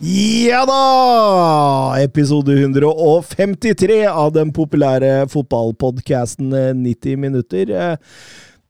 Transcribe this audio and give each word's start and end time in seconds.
Ja 0.00 0.60
da! 0.62 1.96
Episode 1.98 2.54
153 2.54 4.04
av 4.06 4.30
den 4.32 4.52
populære 4.54 5.24
fotballpodkasten 5.32 6.52
90 6.84 7.16
minutter. 7.18 7.72
Eh, 7.74 7.96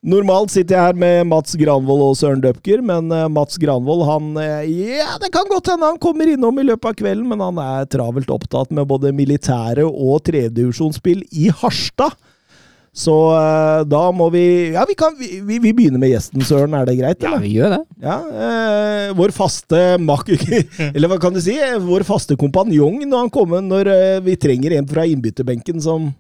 Normalt 0.09 0.53
sitter 0.55 0.77
jeg 0.77 0.87
her 0.87 0.97
med 0.97 1.27
Mats 1.29 1.57
Granvold 1.59 2.05
og 2.07 2.17
Søren 2.17 2.41
Døpker, 2.41 2.81
men 2.81 3.11
eh, 3.13 3.27
Mats 3.29 3.59
Granvold 3.61 4.07
han 4.09 4.31
eh, 4.41 4.71
Ja, 4.95 5.19
det 5.21 5.29
kan 5.35 5.51
godt 5.51 5.69
hende 5.69 5.91
han 5.91 6.01
kommer 6.01 6.31
innom 6.33 6.63
i 6.63 6.65
løpet 6.65 6.95
av 6.95 6.97
kvelden, 7.03 7.29
men 7.29 7.45
han 7.45 7.61
er 7.61 7.91
travelt 7.93 8.33
opptatt 8.33 8.73
med 8.73 8.89
både 8.89 9.13
militære 9.13 9.85
og 9.85 10.23
tredjedivisjonsspill 10.31 11.27
i 11.29 11.51
Harstad. 11.61 12.17
Så 12.97 13.15
uh, 13.31 13.85
da 13.89 14.03
må 14.15 14.29
vi 14.35 14.45
Ja, 14.75 14.85
vi, 14.89 14.97
kan, 14.99 15.15
vi, 15.19 15.41
vi 15.45 15.59
vi 15.63 15.75
begynner 15.77 16.01
med 16.03 16.13
gjesten, 16.13 16.43
Søren. 16.47 16.77
Er 16.79 16.89
det 16.89 16.97
greit? 16.99 17.21
Eller? 17.23 17.37
Ja, 17.37 17.43
vi 17.43 17.53
gjør 17.55 17.75
det. 17.77 17.83
Ja, 18.05 18.17
uh, 18.23 19.17
vår 19.19 19.35
faste 19.37 19.83
mak... 20.03 20.31
Eller 20.95 21.11
hva 21.11 21.21
kan 21.23 21.37
du 21.37 21.43
si? 21.45 21.57
Vår 21.85 22.07
faste 22.09 22.39
kompanjong 22.39 23.05
når 23.05 23.27
han 23.27 23.35
kommer 23.35 23.63
når 23.65 23.93
uh, 23.93 24.25
vi 24.27 24.39
trenger 24.41 24.79
en 24.79 24.89
fra 24.91 25.07
innbytterbenken 25.09 25.83
som 25.85 26.11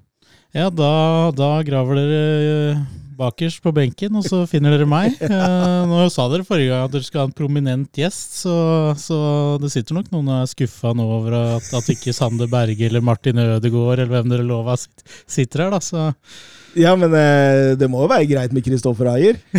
Ja, 0.57 0.71
da, 0.73 0.93
da 1.37 1.59
graver 1.67 1.99
dere 1.99 2.79
bakerst 3.19 3.63
på 3.65 3.73
benken, 3.75 4.15
og 4.19 4.27
så 4.27 4.45
finner 4.49 4.75
dere 4.75 4.87
meg. 4.89 5.17
Nå 5.91 6.05
sa 6.15 6.29
dere 6.31 6.47
forrige 6.47 6.71
gang 6.71 6.87
at 6.87 6.95
dere 6.95 7.07
skal 7.07 7.25
ha 7.25 7.29
en 7.29 7.35
prominent 7.37 7.99
gjest, 7.99 8.39
så, 8.45 8.55
så 9.01 9.19
det 9.63 9.73
sitter 9.75 9.99
nok 9.99 10.13
noen 10.15 10.31
og 10.31 10.45
er 10.45 10.53
skuffa 10.53 10.95
nå 10.97 11.07
over 11.19 11.39
at, 11.41 11.73
at 11.75 11.91
ikke 11.95 12.15
Sander 12.17 12.51
Berge 12.51 12.87
eller 12.89 13.05
Martin 13.05 13.41
Ødegaard 13.43 13.99
eller 13.99 14.13
hvem 14.15 14.31
dere 14.33 14.47
lova 14.47 14.79
sitter 14.79 15.67
her, 15.67 15.75
da. 15.75 15.83
Så 15.83 16.07
Ja, 16.79 16.93
men 16.99 17.11
eh, 17.19 17.73
det 17.79 17.89
må 17.91 18.05
jo 18.05 18.09
være 18.11 18.27
greit 18.31 18.53
med 18.55 18.63
Kristoffer 18.67 19.09
Ayer? 19.11 19.37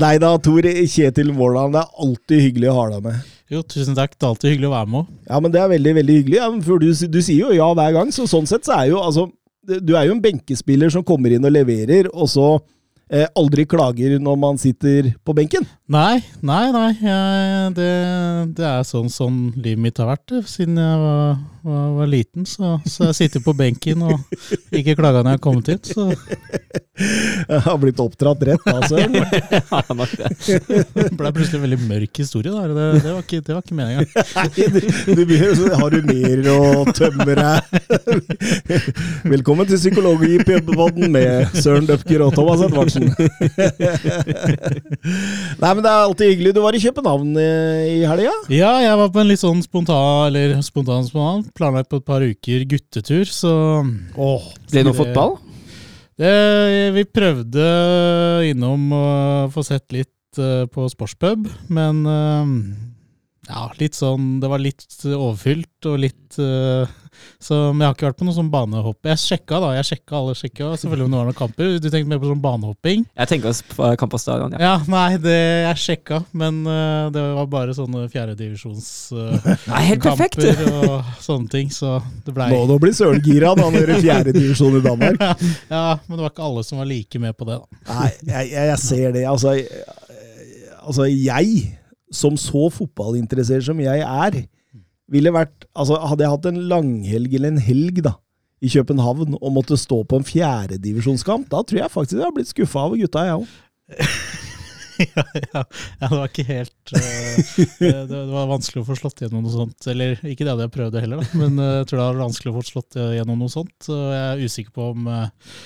Nei 0.00 0.14
da, 0.22 0.32
Tor 0.42 0.66
Kjetil 0.90 1.30
Våland, 1.36 1.74
Det 1.74 1.80
er 1.82 2.02
alltid 2.06 2.42
hyggelig 2.48 2.70
å 2.72 2.76
ha 2.78 2.84
deg 2.94 3.06
med. 3.08 3.30
jo, 3.54 3.62
tusen 3.62 3.94
takk. 3.96 4.14
Det 4.16 4.24
er 4.26 4.32
alltid 4.32 4.50
hyggelig 4.54 4.70
å 4.70 4.74
være 4.74 4.90
med. 4.96 5.08
Ja, 5.28 5.40
men 5.40 5.50
det 5.54 5.60
er 5.62 5.70
veldig, 5.72 5.94
veldig 6.00 6.18
hyggelig. 6.20 6.38
Ja, 6.40 6.50
for 6.66 6.82
du, 6.82 6.88
du 6.90 7.20
sier 7.22 7.40
jo 7.46 7.54
ja 7.54 7.68
hver 7.76 7.92
gang, 7.96 8.12
så 8.14 8.26
sånn 8.30 8.48
sett 8.50 8.66
så 8.66 8.72
er 8.80 8.86
jo 8.92 9.00
altså 9.02 9.28
Du 9.64 9.94
er 9.96 10.04
jo 10.08 10.14
en 10.16 10.22
benkespiller 10.24 10.90
som 10.92 11.04
kommer 11.06 11.32
inn 11.32 11.44
og 11.48 11.52
leverer, 11.54 12.10
og 12.12 12.28
så 12.28 12.48
eh, 13.08 13.24
aldri 13.38 13.64
klager 13.64 14.18
når 14.20 14.36
man 14.36 14.58
sitter 14.60 15.12
på 15.24 15.32
benken. 15.36 15.64
Nei, 15.88 16.18
nei, 16.44 16.66
nei. 16.74 16.90
Jeg, 17.00 17.70
det, 17.78 17.90
det 18.58 18.66
er 18.74 18.82
sånn, 18.84 19.08
sånn 19.12 19.38
livet 19.56 19.80
mitt 19.86 19.98
har 20.02 20.10
vært 20.12 20.34
siden 20.50 20.76
jeg 20.82 20.98
var, 21.00 21.38
var, 21.64 21.90
var 21.96 22.06
liten. 22.06 22.46
Så, 22.46 22.80
så 22.86 23.10
jeg 23.10 23.14
sitter 23.14 23.44
på 23.44 23.54
benken 23.56 24.02
og 24.04 24.20
ikke 24.74 24.96
klaga 24.98 25.24
når 25.24 25.38
jeg 25.38 25.44
kommet 25.44 25.72
hit. 25.72 25.92
Så 25.94 26.10
Jeg 26.94 27.60
har 27.64 27.78
blitt 27.82 27.98
oppdratt 27.98 28.42
rett, 28.46 28.66
altså. 28.70 29.00
Ja, 29.74 29.80
nok 29.96 30.12
det. 30.14 30.28
ble 31.18 31.30
plutselig 31.34 31.58
en 31.58 31.64
veldig 31.64 31.78
mørk 31.88 32.20
historie. 32.22 32.52
Det, 32.70 32.84
det 33.02 33.10
var 33.10 33.22
ikke, 33.24 33.40
det 33.42 33.56
var 33.56 33.62
ikke 33.64 33.78
meninga. 33.78 34.04
Du 35.58 35.64
har 35.74 35.90
du 35.90 35.98
mer 36.06 36.44
å 36.52 36.84
tømme 36.94 37.34
deg. 37.40 37.58
Velkommen 39.32 39.66
til 39.66 39.80
Psykologipodden 39.80 41.10
med 41.14 41.56
Søren 41.58 41.88
Døpker 41.88 42.26
og 42.28 42.36
Thomas 42.36 42.62
Edvardsen. 42.68 43.10
Nei, 45.58 45.70
men 45.72 45.82
det 45.82 45.90
er 45.90 45.98
alltid 45.98 46.30
hyggelig. 46.30 46.54
Du 46.54 46.62
var 46.62 46.78
i 46.78 46.82
København 46.84 47.34
eh, 47.40 47.82
i 47.90 47.98
helga? 48.06 48.34
Ja, 48.52 48.72
jeg 48.84 49.00
var 49.02 49.10
på 49.14 49.22
en 49.24 49.30
litt 49.32 49.42
sånn 49.42 49.62
spontan, 49.64 50.28
eller 50.30 50.56
spontan, 50.66 51.06
spontan, 51.08 51.44
planlagt 51.56 51.90
på 51.92 52.00
et 52.00 52.06
par 52.08 52.24
uker 52.24 52.64
guttetur, 52.70 53.24
så 53.30 53.52
Åh, 53.82 54.46
Ble 54.70 54.80
det 54.80 54.86
noe 54.88 54.96
fotball? 54.98 55.36
det, 56.18 56.32
vi 56.94 57.04
prøvde 57.10 57.64
innom 58.50 58.90
å 58.94 59.04
få 59.54 59.64
sett 59.66 59.90
litt 59.94 60.38
eh, 60.38 60.64
på 60.70 60.86
sportspub, 60.92 61.48
men 61.74 62.02
eh, 62.06 62.52
ja, 63.50 63.66
litt 63.80 63.96
sånn 63.98 64.38
Det 64.40 64.48
var 64.48 64.62
litt 64.62 64.86
overfylt 65.10 65.88
og 65.90 65.98
litt 66.06 66.38
eh, 66.40 66.88
Så 67.42 67.58
Men 67.72 67.84
jeg 67.84 67.90
har 67.90 67.96
ikke 67.96 68.08
vært 68.08 68.20
på 68.20 68.28
noe 68.28 68.36
sånn 68.36 68.50
banehopp. 68.52 68.98
Jeg 69.10 69.20
sjekka, 69.20 69.60
da. 69.62 69.72
Jeg 69.78 69.88
sjekka 69.90 70.16
alle 70.20 70.34
sjekka, 70.38 70.70
selvfølgelig 70.80 71.06
om 71.06 71.14
det 71.14 71.20
var 71.20 71.28
noen 71.30 71.38
kamper. 71.38 71.72
Du 71.78 71.88
tenkte 71.88 72.10
mer 72.10 72.22
på 72.22 72.30
sånn 72.30 72.42
banehopping? 72.44 73.04
Jeg 73.14 73.30
tenker 73.30 73.60
på 73.74 73.90
kamp 74.00 74.14
på 74.14 74.20
stadion, 74.22 74.54
ja. 74.54 74.62
Ja, 74.64 74.74
nei, 74.90 75.18
det 75.22 75.36
jeg 75.36 75.80
sjekka, 75.82 76.20
men 76.36 76.62
uh, 76.68 77.10
det 77.14 77.24
var 77.38 77.50
bare 77.52 77.76
sånne 77.76 78.06
fjerdedivisjonskamper 78.12 79.98
uh, 79.98 80.04
perfekt! 80.08 80.38
kamper 80.40 80.64
og 80.84 81.12
sånne 81.24 81.52
ting, 81.52 81.72
så 81.74 81.98
det 82.24 82.34
blei 82.36 82.50
Må 82.52 82.64
nå 82.70 82.78
bli 82.82 82.92
Søren 82.94 83.22
gira 83.24 83.54
når 83.56 83.68
han 83.68 83.78
gjør 83.80 83.94
fjerdedivisjon 84.04 84.78
i 84.78 84.84
Danmark. 84.84 85.20
Ja, 85.74 85.98
men 86.06 86.16
det 86.16 86.22
var 86.22 86.32
ikke 86.32 86.44
alle 86.46 86.62
som 86.66 86.80
var 86.80 86.88
like 86.88 87.20
med 87.20 87.36
på 87.36 87.46
det, 87.48 87.58
da. 87.60 87.80
Nei, 87.90 88.10
jeg, 88.28 88.50
jeg, 88.52 88.66
jeg 88.70 88.80
ser 88.82 89.14
det. 89.14 89.24
Altså, 89.28 89.54
altså, 90.80 91.06
jeg, 91.08 91.78
som 92.14 92.36
så 92.40 92.68
fotballinteressert 92.72 93.66
som 93.66 93.80
jeg 93.82 94.04
er, 94.04 94.44
ville 95.12 95.32
vært 95.34 95.66
Altså, 95.74 95.98
hadde 96.00 96.24
jeg 96.24 96.32
hatt 96.32 96.46
en 96.48 96.62
langhelg 96.70 97.34
eller 97.34 97.52
en 97.52 97.64
helg, 97.66 98.00
da, 98.06 98.14
i 98.64 98.70
København, 98.72 99.36
og 99.40 99.52
måtte 99.52 99.76
stå 99.80 100.00
på 100.08 100.20
en 100.20 100.26
fjerdedivisjonskamp, 100.28 101.48
da 101.52 101.64
tror 101.66 101.82
jeg 101.82 101.92
faktisk 101.92 102.16
jeg 102.16 102.24
hadde 102.24 102.38
blitt 102.38 102.52
skuffa 102.52 102.86
av 102.86 102.96
gutta, 103.00 103.24
jeg 103.26 103.40
òg. 103.40 103.54
ja, 105.02 105.24
ja, 105.34 105.62
ja, 105.64 105.64
det 106.06 106.10
var 106.14 106.28
ikke 106.30 106.46
helt 106.46 106.92
uh, 106.94 107.58
det, 107.82 107.90
det 108.12 108.20
var 108.30 108.52
vanskelig 108.52 108.84
å 108.84 108.86
få 108.86 108.96
slått 109.00 109.24
gjennom 109.24 109.42
noe 109.44 109.52
sånt. 109.52 109.88
Eller 109.90 110.14
ikke 110.22 110.46
det 110.46 110.52
hadde 110.54 110.68
jeg 110.68 110.76
prøvd 110.78 111.00
heller, 111.02 111.24
da, 111.24 111.40
men 111.42 111.58
uh, 111.58 111.70
jeg 111.80 111.88
tror 111.90 112.00
det 112.00 112.06
var 112.06 112.20
vanskelig 112.22 112.52
å 112.52 112.58
få 112.60 112.66
slått 112.70 113.00
gjennom 113.18 113.42
noe 113.42 113.52
sånt. 113.52 113.90
Og 113.90 114.04
jeg 114.14 114.28
er 114.30 114.44
usikker 114.46 114.76
på 114.78 114.92
om, 114.94 115.10
eh, 115.10 115.56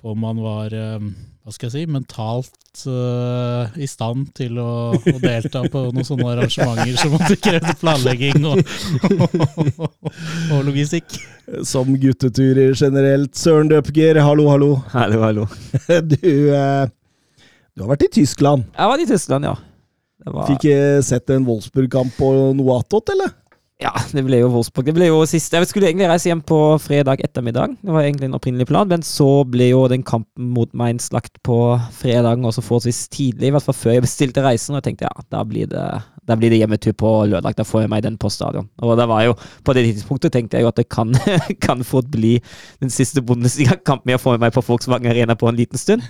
på 0.00 0.14
om 0.14 0.24
man 0.24 0.40
var 0.42 0.74
eh, 0.76 1.10
hva 1.40 1.54
skal 1.54 1.70
jeg 1.70 1.72
si, 1.72 1.82
mentalt 1.90 2.82
uh, 2.86 3.72
i 3.80 3.86
stand 3.88 4.28
til 4.36 4.58
å, 4.60 4.92
å 4.92 5.14
delta 5.22 5.62
på 5.72 5.86
noen 5.88 6.06
sånne 6.06 6.28
arrangementer 6.34 6.98
som 7.00 7.14
måtte 7.14 7.38
krevde 7.40 7.72
planlegging 7.80 8.44
og, 8.46 8.60
og 10.52 10.60
logistikk. 10.68 11.16
Som 11.66 11.96
gutteturer 11.98 12.76
generelt. 12.76 13.32
Søren 13.40 13.72
Døpger, 13.72 14.20
hallo, 14.22 14.46
hallo. 14.52 14.70
Hallo, 14.92 15.24
hallo. 15.24 15.48
Du, 16.12 16.30
uh, 16.52 16.86
du 17.74 17.82
har 17.82 17.94
vært 17.94 18.06
i 18.06 18.12
Tyskland. 18.20 18.68
Jeg 18.76 18.92
var 18.92 19.02
i 19.02 19.08
Tyskland, 19.08 19.48
ja. 19.50 19.56
Det 20.20 20.36
var, 20.36 20.50
Fikk 20.52 20.68
sett 21.06 21.32
en 21.32 21.48
Wolfsburg-kamp 21.48 22.12
på 22.20 22.30
noe 22.54 22.78
attåt, 22.78 23.14
eller? 23.16 23.32
Ja, 23.80 23.94
det 24.12 24.22
ble 24.26 24.42
jo 24.42 24.50
Wolfsburg. 24.52 24.90
Det 24.90 24.94
ble 24.96 25.06
jo 25.08 25.22
sist 25.28 25.54
Jeg 25.56 25.68
skulle 25.70 25.88
egentlig 25.88 26.10
reise 26.10 26.28
hjem 26.28 26.42
på 26.44 26.58
fredag 26.84 27.22
ettermiddag. 27.24 27.78
Det 27.80 27.94
var 27.94 28.04
egentlig 28.04 28.28
en 28.28 28.36
opprinnelig 28.36 28.66
plan, 28.68 28.88
men 28.90 29.04
så 29.06 29.28
ble 29.48 29.70
jo 29.70 29.86
den 29.88 30.04
kampen 30.04 30.50
mot 30.52 30.68
Mainz 30.76 31.08
lagt 31.14 31.40
på 31.46 31.56
fredagen 31.96 32.44
også 32.44 32.64
forholdsvis 32.66 33.06
tidlig, 33.08 33.48
i 33.48 33.54
hvert 33.54 33.64
fall 33.64 33.78
før 33.78 33.96
jeg 33.96 34.04
bestilte 34.04 34.44
reisen, 34.44 34.74
og 34.74 34.82
jeg 34.82 34.90
tenkte 34.90 35.08
ja, 35.08 35.24
da 35.32 35.40
blir 35.48 35.70
det, 35.70 35.86
da 36.28 36.36
blir 36.36 36.52
det 36.52 36.60
hjemmetur 36.60 36.92
på 37.00 37.14
lørdag. 37.32 37.56
Da 37.56 37.64
får 37.64 37.86
jeg 37.86 37.92
meg 37.94 38.04
den 38.04 38.20
på 38.20 38.28
stadion. 38.32 38.68
Og 38.84 38.94
det 39.00 39.08
var 39.08 39.24
jo, 39.30 39.34
på 39.64 39.76
det 39.76 39.86
tidspunktet 39.88 40.36
tenkte 40.36 40.60
jeg 40.60 40.68
jo 40.68 40.72
at 40.74 40.82
det 40.82 40.88
kan, 40.92 41.16
kan 41.66 41.84
fort 41.86 42.12
bli 42.12 42.36
den 42.84 42.92
siste 42.92 43.24
Bundesliga-kampen 43.24 44.12
jeg 44.12 44.20
får 44.20 44.36
med 44.36 44.44
meg 44.44 44.54
på 44.58 44.66
Volkswagen 44.68 45.08
Arena 45.08 45.38
på 45.40 45.48
en 45.48 45.56
liten 45.56 45.80
stund. 45.80 46.04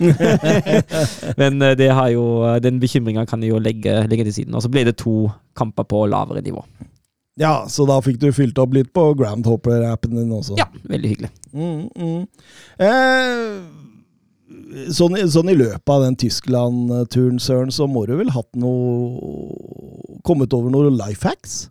Men 1.41 1.61
eh, 1.63 1.77
det 1.79 1.93
har 1.95 2.11
jo, 2.11 2.25
den 2.59 2.83
bekymringa 2.83 3.23
kan 3.31 3.43
jeg 3.43 3.55
jo 3.55 3.63
legge, 3.63 4.01
legge 4.11 4.27
til 4.27 4.41
siden. 4.41 4.59
Og 4.59 4.67
så 4.67 4.71
ble 4.71 4.89
det 4.91 4.99
to 4.99 5.29
kamper 5.55 5.87
på 5.87 6.03
lavere 6.11 6.43
nivå. 6.43 6.67
Ja, 7.39 7.65
så 7.71 7.85
da 7.87 8.01
fikk 8.03 8.19
du 8.19 8.31
fylt 8.35 8.59
opp 8.59 8.73
litt 8.75 8.91
på 8.95 9.05
Grand 9.19 9.45
Hopper-appen 9.47 10.17
din 10.17 10.33
også. 10.35 10.57
Ja, 10.59 10.67
veldig 10.89 11.13
hyggelig. 11.13 11.31
Mm, 11.55 11.87
mm. 11.95 12.27
Eh, 12.83 13.61
sånn, 14.91 15.15
sånn 15.31 15.51
i 15.53 15.55
løpet 15.55 15.93
av 15.95 16.03
den 16.03 16.17
Tyskland-turen, 16.19 17.39
Søren, 17.39 17.71
så 17.71 17.87
må 17.87 18.03
du 18.09 18.17
vel 18.19 18.33
hatt 18.35 18.51
noe 18.59 18.89
Kommet 20.27 20.53
over 20.53 20.69
noen 20.69 20.93
life 20.99 21.25
hacks? 21.25 21.63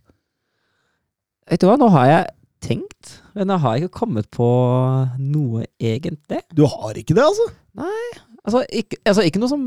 Vet 1.47 1.63
du 1.63 1.69
hva, 1.69 1.77
nå 1.79 1.87
har 1.95 2.07
jeg 2.09 2.25
tenkt, 2.65 3.21
men 3.37 3.53
jeg 3.53 3.63
har 3.63 3.79
ikke 3.79 4.01
kommet 4.01 4.27
på 4.35 4.49
noe 5.23 5.63
egentlig. 5.79 6.41
Du 6.51 6.65
har 6.67 6.99
ikke 6.99 7.15
det, 7.15 7.23
altså? 7.23 7.47
Altså, 8.43 8.65
ikke, 8.67 8.99
altså, 9.05 9.23
ikke 9.23 9.39
noe 9.43 9.53
som 9.53 9.63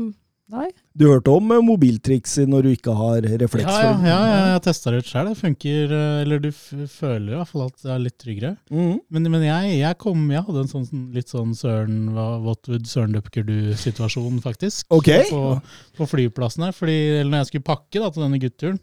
Nei. 0.52 0.66
Du 0.92 1.06
hørte 1.08 1.32
om 1.32 1.52
eh, 1.54 1.62
mobiltriks 1.64 2.34
når 2.44 2.66
du 2.66 2.70
ikke 2.74 2.92
har 2.98 3.24
refleks? 3.40 3.64
Ja, 3.64 3.94
ja, 3.94 4.00
ja, 4.04 4.16
ja, 4.28 4.40
jeg 4.52 4.62
testa 4.66 4.92
det 4.92 4.98
ut 5.00 5.08
sjøl. 5.08 5.30
Det 5.30 5.38
funker, 5.38 5.94
eh, 5.96 6.16
eller 6.20 6.42
du 6.42 6.50
føler 6.52 7.30
i 7.30 7.38
hvert 7.38 7.48
fall 7.48 7.62
at 7.64 7.78
det 7.80 7.92
er 7.94 8.02
litt 8.02 8.16
tryggere. 8.20 8.50
Mm. 8.68 8.98
Men, 9.08 9.28
men 9.32 9.46
jeg, 9.46 9.70
jeg 9.80 9.98
kom, 10.02 10.26
jeg 10.34 10.44
hadde 10.44 10.64
en 10.66 10.68
sånn, 10.70 10.84
sånn 10.90 11.06
litt 11.16 11.32
sånn 11.32 11.54
Søren 11.56 12.02
Whatwood, 12.12 12.84
Søren 12.90 13.16
Dupkerdu-situasjon, 13.16 14.42
faktisk. 14.44 14.84
Okay. 14.92 15.24
På, 15.30 15.56
på 15.96 16.08
flyplassen 16.12 16.66
her. 16.68 16.76
Fordi, 16.76 16.98
eller 17.22 17.32
når 17.32 17.44
jeg 17.44 17.52
skulle 17.54 17.70
pakke 17.70 18.02
da, 18.02 18.10
til 18.12 18.26
denne 18.26 18.42
gutturen, 18.42 18.82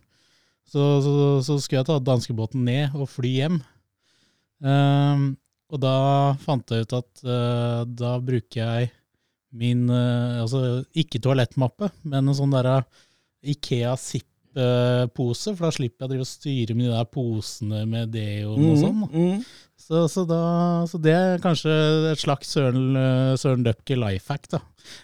så, 0.72 0.88
så, 1.06 1.14
så 1.46 1.60
skulle 1.60 1.84
jeg 1.84 1.90
ta 1.92 2.00
danskebåten 2.02 2.66
ned 2.66 2.98
og 2.98 3.10
fly 3.12 3.36
hjem. 3.36 3.62
Um, 4.66 5.30
og 5.72 5.80
da 5.84 5.94
fant 6.42 6.74
jeg 6.74 6.88
ut 6.88 6.98
at 6.98 7.24
uh, 7.26 7.84
da 7.86 8.16
bruker 8.24 8.60
jeg 8.62 8.92
min 9.52 9.88
eh, 9.90 10.42
Altså 10.42 10.84
ikke 10.98 11.20
toalettmappe, 11.24 11.90
men 12.08 12.28
en 12.32 12.38
sånn 12.38 12.54
derre 12.56 12.82
Ikea 13.44 13.96
Zipp-pose, 13.98 15.54
for 15.56 15.66
da 15.68 15.72
slipper 15.74 16.04
jeg 16.04 16.08
å 16.08 16.12
drive 16.12 16.26
og 16.26 16.30
styre 16.30 16.76
med 16.78 16.86
de 16.88 16.94
der 16.94 17.08
posene 17.10 17.84
med 17.90 18.12
deoen 18.14 18.66
og 18.72 18.80
sånn. 18.80 19.04
Mm, 19.04 19.12
Mhm, 19.12 19.28
mhm. 19.36 19.44
Så, 19.82 20.04
så, 20.14 20.22
da, 20.30 20.38
så 20.88 21.00
det 21.02 21.12
er 21.18 21.40
kanskje 21.42 21.72
et 22.12 22.20
slags 22.22 22.52
Søren, 22.54 22.92
eh, 22.96 23.32
Søren 23.42 23.64
Døpker 23.66 23.98
life 23.98 24.30
hack. 24.32 24.46
da. 24.54 24.60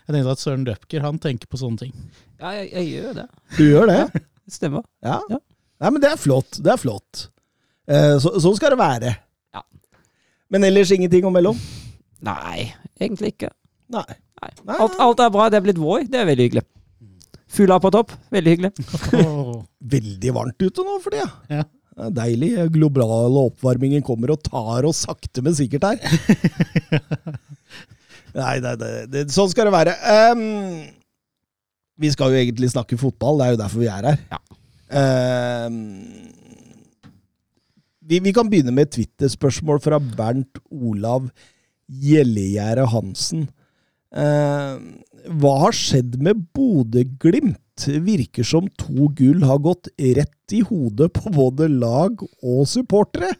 Jeg 0.07 0.13
tenkte 0.13 0.31
at 0.35 0.39
Søren 0.43 0.63
Døpker 0.67 1.01
han 1.03 1.17
tenker 1.19 1.49
på 1.49 1.57
sånne 1.59 1.81
ting. 1.81 1.93
Ja, 2.39 2.51
jeg, 2.59 2.69
jeg 2.71 2.91
gjør 2.93 3.15
det. 3.17 3.25
Du 3.57 3.63
gjør 3.65 3.87
det? 3.89 4.21
Det 4.45 4.53
stemmer. 4.53 4.85
Ja. 5.03 5.17
Ja. 5.33 5.39
Nei, 5.81 5.89
men 5.91 5.99
det 6.05 6.11
er 6.13 6.21
flott. 6.21 6.59
Det 6.63 6.71
er 6.71 6.77
flott. 6.79 7.25
Eh, 7.89 8.15
så, 8.21 8.35
sånn 8.39 8.55
skal 8.55 8.75
det 8.75 8.79
være. 8.79 9.15
Ja. 9.57 9.63
Men 10.53 10.63
ellers 10.69 10.93
ingenting 10.95 11.25
om 11.27 11.33
mellom? 11.35 11.57
Nei, 12.23 12.69
egentlig 13.01 13.33
ikke. 13.33 13.49
Nei. 13.91 14.05
Nei. 14.37 14.51
Nei, 14.69 14.75
Alt, 14.83 14.97
alt 15.01 15.23
er 15.23 15.31
bra. 15.33 15.47
Det 15.49 15.59
er 15.59 15.65
blitt 15.65 15.79
vår. 15.81 16.05
Det 16.11 16.19
er 16.21 16.27
veldig 16.29 16.47
hyggelig. 16.49 16.65
Fugla 17.57 17.79
på 17.81 17.91
topp. 17.95 18.13
Veldig 18.33 18.53
hyggelig. 18.53 18.71
Åh, 19.17 19.55
Veldig 19.95 20.35
varmt 20.35 20.61
ute 20.61 20.85
nå 20.85 20.97
for 21.03 21.15
tida. 21.15 21.29
Ja. 21.51 21.63
Det 21.97 22.05
er 22.11 22.13
deilig. 22.19 22.51
Globale 22.75 23.45
oppvarmingen 23.47 24.03
kommer 24.05 24.35
og 24.35 24.43
tar 24.45 24.85
oss 24.85 25.05
sakte, 25.07 25.41
men 25.45 25.55
sikkert 25.57 25.87
her. 25.87 25.97
nei, 28.37 28.59
nei, 28.61 28.75
nei, 28.77 28.91
nei. 29.09 29.25
sånn 29.33 29.49
skal 29.49 29.71
det 29.71 29.73
være. 29.73 29.95
Um, 30.29 30.43
vi 31.97 32.13
skal 32.13 32.35
jo 32.35 32.37
egentlig 32.43 32.69
snakke 32.69 32.99
fotball, 33.01 33.39
det 33.41 33.47
er 33.47 33.55
jo 33.55 33.61
derfor 33.63 33.81
vi 33.81 33.89
er 33.89 34.11
her. 34.11 34.21
Ja. 34.29 34.39
Um, 35.67 35.79
vi, 38.07 38.21
vi 38.23 38.31
kan 38.35 38.47
begynne 38.51 38.75
med 38.75 38.87
et 38.87 38.93
Twitter-spørsmål 38.99 39.81
fra 39.83 39.97
Bernt 39.99 40.61
Olav 40.69 41.31
Gjellegjerde 41.89 42.85
Hansen. 42.93 43.47
Ehm, 44.15 45.01
hva 45.41 45.53
har 45.65 45.75
skjedd 45.75 46.19
med 46.23 46.45
Bodø-Glimt? 46.55 47.59
Virker 47.77 48.45
som 48.47 48.65
to 48.79 49.11
gull 49.13 49.43
har 49.45 49.59
gått 49.61 49.91
rett 50.17 50.55
i 50.55 50.63
hodet 50.65 51.11
på 51.13 51.29
både 51.33 51.67
lag 51.69 52.23
og 52.41 52.63
supportere. 52.69 53.35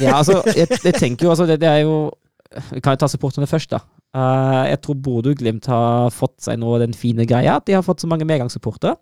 Ja, 0.00 0.14
altså, 0.16 0.40
jeg, 0.56 0.70
jeg 0.80 0.94
tenker 0.96 1.26
jo 1.26 1.34
altså, 1.34 1.44
det, 1.44 1.58
det 1.60 1.68
er 1.68 1.82
jo 1.84 2.08
Vi 2.72 2.80
kan 2.80 2.94
jo 2.94 3.02
ta 3.02 3.08
supporterne 3.10 3.50
først, 3.50 3.74
da. 3.74 3.82
Uh, 4.14 4.64
jeg 4.70 4.78
tror 4.80 5.00
Bodø-Glimt 5.02 5.66
har 5.66 6.12
fått 6.14 6.38
seg 6.46 6.60
nå 6.62 6.76
den 6.80 6.94
fine 6.94 7.26
greia 7.26 7.58
at 7.58 7.66
de 7.66 7.74
har 7.74 7.82
fått 7.84 8.04
så 8.04 8.08
mange 8.08 8.24
medgangssupportere. 8.28 8.94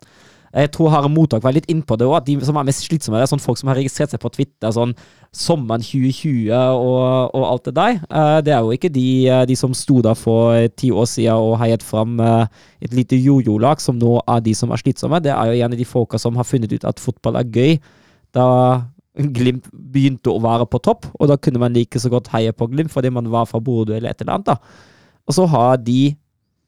Jeg 0.52 0.68
tror 0.74 0.90
Harald 0.92 1.14
Mottak 1.14 1.40
var 1.44 1.54
litt 1.56 1.68
innpå 1.72 1.96
det 1.96 2.04
òg, 2.04 2.18
at 2.18 2.26
de 2.26 2.34
som 2.44 2.58
er 2.60 2.66
mest 2.68 2.84
slitsomme, 2.84 3.16
det 3.16 3.24
er 3.24 3.30
sånne 3.30 3.44
folk 3.44 3.56
som 3.56 3.70
har 3.72 3.78
registrert 3.80 4.12
seg 4.12 4.20
på 4.20 4.30
Twitter 4.34 4.74
sånn 4.74 4.92
sommeren 5.32 5.80
2020 5.80 6.50
og, 6.52 7.32
og 7.32 7.46
alt 7.48 7.70
det 7.70 7.74
der. 7.78 8.00
Eh, 8.04 8.38
det 8.44 8.52
er 8.52 8.60
jo 8.60 8.76
ikke 8.76 8.90
de, 8.92 9.06
eh, 9.32 9.44
de 9.48 9.56
som 9.56 9.72
sto 9.76 10.02
der 10.04 10.18
for 10.18 10.60
ti 10.76 10.90
år 10.92 11.08
siden 11.08 11.40
og 11.40 11.56
heiet 11.62 11.84
fram 11.86 12.20
eh, 12.20 12.44
et 12.84 12.92
lite 12.92 13.16
jojo-lag, 13.16 13.80
som 13.80 13.96
nå 13.96 14.18
er 14.20 14.44
de 14.44 14.52
som 14.58 14.74
er 14.74 14.82
slitsomme. 14.82 15.22
Det 15.24 15.32
er 15.32 15.52
jo 15.52 15.60
gjerne 15.62 15.78
de 15.80 15.88
folka 15.88 16.20
som 16.20 16.36
har 16.36 16.48
funnet 16.48 16.76
ut 16.76 16.84
at 16.88 17.00
fotball 17.00 17.40
er 17.40 17.48
gøy. 17.48 17.78
Da 18.36 18.48
Glimt 19.12 19.66
begynte 19.72 20.32
å 20.32 20.40
være 20.40 20.64
på 20.72 20.78
topp, 20.80 21.04
og 21.20 21.28
da 21.28 21.36
kunne 21.36 21.60
man 21.60 21.74
like 21.76 22.00
så 22.00 22.08
godt 22.08 22.30
heie 22.32 22.52
på 22.56 22.64
Glimt 22.72 22.92
fordi 22.94 23.10
man 23.12 23.26
var 23.28 23.44
fra 23.48 23.60
Bodø 23.60 23.92
eller 23.98 24.08
et 24.08 24.22
eller 24.24 24.38
annet. 24.38 24.54
da. 24.54 24.56
Og 25.28 25.36
så 25.36 25.44
har 25.52 25.76
de 25.84 26.14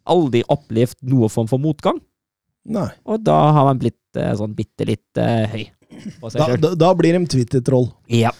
aldri 0.04 0.42
opplevd 0.52 0.98
noe 1.08 1.30
form 1.32 1.48
for 1.48 1.60
motgang, 1.60 2.02
Nei. 2.64 2.88
og 3.04 3.20
da 3.24 3.38
har 3.52 3.66
man 3.68 3.78
blitt 3.82 4.16
eh, 4.16 4.32
sånn 4.38 4.54
bitte 4.56 4.86
litt 4.88 5.18
eh, 5.20 5.44
høy 5.52 5.64
på 6.20 6.30
seg 6.32 6.40
Da, 6.40 6.46
sjøl. 6.48 6.60
da, 6.62 6.70
da 6.80 6.92
blir 6.96 7.12
de 7.18 7.26
Twitter-troll. 7.30 7.90
Ja. 8.08 8.30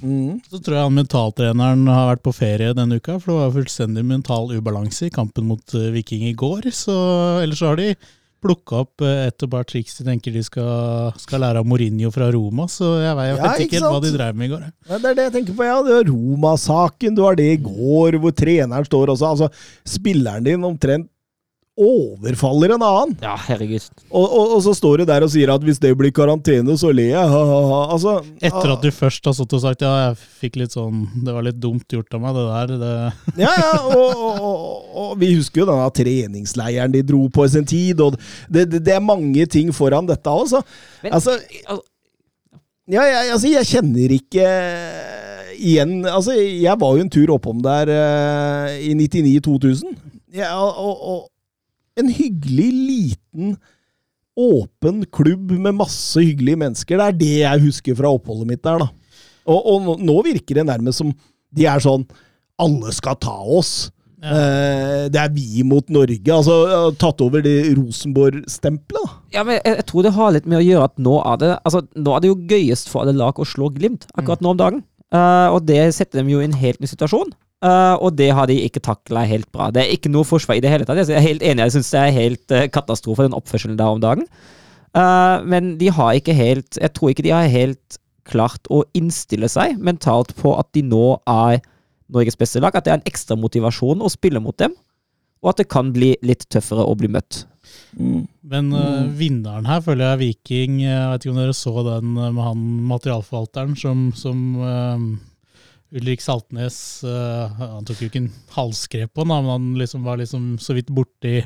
Mm. 0.00 0.38
Så 0.48 0.60
tror 0.64 0.76
jeg 0.78 0.84
han 0.86 0.94
mentaltreneren 0.96 1.82
har 1.92 2.06
vært 2.14 2.22
på 2.24 2.32
ferie 2.32 2.70
denne 2.76 2.96
uka, 3.00 3.18
for 3.20 3.32
det 3.34 3.40
var 3.40 3.50
fullstendig 3.58 4.04
mental 4.08 4.48
ubalanse 4.54 5.08
i 5.08 5.12
kampen 5.12 5.48
mot 5.48 5.74
eh, 5.76 5.90
Viking 5.92 6.22
i 6.28 6.32
går. 6.38 6.70
Så 6.72 6.94
ellers 7.42 7.60
så 7.60 7.72
har 7.72 7.80
de 7.80 7.90
plukka 8.40 8.78
opp 8.86 9.02
eh, 9.04 9.26
et 9.28 9.44
og 9.44 9.50
par 9.52 9.66
triks 9.68 9.98
de 9.98 10.06
tenker 10.06 10.32
de 10.32 10.40
skal, 10.46 11.10
skal 11.20 11.42
lære 11.44 11.60
av 11.60 11.66
Mourinho 11.68 12.08
fra 12.14 12.30
Roma, 12.32 12.64
så 12.72 12.94
jeg 13.02 13.16
vet, 13.18 13.26
jeg 13.28 13.36
Ja, 13.36 13.42
vet 13.42 13.60
ikke 13.60 13.66
ikke 13.66 13.76
helt 13.76 13.84
hva 13.90 13.98
sant? 13.98 14.06
de 14.06 14.14
drev 14.16 14.38
med 14.40 14.46
i 14.46 14.52
går. 14.54 14.62
jeg. 14.64 14.72
Ja, 14.88 14.98
det 15.02 15.10
er 15.10 15.18
det 15.18 15.26
jeg 15.26 15.34
tenker 15.36 15.58
på. 15.58 15.66
Ja, 15.68 15.76
det 15.84 15.96
er 15.98 16.08
Roma-saken. 16.12 17.16
Du 17.18 17.22
har 17.26 17.36
det 17.36 17.48
i 17.52 17.60
går, 17.64 18.20
hvor 18.22 18.32
treneren 18.44 18.88
står 18.88 19.12
også. 19.16 19.34
Altså, 19.34 19.50
spilleren 19.84 20.46
din 20.48 20.64
omtrent 20.64 21.10
overfaller 21.80 22.74
en 22.76 22.82
annen. 22.86 23.14
ja, 23.24 23.32
herregud. 23.48 23.86
Og, 24.10 24.24
og, 24.26 24.54
og 24.56 24.62
så 24.66 24.74
står 24.76 25.02
du 25.02 25.04
der 25.08 25.24
og 25.26 25.30
sier 25.32 25.52
at 25.54 25.64
hvis 25.64 25.80
det 25.82 25.90
blir 25.98 26.12
karantene, 26.14 26.76
så 26.80 26.92
ler 26.94 27.10
jeg. 27.14 27.30
Ha, 27.34 27.40
ha, 27.50 27.58
ha. 27.72 27.80
Altså, 27.96 28.14
Etter 28.40 28.74
at 28.74 28.84
du 28.84 28.90
først 28.94 29.24
har 29.30 29.36
stått 29.38 29.56
og 29.58 29.62
sagt 29.64 29.84
ja, 29.86 29.92
jeg 30.08 30.18
fikk 30.44 30.60
litt 30.62 30.76
sånn, 30.76 31.06
det 31.24 31.34
var 31.36 31.46
litt 31.48 31.58
dumt 31.62 31.86
gjort 31.96 32.14
av 32.18 32.24
meg, 32.24 32.38
det 32.38 32.46
der. 32.50 32.74
Det, 32.84 33.42
Ja, 33.46 33.52
ja, 33.64 33.72
og, 33.90 34.24
og, 34.24 34.40
og, 34.50 34.88
og 35.04 35.14
vi 35.22 35.32
husker 35.36 35.64
jo 35.64 35.68
denne 35.72 35.90
treningsleiren 35.96 36.92
de 36.94 37.02
dro 37.06 37.24
på 37.32 37.46
i 37.48 37.52
sin 37.56 37.68
tid, 37.68 38.00
og 38.04 38.18
det, 38.48 38.66
det, 38.72 38.84
det 38.88 38.96
er 38.98 39.04
mange 39.04 39.46
ting 39.50 39.72
foran 39.76 40.08
dette 40.10 40.30
også. 40.30 40.60
så. 40.64 41.14
Altså, 41.14 41.38
al- 41.70 41.84
Ja, 42.90 43.04
jeg, 43.06 43.26
altså, 43.36 43.46
jeg 43.52 43.66
kjenner 43.70 44.12
ikke 44.16 44.46
igjen 45.60 45.92
Altså, 46.10 46.32
jeg 46.34 46.74
var 46.80 46.96
jo 46.96 47.04
en 47.04 47.10
tur 47.12 47.30
oppom 47.36 47.60
der 47.62 47.90
uh, 47.92 48.72
i 48.82 48.94
99-2000. 48.98 49.92
Ja, 50.34 50.54
og, 50.58 51.04
og 51.12 51.20
en 52.02 52.10
hyggelig, 52.16 52.70
liten, 52.90 53.54
åpen 54.40 55.02
klubb 55.12 55.50
med 55.52 55.76
masse 55.78 56.22
hyggelige 56.22 56.60
mennesker. 56.60 56.96
Det 57.00 57.06
er 57.06 57.18
det 57.20 57.32
jeg 57.42 57.64
husker 57.66 57.96
fra 57.98 58.12
oppholdet 58.14 58.48
mitt 58.48 58.62
der, 58.64 58.82
da. 58.84 58.90
Og, 59.50 59.60
og 59.88 60.02
nå- 60.04 60.20
virker 60.24 60.60
det 60.60 60.66
nærmest 60.68 61.00
som 61.02 61.14
de 61.56 61.64
er 61.66 61.80
sånn 61.82 62.04
Alle 62.60 62.92
skal 62.92 63.16
ta 63.16 63.34
oss. 63.40 63.90
Ja. 64.20 65.08
det 65.08 65.16
er 65.16 65.30
vi 65.32 65.62
mot 65.64 65.86
Norge. 65.88 66.28
Altså, 66.28 66.56
eh, 66.68 66.90
tatt 67.00 67.22
over 67.24 67.40
det 67.40 67.70
Rosenborg-stempelet. 67.78 69.14
Ja, 69.32 69.44
men 69.48 69.56
jeg, 69.56 69.78
jeg 69.78 69.86
tror 69.88 70.04
det 70.04 70.12
har 70.12 70.34
litt 70.36 70.48
med 70.50 70.60
å 70.60 70.64
gjøre 70.66 70.88
at 70.90 70.98
nå 71.00 71.14
er 71.24 71.38
det 71.40 71.50
Altså, 71.64 71.80
nå 71.96 72.12
er 72.12 72.20
det 72.20 72.28
jo 72.28 72.36
gøyest 72.50 72.90
for 72.92 73.00
alle 73.04 73.16
lag 73.16 73.40
å 73.40 73.46
slå 73.48 73.70
Glimt 73.72 74.04
akkurat 74.12 74.42
nå 74.44 74.52
om 74.52 74.60
dagen. 74.60 74.82
Uh, 75.10 75.48
og 75.56 75.64
det 75.66 75.80
setter 75.96 76.20
dem 76.20 76.28
jo 76.30 76.42
i 76.42 76.46
en 76.46 76.54
helt 76.60 76.82
ny 76.84 76.86
situasjon. 76.90 77.32
Eh, 77.60 77.94
og 78.00 78.14
det 78.16 78.30
har 78.32 78.48
de 78.48 78.56
ikke 78.64 78.80
takla 78.80 79.26
helt 79.28 79.50
bra. 79.52 79.68
Det 79.74 79.82
er 79.82 79.92
ikke 79.92 80.12
noe 80.12 80.24
forsvar 80.24 80.56
i 80.56 80.62
det 80.64 80.70
hele 80.72 80.86
tatt. 80.88 81.02
Jeg 81.04 81.18
er 81.18 81.26
helt 81.26 81.44
enig, 81.44 81.66
jeg 81.66 81.76
syns 81.76 81.92
det 81.92 82.00
er 82.00 82.16
helt 82.16 82.54
uh, 82.56 82.64
katastrofe, 82.72 83.26
den 83.26 83.36
oppførselen 83.36 83.76
der 83.76 83.92
om 83.92 84.00
dagen. 84.00 84.24
Uh, 84.96 85.44
men 85.44 85.74
de 85.78 85.86
har 85.94 86.16
ikke 86.18 86.34
helt 86.34 86.74
Jeg 86.80 86.90
tror 86.96 87.12
ikke 87.12 87.22
de 87.22 87.30
har 87.30 87.46
helt 87.46 88.00
klart 88.26 88.66
å 88.74 88.80
innstille 88.96 89.46
seg 89.46 89.76
mentalt 89.78 90.32
på 90.38 90.56
at 90.58 90.66
de 90.74 90.82
nå 90.82 91.20
er 91.28 91.60
Norges 92.10 92.38
beste 92.40 92.62
lag. 92.64 92.74
At 92.74 92.88
det 92.88 92.94
er 92.94 92.98
en 93.02 93.10
ekstra 93.10 93.36
motivasjon 93.38 94.02
å 94.02 94.10
spille 94.10 94.40
mot 94.42 94.56
dem, 94.58 94.72
og 95.44 95.52
at 95.52 95.60
det 95.60 95.70
kan 95.70 95.92
bli 95.92 96.14
litt 96.24 96.48
tøffere 96.48 96.88
å 96.88 96.96
bli 96.96 97.12
møtt. 97.12 97.44
Men 97.92 98.72
uh, 98.72 99.04
vinneren 99.14 99.68
her 99.68 99.84
føler 99.84 100.06
jeg 100.06 100.16
er 100.16 100.22
Viking. 100.24 100.80
Jeg 100.88 101.08
vet 101.12 101.26
ikke 101.26 101.36
om 101.36 101.42
dere 101.44 101.60
så 101.60 101.74
den 101.92 102.14
med 102.16 102.40
han 102.40 102.64
materialforvalteren 102.88 103.76
som, 103.78 104.08
som 104.16 104.56
Ulrik 105.90 106.22
Saltnes 106.22 106.76
uh, 107.04 107.50
Han 107.58 107.86
tok 107.86 108.02
jo 108.02 108.10
ikke 108.10 108.22
en 108.22 108.32
halsgrep 108.54 109.14
på 109.14 109.24
han, 109.24 109.32
men 109.32 109.50
han 109.50 109.70
liksom 109.80 110.04
var 110.06 110.20
liksom 110.20 110.52
så 110.62 110.76
vidt 110.76 110.90
borti, 110.94 111.40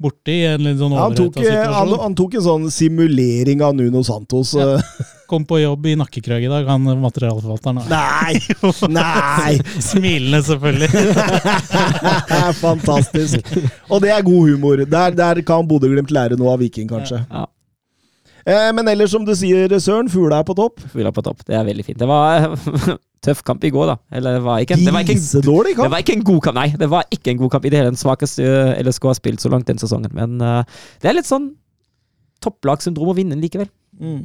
borti 0.00 0.40
en 0.48 0.64
litt 0.66 0.80
sånn 0.80 0.96
han, 0.96 1.14
tok, 1.14 1.38
eh, 1.38 1.54
han, 1.54 1.68
situasjon. 1.68 2.02
han 2.02 2.18
tok 2.18 2.36
en 2.38 2.46
sånn 2.46 2.68
simulering 2.74 3.62
av 3.62 3.76
Nuno 3.78 4.02
Santos. 4.06 4.56
Ja. 4.58 4.74
eh. 4.78 5.16
Kom 5.30 5.44
på 5.46 5.60
jobb 5.60 5.84
i 5.86 5.92
nakkekrøk 5.94 6.42
i 6.42 6.50
dag, 6.50 6.66
han 6.66 6.88
materialforvalteren. 7.04 7.84
Nei! 7.86 8.40
Nei! 8.96 9.52
Smilende, 9.92 10.40
selvfølgelig. 10.48 10.88
Fantastisk. 12.64 13.52
Og 13.86 14.02
det 14.02 14.10
er 14.10 14.26
god 14.26 14.50
humor. 14.50 14.82
Der, 14.90 15.14
der 15.14 15.44
kan 15.46 15.70
Bodø-Glimt 15.70 16.10
lære 16.10 16.40
noe 16.40 16.56
av 16.56 16.64
Viking, 16.64 16.90
kanskje. 16.90 17.22
Ja. 17.30 17.46
Eh, 18.50 18.70
men 18.74 18.88
ellers, 18.90 19.12
som 19.14 19.24
du 19.26 19.32
sier, 19.36 19.70
Søren, 19.82 20.08
fugla 20.10 20.40
er 20.42 20.46
på 20.48 20.56
topp. 20.58 20.80
Fugler 20.90 21.12
på 21.14 21.22
topp. 21.26 21.44
Det 21.46 21.54
er 21.58 21.66
veldig 21.68 21.84
fint. 21.86 21.98
Det 22.00 22.08
var 22.08 22.48
tøff 23.26 23.42
kamp 23.46 23.64
i 23.68 23.70
går, 23.74 23.92
da. 23.92 23.96
Eller 24.16 24.38
det 24.38 24.42
var 24.46 24.62
ikke, 24.64 24.78
en- 24.78 24.84
det 24.88 24.94
var 24.96 25.04
ikke, 25.04 25.14
en, 25.16 25.20
Grisedårlig 25.20 25.76
det 25.76 25.90
var 25.92 26.02
ikke 26.04 26.16
en 26.16 26.26
god 26.32 26.40
kamp, 26.46 26.56
nei. 26.58 26.68
Det 26.80 26.88
var 26.90 27.08
ikke 27.14 27.34
en 27.34 27.40
god 27.44 27.54
kamp 27.54 27.68
i 27.68 27.72
det 27.72 27.80
hele. 27.82 27.92
Den 27.92 28.00
svakeste 28.00 28.46
eh, 28.48 28.80
LSK 28.84 29.08
har 29.12 29.18
spilt 29.20 29.44
så 29.44 29.52
langt 29.52 29.68
den 29.68 29.80
sesongen. 29.82 30.12
Men 30.16 30.40
uh, 30.40 30.62
det 31.02 31.10
er 31.12 31.18
litt 31.20 31.28
sånn 31.28 31.50
topplagssyndrom 32.40 33.12
å 33.12 33.16
vinne 33.18 33.36
likevel. 33.36 33.68
Mm. 34.00 34.22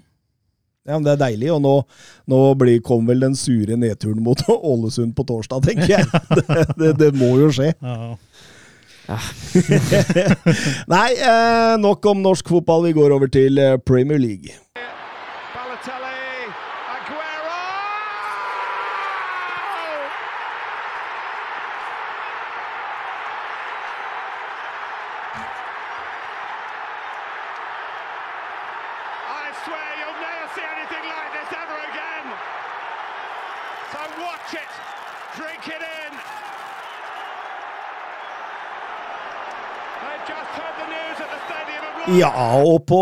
Ja, 0.86 0.94
men 1.00 1.06
Det 1.08 1.16
er 1.16 1.22
deilig, 1.24 1.50
og 1.56 1.64
nå, 1.66 1.74
nå 2.30 2.40
blir, 2.62 2.78
kom 2.86 3.08
vel 3.10 3.24
den 3.24 3.36
sure 3.36 3.76
nedturen 3.82 4.22
mot 4.24 4.42
Ålesund 4.54 5.16
på 5.18 5.26
torsdag, 5.28 5.66
tenker 5.66 5.98
jeg. 5.98 6.06
Det, 6.38 6.66
det, 6.78 6.92
det 7.02 7.12
må 7.18 7.34
jo 7.42 7.50
skje. 7.54 7.72
Ja. 7.82 8.14
Nei, 10.94 11.10
eh, 11.14 11.74
nok 11.82 12.06
om 12.10 12.24
norsk 12.26 12.50
fotball. 12.50 12.88
Vi 12.88 12.96
går 12.98 13.16
over 13.16 13.32
til 13.32 13.60
eh, 13.62 13.78
Premier 13.86 14.22
League. 14.22 14.56
Ja, 42.06 42.30
og 42.62 42.84
på 42.86 42.98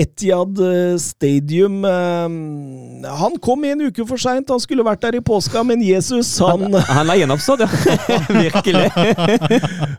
Etiad 0.00 0.56
eh, 0.64 0.94
Stadium 1.02 1.82
eh, 1.84 3.08
Han 3.20 3.34
kom 3.44 3.64
en 3.68 3.82
uke 3.90 4.06
for 4.08 4.16
seint. 4.20 4.48
Han 4.48 4.62
skulle 4.62 4.84
vært 4.86 5.02
der 5.04 5.18
i 5.18 5.20
påska, 5.24 5.60
men 5.66 5.82
Jesus, 5.84 6.30
han 6.40 6.72
Han 6.72 7.10
er 7.12 7.20
gjenoppstått, 7.20 7.66
ja. 7.66 7.68
Virkelig. 8.46 8.86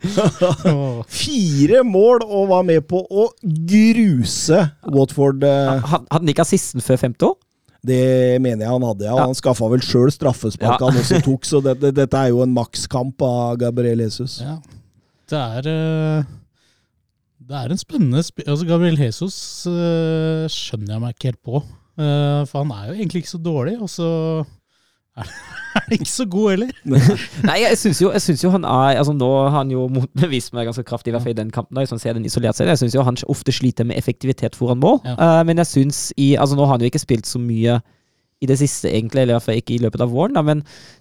Fire 1.19 1.83
mål 1.85 2.25
og 2.25 2.47
var 2.49 2.65
med 2.65 2.87
på 2.89 3.03
å 3.05 3.27
gruse 3.43 4.63
Watford. 4.89 5.45
eh, 5.45 5.77
Hadde 5.93 6.09
han 6.17 6.33
ikke 6.33 6.45
assisten 6.47 6.81
før 6.83 6.97
femte 7.03 7.29
år? 7.29 7.37
Det 7.87 8.41
mener 8.43 8.65
jeg 8.65 8.73
han 8.73 8.83
hadde, 8.89 9.05
ja. 9.05 9.13
Ja. 9.13 9.27
Han 9.29 9.37
skaffa 9.37 9.69
vel 9.71 9.83
sjøl 9.85 10.09
straffespark 10.11 10.81
Ja. 10.81 10.89
han 10.89 10.97
også 10.97 11.21
tok, 11.23 11.45
så 11.47 11.61
det, 11.63 11.77
det, 11.83 11.93
dette 12.01 12.17
er 12.25 12.33
jo 12.33 12.41
en 12.43 12.51
makskamp 12.57 13.21
av 13.23 13.61
Gabriel 13.61 14.01
Jesus. 14.07 14.39
Ja. 14.43 14.57
Det 15.29 15.37
er 15.61 15.69
eh, 15.71 16.25
Det 17.47 17.55
er 17.55 17.71
en 17.71 17.79
spennende 17.79 18.19
sp 18.25 18.41
altså 18.43 18.65
Gabriel 18.67 18.97
Jesus 18.99 19.35
eh, 19.71 20.47
skjønner 20.51 20.97
jeg 20.97 21.03
meg 21.03 21.13
ikke 21.15 21.29
helt 21.29 21.43
på. 21.47 21.61
Uh, 21.97 22.43
for 22.45 22.61
han 22.61 22.73
er 22.75 22.89
jo 22.89 22.97
egentlig 22.97 23.23
ikke 23.23 23.31
så 23.31 23.39
dårlig, 23.41 23.77
og 23.81 23.89
så 23.89 24.09
er 25.17 25.29
han 25.77 25.95
ikke 25.95 26.09
så 26.11 26.25
god 26.29 26.49
heller. 26.51 26.73
Nei, 27.47 27.55
jeg 27.63 27.79
syns 27.79 28.01
jo, 28.03 28.11
jo 28.11 28.51
han 28.53 28.67
er 28.67 28.99
altså 28.99 29.15
Nå 29.15 29.29
har 29.47 29.55
han 29.61 29.71
jo 29.71 29.87
motbevist 29.89 30.51
meg 30.57 30.67
ganske 30.67 30.83
kraftig, 30.85 31.13
i 31.13 31.15
hvert 31.15 31.23
fall 31.23 31.33
i 31.37 31.39
den 31.39 31.53
kampen. 31.55 31.73
da, 31.73 31.85
hvis 31.85 31.95
man 31.95 32.03
ser 32.03 32.19
den 32.19 32.27
isolert 32.27 32.59
seg. 32.59 32.67
Jeg 32.67 32.83
syns 32.83 32.99
jo 32.99 33.07
han 33.07 33.17
ofte 33.31 33.55
sliter 33.55 33.87
med 33.87 33.97
effektivitet 33.97 34.59
foran 34.59 34.83
mål. 34.83 34.99
Ja. 35.07 35.15
uh, 35.15 35.41
men 35.47 35.63
jeg 35.63 35.71
syns 35.71 36.01
i 36.17 36.33
Altså, 36.35 36.59
nå 36.59 36.67
har 36.67 36.75
han 36.75 36.83
jo 36.83 36.91
ikke 36.91 37.05
spilt 37.05 37.31
så 37.31 37.39
mye 37.39 37.79
i 38.41 38.45
det 38.45 38.59
siste, 38.59 38.85
egentlig, 38.93 39.23
eller 39.23 39.33
i 39.33 39.35
hvert 39.39 39.45
fall 39.47 39.57
ikke 39.57 39.73
i 39.73 39.79
løpet 39.81 40.01
av 40.05 40.11
våren, 40.13 40.35
da, 40.37 40.43
men 40.45 40.59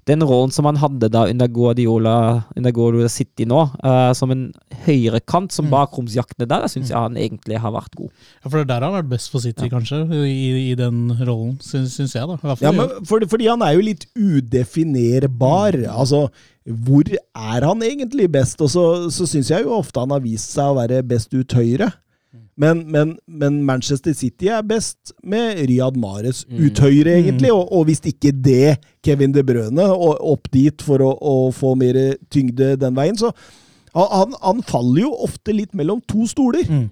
den 0.09 0.23
rollen 0.25 0.51
som 0.55 0.65
han 0.65 0.79
hadde 0.81 1.11
da 1.13 1.27
under 1.29 1.51
Guardiola, 1.53 2.15
under 2.57 2.73
Guardiola 2.73 3.11
City 3.13 3.45
nå, 3.45 3.59
uh, 3.85 4.13
som 4.17 4.31
en 4.33 4.47
høyrekant, 4.87 5.53
som 5.53 5.67
Mm. 5.67 5.75
bakromsjaktene 5.75 6.49
der, 6.49 6.65
syns 6.73 6.89
jeg 6.89 6.97
han 6.97 7.19
egentlig 7.21 7.59
har 7.61 7.75
vært 7.75 7.93
god. 7.99 8.09
Ja, 8.41 8.49
For 8.49 8.57
det 8.57 8.65
er 8.65 8.71
der 8.71 8.87
han 8.87 8.95
har 8.95 9.03
vært 9.03 9.11
best 9.13 9.31
for 9.35 9.45
City, 9.45 9.69
kanskje, 9.69 10.01
i, 10.25 10.71
i 10.71 10.75
den 10.81 11.11
rollen, 11.29 11.59
syns, 11.61 11.93
syns 11.99 12.15
jeg. 12.17 12.25
da. 12.27 12.57
Ja, 12.65 12.73
men 12.73 13.05
for, 13.05 13.21
fordi 13.29 13.51
han 13.53 13.61
er 13.63 13.77
jo 13.77 13.85
litt 13.85 14.07
udefinerbar. 14.17 15.77
Altså, 15.93 16.29
hvor 16.67 17.05
er 17.13 17.67
han 17.67 17.83
egentlig 17.83 18.31
best? 18.33 18.61
Og 18.65 18.71
så, 18.73 18.87
så 19.13 19.27
syns 19.29 19.51
jeg 19.53 19.65
jo 19.67 19.77
ofte 19.77 20.01
han 20.03 20.11
har 20.15 20.25
vist 20.25 20.51
seg 20.57 20.73
å 20.73 20.79
være 20.81 21.03
best 21.07 21.35
ut 21.37 21.53
høyre. 21.57 21.93
Men, 22.57 22.81
men, 22.89 23.13
men 23.29 23.59
Manchester 23.69 24.15
City 24.17 24.49
er 24.49 24.65
best 24.65 25.13
med 25.23 25.59
Riyad 25.69 25.99
Mahrez 26.01 26.45
ut 26.49 26.81
høyre, 26.81 27.19
egentlig. 27.19 27.51
Og, 27.53 27.69
og 27.69 27.85
hvis 27.91 28.01
ikke 28.09 28.33
det, 28.33 28.79
Kevin 29.05 29.35
De 29.35 29.45
Brøne, 29.45 29.85
og 29.93 30.17
opp 30.25 30.49
dit 30.55 30.85
for 30.85 31.05
å, 31.05 31.13
å 31.21 31.37
få 31.53 31.75
mer 31.77 31.99
tyngde 32.33 32.75
den 32.81 32.97
veien, 32.97 33.19
så 33.21 33.35
han, 33.97 34.35
han 34.43 34.63
faller 34.65 35.07
jo 35.07 35.13
ofte 35.25 35.55
litt 35.57 35.77
mellom 35.77 36.01
to 36.09 36.27
stoler. 36.29 36.65
Mm. 36.69 36.89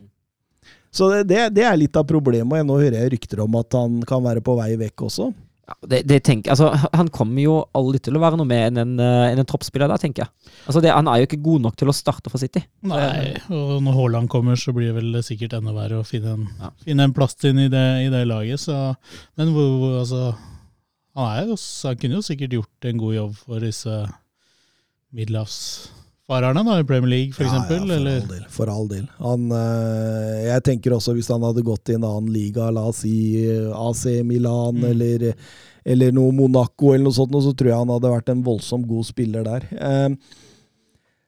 Så 0.94 1.08
det, 1.10 1.24
det, 1.32 1.40
det 1.56 1.64
er 1.66 1.76
litt 1.80 1.96
av 1.98 2.06
problemet. 2.08 2.60
og 2.62 2.68
Nå 2.68 2.78
hører 2.78 3.00
jeg 3.02 3.14
rykter 3.16 3.42
om 3.44 3.56
at 3.58 3.76
han 3.76 3.98
kan 4.06 4.22
være 4.24 4.44
på 4.44 4.54
vei 4.60 4.70
vekk 4.80 5.08
også. 5.08 5.32
Ja, 5.64 5.75
det, 5.88 6.02
det 6.04 6.18
tenker, 6.26 6.52
altså, 6.52 6.66
han 6.92 7.09
kommer 7.09 7.40
jo 7.40 7.54
aldri 7.78 7.97
til 8.04 8.18
å 8.18 8.21
være 8.21 8.37
noe 8.37 8.44
mer 8.49 8.66
enn 8.68 8.80
en, 8.83 8.90
en, 9.00 9.12
enn 9.30 9.40
en 9.40 9.49
troppsspiller 9.49 9.88
der, 9.88 10.00
tenker 10.02 10.26
jeg. 10.26 10.50
Altså, 10.66 10.83
det, 10.85 10.90
han 10.92 11.09
er 11.09 11.23
jo 11.23 11.28
ikke 11.30 11.38
god 11.47 11.62
nok 11.64 11.78
til 11.80 11.88
å 11.88 11.94
starte 11.97 12.28
for 12.33 12.42
City. 12.42 12.61
Nei, 12.90 13.30
og 13.49 13.78
når 13.87 13.97
Haaland 13.97 14.28
kommer, 14.33 14.61
så 14.61 14.75
blir 14.76 14.90
det 14.90 14.99
vel 14.99 15.16
sikkert 15.25 15.56
enda 15.56 15.73
verre 15.73 16.02
å 16.02 16.04
finne 16.04 16.35
en, 16.37 16.44
Ja. 16.61 16.68
finne 16.85 17.06
en 17.09 17.14
plass 17.16 17.38
inn 17.49 17.62
i 17.64 17.71
det, 17.73 17.85
i 18.04 18.11
det 18.12 18.26
laget. 18.28 18.61
Så, 18.66 18.76
men 19.40 19.54
hvor, 19.56 19.71
hvor, 19.80 19.97
altså, 20.02 20.23
han, 21.16 21.30
er 21.33 21.49
jo, 21.49 21.56
han 21.88 21.97
kunne 22.02 22.21
jo 22.21 22.26
sikkert 22.28 22.59
gjort 22.59 22.90
en 22.90 23.00
god 23.00 23.16
jobb 23.16 23.35
for 23.47 23.64
disse 23.64 23.97
middelhavsfarerne 26.28 26.64
da, 26.64 26.80
i 26.80 26.84
Premier 26.84 27.10
League, 27.10 27.32
for 27.32 27.44
eksempel. 27.44 27.78
for 27.86 27.94
eller, 27.94 28.20
all 28.20 28.28
del. 28.28 28.44
For 28.48 28.66
all 28.68 28.88
del. 28.88 29.08
Han, 29.18 29.50
øh, 29.52 30.46
jeg 30.46 30.62
tenker 30.64 30.92
også 30.96 31.12
hvis 31.14 31.28
han 31.28 31.42
hadde 31.42 31.62
gått 31.62 31.88
i 31.90 31.94
en 31.94 32.04
annen 32.04 32.32
liga, 32.32 32.70
la 32.70 32.80
oss 32.88 33.02
si 33.04 33.44
øh, 33.46 33.70
AC 33.74 34.22
Milan 34.24 34.74
Mm. 34.74 34.84
eller, 34.90 35.34
eller 35.84 36.12
noe 36.12 36.32
Monaco 36.32 36.94
eller 36.94 37.04
noe 37.04 37.12
sånt, 37.12 37.30
så 37.32 37.52
tror 37.54 37.68
jeg 37.68 37.76
han 37.78 37.88
hadde 37.92 38.10
vært 38.10 38.28
en 38.32 38.42
voldsomt 38.44 38.86
god 38.88 39.04
spiller 39.04 39.44
der. 39.44 39.66
Eh, 39.72 40.04
eh, 40.04 40.16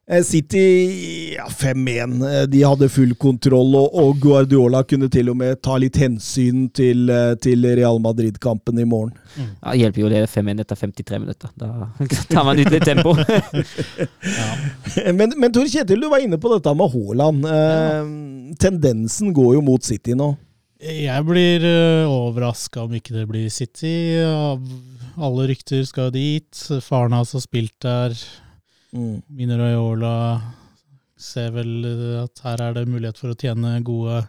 City 0.07 1.35
ja, 1.35 1.47
5-1. 1.51 2.41
Eh, 2.41 2.43
De 2.47 2.63
hadde 2.63 2.89
full 2.89 3.15
kontroll, 3.19 3.75
og, 3.75 3.95
og 3.99 4.21
Guardiola 4.23 4.85
kunne 4.87 5.09
til 5.11 5.33
og 5.33 5.41
med 5.41 5.59
ta 5.67 5.75
litt 5.83 5.99
hensyn 5.99 6.69
til, 6.71 7.11
eh, 7.11 7.33
til 7.43 7.67
Real 7.67 7.99
Madrid-kampen 8.03 8.79
i 8.79 8.87
morgen. 8.87 9.11
Ja, 9.35 9.73
det 9.73 9.81
hjelper 9.81 10.05
jo 10.05 10.07
å 10.07 10.13
lede 10.15 10.31
5-1 10.31 10.63
etter 10.63 10.79
53 10.79 11.21
minutter. 11.25 11.51
Da 11.59 11.91
tar 12.31 12.47
man 12.47 12.63
ut 12.63 12.71
litt 12.71 12.87
tempo. 12.87 13.17
Men, 15.17 15.35
men 15.37 15.53
Tor 15.53 15.67
Kjetil, 15.69 16.01
du 16.01 16.09
var 16.09 16.23
inne 16.25 16.39
på 16.41 16.49
dette 16.55 16.73
med 16.79 16.95
Haaland. 16.95 17.45
Eh, 17.51 18.55
tendensen 18.63 19.35
går 19.37 19.57
jo 19.59 19.67
mot 19.67 19.85
City 19.85 20.15
nå. 20.17 20.33
Jeg 20.81 21.25
blir 21.25 21.65
uh, 21.65 22.13
overraska 22.13 22.83
om 22.85 22.95
ikke 22.97 23.15
det 23.17 23.27
blir 23.31 23.47
City. 23.53 23.93
Alle 25.17 25.47
rykter 25.51 25.85
skal 25.89 26.13
dit. 26.15 26.67
Faren 26.85 27.17
hans 27.17 27.33
har 27.37 27.43
spilt 27.45 27.75
der. 27.83 28.15
Mm. 28.97 29.21
Mino 29.37 29.59
Raiola 29.61 30.15
ser 31.21 31.53
vel 31.55 31.85
eh, 31.89 32.23
at 32.23 32.41
her 32.45 32.63
er 32.65 32.77
det 32.79 32.87
mulighet 32.89 33.19
for 33.21 33.33
å 33.33 33.39
tjene 33.39 33.75
gode, 33.85 34.23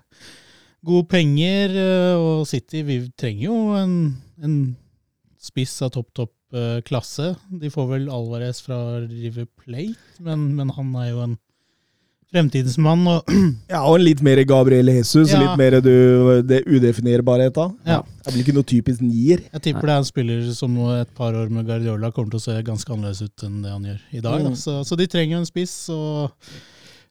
gode 0.88 1.08
penger. 1.12 1.76
eh, 1.76 2.16
Og 2.20 2.44
City, 2.50 2.84
vi 2.88 3.00
trenger 3.20 3.46
jo 3.48 3.58
en, 3.80 3.96
en 4.44 4.58
spiss 5.40 5.78
av 5.86 5.94
topp, 5.96 6.12
topp 6.18 6.36
eh, 6.58 6.80
klasse. 6.88 7.34
De 7.48 7.72
får 7.72 7.92
vel 7.94 8.10
Alvarez 8.12 8.60
fra 8.66 8.80
River 9.06 9.48
Plate, 9.60 10.20
men, 10.24 10.50
men 10.60 10.74
han 10.76 10.96
er 11.00 11.12
jo 11.14 11.24
en 11.24 11.38
fremtidsmann. 12.34 13.04
Og 13.12 13.32
Ja, 13.74 13.84
og 13.88 14.00
litt 14.02 14.22
mer 14.26 14.42
Gabriel 14.48 14.92
Jesus. 14.92 15.32
Ja. 15.34 15.42
Litt 15.44 15.60
mer 15.60 15.80
du, 15.84 15.92
det 16.48 16.64
udefinerbarheta. 16.68 17.70
Ja. 17.88 18.00
Det 18.24 18.34
blir 18.34 18.46
ikke 18.46 18.58
noe 18.58 18.68
typisk 18.68 19.04
nier. 19.06 19.44
jeg 19.52 19.64
tipper 19.70 19.90
det 19.90 19.98
er 19.98 20.02
en 20.04 20.10
spiller 20.10 20.48
som 20.56 20.80
et 20.98 21.12
par 21.18 21.38
år 21.38 21.52
med 21.54 21.68
Guardiola 21.68 22.12
kommer 22.16 22.34
til 22.34 22.42
å 22.42 22.48
se 22.48 22.58
ganske 22.66 22.94
annerledes 22.94 23.24
ut 23.24 23.46
enn 23.48 23.62
det 23.64 23.76
han 23.76 23.86
gjør 23.92 24.02
i 24.12 24.24
dag. 24.24 24.42
Da. 24.48 24.56
Mm. 24.56 24.58
Så, 24.60 24.82
så 24.88 25.00
de 25.00 25.08
trenger 25.12 25.38
jo 25.38 25.44
en 25.44 25.50
spiss, 25.50 25.76
og 25.94 26.34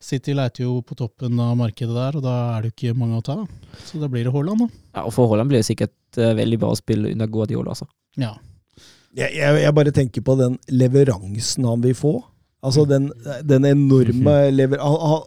City 0.02 0.35
leiter 0.37 0.66
jo 0.66 0.80
på 0.85 0.96
toppen 0.99 1.40
av 1.40 1.54
markedet 1.58 1.94
der, 1.96 2.18
og 2.18 2.25
da 2.25 2.35
er 2.56 2.64
det 2.64 2.73
jo 2.73 2.76
ikke 2.76 2.99
mange 3.00 3.20
å 3.20 3.25
ta. 3.25 3.38
Så 3.88 4.00
da 4.02 4.11
blir 4.12 4.26
det 4.26 4.35
Haaland, 4.35 4.66
da. 4.66 4.85
Ja, 4.99 5.06
og 5.06 5.14
for 5.16 5.30
Haaland 5.30 5.50
blir 5.50 5.62
det 5.62 5.68
sikkert 5.70 6.20
eh, 6.20 6.35
veldig 6.37 6.61
bra 6.61 6.75
å 6.75 6.78
spille 6.78 7.14
under 7.14 7.30
Guardiola, 7.32 7.73
altså. 7.73 7.88
Ja. 8.20 8.35
Jeg, 9.16 9.32
jeg, 9.32 9.61
jeg 9.62 9.73
bare 9.78 9.92
tenker 9.96 10.25
på 10.25 10.37
den 10.37 10.58
leveransen 10.68 11.64
han 11.64 11.85
vil 11.85 11.96
få. 11.96 12.18
Altså 12.64 12.86
den, 12.88 13.10
den 13.44 13.66
enorme 13.68 14.36
lever... 14.54 14.80
Han, 14.82 14.96
han, 15.10 15.26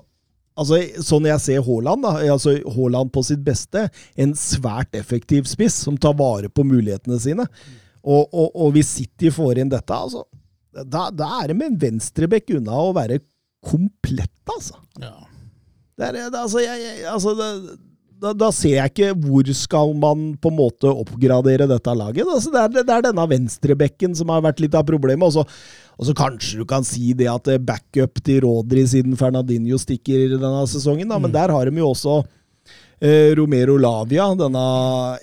altså, 0.59 0.79
sånn 1.05 1.27
jeg 1.29 1.43
ser 1.43 1.63
Haaland, 1.65 2.03
da, 2.05 2.15
altså 2.33 2.55
Haaland 2.75 3.13
på 3.15 3.23
sitt 3.25 3.43
beste, 3.45 3.87
en 4.19 4.35
svært 4.37 4.97
effektiv 4.97 5.47
spiss 5.49 5.77
som 5.85 5.99
tar 6.01 6.17
vare 6.19 6.51
på 6.51 6.65
mulighetene 6.67 7.19
sine. 7.21 7.47
Og, 8.03 8.27
og, 8.31 8.49
og 8.55 8.75
hvis 8.75 8.95
City 8.97 9.31
får 9.33 9.61
inn 9.61 9.71
dette, 9.71 9.95
altså, 9.95 10.25
da, 10.85 11.09
da 11.11 11.29
er 11.41 11.51
det 11.51 11.59
med 11.59 11.73
en 11.73 11.81
venstrebekk 11.81 12.55
unna 12.59 12.79
å 12.79 12.95
være 12.97 13.21
komplett, 13.65 14.39
altså. 14.47 14.79
ja. 15.01 15.15
Det 15.99 16.07
er, 16.07 16.15
det, 16.15 16.39
altså, 16.39 16.61
jeg, 16.63 16.79
jeg, 16.79 16.99
altså 17.11 17.33
det, 17.35 17.47
da, 18.19 18.33
da 18.35 18.49
ser 18.55 18.75
jeg 18.75 18.91
ikke 18.91 19.11
hvor 19.23 19.49
skal 19.55 19.93
man 19.97 20.31
på 20.41 20.51
en 20.51 20.57
måte 20.57 20.91
oppgradere 20.91 21.67
dette 21.69 21.93
laget. 21.95 22.27
Altså, 22.27 22.51
det, 22.53 22.63
er, 22.63 22.87
det 22.87 22.95
er 22.95 23.05
denne 23.09 23.27
venstrebekken 23.31 24.15
som 24.17 24.33
har 24.33 24.43
vært 24.45 24.59
litt 24.63 24.75
av 24.75 24.87
problemet. 24.87 25.29
Og 25.29 25.37
så, 25.37 25.45
og 25.95 26.09
så 26.09 26.15
kanskje 26.17 26.59
du 26.61 26.65
kan 26.69 26.85
si 26.87 27.13
det 27.17 27.29
at 27.31 27.47
det 27.47 27.59
er 27.59 27.69
backup 27.69 28.19
til 28.25 28.43
Rodri 28.45 28.83
siden 28.89 29.15
Fernandinho 29.19 29.79
stikker 29.79 30.35
denne 30.35 30.65
sesongen, 30.69 31.09
da, 31.11 31.19
men 31.21 31.33
der 31.35 31.53
har 31.53 31.69
de 31.69 31.79
jo 31.81 31.91
også 31.93 32.17
eh, 32.99 33.31
Romero 33.39 33.77
Lavia, 33.79 34.29
denne 34.39 34.65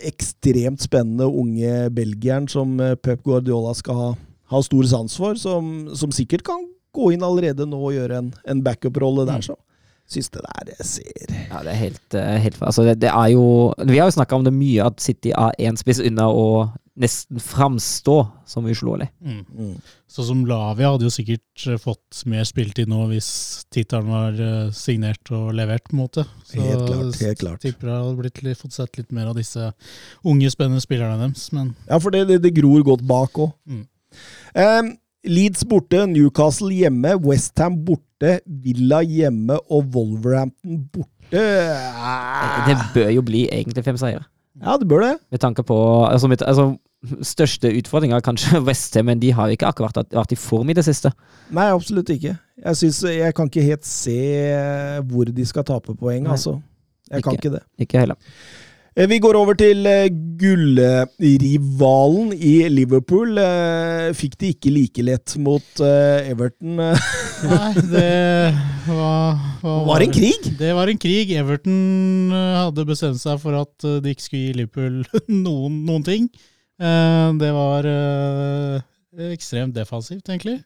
ekstremt 0.09 0.85
spennende 0.85 1.29
unge 1.29 1.91
belgieren 1.97 2.49
som 2.51 2.79
eh, 2.81 2.97
Pep 2.97 3.25
Guardiola 3.27 3.77
skal 3.77 4.01
ha, 4.01 4.09
ha 4.53 4.65
stor 4.65 4.89
sans 4.89 5.21
for, 5.21 5.37
som, 5.41 5.93
som 5.97 6.15
sikkert 6.15 6.47
kan 6.49 6.65
gå 6.97 7.13
inn 7.13 7.25
allerede 7.25 7.69
nå 7.69 7.77
og 7.91 7.93
gjøre 7.93 8.23
en, 8.23 8.35
en 8.49 8.65
backup-rolle 8.65 9.29
der. 9.29 9.45
så 9.45 9.59
syns 10.07 10.31
det 10.35 10.43
der 10.47 10.73
jeg 10.73 10.89
ser 10.89 11.37
Ja, 11.51 11.63
det 11.67 11.73
er 11.73 11.81
helt, 11.81 12.15
eh, 12.15 12.35
helt 12.43 12.59
altså 12.63 12.87
det, 12.87 12.99
det 13.03 13.11
er 13.13 13.29
jo 13.35 13.75
Vi 13.87 13.99
har 13.99 14.11
jo 14.11 14.17
snakka 14.19 14.39
om 14.39 14.47
det 14.47 14.55
mye, 14.55 14.87
at 14.87 15.01
City 15.03 15.33
er 15.35 15.57
én 15.59 15.79
spiss 15.79 16.03
unna 16.03 16.29
å 16.31 16.49
nesten 16.97 17.41
framstå 17.41 18.15
som 18.49 18.67
uslåelig. 18.67 19.09
Mm. 19.21 19.43
Mm. 19.59 19.73
Så 20.09 20.25
som 20.25 20.47
Lavia 20.49 20.95
hadde 20.95 21.05
jo 21.05 21.13
sikkert 21.13 21.67
eh, 21.69 21.77
fått 21.81 22.23
mer 22.31 22.47
spilletid 22.49 22.89
nå 22.89 23.03
hvis 23.11 23.29
tittelen 23.75 24.09
var 24.09 24.39
eh, 24.41 24.71
signert 24.73 25.33
og 25.37 25.51
levert, 25.59 25.85
på 25.91 25.97
en 25.97 26.03
måte. 26.07 26.25
Så 26.49 26.61
Helt 26.63 26.87
klart, 26.89 27.21
helt 27.21 27.43
klart. 27.43 27.61
tipper 27.65 27.91
jeg 27.91 28.01
hadde 28.01 28.21
blitt 28.23 28.63
fått 28.63 28.79
sett 28.79 28.97
litt 29.01 29.13
mer 29.13 29.29
av 29.33 29.37
disse 29.37 29.73
unge, 30.25 30.53
spennende 30.55 30.85
spillerne 30.85 31.21
deres. 31.27 31.51
Men 31.53 31.75
Ja, 31.85 32.01
for 32.01 32.15
det, 32.15 32.27
det, 32.31 32.41
det 32.47 32.55
gror 32.57 32.87
godt 32.87 33.05
bak 33.07 33.45
òg. 33.45 33.53
Mm. 33.69 33.85
Um, 34.57 34.95
Leeds 35.27 35.65
borte, 35.69 36.07
Newcastle 36.09 36.73
hjemme, 36.73 37.17
Westham 37.27 37.81
borte, 37.85 38.06
Villa 38.47 39.03
hjemme 39.05 39.59
og 39.71 39.91
Wolverhampton 39.95 40.81
borte. 40.93 41.43
Det 42.67 42.77
bør 42.95 43.11
jo 43.13 43.23
bli 43.27 43.45
egentlig 43.51 43.85
fem 43.85 43.99
seire. 44.01 44.25
Ja, 44.63 44.77
det 44.81 44.89
bør 44.89 45.03
det. 45.05 45.15
Med 45.31 45.41
tanke 45.43 45.63
på 45.67 45.77
altså, 46.07 46.29
mitt, 46.29 46.43
altså, 46.43 46.77
Største 47.23 47.71
utfordringa 47.77 48.19
kanskje 48.25 48.59
Westham, 48.67 49.07
men 49.11 49.21
de 49.23 49.31
har 49.37 49.53
ikke 49.53 49.69
akkurat 49.69 49.99
vært, 50.11 50.33
i 50.33 50.39
form 50.41 50.73
i 50.73 50.75
det 50.79 50.87
siste. 50.87 51.13
Nei, 51.55 51.69
absolutt 51.71 52.09
ikke. 52.11 52.33
Jeg, 52.65 52.77
synes, 52.81 53.03
jeg 53.05 53.35
kan 53.37 53.51
ikke 53.51 53.67
helt 53.67 53.87
se 53.87 54.17
hvor 55.07 55.29
de 55.37 55.47
skal 55.47 55.67
tape 55.69 55.95
poeng, 55.95 56.25
Nei. 56.25 56.33
altså. 56.33 56.57
Jeg 57.11 57.23
kan 57.23 57.37
Ikke. 57.37 57.47
ikke 57.47 57.55
det. 57.59 57.63
Ikke 57.79 58.01
heller. 58.03 58.17
Eh, 58.97 59.07
Vi 59.11 59.19
går 59.21 59.37
over 59.37 59.55
til 59.59 59.85
eh, 59.87 60.09
gullrivalen 60.41 62.31
i 62.33 62.55
Liverpool. 62.73 63.37
Eh, 63.39 64.13
Fikk 64.17 64.39
de 64.41 64.47
ikke 64.55 64.73
like 64.73 65.03
lett 65.05 65.35
mot 65.43 65.81
Everton. 65.85 66.77
nei, 67.51 67.73
det 67.93 68.55
var, 68.89 69.37
var 69.61 69.85
Var 69.91 70.01
en 70.07 70.15
krig? 70.17 70.49
Det 70.59 70.73
var 70.79 70.89
en 70.89 71.01
krig. 71.03 71.33
Everton 71.37 72.33
hadde 72.33 72.87
bestemt 72.89 73.21
seg 73.21 73.37
for 73.43 73.53
at 73.61 73.75
de 73.85 74.09
ikke 74.15 74.25
skulle 74.25 74.47
gi 74.49 74.59
Liverpool 74.63 75.05
noen, 75.45 75.83
noen 75.89 76.05
ting. 76.07 76.31
Det 76.77 77.53
var 77.57 77.83
ekstremt 79.33 79.77
defensivt, 79.77 80.29
egentlig. 80.29 80.59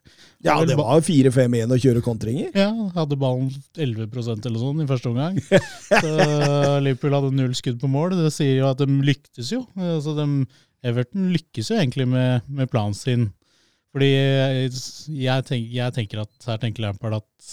Ja, 0.44 0.56
det 0.66 0.76
var 0.78 1.02
4-5-1 1.04 1.74
å 1.74 1.78
kjøre 1.80 2.02
kontringer. 2.04 2.50
Ja, 2.56 2.70
hadde 2.96 3.18
ballen 3.20 3.50
11% 3.76 4.48
eller 4.48 4.62
sånn 4.62 4.82
i 4.84 4.88
første 4.90 5.10
omgang. 5.12 5.38
Så 6.02 6.14
Liverpool 6.84 7.16
hadde 7.16 7.34
null 7.36 7.54
skudd 7.58 7.80
på 7.82 7.90
mål. 7.90 8.16
Det 8.18 8.32
sier 8.34 8.60
jo 8.60 8.70
at 8.70 8.82
de 8.82 8.88
lyktes 9.06 9.52
jo. 9.54 9.62
Altså 9.78 10.16
de, 10.18 10.26
Everton 10.86 11.30
lykkes 11.34 11.72
jo 11.72 11.78
egentlig 11.78 12.08
med, 12.10 12.46
med 12.48 12.70
planen 12.72 12.96
sin. 12.96 13.28
Fordi 13.90 14.10
jeg, 14.10 15.46
tenk, 15.48 15.66
jeg 15.74 15.96
tenker 15.96 16.22
at 16.22 16.46
her 16.46 16.60
tenker 16.62 16.86
Lampard 16.86 17.18
at 17.18 17.50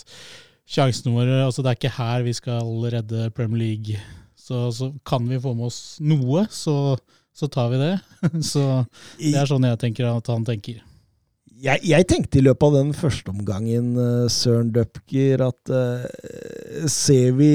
sjansene 0.67 1.15
våre 1.15 1.39
altså 1.45 1.63
Det 1.63 1.71
er 1.71 1.79
ikke 1.79 1.95
her 1.97 2.25
vi 2.27 2.35
skal 2.37 2.73
redde 2.93 3.31
Premier 3.35 3.63
League. 3.63 4.01
Så, 4.37 4.67
så 4.71 4.91
kan 5.07 5.25
vi 5.27 5.41
få 5.43 5.55
med 5.57 5.67
oss 5.67 5.97
noe, 5.99 6.45
så, 6.53 6.95
så 7.37 7.47
tar 7.47 7.69
vi 7.69 7.77
det. 7.77 7.93
Så 8.51 8.63
det 9.19 9.35
er 9.37 9.49
sånn 9.49 9.65
jeg 9.67 9.77
tenker 9.81 10.09
at 10.09 10.29
han 10.33 10.45
tenker. 10.47 10.81
Jeg, 11.57 11.79
jeg 11.89 12.05
tenkte 12.05 12.37
i 12.37 12.43
løpet 12.45 12.67
av 12.67 12.73
den 12.75 12.89
første 12.93 13.31
omgangen, 13.33 13.95
eh, 13.97 14.25
Søren 14.29 14.67
Dupker, 14.75 15.41
at 15.47 15.71
eh, 15.73 16.83
ser 16.85 17.31
vi 17.33 17.47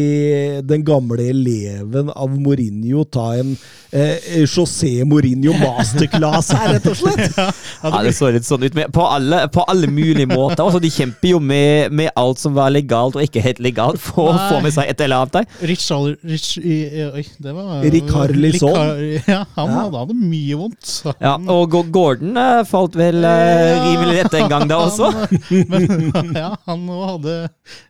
den 0.67 0.83
gamle 0.83 1.29
eleven 1.31 2.09
av 2.11 2.33
Mourinho 2.35 3.05
ta 3.07 3.29
en 3.39 3.53
uh, 3.55 4.17
José 4.43 5.05
Mourinho 5.07 5.55
masterclass 5.61 6.51
her, 6.57 6.73
rett 6.75 6.89
og 6.91 6.99
slett? 6.99 7.39
Ja, 7.83 8.01
det 8.03 8.13
så 8.17 8.33
litt 8.35 8.47
sånn 8.47 8.65
ut. 8.67 8.75
med- 8.75 8.91
På 8.95 9.05
alle, 9.11 9.45
på 9.55 9.63
alle 9.71 9.87
mulige 9.91 10.27
måter. 10.31 10.65
Altså, 10.65 10.81
de 10.83 10.91
kjemper 10.91 11.33
jo 11.37 11.39
med, 11.43 11.95
med 11.95 12.11
alt 12.19 12.43
som 12.43 12.55
var 12.59 12.73
legalt 12.75 13.15
og 13.19 13.23
ikke 13.23 13.43
helt 13.45 13.63
legalt, 13.63 14.03
for 14.03 14.33
å 14.33 14.37
få 14.51 14.59
med 14.67 14.75
seg 14.75 14.91
et 14.91 15.01
eller 15.07 15.23
annet 15.23 15.39
der. 15.39 15.47
Rich, 15.71 15.87
Al- 15.95 16.17
Rich 16.27 16.57
i- 16.59 17.07
Oi, 17.07 17.25
det 17.43 17.55
var 17.55 17.87
Rikarlison. 17.87 18.43
Lisson. 18.43 19.23
Ja, 19.31 19.45
han 19.55 19.71
Ja. 19.71 19.79
hadde, 19.85 20.03
hadde 20.03 20.19
mye 20.19 20.59
vondt. 20.65 20.91
Han. 21.07 21.17
Ja, 21.23 21.37
og 21.55 21.79
Gordon 21.95 22.35
eh, 22.49 22.63
falt 22.71 22.99
vel 22.99 23.23
eh, 23.23 23.71
Ja. 23.77 23.92
Rimelig 23.93 24.17
rett 24.23 24.35
en 24.41 24.49
gang 24.53 24.65
da 24.71 24.79
også. 24.87 25.11
Han, 25.13 25.29
men 25.73 26.33
ja, 26.37 26.51
han 26.69 26.89
hadde 26.89 27.37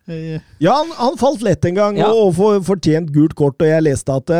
eh, 0.07 0.37
Ja, 0.63 0.75
han, 0.81 0.91
han 0.99 1.17
falt 1.21 1.41
lett 1.45 1.65
en 1.71 1.79
gang, 1.79 1.97
Ja. 2.01 2.11
og, 2.11 2.37
og 2.39 2.63
fortjent 2.67 3.11
gult 3.15 3.33
kort, 3.39 3.57
og 3.63 3.67
jeg 3.71 3.87
leste 3.89 4.19
at 4.21 4.35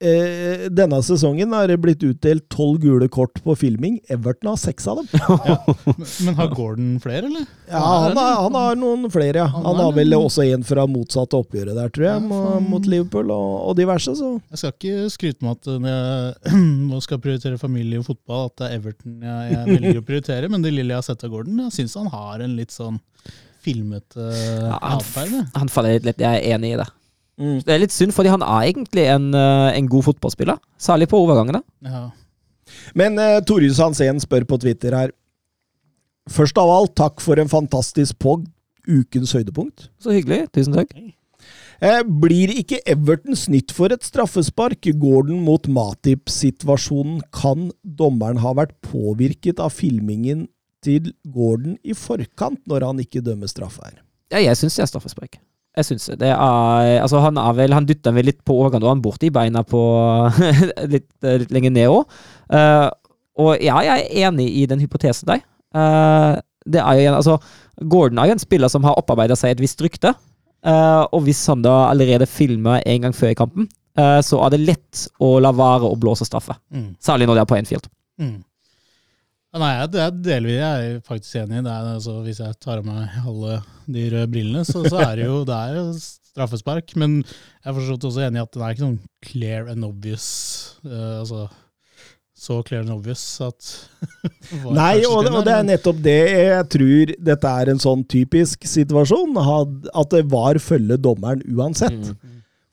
eh, 0.00 0.66
denne 0.72 0.98
sesongen 1.04 1.52
har 1.54 1.68
det 1.70 1.76
blitt 1.82 2.02
utdelt 2.06 2.46
tolv 2.52 2.78
gule 2.82 3.08
kort 3.12 3.38
på 3.44 3.54
filming. 3.58 3.98
Everton 4.10 4.50
har 4.52 4.56
seks 4.60 4.86
av 4.90 5.00
dem. 5.00 5.08
men, 5.86 6.06
men 6.26 6.38
har 6.38 6.48
Gordon 6.56 6.94
flere, 7.04 7.26
eller? 7.28 7.44
Ja, 7.70 7.82
han 8.06 8.16
har, 8.18 8.34
han 8.46 8.56
har 8.58 8.78
noen 8.80 9.06
flere, 9.12 9.42
ja. 9.42 9.46
Han 9.54 9.66
Han 9.68 9.82
har 9.84 9.92
vel 9.98 10.10
noen- 10.10 10.26
også 10.30 10.46
en 10.48 10.64
fra 10.66 10.86
motsatte 10.90 11.38
oppgjøret 11.38 11.76
der, 11.78 11.92
tror 11.94 12.06
jeg, 12.08 12.14
Ja, 12.16 12.24
mo- 12.30 12.60
mot 12.70 12.86
Liverpool 12.90 13.30
og, 13.34 13.52
og 13.70 13.76
diverse, 13.78 14.16
så 14.18 14.32
Jeg 14.50 14.62
skal 14.62 14.72
ikke 14.76 15.10
skryte 15.16 15.44
med 15.46 15.58
at 15.60 15.70
når 15.84 15.92
jeg 15.94 16.64
nå 16.90 17.02
skal 17.04 17.20
prioritere 17.22 17.60
familie 17.60 18.00
og 18.02 18.08
fotball, 18.08 18.48
at 18.50 18.56
det 18.62 18.70
er 18.70 18.78
Everton 18.80 19.20
jeg, 19.28 19.52
jeg 19.54 19.76
velger 19.76 20.00
å 20.02 20.06
prioritere, 20.10 20.50
men 20.50 20.64
det 20.64 20.72
lille 20.74 20.94
jeg 20.96 21.02
har 21.02 21.06
sett 21.12 21.24
av 21.28 21.32
Gordon, 21.36 21.62
jeg 21.68 21.76
syns 21.82 21.98
han 22.00 22.10
har 22.16 22.42
en 22.48 22.56
litt 22.58 22.74
sånn 22.74 22.98
filmete 23.60 24.24
Ja, 24.32 24.78
han, 24.80 24.98
atferd. 25.02 25.34
han 25.54 25.68
faller 25.68 25.98
litt 25.98 26.06
litt, 26.08 26.22
jeg 26.24 26.40
er 26.40 26.54
enig 26.56 26.70
i 26.74 26.78
det. 26.80 26.86
Mm. 27.40 27.60
Det 27.66 27.74
er 27.74 27.82
litt 27.82 27.94
synd, 27.94 28.14
fordi 28.16 28.32
han 28.32 28.44
er 28.46 28.70
egentlig 28.70 29.06
en, 29.10 29.30
eh, 29.34 29.68
en 29.78 29.90
god 29.90 30.06
fotballspiller. 30.10 30.60
Særlig 30.80 31.10
på 31.10 31.20
overgangene. 31.20 31.62
Ja. 31.86 32.08
Men 32.94 33.18
uh, 33.18 33.40
Torjus 33.42 33.80
Hansen 33.82 34.20
spør 34.22 34.46
på 34.46 34.60
Twitter 34.62 34.94
her. 34.94 35.14
Først 36.30 36.58
av 36.60 36.70
alt, 36.70 36.94
takk 36.98 37.22
for 37.24 37.40
en 37.42 37.50
fantastisk 37.50 38.20
pod. 38.22 38.46
Ukens 38.86 39.34
høydepunkt. 39.36 39.88
Så 40.02 40.14
hyggelig. 40.14 40.44
Tusen 40.54 40.76
takk. 40.76 40.94
Eh, 41.80 42.02
blir 42.04 42.52
ikke 42.60 42.82
Everton 42.88 43.36
snytt 43.38 43.72
for 43.72 43.92
et 43.94 44.04
straffespark? 44.04 44.84
Gordon 45.00 45.40
mot 45.46 45.64
Matip-situasjonen. 45.64 47.22
Kan 47.32 47.70
dommeren 47.82 48.42
ha 48.44 48.52
vært 48.56 48.76
påvirket 48.84 49.62
av 49.62 49.72
filmingen 49.72 50.46
til 50.84 51.12
Gordon 51.24 51.78
i 51.80 51.96
forkant, 51.96 52.60
når 52.68 52.88
han 52.88 53.00
ikke 53.04 53.24
dømmer 53.24 53.48
straffe 53.50 53.84
her? 53.84 54.02
Ja, 54.30 54.42
jeg 54.44 54.60
syns 54.60 54.76
det 54.76 54.84
er 54.84 54.92
straffespark. 54.92 55.40
Jeg 55.78 55.86
synes 55.86 56.08
det. 56.18 56.28
er, 56.28 56.96
altså 56.98 57.20
han 57.22 57.36
er 57.38 57.52
vel, 57.54 57.72
han 57.76 57.86
dytter 57.86 58.14
vel 58.16 58.26
litt 58.26 58.40
på 58.44 58.56
overkant, 58.58 58.82
og 58.82 58.90
han 58.90 59.02
borti 59.04 59.30
beina 59.30 59.62
på 59.62 59.80
litt, 60.94 61.10
litt 61.22 61.54
lenger 61.54 61.74
ned 61.76 61.92
òg. 61.92 62.16
og 63.38 63.52
ja, 63.62 63.78
jeg 63.86 64.02
er 64.02 64.26
enig 64.26 64.48
i 64.62 64.66
den 64.66 64.82
hypotesen 64.82 65.30
der. 65.30 65.44
Uh, 65.70 66.40
det 66.66 66.82
er 66.82 66.98
jo 66.98 67.10
en, 67.10 67.18
altså, 67.20 67.36
Gordon 67.88 68.18
er 68.18 68.30
jo 68.30 68.36
en 68.36 68.42
spiller 68.42 68.72
som 68.72 68.84
har 68.84 68.98
opparbeida 68.98 69.36
seg 69.38 69.54
et 69.54 69.62
visst 69.62 69.80
rykte. 69.84 70.12
Uh, 70.66 71.06
og 71.14 71.24
hvis 71.24 71.40
han 71.48 71.62
da 71.64 71.86
allerede 71.88 72.28
filmer 72.28 72.82
en 72.84 73.06
gang 73.06 73.16
før 73.16 73.32
i 73.32 73.38
kampen, 73.38 73.68
eh, 73.98 74.18
så 74.20 74.42
er 74.44 74.52
det 74.52 74.60
lett 74.60 75.06
å 75.24 75.32
la 75.40 75.54
være 75.56 75.88
å 75.88 75.96
blåse 76.00 76.26
straffe. 76.28 76.56
Mm. 76.74 76.90
Særlig 77.00 77.28
når 77.28 77.38
det 77.38 77.42
er 77.42 77.48
på 77.48 77.56
Enfield. 77.56 77.88
Mm. 78.20 78.36
Nei, 79.58 79.72
det 79.90 79.98
er 79.98 80.18
delvis 80.22 80.60
jeg 80.60 80.90
er 80.90 80.98
faktisk 81.06 81.40
enig 81.40 81.58
i. 81.58 81.62
Det 81.66 81.72
er, 81.72 81.86
altså, 81.96 82.20
hvis 82.22 82.38
jeg 82.38 82.58
tar 82.62 82.78
av 82.78 82.86
meg 82.86 83.16
alle 83.26 83.56
de 83.90 84.04
røde 84.12 84.28
brillene, 84.30 84.62
så, 84.66 84.84
så 84.86 85.00
er 85.02 85.16
det 85.18 85.24
jo 85.26 85.40
det 85.48 85.56
er 85.56 85.80
straffespark. 85.98 86.94
Men 87.00 87.16
jeg 87.24 87.72
er 87.72 87.76
forstått 87.80 88.06
også 88.06 88.22
enig 88.28 88.38
i 88.38 88.44
at 88.44 88.52
den 88.54 88.62
er 88.62 88.76
ikke 88.76 88.84
sånn 88.84 89.00
clear 89.26 89.72
and 89.72 89.88
obvious. 89.88 90.28
Uh, 90.86 91.18
altså 91.24 91.48
så 92.40 92.62
clear 92.64 92.86
and 92.86 92.94
obvious 92.94 93.22
at 93.44 93.66
Nei, 94.78 95.02
og, 95.04 95.26
den 95.26 95.34
og 95.36 95.42
det 95.44 95.52
er 95.52 95.66
nettopp 95.68 95.98
det 96.00 96.16
jeg 96.30 96.68
tror 96.72 97.10
dette 97.28 97.50
er 97.62 97.72
en 97.74 97.82
sånn 97.82 98.06
typisk 98.08 98.64
situasjon. 98.70 99.36
At 99.92 100.14
det 100.14 100.22
var 100.30 100.62
følge 100.62 100.96
dommeren 100.96 101.42
uansett. 101.50 102.14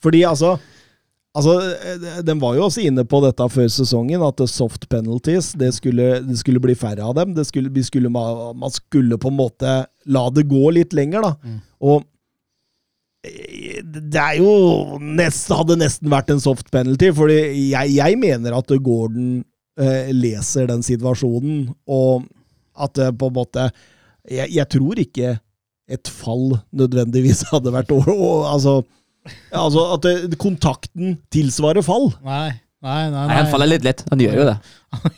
Fordi 0.03 0.21
altså 0.29 0.55
Altså, 1.37 1.53
eh, 1.61 2.21
Den 2.25 2.41
var 2.41 2.55
jo 2.57 2.65
også 2.65 2.83
inne 2.87 3.05
på 3.05 3.21
dette 3.21 3.45
før 3.53 3.69
sesongen, 3.69 4.23
at 4.25 4.41
soft 4.49 4.87
penalties 4.89 5.51
det 5.59 5.73
skulle, 5.77 6.17
det 6.25 6.37
skulle 6.41 6.61
bli 6.63 6.75
færre 6.77 7.05
av 7.05 7.15
dem. 7.19 7.35
Det 7.37 7.45
skulle, 7.49 7.69
de 7.73 7.83
skulle, 7.85 8.09
man 8.09 8.73
skulle 8.73 9.19
på 9.21 9.31
en 9.31 9.39
måte 9.39 9.79
la 10.07 10.29
det 10.33 10.47
gå 10.49 10.71
litt 10.73 10.95
lenger, 10.97 11.27
da. 11.27 11.33
Mm. 11.43 11.59
Og 11.91 12.07
eh, 13.27 13.83
det 13.85 14.23
er 14.23 14.39
jo 14.41 14.97
nest, 15.03 15.53
hadde 15.53 15.77
nesten 15.83 16.09
vært 16.13 16.33
en 16.33 16.41
soft 16.41 16.71
penalty, 16.73 17.11
fordi 17.15 17.39
jeg, 17.69 17.93
jeg 17.99 18.19
mener 18.21 18.57
at 18.57 18.73
Gordon 18.81 19.43
eh, 19.77 20.09
leser 20.15 20.71
den 20.71 20.85
situasjonen, 20.85 21.67
og 21.85 22.25
at 22.77 22.97
det 22.97 23.13
på 23.17 23.31
en 23.31 23.33
måte 23.33 23.63
Jeg, 24.27 24.51
jeg 24.53 24.67
tror 24.69 24.99
ikke 24.99 25.29
et 25.87 26.09
fall 26.11 26.57
nødvendigvis 26.75 27.45
hadde 27.51 27.71
vært 27.71 27.93
og, 27.95 28.09
og, 28.11 28.41
altså, 28.51 28.81
altså 29.51 29.89
at 29.95 30.07
det, 30.07 30.37
kontakten 30.41 31.17
tilsvarer 31.33 31.85
fall. 31.85 32.09
Nei, 32.25 32.51
nei, 32.85 33.01
nei. 33.11 33.23
Nei, 33.29 33.37
han 33.39 33.49
faller 33.51 33.69
litt 33.69 33.85
lett. 33.85 34.03
Han 34.11 34.21
gjør 34.21 34.37
jo 34.41 34.45
det. 34.49 34.57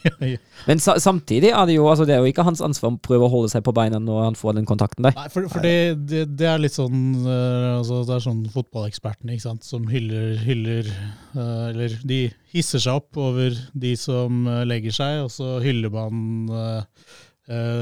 Men 0.67 0.81
sa 0.81 0.95
samtidig 1.01 1.51
er 1.53 1.67
det 1.69 1.75
jo 1.75 1.85
altså 1.91 2.05
det 2.07 2.15
er 2.15 2.23
jo 2.23 2.31
ikke 2.31 2.45
hans 2.47 2.61
ansvar 2.65 2.95
å 2.95 2.99
prøve 3.05 3.27
å 3.27 3.31
holde 3.31 3.51
seg 3.51 3.63
på 3.65 3.73
beina 3.75 3.99
når 4.01 4.23
han 4.25 4.37
får 4.39 4.57
den 4.57 4.67
kontakten 4.69 5.05
der. 5.05 5.15
Nei, 5.17 5.29
for, 5.33 5.47
for 5.51 5.63
det, 5.65 5.75
det, 6.09 6.23
det 6.39 6.49
er 6.49 6.61
litt 6.61 6.75
sånn 6.75 6.99
eh, 7.21 7.77
altså 7.77 8.01
Det 8.07 8.15
er 8.17 8.25
sånn 8.25 8.43
fotballekspertene 8.53 9.35
ikke 9.35 9.45
sant, 9.45 9.67
som 9.67 9.87
hyller, 9.91 10.35
hyller 10.43 10.89
eh, 10.89 11.65
Eller 11.69 11.95
de 12.09 12.21
hisser 12.53 12.81
seg 12.83 13.01
opp 13.01 13.19
over 13.21 13.55
de 13.85 13.95
som 13.99 14.43
eh, 14.49 14.65
legger 14.69 14.95
seg, 14.95 15.23
og 15.27 15.33
så 15.33 15.57
hyller 15.63 15.93
man 15.93 16.53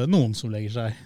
noen 0.08 0.32
som 0.32 0.48
legger 0.48 0.72
seg. 0.72 1.00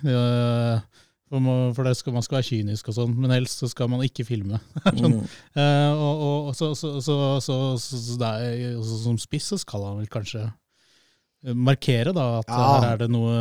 For, 1.31 1.85
det 1.87 1.93
skal, 1.95 2.11
man 2.11 2.25
skal 2.25 2.41
være 2.41 2.47
kynisk 2.49 2.89
og 2.91 2.95
sånn, 2.97 3.13
men 3.15 3.31
helst 3.31 3.61
så 3.63 3.69
skal 3.71 3.87
man 3.87 4.01
ikke 4.03 4.25
filme. 4.27 4.59
sånn. 4.99 5.21
Eh, 5.55 5.91
og, 5.95 6.49
og 6.49 6.55
så, 6.57 6.73
så, 6.75 6.97
så, 6.99 7.15
så, 7.39 7.55
så, 7.79 7.99
så 8.03 8.17
det 8.19 8.31
er, 8.43 8.81
som 8.83 9.15
spiss 9.21 9.47
så 9.53 9.59
skal 9.61 9.85
han 9.87 10.01
vel 10.01 10.11
kanskje 10.11 10.49
markere 11.55 12.11
da, 12.13 12.25
at 12.43 12.51
Ja. 12.51 12.65
her 12.83 12.89
er 12.91 12.97
det 13.01 13.09
noe 13.09 13.31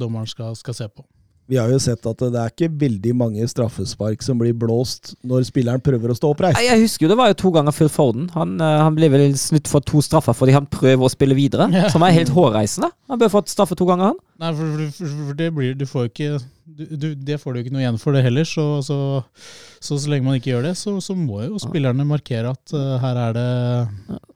dommeren 0.00 0.26
skal, 0.26 0.56
skal 0.58 0.74
se 0.74 0.88
på. 0.88 1.04
Vi 1.48 1.56
har 1.56 1.70
jo 1.72 1.78
sett 1.80 2.04
at 2.04 2.20
det 2.20 2.36
er 2.36 2.52
ikke 2.52 2.68
veldig 2.76 3.14
mange 3.16 3.46
straffespark 3.48 4.20
som 4.24 4.36
blir 4.40 4.52
blåst 4.52 5.14
når 5.24 5.46
spilleren 5.48 5.80
prøver 5.84 6.12
å 6.12 6.16
stå 6.18 6.32
oppreist. 6.34 6.60
Jeg 6.60 6.82
husker 6.82 7.06
jo 7.06 7.12
det 7.14 7.18
var 7.20 7.30
jo 7.32 7.38
to 7.40 7.52
ganger 7.54 7.72
før 7.72 7.88
Foden. 7.92 8.26
Han, 8.34 8.58
eh, 8.60 8.80
han 8.84 8.98
ble 8.98 9.08
vel 9.14 9.24
snutt 9.40 9.70
for 9.70 9.84
to 9.84 10.02
straffer 10.04 10.36
fordi 10.36 10.52
han 10.58 10.68
prøver 10.68 11.08
å 11.08 11.12
spille 11.12 11.36
videre. 11.38 11.70
Ja. 11.72 11.88
Som 11.92 12.04
er 12.04 12.12
helt 12.16 12.34
hårreisende. 12.36 12.90
Han 13.08 13.20
bør 13.20 13.32
fått 13.38 13.48
straffe 13.52 13.78
to 13.78 13.88
ganger, 13.88 14.12
han. 14.12 14.20
Nei, 14.38 14.52
for, 14.58 14.76
for, 14.76 15.08
for 15.08 15.24
for 15.28 15.38
det 15.38 15.48
blir 15.56 15.72
Du 15.74 15.82
får 15.88 16.04
ikke 16.12 16.36
du, 16.38 16.84
du, 16.94 17.06
Det 17.26 17.40
får 17.42 17.56
du 17.56 17.60
ikke 17.62 17.72
noe 17.74 17.80
igjen 17.82 17.96
for 17.98 18.14
det 18.14 18.20
heller, 18.22 18.46
så 18.46 18.66
så, 18.86 18.98
så, 19.80 19.96
så 19.96 20.12
lenge 20.12 20.28
man 20.28 20.36
ikke 20.38 20.52
gjør 20.52 20.68
det, 20.68 20.74
så, 20.78 20.92
så 21.02 21.16
må 21.18 21.40
jo 21.46 21.58
spillerne 21.62 22.06
markere 22.06 22.52
at 22.52 22.76
uh, 22.76 22.98
her, 23.02 23.18
er 23.24 23.34
det, 23.38 23.48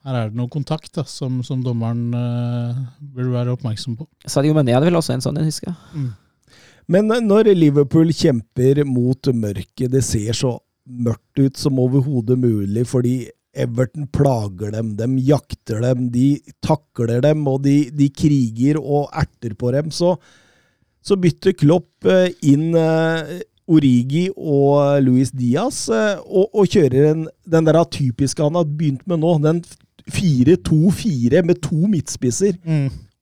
her 0.08 0.18
er 0.18 0.32
det 0.32 0.40
noe 0.40 0.50
kontakt 0.50 0.90
da, 0.96 1.04
som, 1.06 1.42
som 1.46 1.62
dommeren 1.62 2.08
uh, 2.16 2.82
burde 3.12 3.30
være 3.36 3.54
oppmerksom 3.54 4.00
på. 4.00 4.08
Sadio 4.26 4.56
Mané 4.56 4.74
hadde 4.74 4.88
vel 4.88 4.98
også 4.98 5.14
en 5.14 5.24
sånn, 5.24 5.38
jeg 5.42 5.52
husker. 5.52 5.76
Men 6.90 7.12
når 7.26 7.52
Liverpool 7.54 8.10
kjemper 8.14 8.82
mot 8.88 9.30
mørket, 9.34 9.90
det 9.92 10.02
ser 10.06 10.34
så 10.36 10.56
mørkt 10.82 11.38
ut 11.38 11.56
som 11.58 11.78
overhodet 11.78 12.38
mulig, 12.40 12.84
fordi 12.90 13.16
Everton 13.52 14.06
plager 14.08 14.72
dem, 14.72 14.94
de 14.96 15.06
jakter 15.28 15.82
dem, 15.84 16.08
de 16.12 16.40
takler 16.64 17.20
dem, 17.24 17.44
og 17.48 17.62
de, 17.66 17.90
de 17.92 18.08
kriger 18.08 18.80
og 18.80 19.12
erter 19.12 19.54
på 19.58 19.72
dem. 19.74 19.92
Så, 19.92 20.14
så 21.04 21.18
bytter 21.20 21.54
Klopp 21.60 22.08
eh, 22.08 22.32
inn 22.48 22.72
eh, 22.78 23.42
Origi 23.72 24.26
og 24.32 25.04
Luis 25.04 25.34
Diaz, 25.36 25.84
eh, 25.92 26.16
og, 26.24 26.48
og 26.56 26.72
kjører 26.72 27.12
en, 27.12 27.26
den 27.44 27.68
der 27.68 27.82
typiske 27.92 28.42
han 28.42 28.56
har 28.58 28.68
begynt 28.68 29.04
med 29.10 29.20
nå, 29.22 29.36
den 29.44 29.62
4-2-4 30.08 31.44
med 31.46 31.60
to 31.62 31.84
midtspisser. 31.86 32.56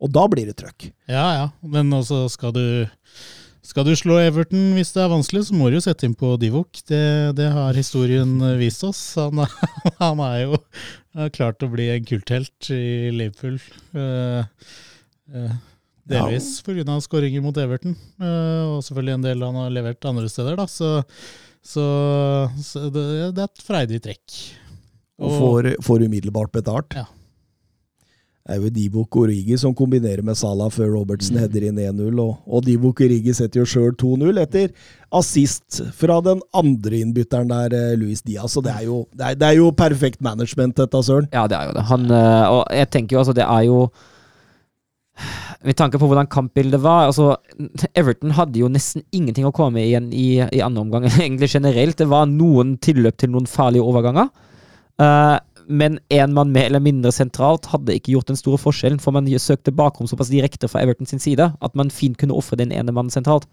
Og 0.01 0.09
da 0.15 0.23
blir 0.33 0.49
det 0.49 0.57
trøkk. 0.63 0.87
Ja, 1.11 1.27
ja. 1.37 1.47
Men 1.61 1.91
også 1.93 2.23
skal 2.33 2.55
du 2.57 2.63
skal 3.71 3.87
du 3.87 3.93
slå 3.99 4.19
Everton 4.19 4.73
hvis 4.77 4.91
det 4.97 5.05
er 5.05 5.13
vanskelig, 5.13 5.45
så 5.49 5.57
må 5.57 5.71
du 5.71 5.79
jo 5.79 5.85
sette 5.85 6.09
inn 6.09 6.17
på 6.19 6.35
Divok. 6.43 6.83
Det, 6.91 7.03
det 7.39 7.51
har 7.55 7.77
historien 7.79 8.33
vist 8.59 8.83
oss. 8.87 9.01
Han, 9.21 9.45
er- 9.45 9.77
han 10.03 10.23
er 10.27 10.39
jo 10.45 10.59
har 11.19 11.33
klart 11.35 11.65
å 11.65 11.71
bli 11.73 11.89
en 11.95 12.07
kulthelt 12.07 12.71
i 12.75 13.11
Liverpool. 13.15 13.59
Uh, 13.95 14.47
uh, 15.35 15.55
delvis 16.11 16.53
pga. 16.67 16.99
skåringer 17.03 17.43
mot 17.45 17.57
Everton, 17.59 17.97
uh, 18.23 18.77
og 18.77 18.83
selvfølgelig 18.87 19.17
en 19.19 19.29
del 19.29 19.47
han 19.47 19.61
har 19.63 19.73
levert 19.75 20.11
andre 20.11 20.31
steder. 20.31 20.59
Da. 20.61 20.67
Så, 20.71 20.93
så, 21.63 21.87
så 22.63 22.89
det, 22.91 23.07
det 23.37 23.47
er 23.47 23.49
et 23.49 23.65
freidig 23.67 24.03
trekk. 24.07 24.43
Og 25.21 25.35
får, 25.37 25.73
får 25.85 26.07
umiddelbart 26.09 26.55
betalt. 26.55 26.97
Ja. 26.97 27.07
Det 28.41 28.57
er 28.57 28.63
jo 28.65 28.71
Dibok 28.73 29.17
Origi 29.21 29.57
som 29.61 29.75
kombinerer 29.77 30.25
med 30.27 30.35
Salah 30.41 30.71
før 30.73 30.89
Robertsen 30.97 31.37
Mm. 31.37 31.41
header 31.43 31.67
inn 31.69 31.77
1-0. 31.79 32.21
Og, 32.25 32.39
og 32.49 32.65
Divok 32.65 33.03
Origi 33.05 33.35
setter 33.37 33.61
jo 33.61 33.67
sjøl 33.69 33.93
2-0 34.01 34.41
etter 34.43 34.71
assist 35.13 35.83
fra 35.95 36.17
den 36.25 36.41
andre 36.57 37.03
innbytteren 37.05 37.51
der, 37.53 37.75
eh, 37.77 37.97
Luis 38.01 38.23
Diaz. 38.23 38.55
Så 38.57 38.63
det 38.65 38.73
er 38.73 38.87
jo, 38.89 39.03
det 39.15 39.27
er, 39.29 39.35
det 39.39 39.47
er 39.51 39.59
jo 39.61 39.71
perfekt 39.77 40.21
management, 40.25 40.75
dette, 40.81 41.03
Søren. 41.05 41.29
Ja, 41.33 41.45
det 41.47 41.59
er 41.61 41.69
jo 41.69 41.77
det. 41.77 41.85
Han, 41.93 42.09
eh, 42.11 42.47
og 42.57 42.65
jeg 42.81 42.91
tenker 42.91 43.17
jo 43.17 43.23
altså, 43.25 43.37
det 43.37 43.45
er 43.47 43.67
jo 43.69 43.83
Med 45.63 45.77
tanke 45.77 45.99
på 46.01 46.07
hvordan 46.09 46.29
kampbildet 46.33 46.81
var 46.81 47.11
altså, 47.11 47.35
Everton 47.95 48.31
hadde 48.33 48.63
jo 48.63 48.71
nesten 48.73 49.03
ingenting 49.13 49.45
å 49.45 49.53
komme 49.53 49.83
igjen 49.83 50.07
i, 50.17 50.41
i 50.41 50.63
andre 50.65 50.81
omgang. 50.81 51.05
Egentlig 51.21 51.51
generelt. 51.53 51.99
Det 52.01 52.07
var 52.09 52.25
noen 52.31 52.79
tilløp 52.81 53.19
til 53.21 53.29
noen 53.35 53.45
farlige 53.51 53.85
overganger. 53.85 54.31
Eh, 54.97 55.37
men 55.71 55.99
en 56.11 56.35
mann 56.35 56.51
mer 56.53 56.67
eller 56.67 56.83
mindre 56.83 57.13
sentralt 57.15 57.69
hadde 57.71 57.95
ikke 57.95 58.17
gjort 58.17 58.33
den 58.33 58.39
store 58.39 58.59
forskjellen, 58.59 58.99
for 59.03 59.15
man 59.15 59.29
søkte 59.39 59.75
bakrom 59.75 60.09
såpass 60.11 60.33
direkte 60.33 60.69
fra 60.69 60.83
Everton 60.83 61.07
sin 61.07 61.23
side 61.23 61.53
at 61.55 61.79
man 61.79 61.93
fint 61.95 62.19
kunne 62.19 62.35
ofre 62.35 62.59
den 62.59 62.75
ene 62.75 62.93
mannen 62.93 63.15
sentralt. 63.15 63.47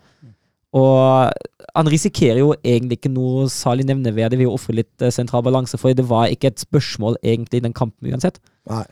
Og 0.75 1.31
han 1.77 1.89
risikerer 1.89 2.41
jo 2.41 2.51
egentlig 2.59 2.99
ikke 2.99 3.13
noe 3.13 3.47
særlig 3.51 3.87
nevneverdig 3.87 4.41
ved 4.41 4.49
å 4.49 4.57
ofre 4.57 4.75
litt 4.81 5.05
eh, 5.05 5.13
sentral 5.13 5.45
balanse, 5.45 5.79
for 5.79 5.95
det 5.95 6.05
var 6.09 6.27
ikke 6.33 6.51
et 6.51 6.63
spørsmål 6.63 7.19
egentlig 7.23 7.61
i 7.61 7.67
den 7.69 7.75
kampen 7.77 8.11
uansett. 8.11 8.41
Nei. 8.69 8.83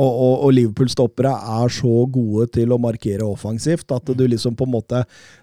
Og, 0.00 0.08
og, 0.08 0.34
og 0.46 0.52
Liverpool-stoppere 0.54 1.32
er 1.58 1.72
så 1.74 2.04
gode 2.08 2.46
til 2.54 2.70
å 2.72 2.78
markere 2.80 3.26
offensivt 3.26 3.90
at 3.92 4.12
du 4.16 4.22
liksom 4.30 4.54
på 4.56 4.64
en 4.64 4.72
måte 4.72 5.00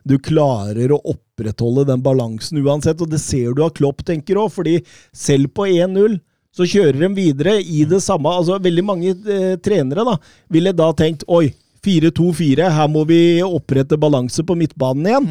Du 0.08 0.16
klarer 0.24 0.94
å 0.96 1.02
opprettholde 1.12 1.84
den 1.92 2.02
balansen 2.02 2.64
uansett, 2.64 3.04
og 3.04 3.12
det 3.12 3.20
ser 3.22 3.54
du 3.54 3.62
av 3.66 3.76
Klopp 3.78 4.02
tenker 4.08 4.40
òg, 4.42 4.50
fordi 4.56 4.80
selv 5.14 5.52
på 5.54 5.68
1-0 5.68 6.18
så 6.58 6.66
kjører 6.66 6.98
de 7.04 7.12
videre 7.14 7.58
i 7.62 7.84
det 7.90 8.02
samme 8.04 8.32
altså 8.34 8.58
Veldig 8.64 8.86
mange 8.86 9.14
eh, 9.14 9.54
trenere 9.62 10.06
da 10.08 10.18
ville 10.54 10.74
da 10.74 10.90
tenkt 10.98 11.26
Oi, 11.30 11.52
4-2-4, 11.86 12.68
her 12.74 12.92
må 12.92 13.06
vi 13.08 13.22
opprette 13.46 14.00
balanse 14.00 14.44
på 14.44 14.58
midtbanen 14.58 15.08
igjen. 15.08 15.30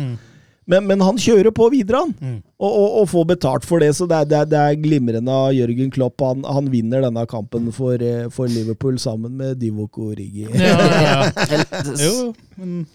Men, 0.67 0.87
men 0.89 1.03
han 1.05 1.19
kjører 1.21 1.53
på 1.55 1.69
videre, 1.71 2.01
han. 2.03 2.15
Mm. 2.19 2.39
Og, 2.59 2.71
og, 2.71 2.95
og 3.01 3.09
får 3.13 3.27
betalt 3.31 3.67
for 3.69 3.83
det. 3.83 3.93
Så 3.99 4.09
det 4.11 4.19
er, 4.19 4.29
det 4.31 4.39
er, 4.39 4.49
det 4.51 4.63
er 4.63 4.79
glimrende 4.83 5.35
av 5.35 5.53
Jørgen 5.55 5.93
Klopp. 5.95 6.23
Han, 6.27 6.43
han 6.49 6.71
vinner 6.73 7.05
denne 7.07 7.23
kampen 7.31 7.69
for, 7.75 8.03
eh, 8.03 8.27
for 8.35 8.51
Liverpool 8.51 8.99
sammen 9.03 9.37
med 9.39 9.61
Divoko 9.63 10.11
Origi. 10.11 10.49
Ja, 10.51 10.79
ja. 11.07 11.17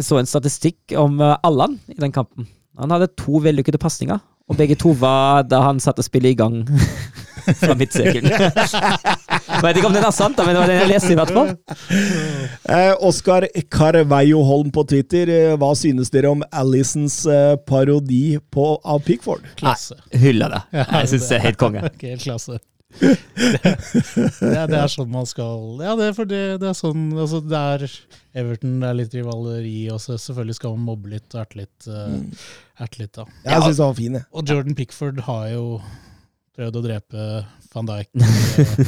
Jeg 0.00 0.06
så 0.06 0.20
en 0.20 0.28
statistikk 0.30 0.94
om 0.96 1.20
eh, 1.20 1.36
Allan 1.44 1.76
i 1.90 1.98
den 2.00 2.14
kampen. 2.14 2.48
Han 2.80 2.94
hadde 2.94 3.10
to 3.18 3.42
vellykkede 3.44 3.80
pasninger, 3.82 4.20
og 4.48 4.56
begge 4.56 4.78
to 4.78 4.94
var 4.96 5.42
da 5.44 5.60
han 5.66 5.82
satte 5.82 6.04
spillet 6.06 6.32
i 6.32 6.38
gang 6.38 6.62
fra 7.62 7.76
midtsirkelen. 7.78 8.30
Vet 9.64 9.76
ikke 9.80 9.90
om 9.90 9.96
den 9.96 10.06
er 10.06 10.14
sant, 10.14 10.38
men 10.40 10.54
det 10.54 10.60
var 10.62 10.70
den 10.70 10.80
jeg 10.80 10.90
leste, 10.92 11.12
i 11.12 11.18
hvert 11.18 11.34
fall. 11.34 11.52
Eh, 12.70 12.92
Oskar 13.10 13.46
Carveio 13.72 14.42
Holm 14.46 14.70
på 14.74 14.84
Twitter, 14.88 15.30
eh, 15.34 15.56
hva 15.60 15.72
synes 15.78 16.12
dere 16.14 16.32
om 16.32 16.44
Alisons 16.50 17.22
eh, 17.28 17.54
parodi 17.68 18.38
på, 18.52 18.72
av 18.84 19.02
Pickford? 19.06 19.44
klasse. 19.60 19.98
Hyller 20.16 20.54
det. 20.56 20.64
Jeg 20.80 21.14
syns 21.14 21.28
det 21.30 21.38
er 21.40 21.46
helt 21.50 21.60
konge. 21.60 21.84
Okay, 21.90 22.14
Helt 22.14 22.24
klasse. 22.24 22.60
Det, 22.98 23.12
det, 24.40 24.62
det 24.66 24.78
er 24.80 24.88
sånn 24.90 25.12
man 25.12 25.26
skal 25.28 25.78
Ja, 25.78 25.92
det 25.94 26.08
er 26.08 26.14
for 26.16 26.26
det, 26.26 26.40
det 26.58 26.66
er 26.72 26.74
sånn 26.74 27.04
altså 27.14 27.38
Det 27.38 27.54
er 27.76 27.84
Everton, 28.40 28.80
det 28.82 28.88
er 28.88 28.96
litt 28.98 29.14
rivaleri, 29.14 29.74
også. 29.94 30.16
selvfølgelig 30.18 30.56
skal 30.58 30.74
man 30.74 30.88
mobbe 30.88 31.12
litt 31.12 31.34
og 31.34 31.40
erte 31.44 31.60
litt. 31.60 31.86
Uh, 31.86 32.18
erte 32.82 33.00
litt 33.04 33.14
da. 33.16 33.24
Jeg 33.46 33.62
synes 33.64 33.80
han 33.82 33.88
var 33.92 33.96
fin, 33.98 34.18
jeg. 34.18 34.26
Og 34.34 34.52
Jordan 34.52 34.76
Pickford 34.78 35.22
har 35.26 35.48
jo 35.54 35.64
prøvd 36.56 36.76
å 36.76 36.82
drepe 36.84 37.24
van 37.70 37.86
Dijk 37.86 38.08
eh, 38.18 38.80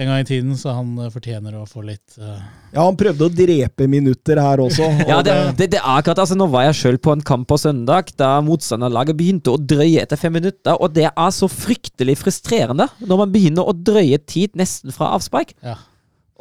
en 0.00 0.08
gang 0.08 0.22
i 0.22 0.26
tiden, 0.26 0.54
så 0.56 0.72
han 0.78 0.94
eh, 0.96 1.10
fortjener 1.12 1.58
å 1.58 1.66
få 1.68 1.84
litt 1.84 2.16
uh... 2.16 2.40
Ja, 2.72 2.86
han 2.86 2.96
prøvde 2.98 3.28
å 3.28 3.32
drepe 3.32 3.88
minutter 3.90 4.40
her 4.40 4.62
også. 4.64 4.88
og 5.04 5.10
Ja, 5.10 5.20
det, 5.26 5.36
det, 5.58 5.68
det 5.74 5.80
er 5.82 5.88
akkurat, 5.98 6.22
altså 6.24 6.38
Nå 6.38 6.48
var 6.52 6.66
jeg 6.68 6.78
sjøl 6.80 6.98
på 7.02 7.14
en 7.14 7.24
kamp 7.32 7.48
på 7.50 7.60
søndag 7.60 8.14
da 8.20 8.34
motstanderlaget 8.44 9.18
begynte 9.18 9.52
å 9.52 9.60
drøye 9.60 10.02
etter 10.04 10.20
fem 10.20 10.34
minutter, 10.38 10.78
og 10.78 10.96
det 10.96 11.10
er 11.10 11.32
så 11.36 11.50
fryktelig 11.52 12.16
frustrerende 12.22 12.88
når 13.04 13.24
man 13.24 13.34
begynner 13.34 13.68
å 13.68 13.76
drøye 13.76 14.20
tid 14.24 14.56
nesten 14.58 14.94
fra 14.94 15.12
avspark. 15.18 15.52
Ja. 15.60 15.76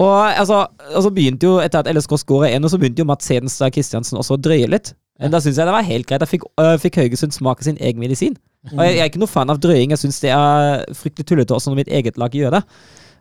Og 0.02 0.16
altså, 0.16 0.64
altså 0.90 1.12
begynte 1.14 1.46
jo 1.46 1.60
Etter 1.62 1.84
at 1.84 1.90
LSK 1.92 2.16
skåra 2.24 2.50
én, 2.50 2.66
så 2.70 2.80
begynte 2.82 3.04
jo 3.04 3.10
Mats 3.10 3.28
Hedenstad 3.30 3.76
Christiansen 3.76 4.18
også 4.18 4.38
å 4.38 4.42
drøye 4.42 4.70
litt. 4.72 4.96
Men 5.22 5.34
da 5.34 5.42
syns 5.44 5.60
jeg 5.60 5.70
det 5.70 5.76
var 5.76 5.86
helt 5.86 6.08
greit. 6.10 6.24
Da 6.24 6.30
fikk, 6.30 6.48
øh, 6.58 6.78
fikk 6.82 6.98
Haugesund 6.98 7.36
smake 7.36 7.68
sin 7.68 7.78
egen 7.78 8.02
medisin. 8.02 8.38
Og 8.70 8.82
jeg, 8.86 8.96
jeg 8.98 9.04
er 9.04 9.10
ikke 9.10 9.22
noe 9.22 9.32
fan 9.32 9.50
av 9.50 9.62
drøying. 9.62 9.94
Jeg 9.94 10.04
syns 10.04 10.20
det 10.22 10.34
er 10.36 10.84
fryktelig 10.98 11.28
tullete 11.30 11.56
også 11.56 11.72
når 11.72 11.82
mitt 11.82 11.94
eget 11.94 12.20
lag 12.22 12.36
gjør 12.36 12.60
det. 12.60 12.62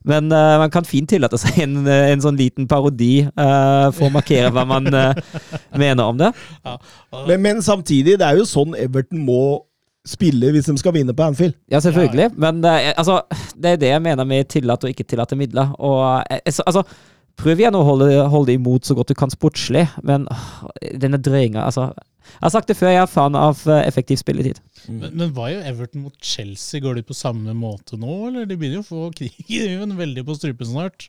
Men 0.04 0.32
uh, 0.32 0.56
man 0.60 0.72
kan 0.72 0.86
fint 0.88 1.10
tillate 1.12 1.36
seg 1.40 1.58
en, 1.64 1.80
øh, 1.84 2.06
en 2.14 2.22
sånn 2.24 2.38
liten 2.38 2.68
parodi 2.68 3.26
uh, 3.28 3.90
for 3.92 4.08
å 4.08 4.14
markere 4.14 4.52
hva 4.54 4.64
man 4.68 4.88
uh, 4.88 5.12
mener 5.82 6.04
om 6.06 6.20
det. 6.20 6.30
Men, 7.26 7.42
men 7.44 7.60
samtidig, 7.64 8.16
det 8.20 8.26
er 8.26 8.40
jo 8.40 8.48
sånn 8.48 8.76
Everton 8.80 9.20
må 9.26 9.42
spille 10.08 10.54
hvis 10.54 10.70
de 10.70 10.76
skal 10.80 10.96
vinne 10.96 11.12
på 11.16 11.26
Anfield. 11.26 11.58
Ja, 11.68 11.82
selvfølgelig. 11.84 12.30
Men 12.40 12.64
øh, 12.64 12.90
altså, 12.96 13.20
det 13.52 13.74
er 13.74 13.80
det 13.82 13.92
jeg 13.92 14.04
mener 14.08 14.28
med 14.28 14.48
tillatt 14.48 14.84
og 14.84 14.92
ikke 14.92 15.04
tillatte 15.04 15.36
midler. 15.38 15.74
Og 15.76 16.24
altså, 16.40 16.84
Prøv 17.40 17.60
igjen 17.62 17.76
å 17.78 17.80
holde, 17.86 18.06
holde 18.28 18.52
imot 18.52 18.84
så 18.84 18.92
godt 18.92 19.14
du 19.14 19.16
kan 19.16 19.30
sportslig, 19.32 19.86
men 20.04 20.26
denne 21.00 21.16
drøyinga 21.24 21.62
altså, 21.64 21.86
Jeg 22.30 22.44
har 22.46 22.52
sagt 22.54 22.70
det 22.70 22.76
før, 22.78 22.92
jeg 22.94 23.02
er 23.02 23.10
fan 23.10 23.36
av 23.38 23.60
øh, 23.66 23.80
effektiv 23.86 24.20
spilletid. 24.20 24.60
Men, 24.88 25.10
men 25.18 25.32
var 25.36 25.50
jo 25.52 25.60
Everton 25.70 26.04
mot 26.06 26.16
Chelsea, 26.24 26.80
går 26.84 27.00
de 27.00 27.06
på 27.10 27.16
samme 27.16 27.52
måte 27.56 27.98
nå, 28.00 28.16
eller? 28.30 28.46
De 28.48 28.56
begynner 28.60 28.80
jo 28.80 28.84
å 28.86 28.90
få 28.90 29.10
krigen 29.20 29.96
veldig 29.98 30.24
på 30.28 30.36
strupen 30.38 30.70
snart. 30.72 31.08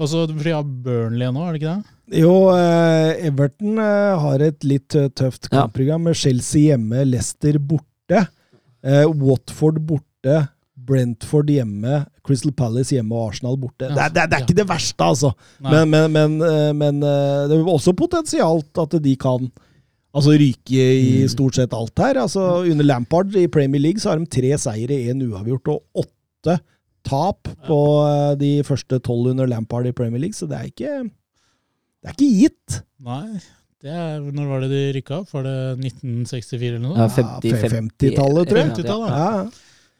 Og 0.00 0.08
så 0.08 0.22
de 0.30 0.36
har 0.54 0.64
Burnley 0.64 1.28
nå, 1.34 1.42
er 1.44 1.56
det 1.56 1.60
ikke 1.60 1.74
det? 1.80 1.96
Jo, 2.22 2.34
eh, 2.54 3.26
Everton 3.28 3.76
eh, 3.82 4.14
har 4.22 4.44
et 4.46 4.64
litt 4.66 4.94
eh, 4.96 5.10
tøft 5.12 5.50
Ja. 5.50 5.58
kampprogram 5.66 6.06
med 6.08 6.16
Chelsea 6.16 6.70
hjemme, 6.70 7.02
Leicester 7.06 7.58
borte, 7.60 8.24
eh, 8.82 9.04
Watford 9.10 9.82
borte, 9.86 10.38
Brentford 10.90 11.50
hjemme, 11.52 12.00
Crystal 12.26 12.50
Palace 12.56 12.94
hjemme 12.96 13.12
og 13.14 13.28
Arsenal 13.34 13.58
borte. 13.60 13.90
Det, 13.92 13.92
er- 14.00 14.10
det, 14.14 14.22
er- 14.24 14.30
det 14.32 14.38
er 14.38 14.46
ikke 14.46 14.56
det 14.62 14.66
verste, 14.70 15.04
altså. 15.06 15.30
Men, 15.62 15.90
men, 15.92 16.08
men, 16.16 16.38
eh, 16.48 16.70
men 16.74 17.02
eh, 17.04 17.42
det 17.50 17.58
er 17.60 17.68
også 17.70 17.92
potensialt 17.98 18.80
at 18.80 18.96
de 19.04 19.12
kan 19.20 19.50
altså 20.14 20.34
ryke 20.40 20.86
i 21.00 21.28
stort 21.30 21.54
sett 21.58 21.72
alt 21.76 21.98
her. 22.02 22.18
Altså, 22.24 22.42
under 22.70 22.84
Lampard 22.88 23.34
i 23.38 23.46
Premier 23.52 23.80
League 23.82 24.00
så 24.02 24.10
har 24.12 24.18
de 24.18 24.26
tre 24.26 24.50
seire, 24.58 24.96
én 25.12 25.22
uavgjort 25.28 25.68
og 25.74 26.04
åtte 26.04 26.58
tap 27.06 27.48
på 27.66 27.78
eh, 28.08 28.34
de 28.40 28.50
første 28.66 28.98
tolv 29.06 29.30
under 29.32 29.46
Lampard 29.48 29.86
i 29.88 29.92
Premier 29.96 30.20
League, 30.20 30.36
så 30.36 30.48
det 30.50 30.58
er 30.58 30.68
ikke 30.72 30.92
Det 32.00 32.08
er 32.10 32.14
ikke 32.16 32.30
gitt. 32.42 32.80
Nei, 33.04 33.40
det 33.84 33.90
er, 33.92 34.20
når 34.20 34.46
var 34.50 34.60
det 34.64 34.70
de 34.72 34.82
rykka 34.98 35.18
opp? 35.22 35.30
Var 35.34 35.42
det 35.46 35.56
1964 35.92 36.68
eller 36.68 36.82
noe? 36.84 36.96
Ja, 36.96 37.06
Ja, 37.08 37.40
50, 37.40 37.66
50-tallet, 37.74 38.48
tror 38.48 38.58
jeg. 38.60 38.70
50-tallet, 38.74 39.10
Ja, 39.16 39.30
ja. 39.40 39.50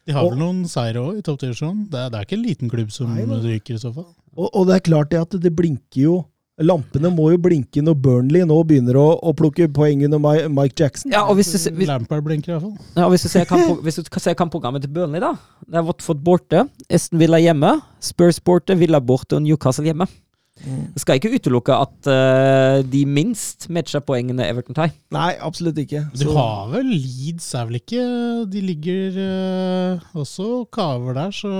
De 0.09 0.15
har 0.17 0.25
Og- 0.25 0.31
vel 0.33 0.41
noen 0.41 0.63
seire 0.67 0.97
òg 1.05 1.19
i 1.21 1.23
toppdivisjonen? 1.23 1.83
Det, 1.93 1.99
er- 2.01 2.09
det 2.11 2.19
er 2.19 2.25
ikke 2.25 2.37
en 2.39 2.45
liten 2.47 2.71
klubb 2.73 2.91
som 2.91 3.11
Nei, 3.15 3.25
ryker 3.45 3.77
i 3.77 3.79
så 3.83 3.93
fall. 3.95 4.09
Og, 4.37 4.49
og 4.57 4.67
det 4.67 4.75
er 4.79 4.85
klart 4.89 5.11
det 5.13 5.21
at 5.21 5.37
det 5.45 5.53
blinker 5.55 6.01
jo 6.03 6.15
Lampene 6.61 7.09
må 7.15 7.31
jo 7.33 7.39
blinke 7.41 7.81
når 7.85 7.97
Burnley 8.05 8.45
nå 8.45 8.57
begynner 8.69 8.99
å, 9.01 9.07
å 9.25 9.33
plukke 9.37 9.69
poeng 9.73 10.03
under 10.05 10.21
Mike 10.53 10.77
Jackson. 10.77 11.13
Ja, 11.15 11.23
og 11.31 11.39
hvis 11.39 11.53
du, 11.55 11.59
se- 11.59 11.73
hvis, 11.73 11.89
Lampard 11.89 12.25
blinker 12.27 12.53
i 12.53 12.57
hvert 12.59 12.67
fall. 12.67 12.91
ja, 12.99 13.07
og 13.07 13.15
hvis 13.15 13.25
du 13.25 13.31
ser, 13.33 13.47
kamp, 13.49 13.81
hvis 13.87 14.01
du 14.01 14.11
ser 14.21 14.37
kampprogrammet 14.37 14.85
til 14.85 14.93
Burnley, 14.93 15.23
da. 15.25 15.35
Det 15.65 15.81
er 15.81 15.87
Watford 15.87 16.21
borte, 16.27 16.67
Aston 16.93 17.21
Villa 17.23 17.41
hjemme, 17.41 17.79
Spurs 18.05 18.41
borte, 18.45 18.77
Villa 18.77 19.01
borte 19.01 19.39
og 19.39 19.47
Newcastle 19.47 19.89
hjemme. 19.89 20.09
Mm. 20.61 20.91
Det 20.93 21.01
skal 21.01 21.17
ikke 21.17 21.31
utelukke 21.33 21.73
at 21.73 22.09
uh, 22.13 22.83
de 22.85 23.07
minst 23.09 23.71
matcher 23.73 24.03
poengene 24.05 24.45
Everton 24.45 24.77
tar. 24.77 24.91
Nei, 25.15 25.31
absolutt 25.41 25.79
ikke. 25.81 26.03
Du 26.21 26.27
har 26.37 26.69
vel 26.75 26.91
Leeds, 26.91 27.47
er 27.57 27.71
vel 27.71 27.79
ikke 27.81 28.03
De 28.53 28.61
ligger 28.69 29.17
uh, 29.17 30.11
også 30.21 30.51
og 30.59 30.67
kaver 30.77 31.17
der, 31.17 31.33
så 31.33 31.55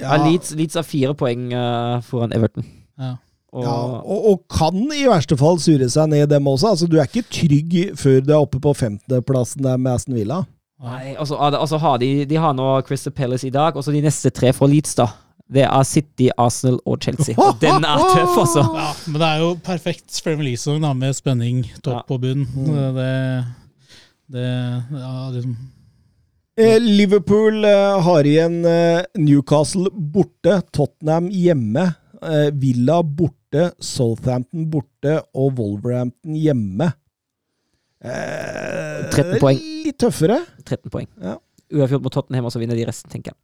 Ja, 0.00 0.16
Leeds, 0.24 0.50
Leeds 0.58 0.74
har 0.80 0.88
fire 0.88 1.14
poeng 1.14 1.52
uh, 1.54 2.00
foran 2.02 2.34
Everton. 2.34 2.66
ja. 2.98 3.14
Og, 3.52 3.64
Ja, 3.64 3.76
og, 4.00 4.26
og 4.30 4.42
kan 4.52 4.76
i 4.94 5.06
verste 5.10 5.36
fall 5.40 5.58
sure 5.58 5.88
seg 5.90 6.10
ned, 6.12 6.28
dem 6.30 6.46
også. 6.46 6.70
Altså, 6.74 6.86
du 6.86 6.98
er 7.00 7.08
ikke 7.08 7.24
trygg 7.34 7.96
før 7.98 8.20
du 8.22 8.30
er 8.34 8.38
oppe 8.44 8.60
på 8.62 8.74
femteplassen 8.78 9.64
der 9.66 9.76
med 9.80 9.96
Aston 9.96 10.14
Villa. 10.14 10.44
Nei, 10.80 11.16
altså, 11.18 11.36
altså 11.36 11.76
har 11.82 11.98
de, 12.00 12.24
de 12.30 12.38
har 12.40 12.54
nå 12.56 12.68
Crystal 12.88 13.12
Palace 13.12 13.44
i 13.48 13.50
dag, 13.52 13.74
og 13.76 13.84
så 13.84 13.92
de 13.92 14.00
neste 14.04 14.30
tre 14.32 14.52
fra 14.56 14.68
Leeds, 14.70 14.94
da. 14.96 15.08
Det 15.50 15.64
er 15.66 15.82
City, 15.82 16.28
Arsenal 16.38 16.78
og 16.86 17.00
Chelsea. 17.02 17.34
Og 17.42 17.58
den 17.60 17.82
er 17.84 18.04
tøff, 18.14 18.36
altså! 18.38 18.62
ja. 18.78 18.92
Men 19.10 19.18
det 19.20 19.28
er 19.32 19.42
jo 19.42 19.50
perfekt 19.66 20.20
Premier 20.22 20.46
League-sesong 20.52 20.78
da, 20.86 20.92
med 20.94 21.16
spenning 21.18 21.64
topp 21.82 22.04
Ja. 22.06 22.14
og 22.14 22.20
bunn. 22.22 22.46
Mm. 22.54 22.70
Det, 23.00 23.10
det 24.36 24.46
Ja, 24.94 25.12
liksom 25.34 25.58
Eh, 26.60 26.76
Liverpool 26.82 27.64
eh, 27.64 28.00
har 28.04 28.26
igjen 28.28 28.58
eh, 28.68 29.00
Newcastle 29.16 29.88
borte, 29.94 30.58
Tottenham 30.76 31.30
hjemme, 31.32 31.86
Villa 32.60 33.00
borte, 33.02 33.70
Southampton 33.80 34.66
borte 34.70 35.18
og 35.34 35.58
Wolverhampton 35.58 36.36
hjemme. 36.36 36.90
Eh, 38.00 39.08
13 39.10 39.38
poeng. 39.40 39.60
Litt 39.84 39.98
tøffere. 40.00 40.40
13 40.64 40.92
poeng. 40.92 41.08
Ja. 41.20 41.36
Uavgjort 41.70 42.04
mot 42.04 42.14
Tottenham, 42.14 42.48
og 42.48 42.54
så 42.54 42.60
vinner 42.62 42.78
de 42.78 42.86
resten, 42.88 43.12
tenker 43.12 43.32
jeg. 43.34 43.38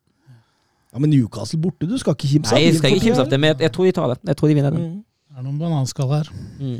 Ja, 0.92 1.00
Men 1.02 1.10
Newcastle 1.12 1.60
borte, 1.60 1.86
du 1.88 1.98
skal 2.00 2.16
ikke 2.16 2.30
kimse 2.30 2.54
Nei, 2.56 2.62
jeg 2.64 2.78
skal 2.78 2.94
ikke 2.94 3.04
kimse 3.10 3.20
av 3.26 3.28
det, 3.30 3.38
men 3.42 3.52
jeg, 3.52 3.66
jeg 3.66 3.74
tror 3.74 3.88
de 3.88 3.92
tar 3.98 4.14
det. 4.14 4.18
Jeg 4.30 4.38
tror 4.38 4.48
de 4.48 4.56
vinner 4.56 4.72
den. 4.72 4.86
Mm. 4.86 5.02
Det 5.28 5.42
er 5.42 5.44
noen 5.44 5.58
bananskall 5.60 6.12
her. 6.14 6.30
Mm. 6.56 6.78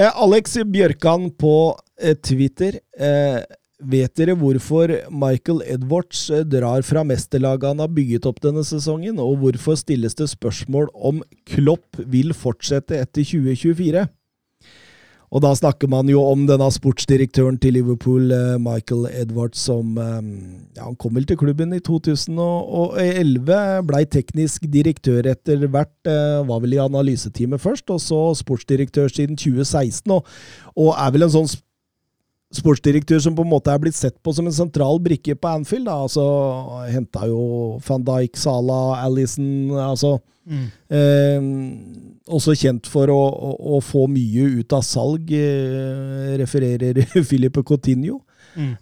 Eh, 0.00 0.22
Alex 0.24 0.56
Bjørkan 0.72 1.28
på 1.38 1.54
eh, 2.00 2.16
Twitter. 2.24 2.78
Eh, 2.96 3.42
vet 3.80 4.12
dere 4.18 4.36
hvorfor 4.38 4.92
Michael 5.08 5.62
Edwards 5.68 6.28
eh, 6.30 6.44
drar 6.46 6.84
fra 6.86 7.04
mesterlaget 7.06 7.70
han 7.72 7.82
har 7.82 7.92
bygget 7.94 8.28
opp 8.28 8.40
denne 8.44 8.64
sesongen, 8.66 9.20
og 9.22 9.40
hvorfor 9.42 9.78
stilles 9.80 10.16
det 10.18 10.30
spørsmål 10.32 10.90
om 10.94 11.22
Klopp 11.48 12.00
vil 12.10 12.34
fortsette 12.36 12.98
etter 13.00 13.24
2024? 13.24 14.08
Og 15.30 15.44
da 15.44 15.52
snakker 15.54 15.86
man 15.86 16.08
jo 16.10 16.24
om 16.26 16.42
denne 16.48 16.66
sportsdirektøren 16.74 17.54
til 17.62 17.76
Liverpool, 17.78 18.32
eh, 18.34 18.58
Michael 18.58 19.06
Edwards, 19.12 19.62
som 19.62 19.94
eh, 19.94 20.18
ja, 20.74 20.88
Han 20.88 20.98
kom 20.98 21.14
vel 21.14 21.28
til 21.30 21.38
klubben 21.38 21.72
i 21.72 21.80
2011, 21.86 23.60
blei 23.86 24.04
teknisk 24.10 24.66
direktør 24.66 25.30
etter 25.30 25.68
hvert, 25.70 25.94
var 26.04 26.60
vel 26.64 26.74
i 26.74 26.82
analyseteamet 26.82 27.62
først, 27.62 27.90
og 27.94 28.02
så 28.02 28.20
sportsdirektør 28.42 29.08
siden 29.08 29.38
2016, 29.38 30.10
og, 30.10 30.26
og 30.76 30.94
er 30.98 31.14
vel 31.14 31.28
en 31.28 31.36
sånn 31.38 31.52
sportsdirektør 32.54 33.20
som 33.22 33.34
på 33.38 33.44
en 33.46 33.50
måte 33.52 33.70
er 33.70 33.78
blitt 33.82 33.94
sett 33.94 34.16
på 34.24 34.32
som 34.34 34.46
en 34.48 34.54
sentral 34.56 34.98
brikke 35.02 35.36
på 35.38 35.48
Anfield. 35.52 35.86
Da. 35.86 35.98
Altså, 36.06 36.24
Henta 36.90 37.28
jo 37.30 37.78
van 37.86 38.02
Dijk, 38.08 38.36
Salah, 38.40 39.04
Alison 39.04 39.70
altså 39.78 40.18
Mm. 40.50 40.64
Eh, 40.90 41.44
også 42.32 42.54
kjent 42.58 42.88
for 42.90 43.06
å, 43.12 43.18
å, 43.30 43.50
å 43.76 43.80
få 43.84 44.06
mye 44.10 44.46
ut 44.58 44.72
av 44.74 44.80
salg, 44.82 45.28
eh, 45.36 46.32
refererer 46.40 46.96
Filipe 47.28 47.62
Coutinho. 47.62 48.16
Mm. 48.56 48.72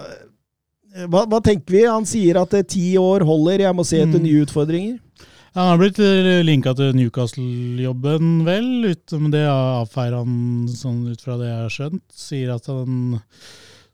hva, 1.10 1.24
hva 1.26 1.40
tenker 1.44 1.74
vi? 1.74 1.82
Han 1.84 2.06
sier 2.08 2.38
at 2.40 2.54
eh, 2.56 2.64
ti 2.64 2.94
år 3.02 3.26
holder, 3.28 3.66
jeg 3.66 3.76
må 3.76 3.84
se 3.84 4.00
etter 4.00 4.18
Mm. 4.22 4.24
nye 4.28 4.46
utfordringer. 4.46 4.96
Han 5.56 5.66
har 5.66 5.80
blitt 5.80 5.98
linka 6.46 6.72
til 6.78 6.94
Newcastle-jobben, 6.94 8.44
vel. 8.46 8.68
Ut, 8.86 9.16
men 9.18 9.32
det 9.32 9.42
avfeier 9.50 10.14
han 10.20 10.68
sånn 10.70 11.02
ut 11.10 11.24
fra 11.24 11.34
det 11.40 11.48
jeg 11.48 11.64
har 11.64 11.74
skjønt. 11.74 12.04
Sier 12.14 12.52
at 12.54 12.70
han 12.70 13.18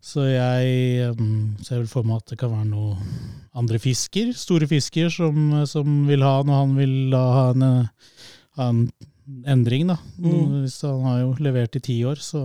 Så 0.06 0.22
jeg 0.28 1.16
um, 1.16 1.56
ser 1.64 1.80
vel 1.80 1.88
for 1.90 2.06
meg 2.06 2.20
at 2.20 2.30
det 2.30 2.38
kan 2.38 2.52
være 2.52 2.68
noe 2.68 2.92
andre 3.58 3.80
fisker, 3.82 4.30
store 4.36 4.68
fisker, 4.70 5.08
som, 5.10 5.64
som 5.66 6.04
vil 6.06 6.22
ha 6.22 6.36
han, 6.36 6.52
og 6.52 6.60
han 6.60 6.76
vil 6.76 6.94
da 7.10 7.22
ha 7.34 7.46
en, 7.54 7.64
eh, 7.66 8.20
ha 8.60 8.68
en 8.70 8.84
endring, 9.48 9.88
da. 9.90 9.96
Mm. 10.20 10.60
Hvis 10.60 10.78
han 10.86 11.02
har 11.08 11.18
jo 11.24 11.32
levert 11.42 11.80
i 11.80 11.82
ti 11.88 11.96
år, 12.06 12.20
så 12.22 12.44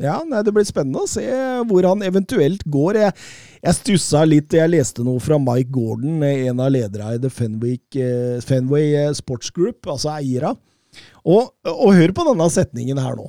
Ja, 0.00 0.20
nei, 0.24 0.40
Det 0.46 0.52
blir 0.56 0.64
spennende 0.64 1.04
å 1.04 1.10
se 1.10 1.26
hvor 1.68 1.84
han 1.84 2.02
eventuelt 2.06 2.64
går. 2.64 2.98
Jeg, 3.02 3.16
jeg 3.60 3.76
stussa 3.76 4.24
litt. 4.24 4.56
Jeg 4.56 4.72
leste 4.72 5.04
noe 5.04 5.20
fra 5.20 5.36
Mike 5.40 5.70
Gordon, 5.74 6.22
en 6.24 6.62
av 6.64 6.72
lederne 6.72 7.16
i 7.16 7.20
The 7.20 7.30
Fenwick, 7.32 7.84
eh, 8.00 8.40
Fenway 8.44 8.94
eh, 8.96 9.12
Sports 9.16 9.52
Group, 9.52 9.84
altså 9.84 10.14
eiera. 10.16 10.54
Og, 11.28 11.52
og 11.68 11.94
hør 11.94 12.14
på 12.16 12.26
denne 12.30 12.48
setningen 12.50 13.00
her 13.02 13.18
nå. 13.18 13.28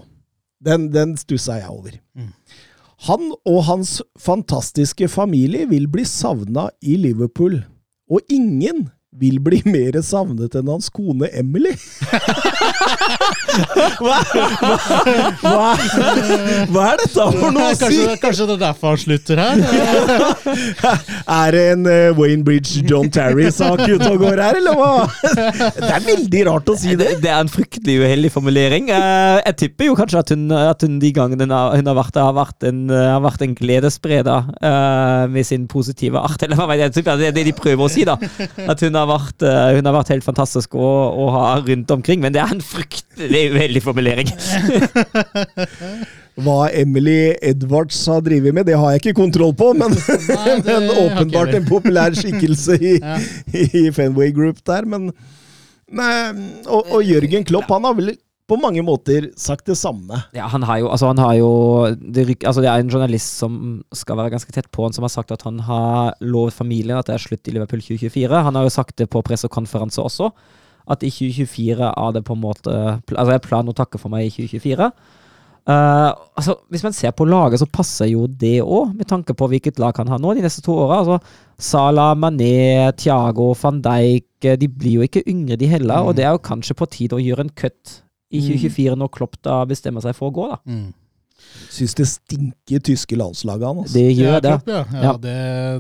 Den, 0.63 0.87
den 0.93 1.17
stussa 1.19 1.59
jeg 1.59 1.73
over. 1.73 1.97
Mm. 2.15 2.31
Han 3.09 3.31
og 3.49 3.63
hans 3.65 3.95
fantastiske 4.21 5.09
familie 5.09 5.65
vil 5.69 5.87
bli 5.91 6.05
savna 6.05 6.67
i 6.85 6.95
Liverpool, 7.01 7.57
og 8.11 8.21
ingen 8.29 8.85
vil 9.19 9.41
bli 9.43 9.57
mer 9.67 9.97
savnet 10.07 10.53
enn 10.55 10.69
hans 10.71 10.87
kone 10.93 11.27
Emily. 11.35 11.73
hva, 13.99 14.19
hva, 14.31 14.69
hva, 15.41 15.71
hva 16.71 16.85
er 16.93 17.01
dette 17.01 17.25
for 17.35 17.51
noe 17.51 17.65
å 17.65 17.75
si? 17.75 17.81
kanskje, 17.83 18.15
kanskje 18.21 18.47
det 18.47 18.55
er 18.55 18.61
derfor 18.61 18.93
han 18.93 19.01
slutter 19.01 19.41
her? 19.41 19.55
Er 21.41 21.55
det 21.55 21.61
en 21.73 21.85
eh, 21.89 22.17
Wayne 22.17 22.43
Bridge 22.47 22.81
John 22.87 23.09
Terry-sak 23.11 23.83
ute 23.85 24.09
og 24.09 24.23
går 24.23 24.39
her, 24.41 24.57
eller 24.59 24.75
hva? 24.79 24.89
Det 25.21 25.91
er 25.91 26.03
veldig 26.05 26.41
rart 26.47 26.71
å 26.71 26.75
si 26.79 26.95
det. 26.95 26.97
Det, 27.01 27.19
det 27.25 27.31
er 27.31 27.43
en 27.43 27.51
fryktelig 27.51 27.97
uheldig 28.01 28.31
formulering. 28.33 28.89
Eh, 28.91 29.37
jeg 29.45 29.57
tipper 29.61 29.89
jo 29.89 29.97
kanskje 29.99 30.23
at 30.23 30.33
hun, 30.33 30.47
at 30.55 30.85
hun 30.85 30.97
de 31.03 31.11
gangene 31.15 31.47
hun 31.47 31.55
har, 31.55 31.75
hun 31.77 31.91
har 31.91 31.97
vært 31.99 32.15
der, 32.17 32.27
har 32.27 32.37
vært 32.37 32.67
en, 32.67 32.81
eh, 32.91 33.07
har 33.11 33.23
vært 33.23 33.45
en 33.45 33.55
gledesspreder 33.57 34.51
eh, 34.71 35.23
med 35.35 35.47
sin 35.47 35.67
positive 35.71 36.19
art. 36.19 36.43
Eller 36.47 36.59
hva 36.59 36.69
vet 36.71 36.87
jeg 36.87 37.07
det 37.11 37.29
er 37.31 37.35
det 37.35 37.45
de 37.47 37.55
prøver 37.55 37.85
å 37.85 37.91
si, 37.91 38.05
da. 38.07 38.17
At 38.71 38.83
hun 38.83 38.97
har 38.97 39.00
vært, 39.09 39.45
eh, 39.47 39.75
hun 39.77 39.87
har 39.89 39.95
vært 39.95 40.11
helt 40.13 40.25
fantastisk 40.25 40.75
å, 40.77 40.89
å 41.23 41.27
ha 41.35 41.43
rundt 41.63 41.93
omkring. 41.95 42.21
Men 42.23 42.35
det 42.35 42.41
er 42.43 42.53
en 42.55 42.63
fryktelig 42.65 43.43
uheldig 43.55 43.83
formulering. 43.85 44.31
Hva 46.41 46.69
Emily 46.73 47.33
Edwards 47.43 47.97
har 48.09 48.21
drevet 48.25 48.55
med, 48.55 48.65
det 48.69 48.77
har 48.79 48.93
jeg 48.93 48.99
ikke 49.03 49.17
kontroll 49.19 49.51
på, 49.57 49.67
men, 49.77 49.91
Nei, 49.91 50.55
men 50.69 50.87
åpenbart 51.03 51.53
en 51.57 51.67
populær 51.67 52.15
skikkelse 52.17 52.77
i, 52.79 52.93
Ja. 53.01 53.17
i 53.51 53.89
Fenway 53.95 54.31
Group 54.35 54.57
der. 54.67 54.87
Men, 54.87 55.09
nei, 55.91 56.13
og, 56.65 56.87
og 56.87 57.01
Jørgen 57.05 57.45
Klopp 57.47 57.69
han 57.73 57.85
har 57.87 57.97
vel 57.99 58.13
på 58.51 58.57
mange 58.59 58.83
måter 58.83 59.29
sagt 59.39 59.69
det 59.69 59.77
samme. 59.79 60.17
Ja, 60.35 60.49
han 60.51 60.65
har 60.67 60.81
jo, 60.81 60.89
altså 60.91 61.07
han 61.13 61.21
har 61.23 61.37
jo 61.39 61.51
det, 61.95 62.25
altså 62.43 62.63
det 62.63 62.67
er 62.67 62.83
en 62.83 62.91
journalist 62.91 63.37
som 63.39 63.53
skal 63.95 64.19
være 64.19 64.33
ganske 64.35 64.51
tett 64.51 64.67
på 64.75 64.83
han, 64.83 64.95
som 64.95 65.07
har 65.07 65.13
sagt 65.13 65.31
at 65.31 65.45
han 65.47 65.61
har 65.63 66.17
lovet 66.19 66.57
familien 66.57 66.99
at 66.99 67.07
det 67.07 67.15
er 67.15 67.23
slutt 67.23 67.47
i 67.47 67.55
Liverpool 67.55 67.79
2024. 67.79 68.43
Han 68.49 68.59
har 68.59 68.67
jo 68.67 68.73
sagt 68.73 68.97
det 68.99 69.07
på 69.13 69.23
pressekonferanse 69.23 70.03
også, 70.03 70.31
at 70.91 71.07
i 71.07 71.13
2024 71.13 71.93
er 71.93 72.13
det 72.17 72.25
på 72.27 72.35
en 72.35 72.41
måte 72.41 72.71
Altså 72.73 73.31
jeg 73.31 73.43
planen 73.45 73.71
å 73.71 73.77
takke 73.77 74.01
for 74.01 74.11
meg 74.11 74.27
i 74.27 74.33
2024. 74.33 74.91
Uh, 75.61 76.09
altså, 76.33 76.55
hvis 76.73 76.83
man 76.83 76.93
ser 76.97 77.11
på 77.13 77.25
laget, 77.29 77.61
så 77.61 77.69
passer 77.69 78.09
jo 78.09 78.25
det 78.25 78.63
òg, 78.65 78.95
med 78.97 79.05
tanke 79.07 79.35
på 79.37 79.47
hvilket 79.47 79.77
lag 79.79 79.93
han 80.01 80.09
har 80.09 80.19
nå 80.19 80.33
de 80.33 80.41
neste 80.41 80.63
to 80.65 80.73
åra. 80.73 81.03
Altså, 81.03 81.19
Salah, 81.61 82.15
Mané, 82.17 82.89
Thiago, 82.97 83.51
van 83.61 83.77
Dijk 83.85 84.49
eh, 84.49 84.57
De 84.57 84.67
blir 84.67 84.97
jo 84.97 85.05
ikke 85.05 85.21
yngre, 85.29 85.59
de 85.61 85.69
heller. 85.69 86.01
Og 86.01 86.17
det 86.17 86.25
er 86.25 86.33
jo 86.33 86.41
kanskje 86.41 86.75
på 86.75 86.89
tide 86.89 87.15
å 87.19 87.21
gjøre 87.21 87.45
en 87.45 87.53
cut 87.53 88.01
i 88.31 88.41
2024, 88.41 88.95
når 88.97 89.11
Klopp 89.13 89.37
da 89.43 89.61
bestemmer 89.69 90.03
seg 90.03 90.15
for 90.17 90.31
å 90.31 90.35
gå. 90.35 90.47
da. 90.53 90.59
Mm. 90.65 90.89
Syns 91.71 91.95
det 91.97 92.05
stinker 92.07 92.83
tyske 92.85 93.17
landslaget 93.17 93.67
han. 93.67 93.79
Altså. 93.83 93.95
Det 93.97 94.11
gjør 94.13 94.41
det. 94.43 94.51
Klopp, 94.51 94.67
ja. 94.71 94.83
ja, 94.93 95.03
Ja. 95.03 95.13
Det, 95.17 95.37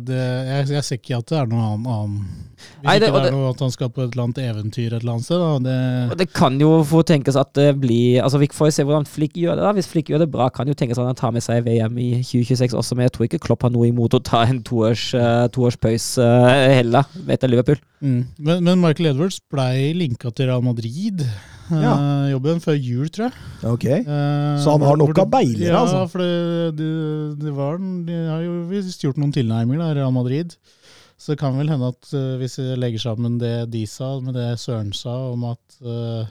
det, 0.07 0.21
jeg, 0.49 0.69
jeg 0.75 0.87
ser 0.87 1.01
ikke 1.01 1.19
at 1.21 1.31
det 1.31 1.37
er 1.41 1.51
noen 1.51 1.65
annen, 1.67 1.91
annen. 1.95 2.49
Hvis 2.61 2.83
Nei, 2.87 2.95
det- 2.99 3.09
ikke 3.09 3.21
det 3.23 3.31
er 3.31 3.35
noe 3.37 3.49
at 3.51 3.59
han 3.59 3.71
skal 3.71 3.89
på 3.89 4.03
et 4.03 4.11
eller 4.15 4.23
annet 4.27 4.41
eventyr 4.45 4.87
et 4.93 5.01
eller 5.01 5.13
annet 5.13 5.25
sted. 5.27 5.37
Da. 5.39 5.59
Det, 5.59 6.11
Og 6.11 6.17
det 6.17 6.27
kan 6.33 6.59
jo 6.59 6.71
få 6.87 7.03
tenkes 7.05 7.35
at 7.39 7.53
det 7.53 7.79
blir 7.81 8.21
altså 8.23 8.39
Vi 8.39 8.47
får 8.47 8.67
jo 8.71 8.75
se 8.77 8.83
hvordan 8.83 9.07
Flick 9.07 9.33
gjør 9.33 9.55
det. 9.55 9.63
da 9.67 9.73
Hvis 9.73 9.87
Flick 9.91 10.07
gjør 10.09 10.19
det 10.25 10.31
bra, 10.31 10.49
kan 10.49 10.67
jo 10.67 10.73
tenkes 10.73 10.97
at 10.97 11.05
han 11.05 11.15
tar 11.15 11.31
med 11.31 11.41
seg 11.45 11.63
VM 11.65 11.97
i 11.97 12.09
2026 12.23 12.73
også, 12.73 12.95
men 12.95 13.05
jeg 13.09 13.11
tror 13.13 13.25
ikke 13.29 13.39
Klopp 13.39 13.63
har 13.63 13.69
noe 13.71 13.87
imot 13.87 14.13
å 14.17 14.23
ta 14.23 14.43
en 14.43 14.61
toårs, 14.63 15.13
uh, 15.13 15.47
toårspause 15.53 16.17
uh, 16.21 16.73
heller, 16.75 17.03
vet 17.25 17.41
jeg, 17.41 17.49
Liverpool. 17.51 17.77
mm. 18.01 18.25
men, 18.39 18.63
men 18.63 18.79
Michael 18.81 19.13
Edwards 19.13 19.39
blei 19.51 19.93
linka 19.93 20.31
til 20.33 20.47
Real 20.47 20.61
Madrid 20.65 21.21
Ja. 21.71 21.93
Uh, 21.95 22.31
jobben 22.33 22.59
før 22.59 22.75
jul, 22.75 23.07
tror 23.07 23.29
jeg. 23.29 23.33
Ok. 23.63 23.85
Eh, 23.85 24.57
Så 24.59 24.73
han 24.73 24.81
har 24.83 24.97
nok 24.99 25.17
av 25.23 25.29
beilere, 25.31 25.69
ja, 25.71 25.79
altså? 25.79 26.01
Ja, 26.01 26.05
for 26.11 26.19
det, 26.19 26.75
det, 26.75 26.89
det 27.45 27.53
var, 27.55 27.77
de 27.77 28.17
har 28.27 28.41
jo 28.43 28.57
visst 28.67 28.99
gjort 29.05 29.15
noen 29.21 29.31
tilnærminger, 29.31 29.79
da, 29.79 29.93
Real 30.01 30.11
Madrid. 30.11 30.57
Så 31.21 31.33
det 31.35 31.41
kan 31.43 31.53
vel 31.53 31.69
hende 31.69 31.91
at 31.93 32.13
uh, 32.17 32.35
hvis 32.41 32.57
vi 32.57 32.71
legger 32.81 33.03
sammen 33.03 33.37
det 33.41 33.69
de 33.73 33.85
sa 33.89 34.15
med 34.25 34.33
det 34.33 34.55
Søren 34.61 34.89
sa 34.97 35.13
om 35.29 35.43
at 35.51 35.81
uh, 35.85 36.25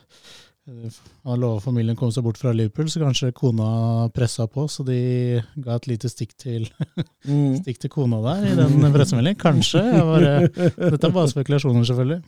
han 1.24 1.40
lova 1.40 1.60
familien 1.62 1.96
å 1.96 1.98
komme 1.98 2.14
seg 2.14 2.24
bort 2.24 2.38
fra 2.38 2.52
Liverpool, 2.54 2.88
så 2.90 3.00
kanskje 3.02 3.32
kona 3.36 4.08
pressa 4.14 4.46
på, 4.50 4.66
så 4.70 4.84
de 4.86 4.98
ga 5.64 5.76
et 5.76 5.88
lite 5.90 6.10
stikk 6.10 6.34
til, 6.38 6.68
Mm. 7.26 7.58
stikk 7.60 7.80
til 7.82 7.90
kona 7.92 8.20
der 8.24 8.44
i 8.48 8.54
den 8.56 8.92
pressemeldingen. 8.94 9.38
Kanskje. 9.40 9.82
Bare, 10.08 10.32
dette 10.48 11.08
er 11.08 11.12
bare 11.12 11.32
spekulasjoner, 11.32 11.84
selvfølgelig. 11.84 12.22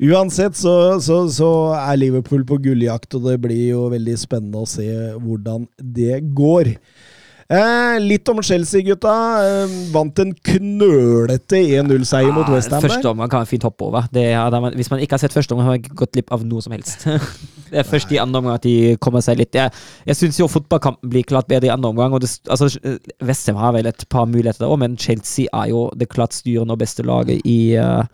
Uansett 0.10 0.58
så, 0.58 0.74
så, 1.04 1.22
så 1.32 1.50
er 1.78 2.00
Liverpool 2.00 2.44
på 2.48 2.58
gulljakt, 2.66 3.14
og 3.16 3.30
det 3.30 3.38
blir 3.44 3.64
jo 3.70 3.86
veldig 3.94 4.16
spennende 4.20 4.64
å 4.64 4.68
se 4.68 4.88
hvordan 5.24 5.68
det 5.78 6.20
går. 6.36 6.74
Eh, 7.44 7.96
litt 8.00 8.28
om 8.32 8.40
Chelsea, 8.42 8.80
gutta. 8.86 9.12
Eh, 9.44 9.72
vant 9.92 10.20
en 10.22 10.30
knølete 10.48 11.60
1-0-seier 11.60 12.32
mot 12.32 12.48
Ja, 12.48 12.54
Westham. 12.56 12.80
Første 12.84 13.10
omgang 13.10 13.32
kan 13.32 13.42
man 13.42 13.50
fint 13.50 13.66
hoppe 13.66 13.84
over. 13.84 14.06
Det 14.12 14.24
man, 14.50 14.72
hvis 14.78 14.88
man 14.90 15.02
ikke 15.04 15.18
har 15.18 15.24
sett 15.24 15.36
første 15.36 15.52
omgang, 15.52 15.68
har 15.68 15.76
man 15.76 15.98
gått 16.00 16.14
glipp 16.16 16.32
av 16.32 16.46
noe 16.48 16.64
som 16.64 16.72
helst. 16.72 17.04
det 17.70 17.82
er 17.82 17.88
først 17.88 18.12
i 18.14 18.20
andre 18.22 18.40
omgang 18.40 18.56
at 18.56 18.64
de 18.64 18.94
kommer 19.02 19.24
seg 19.24 19.40
litt 19.40 19.56
Jeg, 19.56 19.72
jeg 20.08 20.16
syns 20.18 20.38
jo 20.40 20.48
fotballkampen 20.48 21.10
blir 21.10 21.26
klart 21.28 21.50
bedre 21.50 21.68
i 21.68 21.74
andre 21.74 21.92
omgang. 21.92 22.14
og 22.16 22.24
det, 22.24 22.30
altså, 22.48 22.70
Westham 23.20 23.60
har 23.60 23.76
vel 23.76 23.90
et 23.92 24.06
par 24.08 24.24
muligheter, 24.30 24.64
òg, 24.64 24.80
men 24.80 24.96
Chelsea 24.96 25.50
er 25.52 25.68
jo 25.74 25.90
det 25.96 26.08
klart 26.08 26.32
styrende 26.32 26.72
og 26.72 26.80
beste 26.80 27.04
laget 27.04 27.44
i 27.44 27.76
uh, 27.76 28.06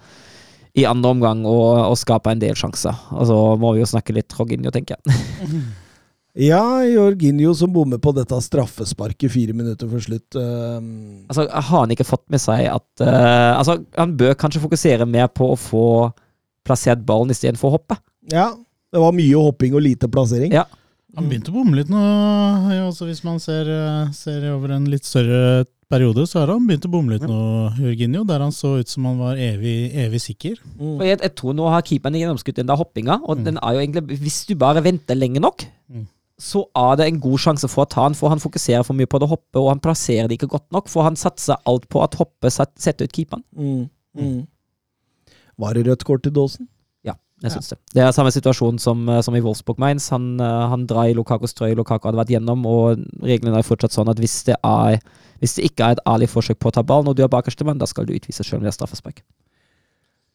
i 0.79 0.85
andre 0.87 1.11
omgang 1.11 1.41
og, 1.51 1.91
og 1.91 1.97
skaper 1.99 2.35
en 2.35 2.43
del 2.43 2.55
sjanser. 2.59 2.95
Og 3.11 3.27
så 3.27 3.39
må 3.59 3.75
vi 3.75 3.83
jo 3.83 3.89
snakke 3.91 4.15
litt 4.15 4.35
Roginho, 4.39 4.71
tenker 4.75 4.99
jeg. 4.99 5.19
Ja, 6.39 6.63
Jorginho 6.87 7.51
som 7.59 7.73
bommer 7.75 7.99
på 7.99 8.13
dette 8.15 8.37
straffesparket 8.45 9.33
fire 9.33 9.53
minutter 9.57 9.89
før 9.91 10.03
slutt. 10.05 10.37
Uh, 10.39 11.25
Altså, 11.29 11.49
Har 11.51 11.81
han 11.85 11.91
ikke 11.91 12.07
fått 12.07 12.23
med 12.31 12.39
seg 12.41 12.69
at 12.71 13.03
uh, 13.03 13.59
altså, 13.59 13.81
Han 13.99 14.15
bør 14.17 14.37
kanskje 14.39 14.63
fokusere 14.63 15.07
mer 15.11 15.27
på 15.29 15.49
å 15.53 15.59
få 15.59 15.85
plassert 16.67 17.03
ballen 17.07 17.33
istedenfor 17.35 17.71
å 17.71 17.75
hoppe. 17.79 17.97
ja, 18.31 18.53
det 18.93 18.99
var 19.01 19.13
mye 19.15 19.39
hopping 19.39 19.75
og 19.79 19.83
lite 19.83 20.09
plassering. 20.11 20.53
Ja. 20.55 20.65
Han 21.17 21.27
begynte 21.31 21.51
å 21.51 21.55
bomme 21.57 21.77
litt 21.79 21.89
nå. 21.91 21.99
Ja, 22.71 22.87
hvis 22.91 23.25
man 23.27 23.39
ser, 23.43 23.67
eh, 23.71 24.11
ser 24.15 24.45
over 24.53 24.71
en 24.77 24.85
litt 24.91 25.05
større 25.07 25.65
periode, 25.91 26.23
så 26.31 26.41
har 26.41 26.53
han 26.53 26.67
begynt 26.69 26.87
å 26.87 26.91
bomme 26.91 27.11
litt 27.15 27.23
nå, 27.27 27.39
Jorginho. 27.79 28.23
Der 28.27 28.39
han 28.45 28.53
så 28.55 28.77
ut 28.79 28.89
som 28.91 29.07
han 29.07 29.19
var 29.19 29.35
evig, 29.39 29.91
evig 29.95 30.21
sikker. 30.23 30.59
Mm. 30.79 30.97
For 30.99 31.05
jeg, 31.07 31.19
jeg 31.23 31.35
tror 31.39 31.55
nå 31.59 31.67
har 31.71 31.83
keeperen 31.87 32.19
gjennomskutt 32.19 32.59
den 32.61 32.67
der 32.71 32.79
hoppinga, 32.79 33.21
og 33.25 33.39
Mm. 33.39 33.45
den 33.45 33.59
er 33.63 33.73
jo 33.75 33.81
egentlig 33.87 34.19
Hvis 34.23 34.47
du 34.47 34.55
bare 34.55 34.83
venter 34.83 35.15
lenge 35.19 35.41
nok, 35.43 35.67
Mm. 35.91 36.07
Så 36.41 36.65
er 36.79 36.97
det 36.97 37.07
en 37.07 37.21
god 37.21 37.43
sjanse 37.43 37.69
for 37.69 37.85
å 37.85 37.91
ta 37.91 38.07
han, 38.07 38.17
for 38.17 38.33
han 38.33 38.41
fokuserer 38.41 38.85
for 38.87 38.97
mye 38.97 39.09
på 39.11 39.21
det 39.21 39.29
hoppet, 39.29 39.61
og 39.61 39.69
han 39.75 39.83
plasserer 39.85 40.29
det 40.29 40.39
ikke 40.39 40.55
godt 40.57 40.69
nok, 40.73 40.89
for 40.89 41.05
han 41.05 41.19
satser 41.21 41.61
alt 41.69 41.85
på 41.93 42.01
at 42.05 42.17
hoppet 42.21 42.55
setter 42.57 43.05
ut 43.05 43.13
keeperen. 43.13 43.45
Mm. 43.53 43.89
Mm. 44.17 44.39
Var 45.61 45.77
det 45.77 45.87
rødt 45.87 46.07
kort 46.09 46.25
til 46.25 46.33
Dawson? 46.33 46.69
Ja, 47.05 47.15
jeg 47.43 47.53
Ja. 47.53 47.61
det. 47.61 47.79
Det 47.93 48.03
er 48.03 48.13
samme 48.17 48.33
situasjon 48.33 48.81
som, 48.81 49.09
eh, 49.09 49.21
som 49.21 49.35
i 49.37 49.41
Wolfsburg 49.41 49.79
Mainz. 49.79 50.09
Han, 50.09 50.41
eh, 50.41 50.69
han 50.69 50.87
drar 50.87 51.11
i 51.11 51.15
Lukakos 51.15 51.53
trøye 51.53 51.77
Lukaku 51.77 52.09
hadde 52.09 52.17
vært 52.25 52.33
gjennom, 52.33 52.65
og 52.67 53.05
reglene 53.23 53.59
er 53.59 53.63
fortsatt 53.63 53.93
sånn 53.93 54.09
at 54.09 54.17
hvis 54.17 54.45
det, 54.45 54.57
er, 54.65 55.01
hvis 55.41 55.57
det 55.57 55.71
ikke 55.71 55.85
er 55.85 55.93
et 55.93 56.05
ærlig 56.07 56.29
forsøk 56.29 56.59
på 56.59 56.71
å 56.71 56.73
ta 56.73 56.83
ballen, 56.83 57.09
og 57.09 57.17
du 57.17 57.23
er 57.23 57.29
bakerste 57.29 57.65
mann, 57.65 57.79
da 57.79 57.87
skal 57.87 58.07
du 58.07 58.15
utvise 58.15 58.43
selv 58.43 58.61
om 58.61 58.63
det 58.63 58.73
er 58.73 58.79
straffespark. 58.79 59.23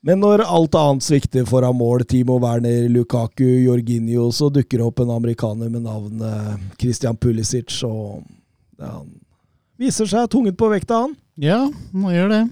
Men 0.05 0.19
når 0.21 0.43
alt 0.45 0.75
annet 0.77 1.01
svikter 1.05 1.47
foran 1.49 1.73
mål, 1.79 2.03
Timo 2.05 2.37
Werner, 2.43 2.83
Lukaku, 2.93 3.45
Jorginho, 3.65 4.27
så 4.35 4.51
dukker 4.53 4.77
det 4.77 4.85
opp 4.85 5.01
en 5.01 5.13
amerikaner 5.15 5.71
med 5.73 5.81
navnet 5.87 6.75
Christian 6.81 7.17
Pulisic, 7.17 7.73
og 7.87 8.21
han 8.77 9.07
viser 9.81 10.05
seg 10.11 10.29
tunget 10.29 10.57
på 10.59 10.69
vekta, 10.69 11.01
han. 11.07 11.15
Ja, 11.41 11.63
han 11.71 12.13
gjør 12.13 12.29
det. 12.35 12.43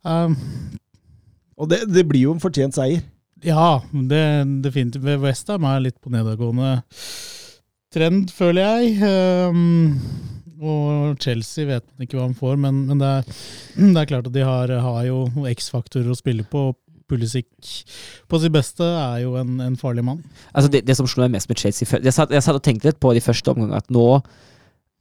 Um, 0.00 0.38
Og 1.60 1.68
det, 1.68 1.82
det 1.92 2.06
blir 2.08 2.24
jo 2.30 2.32
en 2.32 2.40
fortjent 2.40 2.72
seier. 2.78 3.04
ja, 3.44 3.82
det 3.92 4.24
definitivt. 4.64 5.04
Westham 5.20 5.68
er 5.68 5.84
litt 5.84 5.98
på 6.00 6.08
nedadgående 6.12 6.78
trend, 7.92 8.32
føler 8.32 8.64
jeg. 8.64 8.96
Um, 9.52 10.00
og 10.60 11.16
Chelsea 11.22 11.68
vet 11.68 11.86
man 11.94 12.06
ikke 12.06 12.18
hva 12.18 12.26
han 12.28 12.36
får, 12.36 12.60
men, 12.60 12.84
men 12.90 13.00
det, 13.00 13.08
er, 13.08 13.42
det 13.80 14.02
er 14.02 14.10
klart 14.12 14.28
at 14.28 14.36
de 14.36 14.44
har, 14.44 14.72
har 14.84 15.02
jo 15.08 15.24
X-faktorer 15.54 16.12
å 16.12 16.18
spille 16.18 16.46
på. 16.48 16.70
Pulisic 17.10 17.80
på 18.30 18.38
sitt 18.38 18.52
beste 18.54 18.86
er 18.86 19.24
jo 19.24 19.32
en, 19.40 19.56
en 19.64 19.74
farlig 19.74 20.04
mann. 20.06 20.20
Altså 20.54 20.70
det, 20.70 20.84
det 20.86 20.94
som 20.94 21.08
slo 21.10 21.24
meg 21.24 21.32
mest 21.34 21.48
med 21.50 21.58
Chelsea 21.58 21.98
Jeg 21.98 22.14
satt, 22.14 22.30
jeg 22.30 22.44
satt 22.46 22.60
og 22.60 22.62
tenkte 22.62 22.86
litt 22.86 23.00
på 23.02 23.10
de 23.16 23.22
første 23.24 23.50
omgangene 23.50 23.80
at 23.82 23.90
nå 23.90 24.20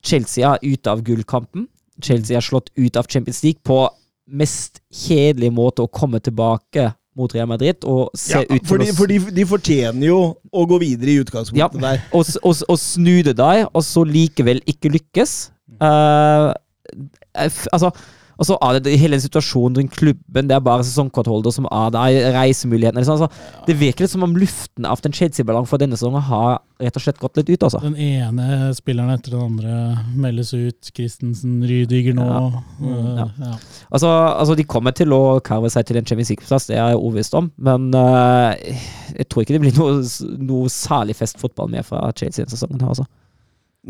Chelsea 0.01 0.47
er 0.47 0.63
ute 0.63 0.89
av 0.89 1.03
gullkampen. 1.05 1.67
Chelsea 2.01 2.39
er 2.39 2.45
slått 2.45 2.71
ut 2.79 2.97
av 2.97 3.05
Champions 3.11 3.43
League 3.45 3.61
på 3.61 3.83
mest 4.29 4.81
kjedelige 4.89 5.53
måte 5.53 5.85
å 5.85 5.91
komme 5.91 6.21
tilbake 6.23 6.89
mot 7.19 7.34
Real 7.36 7.47
Madrid 7.51 7.84
og 7.88 8.10
se 8.17 8.39
Ja, 8.39 8.45
ut 8.49 8.65
for, 8.69 8.82
for 8.97 9.12
de, 9.12 9.19
de 9.36 9.45
fortjener 9.49 10.08
jo 10.10 10.19
å 10.55 10.65
gå 10.69 10.79
videre 10.82 11.13
i 11.13 11.19
utgangspunktet 11.23 11.82
der. 11.84 12.01
og, 12.15 12.25
og, 12.43 12.63
og 12.71 12.79
snu 12.82 13.19
det 13.27 13.36
deg, 13.39 13.65
og 13.73 13.84
så 13.86 14.03
likevel 14.08 14.63
ikke 14.71 14.91
lykkes. 14.95 15.36
Uh, 15.79 16.49
f- 17.45 17.67
altså 18.39 18.49
og 18.49 18.58
så 18.58 18.58
er 18.65 18.80
det 18.80 18.95
hele 18.97 19.17
den 19.17 19.21
situasjonen 19.21 19.78
rundt 19.78 19.95
klubben, 19.99 20.47
det 20.47 20.56
er 20.56 20.63
bare 20.63 20.86
sesongkortholder 20.88 21.54
som 21.54 21.67
er 21.69 21.91
der, 21.93 22.32
reisemulighetene 22.38 23.04
liksom. 23.04 23.19
altså, 23.19 23.63
Det 23.67 23.75
virker 23.78 24.06
litt 24.06 24.13
som 24.13 24.23
om 24.25 24.36
luften 24.39 24.88
av 24.89 25.02
den 25.04 25.13
Chelsea-ballongen 25.13 25.69
for 25.69 25.82
denne 25.82 25.99
sesongen 25.99 26.23
har 26.30 26.62
rett 26.80 26.95
og 26.95 27.04
slett 27.04 27.19
gått 27.19 27.38
litt 27.38 27.52
ut, 27.52 27.65
altså. 27.67 27.82
Den 27.84 27.97
ene 27.99 28.71
spilleren 28.78 29.12
etter 29.12 29.36
den 29.36 29.43
andre 29.43 30.06
meldes 30.15 30.54
ut. 30.56 30.91
Christensen, 30.95 31.60
Rydiger 31.67 32.15
nå. 32.15 32.25
Ja. 32.25 32.63
Mm, 32.80 33.10
Ja. 33.19 33.28
ja. 33.43 33.54
Altså, 33.91 34.08
altså, 34.08 34.56
de 34.56 34.63
kommer 34.63 34.95
til 34.95 35.12
å 35.13 35.39
karve 35.43 35.69
seg 35.69 35.86
til 35.89 35.99
en 35.99 36.08
Champions 36.08 36.32
League-plass, 36.32 36.69
det 36.71 36.78
er 36.80 36.93
jeg 36.93 37.02
overbevist 37.02 37.36
om, 37.36 37.52
men 37.60 37.89
uh, 37.93 38.56
jeg 39.17 39.28
tror 39.28 39.43
ikke 39.43 39.58
det 39.58 39.63
blir 39.67 39.78
noe, 39.78 39.99
noe 40.39 40.71
særlig 40.71 41.17
festfotball 41.19 41.69
med 41.75 41.86
fra 41.86 42.08
Chelsea 42.15 42.45
denne 42.45 42.56
sesongen. 42.56 42.80
her, 42.80 42.95
altså. 42.95 43.06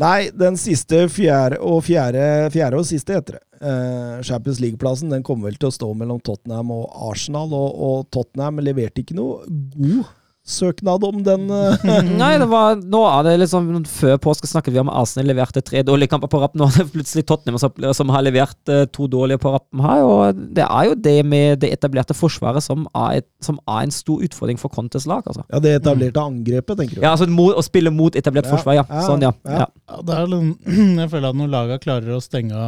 Nei, 0.00 0.30
den 0.32 0.56
siste 0.56 1.04
fjerde 1.12 1.58
og 1.60 1.82
fjerde, 1.84 2.22
fjerde 2.54 2.78
og 2.80 2.86
siste 2.88 3.18
heter 3.18 3.36
det. 3.36 3.44
Uh, 3.60 4.22
Champions 4.24 4.60
League-plassen 4.62 5.12
den 5.12 5.24
kommer 5.26 5.50
vel 5.50 5.58
til 5.60 5.68
å 5.68 5.74
stå 5.74 5.90
mellom 5.92 6.22
Tottenham 6.24 6.72
og 6.72 6.86
Arsenal, 7.10 7.52
og, 7.52 7.74
og 7.76 8.06
Tottenham 8.14 8.62
leverte 8.64 9.04
ikke 9.04 9.18
noe 9.18 9.44
god 9.76 10.08
søknad 10.46 11.04
om 11.04 11.18
den. 11.22 11.42
eh, 11.52 11.84
Nei, 12.20 12.30
det 12.40 12.46
var, 12.50 12.78
nå 12.80 13.00
er 13.06 13.26
det 13.26 13.34
liksom 13.42 13.66
Før 13.86 14.16
påske 14.24 14.48
snakket 14.50 14.72
vi 14.74 14.80
om 14.82 14.88
Arsenal 14.90 15.28
leverte 15.30 15.60
tre 15.62 15.82
dårlige 15.86 16.10
kamper 16.14 16.30
på 16.32 16.40
rappen. 16.42 16.62
Nå 16.62 16.66
er 16.70 16.78
det 16.80 16.92
plutselig 16.94 17.26
Tottenham 17.28 17.58
som, 17.60 17.74
som 17.94 18.08
har 18.14 18.24
levert 18.24 18.72
eh, 18.72 18.86
to 18.90 19.06
dårlige 19.12 19.38
på 19.42 19.52
rappen 19.54 19.82
her. 19.84 20.02
Og 20.06 20.40
det 20.56 20.64
er 20.66 20.88
jo 20.88 20.96
det 21.06 21.14
med 21.28 21.60
det 21.62 21.70
etablerte 21.76 22.16
forsvaret 22.16 22.64
som 22.64 22.86
er, 22.96 23.20
et, 23.20 23.28
som 23.44 23.60
er 23.68 23.84
en 23.86 23.94
stor 23.94 24.24
utfordring 24.26 24.58
for 24.58 24.72
Contes 24.74 25.06
lag. 25.06 25.22
Altså. 25.28 25.44
ja, 25.52 25.60
det 25.62 25.76
etablerte 25.82 26.24
angrepet, 26.24 26.80
tenker 26.80 26.98
du? 26.98 27.04
Ja, 27.04 27.12
altså 27.14 27.28
mot, 27.30 27.52
Å 27.60 27.62
spille 27.66 27.92
mot 27.94 28.16
etablert 28.18 28.48
Ja, 28.48 28.56
forsvar, 28.56 28.80
ja. 28.80 28.86
ja, 28.88 29.04
Sånn, 29.06 29.22
ja. 29.28 29.34
ja. 29.44 29.62
ja. 29.66 29.70
Ja, 29.92 30.02
det 30.08 30.18
er, 30.18 30.32
litt- 30.34 30.68
jeg 31.04 31.12
føler 31.14 31.30
at 31.30 31.40
når 31.44 31.54
lagene 31.54 31.80
klarer 31.84 32.16
å 32.16 32.24
stenge, 32.24 32.66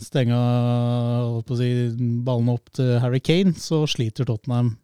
stenge 0.00 0.40
si, 1.58 1.68
ballene 2.24 2.54
opp 2.56 2.70
til 2.78 2.96
Harry 3.02 3.20
Kane, 3.20 3.52
så 3.58 3.82
sliter 3.90 4.26
Tottenham 4.30 4.76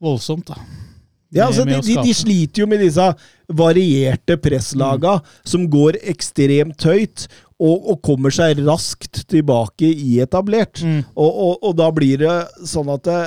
voldsomt. 0.00 0.50
da. 0.50 0.58
Ja, 1.30 1.46
altså, 1.46 1.64
de, 1.66 1.76
de, 1.84 1.94
de 2.02 2.14
sliter 2.16 2.64
jo 2.64 2.66
med 2.70 2.82
disse 2.82 3.04
varierte 3.46 4.34
presslaga 4.42 5.20
som 5.46 5.68
går 5.70 6.00
ekstremt 6.10 6.82
høyt 6.86 7.28
og, 7.60 7.90
og 7.92 8.00
kommer 8.04 8.34
seg 8.34 8.62
raskt 8.66 9.22
tilbake 9.30 9.90
i 9.90 10.18
etablert. 10.24 10.80
Mm. 10.82 11.04
Og, 11.14 11.28
og, 11.30 11.52
og 11.68 11.76
da 11.78 11.90
blir 11.94 12.22
det 12.24 12.38
sånn 12.66 12.90
at 12.94 13.04
det, 13.06 13.20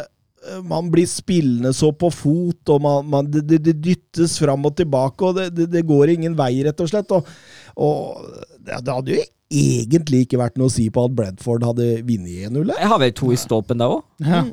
eh, 0.50 0.64
man 0.68 0.90
blir 0.92 1.08
spillende 1.10 1.74
så 1.76 1.94
på 1.96 2.10
fot, 2.14 2.74
og 2.74 2.82
man, 2.84 3.08
man, 3.14 3.30
det, 3.32 3.46
det, 3.54 3.78
dyttes 3.84 4.40
fram 4.42 4.66
og 4.68 4.76
tilbake, 4.80 5.30
og 5.30 5.40
det, 5.40 5.52
det, 5.56 5.70
det 5.76 5.86
går 5.88 6.16
ingen 6.18 6.36
vei, 6.40 6.56
rett 6.66 6.84
og 6.84 6.92
slett. 6.92 7.14
Og, 7.14 7.30
og 7.78 8.28
det, 8.58 8.82
det 8.82 8.98
hadde 8.98 9.16
jo 9.16 9.24
egentlig 9.54 10.26
ikke 10.26 10.42
vært 10.42 10.58
noe 10.58 10.72
å 10.72 10.74
si 10.74 10.90
på 10.90 11.06
at 11.06 11.16
Bradford 11.16 11.66
hadde 11.70 11.90
vunnet 12.08 12.50
1-0. 12.50 12.74
Jeg 12.74 12.94
har 12.96 13.02
vel 13.04 13.16
to 13.16 13.32
i 13.32 13.40
stolpen 13.40 13.84
der 13.84 14.00
òg. 14.00 14.06
Ja. 14.26 14.44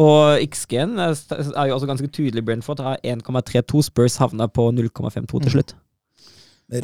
Og 0.00 0.40
XG-en 0.46 0.96
er 1.00 1.68
jo 1.68 1.76
også 1.76 1.88
ganske 1.90 2.08
tydelig. 2.14 2.44
Brentford 2.46 2.80
har 2.84 3.00
1,32. 3.04 3.82
Spurs 3.90 4.16
havna 4.22 4.46
på 4.48 4.70
0,52 4.72 5.42
til 5.44 5.54
slutt. 5.58 5.74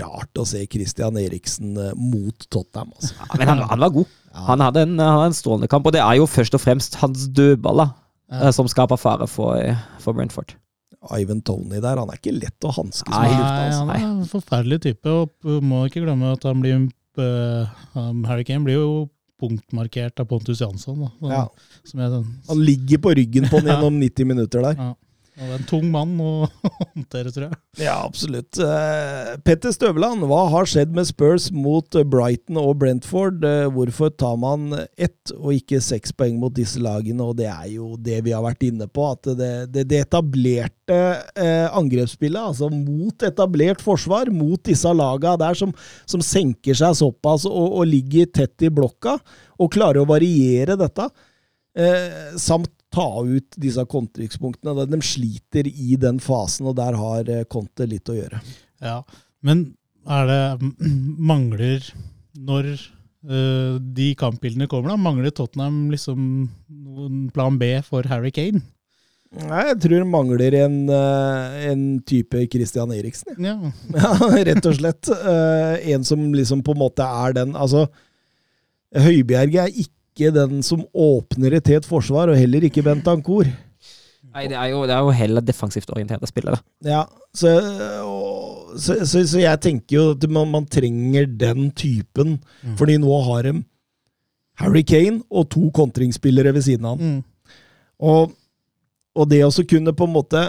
Rart 0.02 0.40
å 0.42 0.44
se 0.50 0.64
Christian 0.66 1.14
Eriksen 1.20 1.76
eh, 1.78 1.92
mot 1.94 2.46
Tottenham, 2.50 2.90
altså. 2.96 3.12
Ja, 3.20 3.36
men 3.38 3.50
han, 3.52 3.60
han 3.70 3.84
var 3.84 3.92
god. 3.94 4.10
Han 4.48 4.64
hadde 4.64 4.82
en, 4.82 4.96
han 4.98 5.20
hadde 5.20 5.28
en 5.30 5.36
strålende 5.38 5.68
kamp, 5.70 5.86
og 5.86 5.94
det 5.94 6.02
er 6.02 6.18
jo 6.18 6.26
først 6.28 6.56
og 6.58 6.62
fremst 6.64 6.98
hans 7.00 7.28
dødballer 7.38 7.92
Ja. 8.26 8.48
eh, 8.48 8.52
som 8.56 8.66
skaper 8.68 8.98
fare 8.98 9.28
for, 9.30 9.62
for 10.02 10.16
Brentford. 10.18 10.56
Ivan 11.14 11.38
Tony 11.46 11.78
der, 11.78 12.00
han 12.02 12.10
er 12.10 12.18
ikke 12.18 12.34
lett 12.34 12.66
å 12.66 12.72
hanskes 12.74 13.12
Nei, 13.14 13.28
med. 13.30 13.38
Nei, 13.38 13.66
altså. 13.68 13.84
han 13.84 13.92
er 13.94 14.06
en 14.08 14.30
forferdelig 14.32 14.80
type, 14.88 15.06
og 15.22 15.62
må 15.62 15.84
ikke 15.86 16.02
glemme 16.02 16.32
at 16.34 16.42
han 16.50 16.64
blir 16.64 16.80
uh, 17.22 17.76
Harry 18.26 18.42
Kane 18.48 18.66
blir 18.66 18.80
jo 18.80 18.88
punktmarkert 19.40 20.20
av 20.20 20.24
Pontus 20.30 20.60
Jansson. 20.60 21.00
Da, 21.00 21.10
som- 21.20 21.30
Ja. 21.30 21.50
er 22.00 22.10
sånn, 22.10 22.34
Han 22.48 22.64
ligger 22.64 22.98
på 22.98 23.14
ryggen 23.14 23.44
på 23.50 23.60
den 23.60 23.66
gjennom 23.72 23.98
90 24.00 24.24
minutter 24.26 24.62
der. 24.62 24.74
Ja. 24.74 24.94
Det 25.36 25.44
er 25.44 25.52
en 25.58 25.66
tung 25.68 25.90
mann 25.92 26.14
å 26.16 26.46
håndtere, 26.94 27.28
tror 27.28 27.50
jeg. 27.50 27.56
Ja, 27.84 27.98
absolutt. 28.06 28.56
Eh, 28.56 29.34
Petter 29.44 29.74
Støvland, 29.74 30.24
hva 30.24 30.46
har 30.48 30.68
skjedd 30.68 30.94
med 30.96 31.04
Spurs 31.10 31.50
mot 31.52 31.92
eh, 31.98 32.06
Brighton 32.08 32.56
og 32.56 32.78
Brentford? 32.80 33.44
Eh, 33.44 33.66
Hvorfor 33.74 34.14
tar 34.16 34.38
man 34.40 34.70
ett 34.96 35.34
og 35.36 35.52
ikke 35.58 35.82
seks 35.84 36.14
poeng 36.16 36.38
mot 36.40 36.54
disse 36.56 36.80
lagene? 36.80 37.20
Og 37.20 37.36
det 37.36 37.50
er 37.52 37.68
jo 37.74 37.90
det 38.00 38.22
vi 38.24 38.32
har 38.32 38.46
vært 38.46 38.64
inne 38.64 38.88
på, 38.88 39.10
at 39.12 39.28
det, 39.36 39.50
det, 39.74 39.84
det 39.92 40.00
etablerte 40.06 40.96
angrepsspillet, 41.76 42.40
altså 42.40 42.70
mot 42.72 43.24
etablert 43.26 43.82
forsvar, 43.84 44.30
mot 44.32 44.62
disse 44.64 44.88
laga 44.96 45.34
der 45.40 45.58
som, 45.58 45.74
som 46.08 46.22
senker 46.24 46.78
seg 46.78 46.94
såpass 46.96 47.44
og, 47.50 47.80
og 47.82 47.90
ligger 47.90 48.30
tett 48.30 48.64
i 48.64 48.70
blokka, 48.72 49.18
og 49.60 49.72
klarer 49.74 50.04
å 50.04 50.08
variere 50.08 50.78
dette, 50.78 51.10
samt 52.40 52.70
ta 52.96 53.06
ut 53.28 53.56
disse 53.60 53.84
kontringspunktene. 53.92 54.86
De 54.88 55.00
sliter 55.04 55.68
i 55.68 55.98
den 56.00 56.20
fasen, 56.24 56.68
og 56.70 56.78
der 56.80 56.96
har 56.96 57.28
eh, 57.32 57.44
Conte 57.52 57.86
litt 57.88 58.08
å 58.08 58.16
gjøre. 58.16 58.40
Ja, 58.84 59.02
Men 59.44 59.68
er 60.06 60.28
det 60.30 60.70
Mangler 61.30 61.82
Når 62.36 62.66
eh, 62.76 63.76
de 63.96 64.08
kampbildene 64.18 64.68
kommer, 64.70 64.92
da, 64.92 64.96
mangler 65.00 65.32
Tottenham 65.34 65.86
liksom 65.92 66.20
noen 66.70 67.28
plan 67.34 67.56
B 67.60 67.74
for 67.86 68.06
Harry 68.10 68.32
Kane? 68.34 68.62
Nei, 69.36 69.64
jeg 69.72 69.78
tror 69.82 69.98
det 69.98 70.08
mangler 70.08 70.54
en, 70.62 70.76
eh, 70.92 71.56
en 71.72 71.80
type 72.06 72.44
Christian 72.52 72.92
Eriksen. 72.94 73.34
ja. 73.42 73.56
Ja. 73.96 74.12
Rett 74.46 74.68
og 74.68 74.76
slett. 74.78 75.10
Eh, 75.12 75.90
en 75.92 76.06
som 76.06 76.22
liksom 76.32 76.62
på 76.64 76.76
en 76.76 76.80
måte 76.84 77.04
er 77.26 77.34
den 77.36 77.56
Altså, 77.58 77.86
Høibjerg 78.96 79.58
er 79.60 79.72
ikke 79.74 79.95
den 80.34 80.62
som 80.64 80.82
åpner 80.96 81.58
til 81.60 81.76
et 81.80 81.86
forsvar, 81.88 82.32
og 82.32 82.38
heller 82.40 82.64
ikke 82.66 82.82
Bentancour. 82.86 83.46
Nei, 84.36 84.46
det 84.50 84.56
er 84.60 84.68
jo, 84.72 84.82
det 84.88 84.92
er 84.92 85.04
jo 85.04 85.12
heller 85.16 85.40
defensivt 85.44 85.88
orienterte 85.94 86.28
spillere. 86.28 86.58
Ja, 86.84 87.04
så, 87.36 87.52
og, 88.04 88.74
så, 88.80 88.98
så, 89.08 89.22
så 89.28 89.40
jeg 89.40 89.60
tenker 89.64 89.96
jo 89.96 90.04
at 90.12 90.26
man, 90.28 90.50
man 90.52 90.66
trenger 90.68 91.26
den 91.40 91.70
typen, 91.76 92.38
Mm. 92.64 92.74
fordi 92.76 92.96
nå 93.00 93.16
har 93.28 93.42
de 93.46 93.54
Harry 94.60 94.82
Kane 94.88 95.22
og 95.30 95.48
to 95.52 95.70
kontringsspillere 95.76 96.52
ved 96.56 96.62
siden 96.66 96.84
av 96.88 96.98
han. 96.98 97.16
Mm. 97.16 97.54
Og, 98.00 98.32
og 99.16 99.28
det 99.30 99.44
også 99.44 99.64
kunne 99.68 99.92
på 99.96 100.04
en 100.08 100.14
måte 100.16 100.42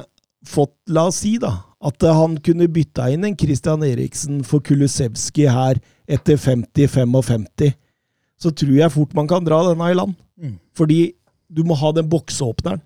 fått, 0.47 0.73
la 0.91 1.07
oss 1.11 1.21
si 1.23 1.37
da, 1.39 1.53
at 1.83 2.01
han 2.01 2.37
kunne 2.43 2.67
bytta 2.71 3.09
inn 3.13 3.23
en 3.27 3.35
Christian 3.39 3.83
Eriksen 3.85 4.41
for 4.47 4.59
Kulusevski 4.65 5.45
her 5.51 5.79
etter 6.07 6.39
50-55, 6.39 7.71
så 8.41 8.51
tror 8.53 8.75
jeg 8.77 8.93
fort 8.93 9.15
man 9.17 9.27
kan 9.29 9.45
dra 9.45 9.63
denne 9.69 9.89
i 9.91 9.97
land. 9.97 10.13
Mm. 10.37 10.57
Fordi 10.77 10.99
du 11.49 11.63
må 11.65 11.77
ha 11.79 11.91
den 11.95 12.09
bokseåpneren. 12.11 12.81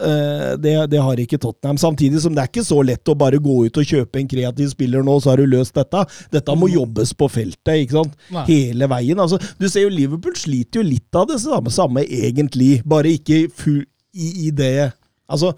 Uh, 0.00 0.56
Det, 0.56 0.72
det 0.92 1.00
har 1.02 1.18
ikke 1.20 1.38
Tottenham. 1.40 1.76
Samtidig 1.80 2.20
som 2.22 2.32
det 2.34 2.42
er 2.44 2.48
ikke 2.48 2.64
så 2.64 2.78
lett 2.86 3.08
å 3.10 3.16
bare 3.18 3.40
gå 3.42 3.56
ut 3.66 3.80
og 3.80 3.84
kjøpe 3.84 4.20
en 4.20 4.28
kreativ 4.30 4.70
spiller 4.72 5.04
nå, 5.04 5.18
så 5.20 5.32
har 5.32 5.42
du 5.42 5.48
løst 5.50 5.74
dette. 5.76 6.04
Dette 6.32 6.56
må 6.56 6.70
jobbes 6.72 7.12
på 7.14 7.28
feltet, 7.28 7.82
ikke 7.84 7.98
sant? 7.98 8.16
Nei. 8.32 8.44
Hele 8.48 8.88
veien. 8.88 9.20
Altså, 9.20 9.40
du 9.60 9.68
ser 9.68 9.84
jo 9.84 9.92
Liverpool 9.92 10.36
sliter 10.40 10.80
jo 10.80 10.88
litt 10.88 11.16
av 11.20 11.28
det 11.28 11.40
samme, 11.42 11.72
samme 11.74 12.04
egentlig, 12.06 12.80
bare 12.88 13.12
ikke 13.18 13.44
full 13.52 13.82
i, 14.14 14.48
i 14.48 14.50
det 14.50 14.90
Altså, 15.30 15.52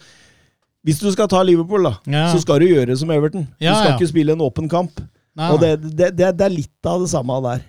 hvis 0.84 0.99
du 1.01 1.07
skal 1.14 1.28
ta 1.30 1.40
Liverpool, 1.47 1.86
da, 1.86 1.95
Ja. 2.11 2.26
så 2.32 2.40
skal 2.43 2.61
du 2.61 2.66
gjøre 2.66 2.97
som 2.99 3.11
Everton. 3.14 3.47
Du 3.57 3.64
skal 3.64 3.93
ja. 3.93 3.95
ikke 3.97 4.11
spille 4.11 4.34
en 4.34 4.43
åpen 4.45 4.68
kamp. 4.68 5.01
Nei, 5.38 5.49
Og 5.55 5.61
det, 5.62 5.70
det, 5.97 6.11
det, 6.18 6.32
det 6.36 6.45
er 6.45 6.53
litt 6.53 6.88
av 6.88 7.01
det 7.01 7.09
samme 7.09 7.38
der. 7.47 7.62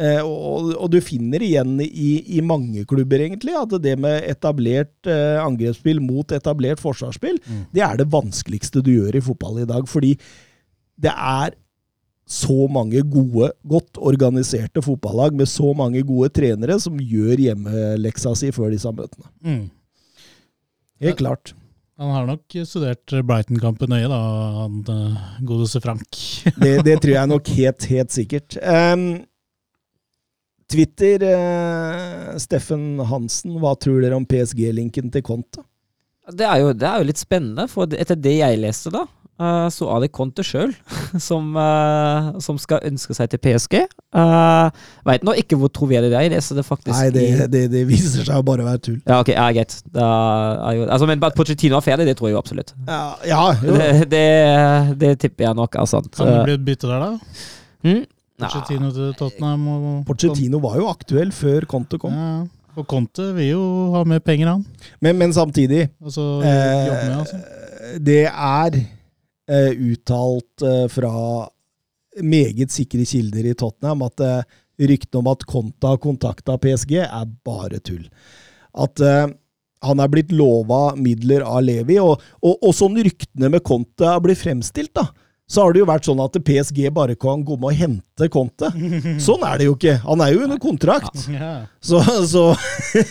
Eh, 0.00 0.20
og, 0.24 0.70
og 0.80 0.86
du 0.94 0.96
finner 1.04 1.42
igjen 1.44 1.74
i, 1.84 2.12
i 2.38 2.40
mange 2.40 2.86
klubber, 2.88 3.20
egentlig, 3.20 3.52
at 3.58 3.74
det 3.84 3.98
med 4.00 4.22
etablert 4.30 5.08
eh, 5.10 5.36
angrepsspill 5.42 6.00
mot 6.00 6.32
etablert 6.32 6.80
forsvarsspill, 6.80 7.36
Mm. 7.44 7.64
det 7.76 7.82
er 7.84 7.98
det 8.00 8.06
vanskeligste 8.12 8.80
du 8.86 8.94
gjør 8.94 9.18
i 9.18 9.24
fotball 9.26 9.60
i 9.62 9.68
dag. 9.68 9.84
Fordi 9.90 10.14
det 11.00 11.12
er 11.12 11.52
så 12.30 12.68
mange 12.70 13.00
gode, 13.10 13.48
godt 13.66 13.98
organiserte 13.98 14.80
fotballag 14.86 15.34
med 15.34 15.48
så 15.50 15.72
mange 15.74 16.00
gode 16.06 16.28
trenere 16.36 16.76
som 16.80 16.96
gjør 17.02 17.40
hjemmeleksa 17.42 18.36
si 18.38 18.52
før 18.54 18.70
disse 18.70 18.92
møtene. 18.94 19.26
Mm. 19.42 19.64
Helt 21.00 21.18
klart. 21.20 21.52
Han 22.00 22.12
har 22.14 22.24
nok 22.28 22.54
studert 22.64 23.12
Brighton-kampen 23.28 23.90
nøye, 23.92 24.06
da, 24.08 24.18
han 24.62 24.78
eh, 24.88 25.24
godeste 25.44 25.82
Frank. 25.84 26.06
Det, 26.56 26.78
det 26.86 26.94
tror 27.02 27.12
jeg 27.18 27.28
nok 27.34 27.50
helt, 27.58 27.88
helt 27.90 28.14
sikkert. 28.14 28.56
Em, 28.62 29.04
Twitter, 30.70 31.22
eh, 31.26 32.36
Steffen 32.38 33.00
Hansen, 33.10 33.58
hva 33.58 33.74
tror 33.78 34.02
dere 34.04 34.18
om 34.18 34.26
PSG-linken 34.28 35.10
til 35.10 35.24
Conte? 35.26 35.64
Det 36.30 36.46
er, 36.46 36.60
jo, 36.62 36.74
det 36.76 36.86
er 36.86 37.00
jo 37.00 37.08
litt 37.08 37.18
spennende, 37.18 37.66
for 37.70 37.90
etter 37.90 38.18
det 38.18 38.36
jeg 38.36 38.58
leste, 38.62 38.92
da, 38.94 39.02
eh, 39.42 39.64
så 39.74 39.88
er 39.90 40.04
det 40.04 40.10
Conte 40.14 40.44
sjøl 40.46 40.70
som, 41.28 41.48
eh, 41.58 42.28
som 42.44 42.60
skal 42.62 42.86
ønske 42.86 43.16
seg 43.18 43.32
til 43.32 43.42
PSG. 43.42 43.80
Uh, 44.14 44.70
Veit 45.06 45.26
nå 45.26 45.34
ikke 45.42 45.58
hvor 45.58 45.72
troverdig 45.74 46.12
det 46.12 46.20
er. 46.20 46.28
Jeg 46.28 46.34
leser 46.36 46.60
det 46.60 46.66
faktisk 46.66 46.94
Nei, 46.94 47.10
det, 47.14 47.26
det, 47.50 47.64
det 47.74 47.82
viser 47.88 48.28
seg 48.28 48.38
å 48.38 48.46
bare 48.46 48.68
være 48.68 48.84
tull. 48.86 49.00
Ja, 49.10 49.18
ok, 49.24 49.32
ja, 49.34 49.48
greit. 49.56 49.74
Altså, 49.90 51.10
men 51.10 51.26
at 51.26 51.38
Pochettino 51.38 51.80
er 51.80 51.86
ferdig, 51.88 52.06
det 52.10 52.14
tror 52.20 52.30
jeg 52.30 52.38
jo 52.38 52.44
absolutt. 52.44 52.74
Ja, 52.86 53.02
ja 53.26 53.42
jo. 53.58 53.74
Det, 53.74 53.90
det, 54.14 54.24
det 55.02 55.12
tipper 55.26 55.48
jeg 55.48 55.62
nok 55.64 55.82
er 55.82 55.90
sant. 55.90 56.14
Kan 56.14 56.30
det 56.30 56.46
bli 56.46 56.58
et 56.60 56.66
bytte 56.70 56.90
der, 56.90 57.08
da? 57.08 57.44
Hmm? 57.86 58.02
Pochettino 58.46 58.90
til 58.94 59.12
Tottenham? 59.18 59.66
Og, 59.74 59.84
Porcettino 60.08 60.60
var 60.62 60.78
jo 60.80 60.88
aktuell 60.90 61.32
før 61.34 61.66
Conte 61.70 62.00
kom. 62.00 62.14
Ja, 62.16 62.32
og 62.78 62.86
Conte 62.90 63.30
vil 63.36 63.52
jo 63.52 63.62
ha 63.94 64.04
mer 64.08 64.22
penger, 64.24 64.54
han. 64.54 64.64
Men, 65.02 65.18
men 65.20 65.34
samtidig 65.36 65.88
Altså, 66.00 66.26
eh, 66.46 66.86
med, 66.88 67.16
altså. 67.18 67.40
Det 68.00 68.22
er 68.30 68.78
eh, 68.80 69.72
uttalt 69.90 70.66
eh, 70.66 70.86
fra 70.92 71.12
meget 72.26 72.72
sikre 72.74 73.04
kilder 73.06 73.50
i 73.50 73.54
Tottenham 73.58 74.02
at 74.06 74.24
eh, 74.24 74.58
ryktene 74.90 75.20
om 75.22 75.30
at 75.32 75.44
Conte 75.48 75.90
har 75.90 76.00
kontakta 76.00 76.56
PSG, 76.60 76.96
er 77.04 77.30
bare 77.46 77.80
tull. 77.84 78.06
At 78.74 79.02
eh, 79.04 79.26
han 79.86 80.02
er 80.02 80.12
blitt 80.12 80.32
lova 80.36 80.94
midler 80.98 81.44
av 81.46 81.62
Levi, 81.64 81.96
og, 82.02 82.20
og, 82.44 82.54
og 82.60 82.76
sånn 82.76 82.98
ryktene 83.00 83.50
med 83.52 83.64
Conte 83.66 84.08
har 84.08 84.20
blitt 84.24 84.42
fremstilt, 84.42 84.92
da, 84.96 85.08
så 85.50 85.64
har 85.64 85.74
det 85.74 85.80
jo 85.82 85.86
vært 85.88 86.06
sånn 86.06 86.20
at 86.22 86.36
PSG 86.46 86.84
bare 86.94 87.16
kan 87.18 87.42
komme 87.46 87.72
og 87.72 87.74
hente 87.74 88.28
Conte. 88.30 88.68
Sånn 89.26 89.42
er 89.48 89.58
det 89.58 89.66
jo 89.66 89.72
ikke. 89.74 89.96
Han 90.04 90.22
er 90.22 90.34
jo 90.34 90.44
under 90.44 90.60
kontrakt. 90.62 91.24
Så, 91.82 91.98
så 92.30 92.42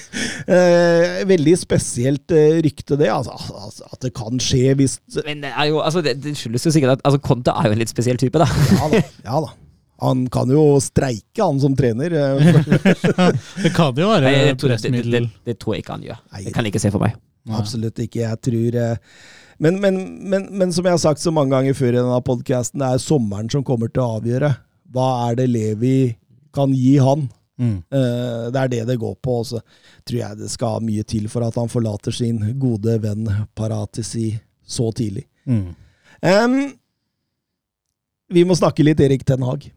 eh, 0.55 1.25
Veldig 1.27 1.55
spesielt 1.59 2.31
eh, 2.31 2.59
rykte, 2.63 2.95
det. 2.99 3.09
Altså, 3.11 3.35
altså, 3.35 3.89
at 3.91 4.05
det 4.05 4.13
kan 4.15 4.39
skje 4.43 4.75
hvis 4.79 4.99
Men 5.25 5.43
det, 5.43 5.51
er 5.51 5.71
jo, 5.71 5.81
altså, 5.83 6.03
det, 6.05 6.15
det 6.23 6.35
skyldes 6.39 6.69
jo 6.69 6.73
sikkert 6.77 6.95
at 6.97 7.03
altså, 7.09 7.19
Conte 7.25 7.51
er 7.51 7.67
jo 7.67 7.75
en 7.75 7.81
litt 7.83 7.91
spesiell 7.91 8.21
type, 8.21 8.39
da. 8.39 8.47
Ja 8.77 8.91
da. 8.93 9.03
Ja 9.25 9.41
da. 9.47 9.51
Han 9.99 10.27
kan 10.31 10.47
jo 10.53 10.61
streike, 10.79 11.41
han 11.43 11.59
som 11.59 11.73
trener. 11.75 12.13
eh, 12.15 12.53
Det 13.65 13.73
kan 13.75 13.97
jo 13.99 14.13
være 14.13 14.31
pressmiddel. 14.31 14.31
det, 14.31 14.45
det, 14.45 14.53
det, 14.53 14.61
pressmiddel. 14.63 15.27
det 15.49 15.57
tror 15.59 15.75
jeg 15.75 15.83
ikke 15.83 15.97
han 15.97 16.07
gjør. 16.07 16.21
Nei. 16.31 16.45
Det 16.45 16.55
kan 16.55 16.63
jeg 16.63 16.71
ikke 16.77 16.85
se 16.85 16.93
for 16.95 17.03
meg. 17.03 17.19
Absolutt 17.59 17.99
ikke. 18.05 18.23
Jeg 18.23 18.39
tror 18.45 18.79
men, 19.59 19.79
men, 19.83 19.99
men, 20.31 20.47
men 20.55 20.71
som 20.73 20.87
jeg 20.87 20.95
har 20.95 21.01
sagt 21.01 21.21
så 21.23 21.31
mange 21.35 21.51
ganger 21.53 21.75
før 21.77 21.93
i 21.93 21.99
denne 21.99 22.21
podkasten, 22.25 22.79
det 22.81 22.87
er 22.89 23.03
sommeren 23.03 23.49
som 23.51 23.65
kommer 23.67 23.91
til 23.91 24.03
å 24.05 24.15
avgjøre. 24.19 24.53
Hva 24.93 25.09
er 25.27 25.37
det 25.41 25.49
Levi 25.51 25.97
kan 26.55 26.71
gi 26.73 26.95
han? 27.03 27.27
Mm. 27.59 27.75
Eh, 27.91 28.45
Det 28.55 28.61
er 28.61 28.71
det 28.71 28.83
det 28.87 28.99
går 29.01 29.15
på. 29.21 29.39
Og 29.41 29.45
så 29.51 29.61
tror 30.07 30.19
jeg 30.21 30.39
det 30.39 30.49
skal 30.53 30.83
mye 30.85 31.03
til 31.03 31.27
for 31.29 31.45
at 31.45 31.59
han 31.59 31.69
forlater 31.71 32.15
sin 32.15 32.39
gode 32.59 32.95
venn 33.03 33.27
Paratisi 33.55 34.31
så 34.63 34.89
tidlig. 34.95 35.25
Mm. 35.49 35.75
Um, 36.23 36.57
vi 38.29 38.43
må 38.45 38.55
snakke 38.57 38.85
litt 38.85 38.99
Erik 39.01 39.25
Ten 39.25 39.43
Hag. 39.43 39.71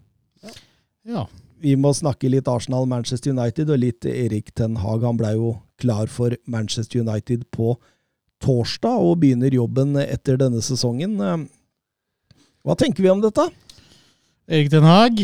Ja. 1.09 1.27
Vi 1.63 1.77
må 1.79 1.93
snakke 1.95 2.31
litt 2.31 2.49
Arsenal, 2.51 2.87
Manchester 2.91 3.33
United 3.33 3.71
og 3.71 3.79
litt 3.83 4.07
Erik 4.07 4.53
Ten 4.55 4.77
Hag. 4.83 5.05
Han 5.07 5.19
blei 5.21 5.35
jo 5.37 5.57
klar 5.83 6.11
for 6.11 6.35
Manchester 6.47 7.03
United 7.03 7.47
på 7.55 7.77
torsdag 8.43 9.09
og 9.09 9.21
begynner 9.23 9.55
jobben 9.55 9.97
etter 10.03 10.41
denne 10.41 10.63
sesongen. 10.65 11.19
Hva 12.63 12.79
tenker 12.79 13.05
vi 13.05 13.13
om 13.13 13.23
dette? 13.23 13.49
Erik 14.53 14.73
Den 14.73 14.85
Haag, 14.85 15.21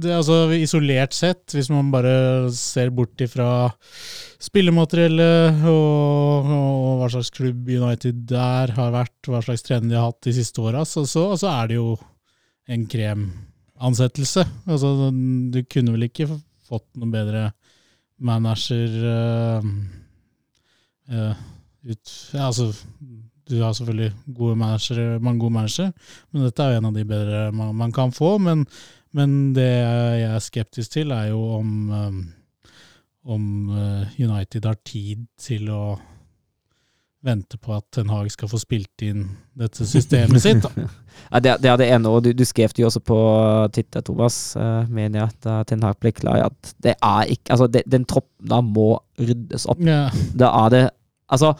det, 0.00 0.10
altså 0.16 0.46
isolert 0.56 1.12
sett, 1.12 1.44
hvis 1.52 1.68
man 1.70 1.90
bare 1.92 2.48
ser 2.56 2.88
bort 2.94 3.20
ifra 3.20 3.68
spillemateriellet 4.42 5.60
og, 5.68 6.48
og 6.56 7.02
hva 7.02 7.10
slags 7.12 7.30
klubb 7.36 7.68
United 7.68 8.24
der 8.32 8.72
har 8.74 8.94
vært, 8.94 9.14
hva 9.28 9.42
slags 9.44 9.62
trener 9.66 9.92
de 9.92 9.98
har 10.00 10.08
hatt 10.08 10.24
de 10.24 10.34
siste 10.38 10.64
åra, 10.64 10.86
så, 10.88 11.04
så, 11.06 11.28
så 11.38 11.52
er 11.52 11.68
det 11.70 11.78
jo 11.78 11.92
en 12.72 12.88
kremansettelse. 12.88 14.46
Altså, 14.64 15.10
du 15.12 15.60
kunne 15.68 15.94
vel 15.94 16.08
ikke 16.08 16.30
fått 16.66 16.88
noen 16.96 17.12
bedre 17.12 17.44
manager 18.22 18.98
uh, 19.04 19.70
eh, 21.12 21.46
ut 21.88 22.16
Ja, 22.32 22.46
altså 22.46 22.72
du 23.50 23.62
har 23.62 23.72
selvfølgelig 23.72 24.12
gode 24.36 24.56
managere, 24.56 25.18
mange 25.20 25.40
gode 25.40 25.52
managere, 25.52 25.92
men 26.32 26.44
dette 26.46 26.62
er 26.62 26.72
jo 26.72 26.82
en 26.82 26.90
av 26.90 26.94
de 26.94 27.04
bedre 27.04 27.40
man, 27.52 27.74
man 27.74 27.92
kan 27.92 28.12
få. 28.14 28.36
Men, 28.38 28.64
men 29.12 29.52
det 29.56 29.66
jeg 29.66 30.28
er 30.28 30.46
skeptisk 30.46 30.94
til, 30.94 31.10
er 31.10 31.32
jo 31.32 31.42
om, 31.58 31.90
um, 31.90 32.22
om 33.24 33.44
uh, 33.74 34.06
United 34.18 34.64
har 34.64 34.78
tid 34.86 35.26
til 35.40 35.68
å 35.74 35.98
vente 37.22 37.58
på 37.62 37.74
at 37.76 37.84
Ten 37.94 38.10
Hag 38.10 38.30
skal 38.34 38.50
få 38.50 38.58
spilt 38.58 39.02
inn 39.06 39.28
dette 39.58 39.86
systemet 39.86 40.42
sitt. 40.42 40.66
Ja, 41.28 41.38
det, 41.44 41.52
det 41.60 41.68
er 41.68 41.76
det 41.76 41.86
ene, 41.92 42.08
og 42.08 42.22
du, 42.24 42.30
du 42.32 42.42
skrev 42.48 42.72
det 42.72 42.80
jo 42.80 42.86
også 42.88 43.02
på 43.04 43.16
Twitter, 43.76 44.00
Thomas, 44.00 44.56
uh, 44.56 44.88
mener 44.88 45.20
jeg, 45.20 45.34
da 45.44 45.58
Ten 45.68 45.84
Hag 45.84 45.98
ble 46.00 46.10
klar, 46.16 46.46
at 46.48 46.72
det 46.82 46.94
er 46.96 47.34
ikke 47.34 47.52
Altså, 47.52 47.68
det, 47.68 47.82
den 47.92 48.06
troppen 48.08 48.48
da 48.48 48.62
må 48.64 48.96
ryddes 49.20 49.68
opp. 49.70 49.82
Ja. 49.84 50.06
Da 50.32 50.48
er 50.64 50.72
det 50.72 50.82
Altså, 51.32 51.54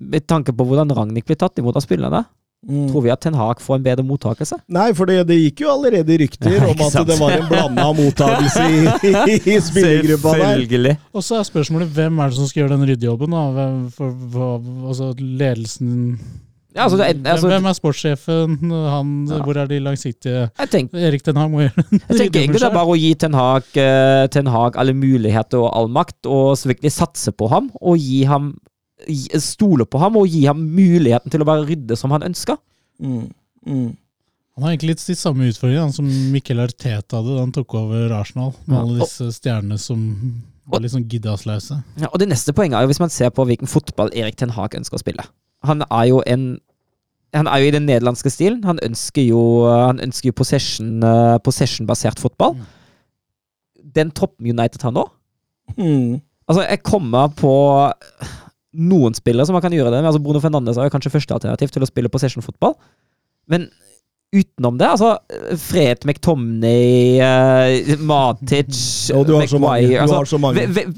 med 0.00 0.24
tanke 0.26 0.54
på 0.56 0.64
hvordan 0.66 0.90
Ragnhild 0.96 1.26
blir 1.28 1.38
tatt 1.40 1.58
imot 1.62 1.76
av 1.78 1.84
spillerne, 1.84 2.24
Mm. 2.62 2.84
tror 2.92 3.02
vi 3.02 3.10
at 3.10 3.18
Ten 3.20 3.34
Hag 3.34 3.58
får 3.58 3.74
en 3.74 3.82
bedre 3.82 4.04
mottakelse? 4.06 4.54
Nei, 4.70 4.92
for 4.94 5.10
det, 5.10 5.16
det 5.26 5.34
gikk 5.34 5.64
jo 5.64 5.70
allerede 5.72 6.14
rykter 6.20 6.52
Ja, 6.60 6.68
om 6.70 6.78
at 6.86 6.92
sant? 6.94 7.08
det 7.10 7.16
var 7.18 7.32
en 7.34 7.48
blanda 7.50 7.88
mottakelse 7.98 8.66
i, 8.70 8.84
i, 9.10 9.34
i 9.50 9.56
spillergruppa 9.66 10.36
der. 10.38 10.92
Og 11.10 11.24
så 11.26 11.40
er 11.40 11.48
spørsmålet 11.48 11.90
hvem 11.90 12.20
er 12.22 12.30
det 12.30 12.38
som 12.38 12.46
skal 12.46 12.62
gjøre 12.62 12.76
den 12.76 12.86
ryddejobben? 12.92 13.34
altså 13.34 15.08
ledelsen 15.18 16.20
Ja, 16.74 16.86
altså, 16.86 16.96
altså, 17.04 17.48
hvem, 17.50 17.66
er 17.68 17.76
sportssjefen? 17.76 18.54
Han, 18.70 19.08
Ja. 19.28 19.38
Hvor 19.44 19.56
er 19.60 19.66
de 19.68 19.78
langsiktige 19.84 20.50
jeg 20.58 20.70
tenker 20.72 20.98
Erik 21.04 21.22
Ten 21.22 21.36
Hag 21.36 21.50
må 21.52 21.60
gjøre 21.66 21.84
Jeg 21.84 22.16
tenker 22.16 22.40
egentlig 22.40 22.60
det 22.62 22.68
er 22.70 22.74
bare 22.74 22.92
å 22.94 22.96
gi 22.96 23.10
Ten 23.20 23.34
Hag, 23.36 23.68
eh, 23.76 24.26
Ten 24.32 24.48
Hag 24.48 24.78
alle 24.80 24.94
muligheter 24.96 25.60
og 25.60 25.68
all 25.76 25.90
makt, 25.92 26.24
og 26.26 26.54
så 26.56 26.70
virkelig 26.72 26.94
satse 26.96 27.32
på 27.36 27.50
ham, 27.52 27.70
og 27.80 27.98
gi 28.00 28.22
ham 28.24 28.54
Stole 29.42 29.84
på 29.84 29.98
ham 29.98 30.16
og 30.20 30.28
gi 30.30 30.44
ham 30.46 30.60
muligheten 30.76 31.32
til 31.32 31.42
å 31.42 31.46
bare 31.48 31.64
rydde 31.66 31.96
som 31.98 32.12
han 32.14 32.22
ønsker. 32.22 32.56
Mm. 33.02 33.24
Mm. 33.66 33.88
Han 34.54 34.64
har 34.64 34.70
egentlig 34.74 34.92
litt 34.92 35.04
de 35.08 35.16
samme 35.18 35.48
utfordringene 35.50 35.96
som 35.96 36.06
Mikkel 36.32 36.60
Arteta 36.62 37.18
hadde 37.18 37.34
da 37.34 37.40
han 37.40 37.54
tok 37.56 37.74
over 37.80 38.12
Arsenal, 38.14 38.52
med 38.66 38.76
Ja. 38.76 38.82
alle 38.84 39.00
disse 39.00 39.28
stjernene 39.40 39.78
som 39.80 40.04
var 40.70 40.80
litt 40.84 40.92
sånn 40.92 41.08
giddaslause. 41.08 41.82
Ja, 41.98 42.08
og 42.12 42.18
det 42.20 42.28
neste 42.30 42.54
poenget 42.54 42.78
er 42.78 42.82
jo 42.86 42.92
hvis 42.92 43.00
man 43.02 43.10
ser 43.10 43.30
på 43.34 43.46
hvilken 43.48 43.66
fotball 43.70 44.12
Erik 44.14 44.36
Ten 44.36 44.50
Hag 44.54 44.76
ønsker 44.78 45.00
å 45.00 45.02
spille. 45.02 45.24
Han 45.68 45.84
er 45.88 46.04
jo 46.10 46.22
en 46.26 46.58
han 47.32 47.48
er 47.48 47.62
jo 47.62 47.68
i 47.70 47.72
den 47.72 47.86
nederlandske 47.88 48.28
stilen. 48.28 48.58
Han 48.68 48.76
ønsker 48.84 49.24
jo, 49.24 49.40
han 49.64 50.02
ønsker 50.04 50.28
jo 50.28 50.34
possession, 50.36 50.98
uh, 51.00 51.38
possession-basert 51.40 52.20
fotball. 52.20 52.58
Den 53.96 54.10
toppen 54.12 54.50
United 54.52 54.82
har 54.84 54.92
nå 54.92 55.06
Mm. 55.78 56.18
Altså, 56.50 56.66
jeg 56.68 56.82
kommer 56.84 57.30
på 57.38 57.52
noen 58.74 59.14
spillere 59.16 59.46
som 59.48 59.54
man 59.56 59.62
kan 59.64 59.72
gjøre 59.72 59.88
det 59.94 60.02
med. 60.02 60.10
Altså, 60.10 60.20
Bruno 60.20 60.40
Fernandes 60.42 60.76
er 60.76 60.88
jo 60.88 60.92
kanskje 60.92 61.12
første 61.14 61.32
alternativ 61.36 61.70
til 61.72 61.84
å 61.84 61.88
spille 61.88 62.10
possession-fotball. 62.12 62.74
Men 63.48 63.70
utenom 64.32 64.76
det, 64.80 64.88
altså 64.90 65.14
Fred 65.60 66.04
McTomney, 66.08 67.20
uh, 67.20 67.96
Matic 68.04 68.68
McWire... 69.12 69.24
du 69.28 69.34
har 69.38 69.48
så 69.48 69.60
mange. 69.62 69.88
Du 69.88 69.96
altså, 70.02 70.18
har 70.20 70.30
så 70.34 70.40
mange. 70.42 70.60
ve- 70.60 70.74
ve- 70.76 70.92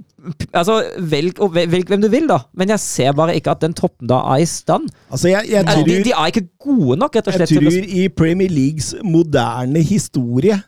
altså, 0.53 0.79
velg, 1.13 1.41
velg 1.55 1.91
hvem 1.93 2.03
du 2.05 2.09
vil, 2.13 2.29
da. 2.31 2.41
Men 2.57 2.73
jeg 2.75 2.83
ser 2.83 3.17
bare 3.17 3.35
ikke 3.39 3.55
at 3.55 3.65
den 3.65 3.75
toppen 3.77 4.09
da 4.11 4.21
er 4.35 4.45
i 4.45 4.49
stand. 4.49 4.89
Altså, 5.11 5.29
jeg, 5.31 5.51
jeg 5.51 5.65
Altså, 5.65 5.81
tror, 5.81 5.89
de, 5.91 5.99
de 6.09 6.15
er 6.15 6.33
ikke 6.33 6.47
gode 6.67 6.99
nok, 7.03 7.19
rett 7.19 7.29
og 7.29 7.37
slett. 7.39 7.55
Jeg 7.55 7.65
tror 7.65 8.01
i 8.03 8.09
Premier 8.09 8.53
Leagues 8.53 8.95
moderne 9.05 9.83
historie 9.85 10.61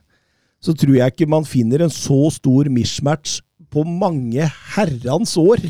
så 0.65 0.75
tror 0.75 0.97
jeg 0.99 1.13
ikke 1.13 1.29
man 1.31 1.45
finner 1.47 1.85
en 1.85 1.93
så 1.93 2.31
stor 2.35 2.71
mismatch 2.73 3.41
på 3.71 3.85
mange 3.87 4.47
herrens 4.75 5.37
år 5.39 5.67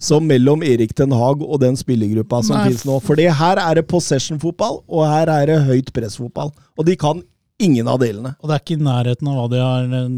som 0.00 0.22
mellom 0.30 0.62
Erik 0.62 0.94
Den 0.96 1.12
Haag 1.12 1.42
og 1.42 1.58
den 1.60 1.76
spillergruppa 1.76 2.40
som 2.46 2.56
Nei, 2.56 2.68
finnes 2.68 2.84
nå. 2.86 3.00
For 3.02 3.18
her 3.18 3.60
er 3.60 3.80
det 3.80 3.88
possession-fotball, 3.90 4.82
og 4.86 5.08
her 5.10 5.32
er 5.32 5.50
det 5.50 5.58
høyt 5.66 5.90
press-fotball. 5.94 6.52
Og 6.78 6.86
de 6.86 6.94
kan 6.96 7.22
ingen 7.60 7.88
av 7.90 7.98
delene. 8.02 8.34
Og 8.40 8.48
det 8.50 8.56
er 8.56 8.62
ikke 8.64 8.76
i 8.78 8.82
nærheten 8.86 9.30
av 9.30 9.38
hva 9.38 9.46
de 9.52 9.62
har 9.62 9.86
eh, 10.00 10.10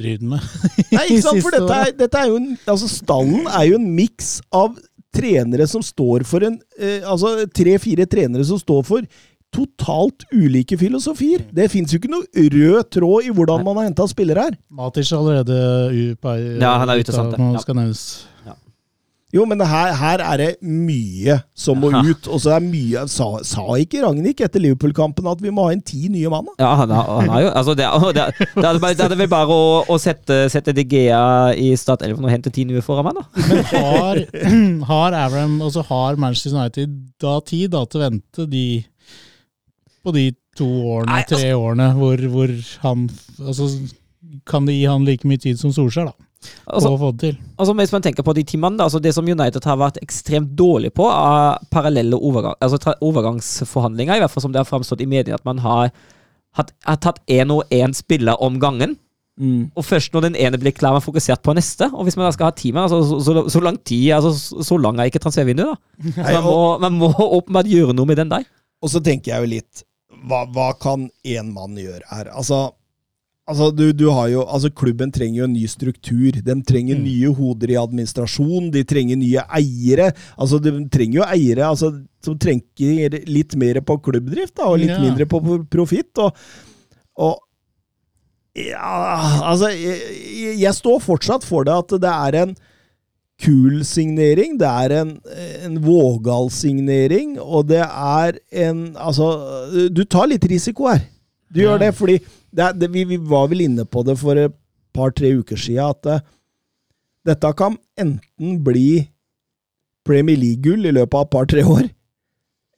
drevet 0.00 0.26
med. 0.34 0.50
Nei, 0.96 1.06
ikke 1.10 1.22
sant? 1.24 1.42
For 1.46 1.56
dette 1.56 1.78
er, 1.84 1.94
dette 1.98 2.20
er 2.22 2.28
jo 2.32 2.36
en, 2.40 2.52
altså 2.66 2.90
Stallen 2.90 3.46
er 3.50 3.64
jo 3.70 3.80
en 3.80 3.88
miks 3.96 4.36
av 4.54 4.76
trenere 5.16 5.64
som 5.70 5.80
står 5.84 6.26
for 6.28 6.44
en 6.44 6.58
eh, 6.76 7.00
Altså 7.08 7.46
tre-fire 7.56 8.04
trenere 8.10 8.44
som 8.44 8.58
står 8.60 8.82
for 8.84 9.06
totalt 9.56 10.26
ulike 10.34 10.76
filosofier. 10.76 11.46
Det 11.54 11.68
fins 11.72 11.92
jo 11.94 12.00
ikke 12.00 12.10
noe 12.12 12.26
rød 12.52 12.90
tråd 12.92 13.28
i 13.28 13.32
hvordan 13.32 13.62
man 13.64 13.78
har 13.80 13.86
henta 13.88 14.04
spillere 14.10 14.42
her. 14.50 14.56
Matic 14.68 15.08
er 15.12 15.16
allerede 15.20 15.58
u- 15.94 16.58
Ja, 16.60 16.74
han 16.82 16.90
er 16.92 17.00
ute, 17.00 17.14
av 17.16 17.30
Ja. 17.54 18.35
Jo, 19.34 19.42
men 19.44 19.58
her, 19.66 19.90
her 19.98 20.20
er 20.22 20.38
det 20.38 20.48
mye 20.62 21.34
som 21.58 21.80
må 21.82 21.88
ut. 21.90 22.28
Og 22.30 22.38
så 22.44 22.52
er 22.54 22.62
mye 22.62 23.02
Sa, 23.10 23.26
sa 23.44 23.64
ikke 23.82 24.04
Ragnhild 24.04 24.38
etter 24.46 24.62
Liverpool-kampen 24.62 25.26
at 25.28 25.40
vi 25.42 25.50
må 25.52 25.64
ha 25.66 25.72
inn 25.74 25.82
ti 25.84 26.06
nye 26.14 26.30
mann? 26.30 26.46
Ja, 26.62 26.68
han 26.78 26.92
har 26.94 27.08
han 27.10 27.32
er 27.34 27.42
jo 27.42 27.50
altså 27.58 27.74
det, 27.76 27.88
er- 27.88 28.06
det, 28.14 28.22
er- 28.22 28.46
det, 28.54 28.68
er, 28.70 28.78
det 29.00 29.08
er 29.08 29.16
vel 29.18 29.32
bare 29.32 29.50
å, 29.56 29.66
å 29.90 29.98
sette, 30.00 30.38
sette 30.52 30.72
De 30.76 30.84
Gea 30.88 31.24
i 31.58 31.72
startelven 31.76 32.22
og 32.24 32.30
hente 32.32 32.52
ti 32.54 32.64
nye 32.70 32.84
foran 32.86 33.08
meg, 33.08 33.18
da. 33.18 33.26
Men 33.50 33.64
har, 33.72 34.22
har 34.92 35.18
Avram, 35.26 35.58
altså 35.66 35.82
har 35.90 36.20
Manchester 36.22 36.54
United 36.54 36.94
da 37.26 37.34
tid 37.50 37.74
da, 37.74 37.82
til 37.90 38.00
å 38.00 38.04
vente 38.06 38.46
de 38.54 38.64
på 40.06 40.14
de 40.14 40.28
to 40.56 40.66
årene, 40.70 41.10
Nei, 41.10 41.22
altså- 41.26 41.40
tre 41.42 41.50
årene, 41.58 41.90
hvor, 41.98 42.22
hvor 42.32 42.54
han 42.86 43.08
Altså, 43.42 43.66
kan 44.48 44.64
det 44.70 44.78
gi 44.78 44.86
han 44.86 45.04
like 45.04 45.26
mye 45.28 45.42
tid 45.42 45.58
som 45.60 45.74
Solskjær, 45.74 46.12
da? 46.14 46.25
Altså, 46.66 46.90
og 46.92 46.98
få 47.00 47.08
det 47.12 47.20
til? 47.22 47.38
Altså 47.58 47.74
Hvis 47.78 47.92
man 47.94 48.02
tenker 48.04 48.22
på 48.26 48.34
de 48.36 48.42
timene, 48.46 48.82
altså 48.84 49.00
det 49.02 49.14
som 49.16 49.24
United 49.26 49.64
har 49.64 49.78
vært 49.80 49.96
ekstremt 50.02 50.52
dårlig 50.58 50.92
på, 50.94 51.06
er 51.10 51.56
parallelle 51.72 52.18
overgang, 52.18 52.54
altså 52.60 52.78
tra- 52.82 52.98
overgangsforhandlinger, 53.02 54.16
i 54.18 54.22
hvert 54.22 54.30
fall 54.34 54.44
som 54.44 54.52
det 54.54 54.60
har 54.60 54.68
framstått 54.68 55.02
i 55.02 55.08
media, 55.10 55.34
at 55.38 55.44
man 55.48 55.58
har, 55.64 55.90
hatt, 56.58 56.72
har 56.86 57.00
tatt 57.02 57.22
én 57.30 57.50
og 57.54 57.64
én 57.74 57.94
spiller 57.96 58.38
om 58.42 58.60
gangen. 58.62 58.96
Og 59.76 59.84
først 59.84 60.14
når 60.14 60.22
den 60.30 60.36
ene 60.40 60.56
blir 60.56 60.72
klar, 60.72 60.94
man 60.96 61.04
fokusert 61.04 61.42
på 61.44 61.52
neste. 61.56 61.90
Og 61.92 62.06
hvis 62.06 62.14
man 62.16 62.24
da 62.24 62.30
skal 62.32 62.48
ha 62.48 62.54
ti 62.56 62.70
altså, 62.72 63.02
så, 63.04 63.18
så, 63.20 63.42
så 63.52 63.60
lang 63.60 63.76
tid, 63.84 64.06
altså, 64.16 64.30
så, 64.32 64.64
så 64.64 64.78
lang 64.80 64.96
er 65.00 65.10
ikke 65.10 65.20
transfervinduet, 65.20 65.74
da. 65.74 66.12
Så 66.16 66.38
man 66.38 66.46
må, 66.46 66.54
man 66.86 66.96
må 67.02 67.10
åpenbart 67.26 67.68
gjøre 67.68 67.92
noe 67.96 68.08
med 68.08 68.16
den 68.22 68.32
der. 68.32 68.46
Og 68.80 68.92
så 68.92 69.02
tenker 69.04 69.34
jeg 69.34 69.44
jo 69.44 69.50
litt 69.56 69.82
Hva, 70.28 70.44
hva 70.52 70.70
kan 70.80 71.10
én 71.24 71.50
mann 71.52 71.76
gjøre 71.76 72.04
her? 72.08 72.30
Altså, 72.32 72.70
altså, 73.48 73.70
du, 73.74 73.92
du 73.92 74.04
har 74.10 74.28
jo, 74.32 74.42
altså 74.44 74.70
Klubben 74.74 75.12
trenger 75.14 75.38
jo 75.42 75.44
en 75.48 75.52
ny 75.56 75.66
struktur. 75.70 76.32
De 76.44 76.56
trenger 76.66 76.98
nye 76.98 77.30
hoder 77.34 77.70
i 77.74 77.78
administrasjon. 77.80 78.70
De 78.74 78.82
trenger 78.84 79.16
nye 79.20 79.44
eiere. 79.60 80.10
Altså, 80.36 80.58
De 80.62 80.72
trenger 80.92 81.20
jo 81.22 81.26
eiere 81.30 81.66
altså, 81.70 81.92
som 82.26 82.38
trenger 82.42 83.20
litt 83.30 83.54
mer 83.56 83.80
på 83.86 83.98
klubbdrift 84.02 84.56
da, 84.58 84.66
og 84.72 84.78
litt 84.82 84.90
Ja. 84.94 85.00
mindre 85.02 85.26
på 85.30 85.40
profitt. 85.70 86.12
Og, 86.18 86.34
og 87.16 87.38
ja, 88.56 89.42
altså 89.44 89.68
jeg- 89.68 90.56
jeg 90.62 90.74
står 90.74 91.00
fortsatt 91.04 91.44
for 91.44 91.64
det 91.64 91.74
at 91.76 91.88
det 92.00 92.12
er 92.12 92.42
en 92.42 92.56
kul 93.38 93.82
signering, 93.84 94.56
det 94.56 94.66
er 94.66 94.92
en, 95.02 95.10
en 95.66 95.74
vågal 95.84 96.48
signering, 96.50 97.34
og 97.38 97.66
det 97.68 97.82
er 97.84 98.38
en 98.64 98.94
Altså, 98.96 99.26
du 99.92 100.04
tar 100.04 100.26
litt 100.26 100.44
risiko 100.48 100.88
her. 100.88 101.02
Du 101.56 101.62
gjør 101.64 101.80
det 101.80 101.90
fordi 101.96 102.20
det 102.56 102.70
det, 102.80 102.92
vi, 102.92 103.04
vi 103.08 103.18
var 103.20 103.48
vel 103.50 103.64
inne 103.66 103.84
på 103.88 104.04
det 104.06 104.16
for 104.20 104.38
et 104.40 104.54
par-tre 104.96 105.32
uker 105.40 105.58
siden, 105.60 105.92
at 105.92 106.08
uh, 106.08 106.24
dette 107.26 107.52
kan 107.58 107.74
enten 108.00 108.58
bli 108.64 109.06
Premier 110.06 110.38
League-gull 110.38 110.86
i 110.86 110.94
løpet 110.94 111.18
av 111.18 111.26
et 111.26 111.32
par-tre 111.34 111.64
år, 111.66 111.88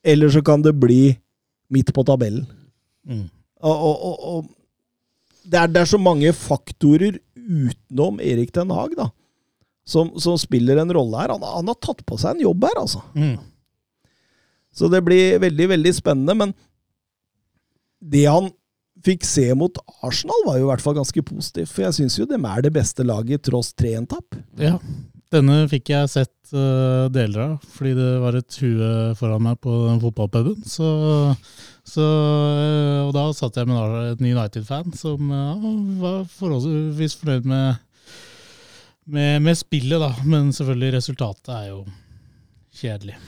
eller 0.02 0.32
så 0.32 0.42
kan 0.42 0.62
det 0.64 0.72
bli 0.80 1.12
midt 1.74 1.92
på 1.94 2.04
tabellen. 2.08 2.46
Mm. 3.04 3.26
Og, 3.60 3.76
og, 3.90 4.16
og 4.30 4.46
det, 5.44 5.58
er, 5.60 5.70
det 5.74 5.82
er 5.82 5.90
så 5.90 6.00
mange 6.00 6.32
faktorer 6.36 7.18
utenom 7.36 8.20
Erik 8.24 8.52
Den 8.56 8.72
Haag 8.74 8.94
da, 8.96 9.10
som, 9.88 10.14
som 10.20 10.36
spiller 10.40 10.80
en 10.80 10.92
rolle 10.94 11.20
her. 11.20 11.34
Han, 11.34 11.44
han 11.44 11.70
har 11.70 11.78
tatt 11.82 12.04
på 12.08 12.18
seg 12.20 12.36
en 12.36 12.46
jobb 12.48 12.66
her, 12.68 12.80
altså. 12.82 13.02
Mm. 13.16 13.36
Så 14.78 14.88
det 14.92 15.00
blir 15.04 15.40
veldig, 15.42 15.68
veldig 15.74 15.92
spennende. 15.96 16.36
Men 16.38 16.52
det 17.98 18.26
han 18.28 18.50
fikk 19.04 19.26
se 19.26 19.46
mot 19.58 19.78
Arsenal, 20.06 20.42
var 20.46 20.58
jo 20.58 20.66
i 20.66 20.70
hvert 20.72 20.82
fall 20.84 20.96
ganske 20.98 21.22
positivt. 21.26 21.70
For 21.72 21.86
jeg 21.86 21.96
syns 21.98 22.18
jo 22.18 22.26
dem 22.28 22.46
er 22.48 22.64
det 22.64 22.74
beste 22.74 23.06
laget, 23.06 23.44
tross 23.46 23.72
3-1-tap. 23.78 24.38
Ja. 24.60 24.76
Denne 25.32 25.66
fikk 25.68 25.90
jeg 25.92 26.08
sett 26.08 26.54
uh, 26.56 27.08
deler 27.12 27.42
av, 27.44 27.56
fordi 27.74 27.92
det 27.98 28.12
var 28.22 28.38
et 28.38 28.60
hue 28.62 28.92
foran 29.18 29.44
meg 29.44 29.58
på 29.64 29.74
den 29.84 30.00
fotballpuben. 30.00 30.62
Så, 30.64 30.88
så, 31.84 32.04
uh, 32.04 33.02
og 33.04 33.12
da 33.16 33.26
satt 33.36 33.60
jeg 33.60 33.68
med 33.68 34.14
en 34.14 34.30
United-fan 34.30 34.96
som 34.96 35.28
uh, 35.28 35.68
var 36.00 36.22
forholdsvis 36.38 37.18
fornøyd 37.20 37.50
med, 37.50 37.82
med, 39.04 39.44
med 39.44 39.60
spillet, 39.60 40.00
da. 40.00 40.14
Men 40.24 40.48
selvfølgelig, 40.56 40.96
resultatet 40.96 41.52
er 41.58 41.68
jo 41.74 41.84
kjedelig. 42.80 43.18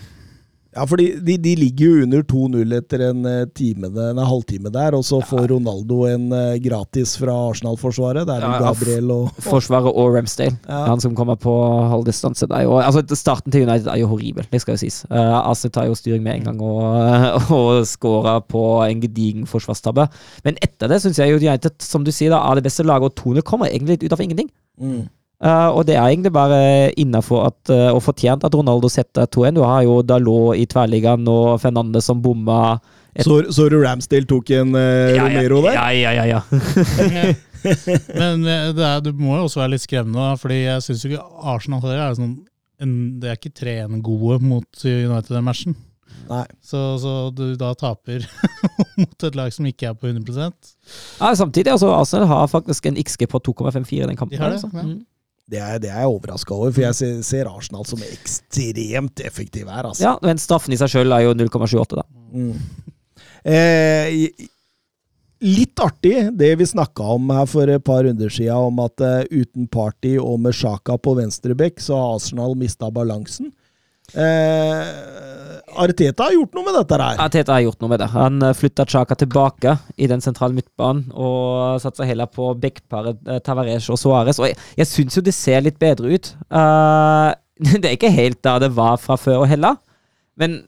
Ja, 0.70 0.84
for 0.86 1.00
de, 1.00 1.36
de, 1.42 1.54
ligger 1.58 1.86
jo 1.88 2.02
under 2.04 2.20
2-0 2.30 2.74
etter 2.76 3.02
en, 3.08 3.24
eh, 3.26 3.48
time, 3.58 3.88
en 3.90 4.20
halvtime 4.22 4.70
der, 4.70 4.94
og 4.94 5.02
så 5.06 5.18
får 5.26 5.48
Ronaldo 5.50 6.04
en 6.06 6.28
eh, 6.36 6.60
gratis 6.62 7.16
fra 7.18 7.34
Arsenal-forsvaret. 7.48 8.22
Det 8.28 8.36
er 8.36 8.44
vel 8.44 8.54
ja, 8.54 8.60
Gabriel 8.68 9.10
og 9.16 9.40
Forsvaret 9.42 9.90
og 9.90 10.14
Ramsdale. 10.14 10.54
Ja. 10.68 10.84
Han 10.92 11.02
som 11.02 11.16
kommer 11.18 11.40
på 11.42 11.56
halv 11.90 12.06
distanse. 12.06 12.46
Det 12.46 12.62
er 12.62 12.70
altså, 12.86 13.02
starten 13.18 13.50
til 13.50 13.66
United 13.66 13.90
er 13.90 13.98
jo 13.98 14.12
horribel, 14.12 14.46
det 14.52 14.62
skal 14.62 14.78
jo 14.78 14.84
sies. 14.84 15.02
Uh, 15.10 15.40
Arsenal 15.42 15.74
tar 15.74 15.90
jo 15.90 15.98
styring 15.98 16.22
med 16.22 16.38
en 16.38 16.50
gang 16.52 16.62
og, 16.62 16.86
og 17.58 17.82
skårer 17.90 18.46
på 18.46 18.64
en 18.86 19.02
gedigen 19.02 19.50
forsvarstabbe. 19.50 20.06
Men 20.46 20.60
etter 20.62 20.92
det 20.92 21.02
syns 21.02 21.18
jeg 21.18 21.34
jo 21.34 21.42
United, 21.42 21.82
som 21.82 22.06
du 22.06 22.14
sier, 22.14 22.30
da, 22.30 22.44
er 22.46 22.60
det 22.60 22.68
beste 22.70 22.86
laget, 22.86 23.10
og 23.10 23.18
Tone 23.18 23.42
kommer 23.42 23.72
egentlig 23.72 23.98
litt 23.98 24.06
ut 24.06 24.14
av 24.14 24.22
ingenting. 24.22 24.54
mm. 24.78 25.08
Eh, 25.40 25.68
og 25.72 25.86
det 25.88 25.94
er 25.96 26.04
egentlig 26.04 26.32
bare 26.36 26.56
innafor 27.00 27.46
uh, 27.48 27.90
og 27.94 28.02
fortjent 28.04 28.44
at 28.44 28.54
Ronaldo 28.54 28.90
setter 28.92 29.24
2-1. 29.24 29.56
Du 29.56 29.62
har 29.64 29.84
jo 29.86 30.00
Dalot 30.04 30.58
i 30.60 30.66
tverrligaen 30.68 31.24
og 31.32 31.54
Fernandes 31.62 32.10
som 32.10 32.20
bomma. 32.20 32.78
Et- 33.14 33.24
Så, 33.24 33.40
så 33.50 33.68
du 33.72 33.78
Ramsdale 33.80 34.28
tok 34.28 34.50
en 34.54 34.74
eh, 34.76 35.16
Romero 35.16 35.62
der? 35.64 35.78
Ja, 35.78 35.88
ja, 35.90 36.12
ja. 36.12 36.24
ja. 36.28 36.40
Men 38.20 38.44
eh, 38.44 38.68
det, 38.76 38.84
er, 38.84 39.00
det 39.04 39.14
må 39.16 39.38
jo 39.38 39.46
også 39.48 39.62
være 39.62 39.74
litt 39.74 39.84
skremmende, 39.84 40.20
da, 40.20 40.36
fordi 40.40 40.60
jeg 40.62 40.84
syns 40.84 41.04
ikke 41.08 41.24
Arsenal 41.54 41.88
er 41.90 42.14
sånn 42.16 42.36
en, 42.80 42.92
Det 43.20 43.28
er 43.28 43.36
ikke 43.36 43.52
3-1 43.60 43.98
gode 44.04 44.38
mot 44.44 44.84
United 44.84 45.32
den 45.34 45.44
matchen. 45.44 45.76
Nei. 46.30 46.44
Så, 46.62 46.78
så 47.02 47.12
du 47.34 47.56
da 47.58 47.72
taper 47.74 48.24
mot 49.00 49.24
et 49.26 49.36
lag 49.38 49.52
som 49.52 49.66
ikke 49.68 49.88
er 49.90 49.96
på 49.98 50.10
100% 50.12 50.74
ja 51.20 51.30
samtidig, 51.36 51.72
altså, 51.72 51.90
Arsenal 51.96 52.28
har 52.30 52.46
faktisk 52.50 52.86
en 52.86 52.98
XG 53.00 53.26
på 53.30 53.40
2,54 53.50 53.96
i 53.98 54.06
den 54.12 54.18
kampen. 54.20 54.36
De 54.36 54.42
har 54.42 54.52
det, 54.54 54.60
altså. 54.60 54.70
ja. 54.76 54.84
Mm. 54.86 55.00
Det 55.50 55.58
er, 55.58 55.80
det 55.82 55.90
er 55.90 56.04
jeg 56.04 56.12
overraska 56.12 56.54
over, 56.54 56.70
for 56.74 56.84
jeg 56.84 56.96
ser, 56.98 57.18
ser 57.26 57.50
Arsenal 57.50 57.86
som 57.88 58.02
ekstremt 58.06 59.22
effektiv 59.26 59.66
her. 59.66 59.88
Altså. 59.88 60.04
Ja, 60.06 60.14
men 60.22 60.38
staffen 60.38 60.74
i 60.74 60.78
seg 60.78 60.92
sjøl 60.92 61.16
er 61.16 61.26
jo 61.26 61.34
0,78, 61.34 61.98
da. 61.98 62.06
Mm. 62.30 62.54
Eh, 63.50 64.48
litt 65.40 65.80
artig, 65.80 66.14
det 66.38 66.52
vi 66.60 66.68
snakka 66.68 67.14
om 67.16 67.32
her 67.34 67.48
for 67.50 67.72
et 67.72 67.84
par 67.84 68.04
runder 68.04 68.32
siden, 68.32 68.70
om 68.70 68.82
at 68.84 69.02
uh, 69.02 69.22
uten 69.32 69.66
Party 69.72 70.16
og 70.20 70.38
med 70.44 70.56
Sjaka 70.56 70.98
på 71.00 71.16
venstreback, 71.18 71.80
så 71.80 71.96
har 71.96 72.18
Arsenal 72.18 72.54
mista 72.60 72.90
balansen. 72.92 73.50
Eh, 74.14 74.88
Arteta 75.80 76.26
har 76.26 76.34
gjort 76.34 76.56
noe 76.56 76.66
med 76.66 76.76
dette 76.80 76.98
her. 76.98 77.20
Ariteta 77.22 77.54
har 77.54 77.64
gjort 77.64 77.82
noe 77.82 77.92
med 77.92 78.02
det. 78.02 78.08
Han 78.14 78.46
flytta 78.58 78.86
Chaka 78.90 79.16
tilbake 79.18 79.76
i 79.96 80.08
den 80.10 80.22
sentrale 80.24 80.56
midtbanen 80.56 81.12
og 81.14 81.78
satsa 81.82 82.06
heller 82.08 82.30
på 82.30 82.52
backparet 82.60 83.20
eh, 83.28 83.42
Tavares 83.46 83.88
og 83.92 84.00
Suárez. 84.00 84.40
Og 84.42 84.50
jeg, 84.50 84.58
jeg 84.80 84.90
syns 84.90 85.18
jo 85.18 85.24
det 85.24 85.36
ser 85.36 85.62
litt 85.66 85.78
bedre 85.82 86.10
ut. 86.10 86.32
Uh, 86.50 87.30
det 87.80 87.84
er 87.84 87.96
ikke 87.96 88.12
helt 88.14 88.42
der 88.46 88.66
det 88.66 88.72
var 88.76 88.98
fra 89.00 89.18
før 89.20 89.44
og 89.44 89.50
heller, 89.50 89.78
men 90.40 90.62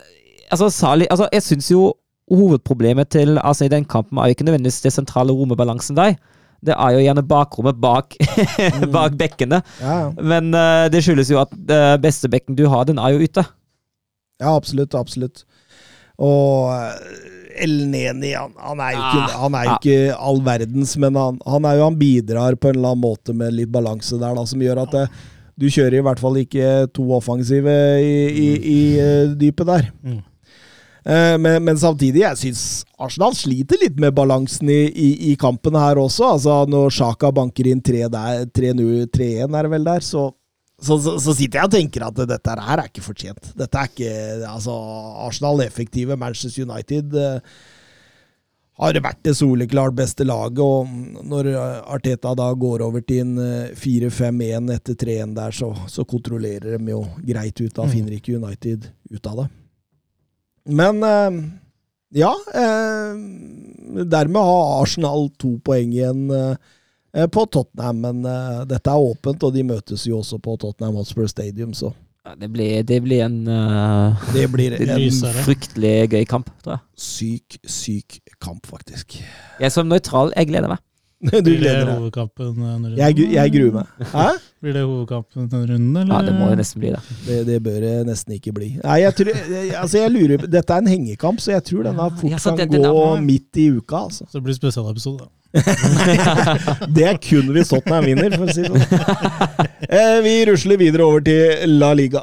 altså, 0.53 0.69
Sali, 0.69 1.07
altså 1.11 1.29
jeg 1.33 1.45
syns 1.47 1.71
jo 1.73 1.87
hovedproblemet 2.33 3.09
til 3.13 3.39
altså, 3.43 3.67
i 3.67 3.73
den 3.73 3.85
kampen 3.85 4.19
er 4.19 4.29
jo 4.29 4.37
ikke 4.37 4.45
nødvendigvis 4.45 4.83
det 4.85 4.93
sentrale 4.93 5.33
rommet-balansen 5.33 5.97
der. 5.97 6.15
Det 6.63 6.77
er 6.77 6.95
jo 6.95 7.03
gjerne 7.03 7.25
bakrommet 7.27 7.79
bak, 7.83 8.15
bak 8.97 9.17
bekkene. 9.19 9.59
Ja, 9.83 9.97
ja. 10.05 10.11
Men 10.23 10.53
uh, 10.55 10.87
det 10.93 11.03
skyldes 11.03 11.33
jo 11.33 11.41
at 11.43 11.53
uh, 11.59 11.97
beste 12.03 12.31
bekken 12.31 12.59
du 12.59 12.69
har, 12.71 12.87
den 12.87 13.03
er 13.03 13.17
jo 13.17 13.27
ute. 13.27 13.45
Ja, 14.43 14.55
absolutt. 14.55 14.95
Absolutt. 14.99 15.45
Og 16.23 16.71
Elneni, 17.53 18.05
El 18.07 18.17
Neni, 18.17 18.33
han, 18.37 18.55
han 18.63 18.81
er 18.81 18.95
jo 18.95 19.03
ikke, 19.03 19.23
Ah, 19.23 19.37
han 19.43 19.57
er 19.59 19.67
jo 19.67 19.77
ikke 19.77 20.17
all 20.31 20.41
verdens, 20.47 20.97
men 21.01 21.19
han, 21.19 21.39
han, 21.47 21.69
er 21.69 21.79
jo, 21.79 21.87
han 21.91 22.01
bidrar 22.01 22.57
på 22.57 22.71
en 22.71 22.79
eller 22.79 22.95
annen 22.95 23.05
måte 23.05 23.37
med 23.37 23.55
litt 23.57 23.73
balanse 23.73 24.19
der, 24.21 24.35
da, 24.39 24.45
som 24.49 24.63
gjør 24.63 24.83
at 24.87 24.97
det, 24.97 25.07
du 25.61 25.69
kjører 25.69 25.99
i 25.99 26.05
hvert 26.07 26.23
fall 26.23 26.39
ikke 26.41 26.69
to 26.97 27.05
offensive 27.15 27.75
i, 28.01 28.15
i, 28.31 28.49
i 28.73 28.79
eh, 29.03 29.35
dypet 29.39 29.69
der. 29.69 29.91
Mm. 30.01 30.23
Eh, 31.05 31.37
Men, 31.39 31.65
men 31.67 31.77
samtidig, 31.81 32.21
jeg 32.23 32.39
syns 32.39 32.85
Arsenal 33.03 33.35
sliter 33.35 33.81
litt 33.83 33.97
med 33.99 34.15
balansen 34.15 34.69
i, 34.71 34.85
i, 34.93 35.09
i 35.33 35.37
kampen 35.37 35.75
her 35.75 35.99
også. 35.99 36.29
Altså 36.37 36.61
Når 36.71 36.93
Sjaka 36.95 37.33
banker 37.35 37.67
inn 37.73 37.81
3 37.83 38.05
der- 38.13 38.47
3-0 38.47 39.09
3-1, 39.11 39.57
er 39.59 39.63
det 39.67 39.71
vel 39.73 39.85
der, 39.89 40.01
så, 40.07 40.29
så, 40.83 40.99
så, 41.03 41.17
så 41.23 41.35
sitter 41.35 41.59
jeg 41.61 41.69
og 41.71 41.75
tenker 41.75 42.07
at 42.07 42.23
dette 42.31 42.55
her 42.69 42.79
er 42.85 42.89
ikke 42.91 43.03
fortjent. 43.03 43.51
Dette 43.59 43.79
er 43.83 43.91
ikke 43.91 44.13
Altså, 44.53 44.75
Arsenal 45.27 45.61
effektive. 45.67 46.17
Manchester 46.19 46.63
United 46.69 47.15
eh, 47.19 47.41
har 48.83 48.97
vært 49.05 49.21
det 49.27 49.35
soleklart 49.37 49.95
beste 49.99 50.25
laget, 50.27 50.59
og 50.63 50.89
når 51.29 51.51
Arteta 51.93 52.33
da 52.39 52.47
går 52.59 52.83
over 52.87 53.03
til 53.07 53.21
en 53.27 53.35
eh, 53.43 53.75
4-5-1 53.79 54.71
etter 54.75 54.97
3-1 55.03 55.35
der, 55.37 55.51
så, 55.55 55.73
så 55.91 56.07
kontrollerer 56.09 56.79
de 56.79 56.95
jo 56.95 57.03
greit 57.27 57.59
ut. 57.61 57.75
Da 57.75 57.85
Mm. 57.87 57.93
finner 57.99 58.17
ikke 58.17 58.39
United 58.39 58.87
ut 59.13 59.27
av 59.29 59.43
det. 59.43 59.49
Men 60.65 61.03
eh, 61.03 61.41
ja 62.15 62.31
eh, 62.55 63.17
Dermed 64.05 64.43
har 64.43 64.83
Arsenal 64.83 65.31
to 65.41 65.57
poeng 65.65 65.93
igjen 65.93 66.31
eh, 66.31 67.27
på 67.29 67.45
Tottenham, 67.53 67.99
men 68.01 68.23
dette 68.65 68.89
er 68.89 69.03
åpent, 69.05 69.43
og 69.45 69.53
de 69.53 69.61
møtes 69.69 70.07
jo 70.09 70.23
også 70.23 70.39
på 70.41 70.55
Tottenham 70.57 70.97
Hotspur 70.97 71.27
Stadium, 71.29 71.75
så 71.77 71.91
Ja, 72.25 72.33
Det 72.39 72.49
blir, 72.55 72.83
det 72.89 73.03
blir 73.03 73.25
en 73.25 73.49
uh, 73.51 74.23
det 74.33 74.47
blir 74.49 74.73
en, 74.79 74.93
en. 74.95 75.43
Fryktelig 75.45 76.09
gøy 76.09 76.25
kamp, 76.25 76.49
tror 76.63 76.79
jeg. 76.79 76.83
syk, 76.97 77.59
syk 77.67 78.17
kamp, 78.41 78.65
faktisk. 78.65 79.19
Jeg 79.61 79.75
som 79.75 79.91
nøytral, 79.91 80.33
jeg 80.39 80.49
gleder 80.49 80.73
meg. 80.73 80.81
Du 81.23 81.29
Blir 81.31 81.43
det 81.47 81.53
gleder 81.61 81.85
deg. 81.87 81.99
hovedkampen 82.01 82.47
denne 82.57 82.69
runden? 82.75 82.97
Jeg, 82.99 83.27
jeg 83.31 83.53
gruer 83.55 83.75
meg. 83.77 84.07
Hæ? 84.11 84.25
Blir 84.63 84.73
det 84.75 84.81
hovedkampen 84.83 85.45
denne 85.53 85.69
runden, 85.71 85.97
eller? 86.01 86.15
Ja, 86.17 86.23
det 86.27 86.33
må 86.35 86.49
jo 86.51 86.57
nesten 86.59 86.81
bli 86.83 86.91
det. 86.91 87.03
Det, 87.27 87.37
det 87.47 87.59
bør 87.63 87.77
det 87.85 87.93
nesten 88.09 88.35
ikke 88.35 88.55
bli. 88.57 88.69
Nei, 88.83 88.97
jeg 89.05 89.15
tror, 89.21 89.31
jeg, 89.31 89.69
altså 89.79 90.01
jeg 90.03 90.11
lurer, 90.17 90.47
Dette 90.51 90.75
er 90.75 90.83
en 90.83 90.91
hengekamp, 90.91 91.39
så 91.45 91.55
jeg 91.55 91.63
tror 91.69 91.87
denne 91.87 92.09
fort 92.19 92.31
ja, 92.33 92.41
kan 92.43 92.59
det- 92.59 92.67
den 92.75 92.83
gå 92.89 93.05
er- 93.13 93.23
midt 93.23 93.61
i 93.63 93.69
uka. 93.77 94.03
altså. 94.09 94.27
Så 94.27 94.41
det 94.41 94.45
blir 94.49 94.59
spesialepisode, 94.59 95.23
da. 95.23 95.31
Det 96.97 97.05
er 97.07 97.17
kun 97.23 97.51
hvis 97.55 97.69
Tottenham 97.71 98.05
vinner, 98.09 98.35
for 98.37 98.49
å 98.49 98.55
si 98.57 98.63
det 98.67 98.73
sånn. 98.73 99.69
Eh, 99.93 100.19
vi 100.25 100.31
rusler 100.49 100.79
videre 100.81 101.05
over 101.05 101.21
til 101.27 101.69
La 101.79 101.91
Liga. 101.99 102.23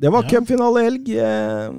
Det 0.00 0.10
var 0.12 0.24
Ja. 0.24 0.28
cupfinalehelg. 0.34 1.08
eh, 1.16 1.70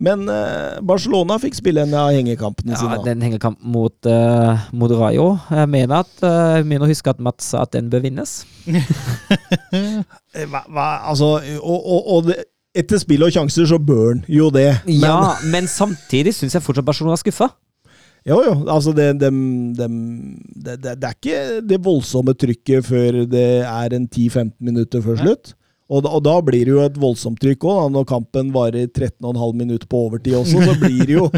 Men 0.00 0.28
eh, 0.30 0.78
Barcelona 0.86 1.38
fikk 1.42 1.56
spille 1.58 1.82
en 1.82 1.94
av 1.98 2.12
hengekampene 2.14 2.70
Ja, 2.70 2.78
sine. 2.78 2.98
den 3.04 3.20
hengekampen 3.20 3.66
mot, 3.74 3.96
uh, 4.06 4.54
mot 4.72 4.92
Rayo. 4.94 5.32
Jeg 5.50 5.68
mener 5.68 6.04
at 6.04 6.12
uh, 6.22 6.54
jeg 6.60 6.66
mener 6.70 6.86
å 6.86 6.88
huske 6.92 7.10
at 7.10 7.18
Mats 7.18 7.48
sa 7.50 7.64
at 7.64 7.72
den 7.74 7.90
bør 7.90 8.04
vinnes. 8.06 8.44
Eh, 8.68 10.46
Hva, 10.52 10.62
hva, 10.70 10.86
altså, 11.10 11.32
og, 11.58 11.80
og, 11.82 12.06
og 12.14 12.28
det, 12.28 12.36
etter 12.78 13.00
spill 13.02 13.26
og 13.26 13.32
sjanser 13.34 13.66
så 13.66 13.78
bør 13.82 14.12
han 14.12 14.22
jo 14.30 14.50
det. 14.54 14.68
Men, 14.86 15.00
Ja, 15.02 15.34
men 15.50 15.66
samtidig 15.66 16.36
syns 16.36 16.54
jeg 16.54 16.62
fortsatt 16.62 16.86
Barcelona 16.86 17.16
er 17.18 17.22
skuffa. 17.24 17.50
Jo, 18.28 18.38
jo. 18.44 18.54
Altså, 18.70 18.92
det, 18.94 19.08
dem, 19.20 19.38
dem, 19.74 19.94
det, 20.54 20.78
det, 20.84 20.94
det 21.00 21.08
er 21.10 21.16
ikke 21.18 21.66
det 21.74 21.78
voldsomme 21.84 22.34
trykket 22.38 22.86
før 22.86 23.24
det 23.30 23.46
er 23.66 23.94
en 23.98 24.06
10-15 24.06 24.52
minutter 24.60 25.02
før 25.02 25.18
slutt. 25.24 25.54
Og 25.88 26.02
da, 26.04 26.10
og 26.12 26.20
da 26.20 26.34
blir 26.44 26.68
det 26.68 26.72
jo 26.74 26.82
et 26.84 26.96
voldsomt 27.00 27.38
trykk 27.40 27.64
òg, 27.64 27.86
når 27.94 28.04
kampen 28.10 28.50
varer 28.52 28.90
13,5 28.92 29.54
minutter 29.56 29.88
på 29.88 30.02
overtid 30.04 30.34
også. 30.36 30.60
Så 30.60 30.74
blir 30.82 31.00
det, 31.08 31.14
jo, 31.14 31.28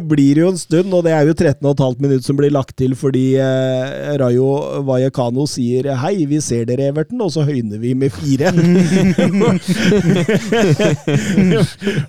blir 0.12 0.36
det 0.36 0.42
jo 0.44 0.50
en 0.52 0.60
stund, 0.60 0.94
og 0.94 1.02
det 1.06 1.12
er 1.16 1.26
jo 1.26 1.34
13,5 1.34 1.98
minutter 1.98 2.22
som 2.22 2.38
blir 2.38 2.52
lagt 2.54 2.76
til 2.78 2.94
fordi 2.98 3.34
eh, 3.42 4.14
Rayo 4.20 4.46
Vallecano 4.86 5.46
sier 5.50 5.90
'hei, 5.98 6.22
vi 6.30 6.38
ser 6.40 6.64
dere, 6.70 6.92
Everton', 6.92 7.22
og 7.24 7.32
så 7.34 7.42
høyner 7.46 7.78
vi 7.82 7.94
med 7.98 8.10
fire. 8.14 8.52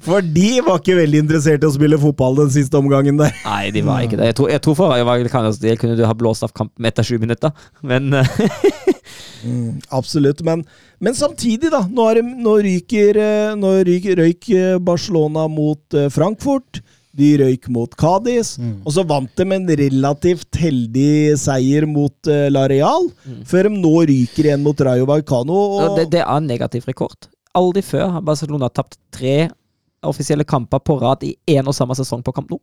For 0.05 0.21
de 0.21 0.61
var 0.65 0.77
ikke 0.79 0.99
veldig 1.01 1.19
interessert 1.25 1.65
i 1.65 1.69
å 1.69 1.73
spille 1.73 1.97
fotball 2.01 2.37
den 2.43 2.53
siste 2.53 2.77
omgangen 2.77 3.17
der. 3.17 3.33
Nei, 3.45 3.71
de 3.73 3.81
var 3.85 4.05
ikke 4.05 4.19
det. 4.21 4.29
Jeg 4.29 4.37
tror, 4.37 4.49
jeg 4.53 4.61
tror 4.61 4.77
for 4.77 4.93
Rayo 4.93 5.05
Vallecanos 5.09 5.57
del 5.63 5.79
kunne 5.81 5.97
du 5.97 6.05
ha 6.05 6.13
blåst 6.13 6.45
av 6.45 6.53
kampen 6.53 6.85
etter 6.85 7.03
sju 7.05 7.17
minutter, 7.21 7.49
men 7.81 8.13
eh, 8.13 8.29
Mm, 9.45 9.79
absolutt, 9.93 10.41
men, 10.45 10.63
men 11.03 11.15
samtidig, 11.17 11.71
da. 11.73 11.83
Nå, 11.91 12.07
er 12.11 12.21
nå 12.25 12.57
ryker 12.65 13.19
eh, 13.21 13.55
Nå 13.59 13.71
ryker, 13.87 14.19
røyk 14.21 14.49
eh, 14.55 14.75
Barcelona 14.81 15.47
mot 15.51 15.97
eh, 15.97 16.09
Frankfurt. 16.13 16.81
De 17.15 17.29
røyk 17.39 17.69
mot 17.71 17.93
Cádiz. 17.95 18.55
Mm. 18.59 18.81
Og 18.83 18.95
så 18.97 19.05
vant 19.07 19.31
de 19.39 19.45
en 19.55 19.69
relativt 19.79 20.59
heldig 20.59 21.37
seier 21.39 21.87
mot 21.87 22.27
uh, 22.27 22.49
La 22.51 22.65
Real, 22.67 23.07
før 23.47 23.69
de 23.69 23.79
nå 23.79 23.93
ryker 24.09 24.49
igjen 24.49 24.65
mot 24.65 24.83
Rayo 24.83 25.07
Vallecano. 25.07 25.61
Ja, 25.79 25.93
det, 25.95 26.09
det 26.17 26.25
er 26.25 26.43
negativ 26.43 26.89
rekord. 26.91 27.29
Aldri 27.55 27.85
før 27.87 28.17
har 28.17 28.25
Barcelona 28.27 28.67
tapt 28.67 28.99
tre 29.15 29.45
offisielle 30.03 30.43
kamper 30.43 30.83
på 30.83 30.99
rad 30.99 31.23
i 31.23 31.31
én 31.55 31.63
og 31.63 31.75
samme 31.77 31.95
sesong 31.95 32.23
på 32.25 32.35
Camp 32.35 32.51
Nou. 32.51 32.59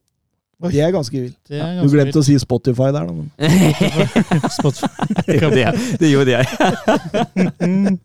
Det 0.71 0.81
er 0.87 0.93
ganske 0.95 1.13
vilt. 1.21 1.37
Det 1.49 1.59
er 1.59 1.81
Du 1.83 1.89
glemte 1.89 1.97
glemte 2.13 2.21
å 2.21 2.25
si 2.27 2.37
Spotify 2.39 2.91
der, 2.95 3.07
da. 3.09 3.13
men- 3.13 3.31
Spotify. 4.59 5.17
det, 5.27 5.67
det 6.01 6.11
gjorde 6.13 6.39
jeg. 6.39 6.47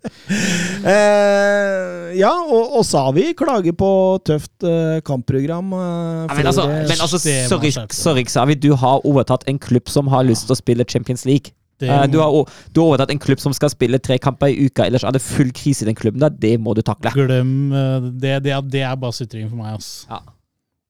Eh, 0.87 2.13
ja, 2.19 2.31
og, 2.47 2.75
og 2.79 2.83
Savi 2.87 3.31
klager 3.37 3.73
på 3.77 3.89
tøft 4.27 4.63
eh, 4.67 4.99
kampprogram. 5.07 5.71
eh, 5.73 6.25
Ja, 6.29 6.35
men 6.37 6.49
altså, 6.51 6.65
men 6.69 7.01
altså 7.03 7.19
sorry, 7.21 7.71
sorry, 7.91 8.23
Savi. 8.31 8.55
du 8.55 8.71
har 8.79 9.01
overtatt 9.07 9.43
en 9.51 9.59
klubb 9.59 9.89
som 9.91 10.07
har 10.13 10.23
lyst 10.27 10.47
til 10.47 10.55
å 10.55 10.59
spille 10.59 10.85
Champions 10.87 11.25
League. 11.27 11.53
Det 11.79 11.89
Eh, 11.93 12.07
du, 12.09 12.17
har, 12.17 12.31
du 12.73 12.79
har 12.81 12.87
overtatt 12.87 13.11
en 13.13 13.19
klubb 13.21 13.39
som 13.43 13.53
skal 13.53 13.69
spille 13.69 13.99
tre 14.01 14.17
kamper 14.17 14.47
i 14.49 14.65
uka, 14.65 14.87
ellers 14.87 15.03
er 15.05 15.13
det 15.13 15.21
full 15.21 15.51
krise 15.53 15.85
i 15.85 15.89
den 15.91 15.95
klubben. 15.99 16.23
Da. 16.23 16.29
Det 16.29 16.55
må 16.59 16.73
du 16.73 16.81
takle. 16.81 17.11
Glem 17.13 17.51
eh, 17.73 18.07
det. 18.17 18.37
Det, 18.47 18.51
er- 18.55 18.61
det 18.77 18.81
er 18.81 18.95
bare 18.97 19.13
sutring 19.13 19.49
for 19.51 19.57
meg, 19.59 19.75
altså. 19.77 20.07
Ja. 20.09 20.21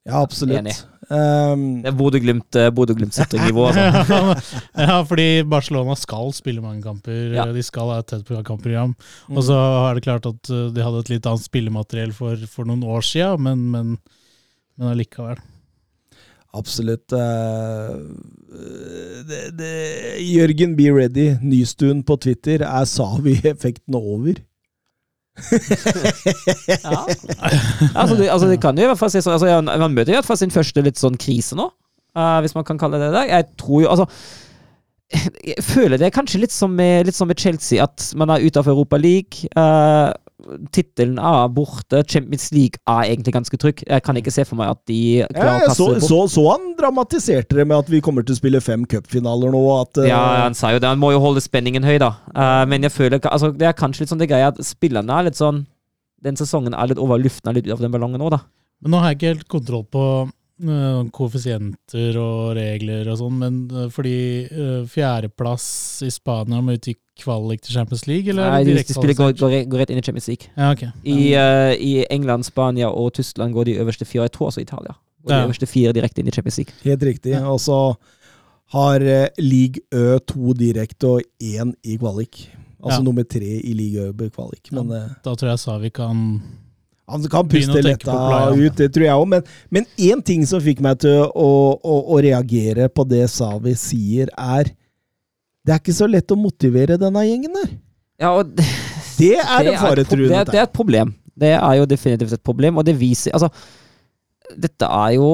Ja, 0.07 0.22
absolutt. 0.24 0.61
Enig. 0.61 0.78
Um, 1.08 1.82
Det 1.84 1.91
er 1.91 1.95
Bodø-Glimt 1.95 2.58
uh, 2.60 2.68
Bodø-Glimt-nivå. 2.76 3.68
Altså. 3.70 4.53
ja, 4.89 4.97
fordi 5.08 5.28
Barcelona 5.47 5.95
skal 5.95 6.34
spille 6.36 6.64
mange 6.64 6.84
kamper. 6.84 7.36
Ja. 7.38 7.47
De 7.55 7.64
skal 7.64 7.93
ha 7.93 8.01
et 8.03 8.10
tett 8.12 8.28
kampprogram. 8.47 8.95
Og 9.32 9.43
så 9.47 9.58
er 9.88 9.97
det 9.97 10.08
klart 10.08 10.28
at 10.28 10.51
uh, 10.51 10.68
de 10.76 10.84
hadde 10.84 11.05
et 11.05 11.14
litt 11.16 11.30
annet 11.30 11.47
spillemateriell 11.47 12.16
for, 12.16 12.47
for 12.51 12.68
noen 12.68 12.84
år 12.84 13.05
siden, 13.08 13.45
men, 13.47 13.70
men, 13.76 13.93
men 14.76 14.91
allikevel. 14.91 15.39
Absolutt. 16.58 17.12
eh, 17.14 17.95
det, 19.28 19.41
det, 19.60 19.74
Jørgen 20.24 20.76
Be 20.78 20.91
Ready, 20.95 21.28
Nystuen 21.43 22.03
på 22.08 22.18
Twitter, 22.24 22.64
er 22.66 22.88
Savi-effekten 22.89 23.97
over? 23.99 24.39
Ja. 25.38 27.04
altså, 27.94 28.16
det, 28.18 28.28
altså, 28.30 28.48
det 28.50 28.58
kan 28.62 28.78
jo 28.78 28.88
i 28.88 28.90
hvert 28.90 29.00
fall 29.00 29.12
si 29.14 29.22
sånn 29.22 29.36
altså, 29.38 29.78
Man 29.80 29.94
møter 29.94 30.16
i 30.16 30.18
hvert 30.18 30.28
fall 30.28 30.40
sin 30.40 30.54
første 30.54 30.82
litt 30.82 31.00
sånn 31.00 31.18
krise 31.22 31.58
nå, 31.58 31.70
uh, 32.18 32.40
hvis 32.44 32.56
man 32.58 32.66
kan 32.68 32.80
kalle 32.82 33.00
det 33.02 33.12
det. 33.14 33.28
Jeg 33.30 33.48
tror 33.62 33.84
jo 33.86 33.92
altså 33.94 34.10
jeg 35.08 35.64
føler 35.64 35.96
det 36.02 36.12
kanskje 36.12 36.42
litt 36.42 36.52
som 36.52 36.74
med, 36.76 37.08
litt 37.08 37.16
som 37.16 37.30
med 37.30 37.40
Chelsea, 37.40 37.80
at 37.80 38.10
man 38.20 38.34
er 38.34 38.44
ute 38.44 38.60
av 38.60 38.68
Europa 38.68 39.00
League. 39.00 39.48
Uh, 39.56 40.12
Tittelen 40.70 41.18
er 41.18 41.48
borte. 41.50 42.04
Champions 42.06 42.52
League 42.54 42.78
er 42.86 43.08
egentlig 43.08 43.34
ganske 43.34 43.58
trygg. 43.58 43.82
Jeg 43.88 44.04
kan 44.06 44.20
ikke 44.20 44.34
se 44.34 44.44
for 44.46 44.60
meg 44.60 44.76
at 44.76 44.82
de 44.90 44.98
Ja, 45.24 45.30
klarer 45.34 45.64
å 45.64 45.72
passe 45.72 45.72
kaste 45.72 45.80
så, 45.80 45.88
det 45.90 46.02
bort. 46.04 46.12
så, 46.12 46.20
så 46.36 46.44
han 46.52 46.68
dramatiserte 46.78 47.58
det 47.58 47.66
med 47.66 47.78
at 47.82 47.90
vi 47.90 48.02
kommer 48.06 48.26
til 48.28 48.36
å 48.36 48.40
spille 48.40 48.62
fem 48.62 48.86
cupfinaler 48.86 49.56
nå. 49.56 49.64
At, 49.80 49.98
uh... 49.98 50.06
Ja, 50.06 50.22
han 50.44 50.58
sa 50.58 50.76
jo 50.76 50.82
det. 50.84 50.92
Han 50.94 51.02
må 51.02 51.10
jo 51.16 51.24
holde 51.24 51.42
spenningen 51.42 51.88
høy, 51.88 51.96
da. 52.04 52.12
Uh, 52.36 52.62
men 52.70 52.86
jeg 52.86 52.94
føler 52.94 53.18
altså, 53.26 53.50
det 53.50 53.72
er 53.72 53.78
kanskje 53.78 54.06
litt 54.06 54.14
sånn 54.14 54.22
det 54.22 54.30
greia 54.30 54.52
at 54.54 54.62
spillerne 54.66 55.18
er 55.18 55.30
litt 55.30 55.42
sånn 55.42 55.64
Den 56.26 56.38
sesongen 56.38 56.78
er 56.78 56.90
litt 56.92 57.02
over 57.02 57.22
luften 57.22 57.50
er 57.50 57.58
litt 57.58 57.70
ut 57.70 57.76
av 57.80 57.82
den 57.86 57.94
ballongen 57.94 58.22
nå, 58.22 58.30
da. 58.34 58.44
Men 58.82 58.94
nå 58.94 59.02
har 59.02 59.14
jeg 59.14 59.18
ikke 59.18 59.34
helt 59.34 59.50
kontroll 59.50 59.88
på 59.90 60.06
uh, 60.28 61.02
koeffisienter 61.18 62.22
og 62.22 62.54
regler 62.58 63.10
og 63.10 63.20
sånn, 63.24 63.42
men 63.42 63.90
fordi 63.94 64.18
uh, 64.54 64.86
fjerdeplass 64.90 65.68
i 66.06 66.14
Spania 66.14 66.62
må 66.62 66.78
ut 66.78 66.94
i 66.94 66.98
kvalik 67.22 67.61
til 67.65 67.74
Champions 67.74 68.05
League, 68.07 68.30
eller 68.30 68.49
Nei, 68.51 68.63
de, 68.68 68.76
de 68.80 68.93
spiller, 68.93 69.13
går, 69.18 69.34
går, 69.39 69.55
går 69.72 69.82
rett 69.84 69.91
inn 69.93 69.99
i 70.01 70.05
Champions 70.05 70.28
League. 70.32 70.51
Ja, 70.57 70.72
okay. 70.72 70.89
I, 71.03 71.18
uh, 71.36 71.74
I 71.76 72.05
England, 72.13 72.45
Spania 72.47 72.89
og 72.89 73.13
Tyskland 73.18 73.53
går 73.53 73.70
de 73.72 73.78
øverste 73.84 74.05
fire. 74.05 74.28
Jeg 74.28 74.32
tror 74.38 74.51
også 74.51 74.61
Italia. 74.61 74.93
Går 75.26 75.34
Ja. 75.34 75.39
de 75.41 75.49
øverste 75.49 75.68
fire 75.68 75.91
direkte 75.93 76.22
inn 76.22 76.28
i 76.28 76.32
Champions 76.32 76.57
League. 76.61 76.74
Helt 76.84 77.03
riktig. 77.03 77.34
Og 77.41 77.59
så 77.59 77.80
har 78.76 79.01
eh, 79.01 79.28
League 79.39 79.82
Ø 79.93 80.20
to 80.28 80.53
direkte 80.53 81.07
og 81.07 81.22
én 81.43 81.74
i 81.84 81.97
kvalik. 81.97 82.47
Altså 82.84 82.99
Ja. 82.99 83.03
nummer 83.03 83.24
tre 83.24 83.59
i 83.63 83.74
League 83.74 83.99
Ø 84.07 84.13
på 84.13 84.30
kvalik. 84.30 84.72
Men 84.72 84.91
eh, 84.91 85.09
Da 85.24 85.36
tror 85.36 85.49
jeg 85.49 85.59
Savi 85.59 85.89
kan 85.89 86.41
han 87.09 87.24
kan 87.32 87.47
puste 87.47 87.80
letta 87.82 88.51
ut, 88.51 88.76
det 88.76 88.89
tror 88.93 89.03
jeg 89.05 89.15
òg. 89.15 89.28
Men, 89.28 89.43
men 89.72 89.86
én 89.97 90.22
ting 90.22 90.45
som 90.45 90.59
fikk 90.59 90.82
meg 90.84 90.99
til 90.99 91.24
å, 91.24 91.51
å, 91.80 91.93
å 92.11 92.18
reagere 92.20 92.89
på 92.91 93.05
det 93.07 93.30
Savi 93.32 93.76
sier, 93.80 94.28
er 94.36 94.74
Det 95.68 95.76
er 95.76 95.82
ikke 95.82 95.97
så 95.97 96.07
lett 96.07 96.32
å 96.32 96.38
motivere 96.39 96.95
denne 96.99 97.26
gjengen 97.28 97.57
der. 97.57 97.74
Ja, 98.24 98.32
og 98.39 98.53
det, 98.55 98.65
Det 99.18 99.34
er 99.36 99.65
det 99.65 99.74
en 99.74 99.76
et 99.76 99.82
faretruende 99.84 100.32
det, 100.32 100.53
det 100.53 100.61
er 100.61 100.70
et 100.70 100.74
problem. 100.74 101.11
Det 101.38 101.51
er 101.57 101.74
jo 101.78 101.86
definitivt 101.89 102.34
et 102.38 102.45
problem, 102.47 102.80
og 102.80 102.88
det 102.88 102.95
viser 102.97 103.36
Altså, 103.36 103.51
dette 104.55 104.88
er 104.88 105.18
jo 105.18 105.28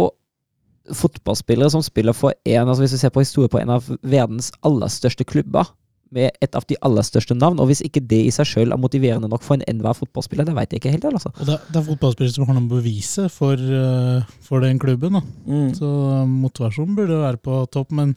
fotballspillere 0.92 1.72
som 1.72 1.84
spiller 1.86 2.16
for 2.18 2.34
en 2.44 2.68
altså 2.68 2.84
Hvis 2.84 2.96
vi 2.98 3.00
ser 3.06 3.14
på 3.14 3.24
historie 3.24 3.52
på 3.52 3.62
en 3.62 3.72
av 3.78 3.86
verdens 4.02 4.50
aller 4.66 4.92
største 4.92 5.24
klubber, 5.24 5.70
med 6.14 6.38
et 6.44 6.58
av 6.58 6.66
de 6.70 6.78
aller 6.86 7.06
største 7.06 7.36
navn, 7.38 7.60
og 7.62 7.70
hvis 7.70 7.84
ikke 7.86 8.04
det 8.10 8.20
i 8.28 8.34
seg 8.34 8.48
sjøl 8.50 8.76
er 8.76 8.82
motiverende 8.82 9.30
nok 9.32 9.44
for 9.46 9.58
en 9.58 9.66
enhver 9.70 9.98
fotballspiller, 9.98 10.48
det 10.48 10.56
veit 10.58 10.74
jeg 10.74 10.84
ikke 10.84 10.94
helt, 10.96 11.08
altså. 11.10 11.34
Og 11.40 11.50
det, 11.50 11.58
det 11.70 11.80
er 11.82 11.88
fotballspillere 11.90 12.36
som 12.36 12.48
har 12.48 12.58
noe 12.58 12.68
å 12.68 12.76
bevise 12.76 13.28
for, 13.34 13.58
uh, 13.58 14.36
for 14.46 14.64
den 14.66 14.82
klubben. 14.82 15.18
da. 15.18 15.24
Mm. 15.50 15.74
Så 15.78 15.90
uh, 15.90 16.22
motivasjonen 16.30 16.96
burde 16.98 17.20
være 17.24 17.42
på 17.44 17.64
topp. 17.74 17.92
Men, 17.98 18.14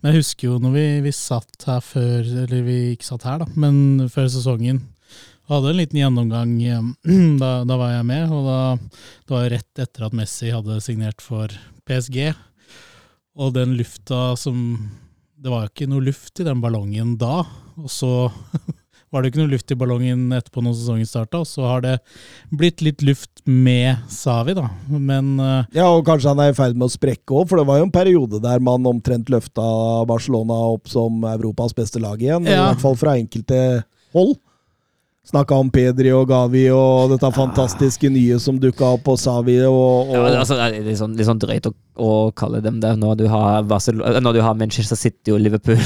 men 0.00 0.12
jeg 0.12 0.22
husker 0.22 0.50
jo 0.50 0.60
når 0.62 0.76
vi, 0.76 0.86
vi 1.08 1.14
satt 1.16 1.68
her 1.68 1.82
før 1.84 2.24
Eller 2.44 2.64
vi 2.66 2.78
ikke 2.94 3.06
satt 3.06 3.26
her, 3.28 3.42
da, 3.42 3.50
men 3.60 4.08
før 4.12 4.30
sesongen. 4.32 4.80
Jeg 5.50 5.56
Hadde 5.56 5.72
en 5.72 5.80
liten 5.80 5.98
gjennomgang, 5.98 6.50
eh, 6.62 6.82
da, 7.42 7.50
da 7.66 7.78
var 7.80 7.96
jeg 7.96 8.06
med. 8.06 8.30
Og 8.30 8.46
da, 8.46 8.60
det 9.26 9.34
var 9.34 9.50
rett 9.50 9.82
etter 9.82 10.06
at 10.06 10.14
Messi 10.14 10.52
hadde 10.54 10.78
signert 10.84 11.24
for 11.24 11.50
PSG. 11.90 12.30
Og 13.40 13.54
den 13.56 13.74
lufta 13.78 14.36
som 14.38 14.60
Det 15.40 15.48
var 15.48 15.64
jo 15.64 15.70
ikke 15.70 15.88
noe 15.88 16.04
luft 16.04 16.40
i 16.42 16.44
den 16.44 16.60
ballongen 16.60 17.14
da. 17.20 17.40
Og 17.80 17.88
så 17.88 18.10
var 19.10 19.22
det 19.22 19.30
ikke 19.30 19.40
noe 19.40 19.52
luft 19.54 19.72
i 19.72 19.76
ballongen 19.78 20.26
etterpå 20.36 20.60
når 20.64 20.74
sesongen 20.76 21.08
starta. 21.08 21.40
Og 21.40 21.48
så 21.48 21.64
har 21.64 21.84
det 21.86 21.94
blitt 22.52 22.84
litt 22.84 23.00
luft 23.06 23.40
med 23.48 24.02
Savi, 24.12 24.52
da. 24.58 24.66
Men 24.92 25.32
eh, 25.40 25.70
Ja, 25.80 25.88
og 25.88 26.04
kanskje 26.08 26.34
han 26.34 26.42
er 26.44 26.52
i 26.52 26.58
ferd 26.58 26.76
med 26.76 26.90
å 26.90 26.92
sprekke 26.92 27.38
òg, 27.40 27.48
for 27.48 27.56
det 27.60 27.64
var 27.70 27.80
jo 27.80 27.88
en 27.88 27.94
periode 27.94 28.42
der 28.44 28.60
man 28.64 28.84
omtrent 28.90 29.32
løfta 29.32 29.64
Barcelona 30.10 30.60
opp 30.74 30.92
som 30.92 31.24
Europas 31.32 31.72
beste 31.78 32.02
lag 32.04 32.20
igjen. 32.20 32.44
I 32.44 32.58
hvert 32.60 32.84
fall 32.84 33.00
fra 33.00 33.16
enkelte 33.16 33.62
hold. 34.12 34.36
Snakka 35.30 35.54
om 35.62 35.68
Pedri 35.70 36.10
og 36.10 36.24
Gavi 36.26 36.64
og 36.74 37.12
dette 37.12 37.28
fantastiske 37.36 38.08
nye 38.10 38.38
som 38.42 38.56
dukka 38.58 38.88
opp 38.96 39.04
på 39.06 39.14
Savi 39.20 39.60
og, 39.62 40.08
og 40.10 40.16
Ja, 40.16 40.22
altså, 40.40 40.56
det 40.58 40.64
er 40.64 40.88
litt 40.88 40.98
sånn, 40.98 41.12
litt 41.14 41.28
sånn 41.28 41.38
drøyt 41.38 41.68
å, 41.70 41.72
å 42.02 42.10
kalle 42.34 42.58
dem 42.64 42.80
det 42.82 42.90
når 42.98 43.20
du 43.20 43.24
har, 43.30 43.62
Barcelona, 43.70 44.18
når 44.24 44.38
du 44.38 44.40
har 44.42 44.56
Manchester 44.58 44.98
City 44.98 45.30
og 45.36 45.38
Liverpool 45.44 45.78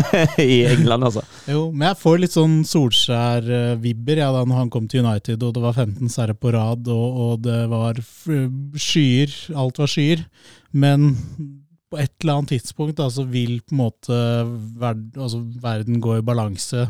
i 0.44 0.58
England, 0.68 1.08
altså. 1.08 1.24
Jo, 1.48 1.62
men 1.72 1.88
jeg 1.88 2.00
får 2.02 2.20
litt 2.26 2.36
sånn 2.36 2.58
Solskjær-vibber 2.68 4.20
ja, 4.20 4.28
da 4.34 4.44
når 4.44 4.60
han 4.66 4.70
kom 4.74 4.88
til 4.90 5.04
United 5.06 5.42
og 5.48 5.54
det 5.56 5.64
var 5.64 5.78
15 5.80 6.12
seire 6.12 6.36
på 6.36 6.52
rad 6.54 6.88
og, 6.92 7.18
og 7.24 7.40
det 7.46 7.60
var 7.72 7.98
f- 8.02 8.28
skyer, 8.80 9.32
alt 9.56 9.80
var 9.80 9.90
skyer. 9.90 10.26
Men 10.76 11.14
på 11.90 11.98
et 11.98 12.12
eller 12.22 12.36
annet 12.38 12.52
tidspunkt 12.58 13.00
da, 13.00 13.08
så 13.10 13.24
vil 13.26 13.56
på 13.66 13.74
en 13.74 13.80
måte 13.80 14.18
verd, 14.78 15.08
altså, 15.18 15.40
verden 15.62 15.98
gå 16.04 16.20
i 16.20 16.26
balanse, 16.26 16.84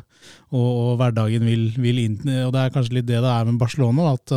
og, 0.50 0.68
og 0.68 0.92
hverdagen 1.00 1.46
vil, 1.46 1.68
vil 1.80 2.00
inn. 2.04 2.18
Og 2.46 2.54
det 2.54 2.62
er 2.62 2.74
kanskje 2.74 2.98
litt 2.98 3.08
det 3.10 3.20
det 3.22 3.32
er 3.32 3.48
med 3.48 3.60
Barcelona, 3.60 4.14
at, 4.14 4.34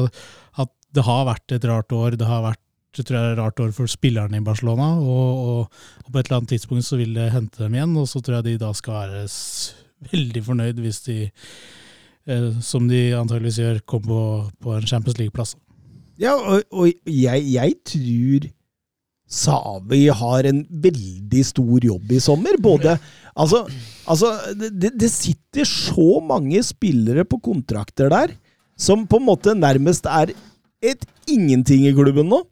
at 0.63 0.73
det 0.93 1.05
har 1.07 1.25
vært 1.29 1.55
et 1.55 1.67
rart 1.69 1.95
år. 1.95 2.19
Det 2.19 2.29
har 2.29 2.45
vært 2.45 2.61
jeg 2.93 3.07
tror 3.07 3.17
jeg, 3.17 3.31
et 3.33 3.39
rart 3.39 3.61
år 3.63 3.71
for 3.73 3.89
spillerne 3.89 4.37
i 4.37 4.45
Barcelona, 4.45 4.91
og, 5.01 5.29
og, 5.49 5.85
og 6.05 6.11
på 6.11 6.19
et 6.19 6.27
eller 6.27 6.43
annet 6.43 6.51
tidspunkt 6.53 6.85
så 6.85 6.99
vil 6.99 7.15
det 7.17 7.31
hente 7.33 7.63
dem 7.63 7.73
igjen, 7.73 7.95
og 7.97 8.05
så 8.05 8.21
tror 8.21 8.37
jeg 8.37 8.51
de 8.51 8.59
da 8.61 8.69
skal 8.77 8.99
være 8.99 9.23
veldig 10.11 10.43
fornøyd 10.45 10.81
hvis 10.83 11.01
de, 11.07 11.15
eh, 12.29 12.49
som 12.61 12.85
de 12.91 13.01
antageligvis 13.17 13.61
gjør, 13.63 13.79
kommer 13.89 14.11
på, 14.11 14.25
på 14.61 14.75
en 14.77 14.89
Champions 14.89 15.17
League-plass. 15.17 15.55
Ja, 16.21 16.35
og, 16.37 16.61
og 16.69 16.91
jeg, 17.09 17.47
jeg 17.55 17.79
tror 17.89 18.51
Savi 19.33 20.03
har 20.13 20.45
en 20.45 20.61
veldig 20.83 21.43
stor 21.47 21.85
jobb 21.87 22.11
i 22.13 22.19
sommer. 22.21 22.59
Både 22.61 22.99
Altså, 23.33 23.63
altså 24.05 24.29
det, 24.53 24.93
det 24.99 25.09
sitter 25.09 25.65
så 25.67 26.19
mange 26.21 26.61
spillere 26.65 27.25
på 27.25 27.39
kontrakter 27.41 28.11
der 28.13 28.35
som 28.77 29.07
på 29.09 29.19
en 29.19 29.27
måte 29.27 29.53
nærmest 29.57 30.07
er 30.09 30.33
et 30.83 31.05
ingenting 31.29 31.87
i 31.87 31.93
klubben 31.95 32.29
nå. 32.29 32.43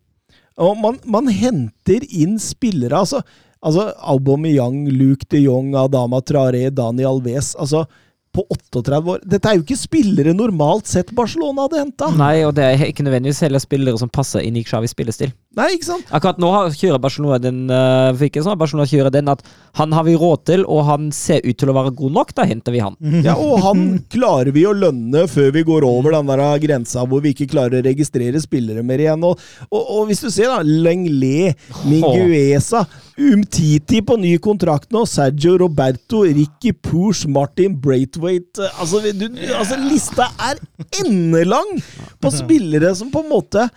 Og 0.61 0.77
man, 0.77 0.99
man 1.09 1.29
henter 1.31 2.03
inn 2.09 2.37
spillere 2.41 3.01
altså, 3.01 3.21
altså 3.63 3.89
Aubameyang, 4.13 4.83
Luke 4.93 5.25
de 5.31 5.43
Jong, 5.45 5.73
Adama 5.79 6.21
Traoré, 6.21 6.67
Dani 6.69 7.07
Alves 7.07 7.53
altså 7.55 7.85
på 8.31 8.45
38 8.47 9.11
år. 9.11 9.23
Dette 9.27 9.49
er 9.49 9.57
jo 9.57 9.65
ikke 9.65 9.79
spillere 9.79 10.33
normalt 10.35 10.87
sett 10.87 11.11
Barcelona 11.15 11.65
hadde 11.65 11.81
henta. 11.81 12.11
Nei, 12.15 12.35
og 12.47 12.55
det 12.55 12.67
er 12.67 12.85
ikke 12.87 13.03
nødvendigvis 13.03 13.41
heller 13.43 13.63
spillere 13.63 13.99
som 13.99 14.11
passer 14.11 14.45
inn 14.47 14.59
i 14.59 14.63
Xavis 14.67 14.95
spillestil. 14.95 15.33
Nei, 15.51 15.73
ikke 15.75 15.83
sant? 15.89 16.11
Akkurat 16.15 16.37
nå 16.39 16.47
har, 16.53 16.69
kjører 16.71 16.99
Barcelona 17.03 17.37
den 17.43 17.65
uh, 17.67 18.13
for 18.15 18.23
ikke 18.29 18.43
sånn, 18.45 18.55
Barcelona 18.59 18.87
kjører 18.87 19.11
den 19.11 19.27
at 19.33 19.41
han 19.75 19.91
har 19.91 20.05
vi 20.07 20.13
råd 20.15 20.45
til, 20.47 20.63
og 20.63 20.85
han 20.87 21.09
ser 21.15 21.43
ut 21.43 21.57
til 21.59 21.71
å 21.71 21.75
være 21.75 21.91
god 21.97 22.15
nok, 22.15 22.31
da 22.37 22.45
henter 22.47 22.75
vi 22.75 22.83
han. 22.83 22.95
Ja, 23.27 23.35
og 23.35 23.59
han 23.65 23.83
klarer 24.11 24.53
vi 24.55 24.63
å 24.65 24.71
lønne 24.73 25.25
før 25.29 25.51
vi 25.53 25.65
går 25.67 25.85
over 25.85 26.15
den 26.15 26.31
der 26.31 26.63
grensa 26.63 27.03
hvor 27.03 27.21
vi 27.23 27.35
ikke 27.35 27.49
klarer 27.51 27.81
å 27.81 27.85
registrere 27.85 28.39
spillere 28.41 28.83
mer 28.85 29.03
igjen. 29.03 29.27
Og, 29.27 29.43
og, 29.67 29.81
og 29.81 30.07
hvis 30.09 30.23
du 30.23 30.29
ser, 30.31 30.47
da 30.49 30.63
Lenglet, 30.63 31.59
Minguesa, 31.83 32.85
Umtiti 33.21 33.99
på 34.07 34.15
ny 34.23 34.37
kontrakt 34.41 34.89
nå, 34.95 35.03
Sergio 35.09 35.57
Roberto, 35.59 36.23
Ricky 36.23 36.71
Poosh, 36.71 37.27
Martin 37.27 37.75
Braithwaite 37.81 38.71
altså, 38.79 39.01
du, 39.03 39.27
du, 39.27 39.41
altså, 39.51 39.77
lista 39.83 40.31
er 40.47 40.61
endelang 41.03 41.75
på 42.23 42.31
spillere 42.41 42.95
som 42.97 43.11
på 43.11 43.25
en 43.25 43.33
måte 43.35 43.67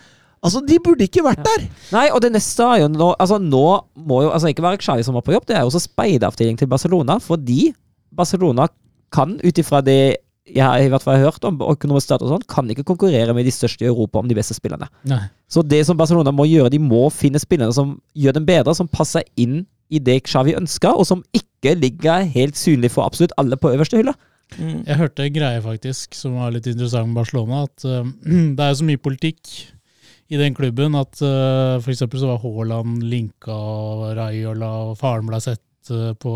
Altså, 0.45 0.61
de 0.61 0.77
burde 0.83 1.07
ikke 1.07 1.23
vært 1.25 1.41
der! 1.45 1.65
Nei, 1.95 2.05
og 2.13 2.21
det 2.21 2.31
neste 2.35 2.65
er 2.69 2.83
jo 2.83 2.89
nå 2.93 3.07
Altså, 3.17 3.39
nå 3.41 3.65
må 4.07 4.21
jo 4.25 4.33
altså 4.35 4.51
ikke 4.51 4.65
være 4.65 4.81
Xavi 4.83 5.05
som 5.05 5.17
var 5.17 5.25
på 5.25 5.33
jobb, 5.33 5.47
det 5.49 5.57
er 5.57 5.65
jo 5.65 5.71
også 5.71 5.81
speideravdeling 5.87 6.59
til 6.59 6.69
Barcelona, 6.69 7.17
fordi 7.23 7.71
Barcelona 8.15 8.69
kan, 9.15 9.39
ut 9.41 9.61
ifra 9.61 9.81
det 9.85 10.17
jeg 10.45 10.61
har 10.61 10.77
i 10.77 10.89
hvert 10.93 11.01
fall 11.01 11.17
hørt 11.17 11.45
om 11.47 11.57
økonomisk 11.57 12.05
stat 12.05 12.21
og 12.21 12.29
sånn, 12.29 12.43
kan 12.49 12.67
ikke 12.69 12.85
konkurrere 12.85 13.33
med 13.33 13.47
de 13.47 13.53
største 13.53 13.81
i 13.81 13.89
Europa 13.89 14.21
om 14.21 14.27
de 14.29 14.35
beste 14.37 14.53
spillerne. 14.53 14.85
Nei. 15.09 15.23
Så 15.49 15.63
det 15.65 15.79
som 15.87 15.97
Barcelona 15.97 16.29
må 16.35 16.45
gjøre, 16.45 16.69
de 16.69 16.77
må 16.81 17.07
finne 17.09 17.41
spillere 17.41 17.73
som 17.73 17.95
gjør 18.13 18.37
dem 18.37 18.45
bedre, 18.45 18.75
som 18.77 18.89
passer 18.91 19.25
inn 19.41 19.63
i 19.89 20.01
det 20.01 20.19
Xavi 20.27 20.53
ønsker, 20.57 20.93
og 20.93 21.07
som 21.09 21.23
ikke 21.33 21.73
ligger 21.79 22.27
helt 22.35 22.59
synlig 22.61 22.93
for 22.93 23.07
absolutt 23.07 23.33
alle 23.41 23.57
på 23.57 23.73
øverste 23.73 23.97
hylle. 23.97 24.13
Jeg 24.61 24.99
hørte 24.99 25.25
en 25.25 25.33
greie 25.33 25.61
faktisk 25.63 26.13
som 26.13 26.37
var 26.37 26.53
litt 26.53 26.67
interessant 26.69 27.09
med 27.09 27.17
Barcelona. 27.17 27.63
At 27.65 27.87
uh, 27.87 28.05
det 28.55 28.61
er 28.61 28.69
jo 28.69 28.79
så 28.81 28.87
mye 28.87 29.01
politikk 29.01 29.49
i 30.31 30.39
den 30.39 30.55
klubben 30.57 30.97
at 30.97 31.19
uh, 31.21 31.77
for 31.83 31.93
eksempel 31.93 32.21
så 32.21 32.31
var 32.31 32.41
Haaland 32.41 33.03
linka 33.05 33.53
og 33.53 34.07
Raiola, 34.17 34.71
og 34.89 34.97
faren 34.97 35.27
ble 35.29 35.39
sett 35.43 35.91
uh, 35.93 36.13
på, 36.17 36.33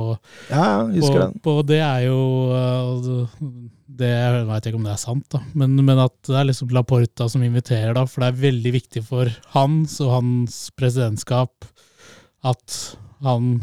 Ja, 0.51 0.85
på, 0.85 1.23
på 1.45 1.55
Det 1.65 1.79
er 1.81 2.05
jo 2.05 2.19
uh, 2.53 3.09
det, 3.89 4.11
Jeg 4.11 4.45
veit 4.51 4.69
ikke 4.69 4.79
om 4.79 4.85
det 4.85 4.93
er 4.93 5.01
sant, 5.01 5.25
da. 5.33 5.41
Men, 5.57 5.73
men 5.81 6.03
at 6.05 6.15
det 6.29 6.37
er 6.37 6.51
liksom 6.51 6.69
Laporta 6.75 7.29
som 7.31 7.43
inviterer, 7.45 7.95
da. 7.97 8.05
For 8.05 8.21
det 8.21 8.29
er 8.29 8.45
veldig 8.45 8.75
viktig 8.77 9.03
for 9.09 9.33
hans 9.55 9.97
og 10.05 10.13
hans 10.19 10.61
presidentskap 10.77 11.67
at 12.47 12.79
han 13.25 13.57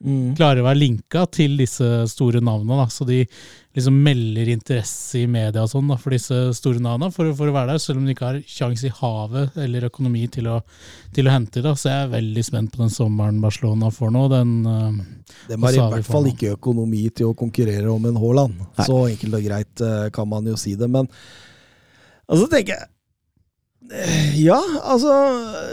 Mm. 0.00 0.30
klarer 0.32 0.62
å 0.62 0.64
være 0.64 0.80
linka 0.80 1.26
til 1.28 1.58
disse 1.60 1.84
store 2.08 2.40
navnene. 2.40 2.78
Da. 2.80 2.86
Så 2.88 3.04
de 3.04 3.18
liksom 3.76 4.02
melder 4.02 4.48
interesse 4.50 5.20
i 5.20 5.26
media 5.30 5.62
og 5.62 5.70
sånn 5.70 5.90
da, 5.92 5.96
for 6.00 6.14
disse 6.14 6.36
store 6.58 6.82
navnene 6.82 7.14
for, 7.14 7.30
for 7.38 7.50
å 7.50 7.54
være 7.54 7.74
der, 7.74 7.82
selv 7.82 8.00
om 8.00 8.06
de 8.06 8.14
ikke 8.16 8.26
har 8.26 8.38
sjanse 8.50 8.88
i 8.88 8.94
havet 8.96 9.58
eller 9.62 9.86
økonomi 9.86 10.24
til 10.32 10.48
å, 10.50 10.56
til 11.14 11.28
å 11.28 11.34
hente 11.34 11.62
det. 11.62 11.74
Så 11.78 11.90
jeg 11.90 12.06
er 12.06 12.14
veldig 12.16 12.44
spent 12.46 12.72
på 12.74 12.82
den 12.82 12.90
sommeren 12.94 13.38
Barcelona 13.42 13.92
får 13.94 14.14
nå. 14.16 14.24
Den, 14.32 14.54
uh, 14.66 15.28
De 15.52 15.58
har 15.62 15.76
i 15.76 15.84
hvert 15.94 16.08
fall 16.08 16.30
ikke 16.32 16.56
økonomi 16.56 17.04
til 17.14 17.30
å 17.30 17.36
konkurrere 17.38 17.92
om 17.92 18.08
en 18.10 18.18
Haaland. 18.18 18.64
Så 18.80 19.04
enkelt 19.12 19.38
og 19.38 19.44
greit 19.46 19.84
eh, 19.86 20.08
kan 20.14 20.26
man 20.30 20.48
jo 20.50 20.56
si 20.58 20.74
det. 20.78 20.88
Men 20.90 21.06
altså 22.26 22.48
tenker 22.50 22.74
jeg 22.74 22.90
eh, 23.94 24.40
Ja, 24.42 24.58
altså 24.82 25.14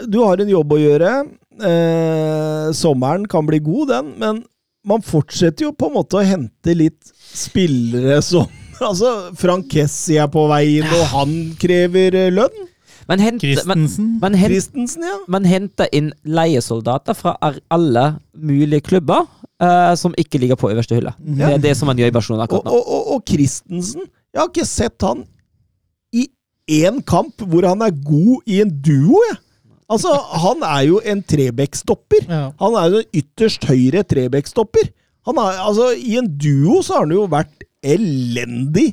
Du 0.06 0.20
har 0.22 0.38
en 0.38 0.54
jobb 0.54 0.76
å 0.76 0.80
gjøre. 0.80 1.16
Eh, 1.58 2.70
sommeren 2.78 3.26
kan 3.30 3.48
bli 3.48 3.58
god, 3.64 3.90
den, 3.90 4.14
men 4.22 4.40
man 4.86 5.02
fortsetter 5.04 5.66
jo 5.66 5.74
på 5.76 5.88
en 5.88 5.96
måte 5.98 6.18
å 6.20 6.24
hente 6.24 6.74
litt 6.76 7.12
spillere 7.34 8.20
som 8.24 8.48
Altså, 8.78 9.32
Frank 9.34 9.66
Kessi 9.72 10.20
er 10.22 10.28
på 10.30 10.44
vei 10.46 10.78
inn, 10.78 10.86
og 10.86 11.08
han 11.10 11.32
krever 11.58 12.14
eh, 12.14 12.28
lønn. 12.30 12.68
Man 13.08 13.22
henter, 13.24 13.48
Christensen 13.48 14.10
man, 14.20 14.36
Christensen, 14.36 15.02
ja. 15.08 15.16
man 15.32 15.46
henter 15.48 15.88
inn 15.96 16.12
leiesoldater 16.28 17.16
fra 17.16 17.32
alle 17.72 18.04
mulige 18.36 18.84
klubber 18.84 19.24
uh, 19.64 19.94
som 19.96 20.12
ikke 20.20 20.38
ligger 20.42 20.60
på 20.60 20.68
øverste 20.74 20.98
hylle. 20.98 21.14
Det 21.18 21.54
er 21.54 21.62
det 21.62 21.72
som 21.78 21.88
man 21.88 21.98
gjør 21.98 22.12
i 22.12 22.14
Barcelona 22.18 22.44
akkurat 22.44 22.68
nå. 22.68 22.74
og, 22.76 22.84
og, 22.84 23.08
og 23.16 23.24
Christensen 23.26 24.04
Jeg 24.04 24.42
har 24.42 24.50
ikke 24.52 24.68
sett 24.68 25.08
han 25.08 25.24
i 26.12 26.26
én 26.84 27.00
kamp 27.00 27.40
hvor 27.48 27.64
han 27.70 27.82
er 27.86 27.96
god 27.96 28.44
i 28.44 28.60
en 28.66 28.76
duo, 28.76 29.22
jeg. 29.30 29.40
Altså, 29.88 30.10
han 30.42 30.62
er 30.68 30.82
jo 30.88 30.98
en 31.00 31.22
Trebekk-stopper. 31.24 32.26
ja. 32.28 32.42
Han 32.60 32.74
er 32.76 32.90
jo 32.92 32.98
en 33.02 33.12
ytterst 33.22 33.64
høyre 33.70 34.02
Trebekk-stopper. 34.04 34.90
Han 35.28 35.38
er, 35.40 35.60
altså, 35.64 35.90
I 35.96 36.18
en 36.20 36.28
duo 36.40 36.82
så 36.84 36.98
har 36.98 37.06
han 37.06 37.14
jo 37.16 37.26
vært 37.32 37.64
elendig 37.84 38.90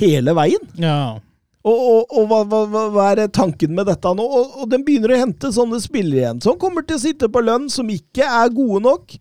hele 0.00 0.34
veien. 0.36 0.66
ja. 0.80 1.20
Og, 1.64 1.78
og, 1.80 2.10
og 2.12 2.26
hva, 2.28 2.38
hva, 2.44 2.80
hva- 2.92 3.04
er 3.16 3.28
tanken 3.32 3.70
med 3.72 3.86
dette 3.88 4.10
nå? 4.12 4.20
Og, 4.20 4.50
og 4.60 4.66
den 4.68 4.82
begynner 4.84 5.14
å 5.14 5.20
hente 5.22 5.48
sånne 5.48 5.78
spillere 5.80 6.18
igjen, 6.20 6.42
som 6.44 6.58
kommer 6.60 6.84
til 6.84 6.98
å 6.98 7.00
sitte 7.00 7.30
på 7.32 7.40
lønn, 7.40 7.70
som 7.72 7.88
ikke 7.88 8.20
er 8.28 8.50
gode 8.52 8.82
nok. 8.84 9.14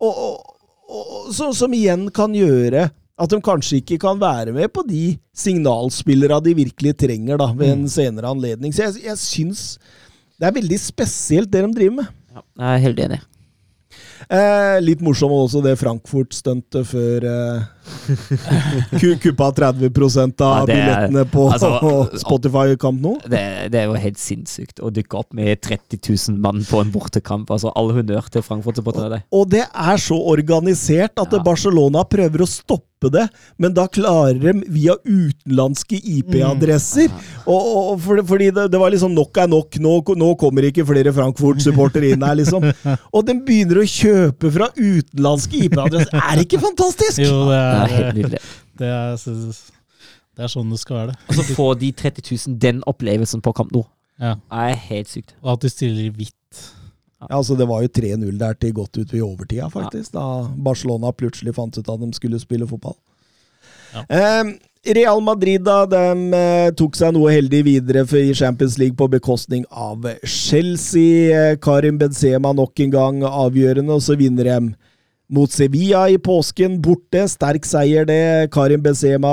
Og, 0.00 0.22
så, 1.36 1.50
som 1.56 1.74
igjen 1.76 2.06
kan 2.16 2.32
gjøre 2.32 2.86
at 3.20 3.30
de 3.34 3.40
kanskje 3.44 3.82
ikke 3.82 3.98
kan 4.00 4.16
være 4.22 4.54
med 4.56 4.72
på 4.72 4.80
de 4.88 5.18
signalspillere 5.36 6.40
de 6.44 6.54
virkelig 6.56 6.94
trenger 7.04 7.36
da, 7.44 7.50
ved 7.52 7.74
en 7.74 7.84
senere 7.92 8.32
anledning. 8.32 8.72
Så 8.72 8.86
jeg, 8.88 9.04
jeg 9.10 9.20
syns 9.20 9.66
det 10.42 10.48
er 10.48 10.56
veldig 10.56 10.78
spesielt 10.82 11.52
det 11.54 11.60
de 11.62 11.76
driver 11.76 12.00
med. 12.00 12.14
Ja, 12.34 12.42
jeg 12.58 12.72
er 12.72 12.82
helt 12.82 13.02
enig. 13.04 13.18
Eh, 14.32 14.78
litt 14.82 15.02
morsomt 15.04 15.36
også 15.36 15.60
det 15.62 15.76
Frankfurt-stuntet 15.78 16.88
før 16.88 17.26
eh, 17.30 17.68
kuppa 19.22 19.50
30 19.52 20.42
av 20.42 20.68
Ja, 20.68 20.74
er- 20.74 21.10
billettene 21.10 21.24
på 21.30 21.46
altså- 21.52 22.18
Spotify-kamp 22.24 23.00
nå. 23.02 23.14
Det, 23.28 23.42
det 23.72 23.80
er 23.82 23.86
jo 23.90 23.94
helt 23.98 24.18
sinnssykt 24.20 24.80
å 24.82 24.90
dukke 24.94 25.18
opp 25.22 25.32
med 25.36 25.60
30 25.64 25.98
000 26.30 26.38
mann 26.42 26.62
på 26.68 26.80
en 26.82 26.92
bortekamp. 26.94 27.50
Altså, 27.50 27.72
All 27.76 27.92
honnør 27.96 28.28
til 28.30 28.42
Frankfurt-supporterne. 28.42 29.10
de. 29.18 29.22
Og 29.32 29.48
det 29.50 29.64
er 29.66 29.96
så 30.02 30.16
organisert 30.18 31.18
at 31.18 31.32
Ja. 31.32 31.42
Barcelona 31.42 32.04
prøver 32.04 32.42
å 32.44 32.48
stoppe 32.48 33.10
det, 33.10 33.24
men 33.58 33.72
da 33.74 33.88
klarer 33.90 34.38
de 34.38 34.52
via 34.70 34.94
utenlandske 35.02 35.98
IP-adresser. 35.98 37.08
Og, 37.48 37.56
og, 37.58 37.78
og 37.92 38.00
for, 38.04 38.20
fordi 38.28 38.50
det, 38.54 38.68
det 38.70 38.78
var 38.78 38.92
liksom 38.94 39.10
nok 39.16 39.40
er 39.42 39.48
nok, 39.50 39.74
nå, 39.82 39.94
nå 40.20 40.28
kommer 40.38 40.68
ikke 40.68 40.84
flere 40.86 41.10
Frankfurt-supportere 41.16 42.12
inn 42.14 42.22
her, 42.22 42.36
liksom. 42.38 42.62
Og 43.16 43.24
de 43.26 43.34
begynner 43.42 43.80
å 43.82 43.86
kjøpe 43.90 44.52
fra 44.54 44.68
utenlandske 44.76 45.64
IP-adresser. 45.66 46.14
Er 46.14 46.38
det 46.38 46.46
ikke 46.46 46.60
fantastisk? 46.62 47.18
Jo, 47.24 47.48
det 47.50 47.58
Det 47.71 47.71
er 47.72 47.82
er, 47.86 47.96
helt 47.96 48.18
nydelig. 48.20 48.42
det 48.78 48.90
er, 48.90 49.16
det 50.36 50.44
er 50.46 50.52
sånn 50.52 50.70
det 50.72 50.80
skal 50.82 51.00
være. 51.00 51.16
Og 51.28 51.38
så 51.38 51.46
får 51.56 51.74
de 51.82 51.90
30 52.04 52.28
000 52.30 52.60
den 52.62 52.82
opplevelsen 52.88 53.44
på 53.44 53.52
Kamp 53.56 53.74
nå. 53.74 53.84
Ja. 54.22 54.36
Det 54.36 54.64
er 54.70 54.80
helt 54.88 55.10
sykt. 55.10 55.36
Og 55.42 55.54
at 55.56 55.64
de 55.64 55.72
stiller 55.72 56.06
i 56.06 56.14
hvitt. 56.14 56.64
Ja, 57.22 57.36
altså 57.38 57.54
Det 57.54 57.68
var 57.70 57.84
jo 57.84 57.88
3-0 57.88 58.38
der 58.38 58.58
til 58.58 58.74
godt 58.74 58.98
ut 58.98 59.14
i 59.14 59.22
overtida, 59.22 59.68
faktisk. 59.70 60.12
Da 60.14 60.48
Barcelona 60.64 61.12
plutselig 61.14 61.54
fant 61.54 61.78
ut 61.78 61.88
at 61.88 62.00
de 62.00 62.12
skulle 62.16 62.40
spille 62.42 62.66
fotball. 62.68 62.96
Ja. 63.92 64.04
Eh, 64.08 64.52
Real 64.96 65.20
Madrid 65.22 65.62
da, 65.62 65.84
de 65.86 66.34
eh, 66.34 66.72
tok 66.74 66.96
seg 66.98 67.12
noe 67.14 67.30
heldig 67.30 67.60
videre 67.68 68.02
for, 68.08 68.18
i 68.18 68.34
Champions 68.34 68.80
League 68.80 68.98
på 68.98 69.06
bekostning 69.12 69.62
av 69.70 70.08
Chelsea. 70.26 71.30
Eh, 71.30 71.58
Karim 71.62 72.00
Benzema 72.00 72.50
nok 72.56 72.82
en 72.82 72.94
gang 72.94 73.22
avgjørende, 73.28 73.94
og 73.94 74.02
så 74.02 74.18
vinner 74.18 74.48
de 74.50 74.74
mot 75.32 75.50
Sevilla 75.52 76.08
i 76.10 76.18
påsken, 76.18 76.80
borte. 76.82 77.24
Sterk 77.30 77.66
seier, 77.68 78.04
det. 78.08 78.50
Karim 78.52 78.82
Benzema 78.84 79.32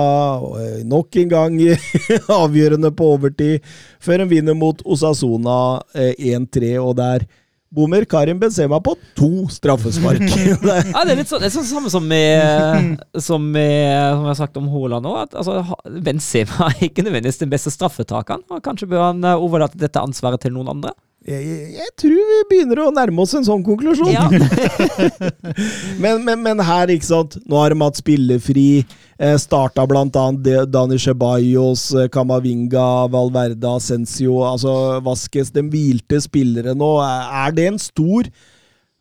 eh, 0.62 0.80
nok 0.88 1.16
en 1.20 1.34
gang 1.34 1.60
avgjørende 2.42 2.94
på 2.96 3.14
overtid, 3.16 3.68
før 4.04 4.24
hun 4.24 4.32
vinner 4.32 4.58
mot 4.58 4.82
Osasona 4.86 5.60
eh, 5.96 6.16
1-3, 6.36 6.76
og 6.80 6.96
der 7.00 7.28
bommer 7.70 8.06
Karim 8.10 8.40
Benzema 8.40 8.80
på 8.82 8.96
to 9.18 9.48
straffespark. 9.52 10.24
Ja, 10.94 11.04
det 11.06 11.14
er 11.14 11.20
litt 11.20 11.30
sånn, 11.30 11.44
det 11.44 11.50
er 11.52 11.54
sånn 11.54 11.68
samme 11.70 11.92
som 11.94 12.08
med, 12.10 13.04
som 13.22 13.44
med 13.54 13.68
Som 14.10 14.24
jeg 14.24 14.32
har 14.32 14.40
sagt 14.40 14.58
om 14.58 14.70
Haaland. 14.72 15.10
At 15.26 15.38
altså, 15.38 15.62
Benzema 16.06 16.72
er 16.72 16.88
ikke 16.90 17.06
nødvendigvis 17.06 17.42
den 17.44 17.52
beste 17.52 17.74
straffetakeren. 17.74 18.46
og 18.50 18.64
Kanskje 18.66 18.90
bør 18.90 19.10
han 19.10 19.24
eh, 19.24 19.38
overlate 19.38 19.80
dette 19.82 20.02
ansvaret 20.02 20.42
til 20.42 20.56
noen 20.56 20.72
andre? 20.78 20.96
Jeg, 21.30 21.58
jeg, 21.78 21.92
tror 22.00 22.30
vi 22.32 22.40
begynner 22.50 22.82
å 22.84 22.90
nærme 22.96 23.24
oss 23.24 23.36
en 23.38 23.46
sånn 23.46 23.66
konklusjon. 23.66 24.10
Ja. 24.14 24.26
Men, 26.04 26.24
men, 26.24 26.40
men 26.42 26.62
her, 26.64 26.90
ikke 26.92 27.06
sant. 27.06 27.36
Nå 27.50 27.58
har 27.60 27.74
de 27.74 27.80
hatt 27.82 28.00
spillefri. 28.00 28.84
Eh, 29.20 29.36
starta 29.42 29.84
annet 29.84 30.70
Dani 30.72 30.98
Ceballos, 31.02 31.90
Kamavinga, 32.14 32.40
Camavinga, 32.40 33.08
Valverde, 33.12 33.68
Ascencio, 33.68 34.40
altså 34.48 35.00
Vasques. 35.06 35.52
De 35.52 35.62
hvilte 35.62 36.22
spillere 36.24 36.76
nå. 36.78 36.94
Er 37.04 37.50
er 37.50 37.56
det 37.58 37.68
en 37.74 37.80
stor 37.80 38.30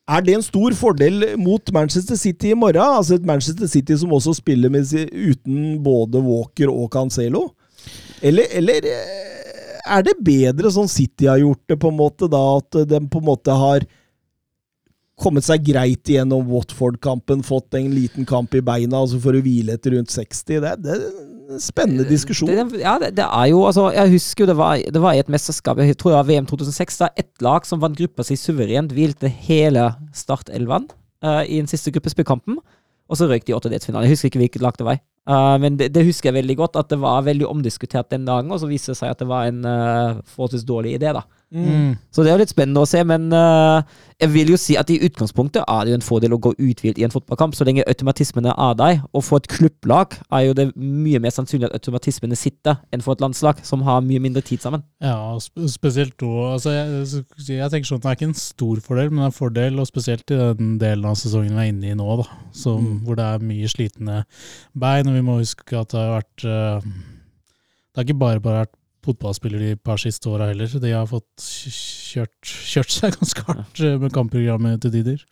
er 0.09 0.22
det 0.24 0.35
en 0.39 0.43
stor 0.43 0.72
fordel 0.72 1.35
mot 1.37 1.72
Manchester 1.72 2.16
City 2.16 2.55
i 2.55 2.57
morgen? 2.57 2.81
Altså 2.81 3.18
et 3.18 3.26
Manchester 3.26 3.68
City 3.68 3.97
som 4.01 4.12
også 4.12 4.33
spiller 4.39 4.72
med, 4.72 4.89
uten 5.12 5.83
både 5.85 6.22
Walker 6.24 6.72
og 6.72 6.89
Cancelo? 6.93 7.51
Eller, 8.22 8.49
eller 8.57 8.89
eh, 8.89 9.47
er 9.89 10.05
det 10.07 10.18
bedre 10.24 10.72
sånn 10.72 10.91
City 10.91 11.28
har 11.30 11.41
gjort 11.41 11.64
det, 11.70 11.78
på 11.80 11.93
en 11.93 11.99
måte, 11.99 12.28
da? 12.30 12.43
At 12.61 12.82
de 12.91 13.01
på 13.11 13.22
en 13.22 13.28
måte 13.28 13.55
har 13.57 13.86
kommet 15.18 15.47
seg 15.47 15.64
greit 15.66 16.07
igjennom 16.09 16.47
Watford-kampen, 16.49 17.43
fått 17.47 17.74
en 17.74 17.91
liten 17.91 18.26
kamp 18.28 18.55
i 18.55 18.62
beina, 18.64 19.01
og 19.03 19.11
så 19.12 19.18
får 19.22 19.39
du 19.39 19.49
hvile 19.49 19.74
etter 19.74 19.97
rundt 19.97 20.12
60. 20.14 20.61
Det, 20.62 20.74
det 20.84 20.95
er 20.95 21.03
en 21.57 21.62
spennende 21.62 22.07
diskusjon. 22.07 22.51
Det, 22.53 22.82
ja, 22.84 22.95
det, 23.03 23.11
det 23.18 23.26
er 23.26 23.51
jo 23.51 23.64
altså, 23.66 23.89
Jeg 23.97 24.12
husker 24.14 24.45
jo 24.45 24.51
det 24.53 24.59
var, 24.61 24.78
det 24.78 25.03
var 25.03 25.16
i 25.16 25.22
et 25.22 25.32
mesterskap, 25.32 25.80
jeg 25.82 25.99
tror 25.99 26.14
det 26.14 26.20
var 26.20 26.30
VM 26.30 26.49
2006, 26.51 27.01
da 27.03 27.11
ett 27.18 27.45
lag 27.45 27.66
som 27.66 27.82
vant 27.82 27.99
gruppa 27.99 28.26
si 28.26 28.39
suverent, 28.39 28.95
hvilte 28.95 29.30
hele 29.49 29.91
startelveren 30.16 30.86
uh, 31.26 31.43
i 31.43 31.59
den 31.59 31.70
siste 31.70 31.93
gruppespillkampen, 31.95 32.61
og 33.09 33.18
så 33.18 33.26
røyk 33.26 33.47
de 33.49 33.55
i 33.55 33.59
åttedelsfinalen. 33.59 34.07
Jeg 34.07 34.14
husker 34.14 34.30
ikke 34.30 34.45
hvilket 34.45 34.64
lag 34.64 34.78
det 34.78 34.86
var. 34.86 35.03
Uh, 35.29 35.57
men 35.61 35.76
det, 35.76 35.91
det 35.93 36.07
husker 36.09 36.31
jeg 36.31 36.39
veldig 36.39 36.57
godt, 36.57 36.79
at 36.81 36.89
det 36.89 37.01
var 37.03 37.26
veldig 37.26 37.49
omdiskutert 37.51 38.09
den 38.14 38.24
dagen, 38.24 38.49
og 38.53 38.62
så 38.62 38.70
viste 38.70 38.95
det 38.95 39.01
seg 39.03 39.12
at 39.12 39.20
det 39.20 39.29
var 39.29 39.51
en 39.51 39.61
uh, 39.66 40.22
forholdsvis 40.33 40.64
dårlig 40.68 40.95
idé, 40.97 41.12
da. 41.12 41.26
Mm. 41.49 41.96
Så 42.12 42.20
det 42.22 42.28
er 42.28 42.36
jo 42.36 42.42
litt 42.42 42.53
spennende 42.53 42.82
å 42.84 42.88
se, 42.88 43.01
men 43.09 43.30
uh, 43.32 43.80
jeg 44.20 44.32
vil 44.34 44.51
jo 44.53 44.59
si 44.61 44.74
at 44.76 44.90
i 44.92 44.99
utgangspunktet 45.07 45.62
er 45.62 45.86
det 45.86 45.92
jo 45.92 45.99
en 45.99 46.05
fordel 46.05 46.34
å 46.36 46.40
gå 46.44 46.53
uthvilt 46.59 46.99
i 47.01 47.07
en 47.07 47.12
fotballkamp, 47.14 47.57
så 47.57 47.64
lenge 47.64 47.86
automatismene 47.88 48.53
er 48.53 48.74
der. 48.76 48.99
Og 49.16 49.24
for 49.24 49.40
et 49.40 49.49
klubblag 49.49 50.18
er 50.34 50.44
jo 50.44 50.57
det 50.59 50.66
mye 50.76 51.20
mer 51.24 51.32
sannsynlig 51.32 51.70
at 51.70 51.78
automatismene 51.78 52.36
sitter, 52.36 52.80
enn 52.92 53.05
for 53.05 53.16
et 53.16 53.24
landslag, 53.24 53.62
som 53.64 53.84
har 53.86 54.05
mye 54.05 54.20
mindre 54.24 54.42
tid 54.44 54.64
sammen. 54.64 54.84
Ja, 55.05 55.16
sp 55.40 55.64
spesielt 55.78 56.16
da 56.20 56.32
altså 56.55 56.72
jeg, 56.74 57.24
jeg 57.46 57.72
tenker 57.72 57.88
sånn 57.88 58.03
at 58.03 58.05
det 58.05 58.11
er 58.11 58.18
ikke 58.18 58.30
en 58.32 58.40
stor 58.40 58.82
fordel, 58.84 59.12
men 59.12 59.22
det 59.22 59.28
er 59.28 59.32
en 59.32 59.38
fordel, 59.38 59.78
og 59.80 59.88
spesielt 59.88 60.34
i 60.34 60.40
den 60.59 60.74
delen 60.82 61.07
av 61.09 61.16
sesongen 61.20 61.55
vi 61.55 61.64
er 61.64 61.72
inne 61.72 61.92
i 61.92 61.96
nå, 61.96 62.09
da, 62.20 62.26
som, 62.57 62.99
hvor 63.07 63.16
det 63.18 63.28
er 63.28 63.46
mye 63.53 63.70
slitne 63.70 64.24
bein. 64.76 65.09
Og 65.09 65.16
vi 65.16 65.24
må 65.24 65.38
huske 65.40 65.78
at 65.78 65.94
det 65.94 66.03
har 66.03 66.18
vært 66.18 66.44
uh, 66.44 66.90
Det 67.88 68.03
har 68.03 68.09
ikke 68.09 68.20
bare 68.20 68.42
bare 68.42 68.64
vært 68.66 68.78
fotballspillere 69.05 69.72
de 69.72 69.80
par 69.80 70.01
siste 70.03 70.28
åra 70.30 70.51
heller. 70.51 70.70
De 70.82 70.92
har 70.92 71.09
fått 71.11 71.44
kjørt, 71.44 72.36
kjørt 72.42 72.94
seg 72.94 73.16
ganske 73.18 73.44
hardt 73.49 73.82
eh, 73.84 73.96
med 74.01 74.14
kampprogrammet 74.14 74.82
til 74.84 74.94
tider. 74.99 75.24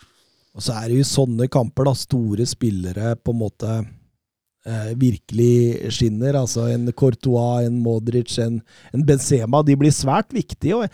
Og 0.57 0.65
så 0.65 0.79
er 0.79 0.89
det 0.89 1.03
jo 1.03 1.09
sånne 1.11 1.51
kamper 1.53 1.89
da 1.89 1.93
store 1.99 2.47
spillere 2.49 3.13
på 3.21 3.35
en 3.35 3.41
måte 3.43 3.73
eh, 3.77 4.93
virkelig 4.97 5.93
skinner. 5.99 6.39
Altså 6.41 6.71
en 6.73 6.89
Courtois, 6.97 7.67
en 7.67 7.79
Modric, 7.85 8.39
en, 8.43 8.63
en 8.97 9.07
Benzema. 9.07 9.61
De 9.67 9.77
blir 9.79 9.95
svært 9.95 10.33
viktige. 10.37 10.79
og 10.79 10.91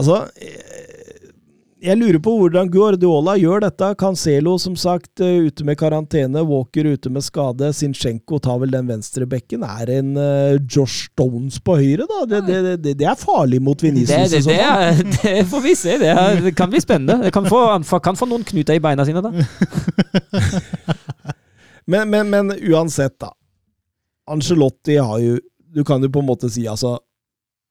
Altså 0.00 0.22
eh, 0.38 0.89
jeg 1.80 1.96
lurer 1.96 2.18
på 2.20 2.32
hvordan 2.36 2.68
Guardiola 2.72 3.34
gjør 3.40 3.62
dette. 3.64 3.88
Cancelo 4.00 4.56
som 4.60 4.74
sagt 4.78 5.22
eh, 5.24 5.46
ute 5.48 5.64
med 5.64 5.78
karantene, 5.80 6.42
Walker 6.46 6.84
ute 6.92 7.12
med 7.12 7.24
skade. 7.24 7.70
Sinchenko 7.76 8.38
tar 8.42 8.58
vel 8.60 8.74
den 8.74 8.88
venstre 8.90 9.26
bekken. 9.28 9.64
Er 9.64 9.92
en 9.94 10.12
uh, 10.18 10.58
Josh 10.60 11.08
Stones 11.08 11.56
på 11.64 11.78
høyre, 11.80 12.04
da? 12.10 12.20
Det, 12.28 12.42
det, 12.48 12.60
det, 12.84 12.94
det 13.00 13.08
er 13.08 13.16
farlig 13.20 13.62
mot 13.64 13.80
Venezia. 13.80 14.26
Det, 14.28 14.42
det, 14.44 14.44
det, 14.50 14.58
er, 14.60 15.02
det 15.16 15.46
får 15.48 15.64
vi 15.64 15.74
se. 15.78 15.96
Det, 16.02 16.12
er, 16.12 16.42
det 16.44 16.54
kan 16.58 16.72
bli 16.72 16.82
spennende. 16.84 17.24
Det 17.24 17.32
kan 17.36 17.48
få, 17.48 17.64
kan 18.04 18.18
få 18.18 18.28
noen 18.28 18.44
knuter 18.46 18.76
i 18.76 18.84
beina 18.84 19.06
sine 19.08 19.24
da. 19.24 19.32
Men, 21.90 22.10
men, 22.10 22.28
men 22.30 22.52
uansett, 22.70 23.16
da. 23.18 23.32
Angelotti 24.30 24.94
har 25.00 25.18
jo 25.18 25.38
Du 25.74 25.80
kan 25.84 26.02
jo 26.02 26.10
på 26.12 26.20
en 26.22 26.28
måte 26.28 26.50
si, 26.50 26.62
altså 26.68 27.00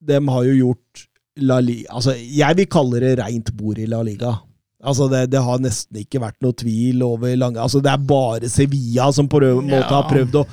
De 0.03 0.17
har 0.27 0.43
jo 0.43 0.55
gjort 0.57 1.05
La 1.41 1.59
Liga 1.63 1.95
Altså, 1.95 2.15
jeg 2.15 2.57
vil 2.59 2.69
kalle 2.71 3.01
det 3.03 3.17
reint 3.19 3.51
bord 3.57 3.79
i 3.81 3.87
La 3.89 4.01
Liga. 4.05 4.35
Altså, 4.79 5.09
det, 5.11 5.25
det 5.33 5.41
har 5.43 5.59
nesten 5.59 5.99
ikke 6.01 6.21
vært 6.23 6.39
noe 6.43 6.55
tvil 6.55 7.03
over 7.03 7.35
lange 7.35 7.59
Altså, 7.59 7.81
det 7.83 7.91
er 7.91 8.05
bare 8.09 8.51
Sevilla 8.51 9.09
som 9.15 9.27
på 9.27 9.41
en 9.43 9.67
måte 9.67 9.91
har 9.91 10.07
prøvd 10.07 10.39
å, 10.39 10.45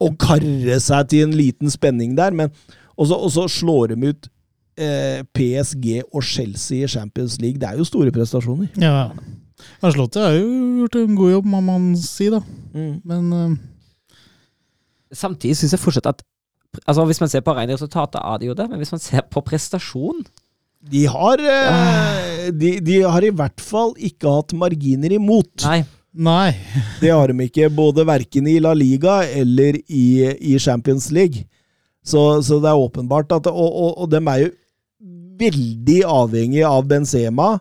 å 0.00 0.10
karre 0.20 0.78
seg 0.80 1.12
til 1.12 1.26
en 1.26 1.36
liten 1.36 1.72
spenning 1.72 2.16
der, 2.16 2.32
men 2.36 2.52
Og 2.96 3.10
så 3.10 3.18
og 3.20 3.32
så 3.34 3.44
slår 3.52 3.92
de 3.92 4.12
ut 4.12 4.28
eh, 4.80 5.20
PSG 5.36 5.90
og 6.06 6.22
Chelsea 6.24 6.84
i 6.84 6.88
Champions 6.88 7.36
League. 7.42 7.60
Det 7.60 7.68
er 7.68 7.76
jo 7.76 7.84
store 7.84 8.12
prestasjoner. 8.14 8.70
Ja. 8.80 9.10
Ancelotti 9.84 10.20
har 10.20 10.36
jo 10.36 10.48
gjort 10.82 10.96
en 11.00 11.16
god 11.18 11.34
jobb, 11.34 11.50
må 11.52 11.60
man 11.64 11.90
si, 12.00 12.30
da. 12.32 12.40
Men 12.76 13.32
uh... 13.32 13.56
Samtidig 15.12 15.54
syns 15.56 15.76
jeg 15.76 15.80
fortsatt 15.80 16.08
at 16.10 16.24
Altså 16.84 17.04
Hvis 17.08 17.20
man 17.22 17.30
ser 17.32 17.44
på 17.46 17.54
regnresultatet 17.56 18.18
resultater, 18.18 18.34
er 18.34 18.38
det 18.40 18.48
jo 18.50 18.56
det, 18.58 18.68
men 18.70 18.82
hvis 18.82 18.92
man 18.94 19.02
ser 19.02 19.24
på 19.30 19.42
prestasjon 19.46 20.24
De 20.92 21.02
har, 21.10 21.40
eh, 21.40 22.50
de, 22.52 22.76
de 22.84 23.00
har 23.02 23.24
i 23.24 23.32
hvert 23.34 23.60
fall 23.60 23.94
ikke 23.96 24.30
hatt 24.30 24.52
marginer 24.54 25.16
imot. 25.16 25.64
Nei. 25.64 25.80
nei. 26.12 26.52
Det 27.02 27.10
har 27.10 27.32
de 27.32 27.48
ikke, 27.48 27.70
både 27.74 28.06
verken 28.06 28.46
i 28.46 28.58
La 28.62 28.74
Liga 28.76 29.24
eller 29.26 29.80
i, 29.88 30.06
i 30.52 30.58
Champions 30.62 31.10
League. 31.10 31.46
Så, 32.06 32.42
så 32.46 32.60
det 32.62 32.70
er 32.70 32.78
åpenbart 32.78 33.32
at 33.34 33.48
Og, 33.50 33.66
og, 33.66 33.98
og 34.04 34.10
dem 34.12 34.28
er 34.30 34.44
jo 34.44 34.50
veldig 35.36 36.00
avhengig 36.06 36.62
av 36.64 36.86
Benzema 36.88 37.56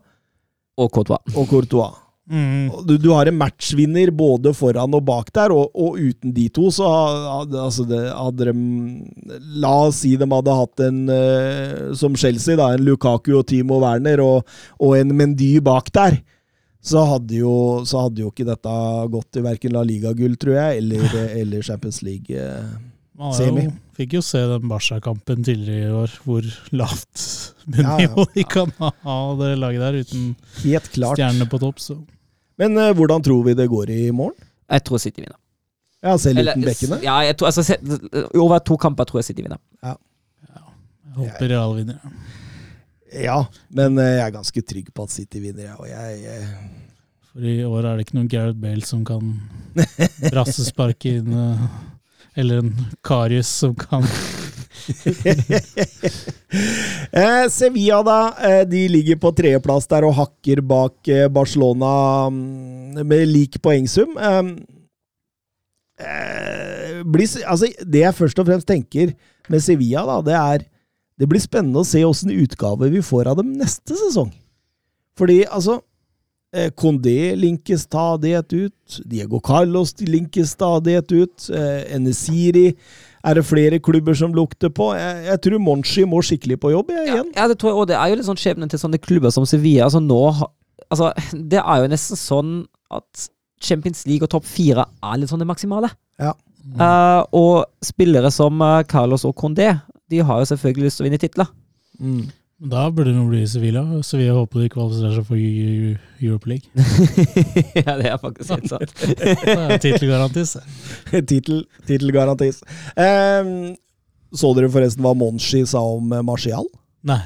Og 0.77 0.91
Courtois. 0.93 1.33
og 1.33 1.47
Courtois. 1.49 2.04
Mm. 2.25 2.71
Du, 2.89 2.95
du 2.97 3.11
har 3.13 3.29
en 3.29 3.37
matchvinner 3.37 4.09
både 4.09 4.49
foran 4.57 4.95
og 4.97 5.03
bak 5.05 5.27
der, 5.35 5.53
og, 5.53 5.69
og 5.77 5.99
uten 6.01 6.33
de 6.33 6.47
to 6.49 6.71
så 6.73 6.87
hadde, 6.89 7.59
altså 7.61 7.85
det, 7.85 7.99
hadde 8.09 8.47
de 8.49 8.55
La 9.61 9.73
oss 9.85 9.99
si 10.01 10.15
de 10.17 10.25
hadde 10.31 10.55
hatt 10.57 10.85
en 10.87 11.03
eh, 11.13 11.91
som 11.97 12.17
Chelsea, 12.17 12.57
da, 12.57 12.71
en 12.73 12.85
Lukaku 12.85 13.35
og 13.37 13.45
Timo 13.51 13.77
Werner 13.83 14.23
og, 14.25 14.57
og 14.81 14.95
en 14.97 15.13
Mendy 15.17 15.59
bak 15.65 15.91
der. 15.93 16.17
Så 16.85 17.01
hadde, 17.09 17.39
jo, 17.41 17.53
så 17.85 18.03
hadde 18.05 18.21
jo 18.21 18.29
ikke 18.29 18.45
dette 18.45 18.73
gått 19.13 19.39
i 19.39 19.45
verken 19.45 19.73
La 19.73 19.81
Liga-gull, 19.85 20.35
tror 20.41 20.57
jeg, 20.57 20.81
eller, 20.83 21.05
eller 21.41 21.65
Champions 21.65 22.01
League. 22.05 22.33
eh. 22.33 23.71
Fikk 23.95 24.17
jo 24.17 24.21
se 24.25 24.41
den 24.49 24.65
Barca-kampen 24.67 25.45
tidligere 25.45 25.87
i 25.87 25.93
år, 26.01 26.17
hvor 26.25 26.49
lavt 26.75 27.21
Ja, 27.71 27.95
ja. 28.01 28.09
ja. 28.09 28.25
de 28.33 28.43
kan 28.49 28.73
ha 28.81 29.15
det 29.39 29.53
laget 29.61 29.85
der, 29.85 30.01
uten 30.03 30.25
stjernene 30.59 31.47
på 31.49 31.61
topp. 31.63 31.79
Så. 31.81 31.95
Men 32.61 32.77
uh, 32.79 32.91
hvordan 32.95 33.23
tror 33.25 33.43
vi 33.45 33.53
det 33.57 33.67
går 33.71 33.89
i 33.91 34.11
morgen? 34.15 34.37
Jeg 34.71 34.83
tror 34.87 35.01
City 35.03 35.21
vinner. 35.25 35.37
Ja, 36.05 36.15
selv 36.21 36.37
Eller- 36.39 36.53
uten 36.57 36.65
bekkene? 36.69 36.99
Ja, 37.03 37.17
jeg 37.25 37.35
tror, 37.37 37.47
altså, 37.49 37.63
se- 37.65 38.27
over 38.39 38.59
to 38.59 38.77
kamper 38.77 39.03
tror 39.09 39.19
jeg 39.21 39.25
City 39.31 39.41
vinner. 39.45 39.57
Ja. 39.83 39.95
Jeg 40.45 41.15
håper 41.17 41.49
Real 41.49 41.75
vinner. 41.77 41.99
Ja, 43.15 43.37
men 43.69 43.97
uh, 43.97 44.03
jeg 44.03 44.23
er 44.27 44.33
ganske 44.35 44.61
trygg 44.67 44.89
på 44.93 45.03
at 45.07 45.13
City 45.13 45.39
vinner, 45.43 45.63
jeg. 45.69 45.75
Og 45.79 45.87
jeg, 45.87 46.23
jeg 46.23 46.47
For 47.31 47.39
i 47.47 47.57
år 47.67 47.85
er 47.89 47.95
det 47.99 48.05
ikke 48.07 48.17
noen 48.17 48.29
Gareth 48.31 48.59
Bale 48.59 48.85
som 48.87 49.03
kan 49.07 49.33
brassesparke 50.31 51.17
inn 51.19 51.31
eh, 51.35 51.65
Eller 52.39 52.61
en 52.63 52.73
Karius 53.05 53.47
som 53.63 53.75
kan 53.79 54.03
Eh, 57.15 57.47
Sevilla, 57.51 58.01
da. 58.03 58.19
Eh, 58.47 58.61
de 58.67 58.85
ligger 58.91 59.17
på 59.19 59.31
tredjeplass 59.35 59.87
der 59.91 60.05
og 60.07 60.15
hakker 60.17 60.61
bak 60.65 61.09
eh, 61.11 61.27
Barcelona 61.31 62.29
mm, 62.31 63.01
med 63.07 63.25
lik 63.29 63.57
poengsum. 63.63 64.15
Eh, 64.15 64.51
eh, 66.05 67.01
blir, 67.03 67.27
altså, 67.43 67.69
det 67.83 68.05
jeg 68.05 68.17
først 68.17 68.39
og 68.39 68.47
fremst 68.49 68.69
tenker 68.69 69.13
med 69.51 69.63
Sevilla, 69.63 70.05
da, 70.07 70.21
det 70.25 70.37
er 70.39 70.71
Det 71.15 71.29
blir 71.31 71.39
spennende 71.39 71.79
å 71.79 71.87
se 71.87 72.01
åssen 72.03 72.33
utgave 72.33 72.89
vi 72.91 72.99
får 72.99 73.29
av 73.31 73.37
dem 73.39 73.53
neste 73.55 73.95
sesong. 73.95 74.33
Fordi, 75.15 75.45
altså 75.47 75.77
eh, 76.51 76.71
Condé 76.75 77.35
linkes 77.39 77.85
stadighet 77.87 78.51
ut. 78.51 78.97
Diego 79.07 79.39
Carlos 79.39 79.95
linkes 80.01 80.51
stadighet 80.57 81.11
ut. 81.15 81.49
Eh, 81.55 81.95
Enesiri 81.95 82.73
er 83.25 83.37
det 83.39 83.45
flere 83.47 83.79
klubber 83.83 84.17
som 84.17 84.33
lukter 84.35 84.71
på. 84.73 84.91
Jeg, 84.97 85.25
jeg 85.29 85.41
tror 85.45 85.61
Monchi 85.63 86.05
må 86.09 86.21
skikkelig 86.25 86.59
på 86.61 86.71
jobb 86.73 86.91
jeg, 86.93 87.07
igjen. 87.09 87.31
ja, 87.35 87.47
det 87.49 87.57
tror 87.61 87.71
jeg 87.71 87.79
også. 87.79 87.89
Det 87.91 87.97
er 87.99 88.11
jo 88.11 88.19
litt 88.19 88.27
sånn 88.29 88.41
skjebnen 88.41 88.71
til 88.71 88.81
sånne 88.81 89.01
klubber 89.01 89.33
som 89.33 89.47
Sevilla. 89.49 89.87
Altså 89.89 90.03
nå 90.03 90.21
Altså, 90.85 91.07
det 91.51 91.57
er 91.63 91.81
jo 91.81 91.89
nesten 91.89 92.19
sånn 92.19 92.49
at 92.93 93.27
Champions 93.63 94.03
League 94.05 94.25
og 94.25 94.29
topp 94.29 94.45
fire 94.45 94.83
er 94.85 95.17
litt 95.17 95.31
sånn 95.31 95.41
det 95.41 95.47
maksimale. 95.49 95.89
Ja. 96.21 96.35
Eh, 96.65 97.21
og 97.37 97.65
spillere 97.85 98.29
som 98.33 98.61
eh, 98.61 98.83
Carlos 98.89 99.25
og 99.25 99.35
Condé, 99.39 99.71
de 100.11 100.21
har 100.25 100.41
jo 100.41 100.49
selvfølgelig 100.51 100.87
lyst 100.89 100.99
til 100.99 101.05
å 101.05 101.07
vinne 101.07 101.21
titler. 101.21 101.49
Mm. 101.97 102.27
Da 102.59 102.85
burde 102.91 103.11
det 103.11 103.23
bli 103.27 103.41
Sevilla. 103.51 103.81
Sevilla 104.03 104.33
håper 104.37 104.61
de 104.63 104.69
kvalifiserer 104.71 105.17
seg 105.17 105.25
for 105.27 105.35
Eu- 105.35 105.97
Europa 106.23 106.47
League. 106.47 106.69
ja, 107.81 107.97
det 107.99 108.07
er 108.13 108.17
faktisk 108.21 108.53
helt 108.55 108.69
sant. 108.71 108.93
Er 109.75 109.77
Tittelgarantis. 109.83 110.55
Um, 111.11 111.25
titelgarantis. 111.89 112.61
Eh, 113.05 113.49
så 114.35 114.49
dere 114.55 114.67
forresten 114.71 115.03
hva 115.03 115.11
Monshi 115.15 115.65
sa 115.67 115.81
om 115.97 116.11
eh, 116.15 116.23
Martial? 116.25 116.65
Nei. 117.07 117.21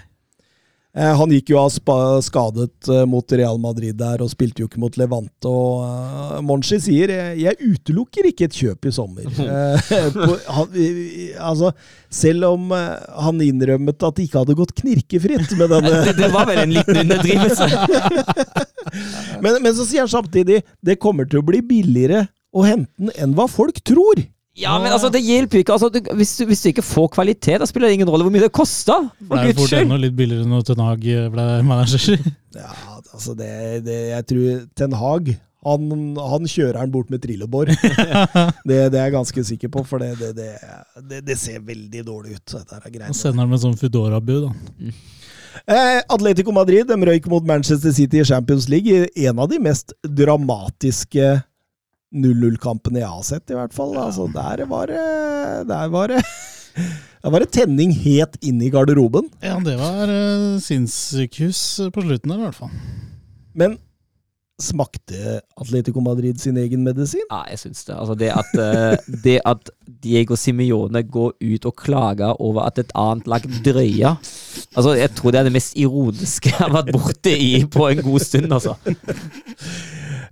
Eh, 0.99 1.15
han 1.15 1.31
gikk 1.31 1.53
jo 1.53 1.59
av 1.61 1.69
skadet 2.25 2.89
eh, 2.91 3.05
mot 3.07 3.31
Real 3.31 3.59
Madrid 3.61 3.95
der 3.99 4.19
og 4.23 4.31
spilte 4.33 4.63
jo 4.63 4.67
ikke 4.67 4.81
mot 4.83 4.97
Levante. 4.99 5.47
og 5.47 5.85
eh, 5.85 6.39
Monchi 6.43 6.79
sier 6.83 7.13
'jeg 7.39 7.55
utelukker 7.61 8.27
ikke 8.27 8.49
et 8.49 8.57
kjøp 8.57 8.89
i 8.89 8.91
sommer'. 8.91 9.29
Han, 10.59 10.73
altså, 11.39 11.71
selv 12.09 12.49
om 12.49 12.71
han 12.73 13.41
innrømmet 13.43 14.03
at 14.03 14.17
det 14.17 14.25
ikke 14.27 14.41
hadde 14.41 14.57
gått 14.57 14.73
knirkefritt 14.81 15.53
med 15.59 15.71
denne 15.71 15.93
det, 16.07 16.15
det 16.17 16.31
var 16.33 16.49
vel 16.49 16.63
en 16.63 16.73
liten 16.73 16.99
underdrivelse. 17.03 17.67
men, 19.43 19.61
men 19.61 19.71
så 19.77 19.85
sier 19.85 20.03
han 20.03 20.11
samtidig 20.11 20.63
'det 20.81 20.99
kommer 20.99 21.29
til 21.29 21.39
å 21.39 21.47
bli 21.47 21.61
billigere 21.61 22.27
å 22.51 22.65
hente 22.65 22.91
den 22.97 23.13
enn 23.15 23.37
hva 23.37 23.47
folk 23.47 23.79
tror'. 23.87 24.25
Ja, 24.59 24.75
men 24.81 24.91
altså, 24.91 25.09
det 25.13 25.21
hjelper 25.23 25.61
ikke. 25.61 25.75
Altså, 25.75 25.89
du, 25.93 25.99
hvis, 26.19 26.35
du, 26.39 26.45
hvis 26.49 26.63
du 26.63 26.69
ikke 26.73 26.85
får 26.85 27.11
kvalitet, 27.15 27.59
da 27.61 27.67
spiller 27.69 27.89
det 27.89 27.99
ingen 27.99 28.11
rolle 28.11 28.25
hvor 28.27 28.33
mye 28.33 28.43
det 28.45 28.53
koster. 28.55 29.07
For 29.23 29.35
det 29.35 29.43
er 29.43 29.53
jo 29.53 29.59
fort 29.61 29.77
ennå 29.79 29.99
litt 30.03 30.17
billigere 30.17 30.47
når 30.49 30.65
Ten 30.67 30.83
Hag 30.83 31.11
ble 31.35 31.49
manager. 31.67 32.19
Ja, 32.49 32.71
altså 33.13 33.35
det, 33.37 33.47
det 33.85 33.95
Jeg 34.09 34.25
tror 34.25 34.61
Ten 34.73 34.95
Hag 34.97 35.27
han, 35.67 36.15
han 36.17 36.47
kjører 36.47 36.79
den 36.79 36.91
bort 36.93 37.11
med 37.11 37.21
trillebår. 37.21 37.73
det, 38.69 38.77
det 38.93 38.99
er 38.99 39.09
jeg 39.09 39.15
ganske 39.15 39.43
sikker 39.51 39.71
på, 39.73 39.83
for 39.87 40.01
det, 40.01 40.13
det, 40.21 40.31
det, 40.37 40.49
det, 41.09 41.19
det 41.27 41.37
ser 41.39 41.59
veldig 41.67 42.03
dårlig 42.07 42.37
ut. 42.37 42.55
Er 42.55 42.87
greit. 42.87 43.15
sender 43.17 43.43
han 43.43 43.51
med 43.51 43.61
sånn 43.61 43.75
Foodora-bud. 43.79 44.47
da. 44.47 44.93
Eh, 45.67 45.99
Atletico 46.07 46.55
Madrid 46.55 46.87
de 46.87 46.95
røyk 47.09 47.27
mot 47.31 47.45
Manchester 47.45 47.91
City 47.95 48.21
i 48.21 48.25
Champions 48.25 48.69
League. 48.71 49.09
i 49.15 49.27
En 49.27 49.39
av 49.39 49.51
de 49.51 49.59
mest 49.59 49.93
dramatiske 50.07 51.41
0-0-kampene 52.15 53.03
jeg 53.03 53.11
har 53.11 53.25
sett, 53.25 53.51
i 53.51 53.57
hvert 53.57 53.75
fall. 53.75 53.93
Altså, 53.99 54.29
der 54.33 54.65
var 54.69 54.89
det 54.89 55.03
Der 55.69 55.91
var 55.93 56.13
det 56.13 56.23
Der 57.23 57.33
var 57.33 57.43
det 57.43 57.51
tenning 57.51 57.91
helt 57.91 58.37
inn 58.45 58.61
i 58.63 58.71
garderoben. 58.71 59.27
Ja, 59.43 59.57
det 59.59 59.75
var 59.75 60.07
uh, 60.07 60.55
sinnssykehus 60.63 61.91
på 61.91 62.03
slutten 62.05 62.31
der, 62.31 62.39
i 62.39 62.45
hvert 62.45 62.55
fall. 62.55 62.71
Men 63.59 63.75
smakte 64.59 65.39
Atletico 65.59 65.99
Madrid 66.03 66.39
sin 66.39 66.57
egen 66.59 66.83
medisin? 66.83 67.25
Ja, 67.27 67.41
jeg 67.51 67.59
syns 67.59 67.83
det. 67.87 67.97
Altså, 67.97 68.15
det 68.15 68.29
at, 68.31 68.53
uh, 68.55 69.17
det 69.25 69.35
at 69.43 69.71
Diego 70.03 70.37
Simione 70.39 71.03
går 71.03 71.33
ut 71.43 71.67
og 71.67 71.75
klager 71.79 72.39
over 72.39 72.69
at 72.69 72.79
et 72.79 72.95
annet 72.95 73.27
lag 73.27 73.43
drøyer 73.65 74.15
Altså, 74.77 74.93
jeg 74.95 75.11
tror 75.17 75.33
det 75.33 75.39
er 75.39 75.47
det 75.49 75.55
mest 75.55 75.75
ironiske 75.79 76.51
jeg 76.51 76.59
har 76.59 76.71
vært 76.71 76.93
borte 76.93 77.31
i 77.35 77.65
på 77.67 77.89
en 77.89 78.03
god 78.05 78.23
stund, 78.23 78.53
altså. 78.53 78.75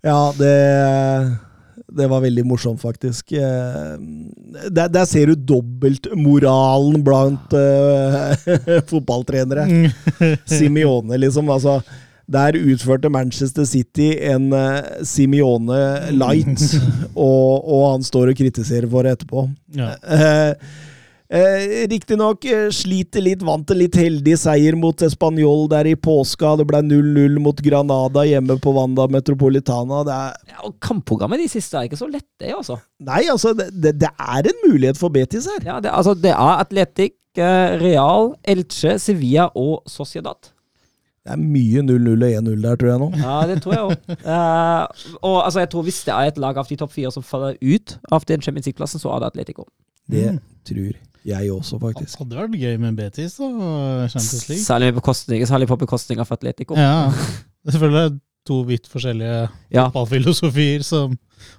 Ja, 0.06 0.32
det 0.38 0.54
det 1.88 2.08
var 2.12 2.22
veldig 2.22 2.44
morsomt, 2.46 2.82
faktisk. 2.82 3.32
Eh, 3.32 3.96
Der, 4.70 4.88
der 4.88 5.06
ser 5.06 5.32
du 5.32 5.36
dobbeltmoralen 5.36 7.04
blant 7.04 7.54
uh, 7.54 8.34
fotballtrenere. 8.92 9.92
Simione, 10.46 11.18
liksom. 11.18 11.50
Altså, 11.50 11.80
Der 12.28 12.58
utførte 12.60 13.10
Manchester 13.10 13.64
City 13.66 14.12
en 14.20 14.52
uh, 14.54 14.82
Simione 15.04 16.12
light, 16.12 16.60
og, 17.16 17.64
og, 17.64 17.92
han 17.94 18.04
står 18.04 18.34
og 18.34 18.38
kritiserer 18.38 18.90
for 18.92 19.08
det 19.08 19.16
etterpå. 19.18 19.48
Ja. 19.76 19.96
Uh, 20.04 20.87
Eh, 21.28 21.88
Riktignok 21.92 22.46
eh, 22.48 22.70
sliter 22.72 23.20
litt, 23.20 23.42
vant 23.44 23.68
en 23.74 23.80
litt 23.82 23.96
heldig 24.00 24.38
seier 24.40 24.78
mot 24.80 25.02
Español 25.04 25.66
der 25.72 25.90
i 25.92 25.96
påska. 26.00 26.54
Det 26.62 26.66
ble 26.70 26.80
0-0 26.88 27.36
mot 27.44 27.60
Granada 27.64 28.24
hjemme 28.24 28.56
på 28.64 28.72
Wanda 28.76 29.10
Metropolitana. 29.12 30.04
Det 30.08 30.16
er, 30.16 30.38
Ja, 30.54 30.60
og 30.70 30.78
Kampprogrammet 30.84 31.44
de 31.44 31.50
siste 31.52 31.76
er 31.76 31.90
ikke 31.90 32.00
så 32.00 32.08
lette, 32.08 32.32
det, 32.40 32.54
altså. 32.56 32.78
nei, 33.04 33.26
altså, 33.32 33.52
det, 33.58 33.74
det, 33.76 33.98
det 34.00 34.12
er 34.16 34.48
en 34.48 34.62
mulighet 34.64 35.00
for 35.00 35.12
Betis 35.12 35.50
her. 35.52 35.66
Ja, 35.68 35.82
det, 35.84 35.92
altså, 35.92 36.14
det 36.16 36.32
er 36.32 36.62
Atletic, 36.64 37.18
eh, 37.36 37.76
Real, 37.82 38.32
Elche, 38.48 38.96
Sevilla 39.04 39.50
og 39.52 39.82
Sociedad. 39.92 40.54
Det 41.28 41.36
er 41.36 41.42
mye 41.44 41.84
0-0 41.84 42.24
og 42.24 42.38
1-0 42.38 42.62
der, 42.64 42.78
tror 42.80 42.94
jeg 42.94 43.02
nå. 43.02 43.10
Ja, 43.20 43.42
det 43.50 43.58
tror 43.66 43.74
jeg 43.76 43.84
òg. 43.84 44.14
og 45.28 45.42
altså, 45.44 45.60
jeg 45.60 45.70
tror 45.74 45.84
hvis 45.90 46.00
det 46.08 46.16
er 46.16 46.32
et 46.32 46.40
lag 46.40 46.56
av 46.56 46.72
de 46.72 46.80
topp 46.80 46.96
fire 46.96 47.12
som 47.12 47.26
faller 47.26 47.60
ut 47.60 47.98
av 48.16 48.24
den 48.32 48.40
Champions 48.40 48.72
League-plassen, 48.72 49.04
så 49.04 49.12
er 49.12 49.26
det 49.26 49.34
Atletico. 49.34 49.68
Det 50.08 50.38
tror 50.64 50.96
jeg 51.26 51.52
også, 51.52 51.80
faktisk. 51.82 52.20
Hadde 52.20 52.38
vært 52.38 52.56
gøy 52.60 52.78
med 52.80 52.96
Betis 52.98 53.40
og 53.40 54.10
Champions 54.10 54.50
League. 54.50 54.64
Særlig, 54.64 54.94
på 54.94 55.00
bekostning, 55.02 55.44
særlig 55.48 55.68
på 55.68 55.78
bekostning 55.82 56.20
av 56.24 56.32
Atletico. 56.32 56.76
Ja, 56.78 57.12
selvfølgelig 57.70 58.04
er 58.06 58.10
det 58.10 58.20
to 58.48 58.62
vidt 58.64 58.88
forskjellige 58.88 59.40
Ja. 59.74 59.90
fotballfilosofier 59.90 60.84
som 60.88 61.18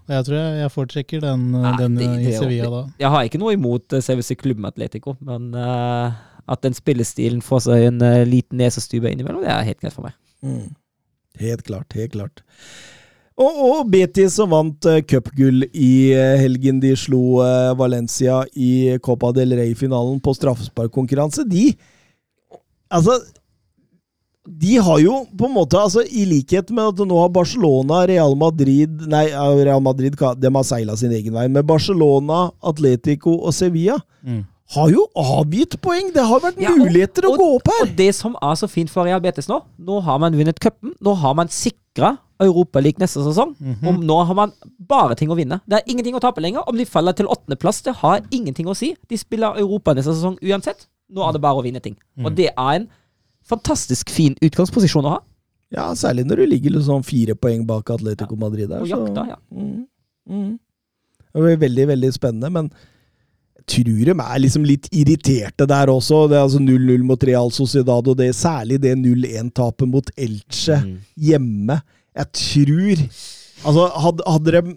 Og 0.08 0.10
jeg 0.14 0.24
tror 0.24 0.34
jeg, 0.38 0.54
jeg 0.62 0.70
foretrekker 0.72 1.20
den, 1.20 1.42
Nei, 1.52 1.76
den 1.78 1.94
det- 1.96 2.06
i 2.08 2.24
det 2.24 2.32
i 2.32 2.38
Sevilla 2.38 2.70
da. 2.72 2.80
Jeg 2.98 3.10
har 3.10 3.22
ikke 3.28 3.38
noe 3.38 3.52
imot 3.54 3.92
uh, 3.92 4.00
CWC 4.00 4.34
Klubb 4.40 4.58
med 4.58 4.72
Atletico, 4.72 5.16
men 5.20 5.52
uh, 5.54 6.12
at 6.48 6.62
den 6.64 6.74
spillestilen 6.74 7.42
får 7.44 7.60
seg 7.68 7.84
en 7.92 8.00
uh, 8.02 8.24
liten 8.26 8.58
nesestube 8.58 9.10
innimellom, 9.12 9.42
det 9.44 9.52
er 9.52 9.62
helt 9.68 9.80
greit 9.80 9.92
for 9.94 10.08
meg. 10.08 10.16
Mm. 10.42 10.74
Helt 11.38 11.62
klart, 11.68 11.92
helt 11.94 12.12
klart. 12.16 12.42
Og, 13.38 13.58
og 13.70 13.90
Betis 13.92 14.34
som 14.34 14.50
vant 14.50 14.86
uh, 14.90 14.98
cupgull 15.06 15.62
i 15.70 15.90
uh, 16.16 16.36
helgen. 16.42 16.80
De 16.82 16.90
slo 16.98 17.38
uh, 17.38 17.70
Valencia 17.78 18.40
i 18.58 18.96
Copa 19.04 19.30
del 19.36 19.54
Rey-finalen 19.54 20.18
på 20.24 20.34
straffesparkkonkurranse. 20.34 21.44
De 21.48 21.68
Altså 22.90 23.18
de 24.48 24.78
har 24.80 24.98
jo 25.02 25.12
på 25.36 25.44
en 25.44 25.52
måte, 25.52 25.76
altså 25.76 26.00
i 26.08 26.22
likhet 26.24 26.70
med 26.72 26.94
at 26.94 27.00
nå 27.04 27.16
har 27.20 27.28
Barcelona, 27.28 27.98
Real 28.08 28.32
Madrid 28.40 29.02
Nei, 29.12 29.26
Real 29.60 29.82
Madrid 29.84 30.14
de 30.16 30.50
har 30.54 30.64
seila 30.64 30.94
sin 30.96 31.12
egen 31.12 31.34
vei, 31.36 31.44
men 31.52 31.66
Barcelona, 31.68 32.46
Atletico 32.64 33.34
og 33.44 33.52
Sevilla 33.52 33.98
Mm. 34.24 34.40
har 34.74 34.88
jo 34.90 35.04
avgitt 35.20 35.76
poeng! 35.84 36.08
Det 36.16 36.24
har 36.26 36.40
vært 36.40 36.58
Ja, 36.64 36.72
og- 36.72 36.78
muligheter 36.80 37.28
å 37.28 37.34
og- 37.34 37.38
gå 37.38 37.50
opp 37.58 37.68
her! 37.68 37.82
Og 37.90 37.92
det 37.96 38.08
som 38.16 38.34
er 38.40 38.54
så 38.56 38.66
fint 38.72 38.88
for 38.90 39.04
Real 39.04 39.20
Betis 39.20 39.46
nå, 39.48 39.60
nå 39.78 40.00
har 40.02 40.18
man 40.18 40.32
vunnet 40.34 40.58
cupen. 40.58 40.94
Nå 41.00 41.14
har 41.16 41.34
man 41.34 41.48
sikra 41.48 42.16
Europaligaen 42.40 43.02
neste 43.02 43.22
sesong. 43.24 43.56
Og 43.86 43.98
nå 44.04 44.18
har 44.28 44.34
man 44.38 44.52
bare 44.78 45.16
ting 45.18 45.30
å 45.30 45.36
vinne. 45.38 45.60
Det 45.66 45.80
er 45.80 45.88
ingenting 45.90 46.14
å 46.14 46.20
tape 46.22 46.40
lenger. 46.44 46.62
Om 46.70 46.76
de 46.78 46.84
faller 46.86 47.16
til 47.18 47.26
åttendeplass, 47.26 47.82
det 47.82 47.96
har 48.02 48.20
ingenting 48.30 48.68
å 48.70 48.76
si. 48.78 48.92
De 49.10 49.18
spiller 49.18 49.58
Europa 49.58 49.94
neste 49.94 50.14
sesong 50.14 50.36
uansett. 50.42 50.86
Nå 51.10 51.24
er 51.26 51.32
det 51.34 51.40
bare 51.42 51.58
å 51.58 51.64
vinne 51.64 51.80
ting. 51.82 51.96
Og 52.22 52.34
det 52.36 52.50
er 52.52 52.74
en 52.76 52.86
fantastisk 53.48 54.10
fin 54.12 54.36
utgangsposisjon 54.44 55.06
å 55.08 55.16
ha. 55.16 55.20
Ja, 55.74 55.88
særlig 55.98 56.24
når 56.28 56.40
du 56.42 56.46
ligger 56.48 56.76
liksom 56.78 57.02
fire 57.04 57.34
poeng 57.36 57.66
bak 57.68 57.90
Atletico 57.92 58.36
Madrid 58.40 58.70
der. 58.70 58.84
Og 58.84 58.88
jakta, 58.88 59.26
ja. 59.34 59.36
Mm, 59.52 59.82
mm. 60.28 60.54
Det 61.34 61.42
var 61.44 61.58
veldig, 61.60 61.84
veldig 61.90 62.12
spennende, 62.14 62.48
men 62.54 62.70
jeg 63.58 63.66
tror 63.84 64.04
de 64.08 64.14
er 64.24 64.38
liksom 64.40 64.64
litt 64.64 64.88
irriterte 64.96 65.66
der 65.68 65.90
også. 65.92 66.22
Det 66.30 66.38
er 66.38 66.46
altså 66.46 66.60
0-0 66.62 67.04
mot 67.04 67.24
Real 67.28 67.50
Sociedad, 67.52 68.08
og 68.08 68.16
det 68.16 68.30
er 68.30 68.38
særlig 68.38 68.78
det 68.80 68.94
0-1-tapet 68.96 69.88
mot 69.92 70.08
Elche 70.16 70.78
Mm. 70.84 70.94
hjemme. 71.16 71.80
Jeg 72.18 72.32
tror 72.34 73.02
Altså, 73.58 73.84
hadde, 74.04 74.22
hadde 74.26 74.52
de 74.54 74.76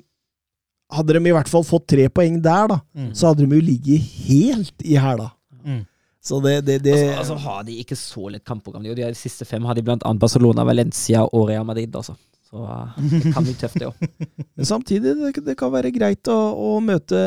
hadde 0.92 1.14
de 1.16 1.30
i 1.30 1.34
hvert 1.36 1.48
fall 1.52 1.64
fått 1.64 1.86
tre 1.94 2.08
poeng 2.12 2.39
der, 2.44 2.68
da, 2.68 2.80
Mm. 2.98 3.12
så 3.16 3.30
hadde 3.30 3.46
de 3.46 3.56
jo 3.56 3.64
ligget 3.64 4.02
helt 4.28 4.84
i 4.84 4.98
hæla. 5.00 5.30
Mm. 5.64 5.86
Så 6.22 6.39
det, 6.44 6.66
det, 6.66 6.80
det 6.84 6.96
Altså, 6.98 7.20
altså 7.20 7.38
har 7.46 7.64
de 7.64 7.78
ikke 7.82 7.96
så 7.98 8.28
lett 8.30 8.44
kampprogram. 8.46 8.84
De, 8.84 8.94
de 8.98 9.14
siste 9.16 9.46
fem 9.48 9.64
har 9.66 9.74
de 9.78 9.82
blant 9.86 10.04
annet 10.06 10.20
Barcelona, 10.22 10.66
Valencia 10.68 11.24
og 11.24 11.48
Real 11.50 11.66
Madrid. 11.66 11.96
Altså. 11.96 12.14
Så 12.52 12.60
uh, 12.62 12.92
det 13.00 13.32
kan 13.34 13.46
bli 13.48 13.54
tøft, 13.56 13.80
det 13.80 13.88
òg. 13.88 13.96
Men 14.58 14.68
samtidig, 14.68 15.16
det, 15.18 15.46
det 15.46 15.56
kan 15.58 15.72
være 15.74 15.94
greit 15.96 16.28
å, 16.30 16.38
å 16.54 16.76
møte 16.84 17.22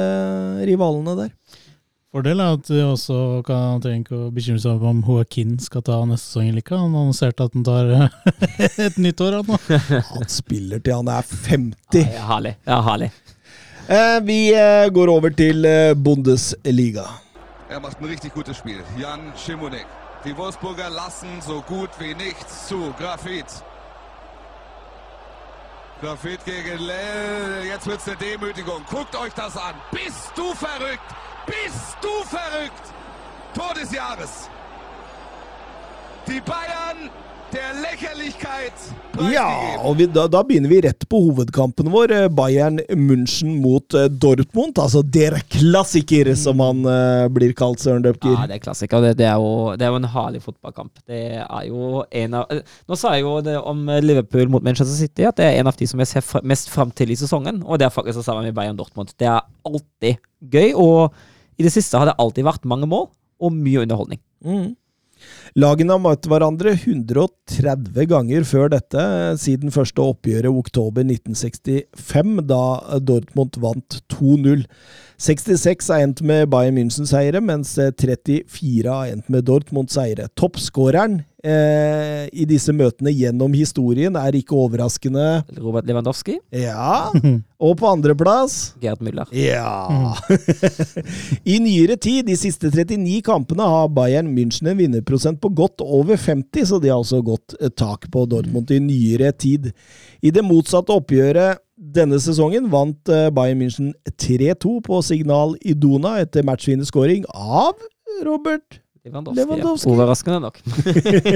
rivalene 0.68 1.16
der. 1.22 1.32
Fordel 2.14 2.38
er 2.38 2.52
at 2.54 2.68
vi 2.70 2.78
også 2.78 3.14
kan, 3.42 3.80
trenger 3.82 4.04
ikke 4.04 4.14
å 4.14 4.26
bekymre 4.30 4.60
seg 4.62 4.82
om 4.86 5.00
Joaquin 5.02 5.56
skal 5.58 5.82
ta 5.82 5.96
neste 6.06 6.28
sesong 6.28 6.52
eller 6.52 6.62
ikke. 6.62 6.76
Han 6.78 6.92
annonserte 6.94 7.48
at 7.48 7.56
han 7.56 7.64
tar 7.66 7.88
et 8.86 9.00
nytt 9.02 9.22
år, 9.24 9.40
han. 9.40 9.80
Han 10.12 10.28
spiller 10.30 10.78
til 10.78 10.94
han 10.94 11.10
er 11.10 11.26
50. 11.26 12.04
Ja, 12.14 12.28
herlig. 12.28 12.52
Ja, 12.70 12.78
herlig. 12.86 13.08
Eh, 13.88 14.20
vi 14.28 14.38
eh, 14.54 14.84
går 14.94 15.10
over 15.10 15.34
til 15.34 15.66
eh, 15.66 15.96
Bundesliga. 15.98 17.08
Er 17.66 17.82
macht 17.82 17.98
ein 17.98 18.06
richtig 18.06 18.30
gutes 18.38 18.62
Spiel. 18.62 18.78
Jan 18.94 19.32
Schimonek. 19.34 19.90
Die 20.22 20.38
Wolfsburger 20.38 20.94
lassen 20.94 21.42
so 21.42 21.64
gut 21.66 21.90
wie 21.98 22.14
nichts 22.14 22.68
zu. 22.68 22.94
Grafit. 22.94 23.58
Grafit 26.00 26.46
gegen 26.46 26.78
Lell. 26.78 27.66
Jetzt 27.66 27.88
wird's 27.90 28.06
eine 28.06 28.16
Demütigung. 28.22 28.86
Guckt 28.88 29.18
euch 29.18 29.34
das 29.34 29.56
an. 29.56 29.74
Bist 29.90 30.30
du 30.36 30.54
verrückt? 30.54 31.23
Bist 31.46 31.96
du 32.02 32.14
verrückt? 32.36 32.86
Tor 33.54 33.74
des 33.74 33.92
Jahres. 33.92 34.48
Die 36.26 36.40
Bayern 36.40 37.10
der 37.54 37.74
Lächerlichkeit 37.82 38.72
Ja, 39.30 39.78
og 39.86 39.98
vi, 39.98 40.06
da, 40.10 40.24
da 40.26 40.40
begynner 40.42 40.70
vi 40.72 40.80
rett 40.82 41.04
på 41.08 41.20
hovedkampen 41.28 41.86
vår. 41.92 42.10
eh, 42.10 42.28
Bayern 42.32 42.80
München 42.98 43.60
mot 43.62 43.94
eh, 43.94 44.08
Dortmund. 44.08 44.78
Altså 44.80 45.02
der 45.02 45.36
klassiker, 45.52 46.32
som 46.34 46.58
han 46.64 46.80
uh, 46.82 47.28
blir 47.30 47.52
kalt, 47.54 47.78
Søren 47.78 48.02
Døpker. 48.02 48.32
Ja, 48.34 48.48
det 48.50 48.56
er 48.58 48.64
klassiker. 48.64 49.04
Det, 49.04 49.12
det, 49.20 49.28
er 49.30 49.38
jo, 49.38 49.76
det 49.78 49.86
er 49.86 49.92
jo 49.94 50.00
en 50.00 50.08
herlig 50.16 50.42
fotballkamp. 50.42 50.98
Det 51.06 51.20
er 51.44 51.68
jo 51.68 52.00
en 52.10 52.34
av 52.40 52.56
Nå 52.88 52.98
sa 52.98 53.14
jeg 53.14 53.22
jo 53.22 53.36
det 53.44 53.54
om 53.60 53.84
Liverpool 54.02 54.50
mot 54.50 54.64
Manchester 54.64 54.96
City, 54.96 55.28
at 55.28 55.38
det 55.38 55.46
er 55.46 55.60
en 55.60 55.70
av 55.70 55.78
de 55.78 55.86
som 55.86 56.02
jeg 56.02 56.10
ser 56.10 56.42
mest 56.42 56.72
fram 56.72 56.90
til 56.90 57.14
i 57.14 57.20
sesongen. 57.20 57.62
Og 57.62 57.78
det 57.78 57.86
er 57.86 57.94
faktisk 57.94 58.18
det 58.18 58.26
samme 58.26 58.42
med 58.48 58.56
Bayern 58.56 58.80
Dortmund. 58.80 59.14
Det 59.20 59.30
er 59.30 59.44
alltid 59.68 60.18
gøy, 60.50 60.72
og 60.74 61.14
i 61.58 61.66
det 61.66 61.72
siste 61.74 61.98
har 62.00 62.10
det 62.10 62.18
alltid 62.20 62.46
vært 62.46 62.68
mange 62.68 62.88
mål 62.90 63.08
og 63.44 63.54
mye 63.54 63.84
underholdning. 63.84 64.20
Mm. 64.44 64.72
Lagene 65.54 65.94
har 65.94 66.02
møtt 66.02 66.26
hverandre 66.28 66.72
130 66.74 68.08
ganger 68.10 68.46
før 68.48 68.72
dette, 68.72 69.04
siden 69.40 69.72
første 69.74 70.02
oppgjøret 70.02 70.50
oktober 70.50 71.06
1965, 71.06 72.40
da 72.50 72.62
Dortmund 72.98 73.58
vant 73.62 74.00
2-0. 74.12 74.64
66 75.24 75.92
har 75.94 76.02
endt 76.04 76.24
med 76.26 76.48
Bayern 76.52 76.76
München-seiere, 76.80 77.40
mens 77.44 77.76
eh, 77.78 77.94
34 77.94 78.90
har 78.90 79.12
endt 79.12 79.30
med 79.30 79.46
Dortmund-seiere. 79.46 80.26
Toppskåreren 80.34 81.22
eh, 81.44 82.24
i 82.32 82.46
disse 82.48 82.72
møtene 82.74 83.12
gjennom 83.14 83.52
historien 83.54 84.16
er 84.16 84.36
ikke 84.38 84.56
overraskende 84.56 85.42
Robert 85.60 85.86
Lewandowski, 85.88 86.38
Ja, 86.50 87.10
og 87.60 87.76
på 87.80 87.88
andreplass 87.90 88.74
Gerd 88.82 89.04
Müller. 89.04 89.28
ja. 89.36 90.14
I 91.54 91.58
nyere 91.62 91.96
tid, 92.00 92.24
de 92.28 92.36
siste 92.38 92.70
39 92.72 93.20
kampene, 93.26 93.66
har 93.68 93.90
Bayern 93.92 94.30
München 94.34 94.70
en 94.70 94.78
vinnerprosent 94.80 95.40
på 95.42 95.50
godt 95.54 95.84
over 95.84 96.16
50, 96.20 96.64
så 96.70 96.80
de 96.82 96.90
har 96.92 97.00
også 97.02 97.20
gått 97.24 97.56
tak 97.78 98.08
på 98.12 98.24
Dortmund 98.30 98.70
i 98.74 98.80
nyere 98.82 99.32
tid. 99.32 99.70
I 100.24 100.32
det 100.34 100.44
motsatte 100.44 100.94
oppgjøret 100.96 101.60
denne 101.74 102.20
sesongen 102.22 102.68
vant 102.72 103.10
eh, 103.10 103.28
Bayern 103.34 103.58
München 103.60 103.92
3-2 104.08 104.78
på 104.86 105.00
Signal 105.04 105.56
Iduna 105.66 106.16
etter 106.22 106.46
matchvinnerskåring 106.46 107.26
av 107.34 107.74
Robert. 108.24 108.80
Lewandowski. 109.04 109.40
Lewandowski. 109.40 109.88
Ja. 109.88 109.94
Overraskende 109.94 110.40
nok. 110.40 110.60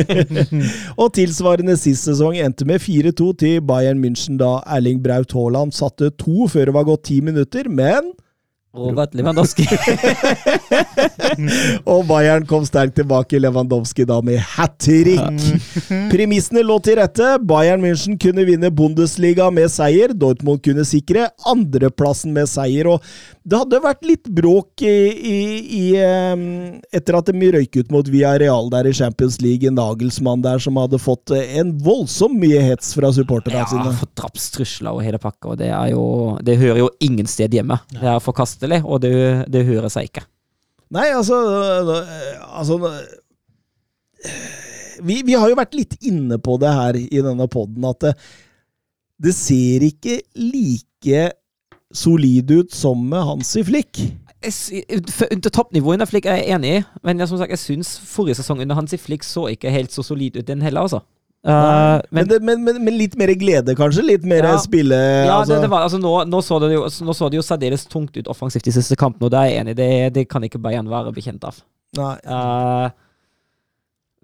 Og 1.03 1.11
tilsvarende 1.13 1.75
sist 1.77 2.07
sesong 2.09 2.39
endte 2.41 2.65
med 2.65 2.81
4-2 2.81 3.27
til 3.43 3.59
Bayern 3.69 4.01
München 4.01 4.39
da 4.41 4.55
Erling 4.77 5.03
Braut 5.05 5.35
Haaland 5.37 5.77
satte 5.77 6.09
to 6.17 6.49
før 6.49 6.71
det 6.71 6.75
var 6.79 6.89
gått 6.89 7.05
ti 7.11 7.21
minutter, 7.21 7.69
men 7.69 8.09
Robert 8.79 9.15
Lewandowski. 9.17 9.65
Og 11.93 12.05
Bayern 12.09 12.45
kom 12.49 12.67
sterkt 12.69 12.99
tilbake, 12.99 13.41
Lewandowski 13.41 14.05
da 14.09 14.19
med 14.25 14.39
hat 14.57 14.77
trick. 14.83 15.47
Premissene 16.13 16.63
lå 16.67 16.77
til 16.85 16.99
rette. 17.01 17.35
Bayern 17.49 17.83
München 17.85 18.19
kunne 18.21 18.45
vinne 18.49 18.71
Bundesliga 18.75 19.49
med 19.55 19.73
seier. 19.73 20.13
Dortmund 20.13 20.61
kunne 20.65 20.85
sikre 20.89 21.31
andreplassen 21.49 22.35
med 22.37 22.51
seier. 22.51 22.93
Og 22.93 23.01
det 23.49 23.57
hadde 23.57 23.79
vært 23.81 24.05
litt 24.05 24.27
bråk 24.35 24.83
i, 24.85 24.97
i, 25.17 25.37
i 25.79 25.85
etter 26.95 27.17
at 27.17 27.31
de 27.33 27.51
røyk 27.55 27.79
ut 27.81 27.93
mot 27.95 28.09
Villarreal 28.13 28.69
der 28.73 28.89
i 28.91 28.93
Champions 28.97 29.39
League. 29.41 29.65
En 29.69 29.79
Nagelsmann 29.79 30.43
der 30.45 30.61
som 30.61 30.77
hadde 30.81 31.01
fått 31.01 31.33
eh, 31.33 31.55
en 31.61 31.71
voldsom 31.85 32.35
mye 32.41 32.61
hets 32.67 32.93
fra 32.99 33.09
supporterne 33.15 33.63
Ja, 33.63 33.69
sine. 33.71 33.95
for 33.97 34.11
drapstrusler 34.19 34.93
og 34.93 35.01
hele 35.07 35.21
pakka, 35.23 35.55
og 35.55 35.61
det 35.63 35.71
er 35.73 35.95
jo 35.95 36.05
Det 36.45 36.59
hører 36.61 36.83
jo 36.83 36.91
ingen 37.05 37.31
sted 37.31 37.55
hjemme. 37.57 37.79
Det 37.95 38.05
er 38.05 38.21
forkastelig, 38.21 38.83
og 38.85 39.01
det, 39.07 39.15
det 39.49 39.65
hører 39.71 39.89
seg 39.93 40.11
ikke. 40.11 40.27
Nei, 40.93 41.09
altså, 41.13 41.41
øh, 41.41 41.89
altså 42.59 42.79
øh, 42.85 43.01
vi, 45.09 45.23
vi 45.25 45.37
har 45.39 45.49
jo 45.49 45.57
vært 45.59 45.77
litt 45.79 45.97
inne 46.05 46.37
på 46.43 46.57
det 46.61 46.73
her 46.75 47.01
i 47.01 47.25
denne 47.25 47.49
poden, 47.49 47.85
at 47.89 48.01
det, 48.05 48.15
det 49.25 49.35
ser 49.37 49.85
ikke 49.89 50.21
like 50.37 51.29
solid 51.95 52.51
ut 52.51 52.73
som 52.75 53.01
med 53.11 53.25
Hansi 53.25 53.65
Flick. 53.65 54.01
Under 54.45 55.51
toppnivået 55.51 55.99
under 55.99 56.07
Flick 56.07 56.27
er 56.29 56.43
jeg 56.43 56.55
enig 56.55 56.75
i, 56.79 56.83
men 57.03 57.19
jeg, 57.19 57.31
som 57.31 57.41
sagt, 57.41 57.51
jeg 57.51 57.63
syns 57.63 57.97
forrige 58.07 58.39
sesong 58.39 58.61
under 58.63 58.79
Hansi 58.79 58.99
Flick 59.01 59.25
så 59.27 59.49
ikke 59.51 59.73
helt 59.73 59.95
så 59.95 60.05
solid 60.07 60.37
ut, 60.37 60.47
den 60.47 60.63
heller, 60.63 60.87
altså. 60.87 61.01
Eh, 61.47 61.53
Men, 61.53 62.01
men 62.11 62.29
det, 62.29 62.39
men, 62.43 62.63
men, 62.85 62.95
litt 62.99 63.15
mer 63.17 63.31
glede, 63.39 63.75
kanskje? 63.79 64.03
Litt 64.03 64.25
mer 64.27 64.45
Ja. 64.45 64.57
spille 64.59 64.97
ja, 64.99 65.39
altså. 65.39 65.55
det, 65.55 65.63
det 65.63 65.71
var, 65.71 65.87
altså, 65.87 65.99
nå, 66.03 66.13
nå, 66.27 66.41
så 66.43 66.59
det 66.61 66.73
jo, 66.75 66.85
nå 67.07 67.15
så 67.15 67.29
det 67.31 67.39
jo 67.39 67.45
særdeles 67.47 67.87
tungt 67.87 68.17
ut 68.19 68.29
offensivt 68.29 68.67
i 68.67 68.75
siste 68.75 68.99
kampen 68.99 69.25
og 69.25 69.31
det 69.31 69.39
er 69.39 69.51
jeg 69.53 69.61
enig 69.63 69.77
i. 69.77 69.79
Det, 69.79 69.91
det 70.15 70.29
kan 70.29 70.45
ikke 70.45 70.59
Bayern 70.59 70.91
være 70.91 71.15
bekjent 71.15 71.47
av. 71.47 71.61
Nei. 71.97 72.15
Uh, 72.27 72.91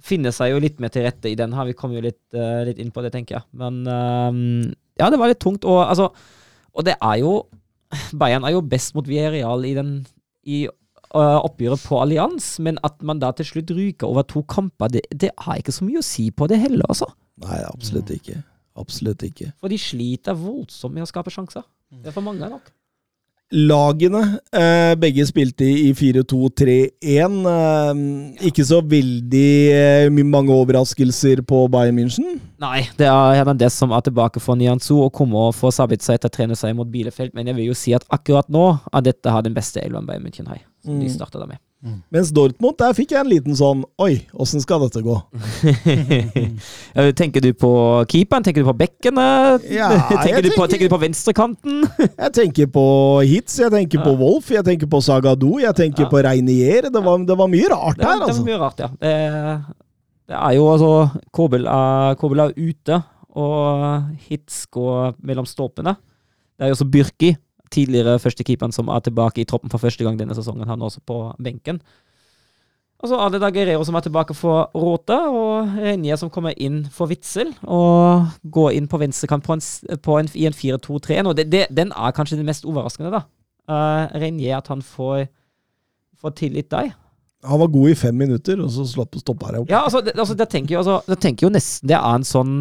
finner 0.05 0.35
seg 0.35 0.53
jo 0.53 0.59
litt 0.61 0.83
mer 0.83 0.93
til 0.93 1.07
rette 1.07 1.31
i 1.31 1.39
den 1.39 1.55
her. 1.57 1.65
Vi 1.71 1.77
kom 1.79 1.95
jo 1.95 2.03
litt, 2.05 2.21
uh, 2.37 2.61
litt 2.67 2.83
inn 2.83 2.91
på 2.93 3.03
det, 3.07 3.15
tenker 3.15 3.39
jeg. 3.39 3.47
Men 3.57 3.79
eh, 3.89 4.75
ja, 5.01 5.09
det 5.09 5.21
var 5.23 5.31
litt 5.31 5.41
tungt. 5.41 5.65
Og, 5.65 5.81
altså, 5.87 6.11
og 6.75 6.87
det 6.87 6.97
er 7.01 7.21
jo 7.23 7.35
Bayern 8.21 8.47
er 8.47 8.57
jo 8.57 8.65
best 8.67 8.95
mot 8.97 9.07
Villarreal 9.07 9.65
i, 9.69 9.75
den, 9.77 9.93
i 10.43 10.65
uh, 11.15 11.39
oppgjøret 11.47 11.85
på 11.87 12.01
Allians, 12.03 12.57
men 12.65 12.81
at 12.87 13.03
man 13.07 13.21
da 13.23 13.31
til 13.37 13.47
slutt 13.47 13.71
ryker 13.77 14.11
over 14.11 14.27
to 14.27 14.43
kamper, 14.51 14.91
det, 14.91 15.05
det 15.13 15.31
er 15.31 15.61
ikke 15.61 15.75
så 15.75 15.87
mye 15.87 16.03
å 16.03 16.07
si 16.07 16.31
på 16.35 16.49
det 16.51 16.59
heller, 16.63 16.87
altså. 16.91 17.07
Nei, 17.45 17.61
absolutt 17.69 18.11
ikke. 18.15 18.41
Absolutt 18.79 19.23
ikke. 19.27 19.53
For 19.63 19.71
de 19.71 19.79
sliter 19.79 20.35
voldsomt 20.39 20.97
med 20.97 21.07
å 21.07 21.11
skape 21.11 21.31
sjanser. 21.31 21.63
Det 21.95 22.11
er 22.11 22.17
for 22.17 22.27
mange 22.27 22.49
nok. 22.51 22.73
Lagene, 23.55 24.41
eh, 24.51 24.95
begge 24.99 25.23
spilte 25.29 25.63
i 25.63 25.93
4-2-3-1. 25.95 27.37
Eh, 27.47 28.49
ikke 28.51 28.65
så 28.67 28.81
veldig 28.83 29.51
eh, 29.71 30.23
mange 30.27 30.51
overraskelser 30.51 31.45
på 31.47 31.61
Bayern 31.71 31.95
München. 32.01 32.41
Nei, 32.59 32.81
det 32.99 33.07
er 33.07 33.39
Hernandez 33.39 33.77
som 33.79 33.95
er 33.95 34.03
tilbake 34.07 34.43
for 34.43 34.59
Nianzu 34.59 34.97
og 35.05 35.13
kommer 35.15 35.51
og 35.53 35.55
får 35.59 35.77
seg 35.79 35.95
etter 35.99 36.31
å 36.31 36.35
trene 36.35 36.59
seg 36.59 36.75
mot 36.79 36.91
Bielefeld, 36.91 37.35
men 37.37 37.47
jeg 37.47 37.59
vil 37.61 37.71
jo 37.71 37.79
si 37.79 37.95
at 37.95 38.07
akkurat 38.11 38.51
nå 38.51 38.67
er 38.93 39.07
dette 39.07 39.31
har 39.31 39.47
den 39.47 39.55
beste 39.55 39.83
elveren 39.85 40.09
Bayern 40.09 40.27
München 40.27 40.51
har. 40.51 40.59
Som 40.85 40.99
de 41.01 41.07
Mm. 41.07 41.15
startet 41.15 41.41
da 41.41 41.47
med. 41.47 41.59
Mens 42.15 42.31
Dortmund, 42.33 42.79
der 42.81 42.95
fikk 42.97 43.11
jeg 43.13 43.21
en 43.21 43.29
liten 43.29 43.57
sånn 43.59 43.83
Oi, 44.01 44.23
åssen 44.41 44.63
skal 44.65 44.81
dette 44.87 45.03
gå? 45.05 45.19
Tenker 47.21 47.43
du 47.45 47.51
på 47.59 47.71
keeperen? 48.11 48.45
Tenker 48.47 48.65
du 48.65 48.69
på 48.71 48.77
bekkene? 48.79 49.25
Ja, 49.69 49.89
tenker, 50.25 50.43
du 50.43 50.49
på, 50.55 50.65
tenker- 50.65 50.71
tenker 50.73 50.89
du 50.89 50.95
på 50.95 51.01
venstrekanten? 51.03 51.83
Jeg 52.25 52.33
tenker 52.39 52.71
på 52.73 52.85
Hitz, 53.29 53.59
jeg 53.61 53.71
tenker 53.75 54.03
på 54.05 54.15
Wolf, 54.19 54.49
jeg 54.55 54.65
tenker 54.67 54.89
på 54.91 55.01
Sagado, 55.05 55.59
jeg 55.63 55.75
tenker 55.77 56.05
Ja. 56.07 56.11
på 56.11 56.23
Reinier. 56.25 56.89
Det 56.93 57.03
var, 57.05 57.19
det 57.27 57.37
var 57.39 57.49
mye 57.51 57.69
rart 57.73 57.99
Det, 57.99 58.05
her, 58.07 58.15
det 58.17 58.21
var 58.25 58.29
altså. 58.33 58.45
mye 58.47 58.59
rart, 58.61 58.81
ja. 58.81 58.89
Det, 59.01 59.15
det 60.33 60.37
er 60.41 60.53
jo 60.57 60.67
altså 60.73 60.91
Kobel 61.35 61.67
er, 61.69 62.15
Kobel 62.21 62.41
er 62.47 62.55
ute, 62.57 63.01
og 63.35 64.09
Hitz 64.29 64.65
går 64.73 65.17
mellom 65.27 65.47
stolpene. 65.49 65.97
Det 66.55 66.65
er 66.67 66.71
jo 66.73 66.77
også 66.79 66.89
Byrki, 66.91 67.33
tidligere 67.75 68.21
førstekeeperen, 68.23 68.73
som 68.75 68.89
er 68.93 69.05
tilbake 69.05 69.43
i 69.43 69.47
troppen 69.49 69.73
for 69.73 69.83
første 69.83 70.07
gang 70.07 70.19
denne 70.21 70.37
sesongen. 70.37 70.69
Han 70.69 70.81
er 70.81 70.91
også 70.91 71.03
på 71.07 71.21
benken. 71.43 71.83
Og 73.05 73.11
så 73.11 73.19
er 73.21 73.35
det 73.35 73.43
da 73.43 73.51
Guerrero 73.53 73.85
som 73.85 73.99
er 73.99 74.05
tilbake 74.07 74.33
for 74.33 74.71
Råta, 74.73 75.19
og 75.29 75.75
Renier 75.77 76.17
som 76.17 76.31
kommer 76.33 76.55
inn 76.57 76.87
for 76.93 77.11
Witzel. 77.11 77.51
Og 77.69 78.31
går 78.55 78.79
inn 78.79 78.89
på 78.89 79.01
venstrekant 79.03 79.45
i 79.51 80.47
en 80.49 80.57
4-2-3-1. 80.57 81.29
Og 81.29 81.37
det, 81.37 81.51
det, 81.53 81.67
den 81.69 81.93
er 81.93 82.17
kanskje 82.17 82.41
det 82.41 82.49
mest 82.49 82.65
overraskende, 82.65 83.13
da. 83.13 83.25
Uh, 83.69 84.09
Renier, 84.23 84.57
at 84.57 84.71
han 84.73 84.81
får, 84.81 85.27
får 86.21 86.37
tillit 86.41 86.71
der. 86.73 86.95
Han 87.45 87.61
var 87.61 87.69
god 87.75 87.93
i 87.93 87.99
fem 87.99 88.17
minutter, 88.17 88.61
og 88.65 88.73
så 88.73 88.87
stoppa 88.89 89.53
det 89.53 89.61
opp. 89.61 89.71
Ja, 89.71 89.83
altså, 89.85 90.01
det, 90.01 90.17
altså, 90.17 90.35
det 90.35 90.49
tenker 90.49 90.79
jeg, 90.79 90.81
altså, 90.81 91.03
det 91.11 91.21
tenker 91.21 91.47
jo 91.47 91.53
nesten 91.53 91.91
det 91.91 91.99
er 91.99 92.09
en 92.09 92.25
sånn 92.25 92.55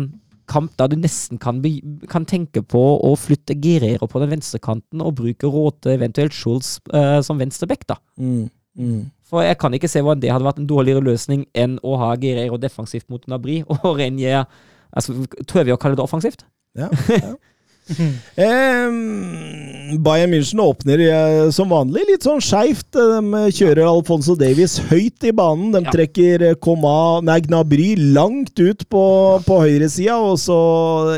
kamp 0.49 0.73
der 0.79 0.91
du 0.91 0.97
nesten 0.99 1.39
kan, 1.41 1.61
be, 1.63 1.77
kan 2.11 2.27
tenke 2.29 2.63
på 2.65 2.81
å 3.03 3.13
flytte 3.19 3.55
Guerrero 3.59 4.09
på 4.09 4.21
den 4.23 4.33
venstrekanten 4.35 5.03
og 5.03 5.15
bruke 5.21 5.49
Råte, 5.49 5.95
eventuelt 5.95 6.35
Schulz, 6.35 6.77
uh, 6.93 7.19
som 7.25 7.39
venstreback, 7.41 7.85
da. 7.89 7.99
Mm, 8.19 8.49
mm. 8.79 8.99
For 9.29 9.45
jeg 9.45 9.57
kan 9.61 9.73
ikke 9.73 9.89
se 9.89 10.03
hvordan 10.03 10.21
det 10.21 10.33
hadde 10.33 10.45
vært 10.45 10.61
en 10.61 10.69
dårligere 10.69 11.03
løsning 11.05 11.47
enn 11.57 11.79
å 11.81 11.95
ha 12.01 12.11
Guerrero 12.19 12.59
defensivt 12.61 13.09
mot 13.09 13.23
Nabri 13.31 13.61
og 13.71 13.87
Renier 13.97 14.43
altså, 14.91 15.15
Tør 15.49 15.65
vi 15.65 15.73
å 15.73 15.79
kalle 15.81 15.97
det 15.97 16.05
offensivt? 16.05 16.45
Ja, 16.77 16.91
ja. 17.09 17.33
Eh, 17.83 19.97
Bayern 19.99 20.31
München 20.31 20.59
åpner 20.63 21.01
eh, 21.03 21.49
som 21.53 21.69
vanlig 21.71 22.05
litt 22.07 22.25
sånn 22.25 22.41
skeivt. 22.43 22.87
De 22.95 23.41
kjører 23.53 23.85
Alfonso 23.89 24.35
Davies 24.39 24.77
høyt 24.89 25.25
i 25.27 25.33
banen. 25.35 25.71
De 25.75 25.81
Ja. 25.83 25.91
trekker 25.93 26.41
eh, 26.49 26.55
Koma, 26.63 27.19
nei, 27.21 27.39
Gnabry 27.45 27.93
langt 28.15 28.57
ut 28.59 28.85
på, 28.89 29.03
på 29.45 29.59
høyresida, 29.65 30.15
og 30.17 30.37
så 30.41 30.57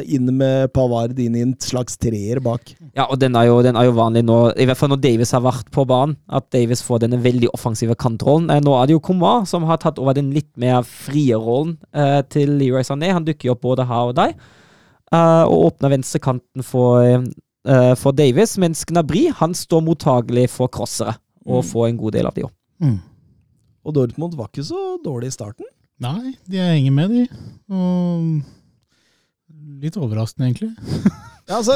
inn 0.05 0.29
med 0.37 0.73
Pavard 0.73 1.17
inn 1.19 1.35
i 1.37 1.43
en 1.45 1.55
slags 1.61 1.97
treer 2.01 2.41
bak. 2.43 2.73
Ja, 2.95 3.07
og 3.11 3.19
den 3.21 3.35
er, 3.35 3.47
jo, 3.49 3.59
den 3.65 3.75
er 3.77 3.87
jo 3.89 3.95
vanlig 3.97 4.23
nå, 4.25 4.39
i 4.57 4.65
hvert 4.67 4.79
fall 4.79 4.91
når 4.93 5.01
Davies 5.03 5.33
har 5.35 5.43
vært 5.45 5.69
på 5.75 5.85
banen, 5.87 6.17
at 6.31 6.47
Davies 6.55 6.81
får 6.85 7.03
denne 7.05 7.19
veldig 7.23 7.51
offensive 7.53 7.95
kantrollen. 7.99 8.49
Eh, 8.49 8.61
nå 8.65 8.75
er 8.81 8.89
det 8.89 8.97
jo 8.97 9.03
Koma 9.05 9.37
som 9.49 9.67
har 9.69 9.79
tatt 9.83 9.99
over 10.01 10.17
den 10.17 10.33
litt 10.35 10.49
mer 10.57 10.81
frie 10.87 11.37
rollen 11.37 11.77
eh, 11.93 12.21
til 12.31 12.57
Leroy 12.59 12.83
Sané. 12.87 13.11
Han 13.13 13.25
dukker 13.27 13.51
jo 13.51 13.55
opp 13.55 13.63
både 13.65 13.85
her 13.89 14.11
og 14.11 14.15
der, 14.17 14.33
eh, 15.11 15.43
og 15.43 15.65
åpner 15.71 15.89
venstrekanten 15.97 16.63
for, 16.63 17.01
uh, 17.67 17.93
for 17.95 18.11
Davis, 18.11 18.57
mens 18.57 18.85
Gnabry 18.85 19.27
han 19.41 19.53
står 19.53 19.81
mottagelig 19.85 20.49
for 20.49 20.67
crossere, 20.67 21.15
og 21.45 21.63
Mm. 21.63 21.69
får 21.71 21.87
en 21.89 21.97
god 21.97 22.11
del 22.13 22.25
av 22.25 22.33
de 22.33 22.41
òg. 22.43 22.51
Mm. 22.81 22.99
Og 23.85 23.93
Dortmund 23.93 24.33
var 24.35 24.47
ikke 24.49 24.63
så 24.65 24.97
dårlig 25.03 25.27
i 25.27 25.37
starten. 25.37 25.65
Nei, 25.99 26.33
de 26.49 26.57
henger 26.57 26.91
med, 26.91 27.09
de. 27.09 27.27
Og 27.69 28.41
litt 29.83 29.97
overraskende, 29.97 30.49
egentlig. 30.51 30.73
Ja, 31.45 31.59
altså, 31.59 31.75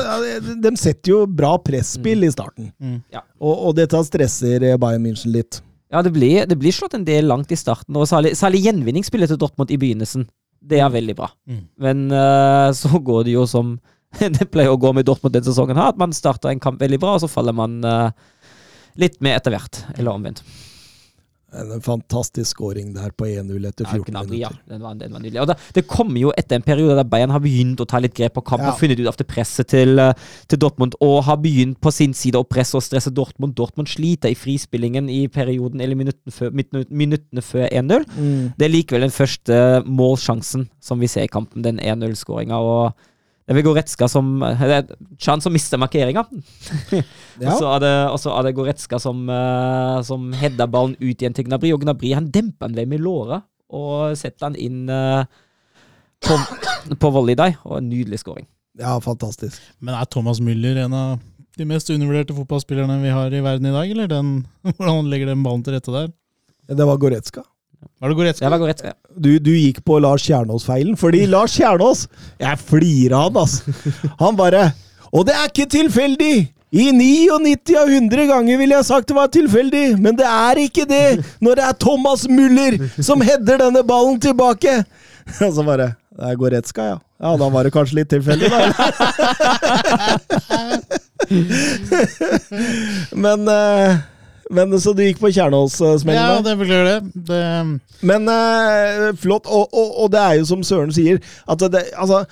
de- 0.64 0.72
setter 0.82 1.12
jo 1.12 1.18
bra 1.30 1.52
presspill 1.62 2.24
i 2.26 2.32
starten, 2.34 2.72
Mm. 2.82 3.04
og, 3.40 3.68
og 3.68 3.76
dette 3.78 4.00
stresser 4.04 4.64
eh, 4.66 4.78
Bayern 4.82 5.04
München 5.06 5.30
litt. 5.32 5.60
Ja, 5.94 6.02
det 6.02 6.10
blir, 6.16 6.48
det 6.50 6.58
blir 6.58 6.74
slått 6.74 6.96
en 6.98 7.04
del 7.06 7.28
langt 7.30 7.52
i 7.54 7.56
starten, 7.56 7.94
og 7.96 8.08
særlig, 8.10 8.32
særlig 8.34 8.64
gjenvinningsspillet 8.66 9.30
til 9.30 9.38
Dortmund 9.38 9.70
i 9.70 9.78
begynnelsen. 9.78 10.26
Det 10.60 10.82
er 10.84 10.92
veldig 10.92 11.16
bra. 11.18 11.30
Mm. 11.50 11.64
Men 11.86 12.04
uh, 12.12 12.70
så 12.76 13.00
går 13.10 13.28
det 13.28 13.38
jo 13.38 13.46
som 13.50 13.78
det 14.20 14.50
pleier 14.52 14.74
å 14.74 14.80
gå 14.82 14.92
med 14.96 15.06
Dortmund 15.08 15.36
denne 15.36 15.48
sesongen, 15.48 15.78
her, 15.78 15.94
at 15.94 16.02
man 16.02 16.16
starter 16.16 16.52
en 16.52 16.62
kamp 16.62 16.82
veldig 16.82 17.00
bra, 17.02 17.16
og 17.16 17.24
så 17.24 17.30
faller 17.32 17.56
man 17.56 17.80
uh, 17.86 18.10
litt 19.00 19.20
med 19.24 19.38
etter 19.38 19.54
hvert. 19.54 19.84
Eller 19.98 20.14
omvendt. 20.16 20.44
En 21.52 21.82
fantastisk 21.82 22.52
scoring 22.54 22.92
der 22.94 23.10
på 23.18 23.26
1-0 23.26 23.68
etter 23.68 23.88
14 23.88 24.06
Gnabry, 24.12 24.38
ja. 24.42 24.50
minutter. 24.52 24.70
Den 24.70 24.82
var, 24.84 24.94
den 25.00 25.14
var 25.16 25.24
nydelig. 25.24 25.42
Og 25.42 25.48
da, 25.50 25.56
det 25.74 25.86
kommer 25.90 26.22
jo 26.22 26.34
etter 26.38 26.60
en 26.60 26.66
periode 26.66 26.98
der 27.00 27.08
Bayern 27.10 27.34
har 27.34 27.42
begynt 27.42 27.82
å 27.82 27.88
ta 27.90 28.02
litt 28.04 28.14
grep 28.18 28.36
på 28.38 28.44
kampen 28.46 28.68
Ja. 28.70 28.74
og 28.76 28.80
funnet 28.82 29.00
ut 29.02 29.10
av 29.10 29.18
det 29.18 29.28
presset 29.28 29.68
til, 29.74 29.98
eh, 30.00 30.14
til 30.48 30.62
Dortmund, 30.62 30.94
og 31.02 31.24
har 31.26 31.38
begynt 31.42 31.80
på 31.82 31.92
sin 31.94 32.14
side 32.14 32.38
å 32.38 32.46
presse 32.48 32.78
og 32.78 32.86
stresse 32.86 33.10
Dortmund. 33.10 33.56
Dortmund 33.58 33.90
sliter 33.90 34.30
i 34.30 34.38
frispillingen 34.38 35.10
i 35.10 35.28
perioden, 35.28 35.82
eller 35.82 35.96
minuttene 35.96 36.32
før, 36.32 36.52
minuttene 36.90 37.42
før 37.42 37.68
1-0. 37.72 38.06
Mm. 38.18 38.54
Det 38.58 38.68
er 38.68 38.76
likevel 38.76 39.08
den 39.08 39.16
første 39.16 39.84
målsjansen 39.86 40.70
som 40.80 41.00
vi 41.00 41.08
ser 41.08 41.26
i 41.26 41.32
kampen, 41.32 41.64
den 41.66 41.80
1-0-skåringa. 41.80 42.60
Og 42.60 42.94
det 43.50 43.56
vil 43.58 43.66
Goretzka 43.66 44.06
som 44.06 44.28
Det 44.44 44.68
er 44.76 44.90
Chan 45.18 45.42
som 45.42 45.56
mister 45.56 45.82
markeringa. 45.82 46.26
Ja. 47.40 47.54
Og 47.54 47.62
så 47.62 47.68
er 47.72 47.80
det, 47.80 47.90
er 48.28 48.44
det 48.44 48.52
Goretzka 48.58 48.98
som, 49.00 49.22
uh, 49.32 50.02
som 50.04 50.26
header 50.36 50.68
ballen 50.68 50.98
ut 51.00 51.22
igjen 51.22 51.32
til 51.32 51.46
Gnabry. 51.48 51.70
Og 51.72 51.86
Gnabry 51.86 52.10
han 52.12 52.28
demper 52.36 52.68
han 52.68 52.76
ved 52.76 52.90
med 52.92 53.00
låret 53.00 53.46
og 53.72 54.18
setter 54.20 54.50
han 54.50 54.58
inn 54.60 54.90
uh, 54.92 55.24
på, 56.20 56.36
på 57.00 57.12
volleyday. 57.16 57.56
Og 57.64 57.78
en 57.78 57.88
nydelig 57.88 58.20
skåring. 58.26 58.44
ja, 58.76 58.98
fantastisk. 59.00 59.62
Men 59.80 59.96
er 59.96 60.10
Thomas 60.12 60.44
Müller 60.44 60.82
en 60.84 60.98
av 60.98 61.14
de 61.60 61.68
mest 61.68 61.90
undervurderte 61.96 62.36
fotballspillerne 62.36 63.00
vi 63.06 63.16
har 63.16 63.32
i 63.32 63.42
verden 63.44 63.72
i 63.72 63.74
dag, 63.78 63.96
eller 63.96 64.12
den, 64.12 64.36
hvordan 64.76 64.98
han 64.98 65.10
legger 65.14 65.32
den 65.32 65.48
ballen 65.48 65.64
til 65.64 65.80
rette 65.80 65.96
der? 65.96 66.12
Det 66.76 66.92
var 66.92 67.00
Goretzka. 67.02 67.48
Var 68.00 68.10
det 68.12 68.16
Goretzka? 68.16 68.46
Det 68.46 68.52
var 68.52 68.58
Goretzka. 68.62 68.88
ja. 68.88 68.94
Du, 69.20 69.40
du 69.40 69.52
gikk 69.52 69.82
på 69.88 70.00
Lars 70.00 70.24
Kjernås-feilen, 70.28 70.96
fordi 71.00 71.26
Lars 71.28 71.52
Kjernås 71.58 72.06
Jeg 72.40 72.58
flirer 72.70 73.16
av 73.18 73.24
han, 73.30 73.38
altså. 73.44 73.64
Han 74.22 74.36
bare 74.40 74.72
Og 75.12 75.26
det 75.28 75.34
er 75.36 75.48
ikke 75.52 75.68
tilfeldig! 75.74 76.38
I 76.70 76.92
99 76.94 77.74
av 77.82 77.90
100 77.90 78.28
ganger 78.30 78.60
ville 78.62 78.76
jeg 78.78 78.86
sagt 78.86 79.08
det 79.10 79.16
var 79.18 79.32
tilfeldig, 79.34 79.98
men 79.98 80.14
det 80.20 80.28
er 80.30 80.60
ikke 80.62 80.86
det 80.86 81.24
når 81.42 81.58
det 81.58 81.64
er 81.66 81.74
Thomas 81.82 82.28
Müller 82.30 82.78
som 83.02 83.24
header 83.26 83.58
denne 83.64 83.82
ballen 83.84 84.20
tilbake! 84.22 84.76
Og 85.48 85.54
så 85.56 85.66
bare 85.66 85.96
Det 86.14 86.30
er 86.30 86.38
Goretzka, 86.38 86.84
ja. 86.94 86.98
Ja, 87.20 87.34
da 87.42 87.50
var 87.52 87.66
det 87.68 87.74
kanskje 87.76 87.96
litt 88.00 88.12
tilfeldig, 88.14 88.48
da. 88.54 88.60
men 93.26 93.48
eh, 93.52 93.98
Men 94.50 94.74
så 94.82 94.96
du 94.98 95.04
gikk 95.06 95.20
på 95.22 95.30
Kjernås-smellen? 95.30 96.18
Ja, 96.18 96.40
det 96.42 96.56
beklager 96.58 96.88
det. 96.90 97.26
det 97.30 97.42
Men 98.02 98.26
uh, 98.26 99.10
flott, 99.22 99.46
og, 99.46 99.70
og, 99.70 99.92
og 100.04 100.14
det 100.14 100.22
er 100.24 100.40
jo 100.40 100.48
som 100.50 100.64
Søren 100.66 100.94
sier, 100.96 101.20
at 101.46 101.66
det, 101.70 101.84
altså 101.94 102.24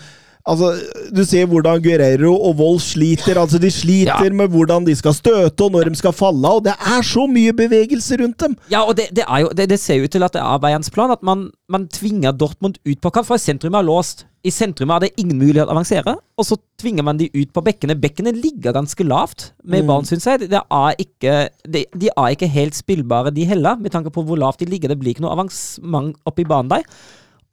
Altså, 0.47 0.69
Du 1.13 1.23
ser 1.27 1.45
hvordan 1.47 1.81
Guerrero 1.83 2.31
og 2.49 2.55
Wold 2.59 2.79
sliter. 2.79 3.35
altså 3.39 3.59
De 3.59 3.69
sliter 3.71 4.23
Ja. 4.23 4.29
med 4.33 4.47
hvordan 4.49 4.85
de 4.87 4.95
skal 4.95 5.13
støte, 5.13 5.61
og 5.63 5.71
når 5.71 5.89
de 5.89 5.95
skal 5.99 6.13
falle 6.15 6.47
av. 6.47 6.61
Det 6.63 6.73
er 6.73 7.01
så 7.03 7.27
mye 7.27 7.51
bevegelse 7.53 8.17
rundt 8.21 8.37
dem! 8.39 8.55
Ja, 8.71 8.81
og 8.87 8.95
det, 8.95 9.09
det, 9.15 9.25
jo, 9.41 9.49
det, 9.55 9.67
det 9.69 9.79
ser 9.79 9.95
jo 9.99 10.03
ut 10.07 10.11
til 10.15 10.23
at 10.23 10.33
det 10.33 10.41
er 10.41 10.59
Bayerns 10.63 10.89
plan, 10.89 11.11
at 11.11 11.21
man, 11.23 11.49
man 11.69 11.87
tvinger 11.87 12.31
Dortmund 12.31 12.77
ut 12.87 13.01
på 13.01 13.11
kant, 13.11 13.27
for 13.27 13.37
sentrum 13.37 13.75
er 13.75 13.83
låst. 13.83 14.25
I 14.47 14.51
sentrum 14.53 14.91
er 14.95 14.99
det 15.03 15.09
ingen 15.19 15.37
mulighet 15.41 15.67
å 15.67 15.73
avansere, 15.75 16.13
og 16.37 16.45
så 16.45 16.55
tvinger 16.79 17.03
man 17.03 17.17
de 17.19 17.27
ut 17.35 17.51
på 17.51 17.63
bekkene. 17.65 17.97
Bekkene 17.99 18.31
ligger 18.31 18.71
ganske 18.77 19.03
lavt 19.03 19.51
med 19.65 19.81
Mm. 19.83 19.87
ballen, 19.87 20.05
syns 20.07 20.23
jeg. 20.29 20.47
Det 20.49 20.61
er 20.71 20.95
ikke, 21.03 21.49
de, 21.67 21.85
de 21.97 22.07
er 22.15 22.29
ikke 22.31 22.47
helt 22.47 22.73
spillbare, 22.77 23.33
de 23.33 23.43
heller, 23.43 23.75
med 23.75 23.91
tanke 23.91 24.09
på 24.13 24.23
hvor 24.23 24.37
lavt 24.39 24.59
de 24.59 24.65
ligger. 24.65 24.87
Det 24.93 24.99
blir 24.99 25.11
ikke 25.15 25.25
noe 25.25 25.33
avansement 25.35 26.15
oppi 26.25 26.45
banen 26.47 26.69
der. 26.69 26.83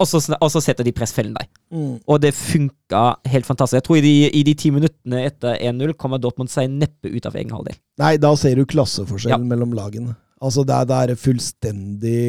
Og 0.02 0.08
så, 0.10 0.18
og 0.40 0.50
så 0.50 0.60
setter 0.64 0.86
de 0.86 0.92
pressfellen 0.94 1.36
der. 1.36 1.46
Mm. 1.70 2.00
Og 2.10 2.18
det 2.22 2.32
funka 2.34 3.04
helt 3.30 3.46
fantastisk. 3.46 3.78
Jeg 3.78 3.86
tror 3.86 4.00
i 4.00 4.04
de, 4.04 4.14
i 4.40 4.42
de 4.46 4.54
ti 4.58 4.72
minuttene 4.74 5.22
etter 5.28 5.54
1-0 5.54 5.94
kommer 6.00 6.18
Dortmund 6.22 6.50
seg 6.50 6.72
neppe 6.72 7.12
ut 7.12 7.28
av 7.30 7.38
egen 7.38 7.54
halvdel. 7.54 7.78
Nei, 8.02 8.16
da 8.18 8.32
ser 8.38 8.58
du 8.58 8.66
klasseforskjellen 8.66 9.46
Ja. 9.46 9.50
mellom 9.54 9.74
lagene. 9.76 10.16
Altså, 10.44 10.64
det 10.66 10.74
er, 10.74 10.88
det 10.90 10.96
er 10.98 11.20
fullstendig 11.20 12.22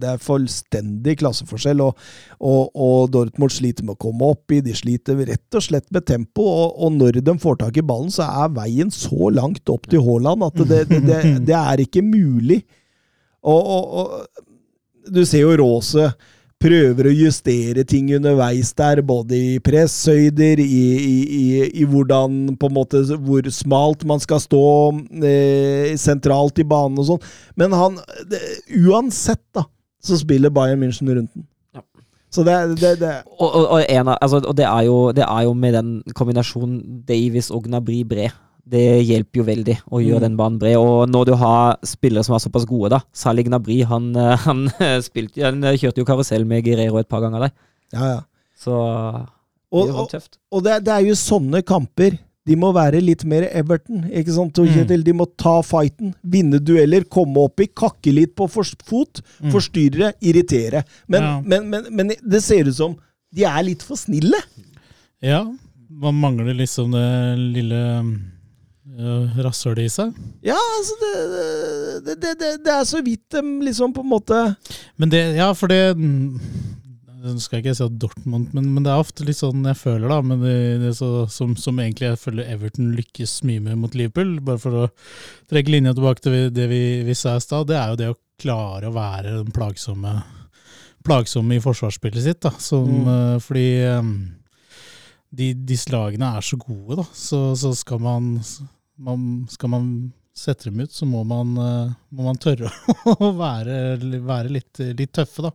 Det 0.00 0.08
er 0.10 0.20
fullstendig 0.20 1.14
klasseforskjell, 1.22 1.80
og, 1.80 2.02
og, 2.42 2.74
og 2.74 3.12
Dortmund 3.14 3.54
sliter 3.54 3.86
med 3.86 3.94
å 3.94 4.02
komme 4.04 4.26
opp 4.34 4.52
i. 4.52 4.60
De 4.64 4.74
sliter 4.76 5.22
rett 5.22 5.56
og 5.56 5.64
slett 5.64 5.86
med 5.94 6.04
tempo, 6.10 6.44
og, 6.44 6.74
og 6.76 6.98
når 6.98 7.22
de 7.24 7.36
får 7.40 7.62
tak 7.62 7.78
i 7.80 7.86
ballen, 7.86 8.12
så 8.12 8.26
er 8.26 8.52
veien 8.58 8.90
så 8.92 9.30
langt 9.32 9.70
opp 9.72 9.88
til 9.88 10.02
Haaland 10.04 10.44
at 10.50 10.60
det, 10.66 10.82
det, 11.46 11.56
er 11.56 11.84
ikke 11.86 12.04
mulig. 12.04 12.64
Og, 13.44 14.12
du 15.04 15.20
ser 15.28 15.44
jo 15.44 15.56
Rose 15.60 16.10
prøver 16.64 17.08
å 17.08 17.14
justere 17.14 17.84
ting 17.88 18.08
underveis 18.16 18.72
der, 18.76 19.02
både 19.04 19.36
i 19.36 19.60
presshøyder, 19.64 20.62
i, 20.62 20.82
i, 20.96 21.16
i, 21.38 21.46
i 21.82 21.88
hvordan 21.88 22.54
på 22.60 22.70
en 22.70 22.76
måte 22.76 23.02
hvor 23.14 23.48
smalt 23.52 24.04
man 24.08 24.22
skal 24.22 24.40
stå 24.42 24.64
eh, 25.20 25.92
sentralt 26.00 26.60
i 26.62 26.68
banen 26.68 27.00
og 27.02 27.10
sånn. 27.12 27.26
Men 27.60 27.76
han 27.76 27.98
det, 28.30 28.40
Uansett, 28.80 29.42
da, 29.56 29.66
så 30.04 30.18
spiller 30.20 30.52
Bayern 30.54 30.80
München 30.82 31.10
rundt 31.12 31.32
den. 31.34 31.46
Ja. 31.76 31.84
Så 32.32 32.46
det, 32.46 32.56
det, 32.80 32.94
det 33.02 33.12
Og, 33.36 33.48
og, 33.48 33.64
og, 33.66 33.78
en 33.84 34.08
av, 34.08 34.18
altså, 34.20 34.40
og 34.40 34.56
det, 34.56 34.66
er 34.68 34.88
jo, 34.88 34.98
det 35.16 35.26
er 35.26 35.44
jo 35.48 35.54
med 35.58 35.76
den 35.76 35.92
kombinasjonen 36.16 37.04
Davies 37.08 37.52
og 37.54 37.68
Gnabry 37.68 38.02
bred. 38.08 38.32
Det 38.66 39.04
hjelper 39.04 39.40
jo 39.42 39.44
veldig 39.44 39.74
å 39.92 39.98
gjøre 40.00 40.20
Mm. 40.22 40.26
den 40.28 40.36
banen 40.36 40.58
bred. 40.58 40.76
Og 40.80 41.08
når 41.12 41.26
du 41.26 41.34
har 41.36 41.76
spillere 41.84 42.24
som 42.24 42.34
er 42.34 42.38
såpass 42.40 42.64
gode, 42.66 42.90
da 42.90 43.00
Særlig 43.12 43.46
Nabri, 43.52 43.82
han, 43.84 44.14
eh, 44.16 44.36
han, 44.46 44.68
spilte, 45.04 45.42
han 45.44 45.60
kjørte 45.76 45.98
jo 46.00 46.04
karusell 46.08 46.46
med 46.48 46.64
Guerrero 46.64 46.96
et 46.98 47.08
par 47.08 47.20
ganger 47.20 47.40
der. 47.48 47.52
Ja, 47.92 48.06
ja. 48.14 48.20
Så 48.56 48.72
Og, 49.72 49.86
det 49.88 49.94
var 49.94 50.06
tøft. 50.08 50.38
og 50.52 50.62
det, 50.64 50.78
det 50.86 50.92
er 50.94 51.04
jo 51.08 51.14
sånne 51.18 51.60
kamper. 51.66 52.16
De 52.46 52.56
må 52.60 52.72
være 52.76 53.00
litt 53.00 53.24
mer 53.24 53.46
Everton. 53.52 54.04
ikke 54.12 54.32
sant, 54.32 54.54
Mm. 54.54 55.02
De 55.04 55.12
må 55.12 55.26
ta 55.36 55.60
fighten, 55.62 56.14
vinne 56.24 56.58
dueller, 56.60 57.04
komme 57.04 57.36
opp 57.44 57.60
i, 57.60 57.66
kakke 57.66 58.12
litt 58.12 58.34
på 58.36 58.48
for, 58.50 58.64
fot, 58.84 59.20
Mm. 59.42 59.50
forstyrre, 59.52 60.12
irritere. 60.22 60.84
Men, 61.08 61.22
Ja. 61.22 61.40
men, 61.40 61.68
men, 61.70 61.84
men 61.90 62.08
det 62.08 62.42
ser 62.42 62.64
ut 62.68 62.74
som 62.74 62.96
de 63.34 63.44
er 63.44 63.62
litt 63.62 63.82
for 63.82 63.96
snille. 63.96 64.36
Ja, 65.22 65.42
man 65.90 66.14
mangler 66.20 66.54
liksom 66.54 66.92
det 66.92 67.38
lille 67.38 67.80
uh, 68.98 69.74
det 69.74 69.84
i 69.84 69.90
seg. 69.92 70.14
Ja, 70.44 70.58
altså 70.78 70.94
det, 71.00 71.12
det, 72.06 72.16
det, 72.38 72.52
det, 72.64 72.72
er 72.72 72.84
så 72.88 73.02
vidt 73.04 73.26
de 73.30 73.42
liksom 73.64 73.92
på 73.94 74.04
en 74.04 74.10
måte 74.10 74.40
Men 74.96 75.10
det, 75.10 75.22
ja, 75.36 75.50
for 75.54 75.68
det 75.72 75.96
mm, 75.96 76.38
Nå 77.24 77.38
skal 77.40 77.56
jeg 77.58 77.64
ikke 77.64 77.76
si 77.78 77.84
at 77.86 77.94
Dortmund, 78.02 78.50
men, 78.52 78.66
men 78.74 78.84
det 78.84 78.92
er 78.92 79.00
ofte 79.00 79.24
litt 79.24 79.38
sånn 79.38 79.64
jeg 79.64 79.78
føler, 79.80 80.10
da. 80.12 80.18
Men 80.20 80.42
det, 80.44 80.90
så, 80.98 81.24
som, 81.32 81.54
som 81.56 81.78
egentlig 81.80 82.10
jeg 82.10 82.20
føler 82.20 82.50
Everton 82.52 82.90
lykkes 82.98 83.38
mye 83.48 83.62
med 83.64 83.78
mot 83.80 83.94
Liverpool, 83.96 84.34
bare 84.44 84.60
for 84.60 84.76
å 84.82 84.88
trekke 85.48 85.72
linja 85.72 85.94
tilbake 85.96 86.20
til 86.20 86.36
det 86.52 86.66
vi, 86.68 86.82
vi 87.06 87.16
sa 87.16 87.38
i 87.38 87.40
stad, 87.40 87.70
det 87.70 87.78
er 87.80 87.94
jo 87.94 88.00
det 88.02 88.10
å 88.12 88.18
klare 88.44 88.90
å 88.90 88.96
være 88.98 89.38
den 89.38 89.54
plagsomme, 89.56 90.18
plagsomme 91.08 91.56
i 91.56 91.64
forsvarsspillet 91.64 92.26
sitt. 92.28 92.42
da. 92.44 92.52
Som, 92.60 92.92
Mm. 92.92 93.08
eh, 93.14 93.38
fordi 93.40 93.66
eh, 93.88 94.12
de, 95.34 95.50
disse 95.66 95.90
lagene 95.96 96.34
er 96.36 96.44
så 96.44 96.58
gode, 96.60 97.00
da. 97.00 97.06
Så, 97.16 97.40
så 97.56 97.72
skal 97.74 98.04
man, 98.04 98.34
man 98.96 99.46
Skal 99.50 99.72
man 99.72 99.88
sette 100.34 100.66
dem 100.68 100.80
ut, 100.82 100.90
så 100.90 101.06
må 101.06 101.22
man, 101.26 101.52
eh, 101.62 101.92
må 102.10 102.24
man 102.26 102.38
tørre 102.42 102.70
å 103.14 103.28
være, 103.38 103.98
være 104.26 104.50
litt, 104.50 104.80
litt 104.98 105.12
tøffe, 105.14 105.44
da. 105.46 105.52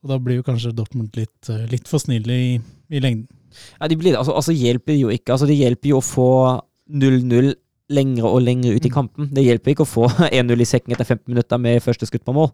Og 0.00 0.10
da 0.10 0.16
blir 0.18 0.40
jo 0.40 0.46
kanskje 0.46 0.72
Dortmund 0.74 1.14
litt, 1.18 1.38
eh, 1.52 1.66
litt 1.70 1.86
for 1.86 2.02
snille 2.02 2.34
i, 2.34 2.56
i 2.90 3.02
lengden. 3.02 3.28
Ja, 3.78 3.86
de 3.90 3.98
blir. 4.00 4.16
Altså, 4.18 4.34
altså 4.34 4.54
hjelper 4.54 4.96
jo 4.96 5.12
ikke. 5.14 5.34
Altså, 5.34 5.46
det 5.50 5.58
hjelper 5.60 5.92
jo 5.92 6.00
å 6.00 6.06
få 6.06 6.30
0-0 6.90 7.52
lengre 7.90 8.28
og 8.30 8.40
lengre 8.46 8.76
ut 8.76 8.84
i 8.86 8.90
kampen. 8.92 9.26
Det 9.34 9.42
hjelper 9.42 9.72
ikke 9.74 9.84
å 9.86 9.88
få 9.90 10.04
1-0 10.30 10.62
i 10.62 10.68
sekken 10.68 10.94
etter 10.94 11.08
15 11.08 11.24
minutter 11.32 11.58
med 11.62 11.82
første 11.84 12.06
skudd 12.08 12.22
på 12.26 12.34
mål. 12.36 12.52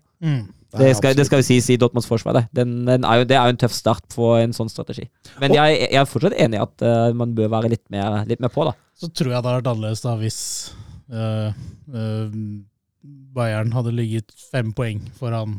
Det 0.77 0.91
skal, 0.99 1.15
det 1.17 1.25
skal 1.29 1.41
jo 1.41 1.47
sies 1.47 1.69
i 1.73 1.77
Dortmunds 1.81 2.09
forsvar. 2.09 2.37
Det. 2.37 2.45
Den, 2.59 2.73
den 2.89 3.05
er 3.09 3.21
jo, 3.23 3.27
det 3.29 3.37
er 3.39 3.49
jo 3.49 3.55
en 3.55 3.61
tøff 3.61 3.73
start 3.77 4.05
på 4.13 4.33
en 4.41 4.53
sånn 4.57 4.69
strategi. 4.73 5.07
Men 5.41 5.53
Og- 5.55 5.61
jeg, 5.61 5.79
jeg 5.87 6.01
er 6.03 6.09
fortsatt 6.11 6.37
enig 6.41 6.59
i 6.59 6.65
at 6.65 6.85
uh, 6.85 7.13
man 7.17 7.33
bør 7.37 7.53
være 7.55 7.71
litt 7.73 7.85
mer, 7.93 8.23
litt 8.29 8.43
mer 8.45 8.53
på, 8.53 8.67
da. 8.69 8.75
Så 8.97 9.09
tror 9.13 9.31
jeg 9.33 9.37
det 9.37 9.45
hadde 9.45 9.55
vært 9.61 9.71
annerledes 9.73 10.05
da 10.05 10.17
hvis 10.21 10.41
uh, 11.13 11.51
uh, 11.93 12.37
Bayern 13.37 13.73
hadde 13.77 13.93
ligget 13.95 14.33
fem 14.51 14.73
poeng 14.77 15.01
foran 15.21 15.59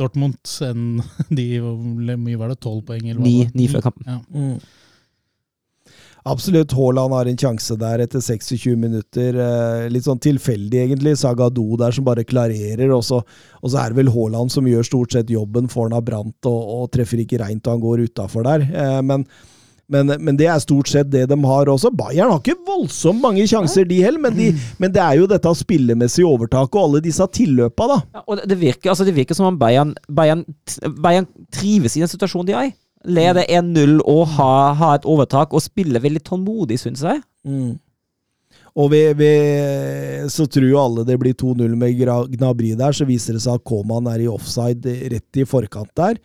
Dortmund 0.00 0.38
enn 0.64 1.02
de 1.36 1.46
Hvor 1.60 1.76
mye 2.16 2.38
var 2.40 2.52
det? 2.54 2.60
Tolv 2.64 2.84
poeng? 2.88 3.02
Eller 3.04 3.20
hva 3.20 3.26
Ni, 3.26 3.34
ni 3.54 3.66
før 3.70 3.84
kampen. 3.90 4.06
Ja. 4.08 4.20
Mm. 4.32 4.56
Absolutt. 6.28 6.72
Haaland 6.72 7.14
har 7.16 7.26
en 7.26 7.38
sjanse 7.38 7.74
der 7.80 8.04
etter 8.04 8.22
26 8.22 8.76
minutter. 8.78 9.38
Eh, 9.42 9.86
litt 9.90 10.06
sånn 10.06 10.20
tilfeldig, 10.22 10.84
egentlig. 10.84 11.16
Sagado 11.18 11.64
der 11.80 11.94
som 11.94 12.06
bare 12.06 12.26
klarerer. 12.26 12.92
Og 12.94 13.02
så, 13.06 13.22
og 13.58 13.72
så 13.72 13.80
er 13.82 13.90
det 13.90 14.02
vel 14.02 14.12
Haaland 14.14 14.52
som 14.54 14.68
gjør 14.68 14.86
stort 14.86 15.16
sett 15.16 15.32
jobben 15.32 15.70
foran 15.72 15.96
av 15.98 16.04
Brant 16.06 16.50
og, 16.50 16.60
og 16.76 16.92
treffer 16.94 17.24
ikke 17.24 17.42
reint 17.42 17.66
og 17.66 17.74
han 17.74 17.82
går 17.82 18.04
utafor 18.06 18.46
der. 18.46 18.68
Eh, 18.70 19.00
men, 19.08 19.26
men, 19.90 20.14
men 20.22 20.38
det 20.38 20.46
er 20.46 20.62
stort 20.62 20.92
sett 20.92 21.10
det 21.10 21.24
de 21.32 21.38
har 21.42 21.72
også. 21.72 21.90
Bayern 21.98 22.30
har 22.30 22.38
ikke 22.38 22.60
voldsomt 22.70 23.22
mange 23.24 23.48
sjanser, 23.50 23.88
de 23.88 23.98
heller, 24.04 24.22
men, 24.22 24.38
de, 24.38 24.52
men 24.78 24.94
det 24.94 25.02
er 25.02 25.18
jo 25.18 25.26
dette 25.30 25.56
spillemessige 25.58 26.28
overtaket 26.28 26.78
og 26.78 26.86
alle 26.86 27.02
disse 27.04 27.26
tilløpa, 27.34 27.90
da. 27.90 27.98
Ja, 28.14 28.22
og 28.28 28.46
det, 28.46 28.60
virker, 28.62 28.92
altså 28.94 29.08
det 29.08 29.16
virker 29.18 29.36
som 29.36 29.50
om 29.50 29.58
Bayern, 29.58 29.96
Bayern, 30.06 30.46
Bayern 31.02 31.26
trives 31.52 31.98
i 31.98 32.06
den 32.06 32.14
situasjonen 32.14 32.52
de 32.52 32.56
er 32.56 32.70
i. 32.70 32.74
Leder 33.04 33.46
1-0 33.48 33.98
og 34.06 34.26
ha, 34.36 34.50
ha 34.78 34.90
et 34.96 35.06
overtak 35.08 35.54
og 35.54 35.62
spille 35.64 36.00
veldig 36.02 36.22
tålmodig, 36.26 36.78
syns 36.80 37.02
jeg. 37.02 37.22
Mm. 37.46 37.72
Og 38.78 38.88
vi, 38.92 39.00
vi, 39.18 39.30
så 40.32 40.46
tror 40.48 40.68
jo 40.68 40.78
alle 40.80 41.04
det 41.04 41.18
blir 41.20 41.34
2-0 41.36 41.74
med 41.76 41.98
Gnabry 42.36 42.72
der, 42.78 42.94
så 42.96 43.04
viser 43.08 43.36
det 43.36 43.42
seg 43.44 43.58
at 43.58 43.64
Koman 43.68 44.06
er 44.08 44.22
i 44.24 44.30
offside 44.30 44.94
rett 45.12 45.40
i 45.42 45.44
forkant 45.48 45.90
der. 45.98 46.16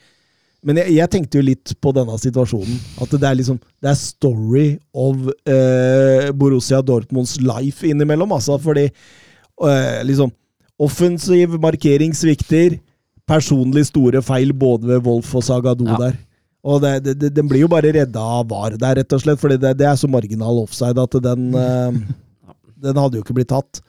Men 0.66 0.80
jeg, 0.82 0.96
jeg 0.98 1.12
tenkte 1.14 1.40
jo 1.40 1.46
litt 1.48 1.74
på 1.84 1.92
denne 1.96 2.16
situasjonen. 2.20 2.80
At 3.04 3.12
det 3.14 3.28
er 3.30 3.38
liksom 3.40 3.60
Det 3.84 3.92
er 3.92 4.00
story 4.00 4.68
of 4.96 5.28
eh, 5.48 6.32
Borussia 6.36 6.80
Dortmunds 6.82 7.36
life 7.44 7.86
innimellom, 7.88 8.34
altså. 8.36 8.58
Fordi 8.62 8.88
eh, 8.90 10.00
liksom 10.08 10.34
Offensiv 10.78 11.56
markering 11.62 12.12
svikter. 12.14 12.78
Personlig 13.28 13.88
store 13.90 14.22
feil 14.24 14.52
både 14.54 14.92
ved 14.92 15.06
Wolf 15.08 15.32
og 15.36 15.46
Sagado 15.46 15.88
Ja. 15.88 15.98
der. 16.08 16.18
Og 16.68 16.82
det, 16.84 16.94
det, 17.06 17.14
det, 17.22 17.30
den 17.38 17.48
blir 17.48 17.64
jo 17.64 17.70
bare 17.72 17.94
redda 17.96 18.24
av 18.40 18.48
VAR 18.52 18.76
der, 18.80 18.98
rett 19.00 19.14
og 19.16 19.22
slett. 19.24 19.40
For 19.40 19.54
det, 19.54 19.76
det 19.80 19.86
er 19.88 20.00
så 20.00 20.10
marginal 20.12 20.60
offside 20.66 21.00
at 21.00 21.20
den 21.24 21.54
eh, 21.56 22.00
Den 22.84 23.00
hadde 23.00 23.18
jo 23.18 23.24
ikke 23.24 23.36
blitt 23.38 23.50
tatt. 23.54 23.80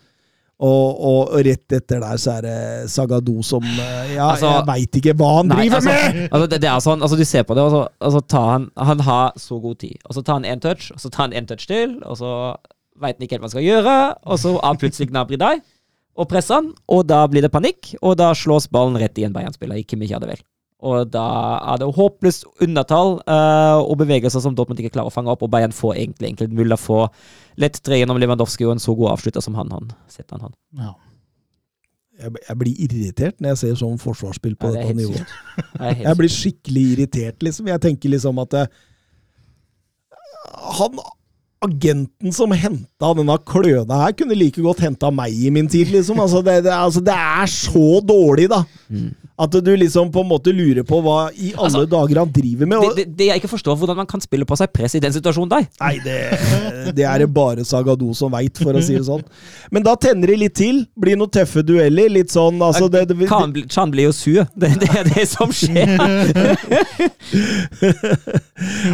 Og, 0.58 0.98
og 1.06 1.34
rett 1.46 1.74
etter 1.76 2.00
der 2.02 2.18
så 2.18 2.32
er 2.38 2.46
det 2.48 2.54
Sagado 2.90 3.36
som 3.46 3.62
eh, 3.62 4.14
Ja, 4.16 4.32
Altså- 4.32 4.48
jeg 4.56 4.64
veit 4.66 4.96
ikke 4.98 5.14
hva 5.20 5.28
han 5.36 5.52
Nei, 5.52 5.58
driver 5.68 5.76
altså, 5.78 5.92
med! 5.94 6.24
altså 6.32 6.48
det, 6.50 6.58
det 6.64 6.70
er 6.70 6.80
sånn, 6.82 7.04
altså 7.06 7.18
Du 7.20 7.22
ser 7.30 7.44
på 7.46 7.54
det, 7.54 7.62
og 7.62 7.70
så, 7.76 7.82
og 8.08 8.26
tar 8.26 8.48
han 8.56 8.64
Han 8.90 9.04
har 9.06 9.38
så 9.38 9.60
god 9.62 9.78
tid. 9.84 10.00
Og 10.08 10.16
så 10.18 10.24
tar 10.26 10.40
han 10.40 10.48
én 10.50 10.62
touch, 10.64 10.90
og 10.96 10.98
så 11.04 11.12
tar 11.14 11.28
han 11.28 11.36
én 11.38 11.46
touch 11.46 11.68
til, 11.70 11.94
og 12.02 12.18
så 12.18 12.32
veit 12.98 13.14
han 13.14 13.26
ikke 13.28 13.36
helt 13.36 13.44
hva 13.44 13.50
han 13.52 13.54
skal 13.54 13.68
gjøre, 13.68 13.96
og 14.26 14.40
så 14.42 14.56
er 14.58 14.80
plutselig 14.82 15.10
Gnabry 15.12 15.38
der, 15.38 15.60
og 16.18 16.26
presser 16.32 16.58
han, 16.58 16.72
og 16.90 17.04
da 17.06 17.20
blir 17.30 17.46
det 17.46 17.52
panikk, 17.54 17.92
og 18.02 18.16
da 18.18 18.32
slås 18.34 18.66
ballen 18.74 18.98
rett 18.98 19.20
i 19.22 19.28
en 19.28 19.36
Bayern-spiller, 19.36 19.78
ikke 19.78 19.98
mye 20.00 20.16
av 20.18 20.24
det 20.24 20.32
vel. 20.32 20.42
Og 20.78 21.08
da 21.10 21.26
er 21.72 21.80
det 21.80 21.88
håpløst 21.96 22.44
undertall 22.62 23.16
uh, 23.26 23.80
og 23.82 23.96
bevegelser 23.98 24.42
som 24.44 24.54
Dortmund 24.54 24.78
ikke 24.78 24.94
klarer 24.94 25.10
å 25.10 25.14
fange 25.14 25.32
opp, 25.32 25.42
og 25.42 25.50
Bayern 25.50 25.74
får 25.74 25.96
egentlig 25.96 26.30
enkelt 26.30 26.54
å 26.54 26.78
får 26.78 27.08
lett 27.58 27.80
tre 27.82 27.98
gjennom 27.98 28.20
Lewandowski 28.22 28.66
og 28.68 28.76
en 28.76 28.82
så 28.82 28.94
god 28.94 29.16
avslutter 29.16 29.42
som 29.42 29.58
han, 29.58 29.72
han 29.74 29.90
setter 30.06 30.38
han. 30.38 30.52
han. 30.52 30.84
Ja. 30.84 30.94
Jeg, 32.18 32.34
jeg 32.46 32.58
blir 32.60 32.80
irritert 32.86 33.42
når 33.42 33.52
jeg 33.52 33.60
ser 33.62 33.80
sånn 33.82 33.98
forsvarsspill 34.02 34.54
på 34.58 34.70
Ja, 34.70 34.78
det 34.78 34.86
dette 34.86 35.00
nivået. 35.02 35.34
Det 35.74 35.92
Jeg 36.06 36.18
blir 36.20 36.34
skikkelig 36.34 36.86
irritert, 36.94 37.42
liksom. 37.46 37.70
Jeg 37.70 37.82
tenker 37.82 38.14
liksom 38.14 38.38
at 38.42 38.58
eh, 38.58 38.72
Han 40.78 40.98
agenten 41.64 42.34
som 42.34 42.52
henta 42.54 43.12
denne 43.18 43.34
kløna 43.46 44.04
her, 44.04 44.12
kunne 44.18 44.36
like 44.38 44.62
godt 44.62 44.82
henta 44.84 45.10
meg 45.14 45.34
i 45.34 45.50
min 45.54 45.66
tid, 45.70 45.90
liksom. 45.90 46.20
Altså, 46.22 46.42
det, 46.46 46.60
det, 46.66 46.74
altså, 46.74 47.02
det 47.02 47.14
er 47.14 47.50
så 47.50 47.86
dårlig, 48.06 48.46
da. 48.52 48.62
At 49.38 49.54
du 49.54 49.70
liksom 49.76 50.10
på 50.14 50.22
en 50.24 50.30
måte 50.30 50.52
lurer 50.54 50.82
på 50.86 50.98
hva 51.04 51.28
i 51.30 51.52
alle 51.54 51.68
Altså, 51.68 51.84
dager 51.86 52.18
han 52.22 52.30
driver 52.34 52.66
med. 52.66 52.80
Det, 52.80 52.88
Og, 52.88 52.96
det, 52.96 53.04
det 53.18 53.28
jeg 53.28 53.40
ikke 53.42 53.50
forstår, 53.52 53.76
hvordan 53.78 53.98
man 54.00 54.08
kan 54.10 54.22
spille 54.24 54.46
på 54.48 54.56
seg 54.58 54.72
press 54.74 54.96
i 54.98 55.02
den 55.02 55.14
situasjonen 55.14 55.52
der. 55.52 55.68
Nei, 55.82 55.92
det, 56.02 56.16
det 56.96 57.06
er 57.06 57.22
det 57.22 57.28
bare 57.34 57.66
Sagado 57.68 58.10
som 58.18 58.32
veit, 58.34 58.58
for 58.58 58.74
å 58.74 58.82
si 58.82 58.96
det 58.96 59.04
sånn. 59.06 59.22
Men 59.74 59.86
da 59.86 59.94
tenner 60.00 60.32
det 60.32 60.38
litt 60.42 60.56
til. 60.58 60.82
Blir 60.98 61.18
noen 61.20 61.30
tøffe 61.34 61.62
dueller. 61.66 62.10
Litt 62.18 62.34
sånn 62.34 62.58
altså 62.64 62.88
det, 62.90 63.04
det, 63.10 63.18
bli- 63.20 63.66
Chan 63.70 63.94
blir 63.94 64.08
jo 64.08 64.14
sur. 64.16 64.44
Det, 64.58 64.72
det 64.80 64.88
er 64.90 65.06
det 65.06 65.24
som 65.30 65.52
skjer. 65.54 65.94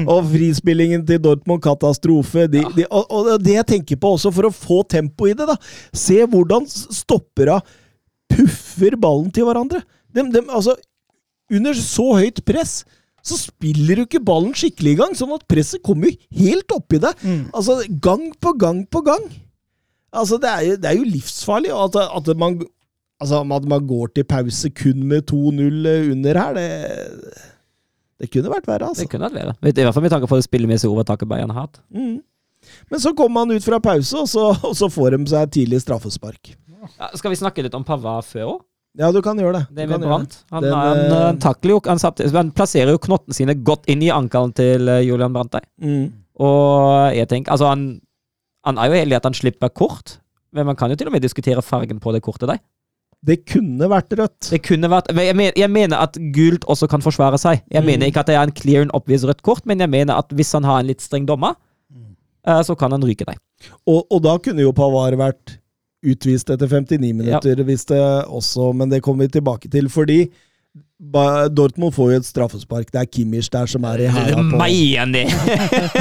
Og 0.13 0.27
frispillingen 0.29 1.05
til 1.09 1.23
Dortmund, 1.25 1.63
katastrofe. 1.65 2.47
De, 2.53 2.61
de, 2.77 2.85
og, 2.91 3.07
og 3.09 3.31
det 3.43 3.57
jeg 3.57 3.69
tenker 3.77 4.01
på 4.01 4.13
også, 4.19 4.33
for 4.35 4.49
å 4.49 4.53
få 4.55 4.83
tempo 4.89 5.29
i 5.31 5.35
det, 5.37 5.47
da 5.49 5.57
Se 5.95 6.21
hvordan 6.29 6.69
stopper 6.69 7.25
stoppera 7.25 7.61
puffer 8.35 8.97
ballen 9.01 9.31
til 9.35 9.47
hverandre. 9.49 9.83
Dem, 10.15 10.31
de, 10.35 10.45
altså, 10.49 10.77
under 11.53 11.77
så 11.79 12.11
høyt 12.19 12.45
press 12.47 12.83
så 13.25 13.39
spiller 13.41 13.97
du 13.97 14.05
ikke 14.05 14.21
ballen 14.21 14.53
skikkelig 14.57 14.93
i 14.93 14.99
gang, 14.99 15.15
sånn 15.17 15.33
at 15.33 15.47
presset 15.49 15.81
kommer 15.85 16.11
jo 16.11 16.43
helt 16.43 16.75
oppi 16.77 17.01
deg. 17.01 17.23
Altså, 17.57 17.79
gang 18.05 18.27
på 18.37 18.53
gang 18.61 18.83
på 18.93 19.01
gang. 19.07 19.25
Altså, 20.13 20.37
det 20.43 20.51
er 20.51 20.67
jo, 20.67 20.75
det 20.83 20.91
er 20.91 20.99
jo 20.99 21.07
livsfarlig. 21.09 21.73
At, 21.73 21.97
at, 22.05 22.29
man, 22.37 22.59
altså, 23.17 23.41
at 23.57 23.69
man 23.73 23.89
går 23.89 24.13
til 24.13 24.27
pause 24.29 24.71
kun 24.77 25.07
med 25.09 25.25
2-0 25.33 25.89
under 26.13 26.41
her, 26.43 26.61
det, 26.61 26.69
det 28.21 28.29
kunne 28.35 28.53
vært 28.53 28.69
verre, 28.69 28.93
altså. 28.93 29.07
Det 29.07 29.15
kunne 29.15 29.31
vært 29.31 29.41
verre. 29.41 29.57
I 29.73 29.73
hvert 29.73 29.97
fall 29.97 30.05
med 30.05 30.15
tanke 30.15 30.29
på 30.29 30.39
det 30.39 30.47
spillemessige 30.47 30.93
overtaket 30.93 31.31
Bayern 31.31 31.57
har 31.57 31.67
hatt. 31.67 31.81
Mm. 31.97 32.21
Men 32.93 33.01
så 33.01 33.15
kommer 33.17 33.45
han 33.45 33.57
ut 33.57 33.65
fra 33.65 33.81
pause, 33.83 34.21
og 34.21 34.29
så, 34.29 34.51
og 34.69 34.77
så 34.77 34.93
får 34.93 35.17
de 35.17 35.33
seg 35.33 35.57
tidlig 35.57 35.81
straffespark. 35.85 36.55
Ja, 37.01 37.09
skal 37.17 37.33
vi 37.33 37.41
snakke 37.41 37.65
litt 37.65 37.77
om 37.77 37.85
Pavard 37.89 38.29
før 38.29 38.59
òg? 38.59 38.63
Ja, 38.99 39.09
du 39.11 39.19
kan 39.27 39.39
gjøre 39.41 39.59
det. 39.59 39.63
Det 39.75 39.89
med 39.91 40.05
Brandt. 40.05 40.37
Han, 40.55 40.63
Den, 40.63 40.73
han, 40.73 40.99
eh, 41.03 41.15
han, 41.27 41.39
takler 41.43 41.75
jo, 41.75 41.81
han, 41.89 41.99
han 42.37 42.53
plasserer 42.55 42.93
jo 42.95 43.01
knottene 43.03 43.35
sine 43.35 43.57
godt 43.67 43.89
inn 43.91 44.05
i 44.07 44.11
ankelen 44.15 44.53
til 44.55 44.87
eh, 44.89 45.01
Julian 45.03 45.35
Brandt. 45.35 45.57
Mm. 45.83 46.13
Og 46.39 47.17
jeg 47.17 47.27
tenker, 47.31 47.55
altså 47.57 47.73
han, 47.73 47.83
han 48.67 48.79
er 48.79 48.91
jo 48.93 49.01
heldig 49.01 49.19
at 49.19 49.27
han 49.27 49.35
slipper 49.35 49.73
kort, 49.75 50.19
men 50.55 50.69
man 50.71 50.79
kan 50.79 50.93
jo 50.93 50.97
til 51.01 51.11
og 51.11 51.17
med 51.17 51.25
diskutere 51.27 51.63
fargen 51.67 51.99
på 52.03 52.15
det 52.15 52.23
kortet 52.23 52.53
der. 52.53 52.63
Det 53.25 53.39
kunne 53.49 53.87
vært 53.89 54.13
rødt. 54.19 54.51
Det 54.53 54.61
kunne 54.67 54.91
vært, 54.93 55.09
jeg, 55.17 55.35
mener, 55.39 55.55
jeg 55.57 55.71
mener 55.73 56.03
at 56.05 56.19
gult 56.37 56.67
også 56.71 56.87
kan 56.93 57.03
forsvare 57.03 57.39
seg. 57.41 57.63
Jeg 57.73 57.81
Mm. 57.83 57.87
mener 57.89 58.07
ikke 58.11 58.21
at 58.21 58.29
det 58.31 58.37
er 58.37 58.43
en 58.47 58.53
clear 58.55 58.83
and 58.85 58.93
obvious 58.95 59.25
rødt 59.25 59.43
kort, 59.43 59.65
men 59.67 59.81
jeg 59.81 59.91
mener 59.91 60.15
at 60.21 60.29
hvis 60.37 60.53
han 60.53 60.63
har 60.69 60.83
en 60.83 60.87
litt 60.91 61.01
streng 61.03 61.27
dommer, 61.27 61.55
eh, 62.47 62.63
så 62.63 62.77
kan 62.79 62.93
han 62.93 63.03
ryke 63.03 63.25
deg. 63.25 63.39
Og, 63.89 64.05
og 64.13 64.23
da 64.23 64.37
kunne 64.39 64.61
jo 64.63 64.73
Pavar 64.77 65.17
vært 65.17 65.57
utvist 66.05 66.51
etter 66.53 66.69
59 66.71 67.13
minutter, 67.17 67.63
hvis 67.65 67.87
det 67.91 68.01
også 68.29 68.73
Men 68.77 68.91
det 68.93 69.03
kommer 69.05 69.25
vi 69.27 69.39
tilbake 69.39 69.71
til, 69.73 69.89
fordi 69.93 70.27
Dortmund 71.55 71.93
får 71.95 72.13
jo 72.13 72.17
et 72.23 72.27
straffespark. 72.27 72.89
Det 72.93 73.01
er 73.03 73.11
Kimmich 73.11 73.51
der 73.53 73.67
som 73.71 73.85
er 73.85 74.01
i 74.07 74.09
hæla 74.11 74.41
på 74.41 74.59
Meien 74.59 75.13
det! 75.15 75.27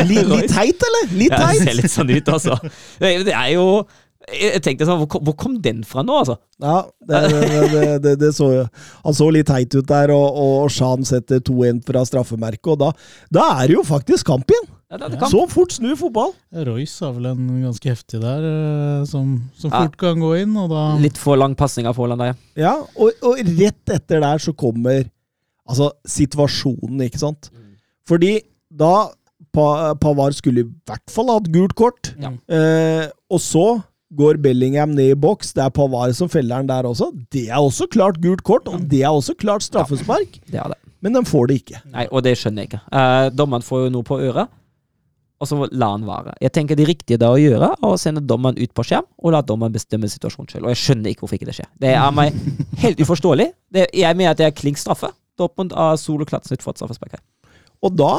Litt, 0.09 0.29
litt 0.29 0.49
teit, 0.53 0.85
eller? 0.87 1.11
Litt 1.17 1.33
Ja, 1.33 1.49
det 1.51 1.65
ser 1.65 1.77
litt 1.77 1.93
sånn 1.93 2.13
ut, 2.13 2.31
altså. 2.33 2.57
Det 3.01 3.33
er- 3.33 3.53
jo 3.53 3.85
Jeg 4.33 4.61
tenkte 4.63 4.85
sånn, 4.87 5.01
hvor 5.03 5.35
kom, 5.35 5.57
den 5.59 5.81
fra 5.83 5.99
nå, 6.01 6.15
altså? 6.21 6.37
Ja, 6.63 6.77
det, 7.03 7.19
det, 7.27 7.63
det, 7.73 7.81
det, 8.05 8.13
det 8.21 8.29
så 8.31 8.47
jo 8.53 8.61
Han 9.03 9.17
så 9.17 9.27
litt 9.35 9.49
teit 9.51 9.75
ut 9.75 9.85
der, 9.89 10.13
og, 10.15 10.37
og 10.63 10.71
Shan 10.71 11.03
setter 11.03 11.41
2-1 11.43 11.83
fra 11.85 12.05
straffemerket, 12.07 12.71
og 12.71 12.79
da, 12.79 12.91
da 13.35 13.49
er 13.59 13.67
det 13.67 13.75
jo 13.75 13.83
faktisk 13.83 14.29
kamp 14.31 14.47
igjen! 14.49 14.69
Ja, 14.93 14.97
det, 15.01 15.07
det 15.15 15.19
kan. 15.23 15.31
Så 15.31 15.39
fort 15.49 15.73
snur 15.73 15.95
fotball! 15.97 16.35
Royce 16.67 17.01
har 17.01 17.15
vel 17.15 17.25
en 17.31 17.47
ganske 17.63 17.89
heftig 17.89 18.19
der, 18.21 18.43
eh, 18.45 19.05
som, 19.09 19.31
som 19.57 19.71
Ja. 19.73 19.79
fort 19.87 19.95
kan 19.97 20.19
gå 20.21 20.29
inn, 20.43 20.53
og 20.61 20.69
da 20.69 20.83
Litt 21.01 21.17
for 21.17 21.39
lang 21.41 21.55
pasning 21.57 21.87
av 21.89 21.97
Haaland 21.97 22.21
der, 22.21 22.35
ja. 22.35 22.37
Ja, 22.67 22.73
og, 23.01 23.25
og 23.25 23.41
rett 23.57 23.89
etter 23.95 24.21
der 24.21 24.43
så 24.43 24.53
kommer 24.53 25.07
altså 25.65 25.89
situasjonen, 26.05 27.01
ikke 27.07 27.21
sant? 27.23 27.49
Fordi 28.05 28.35
da 28.69 29.07
pa, 29.55 29.93
Pavard 30.01 30.35
skulle 30.37 30.65
i 30.65 30.69
hvert 30.89 31.09
fall 31.13 31.31
hatt 31.33 31.49
gult 31.53 31.73
kort, 31.79 32.13
Ja. 32.21 32.31
eh, 32.53 33.07
og 33.33 33.41
så 33.41 33.65
går 34.13 34.37
Bellingham 34.43 34.91
ned 34.93 35.15
i 35.15 35.17
boks. 35.17 35.55
Det 35.57 35.63
er 35.65 35.71
Pavard 35.73 36.13
som 36.13 36.29
feller 36.29 36.61
den 36.61 36.67
der 36.69 36.85
også. 36.85 37.07
Det 37.33 37.47
er 37.49 37.57
også 37.57 37.87
klart 37.89 38.19
gult 38.21 38.43
kort, 38.45 38.67
og 38.69 38.83
det 38.91 39.01
er 39.01 39.09
også 39.09 39.33
klart 39.41 39.65
straffespark. 39.65 40.37
Det 40.45 40.59
er 40.61 40.69
det. 40.69 40.77
Men 41.01 41.17
de 41.17 41.23
får 41.25 41.47
det 41.49 41.55
ikke. 41.63 41.79
Nei, 41.91 42.05
og 42.11 42.21
det 42.23 42.35
skjønner 42.37 42.61
jeg 42.61 42.69
ikke. 42.75 42.81
Eh, 42.93 43.29
dommeren 43.33 43.65
får 43.65 43.87
jo 43.87 43.89
noe 43.95 44.05
på 44.07 44.19
øret, 44.21 44.51
og 45.43 45.49
så 45.49 45.57
la 45.75 45.89
han 45.93 46.05
være. 46.07 46.33
Jeg 46.43 46.53
tenker 46.55 46.79
det 46.79 46.87
riktige 46.87 47.19
da 47.21 47.33
å 47.35 47.39
gjøre, 47.39 47.73
er 47.75 47.89
å 47.89 47.97
sende 47.99 48.23
dommeren 48.23 48.57
ut 48.61 48.71
på 48.75 48.85
skjerm, 48.87 49.05
og 49.19 49.35
la 49.35 49.41
dommeren 49.45 49.75
bestemme 49.75 50.07
situasjonen 50.09 50.49
selv. 50.53 50.67
Og 50.69 50.73
jeg 50.73 50.81
skjønner 50.85 51.11
ikke 51.11 51.25
hvorfor 51.25 51.37
ikke 51.39 51.49
det 51.51 51.57
skjer. 51.59 51.69
Det 51.83 51.91
er 51.93 52.13
meg 52.15 52.37
helt 52.83 53.03
uforståelig. 53.03 53.49
Det, 53.75 53.89
jeg 53.99 54.19
mener 54.19 54.31
at 54.33 54.39
det 54.39 54.47
er 54.47 54.55
klink 54.55 54.79
straffe. 54.81 55.11
Dortmund 55.39 55.75
har 55.75 55.99
solo 55.99 56.25
klart 56.29 56.47
snutt 56.47 56.63
for 56.63 56.71
et 56.73 56.79
straffespark 56.81 57.17
her. 57.17 57.23
Og 57.83 57.95
da 57.99 58.13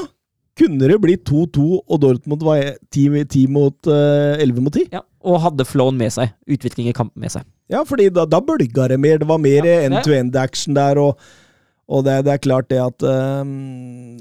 kunne 0.58 0.86
det 0.86 1.00
bli 1.02 1.16
2-2, 1.26 1.62
og 1.90 2.00
Dortmund 2.02 2.44
var 2.46 2.60
10, 2.94 3.24
10 3.26 3.46
mot 3.50 3.88
uh, 3.90 4.36
11 4.38 4.60
mot 4.62 4.74
10. 4.76 4.90
Ja, 4.94 5.00
og 5.26 5.40
hadde 5.42 5.66
flowen 5.66 5.96
med 5.98 6.12
seg. 6.14 6.30
Utvikling 6.46 6.90
i 6.90 6.94
kampen 6.94 7.24
med 7.24 7.32
seg. 7.34 7.46
Ja, 7.72 7.80
fordi 7.88 8.10
da, 8.14 8.26
da 8.28 8.38
bølga 8.44 8.86
det 8.92 9.00
mer. 9.02 9.18
Det 9.22 9.26
var 9.30 9.40
mer 9.42 9.66
Ja, 9.66 9.80
end-to-end-action 9.88 10.76
der. 10.76 11.00
og 11.00 11.18
og 11.88 12.04
det, 12.06 12.14
det 12.24 12.32
er 12.32 12.42
klart 12.42 12.68
det 12.72 12.78
at 12.80 13.04
ehm, 13.08 13.50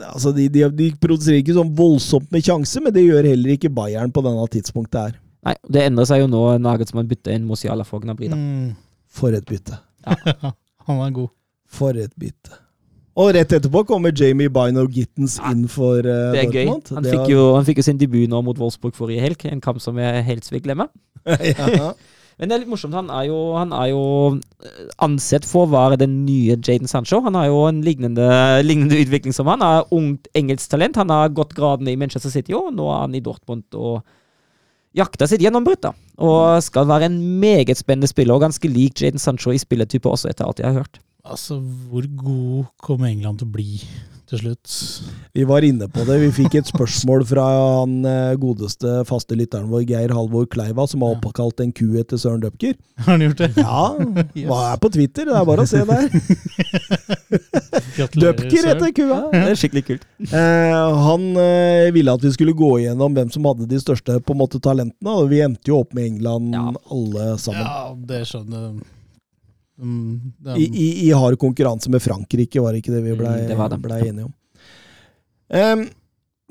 altså 0.09 0.33
de, 0.35 0.49
de, 0.51 0.65
de 0.75 0.89
produserer 0.99 1.39
ikke 1.39 1.55
sånn 1.55 1.71
voldsomt 1.77 2.27
med 2.33 2.43
sjanser, 2.43 2.83
men 2.83 2.95
det 2.95 3.05
gjør 3.05 3.29
heller 3.31 3.53
ikke 3.55 3.71
Bayern 3.73 4.11
på 4.11 4.23
denne 4.25 4.47
tidspunktet 4.51 4.99
her. 4.99 5.13
Nei, 5.47 5.55
det 5.75 5.85
endrer 5.89 6.07
seg 6.07 6.23
jo 6.23 6.27
nå 6.31 6.41
Nagelsmann 6.63 7.07
bytter 7.07 7.35
inn 7.35 7.47
Mosiala 7.47 7.85
for 7.87 8.03
Gnabry. 8.03 8.29
da. 8.31 8.39
mm, 8.39 8.75
For 9.11 9.35
et 9.35 9.47
bytte. 9.47 9.79
Han 10.87 10.99
var 10.99 11.15
god. 11.15 11.31
For 11.73 11.95
et 11.99 12.13
bytte. 12.19 12.59
Og 13.19 13.29
rett 13.35 13.51
etterpå 13.53 13.83
kommer 13.85 14.11
Jamie 14.17 14.49
Bino 14.49 14.87
Gittens 14.89 15.35
inn 15.51 15.67
for 15.69 15.99
uh, 16.01 16.31
Det 16.33 16.47
er 16.47 16.49
gøy. 16.49 16.65
Han 16.71 17.05
Det 17.05 17.11
fikk, 17.11 17.27
jo, 17.29 17.43
han 17.53 17.67
fikk 17.67 17.83
jo 17.83 17.85
sin 17.85 17.99
debut 18.01 18.25
nå 18.31 18.39
mot 18.41 18.57
Wolfsburg 18.57 18.95
forrige 18.97 19.21
helg, 19.21 19.43
en 19.51 19.61
kamp 19.61 19.77
som 19.83 19.99
jeg 20.01 20.23
helst 20.25 20.49
vil 20.53 20.63
glemme. 20.65 20.87
ja. 21.29 21.91
Men 22.39 22.49
det 22.49 22.55
er 22.55 22.63
litt 22.63 22.71
morsomt. 22.71 22.95
Han 22.97 23.11
er 23.13 23.27
jo, 23.29 23.37
han 23.57 23.73
er 23.77 23.91
jo 23.91 24.03
eh, 24.65 24.87
ansett 25.05 25.45
for 25.47 25.67
å 25.67 25.73
være 25.73 25.99
den 26.01 26.23
nye 26.27 26.57
Jaden 26.57 26.89
Sancho. 26.89 27.21
Han 27.25 27.37
har 27.37 27.49
jo 27.51 27.61
en 27.67 27.83
lignende, 27.85 28.27
lignende 28.65 28.99
utvikling 29.03 29.35
som 29.35 29.51
han. 29.51 29.61
Han 29.61 29.83
er 29.83 29.95
ungt 29.95 30.29
engelsk 30.37 30.73
talent. 30.73 30.99
Han 31.01 31.13
har 31.13 31.33
gått 31.35 31.55
gradene 31.57 31.93
i 31.93 31.99
Manchester 31.99 32.33
City, 32.33 32.55
og 32.57 32.73
nå 32.75 32.89
er 32.89 33.05
han 33.05 33.17
i 33.17 33.23
Dortmund 33.23 33.77
og 33.77 34.01
jakter 34.97 35.29
sitt 35.29 35.43
gjennombrudd. 35.45 35.91
Og 36.23 36.61
skal 36.65 36.89
være 36.89 37.09
en 37.09 37.19
meget 37.41 37.79
spennende 37.79 38.09
spiller, 38.09 38.37
og 38.37 38.45
ganske 38.47 38.69
lik 38.69 39.01
Jaden 39.01 39.21
Sancho 39.21 39.53
i 39.53 39.61
spilletype 39.61 40.09
også, 40.09 40.33
etter 40.33 40.47
alt 40.47 40.61
jeg 40.61 40.69
har 40.69 40.83
hørt. 40.83 41.01
Altså, 41.23 41.55
hvor 41.89 42.03
god 42.19 42.65
kommer 42.83 43.07
England 43.07 43.39
til 43.39 43.47
å 43.47 43.53
bli 43.53 43.77
til 44.33 44.41
slutt? 44.41 44.65
Vi 45.37 45.43
var 45.49 45.61
inne 45.65 45.85
på 45.93 46.01
det. 46.07 46.15
Vi 46.23 46.29
fikk 46.41 46.53
et 46.59 46.69
spørsmål 46.69 47.21
fra 47.29 47.45
han 47.83 47.93
eh, 48.09 48.33
godeste 48.41 48.89
faste 49.09 49.33
lytteren 49.37 49.69
vår, 49.71 49.81
Geir 49.89 50.13
Halvor 50.15 50.45
Kleiva, 50.49 50.83
som 50.89 50.99
har 51.05 51.11
oppkalt 51.17 51.61
en 51.63 51.73
ku 51.75 51.85
etter 52.01 52.17
Søren 52.21 52.41
Dupker. 52.43 52.73
Har 53.03 53.11
han 53.15 53.23
gjort 53.27 53.41
det? 53.43 53.49
Ja, 53.57 53.83
hva 54.49 54.59
er 54.71 54.77
på 54.81 54.89
Twitter? 54.93 55.23
Det 55.29 55.35
er 55.37 55.45
bare 55.49 55.65
å 55.65 55.69
se 55.69 55.81
der. 55.85 56.09
Døpker 58.23 58.67
heter 58.69 58.91
kua. 58.95 59.19
Det 59.33 59.41
er 59.53 59.57
skikkelig 59.59 59.83
kult. 59.87 60.03
Eh, 60.29 60.89
han 61.07 61.21
eh, 61.41 61.89
ville 61.95 62.13
at 62.13 62.23
vi 62.25 62.31
skulle 62.33 62.53
gå 62.57 62.71
igjennom 62.83 63.11
hvem 63.17 63.29
som 63.33 63.45
hadde 63.49 63.65
de 63.69 63.79
største 63.81 64.19
på 64.23 64.35
en 64.35 64.41
måte 64.43 64.61
talentene, 64.63 65.11
og 65.13 65.29
vi 65.33 65.41
endte 65.45 65.71
jo 65.73 65.81
opp 65.83 65.91
med 65.97 66.03
England 66.13 66.53
Ja. 66.53 66.67
alle 66.93 67.23
sammen. 67.41 67.65
Ja, 67.65 67.93
det 68.13 68.21
skjønner 68.29 68.67
jeg. 68.67 68.73
Mm, 69.81 70.33
I, 70.53 70.67
i, 70.69 70.87
I 71.07 71.11
hard 71.17 71.39
konkurranse 71.41 71.89
med 71.91 72.03
Frankrike, 72.03 72.61
var 72.61 72.73
det 72.73 72.83
ikke 72.83 72.93
det 72.93 73.03
vi 73.07 73.17
blei 73.17 73.37
Mm, 73.49 73.81
ble 73.81 73.99
enige 74.05 74.27
om. 74.27 74.33
Um, 75.53 75.87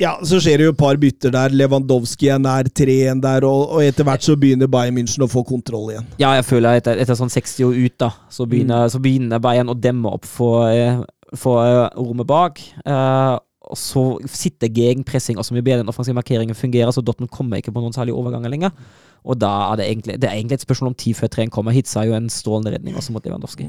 ja, 0.01 0.17
så 0.25 0.41
skjer 0.43 0.59
det 0.59 0.67
jo 0.67 0.73
et 0.73 0.81
par 0.81 0.99
bytter 0.99 1.33
der. 1.35 1.55
Lewandowski 1.55 2.31
er 2.33 2.41
nær 2.43 2.67
3-1 2.67 3.21
der, 3.23 3.45
og, 3.47 3.77
og 3.77 3.85
etter 3.85 4.07
hvert 4.09 4.25
så 4.25 4.35
begynner 4.41 4.71
Bayern 4.71 4.97
München 4.97 5.23
å 5.23 5.31
få 5.31 5.45
kontroll 5.47 5.93
igjen. 5.93 6.09
Ja, 6.23 6.33
jeg 6.39 6.47
føler 6.49 6.81
etter, 6.81 6.99
etter 7.03 7.19
sånn 7.19 7.33
60 7.33 7.69
år 7.69 7.79
ut, 7.79 7.97
da, 8.01 8.11
så 8.33 8.47
begynner, 8.49 8.89
så 8.93 9.03
begynner 9.03 9.43
Bayern 9.43 9.71
å 9.71 9.79
demme 9.79 10.11
opp 10.17 10.27
for, 10.29 10.67
eh, 10.73 11.03
for 11.39 11.63
eh, 11.63 11.87
rommet 12.01 12.29
bak. 12.31 12.63
Uh, 12.83 13.37
og 13.73 13.79
så 13.79 14.03
sitter 14.29 14.73
gegenpressing 14.75 15.39
og 15.39 15.47
så 15.47 15.55
mye 15.55 15.65
bedre 15.65 15.85
den 15.85 15.93
offensive 15.93 16.19
markeringen 16.19 16.59
fungerer, 16.59 16.91
så 16.93 17.05
Dortmund 17.05 17.31
kommer 17.33 17.61
ikke 17.61 17.73
på 17.73 17.85
noen 17.85 17.95
særlige 17.95 18.19
overganger 18.19 18.53
lenger. 18.53 18.75
Og 19.23 19.39
da 19.39 19.51
er 19.71 19.79
det 19.79 19.87
egentlig, 19.89 20.19
det 20.21 20.29
er 20.29 20.37
egentlig 20.39 20.59
et 20.59 20.67
spørsmål 20.67 20.93
om 20.93 20.99
tid 20.99 21.15
før 21.19 21.31
3-1 21.37 21.53
kommer. 21.55 21.75
Hitsa 21.77 22.03
jo 22.09 22.17
en 22.17 22.29
strålende 22.33 22.75
redning 22.75 22.97
også 22.99 23.15
mot 23.15 23.25
Lewandowski. 23.27 23.69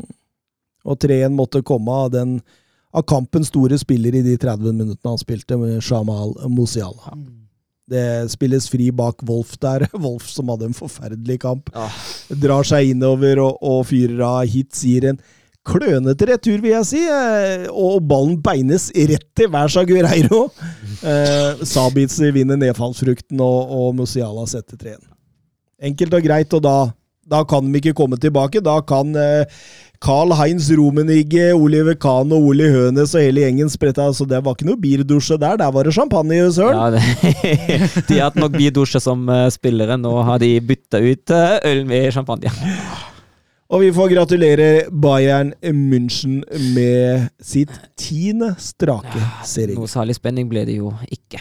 Og 0.83 0.97
3-1 1.03 1.35
måtte 1.37 1.61
komme 1.65 1.93
av 2.05 2.11
den 2.15 2.39
av 2.93 3.05
kampens 3.09 3.49
store 3.49 3.77
spiller 3.81 4.13
i 4.19 4.21
de 4.25 4.35
30 4.37 4.73
minuttene 4.73 5.13
han 5.15 5.21
spilte, 5.21 5.57
med 5.57 5.79
Shamal 5.81 6.35
Musiala. 6.53 7.15
Det 7.89 8.03
spilles 8.31 8.67
fri 8.69 8.91
bak 8.95 9.23
Wolf 9.27 9.55
der. 9.61 9.87
Wolf 10.03 10.27
som 10.29 10.51
hadde 10.53 10.69
en 10.69 10.77
forferdelig 10.77 11.39
kamp. 11.43 11.71
Drar 12.41 12.67
seg 12.67 12.93
innover 12.93 13.41
og, 13.43 13.57
og 13.65 13.87
fyrer 13.89 14.21
av 14.27 14.43
hits, 14.49 14.83
gir 14.85 15.09
en 15.09 15.21
klønete 15.63 16.27
retur, 16.27 16.59
vil 16.63 16.75
jeg 16.75 16.87
si. 16.89 17.01
eh, 17.07 17.65
Og 17.71 18.03
ballen 18.07 18.37
beines 18.43 18.89
rett 18.93 19.29
til 19.37 19.51
hver 19.53 19.85
Guerreiro. 19.89 20.47
Eh, 21.03 21.59
Sabitz 21.67 22.15
vinner 22.31 22.55
nedfallsfrukten, 22.55 23.41
og, 23.43 23.71
og 23.75 23.89
Musiala 23.97 24.45
setter 24.47 24.77
3-1. 24.79 25.01
Enkelt 25.83 26.13
og 26.15 26.25
greit, 26.25 26.53
og 26.53 26.63
da 26.63 26.75
Da 27.23 27.39
kan 27.47 27.71
de 27.71 27.79
ikke 27.79 27.93
komme 27.95 28.17
tilbake. 28.19 28.59
Da 28.59 28.81
kan 28.83 29.15
eh, 29.15 29.45
Carl 30.03 30.33
Heinz 30.35 30.67
Romenigge, 30.75 31.53
Oliver 31.55 31.95
Kahn 31.95 32.33
og 32.35 32.49
Oli 32.49 32.67
Hønes 32.67 33.13
og 33.15 33.23
hele 33.23 33.45
gjengen 33.45 33.71
sprette 33.71 34.03
Så 34.11 34.27
det 34.27 34.41
var 34.43 34.57
ikke 34.57 34.67
noe 34.67 34.79
birdusje 34.81 35.37
der, 35.39 35.55
der 35.61 35.71
var 35.71 35.87
det 35.87 35.93
champagne, 35.95 36.41
søren. 36.51 36.75
Ja, 36.75 36.89
det, 36.91 36.99
de 38.09 38.19
har 38.19 38.27
hatt 38.27 38.41
nok 38.41 38.57
birdusje 38.57 38.99
som 38.99 39.23
eh, 39.31 39.47
spillere. 39.55 39.95
Nå 39.95 40.11
har 40.27 40.43
de 40.43 40.51
bytta 40.59 40.99
ut 40.99 41.31
eh, 41.31 41.57
øl 41.71 41.85
med 41.87 42.11
champagne. 42.11 42.51
Og 43.73 43.81
vi 43.81 43.93
får 43.95 44.11
gratulere 44.11 44.69
Bayern 44.91 45.53
München 45.63 46.43
med 46.75 47.29
sitt 47.41 47.71
tiende 47.97 48.51
strake 48.61 49.23
serie. 49.47 49.79
Noe 49.79 49.89
særlig 49.89 50.19
spenning 50.19 50.51
ble 50.51 50.67
det 50.67 50.75
jo 50.77 50.91
ikke. 51.07 51.39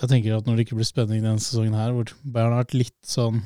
Jeg 0.00 0.08
tenker 0.08 0.38
at 0.38 0.46
Når 0.48 0.56
det 0.56 0.64
ikke 0.66 0.78
blir 0.78 0.88
spenning 0.88 1.20
denne 1.22 1.42
sesongen, 1.42 1.76
her, 1.76 1.92
hvor 1.92 2.08
Bayern 2.24 2.54
har 2.54 2.64
vært 2.64 2.76
litt 2.78 2.96
sånn 3.06 3.42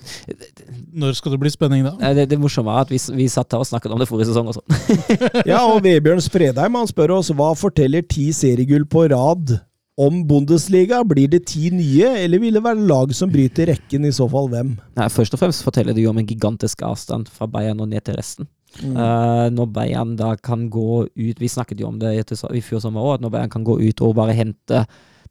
Når 0.95 1.19
skal 1.19 1.35
det 1.35 1.41
bli 1.43 1.53
spenning 1.53 1.85
da? 1.87 1.95
Det, 2.15 2.29
det 2.31 2.41
morsomme 2.41 2.73
er 2.75 2.87
at 2.87 2.93
vi, 2.95 3.01
vi 3.19 3.29
satt 3.33 3.55
her 3.55 3.65
og 3.65 3.69
snakket 3.69 3.95
om 3.95 4.03
det 4.03 4.09
forrige 4.11 4.31
sesong 4.31 4.51
også. 4.53 4.65
Ja, 5.51 5.65
og 5.67 5.83
Vebjørn 5.85 6.23
Spredheim 6.25 6.79
han 6.79 6.91
spør 6.91 7.17
oss 7.19 7.33
hva 7.35 7.53
forteller 7.59 8.05
ti 8.07 8.31
seriegull 8.37 8.87
på 8.91 9.09
rad 9.13 9.57
om 10.01 10.25
Bundesliga. 10.27 11.03
Blir 11.07 11.31
det 11.31 11.45
ti 11.51 11.71
nye, 11.75 12.11
eller 12.25 12.43
vil 12.43 12.59
det 12.59 12.65
være 12.65 12.87
lag 12.89 13.15
som 13.15 13.31
bryter 13.33 13.71
rekken, 13.71 14.07
i 14.07 14.15
så 14.15 14.27
fall 14.31 14.51
hvem? 14.53 14.75
Nei, 14.99 15.09
Først 15.13 15.37
og 15.37 15.43
fremst 15.43 15.65
forteller 15.67 15.95
det 15.95 16.05
jo 16.05 16.11
om 16.11 16.21
en 16.21 16.29
gigantisk 16.29 16.83
avstand 16.87 17.31
fra 17.33 17.49
Bayern 17.51 17.83
og 17.83 17.91
ned 17.93 18.05
til 18.07 18.19
resten. 18.19 18.49
Eh, 18.83 19.49
når 19.55 19.71
Bayern 19.71 20.17
da 20.19 20.33
kan 20.35 20.65
gå 20.67 21.05
ut 21.07 21.39
Vi 21.39 21.47
snakket 21.47 21.79
jo 21.79 21.93
om 21.93 21.99
det 22.01 22.11
i, 22.11 22.23
i 22.59 22.63
fjor 22.65 22.81
sommer 22.83 23.05
òg, 23.07 23.13
at 23.15 23.23
når 23.23 23.31
Bayern 23.37 23.53
kan 23.53 23.67
gå 23.67 23.77
ut 23.79 24.03
og 24.03 24.17
bare 24.19 24.35
hente 24.35 24.81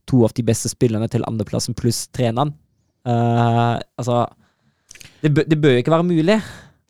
to 0.10 0.24
av 0.28 0.34
de 0.38 0.44
beste 0.46 0.70
spillerne 0.72 1.08
til 1.12 1.26
andreplassen 1.30 1.76
pluss 1.78 2.06
treneren 2.16 2.56
Uh, 3.04 3.82
Altså 4.00 4.22
det, 5.20 5.32
bø- 5.36 5.44
det 5.44 5.58
bør 5.60 5.74
ikke 5.82 5.92
være 5.92 6.06
mulig. 6.08 6.38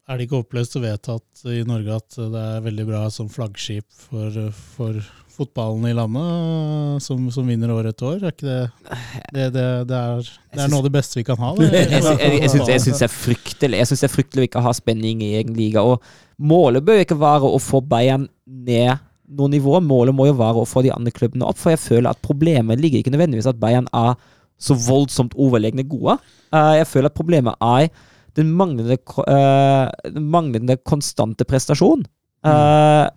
Er 0.05 0.19
det 0.19 0.27
ikke 0.27 0.43
oppløst 0.43 0.75
og 0.77 0.83
vedtatt 0.83 1.41
i 1.49 1.63
Norge 1.65 1.95
at 1.95 2.17
det 2.19 2.41
er 2.43 2.59
veldig 2.67 2.85
bra 2.85 2.99
som 3.09 3.31
flaggskip 3.33 3.87
for, 3.89 4.35
for 4.75 4.99
fotballen 5.33 5.87
i 5.89 5.93
landet, 5.97 7.01
som, 7.01 7.23
som 7.33 7.49
vinner 7.49 7.73
år 7.73 7.89
etter 7.89 8.11
år? 8.11 8.19
Er 8.27 8.35
ikke 8.35 8.45
det 8.45 8.59
Det, 9.33 9.47
det, 9.55 9.65
det, 9.89 10.01
er, 10.03 10.29
det 10.53 10.61
er 10.67 10.69
noe 10.69 10.83
av 10.83 10.87
det 10.91 10.93
beste 10.99 11.17
vi 11.17 11.25
kan 11.31 11.41
ha. 11.41 11.49
Det. 11.57 11.71
Jeg, 11.71 12.03
jeg, 12.03 12.37
jeg, 12.43 12.51
syns, 12.53 12.69
jeg 12.75 12.83
syns 12.85 13.01
det 13.01 13.07
er 13.09 13.15
fryktelig 13.15 13.81
Jeg 13.81 13.89
synes 13.89 14.03
det 14.05 14.09
er 14.11 14.15
fryktelig 14.19 14.43
å 14.45 14.49
ikke 14.51 14.65
ha 14.67 14.75
spenning 14.77 15.25
i 15.25 15.31
egen 15.41 15.57
liga. 15.57 15.81
Og 15.81 16.05
målet 16.37 16.85
bør 16.85 17.01
jo 17.01 17.07
ikke 17.07 17.17
være 17.25 17.49
å 17.49 17.63
få 17.71 17.81
Bayern 17.81 18.29
ned 18.45 19.01
noe 19.37 19.51
nivå. 19.51 19.75
Målet 19.83 20.15
må 20.15 20.27
jo 20.29 20.37
være 20.39 20.63
å 20.63 20.69
få 20.69 20.83
de 20.85 20.93
andre 20.93 21.13
klubbene 21.15 21.47
opp. 21.47 21.59
For 21.61 21.73
jeg 21.73 21.81
føler 21.83 22.11
at 22.11 22.21
problemet 22.25 22.81
ligger 22.81 23.01
ikke 23.01 23.13
nødvendigvis 23.13 23.49
at 23.49 23.59
Bayern 23.61 23.89
er 23.95 24.15
så 24.61 24.77
voldsomt 24.79 25.35
overlegne 25.39 25.85
gode. 25.89 26.17
Eh, 26.53 26.73
jeg 26.79 26.89
føler 26.89 27.11
at 27.11 27.17
problemet 27.17 27.57
er 27.61 27.89
den 28.37 28.53
manglende, 28.57 28.97
eh, 28.97 29.89
den 30.09 30.29
manglende 30.33 30.77
konstante 30.85 31.47
prestasjon. 31.47 32.05
Mm. 32.43 33.07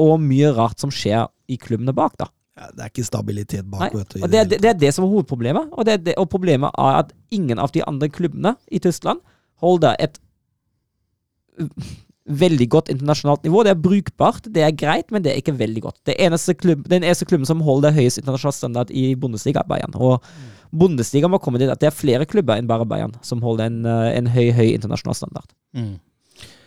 og 0.00 0.14
mye 0.24 0.48
rart 0.56 0.80
som 0.80 0.88
skjer 0.88 1.26
i 1.52 1.58
klubbene 1.60 1.92
bak, 1.92 2.14
da. 2.16 2.30
Ja, 2.56 2.70
det 2.72 2.84
er 2.84 2.90
ikke 2.92 3.04
stabilitet 3.04 3.66
bak, 3.68 3.82
Nei, 3.82 3.88
vet 3.92 4.14
du. 4.14 4.22
det, 4.30 4.42
det, 4.48 4.58
det 4.62 4.70
er 4.70 4.78
det 4.78 4.92
som 4.94 5.04
er 5.04 5.10
hovedproblemet. 5.10 5.68
Og, 5.74 5.84
det 5.84 5.92
er 5.92 6.00
det, 6.06 6.14
og 6.22 6.30
problemet 6.32 6.72
er 6.78 7.00
at 7.02 7.12
ingen 7.34 7.60
av 7.60 7.74
de 7.74 7.82
andre 7.84 8.08
klubbene 8.08 8.54
i 8.72 8.80
Tyskland 8.82 9.20
holder 9.62 9.98
et 10.00 10.16
veldig 12.24 12.66
godt 12.72 12.88
internasjonalt 12.92 13.44
nivå. 13.44 13.62
Det 13.64 13.74
er 13.74 13.82
brukbart, 13.84 14.48
det 14.54 14.64
er 14.64 14.76
greit, 14.76 15.10
men 15.12 15.24
det 15.24 15.32
er 15.32 15.42
ikke 15.42 15.56
veldig 15.58 15.82
godt. 15.84 15.98
Det 16.08 16.16
eneste 16.24 16.54
klubb, 16.56 16.86
den 16.88 17.04
eneste 17.04 17.28
klubben 17.28 17.48
som 17.48 17.60
holder 17.64 17.92
høyest 17.92 18.22
internasjonal 18.22 18.56
standard 18.56 18.92
i 18.94 19.10
Bundesliga, 19.20 19.60
er 19.60 19.68
Bayern. 19.68 19.96
Og 20.00 20.24
Bundesliga 20.74 21.28
må 21.28 21.40
komme 21.42 21.60
til 21.60 21.72
at 21.72 21.82
det 21.82 21.90
er 21.90 21.96
flere 21.96 22.26
klubber 22.28 22.56
enn 22.56 22.70
bare 22.70 22.88
Bayern 22.88 23.12
som 23.22 23.44
holder 23.44 23.68
en, 23.68 23.84
uh, 23.84 24.08
en 24.08 24.30
høy, 24.32 24.48
høy 24.56 24.72
internasjonal 24.72 25.18
standard. 25.20 25.52
Mm. 25.76 25.94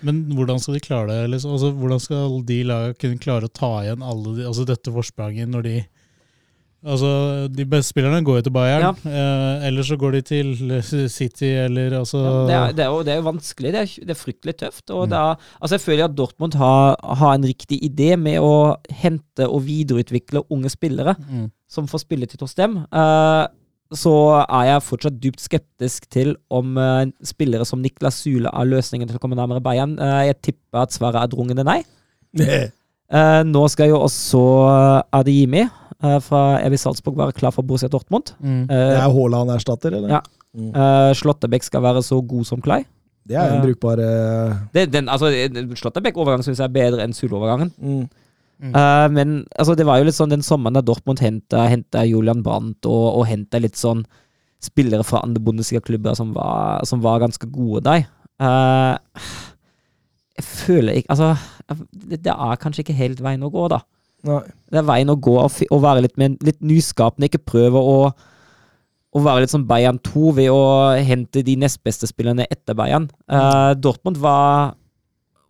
Men 0.05 0.21
hvordan 0.37 0.61
skal 0.61 0.77
de 0.77 0.83
klare 0.85 1.09
det? 1.09 1.31
Liksom? 1.33 1.55
Altså, 1.57 1.73
hvordan 1.75 2.01
skal 2.03 2.37
de 2.47 2.59
lagene 2.69 2.99
kunne 3.01 3.21
klare 3.23 3.49
å 3.49 3.53
ta 3.53 3.71
igjen 3.81 4.05
alle 4.05 4.35
de, 4.37 4.45
altså 4.47 4.65
dette 4.67 4.93
forspranget 4.93 5.49
når 5.49 5.65
de 5.65 5.77
Altså, 6.85 7.09
De 7.49 7.65
beste 7.65 7.89
spillerne 7.89 8.19
går 8.23 8.35
jo 8.37 8.41
til 8.45 8.53
Bayern, 8.53 8.95
eh, 9.09 9.65
eller 9.67 9.83
så 9.83 9.95
går 9.97 10.11
de 10.17 10.21
til 10.21 10.51
City, 11.09 11.49
eller 11.65 11.95
altså 11.99 12.19
Ja, 12.21 12.31
det, 12.45 12.53
er, 12.55 12.71
det, 12.77 12.83
er 12.85 12.91
jo, 12.93 12.99
det 13.03 13.11
er 13.13 13.17
jo 13.21 13.25
vanskelig. 13.31 13.71
Det 13.73 13.81
er, 13.81 13.93
det 14.05 14.13
er 14.13 14.19
fryktelig 14.19 14.55
tøft. 14.61 14.89
Og 14.93 15.07
det 15.09 15.17
er, 15.17 15.35
altså 15.61 15.75
jeg 15.75 15.81
føler 15.81 16.05
at 16.05 16.15
Dortmund 16.17 16.53
har, 16.61 16.95
har 17.01 17.33
en 17.35 17.47
riktig 17.49 17.79
idé 17.83 18.11
med 18.15 18.37
å 18.45 18.75
hente 19.01 19.47
og 19.49 19.63
videreutvikle 19.65 20.45
unge 20.53 20.69
spillere 20.69 21.15
Mm. 21.17 21.47
som 21.67 21.87
får 21.89 22.05
spilletid 22.05 22.41
hos 22.45 22.53
dem. 22.55 22.77
Eh, 22.93 23.47
så 23.97 24.13
er 24.45 24.65
jeg 24.67 24.83
fortsatt 24.83 25.19
dypt 25.23 25.39
skeptisk 25.41 26.09
til 26.11 26.35
om 26.51 26.77
eh, 26.77 27.05
spillere 27.23 27.65
som 27.65 27.79
Niklas 27.81 28.21
Sule 28.21 28.51
er 28.53 28.67
løsningen 28.69 29.07
til 29.07 29.17
å 29.17 29.21
komme 29.23 29.35
nærmere 29.39 29.63
Bayern. 29.63 29.97
Eh, 29.99 30.25
jeg 30.29 30.41
tipper 30.51 30.83
at 30.85 30.91
svaret 30.95 31.21
er 31.25 31.31
drungende 31.33 31.65
nei. 31.67 31.81
Eh, 33.07 33.41
nå 33.47 33.61
skal 33.71 33.87
jo 33.87 34.01
også 34.03 34.39
Adeyemi 35.15 35.61
fra 36.21 36.41
Evi 36.61 36.77
Salzburg 36.77 37.15
være 37.17 37.33
klar 37.33 37.51
for 37.55 37.63
Borussia 37.65 37.89
Dortmund. 37.89 38.33
Mm. 38.39 38.67
Det 38.69 38.75
Uh, 38.77 38.99
er 38.99 39.13
Haaland-erstatter, 39.15 39.95
eller? 39.97 40.09
Ja. 40.17 40.21
uh, 40.57 41.13
Slåttebekk 41.17 41.63
skal 41.65 41.81
være 41.81 42.03
så 42.05 42.19
god 42.21 42.45
som 42.45 42.61
Klei. 42.61 42.83
Det 43.27 43.35
er 43.35 43.57
en 43.57 43.63
brukbar 43.65 43.99
eh, 43.99 44.53
Det, 44.71 44.85
den, 44.93 45.09
altså, 45.11 45.27
Slåttebekk-overgangen 45.75 46.45
syns 46.47 46.61
jeg 46.61 46.69
er 46.69 46.75
bedre 46.77 47.03
enn 47.03 47.11
Sule-overgangen. 47.17 47.73
mm. 47.77 48.05
Eh, 48.63 49.07
men 49.13 49.33
altså, 49.59 49.75
det 49.75 49.83
var 49.85 49.99
jo 49.99 50.05
litt 50.07 50.15
sånn 50.15 50.31
den 50.31 50.41
sommeren 50.47 50.73
da 50.77 50.81
Dortmund 50.81 51.19
henta 51.19 52.05
Julian 52.07 52.39
Brandt 52.45 52.87
og, 52.87 53.19
og 53.19 53.27
henta 53.27 53.59
litt 53.59 53.75
sånn 53.77 54.05
spillere 54.63 55.03
fra 55.05 55.19
andre 55.27 55.43
Bundesliga-klubber 55.43 56.15
som, 56.17 56.31
var- 56.33 56.85
som 56.87 57.03
var 57.03 57.19
ganske 57.25 57.49
gode 57.51 57.83
der. 57.85 58.07
Uh, 58.41 58.95
jeg 60.37 60.45
føler 60.47 60.97
ikke 61.01 61.13
Altså, 61.13 61.33
det, 62.07 62.21
det 62.25 62.33
er 62.33 62.59
kanskje 62.63 62.85
ikke 62.85 62.95
helt 62.97 63.21
veien 63.25 63.43
å 63.45 63.51
gå, 63.53 63.67
da. 63.75 63.81
Nei. 64.25 64.41
Det 64.71 64.79
er 64.81 64.87
veien 64.87 65.11
å 65.13 65.19
gå 65.19 65.35
å 65.39 65.45
å 65.47 65.77
være 65.83 66.01
litt, 66.07 66.17
med, 66.17 66.39
litt 66.43 66.59
nyskapende, 66.65 67.29
ikke 67.29 67.45
prøve 67.53 67.81
å 67.81 67.99
å 69.17 69.21
være 69.23 69.45
litt 69.45 69.53
som 69.53 69.63
Bayern 69.65 69.97
2 70.03 70.31
ved 70.37 70.51
å 70.51 70.61
hente 71.01 71.41
de 71.45 71.55
nest 71.59 71.79
beste 71.85 72.09
spillerne 72.09 72.45
etter 72.51 72.75
Bayern. 72.77 73.07
Uh, 73.31 73.71
Dortmund 73.79 74.19
var 74.21 74.75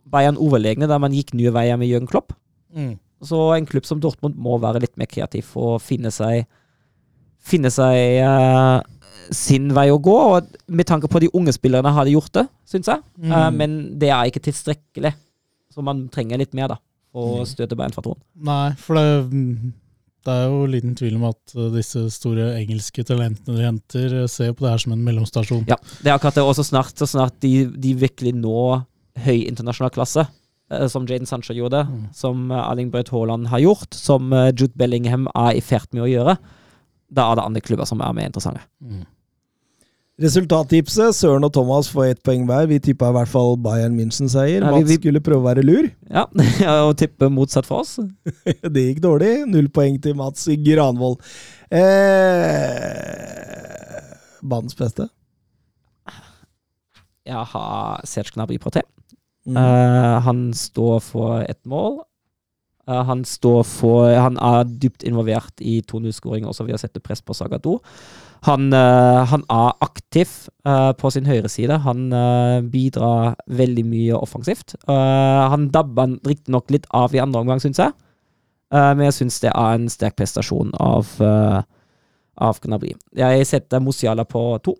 Bayern 0.08 0.38
overlegne 0.40 0.88
da 0.88 0.96
man 1.02 1.12
gikk 1.12 1.34
nye 1.36 1.52
veier 1.52 1.76
med 1.80 1.90
Jørgen 1.90 2.08
Klopp. 2.08 2.32
Mm. 2.72 2.94
Så 3.24 3.40
en 3.56 3.66
klubb 3.68 3.84
som 3.88 4.00
Dortmund 4.00 4.38
må 4.40 4.56
være 4.62 4.84
litt 4.84 4.94
mer 5.00 5.10
kreativ 5.10 5.50
og 5.58 5.82
finne 5.84 6.12
seg 6.14 6.46
Finne 7.48 7.70
seg 7.72 8.18
uh, 8.26 8.82
sin 9.32 9.70
vei 9.72 9.86
å 9.92 10.00
gå. 10.02 10.16
Og 10.34 10.48
med 10.74 10.88
tanke 10.88 11.08
på 11.08 11.20
de 11.22 11.30
unge 11.36 11.54
spillerne 11.54 11.92
har 11.94 12.04
de 12.04 12.12
gjort 12.16 12.32
det, 12.34 12.44
syns 12.68 12.90
jeg. 12.90 13.00
Eh, 13.24 13.48
men 13.54 13.78
det 13.96 14.10
er 14.12 14.28
ikke 14.28 14.42
tilstrekkelig. 14.44 15.14
Så 15.72 15.84
man 15.86 16.02
trenger 16.12 16.42
litt 16.42 16.52
mer, 16.58 16.74
da. 16.74 16.76
For 17.18 17.44
støter 17.44 17.52
støte 17.52 17.78
bein 17.80 17.94
fra 17.94 18.04
tronen. 18.04 18.22
Nei, 18.48 18.70
for 18.80 18.98
det, 18.98 19.74
det 20.28 20.34
er 20.34 20.48
jo 20.50 20.64
liten 20.70 20.96
tvil 20.98 21.16
om 21.18 21.28
at 21.30 21.54
eh, 21.56 21.70
disse 21.74 22.04
store 22.14 22.50
engelske 22.58 23.04
talentene 23.06 23.56
de 23.58 23.66
henter, 23.66 24.16
eh, 24.22 24.30
ser 24.30 24.54
på 24.54 24.66
det 24.66 24.74
her 24.74 24.82
som 24.84 24.94
en 24.94 25.04
mellomstasjon. 25.06 25.64
Ja, 25.70 25.78
det 26.02 26.10
er 26.10 26.16
akkurat 26.16 26.38
det. 26.38 26.44
Og 26.44 26.56
så 26.58 26.66
snart, 26.66 26.94
så 26.98 27.08
snart 27.08 27.38
de, 27.44 27.68
de 27.72 27.94
virkelig 27.98 28.34
når 28.38 28.84
høy 29.24 29.46
internasjonal 29.48 29.94
klasse, 29.94 30.26
eh, 30.72 30.86
som 30.92 31.08
Jaden 31.08 31.28
Sancho 31.28 31.56
gjorde, 31.56 31.84
som 32.16 32.48
eh, 32.52 32.64
Erling 32.64 32.92
Braut 32.94 33.12
Haaland 33.14 33.50
har 33.52 33.64
gjort, 33.64 33.94
som 33.96 34.34
Jude 34.52 34.74
Bellingham 34.78 35.28
er 35.34 35.58
i 35.58 35.64
ferd 35.64 35.90
med 35.92 36.06
å 36.06 36.10
gjøre, 36.10 36.38
da 37.08 37.30
er 37.30 37.38
det 37.38 37.46
andre 37.48 37.64
klubber 37.64 37.88
som 37.88 38.02
er 38.04 38.16
mer 38.16 38.28
interessante. 38.28 38.66
Mm. 38.84 39.06
Resultattipset. 40.18 41.14
Søren 41.14 41.46
og 41.46 41.52
Thomas 41.54 41.88
får 41.94 42.04
ett 42.12 42.22
poeng 42.26 42.42
hver. 42.48 42.66
Vi 42.66 42.80
tippa 42.82 43.12
i 43.12 43.14
hvert 43.14 43.30
fall 43.30 43.54
Bayern 43.62 43.94
München-seier. 43.94 44.64
Ja, 44.64 44.70
Mats 44.74 44.88
vi- 44.88 44.96
skulle 44.98 45.20
prøve 45.22 45.38
å 45.44 45.46
være 45.46 45.62
lur. 45.62 45.86
Ja, 46.10 46.24
og 46.88 46.96
tippe 46.98 47.28
motsatt 47.30 47.66
for 47.68 47.84
oss. 47.84 47.98
Det 48.74 48.82
gikk 48.88 49.00
dårlig. 49.04 49.46
Null 49.46 49.68
poeng 49.70 50.00
til 50.02 50.16
Mats 50.18 50.48
Granvold. 50.66 51.22
Eh, 51.70 51.86
banens 54.42 54.74
beste. 54.74 55.08
Jeg 57.28 57.44
har 57.52 58.00
Serge 58.08 58.32
Gnabry 58.34 58.58
på 58.58 58.70
T. 58.72 58.82
Mm. 59.48 59.56
Uh, 59.56 60.18
han 60.24 60.54
står 60.56 61.00
for 61.04 61.42
ett 61.44 61.60
mål. 61.68 62.00
Uh, 62.88 63.02
han 63.04 63.22
står 63.24 63.62
for 63.68 64.08
Han 64.16 64.36
er 64.40 64.64
dypt 64.64 65.04
involvert 65.04 65.60
i 65.60 65.78
2-0-skåringer 65.84 66.48
også 66.50 66.64
ved 66.66 66.74
å 66.76 66.80
sette 66.80 67.00
press 67.04 67.20
på 67.22 67.36
Sagado. 67.36 67.78
Han, 68.46 68.72
eh, 68.72 69.20
han 69.30 69.44
er 69.50 69.84
aktiv 69.84 70.30
eh, 70.66 70.92
på 70.98 71.10
sin 71.10 71.26
høyre 71.26 71.50
side. 71.50 71.80
Han 71.84 72.12
eh, 72.14 72.58
bidrar 72.70 73.34
veldig 73.46 73.84
mye 73.88 74.18
offensivt. 74.18 74.76
Han 74.86 75.70
dabber 75.74 76.18
riktignok 76.26 76.70
litt 76.70 76.86
av 76.94 77.14
i 77.14 77.22
andre 77.22 77.42
omgang, 77.42 77.62
syns 77.62 77.80
jeg. 77.82 77.94
Men 78.68 79.06
jeg 79.06 79.14
syns 79.16 79.38
det 79.40 79.48
er 79.48 79.78
en 79.78 79.86
sterk 79.88 80.18
prestasjon 80.18 80.74
av, 80.76 81.08
uh, 81.24 81.62
av 82.36 82.58
Gnabry. 82.60 82.90
Jeg 83.16 83.46
setter 83.48 83.80
Mosiala 83.80 84.26
på 84.28 84.42
to. 84.60 84.74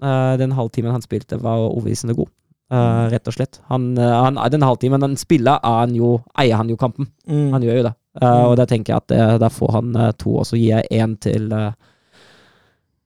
Den 0.00 0.54
halvtimen 0.56 0.94
han 0.94 1.04
spilte, 1.04 1.36
var 1.42 1.60
overbevisende 1.66 2.16
god. 2.16 2.30
Uh, 2.72 3.04
rett 3.12 3.28
og 3.28 3.36
slett. 3.36 3.60
Han, 3.68 3.90
han, 4.00 4.40
den 4.48 4.64
halvtimen 4.64 5.04
han 5.04 5.18
spiller, 5.20 5.60
er 5.60 5.82
han 5.82 5.92
jo, 5.92 6.14
eier 6.40 6.56
han 6.56 6.72
jo 6.72 6.78
kampen. 6.80 7.10
Mm. 7.28 7.50
Han 7.52 7.68
gjør 7.68 7.82
jo 7.82 7.84
det. 7.90 7.92
Eh, 8.22 8.44
og 8.46 8.54
da 8.60 8.66
tenker 8.70 8.94
jeg 8.94 9.02
at 9.02 9.10
det, 9.10 9.22
da 9.42 9.50
får 9.50 9.74
han 9.74 9.96
uh, 9.98 10.10
to, 10.18 10.36
og 10.38 10.46
så 10.46 10.58
gir 10.58 10.76
jeg 10.76 11.02
én 11.02 11.16
til 11.22 11.50
uh, 11.54 11.72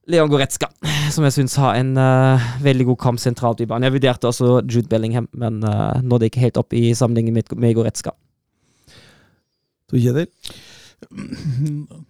Leon 0.09 0.31
Goretzka, 0.31 0.71
som 1.13 1.25
jeg 1.27 1.35
syns 1.35 1.55
har 1.61 1.77
en 1.77 1.93
uh, 1.99 2.47
veldig 2.65 2.87
god 2.91 2.99
kamp 3.03 3.21
sentralt 3.21 3.61
i 3.61 3.67
banen. 3.69 3.85
Jeg 3.87 3.99
vurderte 3.99 4.29
også 4.29 4.59
Jude 4.63 4.89
Bellingham, 4.89 5.29
men 5.37 5.61
uh, 5.61 6.01
nådde 6.01 6.29
ikke 6.29 6.43
helt 6.47 6.57
opp 6.57 6.73
i 6.73 6.89
sammenligning 6.97 7.37
med, 7.37 7.53
med 7.61 7.77
Goretzka. 7.77 8.15
Du 9.89 9.97
Kjetil? 9.97 10.27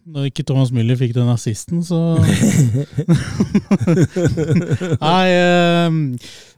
Når 0.10 0.30
ikke 0.30 0.44
Thomas 0.48 0.72
Müller 0.74 0.98
fikk 0.98 1.14
den 1.16 1.30
assisten, 1.30 1.84
så 1.86 2.00
Nei, 5.04 5.28
eh, 5.30 5.90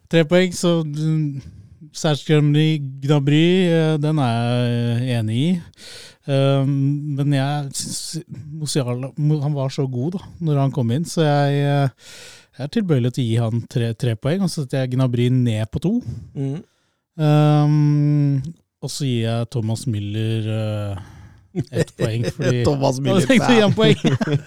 tre 0.09 0.23
poeng, 0.29 0.53
så 0.55 0.69
mm, 0.85 1.41
Serge 1.91 2.39
Gnabry, 2.39 2.79
Gnabry, 3.03 3.47
den 3.99 4.17
er 4.23 4.39
jeg 5.03 5.19
enig 5.19 5.37
i. 5.41 5.49
Eh, 6.29 6.65
men 6.67 7.33
jeg 7.33 7.71
syns 7.73 8.75
Han 8.77 9.55
var 9.55 9.71
så 9.73 9.87
god 9.89 10.19
da 10.19 10.25
når 10.45 10.59
han 10.61 10.73
kom 10.75 10.91
inn, 10.93 11.05
så 11.09 11.25
jeg, 11.25 11.63
eh, 11.65 12.11
jeg 12.57 12.67
er 12.67 12.73
tilbøyelig 12.75 13.13
til 13.15 13.23
å 13.23 13.29
gi 13.29 13.39
han 13.41 13.63
tre, 13.71 13.93
tre 13.97 14.17
poeng. 14.19 14.45
Og 14.45 14.51
så 14.51 14.63
setter 14.65 14.83
jeg 14.83 14.93
Gnabry 14.95 15.29
ned 15.33 15.71
på 15.71 15.81
to. 15.83 15.95
Mm. 16.35 16.59
Um, 17.21 18.37
og 18.81 18.89
så 18.89 19.05
gir 19.05 19.25
jeg 19.27 19.49
Thomas 19.53 19.83
Müller 19.89 20.47
uh, 20.47 21.01
ett 21.75 21.91
poeng. 21.99 22.25
Fordi 22.35 22.63
Thomas 22.65 23.01
Müller. 23.03 23.27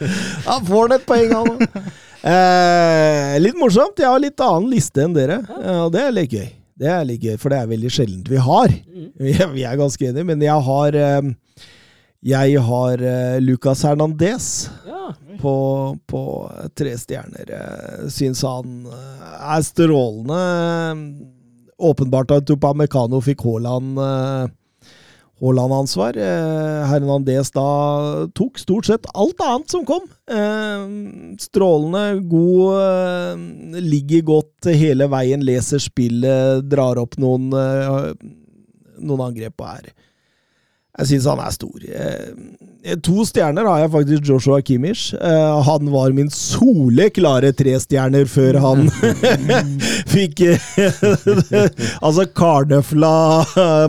Han 0.49 0.67
får 0.67 0.93
det 0.93 1.01
et 1.01 1.07
poeng, 1.09 1.35
han 1.35 1.55
òg. 1.55 1.79
Eh, 2.25 3.35
litt 3.45 3.59
morsomt. 3.61 3.99
Jeg 4.01 4.09
har 4.09 4.23
litt 4.23 4.41
annen 4.41 4.71
liste 4.73 5.03
enn 5.05 5.17
dere. 5.17 5.43
og 5.85 5.91
det 5.93 6.07
er 6.07 6.15
litt 6.17 6.33
gøy. 6.33 6.47
Det 6.81 6.89
er 6.91 7.05
litt 7.07 7.23
gøy, 7.23 7.37
for 7.39 7.53
det 7.55 7.59
er 7.63 7.69
veldig 7.71 7.91
sjeldent 7.95 8.31
vi 8.33 8.41
har. 8.43 8.73
Vi 9.25 9.31
er, 9.39 9.47
vi 9.55 9.63
er 9.63 9.77
ganske 9.79 10.09
enige, 10.09 10.27
men 10.27 10.41
jeg 10.43 10.63
har 10.67 10.97
eh, 10.99 11.29
Jeg 12.27 12.61
har 12.67 13.03
eh, 13.05 13.37
Lucas 13.45 13.83
Hernandez 13.87 14.47
Ja. 14.89 15.13
på, 15.39 15.53
på 16.11 16.23
tre 16.75 16.97
stjerner. 16.99 17.53
Jeg 17.55 18.11
syns 18.11 18.43
han 18.43 18.89
eh, 18.91 19.37
er 19.55 19.63
strålende. 19.63 20.41
Åpenbart 21.79 22.31
at 22.35 22.47
Tupamecano 22.49 23.21
fikk 23.23 23.45
Haaland 23.47 23.99
eh, 24.03 24.49
Haaland-ansvar. 25.43 26.17
Eh, 26.17 26.87
Hernandez 26.91 27.51
da 27.55 27.67
tok 28.35 28.59
stort 28.59 28.87
sett 28.87 29.07
alt 29.15 29.41
annet 29.43 29.71
som 29.71 29.85
kom. 29.87 30.07
Eh, 30.31 30.87
strålende, 31.43 32.21
god, 32.31 32.79
eh, 32.79 33.81
ligger 33.83 34.23
godt 34.31 34.71
hele 34.71 35.09
veien, 35.11 35.45
leser 35.45 35.83
spillet, 35.83 36.65
drar 36.71 37.03
opp 37.03 37.19
noen, 37.19 37.51
eh, 37.53 38.13
noen 39.03 39.29
angrep 39.29 39.57
på 39.59 39.69
her. 39.69 39.91
Jeg 40.95 41.09
syns 41.11 41.25
han 41.27 41.41
er 41.43 41.51
stor. 41.51 41.87
To 43.03 43.25
stjerner 43.27 43.67
har 43.67 43.81
jeg 43.81 43.91
faktisk 43.91 44.29
Joshua 44.29 44.61
Kimmich. 44.63 45.09
Han 45.67 45.89
var 45.91 46.13
min 46.15 46.31
soleklare 46.31 47.51
trestjerner 47.51 48.31
før 48.31 48.61
han 48.63 48.85
fikk 50.15 50.41
eh, 50.47 50.67
Altså 52.05 52.25
karnøfla 52.37 53.11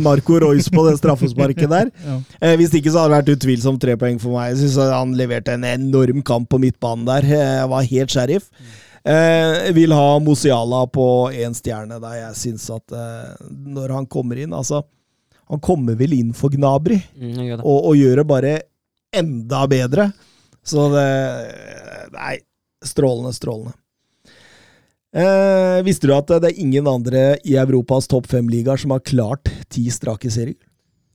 Marco 0.04 0.40
Royce 0.42 0.72
på 0.74 0.86
det 0.90 0.98
straffesparket 1.02 1.70
der. 1.72 1.92
Ja. 2.06 2.18
Eh, 2.42 2.56
hvis 2.60 2.74
ikke 2.78 2.92
så 2.94 3.04
hadde 3.06 3.14
det 3.14 3.20
vært 3.22 3.32
utvilsomt 3.38 3.82
tre 3.82 3.96
poeng 4.02 4.18
for 4.22 4.36
meg. 4.36 4.52
Jeg 4.54 4.66
synes 4.66 4.92
Han 4.94 5.14
leverte 5.18 5.56
en 5.56 5.66
enorm 5.70 6.20
kamp 6.26 6.50
på 6.52 6.60
midtbanen 6.62 7.06
der. 7.08 7.30
Jeg 7.36 7.70
var 7.72 7.88
helt 7.92 8.14
sheriff. 8.14 8.50
Eh, 9.06 9.72
vil 9.78 9.94
ha 9.94 10.18
Mosiala 10.26 10.84
på 10.90 11.06
én 11.38 11.54
stjerne, 11.54 12.00
der 12.02 12.16
jeg 12.24 12.38
syns 12.42 12.64
at 12.74 12.96
eh, 12.98 13.36
når 13.70 13.92
han 14.00 14.08
kommer 14.10 14.40
inn 14.42 14.54
Altså, 14.58 14.80
han 15.46 15.62
kommer 15.62 15.94
vel 16.00 16.16
inn 16.18 16.32
for 16.34 16.50
Gnabry, 16.50 16.98
Mm, 17.14 17.36
gjør 17.46 17.60
og, 17.62 17.92
og 17.92 18.00
gjør 18.00 18.22
det 18.24 18.28
bare 18.32 18.54
enda 19.14 19.60
bedre. 19.70 20.08
Så 20.66 20.88
det 20.96 21.06
Nei, 22.16 22.40
strålende, 22.86 23.34
strålende. 23.38 23.76
Eh, 25.16 25.80
visste 25.88 26.10
du 26.10 26.14
at 26.16 26.28
det 26.44 26.52
er 26.52 26.60
ingen 26.62 26.88
andre 26.92 27.38
i 27.48 27.56
Europas 27.62 28.08
topp 28.12 28.28
fem-ligaer 28.28 28.82
som 28.82 28.92
har 28.92 29.04
klart 29.06 29.48
ti 29.72 29.86
strake 29.94 30.28
serier? 30.34 30.58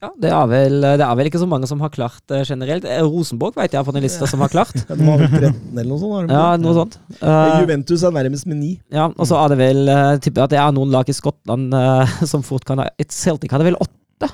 Ja, 0.01 0.09
det 0.17 0.31
er, 0.33 0.45
vel, 0.49 0.79
det 0.97 1.05
er 1.05 1.17
vel 1.19 1.27
ikke 1.29 1.37
så 1.43 1.45
mange 1.45 1.67
som 1.69 1.77
har 1.83 1.91
klart 1.93 2.23
det 2.31 2.39
generelt. 2.49 2.87
Eh, 2.89 3.03
Rosenborg 3.05 3.53
vet 3.59 3.75
jeg 3.75 3.77
har 3.77 3.85
fått 3.85 3.99
en 3.99 4.05
liste 4.07 4.25
som 4.31 4.41
har 4.41 4.49
klart. 4.49 4.73
Ja, 4.89 4.95
De 4.97 5.05
har 5.05 5.19
vel 5.21 5.29
13 5.29 5.77
eller 5.77 5.89
noe 5.91 5.99
sånt? 6.01 6.15
har 6.15 6.25
de 6.25 6.33
Ja, 6.33 6.45
noe 6.63 6.73
sånt. 6.79 6.97
Eh, 7.19 7.27
Eh, 7.29 7.59
Juventus 7.61 8.01
er 8.09 8.15
nærmest 8.15 8.47
med 8.49 8.57
ni. 8.63 8.71
ja, 8.89 9.05
og 9.13 9.29
så 9.29 9.37
er 9.43 9.53
det 9.53 9.59
vel 9.61 9.83
uh, 9.93 10.15
Tipper 10.17 10.47
at 10.47 10.55
det 10.55 10.57
er 10.63 10.73
noen 10.73 10.89
lag 10.89 11.05
i 11.05 11.13
Skottland 11.13 11.69
uh, 11.77 12.15
som 12.31 12.41
fort 12.41 12.65
kan 12.65 12.81
ha 12.81 12.87
Et 12.97 13.13
Celtic 13.13 13.53
hadde 13.53 13.69
vel 13.69 13.77
åtte? 13.77 14.31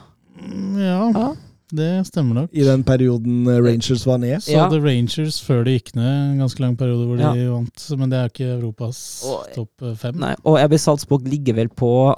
Ja, 0.80 1.12
Ja. 1.12 1.28
Det 1.76 2.06
stemmer 2.08 2.34
nok. 2.42 2.50
I 2.54 2.64
den 2.64 2.84
perioden 2.84 3.48
eh, 3.48 3.60
Rangers 3.62 4.06
var 4.08 4.18
ned. 4.18 4.40
Så 4.42 4.52
Ja. 4.54 4.68
hadde 4.68 4.80
Rangers 4.84 5.42
før 5.44 5.64
de 5.66 5.78
gikk 5.80 5.96
ned 5.96 6.08
en 6.34 6.38
ganske 6.40 6.60
lang 6.64 6.78
periode 6.78 7.06
hvor 7.08 7.18
de 7.18 7.24
Ja. 7.24 7.52
vant, 7.52 7.88
men 7.98 8.10
det 8.10 8.18
er 8.20 8.30
ikke 8.30 8.60
Europas 8.62 9.24
Og- 9.28 9.48
topp 9.56 9.82
eh, 9.84 9.96
fem. 9.96 10.16
Nei, 10.16 10.36
og 10.46 10.58
RB 10.60 10.78
Salzburg 10.80 11.28
ligger 11.28 11.54
vel 11.56 11.68
på 11.70 12.14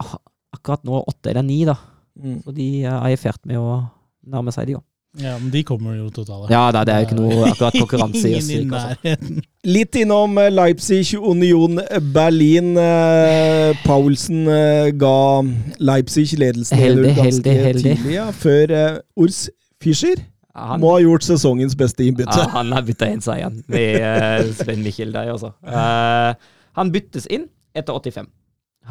akkurat 0.54 0.84
nå 0.84 1.04
åtte 1.08 1.30
eller 1.32 1.42
ni, 1.44 1.64
da. 1.66 1.76
Mm. 2.22 2.44
Så 2.44 2.54
de 2.54 2.84
er 2.84 3.08
i 3.08 3.16
ferd 3.16 3.40
med 3.46 3.58
å 3.58 3.90
nærme 4.28 4.52
seg 4.54 4.68
de 4.68 4.76
òg. 4.76 4.84
Ja, 5.18 5.40
men 5.40 5.50
de 5.50 5.64
kommer 5.66 5.96
jo 5.98 6.10
totale. 6.14 6.46
Ja, 6.54 6.68
da, 6.72 6.84
det 6.86 6.94
er 6.94 7.02
jo 7.02 7.08
ikke 7.08 7.16
noe 7.18 7.48
akkurat 7.50 7.78
konkurranse 7.80 8.30
i 8.30 8.36
Østerrike. 8.38 8.82
Altså. 9.10 9.46
Litt 9.66 9.98
innom 9.98 10.38
eh, 10.38 10.52
Leipzig, 10.54 11.16
Union 11.18 11.80
Berlin. 12.14 12.76
Eh, 12.78 13.72
Paulsen 13.82 14.46
eh, 14.54 14.92
ga 15.02 15.42
Leipzig 15.82 16.36
ledelsen 16.38 16.78
Heldig, 16.78 17.16
ganske 17.18 17.56
heldig, 17.56 17.64
heldig. 17.66 17.96
tidlig. 17.98 18.14
Ja, 18.14 18.28
før 18.32 18.76
eh, 18.78 19.00
Urs 19.18 19.48
Fischer 19.82 20.14
Ja, 20.20 20.68
han, 20.74 20.84
må 20.84 20.94
ha 20.94 21.02
gjort 21.02 21.26
sesongens 21.26 21.74
beste 21.80 22.06
innbytte. 22.06 22.38
ja, 22.38 22.46
han 22.54 22.70
har 22.76 22.86
bytta 22.86 23.10
inn 23.10 23.26
seieren 23.26 23.64
med 23.72 23.98
uh, 24.04 24.46
Sven 24.60 24.84
Mikkel 24.86 25.14
der, 25.16 25.32
altså. 25.34 25.54
Uh, 25.66 26.36
han 26.78 26.94
byttes 26.94 27.26
inn 27.32 27.48
etter 27.78 27.98
85. 27.98 28.30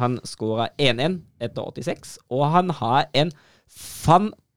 Han 0.01 0.19
skåra 0.27 0.67
1-1 0.81 1.19
etter 1.43 1.63
86, 1.63 2.17
og 2.31 2.47
han 2.55 2.75
har 2.81 3.07
en 3.13 3.31
fantastisk 3.69 4.48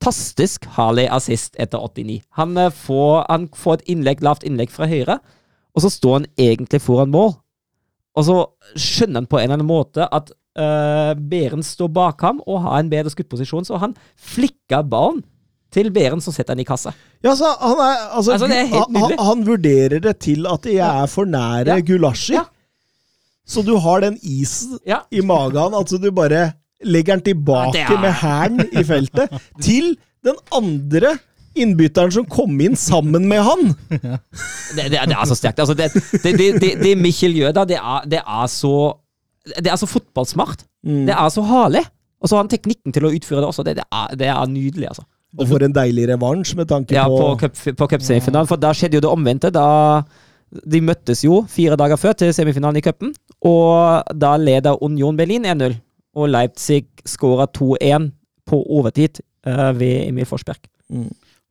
Harley 0.76 1.06
assist 1.10 1.56
etter 1.60 1.78
89. 1.78 2.20
Han, 2.38 2.56
eh, 2.58 2.70
får, 2.70 3.24
han 3.28 3.48
får 3.56 3.80
et 3.80 3.88
innlegg, 3.94 4.22
lavt 4.24 4.44
innlegg 4.44 4.70
fra 4.74 4.88
høyre, 4.90 5.18
og 5.72 5.84
så 5.84 5.90
står 5.90 6.18
han 6.18 6.26
egentlig 6.36 6.82
foran 6.84 7.12
mål. 7.14 7.34
Og 8.18 8.24
så 8.28 8.38
skjønner 8.76 9.22
han 9.22 9.26
på 9.30 9.38
en 9.40 9.46
eller 9.46 9.56
annen 9.60 9.68
måte 9.70 10.04
at 10.04 10.32
uh, 10.60 11.14
Beren 11.16 11.62
står 11.64 11.88
bak 11.96 12.20
ham 12.20 12.42
og 12.44 12.60
har 12.66 12.82
en 12.82 12.90
bedre 12.92 13.12
skuddposisjon, 13.14 13.64
så 13.64 13.78
han 13.80 13.94
flikker 14.20 14.84
ballen 14.84 15.22
til 15.72 15.88
Beren, 15.94 16.20
så 16.20 16.34
setter 16.34 16.52
han 16.52 16.60
i 16.60 16.66
kassa. 16.68 16.92
Ja, 17.24 17.32
så 17.38 17.54
han, 17.56 17.78
er, 17.80 18.02
altså, 18.12 18.34
Altså, 18.34 18.50
er 18.52 18.66
han, 18.68 19.14
han 19.16 19.46
vurderer 19.46 20.02
det 20.04 20.18
til 20.26 20.44
at 20.50 20.68
jeg 20.68 20.84
er 20.84 21.08
for 21.08 21.24
nære 21.24 21.78
Ja. 21.78 21.84
Gulasji. 21.88 22.36
Ja. 22.36 22.44
Så 23.48 23.64
du 23.64 23.72
har 23.80 24.04
den 24.04 24.18
isen 24.22 24.76
Ja. 24.86 25.00
i 25.10 25.22
magen, 25.24 25.72
altså 25.74 25.96
du 25.98 26.10
bare 26.12 26.52
legger 26.84 27.16
han 27.16 27.24
tilbake 27.26 27.82
Ja, 27.82 27.98
med 28.00 28.16
hælen 28.22 28.66
i 28.72 28.84
feltet, 28.86 29.36
til 29.62 29.94
den 30.24 30.38
andre 30.54 31.16
innbytteren 31.58 32.12
som 32.14 32.24
kom 32.28 32.60
inn 32.64 32.76
sammen 32.78 33.26
med 33.28 33.42
han. 33.44 33.72
Det, 33.92 34.86
det, 34.88 35.00
det 35.10 35.16
er 35.16 35.26
så 35.28 35.36
sterkt. 35.36 35.60
Altså, 35.60 35.74
det, 35.76 35.90
det, 36.22 36.32
det, 36.38 36.46
det, 36.62 36.70
det 36.80 36.92
Mikkjel 37.00 37.34
gjør 37.36 37.56
da, 37.58 37.66
det 37.68 37.76
er, 37.76 38.06
det 38.08 38.22
så 38.48 38.94
Det 39.58 39.68
er 39.68 39.76
så 39.76 39.88
fotballsmart. 39.90 40.64
Mm. 40.86 41.04
Det 41.10 41.16
er 41.16 41.28
så 41.34 41.44
herlig. 41.44 41.84
Og 42.22 42.30
så 42.30 42.36
har 42.36 42.44
han 42.44 42.52
teknikken 42.52 42.94
til 42.94 43.04
å 43.04 43.10
utføre 43.12 43.42
det 43.42 43.50
også. 43.50 43.64
Det, 43.66 43.76
det, 43.80 43.84
er, 43.90 44.16
det 44.16 44.30
er 44.30 44.46
nydelig, 44.48 44.88
altså. 44.92 45.04
Og 45.40 45.48
for 45.48 45.64
en 45.64 45.72
deilig 45.74 46.04
revansj 46.10 46.52
med 46.58 46.68
tanke 46.68 46.94
Ja, 46.94 47.06
på 47.08 47.32
på 47.40 47.72
på 47.78 47.88
cupsemifinalen. 47.94 48.48
For 48.48 48.60
da 48.60 48.72
skjedde 48.76 48.98
jo 48.98 49.04
det 49.04 49.10
omvendte. 49.10 49.50
Da 49.52 50.02
De 50.52 50.80
møttes 50.84 51.24
jo 51.24 51.42
fire 51.48 51.78
dager 51.80 51.96
før 51.96 52.12
til 52.20 52.34
semifinalen 52.36 52.76
i 52.76 52.84
cupen, 52.84 53.14
og 53.40 54.04
da 54.12 54.34
leder 54.36 54.82
Union 54.84 55.16
Berlin 55.16 55.46
1-0. 55.48 55.78
Og 56.12 56.28
Leipzig 56.28 56.86
skåra 57.08 57.46
2-1 57.48 58.10
på 58.48 58.58
overtid 58.62 59.22
uh, 59.48 59.72
ved 59.78 60.08
Emil 60.08 60.28
Forsberg. 60.28 60.68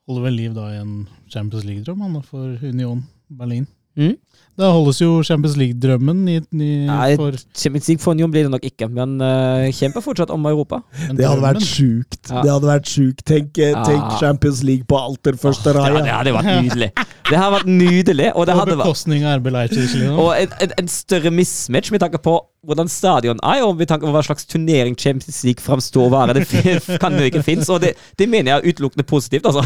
Holder 0.08 0.26
vel 0.28 0.38
liv 0.38 0.56
da 0.56 0.68
i 0.74 0.82
en 0.82 1.08
Champions 1.32 1.66
League-drøm 1.66 2.20
for 2.26 2.58
Union 2.68 3.06
Berlin. 3.30 3.68
Mm. 4.00 4.16
Da 4.60 4.68
holdes 4.76 5.00
jo 5.00 5.22
Champions 5.26 5.56
League-drømmen 5.58 6.20
i, 6.28 6.36
i, 6.38 6.72
Nei, 6.86 7.14
for 7.18 7.38
Champions 7.56 7.88
League 7.88 8.04
for 8.04 8.14
Union 8.14 8.32
blir 8.34 8.46
det 8.46 8.52
nok 8.52 8.66
ikke, 8.68 8.90
men 8.92 9.16
uh, 9.24 9.64
kjemper 9.74 10.04
fortsatt 10.04 10.34
om 10.36 10.46
Europa. 10.50 10.82
Men 11.08 11.18
Det 11.18 11.26
hadde 11.26 11.46
vært 11.46 11.66
sjukt. 11.66 12.20
Ja. 12.28 12.44
Det 12.44 12.52
hadde 12.52 12.70
vært 12.70 12.92
sjukt. 12.92 13.24
Tenk, 13.32 13.56
eh, 13.58 13.74
tenk 13.88 14.02
Ja. 14.02 14.20
Champions 14.20 14.62
League 14.68 14.86
på 14.90 15.00
alter 15.00 15.40
første 15.40 15.74
Ja, 15.74 15.88
det 15.96 16.12
hadde 16.12 16.36
vært 16.36 16.54
nydelig. 16.68 16.92
Det 17.32 17.38
hadde 17.40 17.54
vært 17.54 17.70
nydelig, 17.70 18.26
og 18.36 18.48
det 18.50 18.56
hadde 18.58 18.76
bekostning 18.76 19.22
av 19.24 19.38
RB 19.40 19.54
Leipzig. 19.56 19.86
Liksom. 19.86 20.18
og 20.20 20.34
en, 20.36 20.56
en, 20.66 20.74
en 20.82 20.90
større 20.92 21.32
mismatch 21.32 21.94
med 21.94 22.02
tanke 22.04 22.20
på 22.20 22.34
hvordan 22.68 22.90
stadion 22.92 23.40
er, 23.42 23.64
og 23.66 23.78
med 23.80 23.88
tanke 23.90 24.06
på 24.06 24.12
hva 24.14 24.22
slags 24.26 24.46
turnering 24.46 24.94
Champions 25.00 25.40
League 25.48 25.64
framstår 25.64 26.06
å 26.06 26.12
være. 26.14 26.36
Det 26.42 26.98
kan 27.02 27.16
jo 27.18 27.30
ikke 27.30 27.42
finnes, 27.46 27.70
og 27.74 27.80
det, 27.82 27.94
det 28.20 28.28
mener 28.30 28.52
jeg 28.52 28.58
er 28.60 28.74
utelukkende 28.76 29.06
positivt, 29.08 29.48
altså. 29.50 29.64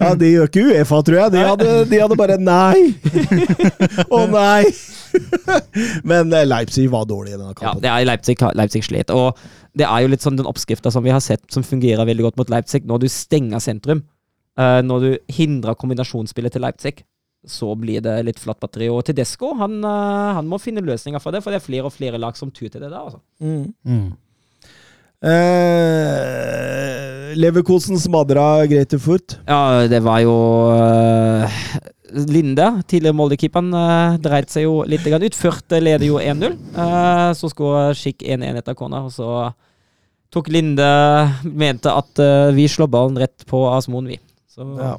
Ja, 0.00 0.10
Det 0.18 0.32
gjør 0.32 0.50
ikke 0.50 0.66
Uefa, 0.72 1.00
tror 1.06 1.20
jeg. 1.20 1.32
De 1.36 1.44
hadde, 1.46 1.70
de 1.92 2.02
hadde 2.02 2.18
bare 2.18 2.36
Nei! 2.42 2.90
Å 4.16 4.20
nei! 4.32 4.64
Men 6.10 6.32
eh, 6.36 6.44
Leipzig 6.48 6.88
var 6.92 7.06
dårlig 7.08 7.32
i 7.34 7.36
denne 7.38 7.52
Ja, 7.54 7.58
kampen. 7.60 7.82
det 7.84 7.90
er 7.92 8.04
Leipzig, 8.08 8.36
Leipzig 8.58 8.84
slet, 8.86 9.10
og 9.14 9.38
det 9.76 9.86
er 9.88 10.04
jo 10.04 10.12
litt 10.12 10.24
sånn 10.24 10.38
den 10.38 10.48
oppskrifta 10.48 10.90
som 10.92 11.04
vi 11.04 11.12
har 11.14 11.20
sett, 11.24 11.44
som 11.52 11.64
fungerer 11.66 12.06
veldig 12.08 12.24
godt 12.30 12.38
mot 12.40 12.52
Leipzig, 12.52 12.84
når 12.88 13.04
du 13.04 13.08
stenger 13.12 13.60
sentrum, 13.64 14.02
eh, 14.58 14.80
når 14.84 15.04
du 15.06 15.10
hindrer 15.36 15.76
kombinasjonsspillet 15.78 16.52
til 16.56 16.64
Leipzig, 16.64 16.94
så 17.46 17.74
blir 17.78 18.00
det 18.02 18.16
litt 18.26 18.40
flatt 18.42 18.58
batteri. 18.58 18.88
Og 18.90 19.04
Tedesco 19.06 19.52
han, 19.60 19.78
eh, 19.84 20.30
han 20.40 20.48
må 20.50 20.58
finne 20.58 20.82
løsninger 20.82 21.20
for 21.22 21.30
det, 21.36 21.42
for 21.44 21.54
det 21.54 21.60
er 21.60 21.66
flere 21.68 21.86
og 21.90 21.94
flere 21.94 22.18
lag 22.18 22.34
som 22.36 22.50
tur 22.50 22.66
til 22.68 22.80
det 22.80 22.88
der. 22.90 22.98
altså. 22.98 23.20
Mm. 23.40 23.74
Mm. 23.86 24.08
Eh, 25.96 27.34
Leverkosen 27.36 27.98
smadra 28.00 28.66
Grete 28.70 28.98
Furt. 29.02 29.38
Ja, 29.48 29.86
det 29.90 30.00
var 30.04 30.20
jo 30.24 30.34
eh, 30.74 31.60
Linde, 32.14 32.66
tidligere 32.86 33.16
Molde-keeperen, 33.18 33.72
uh, 33.74 34.16
dreit 34.22 34.50
seg 34.52 34.66
jo 34.66 34.82
litt 34.86 35.06
ut. 35.06 35.34
Førte 35.34 35.80
leder 35.82 36.06
jo 36.06 36.18
1-0. 36.22 36.52
Eh, 36.76 37.32
så 37.34 37.50
skulle 37.50 37.94
Skikk 37.98 38.22
1-1 38.22 38.60
etter 38.60 38.74
corner, 38.78 39.08
og 39.08 39.12
så 39.12 39.52
tok 40.30 40.48
Linde 40.52 40.86
Mente 41.44 41.90
at 41.92 42.18
eh, 42.22 42.50
vi 42.56 42.66
slår 42.68 42.90
ballen 42.92 43.18
rett 43.18 43.44
på 43.48 43.64
Asmoen, 43.72 44.06
vi. 44.06 44.18
Så, 44.50 44.64
Ja. 44.80 44.96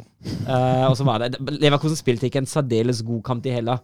eh, 0.48 0.86
og 0.90 0.96
så 0.98 1.06
var 1.08 1.20
det 1.24 1.38
Leverkosen 1.40 1.98
spilte 1.98 2.28
ikke 2.28 2.44
en 2.44 2.50
særdeles 2.50 3.02
god 3.06 3.24
kamp, 3.24 3.46
i 3.46 3.56
heller. 3.56 3.80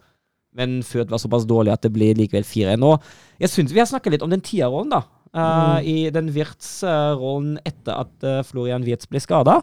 Men 0.54 0.82
Født 0.86 1.10
var 1.10 1.18
såpass 1.18 1.46
dårlig 1.46 1.72
at 1.72 1.82
det 1.82 1.92
ble 1.92 2.12
likevel 2.14 2.44
4-1. 2.46 2.78
nå. 2.78 3.00
jeg 3.40 3.48
synes 3.50 3.72
Vi 3.72 3.80
har 3.80 3.86
snakka 3.86 4.10
litt 4.10 4.22
om 4.22 4.30
den 4.30 4.40
tierrollen, 4.40 4.90
da. 4.90 5.02
Mm. 5.34 5.82
I 5.82 6.10
den 6.14 6.28
Wirtz-rollen 6.30 7.58
etter 7.66 8.04
at 8.04 8.22
eh, 8.22 8.42
Florian 8.46 8.84
Wirtz 8.86 9.08
ble 9.10 9.18
skada. 9.18 9.60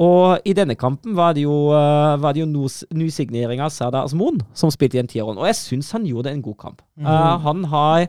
Og 0.00 0.46
i 0.48 0.54
denne 0.56 0.76
kampen 0.80 1.12
var 1.18 1.34
det 1.36 1.42
jo, 1.44 1.54
uh, 1.74 2.16
var 2.22 2.32
det 2.32 2.40
jo 2.40 2.48
nos- 2.48 2.86
nysignering 2.88 3.60
av 3.60 3.72
Serdar 3.74 4.08
Asmoon 4.08 4.38
som 4.56 4.72
spilte 4.72 4.96
i 4.96 5.02
en 5.02 5.10
tierrollen. 5.10 5.40
Og 5.42 5.50
jeg 5.50 5.58
syns 5.58 5.90
han 5.92 6.06
gjorde 6.08 6.32
en 6.32 6.40
god 6.44 6.56
kamp. 6.62 6.80
Eh, 6.96 7.36
han, 7.44 7.66
har, 7.68 8.06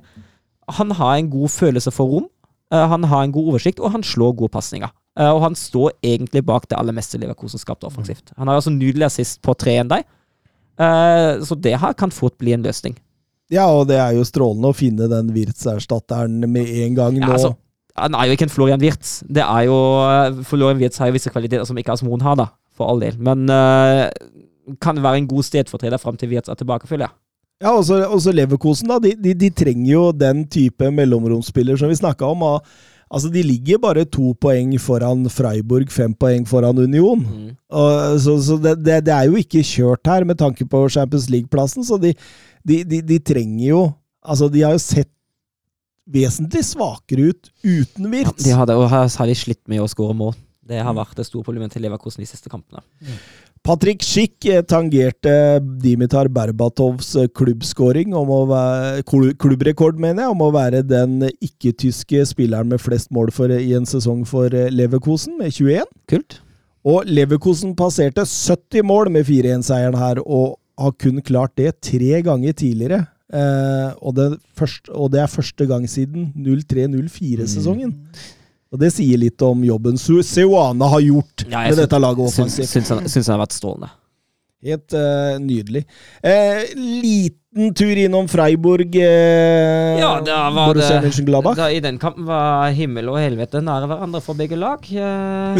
han 0.77 0.95
har 0.95 1.17
en 1.17 1.29
god 1.33 1.51
følelse 1.51 1.91
for 1.91 2.13
rom. 2.13 2.29
Uh, 2.71 2.85
han 2.87 3.03
har 3.11 3.25
en 3.25 3.35
god 3.35 3.51
oversikt, 3.51 3.83
og 3.83 3.91
han 3.91 4.05
slår 4.07 4.37
gode 4.39 4.53
pasninger. 4.55 4.93
Uh, 5.19 5.33
og 5.33 5.41
han 5.49 5.59
står 5.59 5.91
egentlig 5.99 6.45
bak 6.47 6.69
det 6.71 6.79
aller 6.79 6.95
meste 6.95 7.19
Leverkosen 7.19 7.59
skapte 7.59 7.89
offensivt. 7.89 8.31
Han 8.37 8.47
har 8.47 8.61
altså 8.61 8.71
nydelig 8.71 9.09
assist 9.09 9.41
på 9.43 9.51
3-1 9.59 9.91
deg, 9.91 10.07
Eh, 10.81 11.43
så 11.45 11.55
det 11.55 11.77
her 11.77 11.93
kan 11.93 12.11
fort 12.13 12.37
bli 12.41 12.53
en 12.55 12.63
løsning. 12.65 12.95
Ja, 13.51 13.67
og 13.67 13.89
det 13.89 13.97
er 13.99 14.15
jo 14.15 14.23
strålende 14.25 14.71
å 14.71 14.75
finne 14.75 15.09
den 15.11 15.33
Wirtz-erstatteren 15.35 16.39
med 16.47 16.69
en 16.85 16.95
gang 16.95 17.17
Ja, 17.19 17.25
nå. 17.27 17.33
altså, 17.35 17.55
han 17.97 18.15
er 18.15 18.27
jo 18.29 18.35
ikke 18.35 18.47
en 18.47 18.53
Florian 18.53 18.81
Wirtz. 18.83 19.21
Det 19.27 19.43
er 19.43 19.65
jo 19.67 19.77
Florian 20.47 20.79
Wirtz 20.79 21.01
har 21.01 21.09
jo 21.09 21.17
visse 21.17 21.31
kvaliteter 21.33 21.67
som 21.67 21.77
ikke 21.77 21.95
Asmoen 21.95 22.23
har, 22.25 22.37
da. 22.39 22.47
For 22.77 22.87
all 22.87 23.01
del. 23.03 23.17
Men 23.19 23.49
uh, 23.51 24.07
kan 24.81 25.01
være 25.03 25.23
en 25.23 25.27
god 25.27 25.43
stedfortreder 25.47 25.99
fram 26.01 26.19
til 26.19 26.31
Wirtz 26.31 26.49
er 26.51 26.59
tilbake, 26.59 26.87
føler 26.87 27.09
jeg. 27.09 27.17
Ja, 27.61 27.75
også, 27.75 27.99
også 28.07 28.31
Leverkosen, 28.33 28.89
da. 28.89 28.97
De, 29.03 29.11
de, 29.19 29.35
de 29.37 29.51
trenger 29.53 29.91
jo 29.91 30.05
den 30.15 30.45
type 30.49 30.87
mellomromsspiller 30.91 31.77
som 31.77 31.91
vi 31.91 31.99
snakka 31.99 32.31
om. 32.31 32.47
og, 32.47 32.71
Altså, 33.11 33.27
De 33.27 33.41
ligger 33.43 33.79
bare 33.83 34.05
to 34.07 34.31
poeng 34.39 34.71
foran 34.79 35.25
Freiburg, 35.29 35.89
fem 35.91 36.13
poeng 36.15 36.45
foran 36.47 36.77
Union. 36.79 37.19
Mm. 37.19 37.49
Og, 37.69 38.19
så 38.23 38.37
så 38.39 38.55
det, 38.63 38.77
det, 38.85 39.01
det 39.05 39.13
er 39.13 39.27
jo 39.27 39.35
ikke 39.35 39.63
kjørt 39.67 40.07
her 40.07 40.23
med 40.23 40.39
tanke 40.39 40.63
på 40.65 40.85
Champions 40.89 41.27
League-plassen, 41.29 41.83
så 41.83 41.99
de, 41.99 42.13
de, 42.63 42.83
de, 42.87 43.01
de 43.01 43.19
trenger 43.19 43.67
jo 43.67 43.89
Altså, 44.21 44.51
de 44.53 44.61
har 44.61 44.75
jo 44.75 44.77
sett 44.77 45.09
vesentlig 46.11 46.63
svakere 46.67 47.31
ut 47.31 47.51
uten 47.63 48.07
Ja, 48.07 48.11
Wirtz. 48.13 48.43
de 48.45 48.55
hadde, 48.57 48.77
og 48.77 48.89
har 48.91 49.27
de 49.29 49.37
slitt 49.37 49.63
med 49.71 49.83
å 49.83 49.89
skåre 49.91 50.15
mål. 50.17 50.35
Det 50.71 50.79
har 50.79 50.93
vært 50.95 51.17
det 51.17 51.25
store 51.27 51.43
problemet 51.43 51.73
til 51.73 51.83
Leverkosen 51.83 52.21
de 52.23 52.29
siste 52.29 52.51
kampene. 52.51 52.83
Patrick 53.61 54.01
Schick 54.01 54.45
eh, 54.49 54.63
tangerte 54.65 55.33
Dimitar 55.83 56.29
Berbatovs 56.33 57.11
eh, 57.15 57.27
klubbskåring, 57.29 58.13
klubbrekord, 59.37 59.99
mener 60.01 60.23
jeg, 60.25 60.31
om 60.33 60.41
å 60.41 60.53
være 60.55 60.81
den 60.87 61.27
ikke-tyske 61.29 62.23
spilleren 62.31 62.71
med 62.71 62.81
flest 62.81 63.11
mål 63.13 63.29
for, 63.35 63.53
i 63.53 63.75
en 63.77 63.85
sesong 63.85 64.23
for 64.25 64.53
eh, 64.53 64.71
Leverkosen, 64.73 65.37
med 65.37 65.53
21. 65.53 65.85
Kult. 66.09 66.39
Og 66.89 67.05
Leverkosen 67.05 67.75
passerte 67.77 68.25
70 68.25 68.81
mål 68.89 69.11
med 69.13 69.27
4-1-seieren 69.29 69.99
her, 69.99 70.23
og 70.25 70.57
har 70.81 70.97
kun 70.97 71.21
klart 71.21 71.53
det 71.61 71.75
tre 71.85 72.23
ganger 72.25 72.57
tidligere. 72.57 73.03
Eh, 73.31 73.89
og, 74.01 74.15
det 74.17 74.27
første, 74.59 74.91
og 74.91 75.11
det 75.13 75.21
er 75.23 75.31
første 75.31 75.67
gang 75.69 75.87
siden 75.89 76.31
03-04-sesongen. 76.35 77.95
Og 78.71 78.79
det 78.79 78.91
sier 78.95 79.19
litt 79.19 79.41
om 79.43 79.63
jobben 79.67 79.97
Seuana 79.99 80.87
har 80.93 81.01
gjort 81.03 81.43
Ja, 81.47 81.65
med 81.67 81.79
dette 81.79 81.99
laget 81.99 82.23
offensivt. 82.29 82.69
syns, 82.71 82.91
han, 82.93 83.07
syns 83.07 83.27
han 83.27 83.35
har 83.35 83.43
vært 83.45 83.57
strålende. 83.57 83.91
Helt 84.63 84.95
eh, 84.95 85.35
nydelig. 85.41 85.85
Eh, 86.23 86.61
liten 87.51 87.73
tur 87.75 87.97
innom 87.97 88.27
Freiburg. 88.27 88.95
Eh, 88.95 89.99
Ja, 89.99 90.21
da 90.23 90.49
var 90.49 90.73
det 90.73 90.87
da, 91.55 91.67
I 91.69 91.79
den 91.79 91.97
kampen 91.99 92.25
var 92.25 92.71
himmel 92.71 93.09
og 93.09 93.19
helvete 93.19 93.61
nære 93.61 93.87
hverandre 93.87 94.21
for 94.21 94.33
begge 94.33 94.55
lag. 94.55 94.79
Eh, 94.87 95.59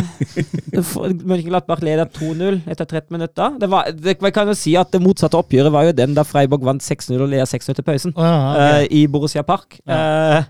Mönchengladbach 1.28 1.82
leder 1.84 2.06
2-0 2.06 2.62
etter 2.68 2.86
13 2.86 3.12
minutter. 3.12 3.58
Det 3.60 3.70
var, 3.70 3.92
det, 3.92 4.18
jeg 4.22 4.34
kan 4.34 4.48
jo 4.48 4.54
si 4.54 4.76
at 4.76 4.92
Det 4.92 5.02
motsatte 5.02 5.38
oppgjøret 5.38 5.72
var 5.72 5.84
jo 5.90 5.92
den 5.92 6.16
da 6.16 6.24
Freiburg 6.24 6.64
vant 6.64 6.82
6-0 6.84 7.20
og 7.20 7.30
leder 7.30 7.46
6-0 7.46 7.74
til 7.76 7.84
pausen. 7.84 8.14
oh, 8.16 8.24
ja, 8.24 8.36
ja. 8.56 8.82
eh, 8.82 8.88
I 9.02 9.08
Borussia 9.08 9.44
Park. 9.44 9.80
Eh, 9.88 10.44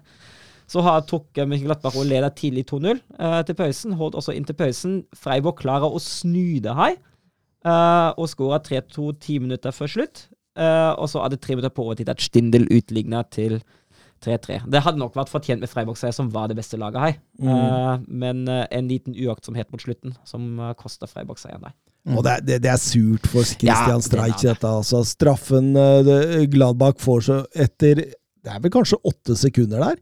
så 0.71 0.81
har 0.85 1.01
tok 1.01 1.35
Mönchengladbach 1.35 1.97
og 1.97 2.05
leder 2.05 2.29
tidlig 2.29 2.67
2-0 2.69 2.99
eh, 3.19 3.41
til 3.45 3.55
pausen. 3.55 3.93
Holdt 3.93 4.15
også 4.15 4.31
inn 4.37 4.45
til 4.45 4.55
pausen. 4.55 5.03
Freiburg 5.17 5.57
klarer 5.59 5.89
å 5.89 5.99
snu 5.99 6.61
det 6.61 6.75
her. 6.77 6.99
Uh, 7.61 8.09
og 8.17 8.25
skåra 8.25 8.57
3-2 8.57 9.11
ti 9.21 9.35
minutter 9.37 9.69
før 9.69 9.91
slutt. 9.93 10.23
Eh, 10.61 10.91
og 11.01 11.09
så 11.09 11.23
tre 11.37 11.55
minutter 11.55 11.73
på 11.73 11.85
overtid 11.87 12.09
at 12.13 12.21
Stindel 12.21 12.67
utligna 12.69 13.23
til 13.33 13.59
3-3. 14.21 14.59
Det 14.69 14.81
hadde 14.85 15.01
nok 15.01 15.15
vært 15.17 15.31
fortjent 15.31 15.63
med 15.63 15.71
Freiburg-seier, 15.71 16.13
som 16.13 16.27
var 16.33 16.51
det 16.51 16.59
beste 16.59 16.77
laget 16.77 17.01
her. 17.01 17.15
Eh, 17.41 18.03
men 18.07 18.43
uh, 18.49 18.65
en 18.69 18.89
liten 18.91 19.15
uaktsomhet 19.17 19.71
mot 19.73 19.81
slutten 19.81 20.13
som 20.29 20.45
uh, 20.61 20.73
kosta 20.77 21.09
Freiburg-seieren 21.09 21.65
der. 21.65 21.73
Og 22.15 22.21
det, 22.25 22.31
er- 22.35 22.45
det, 22.45 22.59
det 22.65 22.71
er 22.73 22.79
surt 22.81 23.25
for 23.29 23.45
Christian 23.45 23.97
Ja, 23.97 24.05
Streich, 24.05 24.39
det 24.43 24.53
dette. 24.55 24.69
Altså, 24.81 25.01
straffen 25.09 25.71
uh, 25.77 25.99
det- 26.05 26.47
Gladbach 26.53 27.01
får 27.01 27.25
så 27.29 27.41
etter 27.53 28.05
Det 28.41 28.49
er 28.53 28.61
vel 28.61 28.73
kanskje 28.73 29.01
åtte 29.05 29.37
sekunder 29.37 29.81
der? 29.89 29.99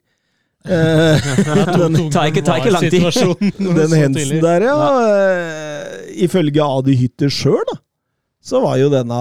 Ta 0.70 1.78
den, 1.80 1.96
ikke- 1.96 2.44
tar 2.44 2.60
ikke 2.60 2.72
lang 2.76 2.90
tid. 2.92 3.06
den 3.80 3.94
hensen 3.96 4.42
der, 4.44 4.66
ja. 4.68 4.80
ifølge 6.28 6.66
Adi 6.66 6.98
Hytter 7.00 7.32
sjøl, 7.32 7.64
da, 7.72 7.78
så 8.50 8.62
var 8.64 8.80
jo 8.82 8.90
denne 8.90 9.20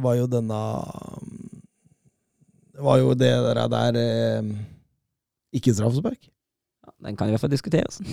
Var 0.00 0.18
jo 0.22 0.26
denne 0.30 0.62
Var 2.78 2.98
jo 3.02 3.14
det 3.18 3.32
der, 3.44 3.62
der 3.68 3.96
eh, 3.98 4.50
ikke 5.52 5.74
straffespark. 5.74 6.28
Den 7.04 7.14
kan 7.14 7.28
i 7.28 7.34
hvert 7.34 7.44
fall 7.46 7.54
diskuteres. 7.54 8.00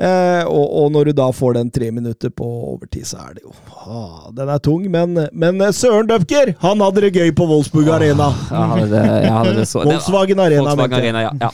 Eh, 0.00 0.42
og, 0.48 0.62
og 0.80 0.86
når 0.94 1.10
du 1.10 1.12
da 1.18 1.26
får 1.36 1.52
den 1.58 1.68
tre 1.70 1.90
minutter 1.92 2.30
på 2.32 2.46
overtid, 2.72 3.04
så 3.04 3.18
er 3.26 3.34
det 3.36 3.42
jo 3.44 3.50
ah, 3.84 4.30
Den 4.32 4.48
er 4.48 4.62
tung, 4.64 4.86
men, 4.90 5.20
men 5.36 5.60
eh, 5.60 5.68
Søren 5.76 6.08
Døpker, 6.08 6.54
han 6.62 6.80
hadde 6.80 7.02
det 7.04 7.10
gøy 7.12 7.28
på 7.36 7.44
Wolfsburg 7.50 7.90
Arena. 7.92 8.30
Jeg 8.48 8.70
hadde 8.70 8.86
det, 8.94 9.02
jeg 9.26 9.34
hadde 9.36 9.52
det 9.58 9.66
så 9.68 9.84
Volkswagen 9.84 10.40
Arena, 10.40 10.72
Volkswagen. 10.72 10.96
Arena, 10.96 11.26
ja. 11.26 11.34
ja. 11.44 11.52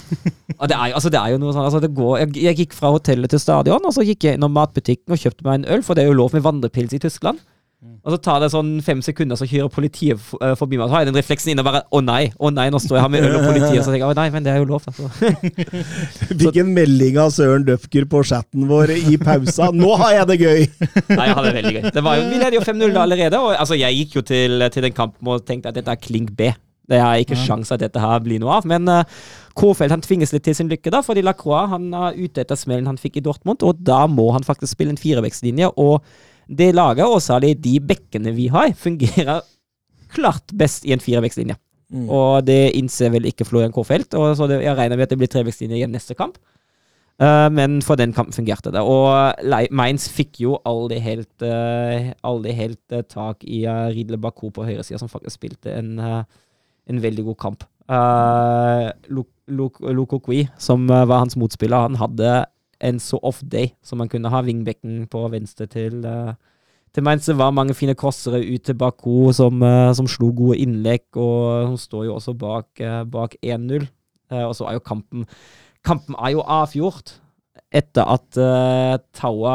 Det, 0.55 0.70
er, 0.70 0.94
altså, 0.94 1.10
det 1.10 1.18
er 1.18 1.35
jo 1.35 1.43
noe 1.43 1.56
sånn 1.56 1.66
altså, 1.66 1.82
det 1.82 1.90
går, 1.98 2.14
jeg, 2.22 2.32
jeg 2.47 2.60
gikk 2.62 2.78
fra 2.78 2.94
hotellet 2.94 3.35
til 3.35 3.43
stadion, 3.43 3.90
og 3.90 3.98
så 3.98 4.06
gikk 4.06 4.30
jeg 4.30 4.39
innom 4.39 4.55
matbutikken 4.55 5.18
og 5.18 5.26
kjøpte 5.26 5.51
meg 5.51 5.59
en 5.59 5.70
øl, 5.74 5.82
for 5.85 5.98
det 5.98 6.06
er 6.06 6.12
jo 6.12 6.20
lov 6.22 6.39
med 6.39 6.47
vandrepils 6.47 6.94
i 6.94 7.02
Tyskland. 7.02 7.43
Og 7.78 8.10
så 8.10 8.16
tar 8.18 8.40
det 8.42 8.48
sånn 8.50 8.70
fem 8.82 8.98
sekunder, 9.06 9.38
så 9.38 9.46
kjører 9.46 9.70
politiet 9.70 10.18
eh, 10.40 10.55
forbi 10.59 10.80
meg. 10.80 10.88
Så 10.88 10.96
har 10.96 11.05
jeg 11.05 11.12
den 11.12 11.18
refleksen 11.20 11.52
inne 11.52 11.62
og 11.62 11.68
bare 11.68 11.84
Å 11.94 12.00
nei, 12.02 12.24
å 12.34 12.50
nei, 12.50 12.64
nå 12.74 12.80
står 12.82 12.98
jeg 12.98 13.05
her 13.05 13.12
med 13.12 13.26
øl 13.28 13.36
og 13.38 13.44
politiet. 13.46 13.78
Og 13.78 13.84
så 13.86 13.92
tenker 13.92 14.02
jeg 14.02 14.16
å 14.16 14.18
nei, 14.18 14.24
men 14.34 14.46
det 14.46 14.50
er 14.50 14.59
jo 14.59 14.66
lov. 14.66 14.88
Altså. 14.90 15.06
Fikk 16.42 16.59
en 16.64 16.72
melding 16.74 17.20
av 17.22 17.30
Søren 17.36 17.66
Døfker 17.68 18.09
på 18.10 18.24
chatten 18.26 18.66
vår 18.66 18.96
i 18.96 19.14
pausa. 19.22 19.70
'Nå 19.78 19.92
har 20.02 20.16
jeg 20.16 20.30
det 20.32 20.38
gøy!' 20.40 20.64
Nei, 21.20 21.28
jeg 21.28 21.36
hadde 21.38 21.46
det 21.46 21.56
veldig 21.60 21.74
gøy. 21.76 21.82
Det 21.94 22.05
var 22.09 22.18
jo, 22.18 22.24
vi 22.32 22.40
leder 22.42 22.56
jo 22.59 22.64
5-0 22.66 23.02
allerede, 23.05 23.42
og 23.46 23.52
altså, 23.55 23.78
jeg 23.78 24.00
gikk 24.00 24.16
jo 24.18 24.24
til, 24.32 24.64
til 24.74 24.88
den 24.88 24.96
kampen 24.96 25.30
og 25.30 25.46
tenkte 25.46 25.70
at 25.70 25.78
dette 25.78 25.94
er 25.94 26.02
klink 26.02 26.32
B. 26.34 26.50
Det 26.88 26.98
er 26.98 27.20
ikke 27.22 27.36
sjans 27.38 27.70
at 27.70 27.82
dette 27.84 28.00
her 28.00 28.22
blir 28.24 28.40
noe 28.42 28.59
av. 28.59 28.66
Men 28.66 28.88
uh, 28.90 29.05
Kofeld 29.59 29.92
han 29.92 30.02
tvinges 30.02 30.32
litt 30.34 30.48
til 30.48 30.56
sin 30.56 30.70
lykke, 30.72 30.90
da, 30.90 31.02
fordi 31.05 31.22
Lacroix 31.22 31.68
han 31.74 31.92
er 31.94 32.18
ute 32.18 32.42
etter 32.42 32.59
smellen 32.59 32.88
han 32.88 32.98
fikk 32.98 33.20
i 33.20 33.24
Dortmund, 33.26 33.62
og 33.62 33.84
da 33.86 34.06
må 34.10 34.30
han 34.34 34.46
faktisk 34.46 34.72
spille 34.74 34.94
en 34.94 35.00
firevekstlinje 35.00 35.68
Og 35.76 36.00
det 36.48 36.72
laget, 36.74 37.06
og 37.06 37.22
særlig 37.22 37.56
de 37.62 37.78
bekkene 37.84 38.32
vi 38.36 38.48
har, 38.52 38.72
fungerer 38.76 39.42
klart 40.14 40.54
best 40.56 40.86
i 40.88 40.94
en 40.94 41.02
firevekslinje. 41.02 41.58
Og 42.12 42.44
det 42.44 42.74
innser 42.76 43.12
vel 43.14 43.28
ikke 43.28 43.46
Florian 43.48 43.72
Kåfeld, 43.72 44.12
og 44.16 44.34
så 44.36 44.48
det, 44.48 44.60
jeg 44.64 44.76
regner 44.76 44.96
med 44.96 45.06
at 45.06 45.12
det 45.12 45.18
blir 45.20 45.30
trevekslinje 45.32 45.78
igjen 45.78 45.94
neste 45.94 46.16
kamp. 46.16 46.36
Uh, 47.18 47.48
men 47.50 47.80
for 47.82 47.98
den 47.98 48.12
kampen 48.14 48.36
fungerte 48.36 48.70
det. 48.70 48.78
Og 48.84 49.40
Mainz 49.74 50.04
fikk 50.12 50.38
jo 50.44 50.58
aldri 50.68 51.00
helt, 51.02 51.32
uh, 51.42 52.12
aldri 52.22 52.52
helt 52.54 52.94
uh, 52.94 53.02
tak 53.02 53.42
i 53.42 53.64
uh, 53.66 53.88
Ridle 53.90 54.20
Baku 54.22 54.52
på 54.54 54.68
høyresida, 54.68 55.00
som 55.00 55.10
faktisk 55.10 55.40
spilte 55.40 55.72
en, 55.74 55.96
en 55.98 57.02
veldig 57.02 57.24
god 57.32 57.40
kamp. 57.40 57.66
Uh, 57.88 58.92
Lokokwi, 59.48 60.46
som 60.60 60.90
eh, 60.90 61.06
var 61.08 61.22
hans 61.24 61.36
motspiller, 61.40 61.86
han 61.88 61.96
hadde 61.96 62.44
en 62.80 63.00
så 63.02 63.18
off 63.22 63.40
day 63.42 63.72
som 63.82 63.98
man 63.98 64.09
kunne 64.09 64.30
ha. 64.30 64.42
Vingbekken 64.44 65.06
på 65.10 65.24
venstre 65.32 65.66
til 65.70 66.05
uh, 66.06 66.34
til 66.94 67.05
Mainz 67.05 67.28
det 67.28 67.36
var 67.38 67.55
mange 67.55 67.76
fine 67.76 67.94
crossere 67.94 68.40
ut 68.40 68.64
til 68.64 68.76
Baku 68.78 69.30
som, 69.36 69.62
uh, 69.62 69.92
som 69.94 70.09
slo 70.09 70.32
gode 70.34 70.59
innlegg, 70.62 71.05
og 71.16 71.72
hun 71.72 71.78
står 71.80 72.09
jo 72.09 72.16
også 72.16 72.34
bak, 72.38 72.68
uh, 72.80 73.05
bak 73.09 73.36
1-0. 73.44 73.88
Eh, 74.28 74.44
og 74.44 74.52
så 74.56 74.66
er 74.68 74.76
jo 74.76 74.84
kampen 74.84 75.22
Kampen 75.86 76.16
er 76.20 76.34
jo 76.34 76.42
avgjort 76.44 77.14
etter 77.72 78.05
at 78.05 78.36
Taua 79.16 79.55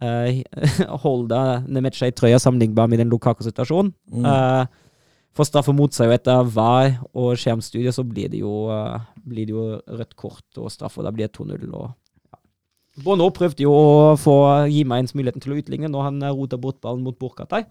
holde 1.04 1.38
Nemetcha 1.68 2.08
i 2.08 2.14
trøya 2.16 2.38
sammenlignbar 2.40 2.88
med 2.90 3.02
den 3.02 3.10
Lukako-situasjonen. 3.12 3.92
Mm. 4.10 4.26
Eh, 4.26 4.64
får 5.36 5.48
straffe 5.50 5.74
mot 5.76 5.94
seg, 5.94 6.08
jo 6.08 6.16
etter 6.16 6.50
VAR 6.54 6.96
og 7.12 7.38
skjermstudie 7.38 7.92
så 7.94 8.02
blir 8.06 8.32
det 8.32 8.40
jo, 8.40 8.64
blir 9.28 9.46
det 9.46 9.54
jo 9.54 9.66
rødt 9.76 10.16
kort 10.18 10.58
og 10.62 10.72
straff, 10.72 10.98
og 10.98 11.06
da 11.06 11.12
blir 11.14 11.28
det 11.28 11.36
2-0. 11.36 11.68
og. 11.68 11.92
Bono 13.04 13.28
prøvde 13.34 13.62
jo 13.62 13.72
å 13.74 14.14
få 14.18 14.34
gi 14.72 14.84
Mainz 14.88 15.14
muligheten 15.14 15.42
til 15.42 15.54
å 15.54 15.58
utligne 15.60 15.90
når 15.90 16.08
han 16.08 16.22
eh, 16.22 16.34
rota 16.34 16.58
bort 16.60 16.80
ballen 16.84 17.04
mot 17.06 17.18
Burkatei, 17.18 17.64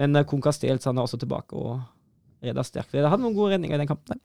men 0.00 0.16
eh, 0.18 0.26
Konkastels 0.28 0.88
han 0.88 0.98
er 0.98 1.06
også 1.06 1.20
tilbake 1.22 1.56
og 1.58 1.78
redda 2.44 2.64
sterkt. 2.66 2.92
Det 2.94 3.06
hadde 3.06 3.22
noen 3.24 3.36
gode 3.36 3.54
redninger 3.54 3.78
i 3.78 3.82
den 3.82 3.90
kampen. 3.90 4.20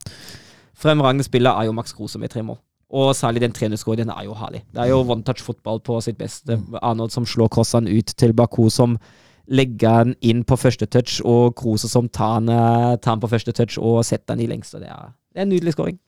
Fremragende 0.82 1.26
spiller 1.28 1.58
er 1.58 1.70
jo 1.70 1.76
Max 1.78 1.94
Kruse 1.96 2.20
med 2.22 2.34
tre 2.34 2.44
mål. 2.46 2.60
Og 2.92 3.14
særlig 3.16 3.46
den 3.46 3.54
3-0-skåringen 3.56 4.12
er 4.12 4.26
jo 4.28 4.36
herlig. 4.36 4.66
Det 4.74 4.82
er 4.84 4.90
jo 4.92 5.00
one 5.06 5.24
touch 5.24 5.40
fotball 5.46 5.80
på 5.80 5.96
sitt 6.04 6.18
beste. 6.20 6.58
Arnold 6.82 7.14
som 7.14 7.28
slår 7.28 7.48
crossene 7.54 7.92
ut 7.92 8.12
til 8.20 8.34
Baku, 8.36 8.66
som 8.70 8.98
legger 9.52 10.10
den 10.10 10.16
inn 10.28 10.44
på 10.48 10.58
første 10.60 10.88
touch, 10.92 11.22
og 11.24 11.56
Kruse 11.60 11.88
som 11.92 12.10
tar 12.12 12.42
den, 12.42 12.50
eh, 12.50 12.98
tar 12.98 13.16
den 13.16 13.24
på 13.24 13.32
første 13.32 13.54
touch 13.56 13.80
og 13.80 14.04
setter 14.06 14.36
den 14.36 14.44
i 14.46 14.52
lengste. 14.52 14.80
Det 14.80 14.90
er, 14.92 15.14
det 15.32 15.40
er 15.40 15.48
en 15.48 15.54
nydelig 15.54 15.78
skåring. 15.78 16.00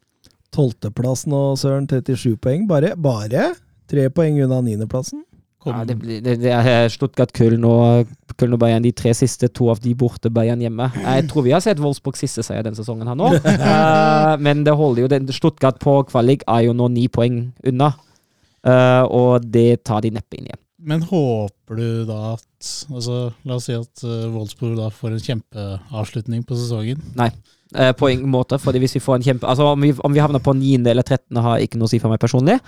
Tolvteplass 0.53 1.25
nå, 1.25 1.55
Søren. 1.57 1.87
37 1.87 2.35
poeng. 2.37 2.67
Bare, 2.67 2.95
bare 2.95 3.53
tre 3.89 4.09
poeng 4.13 4.41
unna 4.45 4.61
niendeplassen. 4.63 5.23
Ja, 5.63 5.83
det, 5.87 5.95
det, 6.03 6.33
det 6.43 6.51
er 6.51 6.89
Stuttgart, 6.91 7.31
Köln 7.31 7.63
og, 7.63 8.09
Köln 8.35 8.55
og 8.55 8.59
Bayern, 8.59 8.83
de 8.83 8.91
tre 8.91 9.13
siste. 9.15 9.47
To 9.55 9.69
av 9.71 9.79
de 9.83 9.93
borte, 9.95 10.31
Bayern 10.33 10.59
hjemme. 10.59 10.89
Jeg 10.97 11.29
tror 11.31 11.45
vi 11.45 11.53
har 11.55 11.63
sett 11.63 11.79
Wolfsburg 11.79 12.19
siste 12.19 12.43
seier 12.43 12.65
denne 12.65 12.75
sesongen 12.75 13.07
her 13.07 13.15
nå. 13.15 13.29
uh, 13.31 14.33
men 14.45 14.65
det 14.67 14.75
holder 14.75 15.05
jo. 15.05 15.11
Den, 15.13 15.29
Stuttgart 15.31 15.79
på 15.83 16.01
kvalik 16.11 16.43
er 16.51 16.65
jo 16.67 16.75
nå 16.75 16.89
ni 16.91 17.07
poeng 17.07 17.45
unna. 17.63 17.93
uh, 18.67 19.07
og 19.07 19.47
det 19.55 19.85
tar 19.87 20.03
de 20.03 20.11
neppe 20.17 20.39
inn 20.39 20.51
igjen. 20.51 20.59
Men 20.83 21.05
håper 21.07 21.79
du 21.79 22.03
da 22.09 22.33
at 22.33 22.71
altså, 22.91 23.29
La 23.47 23.55
oss 23.55 23.69
si 23.69 23.75
at 23.77 24.03
uh, 24.03 24.27
Wolfsburg 24.33 24.75
da 24.81 24.91
får 24.91 25.15
en 25.15 25.27
kjempeavslutning 25.29 26.43
på 26.43 26.59
sesongen. 26.59 26.99
Eh, 27.73 27.93
på 27.97 28.09
ingen 28.11 28.29
måte, 28.29 28.59
fordi 28.61 28.83
hvis 28.83 28.97
vi 28.99 29.01
får 29.01 29.15
en 29.17 29.23
kjempe 29.25 29.47
Altså 29.49 29.71
Om 29.71 29.81
vi, 29.81 29.93
om 29.97 30.13
vi 30.13 30.21
havner 30.21 30.39
på 30.43 30.53
9. 30.53 30.83
eller 30.91 31.01
13. 31.01 31.39
har 31.41 31.63
ikke 31.63 31.79
noe 31.81 31.89
å 31.89 31.93
si 31.93 31.97
for 32.03 32.13
meg 32.13 32.21
personlig. 32.21 32.59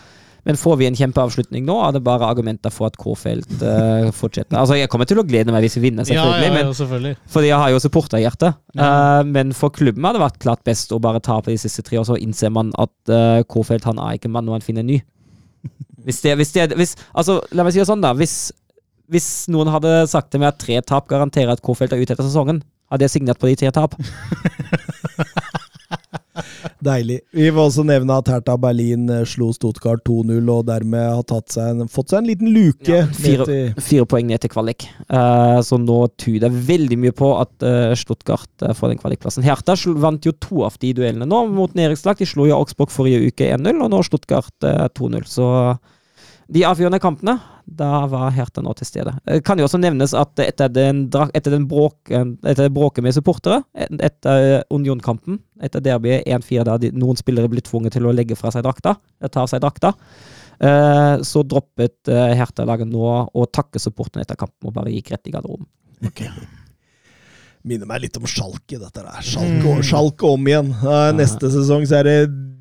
Men 0.45 0.57
får 0.61 0.75
vi 0.77 0.85
en 0.85 0.97
kjempeavslutning 0.97 1.63
nå, 1.65 1.75
er 1.81 1.95
det 1.95 2.03
bare 2.05 2.27
argumenter 2.29 2.73
for 2.73 2.91
at 2.91 2.97
K-felt 3.01 3.63
eh, 3.65 4.11
fortsetter. 4.13 4.57
Altså 4.59 4.77
Jeg 4.77 4.91
kommer 4.93 5.09
til 5.09 5.17
å 5.17 5.25
glede 5.25 5.53
meg 5.53 5.65
hvis 5.65 5.79
vi 5.79 5.87
vinner, 5.87 6.05
selvfølgelig. 6.05 6.49
ja, 6.51 6.51
ja, 6.53 6.67
ja, 6.67 6.75
selvfølgelig. 6.79 7.13
Fordi 7.33 7.49
jeg 7.49 7.61
har 7.63 7.71
jo 7.73 7.79
supporterhjerte. 7.81 8.51
Ja. 8.77 8.89
Uh, 8.89 9.21
men 9.25 9.55
for 9.57 9.73
klubben 9.73 10.05
har 10.05 10.13
det 10.13 10.21
vært 10.21 10.37
klart 10.43 10.61
best 10.67 10.93
å 10.93 11.01
bare 11.01 11.23
tape 11.25 11.49
de 11.49 11.57
siste 11.61 11.81
tre, 11.85 11.97
og 12.01 12.05
så 12.09 12.19
innser 12.21 12.53
man 12.53 12.69
at 12.77 12.93
uh, 13.09 13.41
K-felt 13.49 13.89
han 13.89 14.01
er 14.05 14.19
ikke 14.19 14.29
mann 14.29 14.45
når 14.45 14.59
han 14.59 14.67
finner 14.67 14.85
en 14.85 14.93
ny. 14.93 14.99
Hvis 16.05 16.21
det, 16.21 16.35
hvis 16.37 16.51
det 16.53 16.75
hvis, 16.77 16.91
Altså, 17.17 17.39
la 17.57 17.63
meg 17.65 17.73
si 17.73 17.81
det 17.81 17.87
sånn, 17.89 18.03
da. 18.03 18.11
Hvis, 18.13 18.51
hvis 19.09 19.29
noen 19.49 19.71
hadde 19.73 20.03
sagt 20.11 20.29
til 20.29 20.43
meg 20.43 20.51
at 20.51 20.59
tre 20.61 20.77
tap 20.85 21.09
garanterer 21.09 21.55
at 21.55 21.63
K-felt 21.65 21.95
er 21.95 22.03
ute 22.03 22.13
etter 22.13 22.27
sesongen, 22.27 22.61
hadde 22.93 23.07
jeg 23.07 23.15
signert 23.15 23.41
på 23.41 23.49
de 23.49 23.57
tre 23.57 23.73
tap. 23.73 23.97
Deilig. 26.85 27.19
Vi 27.35 27.47
får 27.49 27.69
også 27.69 27.85
nevne 27.87 28.19
at 28.21 28.29
Hertha 28.29 28.55
Berlin 28.61 29.09
eh, 29.11 29.23
slo 29.29 29.49
Stuttgart 29.55 30.03
2-0, 30.07 30.37
og 30.53 30.67
dermed 30.69 31.01
har 31.01 31.25
tatt 31.27 31.55
seg 31.55 31.71
en, 31.73 31.89
fått 31.91 32.13
seg 32.13 32.21
en 32.21 32.29
liten 32.29 32.51
luke. 32.53 32.89
Ja, 32.91 33.07
fire, 33.09 33.73
fire 33.81 34.07
poeng 34.09 34.29
ned 34.29 34.43
til 34.43 34.53
kvalik. 34.53 34.87
Uh, 35.09 35.59
så 35.65 35.79
nå 35.81 35.97
tyder 36.21 36.53
veldig 36.53 36.99
mye 37.01 37.15
på 37.15 37.31
at 37.39 37.65
uh, 37.65 37.95
Stuttgart 37.97 38.51
uh, 38.65 38.73
får 38.77 38.93
den 38.93 39.01
kvalikplassen. 39.01 39.45
Hertha 39.45 39.77
vant 40.01 40.25
jo 40.25 40.33
to 40.41 40.63
av 40.67 40.77
de 40.81 40.93
duellene 40.97 41.27
nå 41.29 41.45
mot 41.51 41.73
nedrykkslag. 41.77 42.19
De 42.21 42.29
slo 42.29 42.47
jo 42.49 42.59
Augsburg 42.59 42.93
forrige 42.93 43.31
uke 43.31 43.49
1-0, 43.55 43.81
og 43.81 43.91
nå 43.91 44.01
Stuttgart 44.05 44.67
eh, 44.67 44.87
2-0. 44.97 45.25
Så 45.29 45.47
de 46.51 46.63
avgjørende 46.67 47.01
kampene, 47.01 47.35
da 47.65 48.05
var 48.09 48.33
Hertha 48.35 48.61
nå 48.61 48.73
til 48.77 48.87
stede. 48.87 49.15
Det 49.25 49.39
kan 49.45 49.57
jo 49.57 49.65
også 49.65 49.79
nevnes 49.81 50.13
at 50.17 50.37
etter 50.43 50.69
den, 50.69 51.05
etter 51.09 51.55
den 51.55 51.65
bråken, 51.69 52.35
etter 52.45 52.69
bråket 52.73 53.05
med 53.05 53.15
supportere, 53.17 53.63
etter 53.73 54.61
Union-kampen, 54.73 55.39
etter 55.65 55.83
derbyet 55.85 56.27
1-4 56.29 56.67
der 56.67 56.97
noen 56.97 57.17
spillere 57.17 57.49
ble 57.51 57.63
tvunget 57.65 57.97
til 57.97 58.05
å 58.05 58.13
legge 58.13 58.37
fra 58.37 58.53
seg 58.53 58.65
drakta, 58.67 58.97
eh, 59.21 59.31
ta 59.33 59.47
seg 59.49 59.63
drakta, 59.63 59.95
eh, 60.59 61.15
så 61.25 61.41
droppet 61.41 62.13
eh, 62.13 62.35
Hertha-laget 62.37 62.91
nå 62.91 63.09
å 63.25 63.47
takke 63.49 63.81
supporterne 63.81 64.27
etter 64.27 64.37
kampen 64.39 64.69
og 64.69 64.77
bare 64.77 64.93
gikk 64.93 65.15
rett 65.15 65.31
i 65.31 65.33
garderoben. 65.33 65.65
Minner 67.65 67.89
meg 67.89 68.03
litt 68.03 68.17
om 68.19 68.27
Schalke, 68.29 68.77
dette 68.77 69.01
der. 69.01 69.21
Schalke, 69.25 69.71
og- 69.71 69.83
Schalke 69.87 70.27
om 70.29 70.45
igjen. 70.45 70.69
Eh, 70.85 71.11
Neste 71.17 71.49
sesong 71.49 71.87
så 71.89 71.97
er 72.03 72.09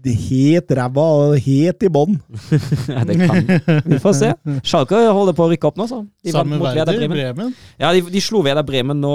det 0.04 0.14
helt 0.28 0.72
ræva 0.76 1.04
og 1.18 1.36
helt 1.44 1.84
i 1.84 1.90
bånn. 1.92 2.16
Ja, 2.94 3.04
det 3.08 3.18
kan 3.20 3.44
Vi 3.84 3.98
får 4.00 4.16
se. 4.16 4.32
Schalke 4.64 4.96
holder 5.12 5.36
på 5.36 5.44
å 5.46 5.52
rykke 5.52 5.68
opp 5.68 5.76
nå, 5.80 5.86
så. 5.90 6.00
De 6.24 6.32
Samme 6.32 6.56
mot 6.56 6.70
Werder 6.70 6.92
verdi, 6.92 7.08
Bremen. 7.08 7.20
Bremen. 7.20 7.54
Ja, 7.80 7.92
de, 7.92 8.00
de 8.12 8.20
slo 8.24 8.40
Veda 8.44 8.64
Bremen 8.64 9.00
nå 9.04 9.14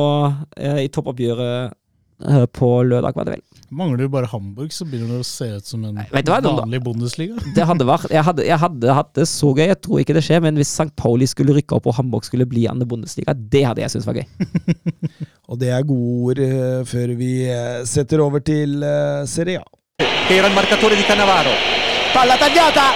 eh, 0.57 0.83
i 0.85 0.89
toppoppgjøret 0.93 1.73
eh, 1.73 2.45
på 2.53 2.69
lørdag, 2.89 3.17
var 3.17 3.25
det 3.29 3.35
vel. 3.39 3.43
Mangler 3.81 4.05
jo 4.07 4.11
bare 4.13 4.29
Hamburg, 4.31 4.71
så 4.73 4.85
begynner 4.89 5.17
det 5.19 5.25
å 5.25 5.27
se 5.29 5.45
ut 5.57 5.65
som 5.69 5.83
en 5.85 5.99
hva, 6.09 6.39
vanlig 6.41 6.81
Bundesliga. 6.85 7.37
Det 7.57 7.65
hadde 7.69 7.85
vært, 7.89 8.09
jeg, 8.13 8.25
hadde, 8.25 8.45
jeg 8.49 8.61
hadde 8.61 8.95
hatt 8.97 9.11
det 9.17 9.27
så 9.29 9.51
gøy. 9.53 9.67
Jeg 9.69 9.81
tror 9.85 10.01
ikke 10.01 10.15
det 10.17 10.25
skjer, 10.25 10.41
men 10.45 10.57
hvis 10.57 10.71
St. 10.73 10.89
Pauli 10.97 11.29
skulle 11.29 11.53
rykke 11.57 11.77
opp 11.77 11.89
og 11.89 11.97
Hamburg 11.97 12.25
skulle 12.29 12.49
bli 12.49 12.65
andre 12.69 12.89
Bundesliga, 12.89 13.33
det 13.37 13.65
hadde 13.69 13.85
jeg 13.85 13.93
syntes 13.93 14.09
var 14.09 14.21
gøy. 14.21 14.25
Og 15.49 15.57
det 15.57 15.71
er 15.73 15.81
gode 15.81 16.29
ord 16.29 16.39
eh, 16.45 16.85
før 16.85 17.15
vi 17.17 17.31
eh, 17.49 17.81
setter 17.89 18.21
over 18.21 18.39
til 18.45 18.83
eh, 18.85 19.25
Serie 19.25 19.57
A. 19.57 19.79
era 20.29 20.47
il 20.47 20.53
marcatore 20.53 20.95
di 20.95 21.03
Cannavaro. 21.03 21.49
Palla 22.13 22.37
tagliata, 22.37 22.93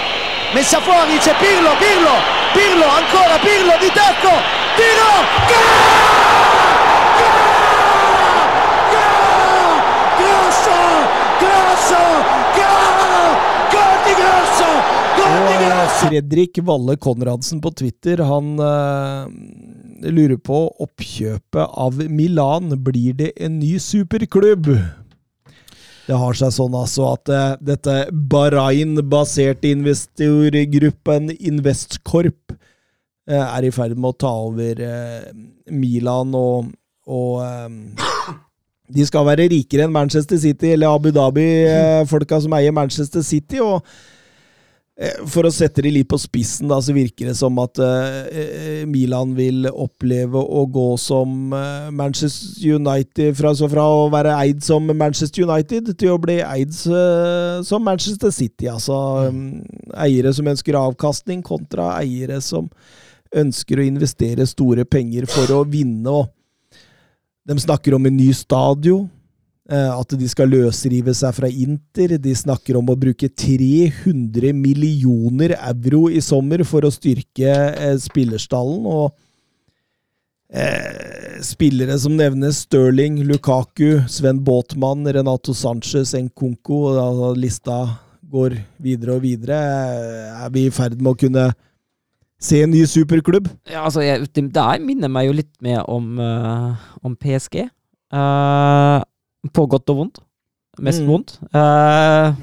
messa 0.54 0.80
fuori, 0.80 1.18
c'è 1.18 1.34
Pirlo, 1.34 1.74
Pirlo, 1.82 2.14
Pirlo, 2.54 2.86
ancora 2.86 3.38
Pirlo 3.38 3.74
di 3.80 3.90
tacco, 3.90 4.30
tiro, 4.78 5.10
Grosso, 5.50 5.93
Fredrik 16.00 16.58
Valle 16.62 16.96
Konradsen 16.96 17.60
på 17.60 17.70
Twitter, 17.70 18.20
han 18.26 18.58
uh, 18.60 19.28
lurer 20.04 20.36
på 20.36 20.66
oppkjøpet 20.84 21.78
av 21.80 21.98
Milan. 22.10 22.72
Blir 22.84 23.16
det 23.18 23.32
en 23.36 23.58
ny 23.60 23.76
superklubb? 23.82 24.70
Det 26.04 26.18
har 26.20 26.36
seg 26.36 26.52
sånn 26.52 26.76
altså 26.76 27.08
at 27.14 27.32
uh, 27.32 27.56
dette 27.64 27.96
Bahrain-baserte 28.12 29.70
investorgruppen 29.72 31.30
Investcorp 31.38 32.54
uh, 32.54 33.46
er 33.46 33.68
i 33.68 33.74
ferd 33.74 33.96
med 33.96 34.12
å 34.12 34.18
ta 34.26 34.32
over 34.48 34.82
Milan, 35.72 36.34
og, 36.36 36.72
og 37.08 38.02
de 38.94 39.06
skal 39.08 39.30
være 39.30 39.48
rikere 39.52 39.86
enn 39.86 39.94
Manchester 39.94 40.40
City 40.42 40.74
eller 40.74 40.92
Abu 40.92 41.08
Dhabi, 41.14 41.46
folka 42.10 42.42
som 42.44 42.52
eier 42.58 42.74
Manchester 42.76 43.24
City. 43.24 43.62
og 43.64 43.80
for 45.26 45.42
å 45.42 45.50
sette 45.50 45.82
det 45.82 45.90
litt 45.90 46.06
på 46.06 46.18
spissen, 46.22 46.68
da, 46.70 46.76
så 46.78 46.94
virker 46.94 47.26
det 47.26 47.34
som 47.34 47.56
at 47.58 47.80
uh, 47.82 48.84
Milan 48.86 49.32
vil 49.34 49.66
oppleve 49.66 50.38
å 50.38 50.62
gå 50.70 50.84
som 51.02 51.50
uh, 51.50 51.90
Manchester 51.90 52.76
United 52.76 53.34
fra, 53.34 53.50
så 53.58 53.66
fra 53.72 53.88
å 53.90 54.04
være 54.12 54.36
eid 54.44 54.62
som 54.62 54.86
Manchester 54.94 55.48
United 55.48 55.90
til 55.98 56.14
å 56.14 56.20
bli 56.22 56.38
eid 56.46 56.70
uh, 56.86 57.58
som 57.66 57.82
Manchester 57.82 58.30
City. 58.34 58.70
Altså 58.70 59.00
um, 59.32 59.64
eiere 59.98 60.30
som 60.36 60.52
ønsker 60.54 60.78
avkastning, 60.78 61.42
kontra 61.42 61.96
eiere 61.98 62.38
som 62.44 62.70
ønsker 63.34 63.82
å 63.82 63.88
investere 63.88 64.46
store 64.46 64.86
penger 64.86 65.26
for 65.26 65.58
å 65.58 65.64
vinne. 65.66 66.06
og 66.06 66.30
de 67.44 67.58
snakker 67.60 67.94
om 67.98 68.06
en 68.06 68.16
ny 68.16 68.30
stadion. 68.32 69.08
Eh, 69.70 69.90
At 69.90 70.14
de 70.18 70.28
skal 70.30 70.52
løsrive 70.52 71.14
seg 71.16 71.34
fra 71.36 71.50
Inter. 71.50 72.16
De 72.18 72.34
snakker 72.36 72.78
om 72.78 72.90
å 72.90 72.98
bruke 72.98 73.28
300 73.28 74.52
millioner 74.56 75.56
euro 75.58 76.06
i 76.10 76.22
sommer 76.24 76.64
for 76.68 76.86
å 76.86 76.92
styrke 76.94 77.52
eh, 77.72 77.96
spillerstallen. 78.00 78.86
Og 78.86 79.12
eh, 80.54 81.42
spillere 81.44 81.98
som 82.00 82.16
nevnes, 82.16 82.64
Stirling, 82.68 83.22
Lukaku, 83.28 84.04
Sven 84.08 84.40
Båtmann, 84.44 85.06
Renato 85.06 85.54
Sanchez, 85.56 86.14
og 86.14 86.88
da 86.96 87.34
Lista 87.38 87.78
går 88.34 88.58
videre 88.82 89.16
og 89.18 89.22
videre. 89.24 89.60
Eh, 89.60 90.44
Er 90.44 90.50
vi 90.50 90.66
i 90.66 90.74
ferd 90.74 91.00
med 91.00 91.12
å 91.14 91.18
kunne 91.18 91.48
se 92.40 92.62
en 92.62 92.72
ny 92.74 92.84
superklubb? 92.88 93.48
Ja, 93.70 93.84
altså, 93.86 94.02
jeg, 94.04 94.26
det, 94.34 94.52
minner 94.84 95.08
meg 95.08 95.28
jo 95.28 95.38
litt 95.38 95.54
mer 95.64 95.84
om, 95.90 96.18
uh, 96.18 96.74
om 97.02 97.16
PSG. 97.16 97.64
Eh, 98.14 98.98
på 99.52 99.66
godt 99.68 99.90
og 99.90 99.96
vondt. 100.02 100.18
Mest 100.80 101.02
Mm. 101.04 101.06
vondt. 101.12 101.38
Uh, 101.54 102.34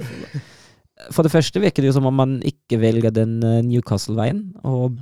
for 1.11 1.26
det 1.26 1.32
første 1.34 1.57
virker 1.60 1.82
det 1.82 1.88
jo 1.90 1.95
som 1.95 2.06
om 2.06 2.14
man 2.14 2.36
ikke 2.45 2.78
velger 2.80 3.10
den 3.11 3.40
eh, 3.44 3.64
Newcastle-veien. 3.65 4.38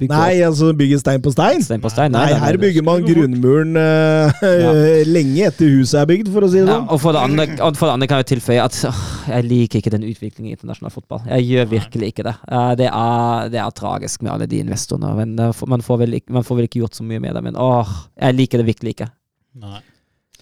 Nei, 0.08 0.40
altså 0.48 0.70
bygge 0.74 0.96
stein 1.02 1.20
på 1.22 1.30
stein? 1.36 1.60
stein 1.62 1.82
på 1.84 1.92
stein. 1.92 2.14
Nei, 2.16 2.22
nei, 2.32 2.40
her 2.40 2.56
bygger 2.58 2.86
man 2.88 3.04
grunnmuren 3.04 3.76
eh, 3.78 5.04
lenge 5.16 5.44
etter 5.52 5.68
huset 5.76 6.00
er 6.00 6.08
bygd, 6.10 6.32
for 6.32 6.48
å 6.48 6.50
si 6.50 6.62
det 6.62 6.70
Ja, 6.72 6.78
sånn. 6.80 6.88
og 6.96 7.02
for 7.04 7.12
det, 7.14 7.26
andre, 7.28 7.48
for 7.76 7.90
det 7.90 7.98
andre 7.98 8.08
kan 8.08 8.24
jeg 8.24 8.30
tilføye 8.32 8.64
at 8.64 8.80
åh, 8.88 9.04
jeg 9.28 9.48
liker 9.52 9.82
ikke 9.84 9.94
den 9.98 10.08
utviklingen 10.08 10.50
i 10.54 10.56
internasjonal 10.56 10.96
fotball. 10.96 11.22
Jeg 11.28 11.50
gjør 11.52 11.70
virkelig 11.76 12.14
ikke 12.16 12.28
det. 12.32 12.36
Uh, 12.48 12.72
Det 12.80 12.88
er, 12.88 13.52
det 13.52 13.60
er 13.66 13.78
tragisk 13.84 14.24
med 14.24 14.32
alle 14.38 14.48
de 14.48 14.64
investorene. 14.64 15.12
Men 15.20 15.36
eh, 15.50 15.64
man 15.68 15.84
får, 15.86 16.00
vel, 16.06 16.22
man 16.32 16.48
får 16.48 16.62
vel 16.62 16.72
ikke 16.72 16.80
gjort 16.86 16.96
så 16.96 17.04
mye 17.04 17.20
med 17.28 17.36
det. 17.36 17.44
Men 17.52 17.60
åh, 17.60 17.92
jeg 18.16 18.40
liker 18.40 18.64
det 18.64 18.70
virkelig 18.72 18.96
ikke. 18.96 19.12
Nei. 19.60 19.82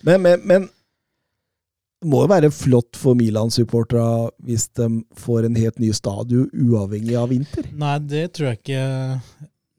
Men, 0.06 0.22
men, 0.22 0.46
men 0.46 0.70
det 2.02 2.10
må 2.12 2.20
jo 2.24 2.30
være 2.30 2.52
flott 2.54 2.98
for 3.00 3.18
Milan-supporterne 3.18 4.30
hvis 4.46 4.68
de 4.78 4.90
får 5.18 5.48
en 5.48 5.56
helt 5.58 5.80
ny 5.82 5.90
stadion, 5.98 6.46
uavhengig 6.54 7.16
av 7.18 7.32
vinter. 7.34 7.66
Nei, 7.74 7.96
det 8.06 8.28
tror 8.38 8.52
jeg 8.52 8.60
ikke 8.62 8.84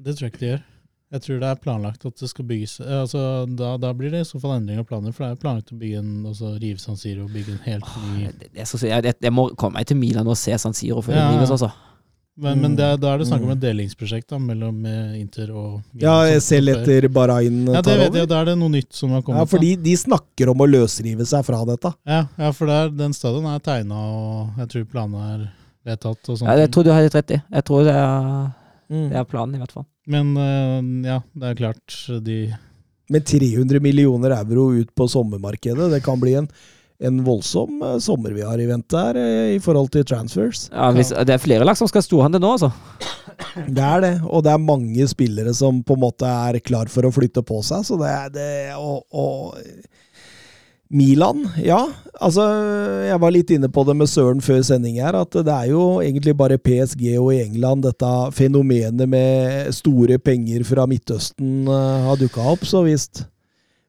Det 0.02 0.14
tror 0.16 0.26
jeg 0.26 0.32
ikke 0.34 0.42
de 0.42 0.50
gjør. 0.52 0.64
Jeg 1.08 1.22
tror 1.24 1.38
det 1.40 1.48
er 1.48 1.60
planlagt 1.62 2.02
at 2.04 2.20
det 2.20 2.28
skal 2.28 2.44
bygges 2.44 2.74
altså, 2.84 3.20
da, 3.56 3.70
da 3.80 3.94
blir 3.96 4.10
det 4.12 4.20
i 4.20 4.28
så 4.28 4.36
fall 4.42 4.58
endring 4.58 4.82
av 4.82 4.84
planer, 4.90 5.14
for 5.16 5.24
det 5.24 5.30
er 5.38 5.40
planlagt 5.40 5.72
å 5.72 5.78
bygge 5.80 6.02
en, 6.02 6.10
altså, 6.28 6.50
rive 6.60 6.82
San 6.82 6.98
Siro 7.00 7.24
og 7.24 7.30
bygge 7.32 7.54
en 7.54 7.62
helt 7.64 7.94
ny 8.10 8.26
så, 8.68 8.76
jeg, 8.84 9.06
jeg, 9.06 9.16
jeg 9.24 9.32
må 9.32 9.46
komme 9.56 9.78
meg 9.80 9.88
til 9.88 9.96
Milan 9.96 10.28
og 10.28 10.36
se 10.36 10.52
San 10.60 10.76
Siro 10.76 11.00
før 11.00 11.16
Ja. 11.16 11.30
det 11.30 11.38
rives, 11.38 11.54
altså. 11.56 11.70
Men, 12.38 12.60
men 12.62 12.74
det, 12.78 12.86
da 13.02 13.12
er 13.14 13.18
det 13.18 13.26
snakk 13.26 13.42
om 13.42 13.48
Mm. 13.50 13.56
et 13.56 13.62
delingsprosjekt 13.64 14.28
da, 14.30 14.38
mellom 14.38 14.76
eh, 14.86 15.16
Inter 15.20 15.48
og 15.50 15.80
Milan, 15.92 16.02
Ja, 16.04 16.14
jeg 16.30 16.42
selv 16.46 16.68
etter 16.76 17.08
Bahrain 17.10 17.56
Ja, 17.66 17.80
det 17.80 17.84
tar 17.88 17.98
vet 17.98 18.14
jeg, 18.20 18.28
da 18.30 18.40
er 18.40 18.44
det 18.52 18.54
noe 18.60 18.70
nytt 18.70 18.92
som 18.94 19.10
har 19.16 19.22
kommet. 19.26 19.40
Ja, 19.42 19.48
fordi 19.50 19.72
de 19.82 19.94
snakker 19.98 20.52
om 20.52 20.62
å 20.62 20.68
løsrive 20.70 21.26
seg 21.26 21.42
fra 21.48 21.64
dette. 21.66 21.90
ja, 22.06 22.20
ja, 22.38 22.52
for 22.54 22.70
det 22.70 22.76
er, 22.84 22.92
den 23.00 23.12
stadion 23.16 23.46
er 23.50 23.58
tegna, 23.58 23.98
og 23.98 24.62
jeg 24.62 24.68
tror 24.74 24.84
planene 24.94 25.24
er 25.34 25.42
vedtatt. 25.90 26.22
og 26.28 26.38
sånt. 26.38 26.46
Ja, 26.48 26.56
jeg 26.62 26.70
tror 26.70 26.84
du 26.84 26.92
har 26.92 27.02
litt 27.02 27.14
rett 27.18 27.30
i. 27.34 27.42
Jeg 27.58 27.64
tror 27.64 27.84
det 27.84 27.94
er, 27.94 28.54
Mm. 28.88 29.08
det 29.10 29.16
er 29.20 29.24
planen, 29.28 29.54
i 29.54 29.58
hvert 29.58 29.72
fall. 29.74 29.84
Men 30.06 30.30
eh, 30.40 31.08
ja, 31.10 31.18
det 31.36 31.50
er 31.50 31.54
klart 31.58 32.24
de 32.24 32.54
Med 33.10 33.24
300 33.24 33.80
millioner 33.80 34.30
euro 34.38 34.70
ut 34.78 34.94
på 34.94 35.08
sommermarkedet, 35.08 35.90
det 35.90 36.02
kan 36.04 36.20
bli 36.20 36.34
en, 36.38 36.48
en 36.98 37.20
voldsom 37.24 37.82
eh, 37.82 37.98
sommer 38.02 38.34
vi 38.34 38.44
har 38.46 38.58
i 38.58 38.66
vente 38.68 38.98
her, 38.98 39.18
eh, 39.20 39.54
i 39.56 39.60
forhold 39.62 39.92
til 39.94 40.06
transfers. 40.08 40.66
Ja, 40.72 40.90
hvis, 40.94 41.12
det 41.14 41.34
er 41.34 41.42
flere 41.42 41.66
lag 41.66 41.78
som 41.78 41.90
skal 41.90 42.04
storhandle 42.04 42.42
nå, 42.42 42.56
altså. 42.56 42.72
Det 43.68 43.84
er 43.84 44.02
det, 44.02 44.14
og 44.26 44.42
det 44.42 44.50
er 44.50 44.62
mange 44.62 45.06
spillere 45.10 45.52
som 45.54 45.78
på 45.86 45.94
en 45.94 46.02
måte 46.02 46.26
er 46.26 46.58
klar 46.64 46.90
for 46.90 47.06
å 47.06 47.12
flytte 47.14 47.44
på 47.46 47.62
seg, 47.62 47.86
så 47.86 47.98
det 48.00 48.10
er 48.10 48.34
det 48.34 48.50
og, 48.74 49.04
og 49.14 49.54
Milan, 50.88 51.42
ja. 51.60 51.82
Altså, 52.18 52.42
jeg 53.04 53.20
var 53.20 53.32
litt 53.34 53.50
inne 53.52 53.68
på 53.70 53.84
det 53.84 53.94
med 53.98 54.08
Søren 54.08 54.40
før 54.42 54.62
sending 54.64 54.96
her, 55.02 55.18
at 55.20 55.36
det 55.36 55.52
er 55.52 55.68
jo 55.70 56.00
egentlig 56.00 56.32
bare 56.38 56.58
PSG 56.58 57.12
og 57.20 57.34
i 57.34 57.42
England 57.44 57.84
dette 57.84 58.12
fenomenet 58.34 59.04
med 59.10 59.68
store 59.76 60.16
penger 60.18 60.64
fra 60.66 60.88
Midtøsten 60.88 61.68
eh, 61.68 62.06
har 62.08 62.18
dukka 62.18 62.46
opp. 62.54 62.64
Så 62.66 62.82
hvis, 62.88 63.06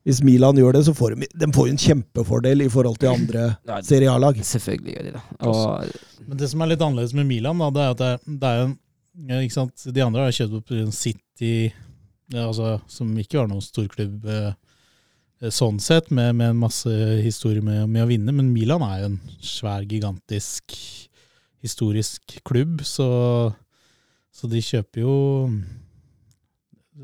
hvis 0.07 0.21
Milan 0.23 0.57
gjør 0.57 0.77
det, 0.77 0.83
så 0.87 0.93
får 0.95 1.15
de, 1.15 1.27
de 1.41 1.47
får 1.53 1.67
en 1.69 1.81
kjempefordel 1.83 2.63
i 2.63 2.69
forhold 2.71 2.95
til 3.01 3.11
andre 3.11 3.49
Serie 3.85 4.11
A-lag. 4.11 4.37
Selvfølgelig 4.47 4.93
gjør 4.95 5.07
de 5.09 5.11
det. 5.17 5.23
Og 5.49 6.29
Men 6.29 6.39
det 6.39 6.47
som 6.51 6.63
er 6.63 6.71
litt 6.71 6.85
annerledes 6.85 7.15
med 7.17 7.27
Milan, 7.27 7.59
da, 7.59 7.69
det 7.75 7.83
er 7.83 7.91
at 7.95 8.03
det, 8.03 8.37
det 8.39 8.51
er 8.53 8.63
en, 8.63 8.77
ikke 9.43 9.57
sant? 9.57 9.85
De 9.91 10.05
andre 10.05 10.23
har 10.23 10.35
kjøpt 10.35 10.55
opp 10.61 10.71
en 10.77 10.95
City, 10.95 11.53
ja, 12.31 12.45
altså, 12.45 12.77
som 12.87 13.11
ikke 13.19 13.41
var 13.41 13.49
noen 13.51 13.65
storklubb 13.65 14.29
eh, 14.29 15.49
sånn 15.51 15.81
sett, 15.83 16.07
med, 16.15 16.31
med 16.39 16.53
en 16.53 16.63
masse 16.63 16.93
historie 17.25 17.63
med, 17.65 17.83
med 17.91 18.05
å 18.05 18.09
vinne. 18.09 18.35
Men 18.35 18.53
Milan 18.55 18.85
er 18.87 19.03
jo 19.03 19.11
en 19.11 19.19
svær, 19.43 19.83
gigantisk, 19.83 20.77
historisk 21.59 22.39
klubb, 22.47 22.85
så, 22.87 23.09
så 24.31 24.47
de 24.47 24.63
kjøper 24.63 25.03
jo 25.03 25.19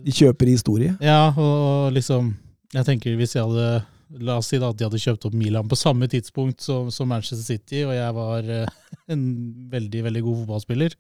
De 0.06 0.16
kjøper 0.16 0.52
historie. 0.54 0.96
Ja, 1.04 1.34
og, 1.36 1.54
og 1.68 1.94
liksom 1.96 2.34
Jeg 2.76 2.88
tenker 2.88 3.20
hvis 3.20 3.38
jeg 3.38 3.46
hadde 3.48 3.86
La 4.22 4.38
oss 4.38 4.52
si 4.52 4.60
da 4.62 4.70
at 4.70 4.78
de 4.78 4.86
hadde 4.86 5.02
kjøpt 5.02 5.26
opp 5.28 5.36
Milan 5.36 5.70
på 5.70 5.78
samme 5.80 6.08
tidspunkt 6.12 6.62
som, 6.62 6.92
som 6.94 7.10
Manchester 7.10 7.42
City, 7.42 7.82
og 7.88 7.96
jeg 7.96 8.14
var 8.14 8.50
eh, 8.54 8.76
en 9.14 9.24
veldig, 9.72 10.04
veldig 10.06 10.22
god 10.28 10.42
fotballspiller, 10.44 10.94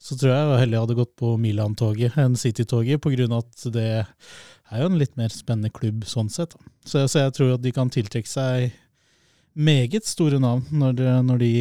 så 0.00 0.16
tror 0.16 0.32
jeg 0.32 0.60
heller 0.62 0.78
jeg 0.78 0.84
hadde 0.86 0.96
gått 0.96 1.12
på 1.20 1.34
Milan-toget 1.42 2.16
enn 2.22 2.38
City-toget, 2.40 3.02
på 3.04 3.12
grunn 3.12 3.34
av 3.36 3.44
at 3.44 3.66
det 3.74 3.88
er 3.98 4.80
jo 4.80 4.88
en 4.88 4.98
litt 5.00 5.12
mer 5.20 5.34
spennende 5.34 5.72
klubb 5.74 6.06
sånn 6.08 6.32
sett. 6.32 6.56
Så, 6.86 7.04
så 7.04 7.26
jeg 7.26 7.36
tror 7.36 7.56
at 7.58 7.64
de 7.64 7.74
kan 7.76 7.92
tiltrekke 7.92 8.30
seg 8.30 8.72
meget 9.58 10.06
store 10.08 10.40
navn 10.40 10.64
når, 10.72 10.98
de, 11.00 11.12
når, 11.28 11.44
de, 11.44 11.52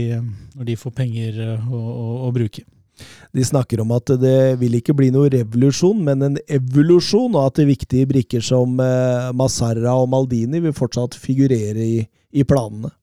når 0.56 0.72
de 0.72 0.80
får 0.80 0.98
penger 1.04 1.44
eh, 1.44 1.68
å, 1.68 1.84
å, 1.84 2.10
å 2.30 2.34
bruke. 2.36 2.64
De 3.36 3.46
snakker 3.46 3.82
om 3.84 3.92
at 3.96 4.12
det 4.22 4.38
vil 4.62 4.78
ikke 4.80 4.96
bli 4.98 5.10
noe 5.14 5.30
revolusjon, 5.34 6.00
men 6.08 6.24
en 6.32 6.38
evolusjon, 6.48 7.36
og 7.36 7.50
at 7.52 7.64
viktige 7.68 8.08
brikker 8.10 8.44
som 8.44 8.80
eh, 8.84 9.32
Masarra 9.38 9.98
og 10.02 10.10
Maldini 10.14 10.62
vil 10.64 10.76
fortsatt 10.78 11.18
figurere 11.20 11.84
i, 11.84 12.00
i 12.34 12.46
planene. 12.48 12.94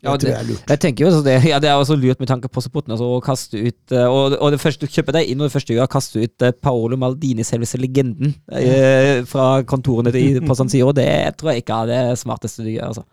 Ja, 0.00 0.14
det- 0.16 0.30
jeg. 0.32 0.56
Jeg 0.64 0.80
tenker 0.80 1.04
jo 1.04 1.22
det, 1.22 1.34
ja, 1.50 1.58
det 1.60 1.68
er 1.68 1.76
også 1.76 1.92
lurt 2.00 2.20
med 2.22 2.28
tanke 2.30 2.48
på 2.48 2.62
supporten 2.64 2.94
altså, 2.94 3.04
å 3.04 3.20
kaste 3.20 3.60
ut 3.60 3.92
eh, 3.92 4.06
og, 4.08 4.32
og 4.40 4.54
det 4.54 4.60
første 4.62 4.86
du 4.88 4.94
kjøper 4.94 5.18
deg 5.18 5.28
inn, 5.28 5.42
og 5.42 5.50
det 5.50 5.52
første 5.52 5.74
du 5.74 5.76
gjør, 5.76 5.90
kaste 5.92 6.22
ut 6.24 6.46
eh, 6.46 6.54
Paolo 6.56 6.96
Maldini, 6.96 7.44
selveste 7.44 7.76
legenden, 7.82 8.32
eh, 8.56 9.20
fra 9.28 9.60
kontorene 9.68 10.12
til, 10.14 10.40
på 10.46 10.56
San 10.56 10.72
Siro. 10.72 10.94
Det 10.96 11.10
tror 11.36 11.52
jeg 11.52 11.64
ikke 11.66 11.82
er 11.84 11.90
det 11.92 12.00
smarteste 12.22 12.64
du 12.64 12.70
gjør. 12.72 12.94
altså. 12.94 13.04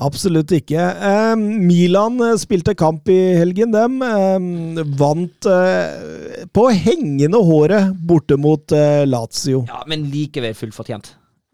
Absolutt 0.00 0.52
ikke. 0.56 0.80
Eh, 0.80 1.32
Milan 1.36 2.16
eh, 2.24 2.36
spilte 2.40 2.72
kamp 2.78 3.08
i 3.12 3.18
helgen, 3.36 3.74
dem. 3.74 3.98
Eh, 4.00 4.84
vant 4.98 5.48
eh, 5.48 6.44
på 6.48 6.64
hengende 6.72 7.40
håret 7.44 7.90
borte 8.08 8.38
mot 8.40 8.72
eh, 8.72 9.02
Lazio. 9.04 9.66
Ja, 9.68 9.82
Men 9.90 10.06
likevel 10.12 10.56
fullt 10.56 10.76
fortjent. 10.76 11.12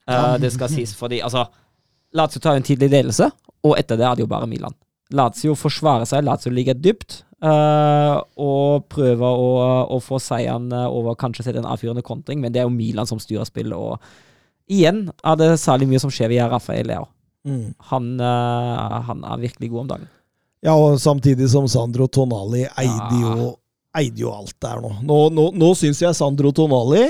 Eh, 0.08 0.36
det 0.40 0.52
skal 0.54 0.70
sies, 0.70 0.94
fordi 0.96 1.18
altså 1.24 1.48
Lazio 2.16 2.40
tar 2.40 2.56
en 2.56 2.64
tidlig 2.64 2.92
ledelse, 2.94 3.26
og 3.66 3.74
etter 3.76 3.98
det 3.98 4.06
er 4.06 4.14
det 4.16 4.24
jo 4.24 4.30
bare 4.30 4.48
Milan. 4.48 4.76
Lazio 5.12 5.56
forsvarer 5.58 6.06
seg, 6.08 6.22
Lazio 6.24 6.52
ligger 6.54 6.78
dypt, 6.78 7.22
og 7.42 8.86
prøver 8.90 9.28
å, 9.44 9.50
å 9.94 9.98
få 10.02 10.18
seieren 10.20 10.72
over 10.72 11.14
kanskje 11.20 11.44
sette 11.46 11.60
en 11.60 11.68
avfyrende 11.68 12.02
kontring, 12.04 12.40
men 12.42 12.52
det 12.52 12.62
er 12.62 12.66
jo 12.66 12.72
Milan 12.74 13.08
som 13.08 13.20
styrer 13.22 13.46
spillet, 13.48 13.76
og 13.76 14.00
igjen 14.72 15.06
er 15.22 15.38
det 15.40 15.52
særlig 15.60 15.88
mye 15.92 16.00
som 16.02 16.12
skjer 16.12 16.32
via 16.32 16.48
Rafael 16.50 16.88
Leao. 16.88 17.06
Mm. 17.46 17.74
Han, 17.90 18.08
eh, 18.20 19.00
han 19.08 19.24
er 19.24 19.42
virkelig 19.44 19.70
god 19.70 19.80
om 19.80 19.90
dagen. 19.94 20.08
Ja, 20.64 20.74
og 20.74 20.98
samtidig 21.00 21.50
som 21.52 21.68
Sandro 21.70 22.08
Tonali 22.10 22.64
eide 22.66 23.20
Ja. 23.20 23.36
jo, 23.36 23.52
eide 23.96 24.24
jo 24.24 24.32
alt 24.34 24.56
der 24.60 24.80
nå. 24.82 24.90
Nå, 25.06 25.18
nå, 25.30 25.50
nå 25.54 25.68
syns 25.78 26.02
jeg 26.02 26.16
Sandro 26.18 26.50
Tonali 26.52 27.04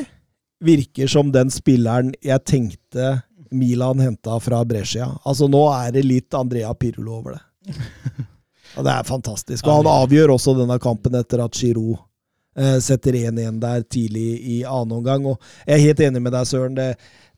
virker 0.65 1.09
som 1.09 1.33
den 1.33 1.51
spilleren 1.51 2.13
jeg 2.25 2.45
tenkte 2.45 3.23
Milan 3.51 4.01
henta 4.05 4.37
fra 4.41 4.65
Brescia. 4.69 5.09
Altså, 5.25 5.49
nå 5.49 5.63
er 5.73 5.93
det 5.97 6.05
litt 6.05 6.35
Andrea 6.37 6.75
Pirlo 6.75 7.21
over 7.23 7.39
det. 7.39 7.79
Og 8.77 8.85
det 8.85 8.93
er 8.93 9.07
fantastisk. 9.09 9.65
Og 9.67 9.81
han 9.81 9.89
avgjør 9.91 10.35
også 10.35 10.53
denne 10.59 10.77
kampen 10.83 11.17
etter 11.19 11.41
at 11.43 11.57
Giroud 11.57 11.97
eh, 12.59 12.77
setter 12.85 13.17
1-1 13.17 13.57
der 13.63 13.87
tidlig 13.89 14.27
i 14.45 14.59
annen 14.69 14.99
omgang. 15.01 15.25
Og 15.33 15.41
jeg 15.65 15.79
er 15.79 15.87
helt 15.87 16.03
enig 16.05 16.23
med 16.23 16.37
deg, 16.37 16.47
Søren. 16.51 16.77
Det, 16.77 16.91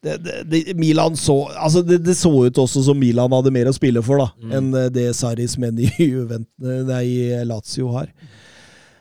det, 0.05 0.17
det, 0.49 0.61
Milan 0.81 1.17
så, 1.17 1.43
altså 1.53 1.83
det, 1.85 2.01
det 2.07 2.17
så 2.17 2.33
ut 2.47 2.59
også 2.59 2.83
som 2.87 2.99
Milan 2.99 3.33
hadde 3.37 3.53
mer 3.53 3.69
å 3.69 3.77
spille 3.77 4.03
for 4.05 4.23
da, 4.23 4.31
enn 4.57 4.71
eh, 4.73 4.89
det 4.93 5.11
Saris 5.19 5.59
menn 5.61 5.79
i, 5.81 5.91
i 5.91 7.43
Lazio 7.45 7.93
har. 7.97 8.09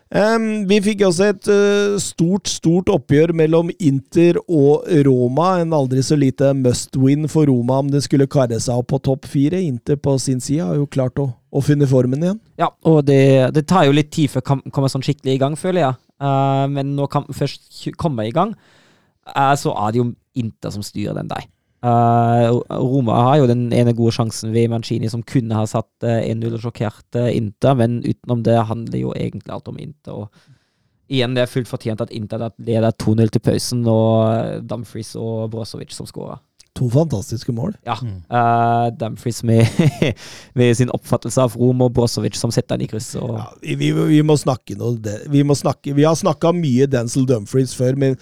Um, 0.09 0.63
vi 0.65 0.79
fikk 0.81 1.03
også 1.05 1.27
et 1.29 1.47
uh, 1.53 1.97
stort, 2.01 2.49
stort 2.49 2.87
oppgjør 2.89 3.29
mellom 3.37 3.67
Inter 3.77 4.39
og 4.41 4.87
Roma. 5.05 5.51
En 5.61 5.75
aldri 5.77 6.01
så 6.01 6.17
lite 6.17 6.49
must-win 6.57 7.27
for 7.29 7.45
Roma 7.45 7.77
om 7.83 7.91
det 7.93 8.01
skulle 8.07 8.25
karre 8.25 8.57
seg 8.57 8.81
opp 8.81 8.89
på 8.89 8.99
topp 9.05 9.29
fire. 9.29 9.59
Inter 9.61 9.99
på 10.01 10.15
sin 10.17 10.41
side 10.41 10.65
har 10.65 10.79
jo 10.79 10.89
klart 10.89 11.21
å, 11.21 11.27
å 11.29 11.61
finne 11.61 11.85
formen 11.89 12.25
igjen. 12.25 12.39
Ja, 12.57 12.71
og 12.89 13.03
det, 13.05 13.21
det 13.53 13.67
tar 13.69 13.85
jo 13.85 13.93
litt 13.93 14.09
tid 14.15 14.33
før 14.33 14.47
kampen 14.49 14.73
kommer 14.73 14.89
sånn 14.89 15.05
skikkelig 15.05 15.37
i 15.37 15.43
gang, 15.45 15.59
føler 15.59 15.85
jeg. 15.85 16.01
Uh, 16.17 16.65
men 16.73 16.95
når 16.97 17.13
kampen 17.13 17.37
først 17.37 17.91
kommer 18.01 18.25
i 18.25 18.33
gang, 18.33 18.57
uh, 19.29 19.53
så 19.61 19.77
er 19.77 19.93
det 19.93 20.01
jo 20.01 20.09
Inter 20.39 20.73
som 20.75 20.85
styrer 20.85 21.17
den 21.19 21.29
der. 21.31 21.47
Uh, 21.79 22.59
Roma 22.75 23.15
har 23.29 23.37
jo 23.39 23.45
den 23.47 23.69
ene 23.71 23.93
gode 23.95 24.11
sjansen 24.17 24.51
ved 24.51 24.67
Mancini, 24.73 25.07
som 25.07 25.21
kunne 25.23 25.55
ha 25.55 25.63
satt 25.69 26.03
eh, 26.03 26.25
1-0 26.33 26.57
og 26.57 26.65
sjokkert 26.65 27.15
uh, 27.15 27.29
Inter, 27.31 27.77
men 27.79 28.01
utenom 28.03 28.41
det 28.43 28.57
handler 28.67 28.99
jo 29.05 29.13
egentlig 29.15 29.53
alt 29.55 29.71
om 29.71 29.79
Inter. 29.79 30.25
Og 30.25 30.27
igjen, 31.09 31.37
det 31.37 31.45
er 31.45 31.53
fullt 31.53 31.71
fortjent 31.71 32.03
at 32.03 32.11
Inter 32.11 32.49
leder 32.59 32.91
2-0 32.99 33.31
til 33.31 33.45
pausen, 33.47 33.87
og 33.87 34.27
eh, 34.33 34.59
Dumfries 34.67 35.15
og 35.19 35.47
Brozovic 35.55 35.95
som 35.95 36.09
skårer. 36.09 36.43
To 36.77 36.85
fantastiske 36.93 37.51
mål. 37.55 37.73
Ja. 37.87 37.95
Uh, 38.29 38.91
Dumfries 38.99 39.39
med, 39.43 39.65
med 40.59 40.75
sin 40.77 40.91
oppfattelse 40.95 41.41
av 41.47 41.55
Rom, 41.59 41.81
og 41.87 41.95
Brozovic 41.95 42.37
som 42.39 42.51
setter 42.55 42.75
den 42.77 42.85
i 42.85 42.91
kryss. 42.91 43.09
Og, 43.19 43.33
Ja, 43.39 43.47
vi, 43.63 43.79
vi, 43.81 43.89
vi 44.13 44.19
må 44.23 44.35
snakke 44.39 44.77
noe 44.79 44.99
det- 45.01 45.25
Vi, 45.33 45.41
må 45.47 45.55
snakke, 45.59 45.95
vi 45.97 46.05
har 46.07 46.15
snakka 46.19 46.51
mye 46.55 46.87
Denzil 46.91 47.25
Dumfries 47.27 47.73
før, 47.75 47.97
men 47.99 48.19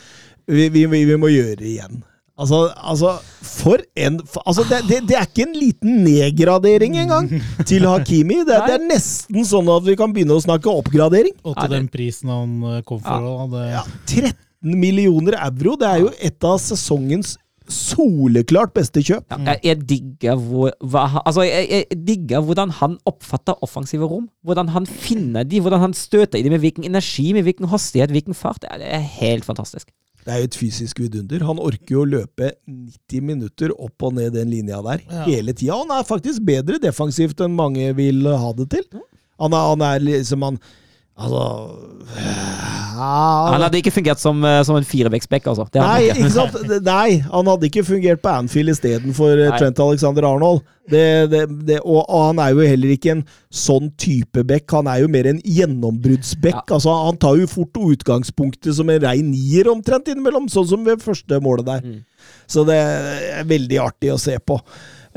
vi, 0.47 0.69
vi, 0.71 0.85
vi, 0.87 1.17
må 1.19 1.31
gjøre 1.31 1.57
det 1.59 1.73
igjen. 1.75 2.03
Altså, 2.37 2.67
altså 2.77 3.15
For 3.41 3.81
en 3.97 4.19
for, 4.21 4.43
altså, 4.45 4.65
det, 4.69 4.83
det, 4.85 4.99
det 5.09 5.15
er 5.17 5.25
ikke 5.25 5.47
en 5.47 5.55
liten 5.57 6.03
nedgradering 6.05 6.99
engang 7.01 7.31
til 7.65 7.87
Hakimi. 7.89 8.43
Det, 8.45 8.59
det 8.67 8.75
er 8.77 8.85
nesten 8.85 9.47
sånn 9.47 9.71
at 9.73 9.87
vi 9.87 9.97
kan 9.97 10.13
begynne 10.13 10.37
å 10.37 10.43
snakke 10.43 10.69
oppgradering. 10.69 11.33
Og 11.47 11.57
til 11.57 11.73
den 11.73 11.89
prisen 11.91 12.29
han 12.33 12.53
eh, 12.75 12.83
kom 12.85 13.01
for. 13.01 13.25
Ja. 13.25 13.49
Det, 13.55 13.65
Ja, 13.73 13.83
13 14.05 14.77
millioner 14.77 15.39
euro. 15.47 15.75
Det 15.81 15.89
er 15.89 16.05
jo 16.05 16.13
et 16.29 16.45
av 16.45 16.61
sesongens 16.61 17.35
soleklart 17.67 18.71
beste 18.75 19.01
kjøp. 19.03 19.25
Ja, 19.33 19.39
jeg, 19.51 19.59
jeg 19.65 19.81
digger 19.89 20.37
hvor, 20.39 20.71
hva, 20.79 21.07
altså, 21.23 21.43
jeg, 21.47 21.67
jeg 21.73 21.99
digger 22.07 22.45
hvordan 22.45 22.71
han 22.79 22.95
oppfatter 23.09 23.57
offensive 23.65 24.07
rom. 24.07 24.29
Hvordan 24.45 24.71
han 24.75 24.87
finner 24.87 25.47
de, 25.47 25.61
hvordan 25.63 25.87
han 25.89 25.97
støter 25.97 26.39
i 26.39 26.45
de 26.45 26.53
med 26.53 26.63
hvilken 26.63 26.87
energi, 26.87 27.31
med 27.35 27.47
hvilken 27.47 27.69
hastighet, 27.71 28.13
hvilken 28.13 28.37
fart. 28.37 28.61
Det 28.63 28.71
er, 28.71 28.83
det 28.83 28.93
er 28.99 29.09
helt 29.19 29.47
fantastisk. 29.47 29.89
Det 30.27 30.33
er 30.35 30.41
jo 30.43 30.47
et 30.49 30.55
fysisk 30.59 30.97
vidunder. 30.99 31.43
Han 31.47 31.59
orker 31.63 31.93
jo 31.95 32.01
å 32.03 32.07
løpe 32.11 32.49
90 32.67 33.21
minutter 33.23 33.71
opp 33.79 34.03
og 34.03 34.17
ned 34.17 34.33
den 34.35 34.49
linja 34.51 34.81
der 34.83 34.99
Ja. 35.07 35.21
hele 35.23 35.53
tida. 35.55 35.77
Han 35.79 35.93
er 35.95 36.03
faktisk 36.03 36.43
bedre 36.43 36.81
defensivt 36.83 37.39
enn 37.45 37.55
mange 37.55 37.93
vil 37.95 38.27
ha 38.27 38.51
det 38.57 38.67
til. 38.73 38.83
Han 39.39 39.53
er, 39.55 39.69
han 39.71 39.81
er 39.87 40.03
liksom 40.03 40.43
han 40.43 40.59
Altså 41.17 41.43
ja, 42.17 43.51
Han 43.51 43.61
hadde 43.61 43.79
ikke 43.81 43.93
fungert 43.93 44.21
som, 44.21 44.39
eh, 44.45 44.61
som 44.65 44.77
en 44.77 44.85
firebacksback, 44.85 45.47
altså. 45.49 45.67
Det 45.73 45.81
Nei, 45.81 46.07
han 46.07 46.23
ikke. 46.23 46.31
sant? 46.33 46.57
Nei, 46.85 47.19
han 47.25 47.49
hadde 47.51 47.69
ikke 47.69 47.83
fungert 47.85 48.21
på 48.23 48.31
Anfield 48.31 48.73
istedenfor 48.73 49.35
Nei. 49.41 49.51
Trent 49.59 49.81
Alexander 49.83 50.27
Arnold. 50.29 50.63
Det, 50.87 51.03
det, 51.33 51.41
det, 51.67 51.79
og, 51.83 52.05
og 52.05 52.29
han 52.29 52.39
er 52.39 52.53
jo 52.55 52.63
heller 52.63 52.93
ikke 52.95 53.11
en 53.17 53.23
sånn 53.51 53.91
type 53.99 54.43
back. 54.47 54.69
Han 54.71 54.87
er 54.87 55.01
jo 55.03 55.11
mer 55.11 55.27
en 55.29 55.41
gjennombruddsback. 55.43 56.61
Ja. 56.61 56.77
Altså, 56.77 56.95
han 57.09 57.19
tar 57.21 57.37
jo 57.41 57.49
fort 57.51 57.81
utgangspunktet 57.81 58.77
som 58.77 58.93
en 58.93 59.01
rein 59.03 59.33
nier 59.33 59.69
omtrent 59.73 60.07
innimellom, 60.07 60.47
sånn 60.51 60.69
som 60.69 60.85
ved 60.87 61.03
første 61.03 61.41
målet 61.43 61.67
der. 61.67 61.83
Mm. 61.83 62.29
Så 62.47 62.63
det 62.67 62.77
er 62.79 63.49
veldig 63.49 63.81
artig 63.83 64.13
å 64.13 64.21
se 64.21 64.37
på. 64.39 64.61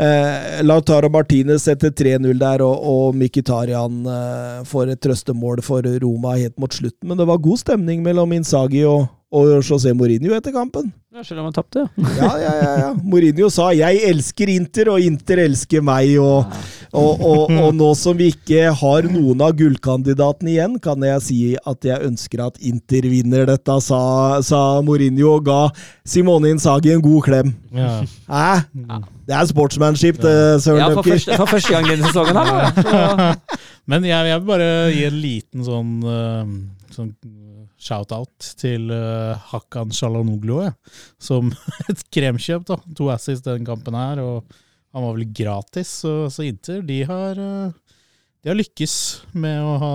Eh, 0.01 0.61
Lautaro 0.65 1.11
Martinez 1.13 1.67
setter 1.69 1.93
3-0 1.93 2.39
der, 2.41 2.63
og, 2.65 2.85
og 2.89 3.17
Mkhitaryan 3.21 3.99
eh, 4.09 4.61
får 4.69 4.95
et 4.95 5.03
trøstemål 5.05 5.61
for 5.67 5.85
Roma 6.01 6.39
helt 6.41 6.57
mot 6.63 6.73
slutten. 6.73 7.11
Men 7.11 7.21
det 7.21 7.29
var 7.29 7.43
god 7.45 7.61
stemning 7.61 8.01
mellom 8.07 8.33
Insagi 8.33 8.87
og, 8.89 9.11
og 9.31 9.51
José 9.61 9.93
Mourinho 9.93 10.33
etter 10.39 10.55
kampen. 10.57 10.89
Ja, 11.13 11.25
Selv 11.27 11.43
om 11.43 11.51
han 11.51 11.55
tapte. 11.57 11.85
Ja, 12.17 12.31
ja, 12.39 12.51
ja, 12.63 12.73
ja. 12.81 12.91
Mourinho 13.03 13.51
sa 13.51 13.73
'jeg 13.75 14.01
elsker 14.09 14.47
Inter', 14.55 14.89
og 14.95 15.01
Inter 15.05 15.43
elsker 15.45 15.83
meg. 15.83 16.17
Og, 16.23 16.47
og, 16.95 17.21
og, 17.21 17.51
og 17.51 17.75
nå 17.75 17.91
som 17.99 18.17
vi 18.17 18.31
ikke 18.33 18.73
har 18.73 19.03
noen 19.11 19.43
av 19.43 19.53
gullkandidatene 19.59 20.55
igjen, 20.55 20.81
kan 20.81 21.03
jeg 21.03 21.23
si 21.23 21.41
at 21.67 21.85
jeg 21.85 22.07
ønsker 22.09 22.47
at 22.47 22.57
Inter 22.63 23.11
vinner 23.11 23.45
dette, 23.47 23.81
sa, 23.83 24.41
sa 24.41 24.81
Mourinho 24.87 25.37
og 25.37 25.45
ga 25.51 25.61
Simone 26.07 26.55
Insagi 26.55 26.95
en 26.95 27.03
god 27.05 27.23
klem. 27.29 27.55
ja. 27.75 28.01
Hæ? 28.31 29.03
Det 29.31 29.37
er 29.39 29.47
sportsmanship, 29.47 30.17
det, 30.19 30.35
Søren 30.65 30.81
Ja, 30.83 30.89
for 30.91 31.07
første, 31.07 31.37
for 31.39 31.47
første 31.47 31.71
gang 31.71 31.85
denne 31.87 32.09
sesongen. 32.09 32.35
her. 32.35 33.37
Men 33.91 34.07
jeg, 34.09 34.27
jeg 34.27 34.41
vil 34.41 34.49
bare 34.49 34.71
gi 34.91 35.05
en 35.07 35.21
liten 35.23 35.67
sånn, 35.67 35.93
eh, 36.03 36.51
sånn 36.97 37.13
shout-out 37.81 38.49
til 38.61 38.91
uh, 38.91 39.39
Hakan 39.53 39.95
Shalanoglu, 39.95 40.57
ja. 40.67 40.73
som 41.23 41.53
et 41.93 42.03
kremkjøp. 42.13 42.67
da. 42.73 42.81
To 42.99 43.07
assis 43.15 43.45
den 43.47 43.63
kampen 43.69 43.95
her, 43.97 44.19
og 44.25 44.51
han 44.91 45.07
var 45.07 45.15
vel 45.15 45.31
gratis. 45.31 45.93
Så, 46.03 46.15
så 46.35 46.49
Inter 46.49 46.83
de 46.87 46.99
har, 47.07 47.39
eh, 47.39 48.03
de 48.43 48.53
har 48.53 48.59
lykkes 48.59 48.97
med 49.39 49.63
å 49.63 49.79
ha 49.85 49.95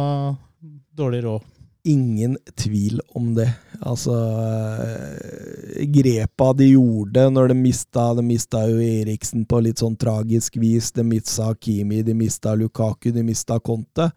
dårlig 0.96 1.26
råd. 1.28 1.52
Ingen 1.86 2.38
tvil 2.58 2.98
om 3.14 3.28
det. 3.36 3.50
Altså 3.86 4.16
eh, 4.16 5.84
Grepa 5.94 6.48
de 6.58 6.72
gjorde 6.72 7.28
når 7.30 7.52
de 7.52 7.58
mista 7.60 8.08
De 8.18 8.24
mista 8.26 8.64
jo 8.66 8.80
Eriksen 8.82 9.44
på 9.46 9.60
litt 9.62 9.84
sånn 9.84 9.98
tragisk 10.02 10.58
vis. 10.58 10.90
De 10.96 11.06
mista 11.06 11.52
Hakimi, 11.52 12.02
de 12.02 12.16
mista 12.18 12.56
Lukaku, 12.58 13.12
de 13.14 13.22
mista 13.28 13.60
Conte. 13.62 14.10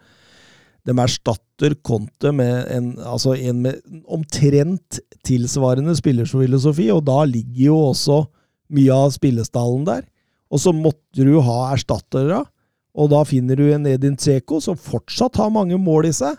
De 0.88 0.96
erstatter 0.96 1.76
Conte 1.84 2.32
med 2.32 2.64
en, 2.72 2.94
altså 3.04 3.36
en 3.36 3.60
med 3.66 3.82
omtrent 4.08 5.02
tilsvarende 5.26 5.92
spillerfilosofi, 5.98 6.88
og 6.94 7.04
da 7.04 7.20
ligger 7.28 7.66
jo 7.66 7.78
også 7.90 8.22
mye 8.72 8.96
av 8.96 9.12
spillestallen 9.12 9.84
der. 9.84 10.06
Og 10.48 10.62
så 10.64 10.72
måtte 10.72 11.26
du 11.26 11.36
ha 11.44 11.58
erstattere, 11.74 12.40
og 12.96 13.12
da 13.12 13.20
finner 13.28 13.60
du 13.60 13.66
en 13.68 13.84
Edin 13.90 14.16
Tseko 14.16 14.62
som 14.64 14.80
fortsatt 14.80 15.36
har 15.36 15.52
mange 15.52 15.76
mål 15.76 16.08
i 16.08 16.16
seg. 16.16 16.38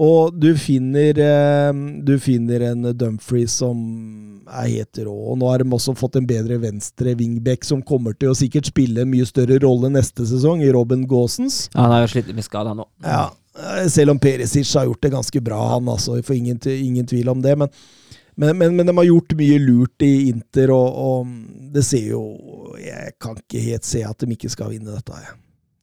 Og 0.00 0.32
du 0.40 0.54
finner, 0.56 1.18
eh, 1.20 1.72
du 2.04 2.14
finner 2.18 2.62
en 2.70 2.86
Dumfries 2.96 3.52
som 3.52 3.76
er 4.48 4.70
helt 4.70 5.00
rå. 5.04 5.12
Og 5.32 5.36
nå 5.38 5.50
har 5.50 5.60
de 5.60 5.68
også 5.76 5.92
fått 5.98 6.16
en 6.16 6.28
bedre 6.28 6.56
venstre 6.62 7.12
wingback 7.18 7.66
som 7.68 7.82
kommer 7.84 8.16
til 8.16 8.32
å 8.32 8.38
sikkert 8.38 8.70
spille 8.72 9.04
en 9.04 9.12
mye 9.12 9.28
større 9.28 9.60
rolle 9.60 9.92
neste 9.92 10.24
sesong, 10.24 10.64
i 10.64 10.72
Robin 10.72 11.04
Gaasens. 11.10 11.66
Ja, 11.74 11.84
han 11.84 11.94
har 11.94 12.06
jo 12.06 12.12
slitt 12.14 12.32
med 12.32 12.48
skada 12.48 12.72
nå. 12.78 12.88
Ja, 13.04 13.26
eh, 13.60 13.86
selv 13.92 14.16
om 14.16 14.22
Perisic 14.22 14.72
har 14.74 14.88
gjort 14.88 15.04
det 15.04 15.14
ganske 15.18 15.44
bra, 15.44 15.60
han 15.74 15.92
altså, 15.92 16.16
får 16.24 16.38
ingen, 16.38 16.60
ingen 16.64 17.06
tvil 17.06 17.28
om 17.28 17.44
det. 17.44 17.58
Men, 17.60 17.68
men, 18.40 18.56
men, 18.56 18.76
men 18.80 18.88
de 18.88 18.96
har 19.02 19.10
gjort 19.10 19.36
mye 19.36 19.60
lurt 19.60 20.06
i 20.06 20.30
Inter, 20.30 20.72
og, 20.72 20.96
og 20.96 21.72
det 21.74 21.84
ser 21.84 22.08
jo 22.08 22.22
Jeg 22.80 23.18
kan 23.20 23.36
ikke 23.36 23.60
helt 23.60 23.84
se 23.84 24.00
at 24.06 24.16
de 24.24 24.32
ikke 24.32 24.48
skal 24.48 24.72
vinne 24.72 24.94
dette. 24.94 25.12
Jeg, 25.26 25.36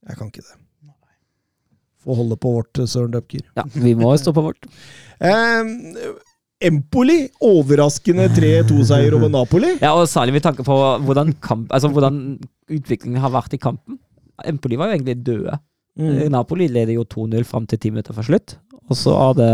jeg 0.10 0.18
kan 0.18 0.34
ikke 0.34 0.48
det. 0.48 0.64
Får 2.08 2.22
holde 2.22 2.38
på 2.40 2.54
vårt, 2.56 2.80
Søren 2.88 3.12
Dupker. 3.12 3.44
Ja, 3.60 3.66
vi 3.74 3.92
må 4.00 4.14
stå 4.20 4.32
på 4.36 4.46
vårt. 4.46 4.68
Eh, 5.20 5.72
Empoli, 6.68 7.20
overraskende 7.44 8.30
3-2-seier 8.34 9.14
over 9.18 9.30
Napoli. 9.30 9.76
Ja, 9.84 9.92
og 9.94 10.08
særlig 10.10 10.38
med 10.38 10.46
tanke 10.46 10.64
på 10.66 10.78
hvordan, 11.06 11.36
kamp, 11.44 11.68
altså 11.76 11.92
hvordan 11.92 12.22
utviklingen 12.72 13.20
har 13.22 13.34
vært 13.36 13.54
i 13.54 13.62
kampen. 13.62 14.00
Empoli 14.48 14.80
var 14.80 14.90
jo 14.90 14.98
egentlig 14.98 15.18
døde. 15.26 15.60
Mm. 15.98 16.30
Napoli 16.34 16.70
leder 16.72 16.96
jo 16.96 17.06
2-0 17.10 17.44
fram 17.50 17.68
til 17.70 17.82
ti 17.82 17.92
minutter 17.92 18.16
fra 18.16 18.26
slutt. 18.26 18.56
Og 18.88 18.98
så 18.98 19.14
er 19.18 19.38
det 19.38 19.52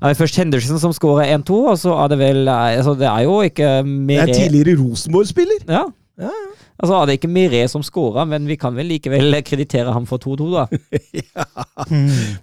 er 0.00 0.14
det 0.14 0.16
først 0.16 0.38
Henderson 0.40 0.80
som 0.80 0.94
skårer 0.96 1.28
1-2, 1.36 1.56
og 1.68 1.76
så 1.78 1.92
er 2.00 2.08
det 2.08 2.18
vel 2.22 2.48
altså 2.48 2.94
Det 2.96 3.04
er 3.04 3.26
jo 3.26 3.40
ikke 3.44 3.68
mer 3.84 4.24
Det 4.24 4.32
er 4.32 4.46
tidligere 4.46 4.78
Rosenborg-spiller. 4.80 5.66
Ja. 5.68 5.84
ja. 6.24 6.30
Ja, 6.30 6.59
Altså 6.80 6.96
er 6.96 7.08
det 7.08 7.18
ikke 7.18 7.28
Miré 7.32 7.64
som 7.68 7.82
skåra, 7.84 8.24
men 8.28 8.46
vi 8.48 8.56
kan 8.60 8.76
vel 8.76 8.88
likevel 8.94 9.36
kreditere 9.48 9.92
ham 9.92 10.06
for 10.08 10.22
2-2, 10.22 10.46
da. 10.54 10.66
ja. 11.20 11.44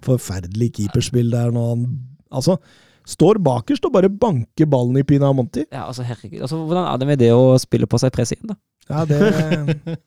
Forferdelig 0.06 0.72
keeperspill 0.78 1.32
der 1.34 1.50
nå. 1.54 1.64
han 1.72 1.88
Altså, 2.28 2.58
står 3.08 3.38
bakerst 3.40 3.86
og 3.88 3.94
bare 3.94 4.10
banker 4.12 4.68
ballen 4.68 4.98
i 5.00 5.04
Pinamonti. 5.06 5.62
Ja, 5.72 5.86
altså 5.86 6.04
herregud. 6.04 6.42
Altså, 6.44 6.58
hvordan 6.60 6.84
er 6.84 6.98
det 7.00 7.08
med 7.08 7.22
det 7.22 7.30
å 7.32 7.54
spille 7.60 7.88
på 7.88 8.00
seg 8.00 8.12
press 8.12 8.34
igjen, 8.34 8.52
da? 8.52 8.58
Ja, 8.88 9.04
det 9.04 9.98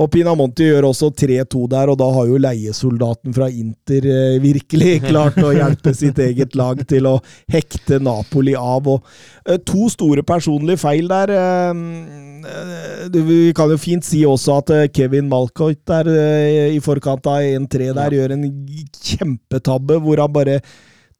Og 0.00 0.06
Pinamonti 0.12 0.68
gjør 0.68 0.86
også 0.88 1.10
3-2 1.18 1.64
der, 1.68 1.90
og 1.92 1.98
da 2.00 2.06
har 2.14 2.28
jo 2.30 2.38
leiesoldaten 2.40 3.34
fra 3.36 3.50
Inter 3.52 4.06
eh, 4.08 4.36
virkelig 4.40 5.00
klart 5.02 5.36
å 5.42 5.50
hjelpe 5.52 5.92
sitt 5.96 6.18
eget 6.22 6.54
lag 6.56 6.80
til 6.88 7.08
å 7.10 7.16
hekte 7.52 7.98
Napoli 8.00 8.54
av. 8.56 8.86
Og 8.88 9.02
eh, 9.44 9.58
to 9.66 9.90
store 9.92 10.24
personlige 10.24 10.80
feil 10.80 11.10
der. 11.10 11.34
eh, 11.36 13.18
Vi 13.18 13.40
kan 13.56 13.74
jo 13.74 13.80
fint 13.82 14.06
si 14.06 14.22
også 14.24 14.60
at 14.62 14.72
Kevin 14.96 15.28
Malcoit 15.28 15.82
der 15.90 16.08
i 16.72 16.80
forkant 16.80 17.26
av 17.28 17.42
1-3 17.44 17.90
der 17.98 18.16
gjør 18.16 18.36
en 18.38 18.48
kjempetabbe 18.96 20.00
hvor 20.00 20.22
han 20.22 20.32
bare 20.32 20.60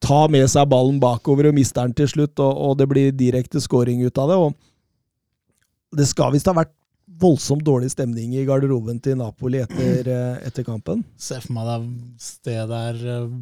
tar 0.01 0.31
med 0.33 0.49
seg 0.49 0.71
ballen 0.73 0.97
bakover 1.03 1.51
og 1.51 1.59
mister 1.59 1.85
den 1.85 1.93
til 1.99 2.09
slutt, 2.09 2.41
og 2.41 2.79
det 2.81 2.89
blir 2.89 3.13
direkte 3.13 3.61
scoring 3.61 4.01
ut 4.07 4.17
av 4.17 4.33
det. 4.33 4.41
og 4.47 5.99
det 6.01 6.07
skal 6.07 6.33
visst 6.33 6.47
ha 6.47 6.55
vært 6.57 6.73
voldsomt 7.21 7.65
dårlig 7.65 7.91
stemning 7.93 8.35
i 8.39 8.45
garderoben 8.49 9.01
til 9.03 9.19
Napoli 9.21 9.61
etter, 9.63 10.09
eh, 10.09 10.43
etter 10.47 10.67
kampen. 10.67 11.05
Se 11.21 11.41
for 11.43 11.57
meg 11.57 11.69
det 11.69 11.81
sted 12.25 12.71
der 12.71 13.01
eh, 13.15 13.41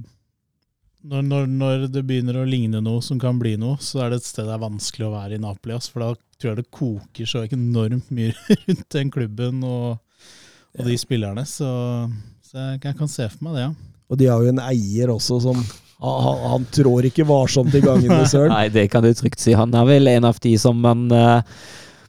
når, 1.09 1.23
når, 1.23 1.45
når 1.47 1.85
det 1.95 2.03
begynner 2.07 2.41
å 2.41 2.47
ligne 2.49 2.81
noe 2.83 3.03
som 3.05 3.21
kan 3.23 3.39
bli 3.39 3.55
noe, 3.61 3.79
så 3.81 4.03
er 4.03 4.11
det 4.13 4.21
et 4.21 4.29
sted 4.29 4.49
det 4.49 4.57
er 4.57 4.65
vanskelig 4.65 5.07
å 5.07 5.13
være 5.15 5.39
i 5.39 5.43
Napoli. 5.43 5.77
ass, 5.77 5.91
For 5.93 6.03
da 6.03 6.13
tror 6.39 6.53
jeg 6.53 6.61
det 6.61 6.75
koker 6.75 7.29
så 7.31 7.45
enormt 7.47 8.11
mye 8.15 8.35
rundt 8.65 8.89
den 8.95 9.13
klubben 9.15 9.63
og, 9.67 10.01
og 10.75 10.89
de 10.89 10.99
spillerne. 10.99 11.47
Så, 11.47 11.69
så 12.43 12.59
jeg, 12.59 12.81
jeg 12.83 12.99
kan 12.99 13.13
se 13.13 13.29
for 13.31 13.47
meg 13.47 13.59
det, 13.59 13.69
ja. 13.69 13.75
Og 14.09 14.19
de 14.19 14.31
har 14.31 14.43
jo 14.43 14.55
en 14.55 14.65
eier 14.65 15.11
også 15.13 15.43
som 15.45 15.59
Han, 15.99 16.43
han, 16.47 16.65
trår 16.73 17.09
ikke 17.09 17.27
varsomt 17.27 17.75
i 17.75 17.83
gangene, 17.83 18.23
søren. 18.31 18.53
Nei, 18.55 18.69
det 18.71 18.87
kan 18.93 19.03
du 19.03 19.11
trygt 19.19 19.43
si. 19.43 19.55
Han 19.59 19.75
er 19.75 19.87
vel 19.89 20.11
en 20.13 20.29
av 20.29 20.39
de 20.43 20.53
som 20.61 20.79
man 20.79 21.09
eh, 21.11 21.59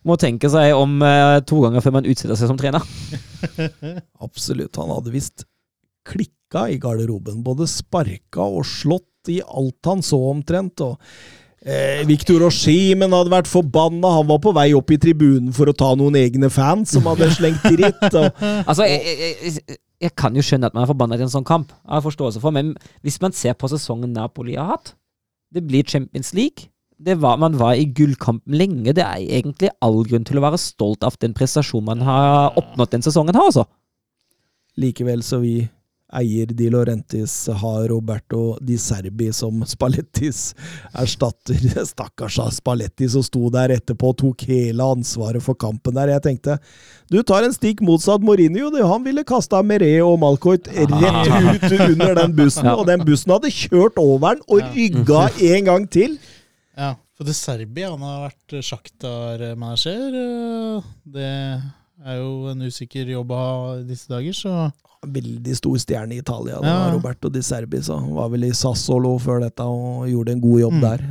må 0.10 0.18
tenke 0.20 0.50
seg 0.52 0.74
om 0.78 1.00
eh, 1.06 1.40
to 1.48 1.62
ganger 1.66 1.86
før 1.86 2.00
man 2.00 2.10
utsetter 2.10 2.38
seg 2.40 2.52
som 2.52 2.60
trener. 2.60 2.86
Absolutt. 4.26 4.80
Han 4.82 4.94
hadde 4.96 5.14
visst 5.14 5.46
klikka 6.10 6.68
i 6.74 6.80
garderoben. 6.82 7.44
Både 7.46 7.70
sparka 7.70 8.46
og 8.46 8.66
slått 8.68 9.30
i 9.30 9.40
alt 9.46 9.86
han 9.90 10.02
så 10.06 10.20
omtrent. 10.32 10.82
og 10.86 10.98
Eh, 11.60 12.06
Victor 12.08 12.46
Oshimen 12.48 13.12
hadde 13.12 13.34
vært 13.34 13.50
forbanna. 13.52 14.14
Han 14.20 14.30
var 14.30 14.40
på 14.44 14.54
vei 14.56 14.70
opp 14.78 14.94
i 14.96 15.00
tribunen 15.02 15.52
for 15.56 15.68
å 15.68 15.76
ta 15.76 15.92
noen 16.00 16.16
egne 16.16 16.48
fans 16.54 16.94
som 16.96 17.08
hadde 17.10 17.28
slengt 17.36 17.66
dritt. 17.68 18.06
Altså, 18.70 18.86
jeg, 18.88 19.02
jeg, 19.04 19.36
jeg, 19.44 19.80
jeg 20.06 20.14
kan 20.18 20.36
jo 20.36 20.44
skjønne 20.46 20.70
at 20.70 20.76
man 20.78 20.86
er 20.86 20.92
forbanna 20.92 21.18
i 21.20 21.26
en 21.26 21.32
sånn 21.32 21.48
kamp. 21.48 21.74
Jeg 21.84 21.98
har 21.98 22.06
forståelse 22.06 22.42
for, 22.44 22.56
Men 22.56 22.72
hvis 23.04 23.20
man 23.24 23.36
ser 23.36 23.58
på 23.60 23.68
sesongen 23.72 24.14
Napoli 24.16 24.56
har 24.56 24.72
hatt 24.78 24.94
Det 25.52 25.64
blir 25.66 25.84
Champions 25.84 26.32
League. 26.38 26.70
Det 27.00 27.16
var, 27.22 27.38
man 27.40 27.56
var 27.58 27.74
i 27.80 27.86
gullkampen 27.96 28.58
lenge. 28.60 28.92
Det 28.94 29.04
er 29.06 29.24
egentlig 29.40 29.70
all 29.82 30.02
grunn 30.04 30.26
til 30.28 30.40
å 30.40 30.44
være 30.44 30.60
stolt 30.60 31.04
av 31.08 31.16
den 31.24 31.34
prestasjonen 31.38 31.86
man 31.94 32.02
har 32.08 32.58
oppnådd 32.60 32.92
den 32.98 33.06
sesongen 33.06 33.36
her, 33.40 33.48
altså. 33.48 33.64
Likevel 34.80 35.24
så 35.26 35.40
vi 35.44 35.58
eier 36.10 36.50
Di 36.58 36.72
Laurentis 36.74 37.34
har 37.62 37.84
Roberto 37.92 38.56
Di 38.66 38.80
Serbi 38.82 39.28
som 39.36 39.60
Spallettis 39.70 40.56
erstatter. 40.98 41.60
Stakkars 41.92 42.40
Spalletti 42.56 43.06
som 43.14 43.22
sto 43.26 43.52
der 43.54 43.76
etterpå 43.76 44.10
og 44.14 44.18
tok 44.24 44.46
hele 44.50 44.88
ansvaret 44.96 45.44
for 45.46 45.54
kampen 45.62 45.94
der. 46.00 46.16
Jeg 46.16 46.24
tenkte 46.26 46.58
du 47.14 47.20
tar 47.22 47.46
en 47.46 47.54
stikk 47.54 47.84
motsatt 47.86 48.26
Mourinho. 48.26 48.72
det- 48.74 48.88
Han 48.90 49.04
ville 49.06 49.24
kasta 49.24 49.62
Meret 49.62 50.02
og 50.02 50.18
Malcoit 50.20 50.68
rett 50.68 50.90
ut 50.90 51.80
under 51.92 52.16
den 52.24 52.34
bussen, 52.36 52.68
og 52.80 52.88
den 52.90 53.06
bussen 53.06 53.32
hadde 53.36 53.54
kjørt 53.54 53.98
over 54.02 54.36
den 54.36 54.44
og 54.50 54.66
rygga 54.76 55.30
en 55.54 55.66
gang 55.66 55.88
til. 55.90 56.18
Ja, 56.80 56.94
for 57.18 57.28
det 57.28 57.34
Serbia, 57.36 57.90
han 57.92 58.04
har 58.08 58.30
vært 58.30 58.54
Sjaktar-manager. 58.64 60.14
Det 61.04 61.32
er 62.06 62.20
jo 62.22 62.30
en 62.54 62.62
usikker 62.70 63.10
jobb 63.12 63.34
å 63.36 63.40
ha 63.42 63.50
i 63.82 63.88
disse 63.90 64.08
dager, 64.12 64.36
så 64.38 64.54
Veldig 65.00 65.54
stor 65.56 65.78
stjerne 65.80 66.12
i 66.12 66.20
Italia. 66.20 66.58
Ja. 66.60 66.72
var 66.84 66.90
Roberto 66.92 67.30
Di 67.32 67.40
Serbi, 67.44 67.80
så 67.84 67.96
var 68.12 68.28
vel 68.34 68.50
i 68.50 68.52
Sassolo 68.52 69.14
før 69.24 69.40
dette 69.46 69.64
og 69.64 70.10
gjorde 70.12 70.34
en 70.36 70.42
god 70.44 70.60
jobb 70.60 70.74
Mm. 70.74 70.82
der. 70.84 71.04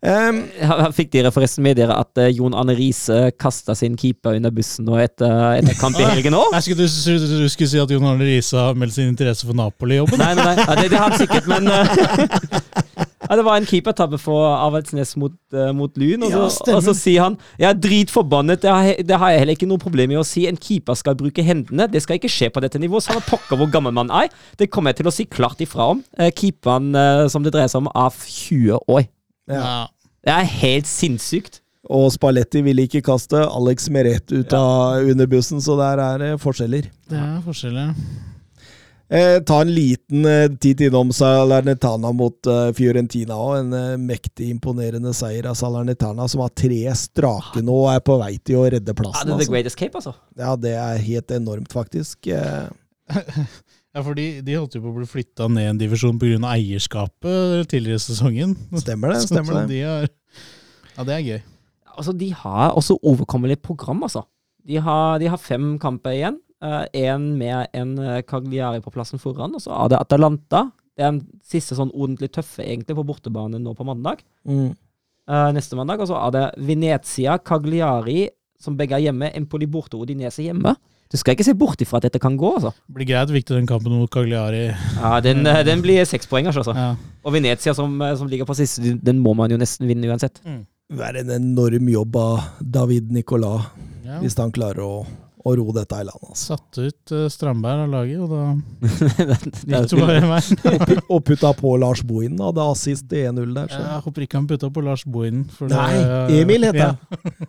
Um, 0.00 0.38
Her 0.56 0.92
Fikk 0.96 1.10
dere 1.12 1.28
forresten 1.28 1.60
med 1.66 1.76
dere 1.76 1.92
at 2.00 2.16
uh, 2.16 2.30
Jon 2.32 2.54
Anne 2.56 2.72
Riise 2.78 3.18
kasta 3.36 3.74
sin 3.76 3.98
keeper 4.00 4.38
under 4.38 4.48
bussen 4.56 4.86
nå 4.88 4.96
etter, 4.96 5.28
etter 5.58 5.76
kamp 5.76 6.00
i 6.00 6.06
helgen 6.08 6.32
òg? 6.38 6.54
Jeg 6.56 6.62
skulle, 6.70 6.88
du, 6.88 7.26
du, 7.42 7.48
skulle 7.52 7.68
si 7.68 7.82
at 7.82 7.92
Jon 7.92 8.08
Arne 8.08 8.24
Riise 8.24 8.56
har 8.56 8.72
meldt 8.80 8.96
sin 8.96 9.12
interesse 9.12 9.44
for 9.44 9.52
Napoli-jobben. 9.60 10.16
Nei, 10.24 10.32
nei, 10.40 10.46
nei. 10.54 10.64
Ja, 10.64 10.78
det, 10.80 10.88
det 10.94 10.96
har 10.96 11.10
han 11.12 11.20
sikkert, 11.20 11.44
men 11.52 11.68
eh, 11.68 13.04
ja, 13.30 13.36
Det 13.38 13.44
var 13.46 13.60
en 13.60 13.68
keepertabbe 13.68 14.18
for 14.18 14.48
Avaldsnes 14.50 15.14
mot, 15.20 15.36
uh, 15.54 15.70
mot 15.76 15.94
Lyn, 16.00 16.24
og 16.26 16.32
så, 16.34 16.66
Ja, 16.66 16.76
og 16.76 16.82
så 16.82 16.94
sier 16.98 17.28
han 17.28 17.38
Jeg 17.60 17.68
er 17.70 17.78
dritforbannet, 17.78 18.62
det 18.64 18.70
har, 18.70 18.90
det 19.06 19.20
har 19.22 19.30
jeg 19.30 19.44
heller 19.44 19.58
ikke 19.58 19.70
noe 19.70 19.82
problem 19.82 20.10
med 20.10 20.20
å 20.20 20.26
si. 20.26 20.48
En 20.50 20.58
keeper 20.58 20.98
skal 20.98 21.14
bruke 21.18 21.44
hendene. 21.46 21.86
Det 21.90 22.02
skal 22.02 22.18
ikke 22.18 22.32
skje 22.32 22.50
på 22.50 22.62
dette 22.64 22.80
nivået. 22.82 23.06
Samme 23.06 23.22
pokker 23.28 23.60
hvor 23.60 23.70
gammel 23.70 23.94
man 23.94 24.10
er. 24.10 24.28
Det 24.58 24.70
kommer 24.74 24.90
jeg 24.90 25.00
til 25.00 25.10
å 25.12 25.14
si 25.14 25.28
klart 25.30 25.62
ifra 25.62 25.92
om. 25.94 26.02
Uh, 26.18 26.28
keeperen 26.34 26.90
uh, 26.96 27.28
som 27.30 27.46
det 27.46 27.54
dreier 27.54 27.70
seg 27.70 27.84
om, 27.84 27.92
er 27.94 28.10
20 28.18 28.82
år. 28.90 29.06
Ja. 29.50 29.86
Det 30.26 30.34
er 30.34 30.54
helt 30.60 30.90
sinnssykt. 30.90 31.62
Og 31.90 32.10
Spalletti 32.14 32.60
ville 32.62 32.84
ikke 32.86 33.02
kaste 33.02 33.40
Alex 33.46 33.88
Meret 33.90 34.30
ut 34.30 34.52
av 34.54 35.06
under 35.10 35.30
bussen, 35.30 35.62
så 35.62 35.78
der 35.80 36.02
er 36.04 36.20
det 36.22 36.34
forskjeller. 36.42 36.90
Det 37.10 37.18
er 37.18 37.40
forskjeller. 37.46 37.94
Eh, 39.10 39.40
ta 39.42 39.56
en 39.64 39.72
liten 39.74 40.22
eh, 40.28 40.44
titt 40.62 40.80
innom 40.86 41.08
Salernitana 41.10 42.12
mot 42.14 42.46
eh, 42.46 42.68
Fiorentina 42.78 43.34
òg. 43.34 43.56
En 43.64 43.72
eh, 43.74 43.96
mektig 43.98 44.52
imponerende 44.54 45.10
seier 45.18 45.48
av 45.50 45.56
Salernitana, 45.58 46.28
som 46.30 46.44
har 46.44 46.52
tre 46.54 46.78
strake 46.94 47.58
nå 47.66 47.74
og 47.74 47.88
er 47.90 48.04
på 48.06 48.14
vei 48.22 48.36
til 48.38 48.60
å 48.60 48.68
redde 48.70 48.94
Ja, 48.94 48.98
plassen. 49.00 49.26
det 49.26 49.34
er 49.34 49.34
the 49.34 49.42
altså. 49.42 49.54
great 49.56 49.66
escape, 49.72 49.98
altså. 49.98 50.14
Ja, 50.38 50.54
det 50.62 50.76
er 50.78 51.02
helt 51.08 51.34
enormt, 51.40 51.72
faktisk. 51.74 52.30
Eh, 52.30 52.70
Ja, 53.90 54.04
for 54.06 54.14
de, 54.14 54.24
de 54.46 54.54
holdt 54.54 54.76
jo 54.76 54.84
på 54.84 54.92
å 54.92 54.98
bli 55.00 55.06
flytta 55.10 55.48
ned 55.50 55.66
en 55.72 55.78
divisjon 55.80 56.14
pga. 56.22 56.38
eierskapet 56.52 57.66
tidligere 57.72 57.98
i 57.98 58.02
sesongen. 58.04 58.52
Stemmer 58.78 59.10
det, 59.16 59.24
stemmer 59.26 59.50
så 59.56 59.62
det. 59.64 59.72
De 59.72 59.80
har, 59.82 60.06
ja, 60.94 61.06
det 61.08 61.16
er 61.16 61.24
gøy. 61.26 61.40
Altså, 61.96 62.14
de 62.14 62.28
har 62.30 62.76
også 62.78 62.94
overkommelig 63.02 63.58
program, 63.66 64.04
altså. 64.06 64.22
De 64.62 64.78
har, 64.78 65.18
de 65.18 65.26
har 65.32 65.42
fem 65.42 65.72
kamper 65.82 66.14
igjen. 66.14 66.38
Én 66.62 67.36
med 67.38 67.68
en 67.72 67.98
eh, 67.98 68.20
Cagliari 68.22 68.80
på 68.84 68.92
plassen 68.92 69.18
foran, 69.18 69.54
og 69.56 69.60
så 69.64 69.72
er 69.72 69.88
det 69.94 70.00
Atalanta. 70.00 70.66
Det 70.96 71.04
er 71.06 71.12
den 71.14 71.22
siste 71.46 71.74
sånn 71.78 71.92
ordentlig 71.94 72.28
tøffe, 72.34 72.60
egentlig, 72.66 72.96
på 72.98 73.04
bortebane 73.08 73.58
nå 73.62 73.74
på 73.78 73.86
mandag. 73.88 74.22
mm. 74.46 74.70
Eh, 75.30 75.52
neste 75.54 75.76
mandag. 75.78 76.00
Og 76.02 76.08
så 76.10 76.16
er 76.18 76.30
det 76.34 76.40
Venezia, 76.66 77.36
Cagliari, 77.38 78.24
som 78.58 78.74
begge 78.76 78.96
er 78.96 79.04
hjemme. 79.04 79.28
Empoli 79.38 79.66
borte 79.70 79.94
og 79.94 80.02
Udinese 80.02 80.42
hjemme. 80.42 80.72
Du 81.10 81.16
skal 81.16 81.36
ikke 81.36 81.44
se 81.46 81.54
bort 81.54 81.78
ifra 81.82 81.96
at 82.00 82.08
dette 82.08 82.18
kan 82.22 82.36
gå, 82.36 82.50
altså. 82.56 82.72
Det 82.88 82.94
blir 82.96 83.06
greit 83.06 83.30
viktig 83.30 83.54
den 83.54 83.66
kampen 83.66 83.92
mot 83.94 84.10
Cagliari. 84.10 84.64
Ja, 84.98 85.20
Den, 85.20 85.46
eh, 85.46 85.62
den 85.62 85.82
blir 85.82 86.02
sekspoengers, 86.04 86.56
altså. 86.56 86.74
Ja. 86.74 86.96
Og 87.24 87.32
Venezia, 87.32 87.72
som, 87.74 87.94
eh, 88.02 88.16
som 88.16 88.26
ligger 88.28 88.44
på 88.44 88.54
siste, 88.56 88.98
den- 89.04 89.22
må 89.22 89.34
man 89.36 89.50
jo 89.50 89.56
nesten 89.56 89.86
vinne 89.86 90.06
uansett. 90.10 90.40
Det 90.42 91.00
er 91.00 91.16
en 91.20 91.30
enorm 91.30 91.88
jobb 91.88 92.16
av 92.16 92.40
David 92.60 93.12
Nicolas, 93.12 93.66
Ja. 94.04 94.18
hvis 94.20 94.36
han 94.36 94.50
klarer 94.50 94.78
å, 94.82 95.06
å 95.46 95.54
ro 95.56 95.72
dette 95.72 95.96
i 96.00 96.04
land. 96.04 96.24
Altså. 96.28 96.56
Satte 96.56 96.88
ut 96.90 97.12
uh, 97.16 97.26
Strandberg 97.32 97.84
av 97.86 97.94
laget, 97.94 98.18
og 98.20 98.28
da 98.32 98.42
gikk 99.64 99.92
det 99.94 100.00
bare 100.00 100.20
veien. 100.26 101.00
Og 101.14 101.22
putta 101.26 101.52
på 101.56 101.72
Lars 101.80 102.02
Bohin, 102.06 102.36
hadde 102.40 102.66
assist 102.74 103.14
i 103.16 103.24
1-0 103.30 103.54
der. 103.56 103.70
Så. 103.72 103.80
Jeg 103.80 104.04
håper 104.08 104.26
ikke 104.26 104.40
han 104.40 104.50
putta 104.50 104.70
på 104.74 104.84
Lars 104.84 105.06
Bohinen. 105.08 105.46
Nei, 105.72 105.88
det- 105.96 106.42
Emil 106.42 106.68
heter 106.68 106.84
Ja. 106.84 106.92
han. 106.94 107.48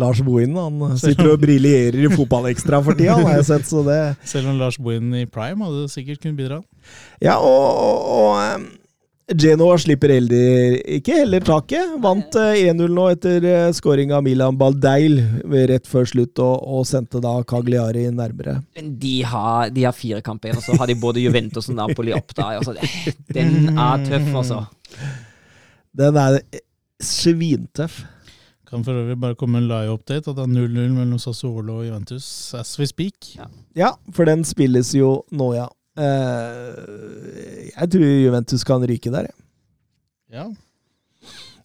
Lars 0.00 0.18
Bohinen 0.24 0.56
han 0.58 0.96
sitter 0.98 1.34
og 1.34 1.42
briljerer 1.42 2.00
i 2.06 2.08
Fotballekstra 2.10 2.80
for 2.82 2.96
tida, 2.98 3.14
har 3.20 3.36
jeg 3.36 3.44
sett. 3.50 3.66
Så 3.68 3.82
det 3.86 3.98
Selv 4.26 4.48
om 4.50 4.58
Lars 4.58 4.78
Bohinen 4.80 5.14
i 5.20 5.26
prime 5.30 5.62
hadde 5.68 5.84
sikkert 5.92 6.22
kunnet 6.22 6.38
bidra. 6.40 6.62
Ja, 7.22 7.36
og, 7.38 7.68
og, 7.84 7.98
og 8.18 8.64
Genoa 9.28 9.74
slipper 9.76 10.08
heller 10.14 10.78
ikke 10.88 11.18
heller 11.20 11.44
taket. 11.44 11.90
Vant 12.00 12.36
eh, 12.40 12.62
1-0 12.70 12.94
nå 12.96 13.04
etter 13.12 13.44
uh, 13.44 13.72
scoring 13.76 14.14
av 14.16 14.22
Milan 14.24 14.56
Baldeil 14.56 15.18
rett 15.68 15.88
før 15.88 16.08
slutt, 16.08 16.40
og, 16.40 16.62
og 16.64 16.86
sendte 16.88 17.20
da 17.20 17.34
Cagliari 17.48 18.06
nærmere. 18.08 18.58
Men 18.78 18.94
de 19.02 19.18
har, 19.28 19.68
de 19.74 19.84
har 19.84 19.96
fire 19.96 20.22
kamper 20.24 20.48
igjen, 20.48 20.62
og 20.62 20.64
så 20.64 20.78
har 20.80 20.88
de 20.88 20.96
både 21.02 21.24
Juventus 21.26 21.68
og 21.68 21.76
Napoli 21.76 22.16
opp 22.16 22.32
der. 22.32 22.62
Altså, 22.62 22.72
den 23.36 23.74
er 23.74 24.06
tøff, 24.08 24.30
altså. 24.40 24.62
Den 25.98 26.20
er 26.24 26.40
svintøff. 27.04 28.00
Kan 28.68 28.84
for 28.84 28.96
øvrig 28.96 29.16
bare 29.20 29.36
komme 29.36 29.60
en 29.60 29.68
live-update 29.68 30.28
at 30.28 30.36
det 30.36 30.44
er 30.44 30.50
0-0 30.52 30.92
mellom 30.92 31.20
Sassuolo 31.20 31.78
og 31.80 31.86
Juventus 31.86 32.54
as 32.56 32.74
we 32.80 32.88
speak. 32.88 33.34
Ja, 33.76 33.94
for 34.12 34.28
den 34.28 34.44
spilles 34.44 34.92
jo 34.96 35.22
nå, 35.32 35.52
ja. 35.56 35.68
Eh, 35.98 37.70
jeg 37.74 37.90
tror 37.92 38.06
Juventus 38.24 38.64
kan 38.64 38.84
ryke 38.86 39.10
der, 39.10 39.28
jeg. 39.28 39.36
Ja. 40.30 40.46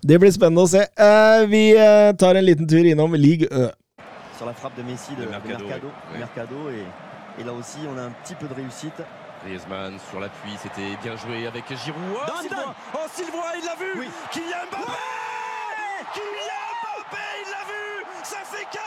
Det 0.03 0.17
blir 0.19 0.33
spennende 0.35 0.65
å 0.65 0.69
se. 0.71 0.81
Eh, 0.83 1.45
vi 1.51 1.63
eh, 1.77 2.11
tar 2.19 2.35
en 2.39 2.45
liten 2.47 2.67
tur 2.67 2.83
innom 2.89 3.13
Ligue 3.15 3.47
Ø. 3.51 3.69
sur 4.37 4.45
la 4.47 4.53
frappe 4.53 4.75
de 4.75 4.83
Messi 4.83 5.13
de, 5.15 5.21
De 5.21 5.25
de 5.25 5.31
Mercado, 5.31 5.65
Mercado, 5.67 5.87
oui. 6.11 6.17
Mercado, 6.19 6.69
et, 6.71 6.85
et 7.39 7.43
là 7.45 7.53
aussi 7.53 7.79
on 7.87 7.97
a 7.97 8.01
un 8.09 8.11
petit 8.23 8.35
peu 8.35 8.47
de 8.47 8.53
réussite. 8.55 8.99
Griezmann 9.45 9.99
sur 10.09 10.19
l'appui, 10.19 10.51
c'était 10.61 10.95
bien 11.03 11.15
joué 11.17 11.45
avec 11.47 11.65
Giroud. 11.69 12.15
Oh, 12.15 12.25
Dan, 12.27 12.41
Sylvain 12.41 12.55
Dan. 12.63 12.73
Oh, 12.95 13.07
Sylvain, 13.13 13.51
il 13.59 13.65
l'a 13.65 13.75
vu 13.75 13.91
Oui. 13.99 14.07
Kylian 14.31 14.65
Mbappé 14.71 14.97
Kylian 16.15 16.63
Mbappé, 16.79 17.25
il 17.43 17.49
l'a 17.51 17.63
vu 17.71 17.83
Ça 18.23 18.41
fait 18.51 18.67
4 18.71 18.79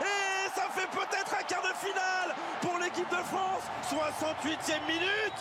Et 0.00 0.48
ça 0.56 0.66
fait 0.76 0.88
peut-être 0.90 1.32
un 1.40 1.44
quart 1.44 1.62
de 1.62 1.74
finale 1.76 2.30
pour 2.62 2.77
l'équipe 2.88 3.10
de 3.10 3.24
France 3.32 3.64
68e 3.92 4.80
minute 4.88 5.38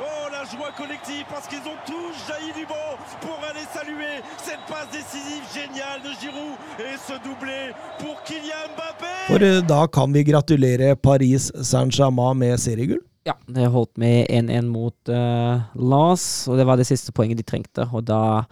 Oh, 0.00 0.26
la 0.32 0.44
joie 0.44 0.72
collective 0.76 1.24
parce 1.30 1.46
qu'ils 1.46 1.64
ont 1.72 1.80
tous 1.86 2.12
jailli 2.28 2.52
du 2.52 2.66
banc 2.66 2.92
pour 3.20 3.38
aller 3.48 3.64
saluer 3.72 4.20
cette 4.42 4.64
passe 4.68 4.90
décisive 4.90 5.44
géniale 5.54 6.02
de 6.02 6.12
Giroud 6.20 6.56
et 6.80 6.98
ce 6.98 7.14
doublé 7.24 7.72
pour 8.00 8.20
Kylian 8.24 8.74
Mbappé 8.74 9.12
For 9.28 9.42
eh, 9.42 9.62
da 9.62 9.86
kan 9.86 10.12
vi 10.12 10.24
gratulere 10.24 10.96
Paris 10.96 11.52
Saint-Germain 11.62 12.34
med 12.34 12.58
seriegull. 12.58 13.00
Ja, 13.24 13.38
det 13.46 13.70
holdt 13.70 13.96
med 13.96 14.26
1-1 14.26 14.66
mot 14.68 15.14
uh, 15.14 15.62
Lars, 15.78 16.48
og 16.48 16.58
det 16.58 16.66
var 16.66 16.76
det 16.76 16.88
siste 16.90 17.14
poenget 17.14 17.38
de 17.38 17.46
trengte. 17.46 17.86
Og 17.92 18.04
da 18.04 18.44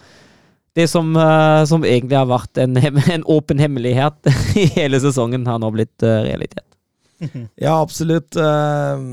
Det 0.73 0.87
som, 0.89 1.11
uh, 1.17 1.67
som 1.69 1.85
egentlig 1.85 2.17
har 2.17 2.31
vært 2.31 2.57
en, 2.63 2.79
en 3.19 3.27
åpen 3.27 3.59
hemmelighet 3.59 4.31
i 4.63 4.71
hele 4.79 5.03
sesongen, 5.03 5.45
har 5.51 5.59
nå 5.59 5.75
blitt 5.75 6.07
uh, 6.07 6.23
realitet. 6.23 6.72
Ja, 7.65 7.81
absolutt. 7.81 8.36
Eh, 8.36 9.05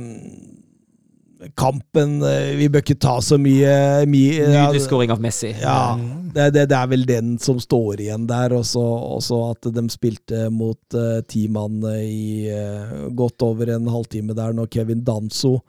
kampen 1.55 2.17
eh, 2.25 2.55
Vi 2.59 2.67
bør 2.71 2.83
ikke 2.83 2.97
ta 2.99 3.15
så 3.23 3.37
mye, 3.39 4.03
mye 4.09 4.47
Nydelig 4.49 4.83
scoring 4.83 5.13
av 5.13 5.21
Messi. 5.23 5.53
Ja, 5.61 5.95
det, 6.33 6.49
det, 6.55 6.65
det 6.71 6.77
er 6.77 6.89
vel 6.91 7.05
den 7.07 7.35
som 7.41 7.61
står 7.63 8.03
igjen 8.03 8.27
der. 8.29 8.55
Og 8.57 8.65
så 8.67 9.41
at 9.49 9.69
de 9.75 9.85
spilte 9.91 10.47
mot 10.53 10.97
uh, 10.97 11.19
ti 11.29 11.47
mann 11.51 11.79
i 11.95 12.49
uh, 12.51 13.07
godt 13.15 13.47
over 13.47 13.71
en 13.75 13.87
halvtime 13.91 14.35
der, 14.37 14.55
når 14.57 14.71
Kevin 14.73 15.05
Danso 15.07 15.59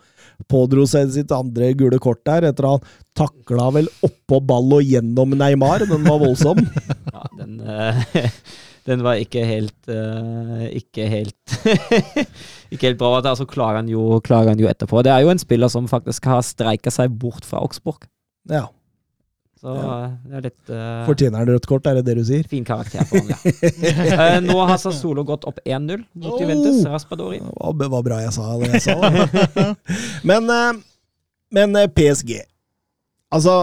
pådro 0.50 0.86
seg 0.88 1.10
sitt 1.14 1.32
andre 1.34 1.72
gule 1.76 1.98
kort 2.02 2.22
der, 2.28 2.48
etter 2.48 2.66
at 2.66 2.80
han 2.80 2.98
takla 3.20 3.68
vel 3.74 3.90
oppå 4.06 4.40
ball 4.46 4.78
og 4.78 4.86
gjennom 4.86 5.36
Neymar. 5.36 5.86
Den 5.90 6.06
var 6.08 6.20
voldsom. 6.22 6.64
Ja, 7.10 7.24
den, 7.36 7.56
eh, 7.60 8.28
den 8.90 9.04
var 9.06 9.20
ikke 9.22 9.44
helt 9.46 9.88
uh, 9.90 10.66
Ikke 10.74 11.06
helt 11.10 11.54
Ikke 12.74 12.88
helt 12.90 12.98
bra. 13.00 13.16
Altså, 13.20 13.46
klarer, 13.50 13.80
han 13.80 13.88
jo, 13.90 14.18
klarer 14.26 14.52
han 14.52 14.60
jo 14.62 14.68
etterpå. 14.70 15.00
Det 15.06 15.10
er 15.14 15.24
jo 15.24 15.30
en 15.32 15.40
spiller 15.42 15.70
som 15.72 15.88
faktisk 15.90 16.26
har 16.30 16.42
streika 16.46 16.92
seg 16.94 17.14
bort 17.22 17.46
fra 17.46 17.62
Augsburg. 17.64 18.04
Ja. 18.50 18.66
Så 19.60 19.74
Ja. 19.76 19.96
det 20.24 20.36
er 20.38 20.44
litt 20.46 20.70
uh, 20.72 21.02
Fortjener 21.04 21.42
han 21.42 21.50
rødt 21.50 21.66
kort, 21.68 21.88
er 21.90 21.98
det 21.98 22.06
det 22.06 22.14
du 22.16 22.22
sier? 22.24 22.46
fin 22.48 22.64
karakter 22.64 23.04
på 23.10 23.20
han, 23.20 23.32
ja. 23.34 23.40
uh, 24.16 24.38
nå 24.48 24.56
har 24.70 24.78
Sassolo 24.80 25.24
gått 25.28 25.44
opp 25.50 25.58
1-0 25.66 26.00
mot 26.14 26.38
Juventus. 26.40 26.80
Raspadori. 26.88 27.42
Det 27.42 27.90
var, 27.92 28.06
bra 28.06 28.22
jeg 28.22 28.32
sa 28.38 28.54
det 28.62 28.70
jeg 28.78 28.86
sa. 28.86 29.66
Men, 30.30 30.48
men 31.50 31.76
PSG 31.92 32.38
Altså, 33.34 33.58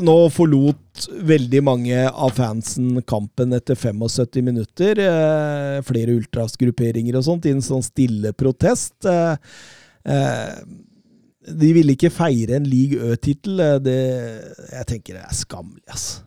nå 0.00 0.16
forlot 0.32 1.06
veldig 1.28 1.60
mange 1.66 2.06
av 2.08 2.32
fansen 2.36 3.02
kampen 3.08 3.52
etter 3.52 3.76
75 3.76 4.42
minutter. 4.46 4.98
Eh, 5.04 5.82
flere 5.84 6.14
ultrasgrupperinger 6.16 7.18
og 7.18 7.26
sånt, 7.28 7.46
i 7.46 7.52
en 7.52 7.64
sånn 7.64 7.84
stille 7.84 8.32
protest. 8.32 8.94
Eh, 9.04 9.36
eh, 10.08 10.58
de 11.52 11.72
ville 11.74 11.96
ikke 11.96 12.12
feire 12.14 12.56
en 12.56 12.68
league 12.70 12.96
Ø-tittel. 13.02 13.60
eh, 13.60 14.52
Jeg 14.72 14.86
tenker 14.86 15.18
det 15.18 15.24
er 15.26 15.34
skammelig, 15.34 15.82
altså. 15.90 16.22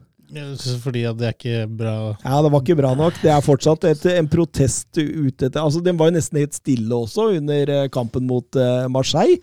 Fordi 0.83 1.05
at 1.07 1.17
det 1.19 1.27
er 1.29 1.35
ikke 1.35 1.77
bra 1.77 1.91
Ja, 2.25 2.41
det 2.41 2.49
var 2.51 2.61
ikke 2.61 2.75
bra 2.75 2.93
nok. 2.97 3.13
Det 3.21 3.29
er 3.31 3.43
fortsatt 3.45 3.85
et, 3.87 4.05
en 4.17 4.27
protest 4.27 4.97
ute 4.97 5.45
etter 5.47 5.61
Altså, 5.61 5.79
Den 5.85 5.95
var 5.97 6.09
jo 6.09 6.17
nesten 6.17 6.41
helt 6.41 6.57
stille 6.57 6.91
også 6.91 7.29
under 7.37 7.69
eh, 7.69 7.87
kampen 7.93 8.25
mot 8.27 8.57
eh, 8.59 8.87
Marseille. 8.91 9.37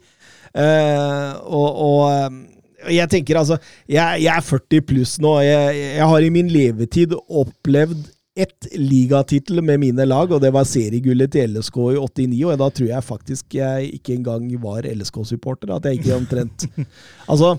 Eh, 0.52 1.30
og, 1.48 1.78
og 1.86 2.61
jeg 2.90 3.08
tenker 3.12 3.38
altså 3.38 3.58
Jeg, 3.88 4.22
jeg 4.24 4.32
er 4.36 4.40
40 4.46 4.80
pluss 4.88 5.18
nå. 5.22 5.36
Jeg, 5.44 5.76
jeg 5.98 6.08
har 6.14 6.26
i 6.26 6.30
min 6.34 6.48
levetid 6.50 7.14
opplevd 7.28 8.08
ett 8.32 8.64
ligatittel 8.80 9.60
med 9.60 9.76
mine 9.82 10.06
lag, 10.08 10.30
og 10.32 10.40
det 10.40 10.48
var 10.54 10.64
seriegullet 10.64 11.34
til 11.34 11.50
LSK 11.52 11.76
i 11.92 11.98
89. 12.00 12.44
Og 12.48 12.58
da 12.62 12.68
tror 12.72 12.88
jeg 12.88 13.04
faktisk 13.04 13.56
jeg 13.58 13.90
ikke 13.98 14.14
engang 14.16 14.46
var 14.62 14.86
LSK-supporter. 14.88 15.74
At 15.76 15.84
jeg 15.90 16.00
ikke 16.00 16.16
omtrent 16.16 16.64
Altså 17.30 17.58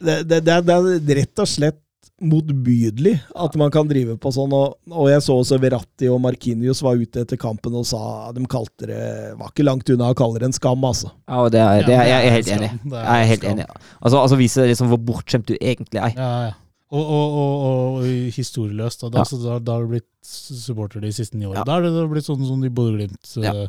det, 0.00 0.16
det, 0.30 0.40
det, 0.46 0.54
er- 0.58 0.98
det 1.06 1.16
rett 1.22 1.42
og 1.44 1.48
slett 1.50 1.78
motbydelig 2.20 3.14
at 3.38 3.56
man 3.60 3.70
kan 3.74 3.88
drive 3.90 4.16
på 4.20 4.30
sånn. 4.34 4.52
Og, 4.56 4.76
og 4.90 5.08
jeg 5.10 5.22
så 5.24 5.36
også 5.40 5.58
Verratti 5.62 6.08
og 6.10 6.20
Markinius 6.24 6.80
var 6.84 6.98
ute 6.98 7.22
etter 7.24 7.38
kampen 7.40 7.76
og 7.78 7.86
sa 7.88 8.30
De 8.34 8.42
kalte 8.50 8.88
det 8.90 9.00
Var 9.38 9.52
ikke 9.52 9.66
langt 9.66 9.90
unna 9.94 10.10
å 10.12 10.16
kalle 10.18 10.40
det 10.42 10.48
en 10.50 10.56
skam, 10.56 10.84
altså. 10.88 11.12
Ja, 11.28 11.42
og 11.44 11.52
det 11.54 11.60
er, 11.62 11.84
det 11.86 11.94
er, 11.98 12.06
jeg 12.10 12.30
er 12.30 12.34
helt 12.38 12.52
enig. 12.56 12.70
Jeg 12.94 13.04
er 13.18 13.28
helt 13.32 13.44
enig. 13.52 13.68
Altså, 14.00 14.16
altså 14.22 14.38
vise 14.40 14.64
det 14.64 14.72
liksom 14.74 14.90
hvor 14.92 15.02
bortskjemt 15.12 15.50
du 15.50 15.54
egentlig 15.60 16.02
er. 16.02 16.16
Ja, 16.18 16.30
ja. 16.48 16.56
Og, 16.88 17.04
og, 17.04 17.34
og, 17.36 17.96
og 18.00 18.04
historieløst. 18.32 19.02
Da, 19.04 19.10
Ja. 19.12 19.20
altså, 19.26 19.36
da, 19.42 19.58
da 19.60 19.74
har 19.76 19.84
du 19.84 19.90
blitt 19.92 20.08
supporter 20.24 21.02
de 21.04 21.10
siste 21.12 21.36
ni 21.36 21.44
årene. 21.44 21.60
Ja. 21.60 21.66
Da 21.68 21.76
har 21.76 21.84
det 21.84 22.06
blitt 22.14 22.24
sånn 22.28 22.40
som 22.48 22.62
de 22.64 22.70
Bodø-Glimt 22.72 23.34
Ja. 23.44 23.52
eh, 23.66 23.68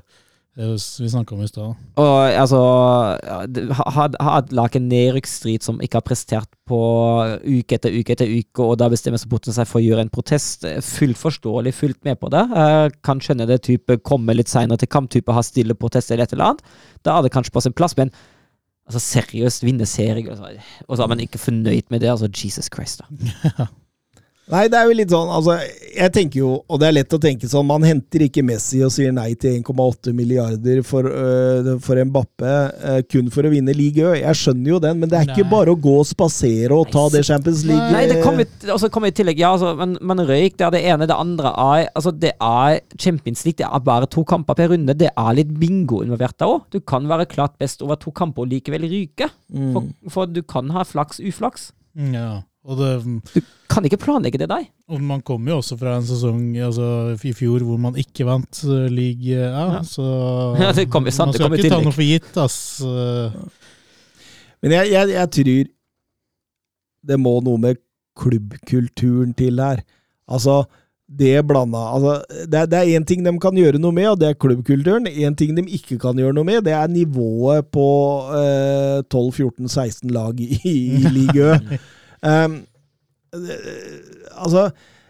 eh, 0.57 0.73
vi 0.99 1.09
snakka 1.09 1.35
om 1.35 1.41
i 1.43 1.47
stad. 1.47 1.76
Og 1.97 2.15
altså 2.39 2.59
ha- 3.85 4.38
et 4.39 4.51
lag 4.51 4.76
en 4.76 4.88
nedrykksstrid 4.89 5.63
som 5.63 5.80
ikke 5.81 5.95
har 5.99 6.05
prestert 6.07 6.47
på 6.69 6.80
uke 7.45 7.76
etter 7.77 7.91
uke 7.95 8.11
etter 8.15 8.27
uke, 8.30 8.63
og 8.63 8.77
da 8.77 8.89
bestemmer 8.89 9.17
supporterne 9.21 9.53
seg 9.55 9.67
for 9.67 9.80
å 9.80 9.85
gjøre 9.85 10.01
en 10.07 10.09
protest. 10.13 10.65
Eh, 10.65 10.80
Fullt 10.81 11.17
forståelig, 11.17 11.73
fullt 11.73 12.03
med 12.05 12.19
på 12.19 12.30
det. 12.34 12.45
Jeg 12.53 12.95
kan 13.03 13.19
skjønne 13.19 13.47
det 13.47 13.61
type 13.67 13.99
komme 14.03 14.35
litt 14.35 14.49
seinere 14.51 14.77
til 14.81 14.88
kamp, 14.91 15.09
type 15.13 15.31
ha 15.34 15.41
stille 15.45 15.76
protester 15.76 16.15
eller 16.15 16.23
et 16.30 16.34
eller 16.34 16.51
annet. 16.53 16.61
Da 17.03 17.17
er 17.17 17.23
det 17.27 17.31
kanskje 17.35 17.51
på 17.55 17.61
sin 17.65 17.73
plass, 17.73 17.95
men 17.97 18.11
altså 18.89 18.99
seriøst 19.05 19.63
vinne 19.67 19.85
serie, 19.85 20.26
og 20.88 20.97
så 20.97 21.03
er 21.03 21.07
man 21.11 21.19
ikke 21.21 21.38
fornøyd 21.38 21.91
med 21.93 22.01
det. 22.01 22.09
altså 22.09 22.27
Jesus 22.34 22.69
Christ, 22.73 23.01
da. 23.05 23.67
Nei, 24.49 24.63
det 24.71 24.80
er 24.80 24.88
jo 24.89 24.95
litt 24.97 25.11
sånn 25.13 25.30
altså, 25.30 25.59
Jeg 25.93 26.09
tenker 26.15 26.39
jo, 26.41 26.51
og 26.65 26.80
det 26.81 26.88
er 26.88 26.95
lett 26.97 27.13
å 27.13 27.19
tenke 27.21 27.49
sånn 27.49 27.67
Man 27.69 27.85
henter 27.85 28.23
ikke 28.26 28.41
Messi 28.45 28.81
og 28.85 28.91
sier 28.93 29.13
nei 29.13 29.31
til 29.38 29.59
1,8 29.59 30.13
milliarder 30.17 30.81
for, 30.88 31.05
øh, 31.05 31.76
for 31.85 32.01
Mbappe 32.09 32.49
øh, 32.49 32.99
kun 33.11 33.30
for 33.34 33.45
å 33.45 33.51
vinne 33.53 33.76
Ligue 33.77 34.07
Ø. 34.09 34.15
Jeg 34.17 34.39
skjønner 34.39 34.73
jo 34.73 34.80
den, 34.81 34.97
men 35.01 35.11
det 35.11 35.19
er 35.19 35.30
ikke 35.30 35.45
Nei. 35.45 35.51
bare 35.53 35.76
å 35.76 35.80
gå 35.80 35.93
og 36.01 36.07
spasere 36.09 36.73
og 36.73 36.89
ta 36.93 37.05
det 37.13 37.23
Champions 37.27 37.61
League 37.67 37.91
Nei, 37.93 38.07
det 38.09 38.19
kommer 38.26 38.47
og 38.73 38.81
så 38.81 38.89
i 38.89 39.13
tillegg 39.15 39.43
Ja, 39.43 39.53
altså, 39.53 39.76
men, 39.77 39.95
men 40.01 40.26
røyk, 40.26 40.57
det 40.57 40.65
er 40.67 40.73
det 40.76 40.84
ene. 40.91 41.07
Det 41.09 41.17
andre 41.17 41.53
er 41.53 41.85
Altså, 41.93 42.11
det 42.11 42.34
er 42.34 42.80
Champions 42.99 43.45
League. 43.45 43.59
Det 43.61 43.67
er 43.67 43.85
bare 43.85 44.09
to 44.09 44.23
kamper 44.27 44.57
per 44.57 44.73
runde. 44.73 44.95
Det 44.97 45.09
er 45.13 45.38
litt 45.38 45.51
bingo 45.61 46.01
involvert 46.03 46.38
der 46.41 46.51
òg. 46.51 46.65
Du 46.73 46.80
kan 46.81 47.07
være 47.09 47.27
klart 47.30 47.57
best 47.61 47.84
over 47.85 47.99
to 47.99 48.13
kamper 48.15 48.45
og 48.45 48.51
likevel 48.51 48.88
ryke. 48.89 49.30
For, 49.49 49.89
for 50.13 50.31
du 50.31 50.41
kan 50.47 50.71
ha 50.76 50.85
flaks, 50.88 51.21
uflaks. 51.23 51.71
Ja. 52.13 52.41
Og, 52.68 52.76
det, 52.77 52.90
Du 53.34 53.40
kan 53.72 53.86
ikke 53.88 53.98
planlegge 54.02 54.38
det 54.41 54.49
deg. 54.52 54.65
og 54.91 54.99
man 55.02 55.22
kommer 55.22 55.52
jo 55.53 55.57
også 55.61 55.77
fra 55.80 55.94
en 55.98 56.03
sesong 56.06 56.57
altså, 56.60 57.15
i 57.23 57.31
fjor 57.34 57.64
hvor 57.64 57.77
man 57.80 57.95
ikke 57.95 58.26
vant 58.27 58.60
uh, 58.68 58.88
league. 58.91 59.23
Ja, 59.31 59.77
Ja. 59.77 59.81
Så 59.88 60.03
Ja, 60.60 60.72
det 60.76 60.90
kommer- 60.91 61.11
sant, 61.11 61.31
man 61.31 61.40
skal 61.40 61.56
ikke 61.60 61.69
ta 61.72 61.80
noe 61.81 61.95
for 61.95 62.03
gitt, 62.03 62.36
ass. 62.38 62.81
Men 64.61 64.72
jeg, 64.76 64.91
jeg, 64.91 65.10
jeg 65.15 65.31
tror 65.38 65.69
det 67.10 67.18
må 67.19 67.38
noe 67.45 67.57
med 67.64 67.80
klubbkulturen 68.19 69.31
til 69.40 69.60
her. 69.64 69.80
Altså, 70.27 70.65
det 71.10 71.40
blanda 71.48 71.80
altså, 71.95 72.18
Det 72.45 72.53
er- 72.60 72.65
det 72.69 72.77
er 72.80 72.99
én 72.99 73.06
ting 73.07 73.23
de 73.26 73.31
kan 73.40 73.56
gjøre 73.56 73.80
noe 73.80 73.91
med, 73.95 74.10
og 74.11 74.19
det 74.19 74.27
er 74.30 74.34
klubbkulturen. 74.38 75.07
Én 75.07 75.36
ting 75.36 75.56
de 75.56 75.64
ikke 75.64 75.98
kan 75.98 76.14
gjøre 76.19 76.34
noe 76.36 76.44
med, 76.44 76.64
det 76.68 76.73
er 76.76 76.88
nivået 76.91 77.65
på 77.72 77.88
eh, 78.36 78.99
12-14-16 79.07 80.11
lag 80.11 80.36
i, 80.40 80.60
i 80.65 81.07
Ligue 81.10 81.56
Ø. 81.56 81.77
Um, 82.25 82.61
altså 84.35 84.69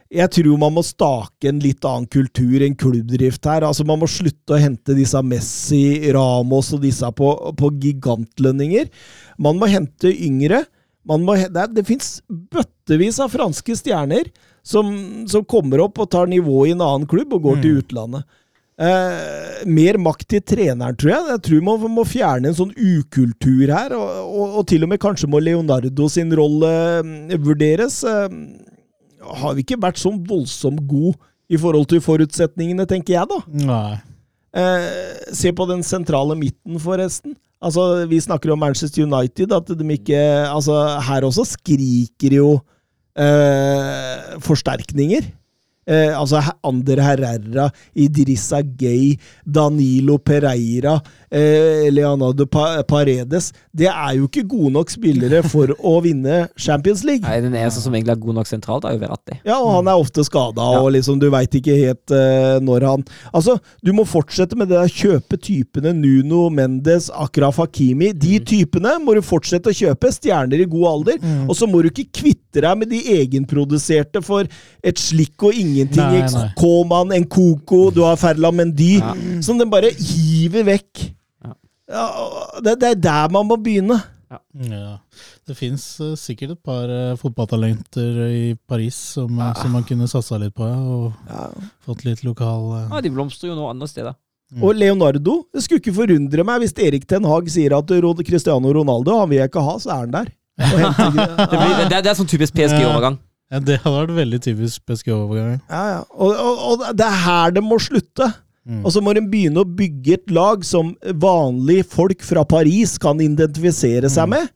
jeg 0.10 0.31
tror 0.34 0.56
man 0.57 0.73
må 0.73 0.81
stake 0.81 1.52
en 1.52 1.60
litt 1.61 1.86
annen 1.86 2.07
kultur, 2.10 2.64
enn 2.65 2.77
klubbdrift 2.77 3.45
her. 3.45 3.65
Altså 3.68 3.86
Man 3.86 4.02
må 4.02 4.10
slutte 4.10 4.56
å 4.56 4.61
hente 4.61 4.95
disse 4.98 5.22
Messi, 5.22 6.10
Ramos 6.15 6.72
og 6.73 6.81
disse 6.81 7.06
på, 7.14 7.30
på 7.53 7.69
gigantlønninger. 7.84 8.90
Man 9.38 9.61
må 9.61 9.69
hente 9.69 10.10
yngre. 10.10 10.64
Man 11.06 11.22
må, 11.26 11.38
det 11.38 11.68
det 11.77 11.86
fins 11.88 12.18
bøttevis 12.27 13.22
av 13.22 13.31
franske 13.34 13.77
stjerner 13.77 14.31
som, 14.65 14.90
som 15.30 15.45
kommer 15.45 15.86
opp 15.86 16.02
og 16.02 16.10
tar 16.11 16.30
nivået 16.30 16.72
i 16.72 16.76
en 16.76 16.84
annen 16.86 17.07
klubb 17.10 17.38
og 17.38 17.45
går 17.45 17.61
til 17.64 17.80
utlandet. 17.84 18.26
Eh, 18.80 19.64
mer 19.68 19.98
makt 20.00 20.30
til 20.32 20.44
treneren, 20.54 20.96
tror 20.96 21.12
jeg. 21.12 21.24
Jeg 21.34 21.42
tror 21.48 21.64
man 21.68 21.96
må 21.98 22.06
fjerne 22.08 22.48
en 22.48 22.56
sånn 22.56 22.72
ukultur 22.76 23.74
her. 23.74 23.96
Og, 23.98 24.12
og, 24.24 24.60
og 24.62 24.68
til 24.72 24.86
og 24.88 24.94
med 24.94 25.02
kanskje 25.04 25.28
må 25.32 25.42
Leonardo 25.44 26.08
sin 26.12 26.32
rolle 26.40 26.72
mm, 27.04 27.34
vurderes. 27.44 28.02
Eh, 28.08 28.38
har 29.40 29.58
vi 29.58 29.66
ikke 29.66 29.82
vært 29.84 30.00
sånn 30.00 30.22
voldsomt 30.28 30.86
god 30.88 31.18
i 31.50 31.58
forhold 31.60 31.90
til 31.92 32.02
forutsetningene, 32.06 32.86
tenker 32.88 33.18
jeg, 33.18 33.28
da. 33.30 33.42
nei. 33.68 34.00
Eh, 34.50 35.30
se 35.36 35.52
på 35.54 35.66
den 35.70 35.84
sentrale 35.86 36.38
midten, 36.38 36.80
forresten. 36.82 37.36
Altså, 37.60 38.06
Vi 38.08 38.22
snakker 38.24 38.54
om 38.54 38.62
Manchester 38.64 39.04
United, 39.04 39.52
at 39.52 39.68
de 39.68 39.86
ikke 39.94 40.22
Altså, 40.48 40.74
her 41.06 41.28
også 41.28 41.44
skriker 41.46 42.34
jo 42.34 42.50
eh, 43.20 44.40
forsterkninger. 44.40 45.28
Eh, 45.90 46.14
altså 46.14 46.38
Ander 46.64 47.02
Herrera, 47.02 47.72
Idrissa 47.98 48.61
Gay, 48.61 49.16
Danilo 49.41 50.20
Pereira, 50.22 50.99
eh, 51.32 51.88
Leonardo 51.94 52.46
pa 52.50 52.82
Paredes 52.90 53.52
Det 53.76 53.88
er 53.90 54.16
jo 54.18 54.28
ikke 54.28 54.44
gode 54.50 54.72
nok 54.76 54.90
spillere 54.94 55.42
for 55.54 55.72
å 55.80 55.96
vinne 56.04 56.48
Champions 56.60 57.04
League. 57.08 57.24
Nei, 57.28 57.40
Den 57.46 57.56
eneste 57.56 57.84
som 57.84 57.94
egentlig 57.96 58.16
er 58.18 58.22
god 58.24 58.40
nok 58.40 58.50
sentralt, 58.50 58.86
er 58.90 58.96
jo 58.98 59.02
Verratti. 59.04 59.38
Ja, 59.48 59.60
og 59.62 59.72
han 59.78 59.88
er 59.92 60.00
ofte 60.02 60.24
skada, 60.28 60.66
Ja. 60.74 60.82
og 60.84 60.92
liksom 60.96 61.20
du 61.22 61.28
veit 61.34 61.54
ikke 61.56 61.76
helt 61.78 62.12
eh, 62.16 62.58
når 62.66 62.86
han 62.90 63.06
Altså, 63.34 63.58
du 63.86 63.92
må 63.96 64.04
fortsette 64.08 64.58
med 64.58 64.70
det 64.72 64.78
der 64.80 64.90
kjøpe 64.92 65.38
typene 65.40 65.94
Nuno, 65.96 66.48
Mendes, 66.54 67.10
Akraf 67.14 67.60
Hakimi. 67.62 68.12
De 68.14 68.40
typene 68.44 68.96
må 69.04 69.14
du 69.18 69.22
fortsette 69.26 69.70
å 69.72 69.76
kjøpe. 69.76 70.12
Stjerner 70.16 70.64
i 70.64 70.68
god 70.70 70.88
alder. 70.92 71.20
Og 71.48 71.56
så 71.58 71.68
må 71.70 71.82
du 71.84 71.90
ikke 71.92 72.08
kvitte 72.22 72.64
deg 72.66 72.80
med 72.82 72.90
de 72.92 73.00
egenproduserte 73.20 74.22
for 74.26 74.48
et 74.84 75.00
slikk 75.02 75.46
og 75.50 75.54
ingenting. 75.58 76.02
Nei, 76.02 76.26
nei. 76.34 76.48
Koman, 76.60 77.14
Nkoko, 77.24 77.90
du 77.96 78.02
har 78.08 78.18
Ferla 78.20 78.52
Mendy. 78.56 78.98
Ja. 79.00 79.14
Som 79.46 79.60
den 79.62 79.70
bare 79.72 79.92
hiver 79.96 80.66
vekk. 80.74 81.06
Ja. 81.90 82.06
Ja, 82.06 82.61
det, 82.61 82.80
det 82.84 82.94
er 82.94 83.03
der 83.10 83.34
man 83.34 83.48
må 83.49 83.57
begynne. 83.60 83.99
Ja. 84.30 84.99
Det 85.49 85.56
fins 85.57 85.84
sikkert 86.22 86.53
et 86.53 86.61
par 86.66 86.86
uh, 86.86 87.18
fotballtalenter 87.18 88.20
i 88.30 88.41
Paris 88.70 88.98
som, 89.16 89.32
ja. 89.41 89.56
som 89.57 89.74
man 89.74 89.86
kunne 89.88 90.06
satsa 90.10 90.38
litt 90.38 90.53
på, 90.53 90.68
ja, 90.70 90.78
og 90.78 91.64
fått 91.86 92.06
litt 92.06 92.22
lokal 92.28 92.68
uh... 92.76 92.84
Ja, 92.91 92.99
De 93.02 93.10
blomstrer 93.14 93.49
jo 93.49 93.57
nå 93.57 93.66
andre 93.72 93.90
steder. 93.90 94.14
Mm. 94.49 94.64
Og 94.66 94.78
Leonardo 94.82 95.34
Det 95.53 95.61
skulle 95.61 95.78
ikke 95.78 95.94
forundre 95.94 96.41
meg 96.45 96.64
hvis 96.64 96.74
Erik 96.82 97.03
Ten 97.10 97.26
Hag 97.30 97.49
sier 97.53 97.76
at 97.78 97.91
Cristiano 98.26 98.72
Ronaldo 98.74 99.20
han 99.20 99.30
vil 99.30 99.44
jeg 99.44 99.52
ikke 99.52 99.66
ha, 99.66 99.76
så 99.82 99.91
er 99.94 100.06
han 100.06 100.14
der. 100.14 100.30
Det, 100.60 101.56
blir, 101.56 101.74
det, 101.88 101.99
det 102.03 102.10
er 102.11 102.18
sånn 102.18 102.30
typisk 102.30 102.53
PSG-overgang. 102.57 103.16
ja, 103.49 103.61
Det 103.64 103.78
hadde 103.80 103.95
vært 103.95 104.16
veldig 104.18 104.40
typisk 104.44 104.84
PSG-overgang. 104.90 105.57
ja, 105.70 105.84
ja. 105.95 105.99
Og, 106.14 106.34
og, 106.36 106.64
og 106.70 106.84
det 106.99 107.06
er 107.07 107.22
her 107.26 107.53
det 107.56 107.64
må 107.66 107.78
slutte. 107.82 108.28
Mm. 108.70 108.84
Og 108.86 108.94
så 108.94 109.02
må 109.02 109.16
de 109.18 109.26
begynne 109.26 109.64
å 109.64 109.66
bygge 109.68 110.20
et 110.20 110.32
lag 110.36 110.64
som 110.68 110.94
vanlige 111.18 111.88
folk 111.90 112.22
fra 112.26 112.46
Paris 112.46 113.00
kan 113.02 113.22
identifisere 113.24 114.12
seg 114.14 114.30
med. 114.36 114.50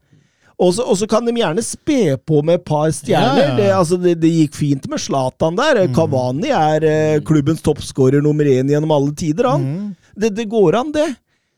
Og 0.61 0.73
så, 0.77 1.07
kan 1.09 1.25
de 1.25 1.33
gjerne 1.35 1.63
spe 1.65 2.15
på 2.21 2.41
med 2.45 2.61
et 2.61 2.65
par 2.67 2.91
stjerner. 2.93 3.41
Ja, 3.41 3.47
ja. 3.49 3.55
Det, 3.57 3.69
altså, 3.73 3.97
det, 3.99 4.15
det 4.21 4.31
gikk 4.31 4.55
fint 4.55 4.85
med 4.91 5.01
Zlatan 5.01 5.57
der. 5.57 5.81
Kavani 5.95 6.53
er 6.53 6.85
eh, 6.87 7.21
klubbens 7.25 7.63
toppskårer 7.65 8.23
nummer 8.23 8.47
én 8.47 8.69
gjennom 8.71 8.93
alle 8.93 9.15
tider, 9.17 9.49
han. 9.49 9.65
Mm. 9.65 9.87
Det, 10.13 10.29
det 10.37 10.47
går 10.51 10.77
an, 10.79 10.93
det. 10.93 11.09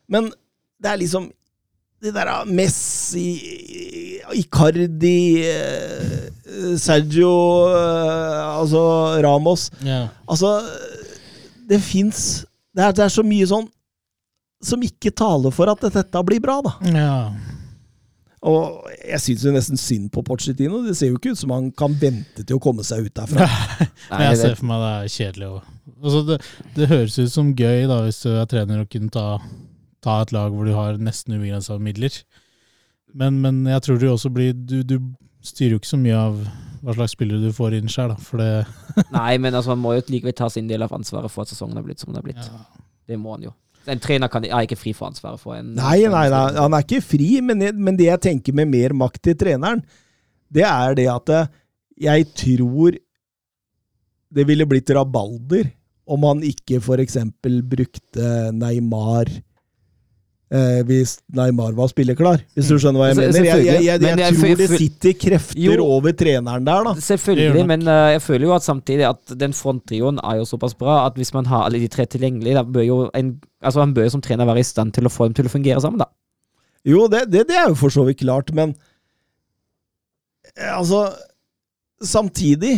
Men 0.07 0.31
det 0.81 0.91
er 0.91 1.01
liksom 1.01 1.31
Det 2.03 2.11
der 2.13 2.29
av 2.29 2.49
Messi, 2.51 3.39
Icardi, 4.35 5.41
eh, 5.47 6.75
Sergio 6.77 7.31
eh, 7.73 8.41
Altså 8.59 8.83
Ramos 9.23 9.71
Ja. 9.81 10.03
Altså 10.29 10.59
Det 11.65 11.79
fins 11.83 12.19
det, 12.75 12.91
det 12.97 13.05
er 13.05 13.11
så 13.13 13.23
mye 13.25 13.47
sånn 13.49 13.67
som 14.65 14.81
ikke 14.83 15.13
taler 15.15 15.53
for 15.53 15.69
at 15.71 15.83
dette 15.93 16.23
blir 16.27 16.41
bra, 16.43 16.59
da. 16.65 16.77
ja. 16.91 17.19
Og 18.45 18.91
jeg 19.01 19.17
syns 19.23 19.43
jo 19.47 19.51
nesten 19.55 19.79
synd 19.79 20.11
på 20.13 20.21
Pochettino. 20.25 20.83
Det 20.85 20.93
ser 20.97 21.09
jo 21.09 21.17
ikke 21.17 21.31
ut 21.33 21.39
som 21.39 21.53
han 21.55 21.71
kan 21.73 21.95
vente 21.97 22.43
til 22.43 22.59
å 22.59 22.61
komme 22.61 22.83
seg 22.85 23.07
ut 23.07 23.15
derfra. 23.17 23.47
Nei, 24.11 24.19
jeg 24.27 24.37
ser 24.37 24.59
for 24.59 24.69
meg 24.69 24.83
det 24.83 24.91
er 24.91 25.13
kjedelig. 25.15 25.47
Altså 25.95 26.21
det, 26.27 26.37
det 26.75 26.89
høres 26.91 27.17
ut 27.17 27.33
som 27.33 27.53
gøy 27.57 27.87
da, 27.89 28.03
hvis 28.05 28.21
du 28.21 28.35
er 28.35 28.45
trener 28.51 28.83
og 28.83 28.91
kunne 28.93 29.09
ta, 29.13 29.39
ta 30.05 30.19
et 30.21 30.33
lag 30.35 30.53
hvor 30.53 30.69
du 30.69 30.75
har 30.77 31.01
nesten 31.01 31.39
ubegrensa 31.39 31.79
midler. 31.81 32.19
Men, 33.17 33.41
men 33.41 33.63
jeg 33.71 33.81
tror 33.87 33.97
det 34.01 34.13
også 34.13 34.29
blir 34.35 34.53
du, 34.53 34.77
du 34.85 34.99
styrer 35.45 35.73
jo 35.75 35.81
ikke 35.81 35.95
så 35.95 36.01
mye 36.01 36.21
av 36.27 36.39
hva 36.85 36.93
slags 36.93 37.15
spillere 37.15 37.41
du 37.41 37.53
får 37.55 37.75
inn 37.79 37.89
sjøl. 37.91 38.13
For 38.21 38.41
det 38.41 38.49
Nei, 39.15 39.35
men 39.41 39.53
altså, 39.57 39.73
man 39.73 39.83
må 39.83 39.95
jo 39.97 40.05
likevel 40.13 40.35
ta 40.37 40.49
sin 40.53 40.69
del 40.69 40.85
av 40.85 40.93
ansvaret 40.95 41.33
for 41.33 41.45
at 41.45 41.53
sesongen 41.53 41.77
har 41.79 41.85
blitt 41.85 42.03
som 42.03 42.11
den 42.13 42.21
har 42.21 42.25
blitt. 42.27 42.41
ja. 42.45 42.65
Det 43.05 43.19
må 43.21 43.35
han 43.35 43.43
jo. 43.45 43.51
En 43.85 44.01
trener 44.01 44.31
kan, 44.33 44.45
er 44.47 44.65
ikke 44.65 44.79
fri 44.79 44.95
for 44.97 45.11
ansvaret 45.11 45.37
for 45.37 45.53
en 45.59 45.75
Nei, 45.77 46.07
nei, 46.09 46.25
nei, 46.33 46.45
han 46.57 46.73
er 46.73 46.85
ikke 46.85 47.03
fri, 47.05 47.27
men, 47.45 47.61
jeg, 47.61 47.75
men 47.77 47.97
det 47.99 48.07
jeg 48.07 48.23
tenker 48.23 48.55
med 48.57 48.71
mer 48.71 48.95
makt 48.97 49.21
til 49.27 49.37
treneren, 49.37 49.83
det 50.49 50.65
er 50.65 50.95
det 50.97 51.05
at 51.11 51.33
eh, 51.35 51.51
jeg 52.07 52.25
tror 52.33 52.97
det 54.35 54.45
ville 54.49 54.65
blitt 54.67 54.89
rabalder 54.95 55.69
om 56.09 56.25
han 56.27 56.41
ikke 56.45 56.79
for 56.83 57.01
eksempel 57.01 57.61
brukte 57.65 58.49
Neymar 58.53 59.29
eh, 60.51 60.81
hvis 60.85 61.15
Neymar 61.35 61.73
var 61.77 61.87
spilleklar, 61.91 62.41
hvis 62.53 62.67
du 62.69 62.75
skjønner 62.81 63.01
hva 63.01 63.07
jeg 63.11 63.17
mener. 63.19 63.39
Jeg, 63.45 63.45
jeg, 63.65 63.83
jeg, 63.85 64.01
jeg, 64.01 64.19
jeg- 64.19 64.35
tror 64.39 64.59
det 64.61 64.67
sitter 64.77 65.15
krefter 65.21 65.61
Jo. 65.63 65.85
over 65.97 66.11
treneren 66.17 66.65
der, 66.67 66.83
da. 66.89 66.93
Selvfølgelig, 67.01 67.65
men 67.71 67.87
uh, 67.87 68.11
jeg 68.13 68.21
føler 68.25 68.47
jo 68.49 68.53
at 68.57 68.65
samtidig 68.67 69.07
at 69.09 69.35
den 69.41 69.53
fronttrioen 69.57 70.19
er 70.23 70.37
jo 70.41 70.45
såpass 70.49 70.75
bra 70.77 70.99
at 71.05 71.17
hvis 71.19 71.33
man 71.33 71.45
har 71.49 71.65
alle 71.67 71.79
de 71.81 71.87
tre 71.91 72.05
tilgjengelig, 72.05 72.53
da 72.59 72.63
bør 72.63 72.85
jo 72.87 72.99
en, 73.17 73.33
altså 73.63 73.79
han 73.85 73.93
bør 73.97 74.07
jo 74.09 74.15
som 74.17 74.21
trener 74.25 74.45
være 74.49 74.61
i 74.61 74.67
stand 74.67 74.93
til 74.93 75.05
å 75.09 75.13
få 75.13 75.27
dem 75.29 75.33
til 75.39 75.49
å 75.49 75.53
fungere 75.55 75.81
sammen, 75.81 75.99
da. 76.03 76.09
Jo, 76.85 77.07
det, 77.09 77.23
det, 77.33 77.47
det 77.49 77.55
er 77.57 77.71
jo 77.71 77.79
for 77.79 77.89
så 77.89 78.03
vidt 78.05 78.19
klart, 78.21 78.51
men 78.53 78.75
eh, 80.57 80.77
altså 80.77 81.07
Samtidig, 82.03 82.75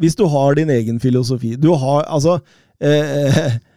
hvis 0.00 0.14
du 0.16 0.24
har 0.32 0.54
din 0.56 0.70
egen 0.72 0.96
filosofi 1.00 1.54
Du 1.60 1.68
har 1.76 2.06
altså 2.08 2.38
eh, 2.80 3.52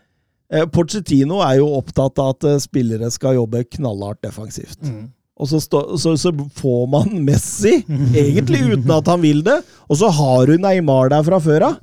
eh, 0.54 0.66
Pochettino 0.70 1.42
er 1.46 1.60
jo 1.60 1.70
opptatt 1.78 2.20
av 2.22 2.36
at 2.36 2.50
eh, 2.50 2.60
spillere 2.64 3.12
skal 3.14 3.40
jobbe 3.40 3.66
knallhardt 3.78 4.22
defensivt. 4.26 4.82
Mm. 4.84 5.10
Og 5.40 5.48
så, 5.48 5.62
stå, 5.64 5.84
så, 5.98 6.16
så 6.20 6.34
får 6.60 6.82
man 6.92 7.22
Messi, 7.24 7.80
egentlig 8.24 8.64
uten 8.74 8.92
at 8.92 9.08
han 9.08 9.22
vil 9.24 9.44
det, 9.46 9.62
og 9.88 10.02
så 10.02 10.12
har 10.12 10.50
du 10.50 10.58
Neymar 10.60 11.14
der 11.14 11.24
fra 11.28 11.40
før 11.44 11.70
av. 11.72 11.78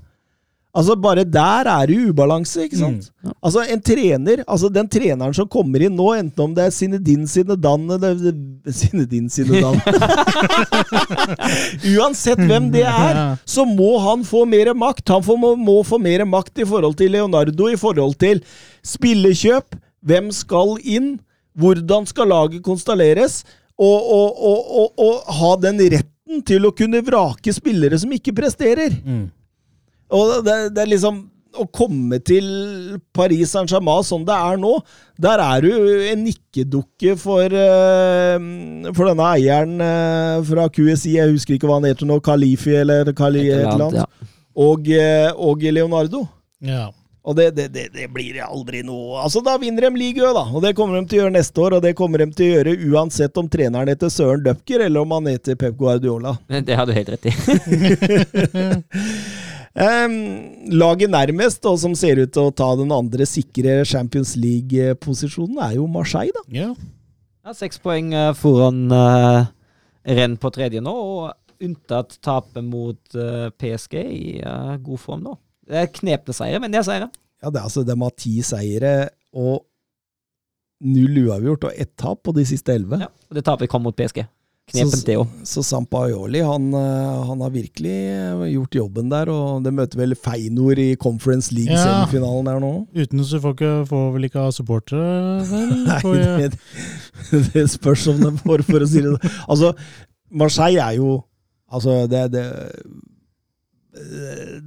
Altså, 0.77 0.95
bare 1.01 1.25
der 1.25 1.69
er 1.73 1.89
det 1.89 1.97
ubalanse, 2.11 2.67
ikke 2.67 2.77
sant? 2.77 3.07
Altså, 3.41 3.63
en 3.73 3.81
trener, 3.81 4.43
altså 4.45 4.69
den 4.73 4.89
treneren 4.93 5.33
som 5.37 5.49
kommer 5.49 5.81
inn 5.87 5.95
nå, 5.97 6.11
enten 6.19 6.43
om 6.45 6.55
det 6.57 6.67
er 6.67 6.75
Sinedin 6.75 7.25
Sinedan 7.31 7.87
eller 7.97 8.19
Sinedin 8.77 9.31
Sinedan 9.33 9.81
Uansett 11.97 12.43
hvem 12.45 12.69
det 12.75 12.85
er, 12.85 13.21
så 13.49 13.65
må 13.69 13.97
han 14.05 14.25
få 14.27 14.45
mer 14.49 14.75
makt. 14.77 15.09
Han 15.15 15.25
får, 15.25 15.39
må, 15.41 15.55
må 15.57 15.79
få 15.87 16.01
mer 16.03 16.27
makt 16.29 16.61
i 16.61 16.69
forhold 16.69 16.99
til 17.01 17.15
Leonardo, 17.17 17.71
i 17.73 17.79
forhold 17.81 18.19
til 18.21 18.43
spillekjøp. 18.85 19.79
Hvem 20.07 20.29
skal 20.35 20.77
inn? 20.85 21.15
Hvordan 21.57 22.05
skal 22.09 22.29
laget 22.29 22.61
konstalleres? 22.65 23.41
Og, 23.81 23.97
og, 23.97 24.45
og, 24.51 24.77
og, 24.81 24.93
og 25.07 25.33
ha 25.41 25.55
den 25.65 25.81
retten 25.81 26.45
til 26.47 26.69
å 26.69 26.75
kunne 26.77 27.01
vrake 27.05 27.53
spillere 27.55 27.97
som 28.01 28.13
ikke 28.13 28.35
presterer. 28.37 28.93
Mm. 29.05 29.27
Og 30.15 30.45
det, 30.47 30.55
det 30.77 30.83
er 30.85 30.91
liksom 30.93 31.17
Å 31.57 31.65
komme 31.73 32.19
til 32.21 32.45
Paris 33.17 33.55
Saint-Germain 33.57 34.05
sånn 34.05 34.27
det 34.29 34.35
er 34.37 34.59
nå, 34.61 34.75
der 35.25 35.41
er 35.41 35.65
du 35.65 35.71
en 36.13 36.21
nikkedukke 36.27 37.15
for, 37.17 37.49
eh, 37.49 38.37
for 38.93 39.09
denne 39.09 39.25
eieren 39.39 39.81
eh, 39.81 40.43
fra 40.51 40.67
QSI, 40.69 41.15
jeg 41.17 41.33
husker 41.33 41.57
ikke 41.57 41.65
hva 41.71 41.79
han 41.81 41.89
heter 41.89 42.05
nå, 42.11 42.19
Kalifi 42.21 42.75
eller 42.83 43.09
Kali 43.17 43.47
et 43.49 43.65
eller 43.71 43.87
annet, 43.87 44.03
Ja. 44.03 44.35
og, 44.67 44.85
eh, 44.93 45.31
og 45.33 45.65
Leonardo. 45.65 46.27
Ja. 46.61 46.91
Og 47.27 47.35
det, 47.41 47.49
det, 47.57 47.71
det, 47.75 47.87
det 47.97 48.05
blir 48.15 48.37
aldri 48.45 48.85
noe 48.87 49.17
Altså, 49.25 49.41
da 49.43 49.57
vinner 49.59 49.89
de 49.89 49.97
ligaen, 49.99 50.37
da. 50.37 50.45
Og 50.53 50.61
det 50.63 50.77
kommer 50.79 51.01
de 51.01 51.09
til 51.11 51.19
å 51.19 51.23
gjøre 51.25 51.35
neste 51.41 51.59
år, 51.65 51.79
og 51.81 51.87
det 51.89 51.97
kommer 51.99 52.23
de 52.23 52.29
til 52.37 52.53
å 52.53 52.61
gjøre 52.61 52.77
uansett 52.93 53.41
om 53.41 53.49
treneren 53.51 53.89
heter 53.91 54.13
Søren 54.13 54.45
Dupker, 54.45 54.85
eller 54.91 55.01
om 55.09 55.17
han 55.17 55.33
heter 55.33 55.57
Pep 55.59 55.75
Guardiola. 55.81 56.37
Det 56.69 56.77
har 56.79 56.85
du 56.87 56.93
helt 56.95 57.11
rett 57.17 57.33
i. 57.33 57.33
Laget 59.77 61.13
nærmest, 61.13 61.67
og 61.69 61.77
som 61.83 61.95
ser 61.99 62.23
ut 62.23 62.33
til 62.33 62.49
å 62.49 62.55
ta 62.55 62.71
den 62.79 62.93
andre 62.95 63.27
sikre 63.29 63.83
Champions 63.85 64.33
League-posisjonen, 64.41 65.59
er 65.61 65.77
jo 65.77 65.89
Marseille, 65.91 66.33
da. 66.37 66.47
ja. 66.63 66.71
Ja, 67.47 67.53
Seks 67.55 67.79
poeng 67.79 68.09
eh, 68.11 68.33
foran 68.35 68.89
uh, 68.91 69.45
renn 70.03 70.33
på 70.43 70.51
tredje 70.51 70.81
nå, 70.83 70.91
og 70.91 71.63
unntatt 71.63 72.17
tapet 72.25 72.65
mot 72.65 73.15
eh, 73.17 73.47
PSG 73.55 73.95
i 74.03 74.25
eh, 74.43 74.73
god 74.83 75.01
form 75.01 75.23
nå. 75.25 75.37
Det 75.67 75.79
er 75.81 75.93
knepne 75.95 76.35
seire, 76.37 76.61
men 76.63 76.75
det 76.75 76.81
er 76.81 76.87
seire. 76.89 77.09
Ja, 77.43 77.51
det 77.51 77.61
er 77.61 77.69
altså 77.69 77.85
De 77.87 77.97
har 78.01 78.13
ti 78.19 78.35
seire 78.45 78.93
og 79.37 79.65
null 80.87 81.23
uavgjort 81.25 81.69
og 81.71 81.79
ett 81.81 81.95
tap 81.99 82.21
på 82.27 82.35
de 82.37 82.45
siste 82.49 82.75
elleve. 82.77 83.01
Ja. 83.07 83.11
Og 83.31 83.39
det 83.39 83.45
tapet 83.47 83.71
kom 83.73 83.87
mot 83.87 83.97
PSG. 83.97 84.25
Knepent, 84.67 85.05
det 85.07 85.15
òg. 85.21 85.29
Så 85.47 85.63
Sampaioli 85.63 86.41
han, 86.43 86.65
eh, 86.75 87.21
han 87.29 87.41
har 87.45 87.53
virkelig 87.55 87.93
eh, 88.11 88.41
gjort 88.51 88.75
jobben 88.75 89.13
der, 89.13 89.31
og 89.31 89.63
det 89.63 89.71
møter 89.77 90.01
vel 90.01 90.17
Feinor 90.19 90.79
i 90.83 90.89
Conference 90.99 91.53
Ja. 91.55 91.61
League-semifinalen 91.61 92.51
her 92.51 92.59
nå. 92.65 92.73
Uten 92.99 93.23
så 93.25 93.39
får, 93.45 93.55
ikke, 93.55 93.71
får 93.93 94.09
vel 94.17 94.27
ikke 94.27 94.43
ha 94.43 94.51
supportere, 94.51 95.45
vel? 95.53 95.71
Nei, 95.87 96.01
jeg- 96.19 96.51
det, 96.51 97.43
det 97.55 97.67
spørs 97.71 98.09
om 98.11 98.19
de 98.25 98.33
får, 98.43 98.65
for 98.67 98.83
å 98.83 98.89
si 98.91 99.05
det 99.05 99.13
sånn. 99.15 99.39
Altså, 99.49 99.73
Marseille 100.31 100.83
er 100.83 100.99
jo 100.99 101.17
Altså, 101.67 102.05
det, 102.07 102.21
det 102.31 102.43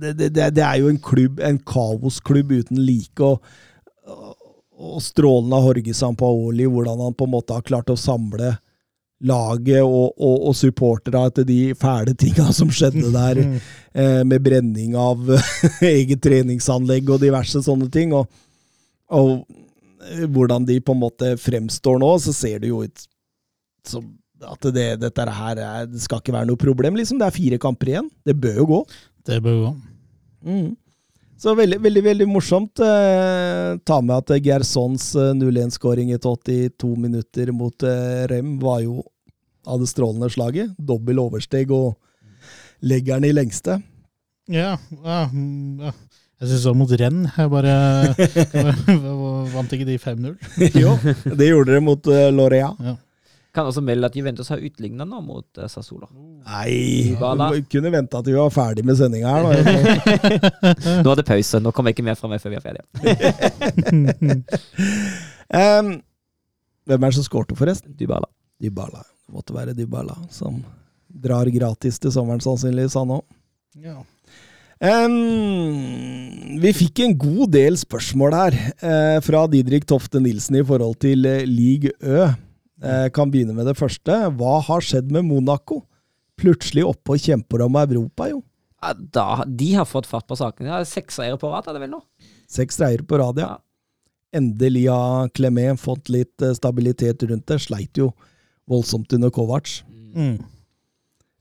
det, 0.02 0.14
det, 0.18 0.30
det, 0.36 0.48
det 0.58 0.64
er 0.66 0.80
jo 0.82 0.90
en 0.92 0.98
klubb, 1.00 1.38
en 1.46 1.60
kaosklubb 1.64 2.50
uten 2.52 2.80
like. 2.84 3.24
Og, 3.24 3.40
og 4.80 4.98
strålende 5.04 5.56
av 5.60 5.68
Jorge 5.70 5.94
Sampaoli, 5.96 6.66
hvordan 6.68 7.00
han 7.06 7.16
på 7.16 7.28
en 7.28 7.34
måte 7.38 7.56
har 7.56 7.64
klart 7.68 7.92
å 7.94 7.96
samle 8.00 8.56
laget 9.20 9.84
og, 9.84 10.14
og, 10.16 10.36
og 10.50 10.56
supporterne 10.56 11.26
etter 11.28 11.48
de 11.48 11.60
fæle 11.78 12.16
tinga 12.18 12.50
som 12.60 12.72
skjedde 12.72 13.12
der, 13.14 13.41
eh, 13.94 14.22
med 14.28 14.44
brenning 14.46 14.96
av 15.00 15.34
eget 15.94 16.22
treningsanlegg 16.24 17.10
og 17.10 17.24
diverse 17.24 17.64
sånne 17.66 17.90
ting. 17.94 18.16
Og, 18.16 18.30
og 19.12 19.34
eh, 20.08 20.26
hvordan 20.28 20.68
de 20.70 20.80
på 20.84 20.96
en 20.96 21.04
måte 21.04 21.36
fremstår 21.41 22.00
nå, 22.02 22.14
så 22.24 22.36
ser 22.36 22.64
det 22.64 22.72
jo 22.72 22.84
ut 22.88 23.08
som 23.88 24.08
at 24.40 24.70
det, 24.72 24.88
dette 25.02 25.24
her 25.36 25.60
er, 25.60 25.88
det 25.91 26.00
skal 26.00 26.22
ikke 26.22 26.32
være 26.32 26.48
noe 26.48 26.60
problem. 26.60 26.96
liksom. 26.96 27.20
Det 27.20 27.28
er 27.28 27.36
fire 27.36 27.58
kamper 27.60 27.91
igjen. 27.91 28.12
Det 28.24 28.38
bør 28.40 28.62
jo 28.62 28.68
gå. 28.70 28.84
Det 29.28 29.41
bør 29.44 29.58
gå. 29.66 29.72
Mm. 30.48 30.70
Så 31.40 31.53
veldig, 31.56 31.78
veldig 31.80 32.02
veldig 32.03 32.28
morsomt. 32.28 32.82
Eh, 32.84 33.78
ta 33.88 34.02
med 34.03 34.16
at 34.18 34.34
Gersons 34.44 35.14
eh, 35.16 35.32
0-1-skåring 35.40 36.11
etter 36.11 36.36
82 36.36 36.90
minutter 36.99 37.53
mot 37.56 37.84
eh, 37.88 38.26
Rem 38.28 38.57
var 38.60 38.82
jo 38.84 38.99
av 39.64 39.80
det 39.80 39.88
strålende 39.88 40.28
slaget. 40.34 40.74
Dobbel 40.76 41.22
oversteg 41.24 41.72
og 41.72 41.95
legger 42.84 43.22
den 43.22 43.30
i 43.30 43.38
lengste. 43.38 43.80
Ja, 44.52 44.74
ja, 45.06 45.22
mm, 45.32 45.88
ja. 45.88 45.95
Jeg 46.40 46.52
syns 46.52 46.66
var 46.68 46.76
mot 46.80 46.91
renn. 46.99 47.24
Jeg 47.32 47.52
bare, 47.52 47.74
jeg 48.91 49.16
Vant 49.53 49.76
ikke 49.76 49.88
de 49.88 49.98
5-0? 49.99 50.36
jo, 50.84 50.95
det 51.40 51.49
gjorde 51.53 51.76
det 51.76 51.84
mot 51.84 52.11
uh, 52.11 52.28
Lorea. 52.36 52.74
Kan 53.56 53.66
også 53.66 53.82
melde 53.82 54.06
at 54.06 54.16
Juventus 54.16 54.50
har 54.54 54.62
utligna 54.62 55.06
nå 55.10 55.22
mot 55.26 55.46
uh, 55.58 55.66
Sassuolo. 55.72 56.08
Nei, 56.46 57.16
vi 57.18 57.64
kunne 57.72 57.92
venta 57.94 58.22
til 58.22 58.36
vi 58.36 58.40
var 58.40 58.54
ferdig 58.54 58.84
med 58.86 59.00
sendinga 59.00 59.32
her. 59.34 59.42
nå. 59.48 59.50
Nå 61.04 61.14
er 61.14 61.22
det 61.22 61.26
pause. 61.26 61.62
Nå 61.64 61.74
kommer 61.74 61.90
jeg 61.90 61.98
ikke 61.98 62.06
mer 62.12 62.20
fra 62.20 62.30
meg 62.30 62.44
før 62.44 62.54
vi 62.54 62.60
er 62.60 62.66
ferdige. 62.68 62.86
um, 65.80 65.96
hvem 66.90 67.04
er 67.04 67.12
det 67.12 67.18
som 67.18 67.26
skårte, 67.26 67.58
forresten? 67.58 67.96
Dybala. 67.98 68.30
Dybala. 68.62 69.02
Det 69.02 69.34
måtte 69.34 69.54
være 69.58 69.76
Dybala, 69.78 70.16
som 70.34 70.62
drar 71.10 71.50
gratis 71.54 72.00
til 72.02 72.14
sommeren, 72.14 72.42
sannsynligvis, 72.44 72.98
han 72.98 73.18
òg. 73.18 73.26
Ja. 73.82 73.98
Um, 74.80 76.60
vi 76.64 76.72
fikk 76.72 77.02
en 77.04 77.18
god 77.20 77.52
del 77.52 77.76
spørsmål 77.78 78.36
her 78.38 78.56
uh, 78.80 79.18
fra 79.26 79.44
Didrik 79.52 79.84
Tofte 79.90 80.22
Nilsen 80.24 80.62
i 80.62 80.64
forhold 80.64 80.96
til 81.04 81.28
uh, 81.28 81.42
League 81.44 81.92
Ø. 82.00 82.30
Eh, 82.80 83.07
kan 83.11 83.31
begynne 83.31 83.56
med 83.56 83.68
det 83.68 83.76
første. 83.80 84.15
Hva 84.39 84.60
har 84.64 84.85
skjedd 84.85 85.11
med 85.11 85.27
Monaco? 85.27 85.84
Plutselig 86.39 86.85
oppe 86.88 87.18
og 87.18 87.23
kjemper 87.23 87.65
om 87.65 87.76
Europa, 87.81 88.30
jo. 88.31 88.43
Ja, 88.80 88.93
da, 88.95 89.26
de 89.43 89.73
har 89.76 89.88
fått 89.88 90.07
fart 90.07 90.27
på 90.30 90.38
saken. 90.39 90.64
De 90.64 90.72
har 90.72 90.85
seks 90.88 91.19
seire 91.19 91.35
på 91.39 91.49
rad, 91.51 91.68
er 91.68 91.76
det 91.76 91.84
vel 91.84 91.91
nå? 91.97 91.99
Seks 92.49 92.80
reier 92.80 93.03
på 93.03 93.19
rad, 93.19 93.41
ja. 93.43 93.57
Endelig 94.35 94.85
har 94.88 95.27
Clement 95.35 95.81
fått 95.81 96.11
litt 96.14 96.45
eh, 96.45 96.56
stabilitet 96.56 97.26
rundt 97.27 97.47
det. 97.49 97.60
Sleit 97.65 97.99
jo 97.99 98.14
voldsomt 98.69 99.11
under 99.18 99.34
Kovac. 99.34 99.81
Mm. 100.15 100.38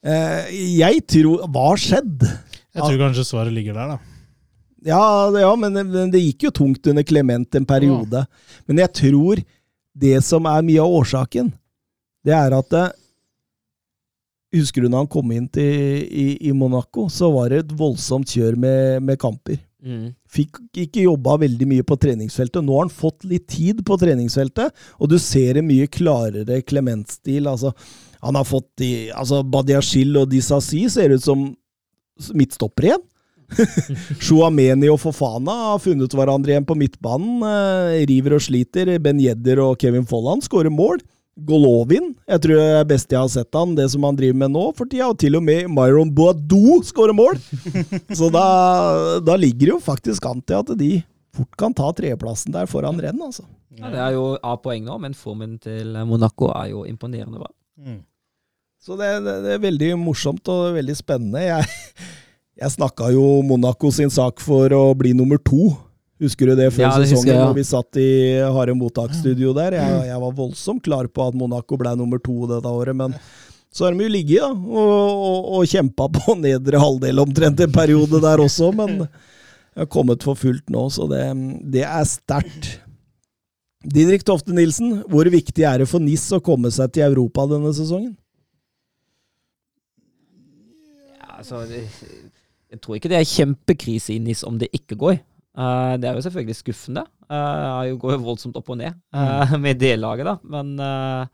Eh, 0.09 0.51
jeg 0.79 1.03
tror 1.11 1.47
Hva 1.49 1.65
har 1.73 1.81
skjedd? 1.83 2.25
Jeg 2.25 2.83
tror 2.83 3.01
kanskje 3.01 3.27
svaret 3.29 3.55
ligger 3.55 3.77
der, 3.79 3.95
da. 3.95 4.17
Ja, 4.87 5.03
ja 5.35 5.51
men, 5.59 5.75
men 5.91 6.11
det 6.13 6.23
gikk 6.23 6.49
jo 6.49 6.55
tungt 6.55 6.87
under 6.91 7.07
Clement 7.07 7.55
en 7.59 7.67
periode. 7.69 8.25
Men 8.71 8.83
jeg 8.83 8.95
tror 9.01 9.43
det 9.99 10.19
som 10.27 10.47
er 10.49 10.65
mye 10.67 10.83
av 10.83 10.97
årsaken, 11.01 11.53
det 12.27 12.35
er 12.37 12.57
at 12.57 12.73
det, 12.75 12.89
Husker 14.49 14.81
du 14.81 14.89
når 14.89 15.03
han 15.03 15.09
kom 15.13 15.33
inn 15.37 15.45
til, 15.53 16.05
i, 16.09 16.29
i 16.49 16.55
Monaco, 16.57 17.03
så 17.13 17.29
var 17.35 17.51
det 17.53 17.59
et 17.67 17.73
voldsomt 17.77 18.31
kjør 18.33 18.55
med, 18.57 19.03
med 19.05 19.19
kamper. 19.21 19.59
Mm. 19.85 20.15
Fikk 20.25 20.59
ikke 20.87 21.05
jobba 21.05 21.37
veldig 21.43 21.69
mye 21.69 21.85
på 21.85 21.99
treningsfeltet. 22.01 22.65
Nå 22.65 22.79
har 22.79 22.87
han 22.87 22.93
fått 22.93 23.27
litt 23.29 23.45
tid 23.53 23.85
på 23.85 23.99
treningsfeltet, 24.01 24.73
og 24.97 25.13
du 25.13 25.19
ser 25.21 25.61
en 25.61 25.69
mye 25.69 25.85
klarere 25.93 26.63
Clement-stil. 26.65 27.45
Altså, 27.51 27.75
han 28.25 28.41
har 28.41 28.49
fått 28.49 28.71
de, 28.81 28.91
altså 29.13 29.43
Badiashil 29.45 30.17
og 30.23 30.33
Disasi 30.33 30.87
ser 30.97 31.13
ut 31.13 31.25
som 31.25 31.45
midtstopper 32.33 32.89
igjen. 32.89 33.05
Chouameni 34.25 34.91
og 34.93 35.01
Fofana 35.03 35.55
har 35.73 35.83
funnet 35.83 36.15
hverandre 36.15 36.55
igjen 36.55 36.67
på 36.69 36.77
midtbanen. 36.79 37.45
Eh, 37.49 38.03
river 38.11 38.37
og 38.39 38.45
sliter. 38.45 38.91
Ben 39.03 39.21
Jedder 39.23 39.63
og 39.65 39.79
Kevin 39.81 40.07
Folland 40.09 40.45
skårer 40.47 40.73
mål. 40.73 41.01
Golovin, 41.39 42.17
jeg 42.27 42.43
tror 42.43 42.59
det 42.59 42.71
er 42.81 42.87
best 42.91 43.13
jeg 43.15 43.21
har 43.21 43.29
sett 43.31 43.55
han, 43.55 43.77
det 43.79 43.85
som 43.93 44.03
han 44.03 44.17
driver 44.19 44.41
med 44.41 44.51
nå 44.57 44.65
for 44.75 44.91
tida. 44.91 45.07
Og 45.13 45.21
til 45.23 45.39
og 45.39 45.45
med 45.47 45.69
Myron 45.71 46.11
Boadou 46.11 46.81
skårer 46.87 47.15
mål! 47.15 47.39
Så 48.19 48.31
da, 48.35 48.49
da 49.23 49.37
ligger 49.39 49.69
det 49.69 49.75
jo 49.77 49.79
faktisk 49.85 50.27
an 50.27 50.43
til 50.43 50.59
at 50.59 50.75
de 50.81 50.91
fort 51.39 51.55
kan 51.61 51.77
ta 51.79 51.93
tredjeplassen 51.95 52.57
der 52.57 52.67
foran 52.67 52.99
renn, 52.99 53.23
altså. 53.23 53.47
Ja, 53.79 53.93
det 53.93 54.01
er 54.03 54.17
jo 54.17 54.25
A-poeng 54.43 54.83
nå, 54.89 54.97
men 54.99 55.15
formen 55.15 55.55
til 55.63 55.95
Monaco 56.09 56.51
er 56.51 56.73
jo 56.73 56.83
imponerende 56.89 57.39
bra. 57.39 57.53
Mm. 57.79 58.01
Så 58.83 58.99
det, 58.99 59.13
det, 59.23 59.37
det 59.45 59.53
er 59.55 59.63
veldig 59.63 59.93
morsomt 60.01 60.51
og 60.51 60.73
veldig 60.75 60.97
spennende. 60.99 61.45
Jeg, 61.45 61.69
jeg 62.59 62.75
snakka 62.75 63.13
jo 63.15 63.27
Monaco 63.47 63.91
sin 63.95 64.11
sak 64.11 64.43
for 64.43 64.73
å 64.75 64.87
bli 64.99 65.13
nummer 65.17 65.39
to. 65.39 65.71
Husker 66.19 66.51
du 66.51 66.59
det 66.59 66.73
før 66.75 66.89
Ja, 66.89 66.95
det 66.99 67.13
sesongen, 67.13 67.31
jeg, 67.31 67.43
ja. 67.45 67.51
vi 67.55 67.65
satt 67.67 67.99
i 68.03 68.09
harde 68.51 68.75
mottaksstudio 68.75 69.53
der? 69.55 69.77
Jeg, 69.79 70.01
jeg 70.09 70.23
var 70.25 70.33
voldsomt 70.35 70.83
klar 70.83 71.07
på 71.07 71.29
at 71.29 71.37
Monaco 71.39 71.79
ble 71.79 71.93
nummer 72.01 72.19
to 72.23 72.49
dette 72.51 72.73
året, 72.81 72.97
men 72.99 73.15
så 73.71 73.87
har 73.87 73.95
de 73.95 74.03
jo 74.03 74.11
ligget 74.11 74.43
da, 74.43 74.51
og, 74.51 74.91
og, 75.29 75.49
og 75.61 75.71
kjempa 75.71 76.09
på 76.17 76.35
nedre 76.41 76.81
halvdel 76.83 77.23
omtrent 77.23 77.63
en 77.63 77.75
periode 77.75 78.19
der 78.25 78.43
også, 78.43 78.73
men 78.75 79.05
jeg 79.05 79.85
har 79.85 79.91
kommet 79.95 80.27
for 80.27 80.39
fullt 80.41 80.73
nå, 80.75 80.89
så 80.91 81.07
det, 81.07 81.23
det 81.71 81.85
er 81.87 82.07
sterkt. 82.11 82.73
Didrik 83.87 84.25
Tofte 84.27 84.51
Nilsen, 84.57 85.05
hvor 85.07 85.29
viktig 85.31 85.63
er 85.63 85.85
det 85.85 85.87
for 85.87 86.03
NIS 86.03 86.25
å 86.35 86.43
komme 86.43 86.73
seg 86.75 86.91
til 86.97 87.07
Europa 87.07 87.45
denne 87.53 87.71
sesongen? 87.77 88.17
Ja, 91.15 91.39
altså, 91.39 91.63
det, 91.71 91.85
jeg 92.69 92.81
tror 92.85 92.99
ikke 92.99 93.11
det 93.11 93.19
er 93.19 93.29
kjempekrise 93.29 94.15
i 94.15 94.21
NIS 94.23 94.45
om 94.47 94.59
det 94.61 94.69
ikke 94.77 94.99
går. 95.01 95.19
Uh, 95.59 95.97
det 95.99 96.07
er 96.07 96.15
jo 96.15 96.23
selvfølgelig 96.23 96.57
skuffende. 96.61 97.03
Uh, 97.27 97.83
det 97.83 97.97
går 98.01 98.15
jo 98.15 98.21
voldsomt 98.23 98.59
opp 98.61 98.69
og 98.71 98.79
ned 98.79 98.95
uh, 99.17 99.57
med 99.65 99.81
det 99.81 99.97
laget, 99.99 100.29
da. 100.29 100.37
Men 100.45 100.77
ja, 100.79 101.27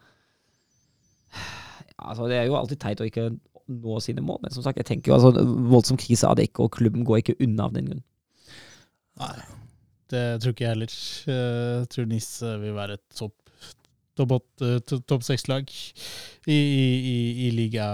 altså, 1.98 2.28
det 2.30 2.38
er 2.38 2.48
jo 2.48 2.56
alltid 2.58 2.80
teit 2.80 3.02
å 3.02 3.08
ikke 3.08 3.28
nå 3.68 4.00
sine 4.04 4.24
mål. 4.24 4.40
Men 4.44 4.54
som 4.54 4.64
sagt, 4.64 4.80
jeg 4.80 4.88
tenker 4.88 5.12
jo 5.12 5.18
altså, 5.18 5.44
voldsom 5.74 6.00
krise 6.00 6.28
er 6.28 6.38
det 6.38 6.48
ikke, 6.48 6.64
og 6.64 6.74
klubben 6.78 7.04
går 7.04 7.20
ikke 7.20 7.38
unna 7.44 7.68
av 7.68 7.76
den 7.76 7.90
grunn. 7.90 8.04
Nei, 9.20 9.36
det 10.10 10.24
tror 10.42 10.54
ikke 10.54 10.64
jeg 10.66 10.74
heller. 10.74 10.98
Jeg 11.34 11.90
tror 11.92 12.10
NIS 12.10 12.30
vil 12.62 12.78
være 12.78 12.98
et 13.00 13.06
topp 13.18 13.36
topp 14.14 14.30
top, 14.30 14.44
top 14.86 15.06
topp 15.10 15.24
seks-lag 15.26 15.66
i, 15.66 16.54
i, 16.54 16.84
i, 17.12 17.16
i 17.48 17.54
liga. 17.54 17.86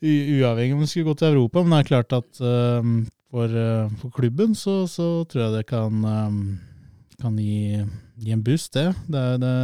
Uavhengig 0.00 0.74
om 0.74 0.80
det 0.84 0.88
skulle 0.88 1.10
gå 1.10 1.16
til 1.20 1.34
Europa, 1.34 1.62
men 1.62 1.76
det 1.76 1.80
er 1.82 1.90
klart 1.90 2.14
at 2.16 2.40
eh, 2.40 2.90
for, 3.30 3.52
uh, 3.52 3.92
for 4.00 4.10
klubben 4.16 4.56
så, 4.58 4.82
så 4.90 5.24
tror 5.30 5.44
jeg 5.44 5.54
det 5.58 5.66
kan, 5.68 6.02
um, 6.02 6.40
kan 7.20 7.36
gi, 7.38 7.78
gi 8.18 8.34
en 8.34 8.42
boost, 8.42 8.72
det. 8.74 8.88
Det 9.06 9.20
er, 9.20 9.40
det, 9.42 9.56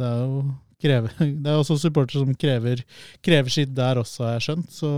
det 0.00 0.08
er 0.10 0.24
jo 0.24 0.46
Krever. 0.76 1.12
det 1.42 1.48
er 1.48 1.56
også 1.56 1.78
supportere 1.80 2.20
som 2.20 2.34
krever, 2.36 2.82
krever 3.24 3.52
sitt 3.52 3.70
der 3.72 3.96
også, 4.02 4.26
har 4.26 4.34
jeg 4.36 4.44
skjønt. 4.44 4.74
Så 4.76 4.90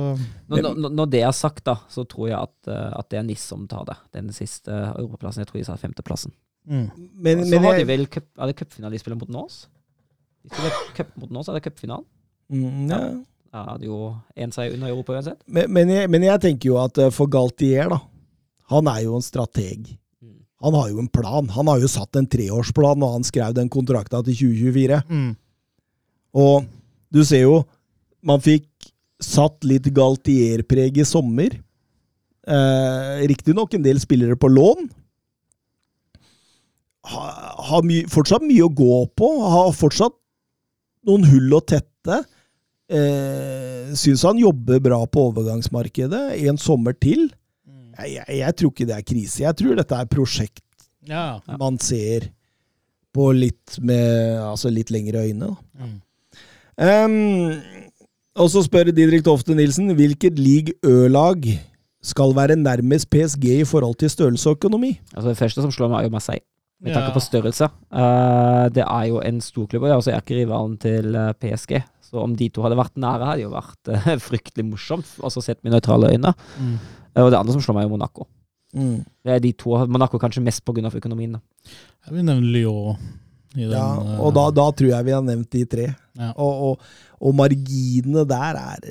Når, 0.51 0.65
når, 0.67 0.91
når 0.91 1.11
det 1.13 1.21
er 1.23 1.37
sagt, 1.37 1.63
da, 1.69 1.77
så 1.93 2.03
tror 2.09 2.27
jeg 2.33 2.39
at, 2.41 2.71
at 2.99 3.11
det 3.13 3.21
er 3.21 3.27
NIS 3.29 3.45
som 3.53 3.63
tar 3.71 3.87
det. 3.87 3.95
Den 4.17 4.33
siste 4.35 4.75
europaplassen. 4.75 5.45
Jeg 5.45 5.53
tror 5.53 5.61
de 5.61 5.67
sa 5.69 5.79
femteplassen. 5.79 6.35
mm. 6.67 6.89
Men, 7.15 7.45
så 7.45 7.53
men 7.55 7.69
har 7.69 7.79
de 7.79 7.87
vel 7.93 8.09
cup, 8.11 8.27
er 8.35 8.51
det 8.51 8.59
cupfinale 8.59 8.99
de 8.99 9.03
spiller 9.05 9.21
mot 9.21 9.31
Nås? 9.31 9.61
De 10.43 10.51
spiller 10.51 10.83
cup 10.99 11.15
mot 11.23 11.31
Nås, 11.39 11.49
er 11.49 11.61
det 11.61 11.67
cupfinalen? 11.69 12.09
mm, 12.51 12.91
ja. 12.91 13.03
Da 13.49 13.65
er 13.73 13.81
det 13.81 13.89
jo 13.89 14.11
én 14.37 14.53
seier 14.53 14.75
unna 14.77 14.91
Europa 14.91 15.17
uansett. 15.17 15.41
Men, 15.47 15.71
men, 15.73 15.93
jeg, 15.93 16.11
men 16.13 16.27
jeg 16.27 16.43
tenker 16.45 16.73
jo 16.73 16.79
at 16.83 17.01
eh, 17.01 17.13
for 17.15 17.31
Galtier, 17.33 17.89
da 17.89 18.03
Han 18.75 18.91
er 18.93 19.07
jo 19.07 19.17
en 19.17 19.25
strateg. 19.25 19.87
Mm. 20.21 20.43
Han 20.67 20.77
har 20.77 20.91
jo 20.91 21.01
en 21.01 21.09
plan. 21.09 21.49
Han 21.57 21.71
har 21.73 21.81
jo 21.81 21.89
satt 21.89 22.19
en 22.21 22.29
treårsplan 22.29 23.01
når 23.01 23.15
han 23.17 23.25
skrev 23.25 23.57
den 23.57 23.71
kontrakta 23.73 24.21
til 24.27 24.37
2024. 24.37 25.01
Mm. 25.09 25.33
Og 26.37 26.69
du 27.09 27.23
ser 27.25 27.47
jo 27.47 27.63
Man 28.21 28.43
fikk 28.45 28.69
satt 29.23 29.65
litt 29.67 29.87
Galtier-preg 29.95 31.01
i 31.01 31.07
sommer. 31.07 31.55
Eh, 32.49 33.27
Riktignok 33.31 33.75
en 33.75 33.85
del 33.85 34.01
spillere 34.03 34.37
på 34.39 34.51
lån. 34.51 34.89
Har 37.09 37.49
ha 37.69 37.81
my, 37.85 38.03
fortsatt 38.11 38.45
mye 38.47 38.67
å 38.67 38.73
gå 38.73 38.99
på. 39.19 39.29
Har 39.45 39.73
fortsatt 39.77 40.15
noen 41.09 41.27
hull 41.31 41.57
å 41.57 41.63
tette. 41.65 42.23
Eh, 42.89 43.93
Syns 43.99 44.23
han 44.25 44.39
jobber 44.41 44.81
bra 44.81 45.03
på 45.07 45.29
overgangsmarkedet. 45.31 46.23
En 46.49 46.59
sommer 46.61 46.97
til. 46.97 47.29
Jeg, 47.99 48.15
jeg, 48.15 48.39
jeg 48.39 48.57
tror 48.57 48.73
ikke 48.73 48.89
det 48.89 48.97
er 48.97 49.07
krise. 49.07 49.43
Jeg 49.45 49.57
tror 49.59 49.79
dette 49.81 49.97
er 49.99 50.11
prosjekt 50.11 50.65
Ja. 51.09 51.41
man 51.59 51.79
ser 51.83 52.29
på 53.17 53.31
litt 53.35 53.79
med 53.81 54.39
altså 54.45 54.71
litt 54.71 54.91
lengre 54.95 55.25
øyne. 55.27 55.49
Mm. 55.75 55.97
Um, 56.79 57.57
og 58.39 58.51
så 58.53 58.63
spør 58.63 58.93
Didrik 58.95 59.25
Tofte 59.27 59.57
Nilsen 59.57 59.91
hvilket 59.99 60.39
league 60.39 60.77
Ø-lag 60.87 61.43
skal 62.05 62.31
være 62.37 62.55
nærmest 62.61 63.09
PSG 63.11 63.49
i 63.57 63.65
forhold 63.67 63.97
til 63.99 64.13
størrelse 64.13 64.47
og 64.53 64.61
økonomi. 64.61 64.93
Altså 65.17 65.33
Det 65.33 65.41
første 65.41 65.65
som 65.65 65.73
slår 65.75 65.91
meg, 65.91 65.99
er 65.99 66.07
jo 66.07 66.15
Marseille. 66.15 66.45
Med 66.81 66.95
tanke 66.95 67.11
på 67.17 67.21
størrelse. 67.25 67.67
Uh, 67.91 68.69
det 68.71 68.85
er 68.87 69.09
jo 69.11 69.19
en 69.27 69.41
storklubb, 69.43 69.83
og 69.83 69.89
det 69.89 69.95
er 69.97 69.99
også 70.05 70.15
erkerivalen 70.15 70.77
til 70.79 71.17
eh, 71.19 71.33
PSG. 71.43 71.81
Så 72.09 72.23
om 72.23 72.33
de 72.39 72.49
to 72.49 72.63
hadde 72.65 72.79
vært 72.81 72.97
nære, 72.97 73.27
hadde 73.29 73.43
det 73.43 73.45
jo 73.45 73.53
vært 73.53 73.93
uh, 73.93 74.09
fryktelig 74.31 74.65
morsomt, 74.65 75.11
altså 75.21 75.43
sett 75.45 75.61
med 75.63 75.75
nøytrale 75.77 76.09
øyne. 76.15 76.33
Mm. 76.57 76.75
Eh, 77.13 77.23
og 77.23 77.31
det 77.35 77.39
andre 77.43 77.53
som 77.57 77.61
slår 77.65 77.77
meg, 77.77 77.85
er 77.89 77.93
Monaco. 77.93 78.25
Mm. 78.77 78.99
Det 79.25 79.33
er 79.37 79.45
de 79.45 79.53
to, 79.61 79.77
Monaco 79.89 80.19
kanskje 80.21 80.43
mest 80.45 80.65
pga. 80.65 80.89
økonomien. 80.89 81.37
da. 81.39 81.75
Jeg 82.09 82.15
vil 82.17 82.25
nevne 82.25 82.53
Lyon. 82.55 82.97
I 83.57 83.63
den, 83.65 83.71
Ja, 83.73 83.87
eh, 83.97 84.19
og 84.21 84.35
da, 84.37 84.43
da 84.53 84.67
tror 84.77 84.91
jeg 84.91 85.05
vi 85.07 85.13
har 85.17 85.23
nevnt 85.25 85.49
de 85.57 85.63
tre. 85.65 85.87
Ja. 86.21 86.33
Og, 86.37 86.59
og, 86.69 86.83
og 87.25 87.35
marginene 87.35 88.25
der 88.29 88.59
er 88.61 88.83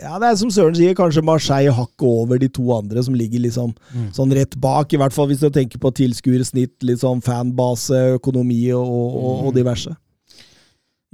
Ja, 0.00 0.14
det 0.22 0.30
er 0.30 0.38
som 0.40 0.48
Søren 0.50 0.74
sier, 0.78 0.94
kanskje 0.96 1.22
Marseille 1.26 1.74
hakket 1.76 2.06
over 2.08 2.40
de 2.40 2.48
to 2.48 2.64
andre 2.72 3.02
som 3.04 3.14
ligger 3.14 3.42
liksom 3.44 3.74
Mm. 3.92 4.08
sånn 4.16 4.32
rett 4.32 4.56
bak. 4.62 4.92
I 4.94 5.00
hvert 5.02 5.12
fall 5.12 5.28
hvis 5.28 5.42
du 5.44 5.50
tenker 5.52 5.78
på 5.82 5.92
tilskuersnitt, 6.00 6.76
litt 6.86 7.02
sånn 7.02 7.20
fanbase, 7.22 8.16
økonomi 8.16 8.62
og, 8.72 8.88
og, 8.88 9.46
og 9.50 9.54
diverse. 9.56 9.92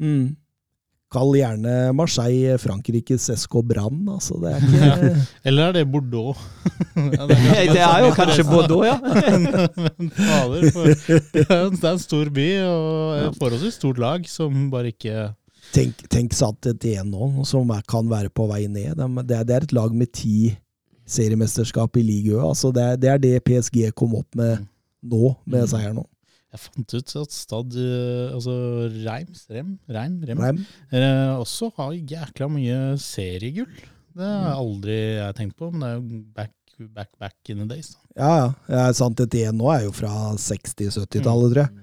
Mm. 0.01 0.37
Kall 1.17 1.33
gjerne 1.39 1.75
Marseille 1.97 2.59
Frankrikes 2.61 3.31
SK 3.41 3.57
Brann, 3.65 4.03
altså. 4.13 4.37
Det 4.43 4.53
er 4.53 4.67
ikke 4.67 5.25
Eller 5.49 5.71
er 5.71 5.77
det 5.79 5.85
Bordeaux? 5.89 6.37
Ja, 6.97 7.25
det 7.31 7.39
det 7.73 7.81
er 7.81 8.05
jo 8.05 8.11
kanskje 8.19 8.45
Bordeaux, 8.45 8.85
ja. 8.85 8.99
Men 9.87 10.11
fader, 10.13 10.69
for, 10.77 10.93
det 11.33 11.47
er 11.49 11.65
en- 11.71 11.81
er 11.89 11.99
stor 12.05 12.29
by 12.37 12.47
og 12.67 13.17
et 13.31 13.41
forholdsvis 13.41 13.79
stort 13.81 13.99
lag 14.03 14.29
som 14.29 14.69
bare 14.73 14.93
ikke 14.93 15.33
Tenk, 15.75 16.05
tenk 16.13 16.35
satt 16.37 16.69
et 16.71 16.85
igjen 16.87 17.09
nå, 17.11 17.43
som 17.49 17.71
er, 17.75 17.81
kan 17.91 18.07
være 18.07 18.31
på 18.31 18.45
vei 18.53 18.69
ned. 18.71 19.01
Det 19.27 19.35
er, 19.35 19.43
det 19.49 19.57
er 19.57 19.65
et 19.67 19.73
lag 19.75 19.91
med 19.99 20.13
ti 20.15 20.53
seriemesterskap 21.11 21.97
i 21.99 22.05
ligaen. 22.07 22.45
Altså 22.53 22.71
det, 22.75 22.85
er- 22.85 23.01
det 23.03 23.11
er 23.15 23.19
det 23.23 23.45
PSG 23.47 23.89
kom 23.99 24.15
opp 24.21 24.37
med 24.39 24.63
nå, 25.07 25.35
med 25.47 25.65
Mm. 25.65 25.71
seier 25.73 25.93
nå. 25.97 26.05
Jeg 26.57 26.63
fant 26.65 26.95
ut 26.97 27.15
at 27.21 27.35
Stad 27.37 27.77
eh, 27.77 28.33
Altså 28.33 28.55
Reims, 29.05 29.45
Rem, 29.53 29.75
Reim, 29.93 30.17
Rem 30.25 30.41
Reim. 30.41 30.61
eh, 30.91 31.33
også 31.37 31.69
har 31.77 31.93
jækla 31.95 32.49
mye 32.53 32.79
seriegull. 33.03 33.83
Det 34.17 34.25
har 34.25 34.47
jeg 34.49 34.61
aldri 34.63 34.95
jeg 34.97 35.37
tenkt 35.37 35.59
på, 35.61 35.69
men 35.75 35.83
det 35.83 35.89
er 35.91 35.99
jo 35.99 36.21
back, 36.39 36.55
back, 36.97 37.11
back 37.21 37.51
in 37.53 37.61
the 37.61 37.69
days. 37.69 37.91
Da. 37.93 38.01
Ja, 38.17 38.31
ja. 38.73 38.87
er 38.89 38.95
sant, 38.97 39.21
et 39.21 39.37
igjen 39.37 39.59
nå 39.61 39.69
er 39.75 39.85
jo 39.85 39.93
fra 39.93 40.13
60-70-tallet, 40.41 41.53
tror 41.53 41.63
jeg. 41.67 41.83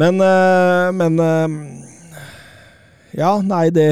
Men, 0.00 0.18
eh, 0.22 0.88
men 0.94 1.22
eh, 1.22 1.54
Ja, 3.16 3.32
nei, 3.42 3.70
det 3.74 3.88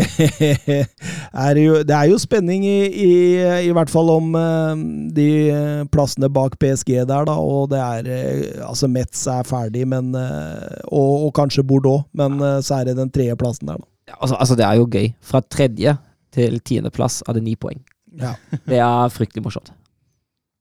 er 1.47 1.61
jo, 1.61 1.81
det 1.87 1.95
er 1.95 2.11
jo 2.11 2.19
spenning 2.23 2.65
i, 2.67 2.79
i, 2.87 3.13
i 3.67 3.73
hvert 3.75 3.91
fall 3.93 4.11
om 4.13 4.37
eh, 4.39 4.83
de 5.17 5.29
plassene 5.93 6.31
bak 6.33 6.59
PSG 6.61 6.95
der, 7.09 7.27
da. 7.29 7.35
Og 7.39 7.71
det 7.73 7.81
er 7.83 8.11
eh, 8.15 8.45
Altså, 8.69 8.91
Metz 8.91 9.25
er 9.31 9.47
ferdig, 9.49 9.87
men 9.91 10.13
eh, 10.19 10.83
og, 10.87 11.29
og 11.29 11.33
kanskje 11.39 11.67
Bordeaux, 11.67 12.07
men 12.17 12.39
så 12.65 12.81
er 12.81 12.91
det 12.91 12.99
den 13.01 13.11
tredje 13.15 13.37
plassen 13.41 13.71
der, 13.71 13.81
da. 13.81 13.89
Ja, 14.09 14.17
Altså, 14.21 14.39
altså, 14.41 14.57
det 14.57 14.65
er 14.65 14.79
jo 14.79 14.89
gøy. 14.89 15.11
Fra 15.21 15.43
tredje 15.45 15.97
til 16.33 16.61
tiendeplass 16.65 17.23
er 17.29 17.37
det 17.37 17.45
ni 17.45 17.57
poeng. 17.61 17.83
Ja. 18.19 18.35
Det 18.67 18.81
er 18.81 19.13
fryktelig 19.13 19.45
morsomt. 19.45 19.75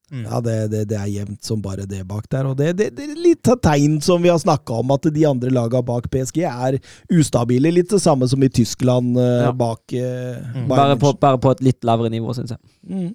Ja, 0.07 0.39
det, 0.39 0.55
det, 0.71 0.85
det 0.87 0.95
er 0.95 1.09
jevnt 1.11 1.43
som 1.43 1.59
bare 1.61 1.83
det 1.89 2.05
bak 2.07 2.29
der. 2.31 2.47
Og 2.47 2.55
det, 2.59 2.71
det, 2.79 2.93
det 2.95 3.09
er 3.09 3.19
litt 3.19 3.49
av 3.51 3.59
tegn 3.63 3.97
som 4.03 4.23
vi 4.23 4.31
har 4.31 4.39
snakka 4.39 4.79
om, 4.79 4.93
at 4.95 5.07
de 5.11 5.25
andre 5.27 5.51
laga 5.51 5.81
bak 5.83 6.07
PSG 6.13 6.45
er 6.47 6.77
ustabile. 7.11 7.73
Litt 7.75 7.91
det 7.91 7.99
samme 8.03 8.27
som 8.31 8.43
i 8.43 8.49
Tyskland 8.49 9.19
eh, 9.19 9.47
Ja. 9.47 9.51
bak 9.51 9.93
eh, 9.93 10.39
Bayern 10.55 10.69
Bare 10.71 10.99
på, 11.01 11.11
bare 11.19 11.41
på 11.43 11.51
et 11.51 11.63
litt 11.67 11.83
lavere 11.87 12.11
nivå, 12.13 12.31
syns 12.37 12.55
jeg. 12.55 12.61
Mm. 12.87 13.09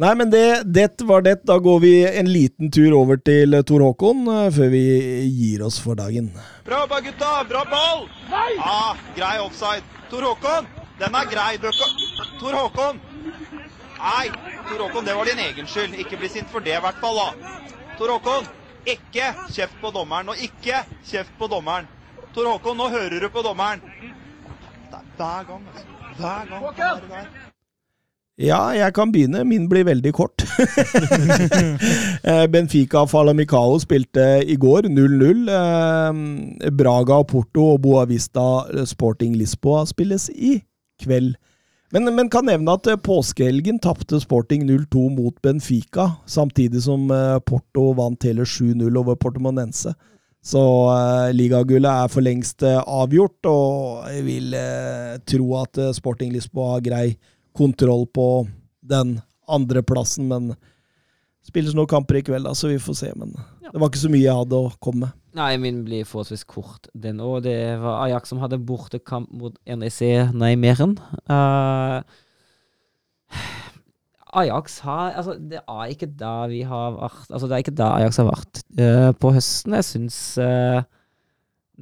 Nei, 0.00 0.10
men 0.18 0.30
det, 0.32 0.64
det 0.74 1.04
var 1.06 1.22
det. 1.22 1.36
Da 1.46 1.58
går 1.62 1.78
vi 1.84 1.92
en 2.08 2.32
liten 2.32 2.72
tur 2.72 2.96
over 2.96 3.20
til 3.20 3.54
Tor 3.68 3.84
Håkon 3.84 4.24
eh, 4.26 4.48
før 4.56 4.72
vi 4.72 4.84
gir 5.28 5.66
oss 5.68 5.76
for 5.84 6.00
dagen. 6.00 6.32
Bra 6.64 6.80
jobba, 6.86 7.02
gutta! 7.04 7.34
Bra 7.50 7.62
ball! 7.68 8.08
Nei! 8.32 8.56
Ah, 8.64 8.96
grei 9.14 9.36
offside. 9.44 9.84
Tor 10.10 10.24
Håkon, 10.32 10.66
den 10.98 11.20
er 11.20 11.30
grei. 11.30 11.52
Tor 12.40 12.56
Håkon! 12.56 13.04
Nei, 14.00 14.26
Tor 14.68 14.78
Håkon, 14.86 15.04
det 15.04 15.14
var 15.14 15.24
din 15.28 15.38
egen 15.44 15.66
skyld. 15.68 15.94
Ikke 16.00 16.16
bli 16.20 16.28
sint 16.32 16.50
for 16.52 16.64
det, 16.64 16.76
i 16.78 16.82
hvert 16.84 17.00
fall. 17.02 17.20
da. 17.20 17.54
Tor 17.98 18.14
Håkon, 18.16 18.48
ikke 18.86 19.30
kjeft 19.52 19.76
på 19.82 19.92
dommeren. 19.94 20.28
Og 20.32 20.44
ikke 20.48 20.84
kjeft 21.06 21.34
på 21.38 21.48
dommeren. 21.52 21.88
Tor 22.34 22.48
Håkon, 22.50 22.76
nå 22.80 22.88
hører 22.92 23.20
du 23.20 23.28
på 23.32 23.42
dommeren. 23.44 23.82
Er 24.92 25.02
hver 25.16 25.48
gang, 25.48 25.66
altså. 25.72 25.86
Hver 26.18 26.46
gang. 26.50 27.08
der. 27.10 27.26
Ja, 28.38 28.62
jeg 28.74 28.94
kan 28.94 29.12
begynne. 29.14 29.44
Min 29.46 29.68
blir 29.70 29.84
veldig 29.86 30.14
kort. 30.14 30.44
Eh, 32.24 32.46
Benfica 32.48 33.02
Falamicao 33.04 33.76
spilte 33.82 34.22
i 34.48 34.54
går 34.56 34.86
0-0. 34.88 35.50
Eh, 35.52 36.70
Braga 36.72 37.18
og 37.20 37.26
Porto 37.28 37.66
og 37.74 37.82
Boavista 37.84 38.64
Sporting 38.88 39.34
Lisboa 39.36 39.82
spilles 39.86 40.30
i 40.32 40.54
kveld. 41.02 41.34
Men, 41.94 42.10
men 42.16 42.26
kan 42.30 42.48
nevne 42.48 42.74
at 42.74 42.88
eh, 42.90 42.98
påskehelgen 42.98 43.78
tapte 43.78 44.18
Sporting 44.18 44.64
0-2 44.66 45.04
mot 45.14 45.36
Benfica, 45.42 46.08
samtidig 46.26 46.82
som 46.82 47.06
eh, 47.14 47.38
Porto 47.46 47.92
vant 47.94 48.26
hele 48.26 48.42
7-0 48.42 48.98
over 48.98 49.14
Portemonense. 49.14 49.94
Så 50.44 50.60
uh, 50.60 51.30
ligagullet 51.32 51.88
er 51.88 52.10
for 52.12 52.20
lengst 52.20 52.60
uh, 52.66 52.82
avgjort, 52.84 53.46
og 53.48 54.10
jeg 54.12 54.24
vil 54.26 54.56
uh, 54.58 55.14
tro 55.24 55.46
at 55.62 55.80
Sporting 55.96 56.34
Lisboa 56.34 56.74
har 56.74 56.82
grei 56.84 57.06
kontroll 57.56 58.04
på 58.12 58.26
den 58.84 59.14
andreplassen, 59.48 60.26
men 60.28 60.50
spilles 61.46 61.72
noen 61.72 61.88
kamper 61.88 62.18
i 62.20 62.24
kveld, 62.26 62.44
da, 62.44 62.52
så 62.52 62.68
vi 62.68 62.76
får 62.82 62.98
se. 62.98 63.12
Men 63.16 63.32
det 63.64 63.72
var 63.72 63.88
ikke 63.88 64.02
så 64.02 64.12
mye 64.12 64.26
jeg 64.26 64.42
hadde 64.42 64.60
å 64.66 64.74
komme 64.84 65.06
med. 65.06 65.16
Nei, 65.34 65.56
min 65.58 65.82
blir 65.86 66.06
forholdsvis 66.06 66.44
kort, 66.46 66.88
den 66.94 67.22
òg. 67.22 67.42
Det 67.48 67.56
var 67.82 68.04
Ajax 68.04 68.30
som 68.30 68.42
hadde 68.42 68.60
bortekamp 68.62 69.32
mot 69.34 69.56
NEC 69.66 70.30
Neimeren. 70.34 70.94
Uh, 71.26 72.02
Ajax 74.34 74.80
har 74.86 75.14
Altså, 75.18 75.34
det 75.38 75.60
er 75.62 75.90
ikke 75.90 76.10
da 76.18 76.46
vi 76.50 76.60
har 76.66 76.94
vært 76.94 77.30
Altså, 77.30 77.46
det 77.46 77.54
er 77.54 77.62
ikke 77.64 77.74
da 77.78 77.88
Ajax 77.98 78.18
har 78.22 78.28
vært 78.30 78.62
uh, 78.78 79.10
på 79.18 79.34
høsten. 79.34 79.74
Jeg 79.78 79.88
syns 79.90 80.20
uh, 80.38 80.86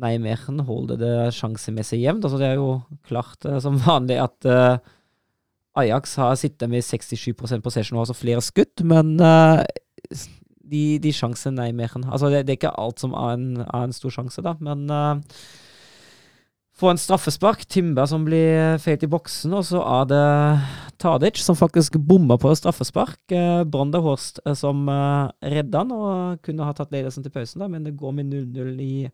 Neimeren 0.01 0.65
holder 0.65 1.01
det 1.01 1.15
sjansemessig 1.37 2.01
jevnt. 2.01 2.24
Altså, 2.24 2.41
det 2.41 2.51
er 2.51 2.61
jo 2.61 2.81
klart 3.09 3.45
uh, 3.45 3.61
som 3.61 3.77
vanlig 3.85 4.20
at 4.24 4.49
uh, 4.49 4.93
Ajax 5.79 6.16
har 6.20 6.35
sittet 6.37 6.69
med 6.69 6.85
67 6.85 7.33
possession 7.37 7.99
og 7.99 8.07
har 8.07 8.16
flere 8.16 8.43
skudd, 8.45 8.83
men 8.85 9.15
eh, 9.20 9.62
de, 10.62 10.98
de 11.02 11.12
sjansene 11.14 11.59
Nijmegen 11.59 12.06
Altså, 12.06 12.30
det, 12.30 12.47
det 12.47 12.55
er 12.55 12.60
ikke 12.60 12.78
alt 12.78 13.02
som 13.02 13.16
er 13.18 13.36
en, 13.36 13.51
er 13.64 13.84
en 13.86 13.94
stor 13.97 14.14
sjanse, 14.14 14.44
da, 14.44 14.55
men 14.62 14.86
uh, 14.90 15.20
Få 16.82 16.89
en 16.90 16.98
straffespark. 16.98 17.66
Timber 17.70 18.09
som 18.10 18.24
blir 18.26 18.78
feilt 18.82 19.05
i 19.05 19.10
boksen, 19.10 19.52
og 19.55 19.66
så 19.68 19.82
er 19.84 20.06
det 20.10 20.22
Tadic 21.02 21.39
som 21.44 21.55
faktisk 21.59 21.98
bommer 22.01 22.40
på 22.43 22.51
straffespark. 22.59 23.20
Uh, 23.30 23.62
Brander 23.68 24.02
Horst 24.02 24.40
eh, 24.47 24.56
som 24.59 24.89
uh, 24.89 25.28
redda 25.44 25.84
han 25.84 25.93
og 25.94 26.40
kunne 26.43 26.66
ha 26.66 26.74
tatt 26.74 26.90
ledelsen 26.94 27.22
til 27.22 27.34
pausen, 27.34 27.62
da, 27.62 27.68
men 27.70 27.84
det 27.84 27.94
går 28.01 28.16
med 28.16 28.32
0-0 28.32 28.80
i, 28.82 29.05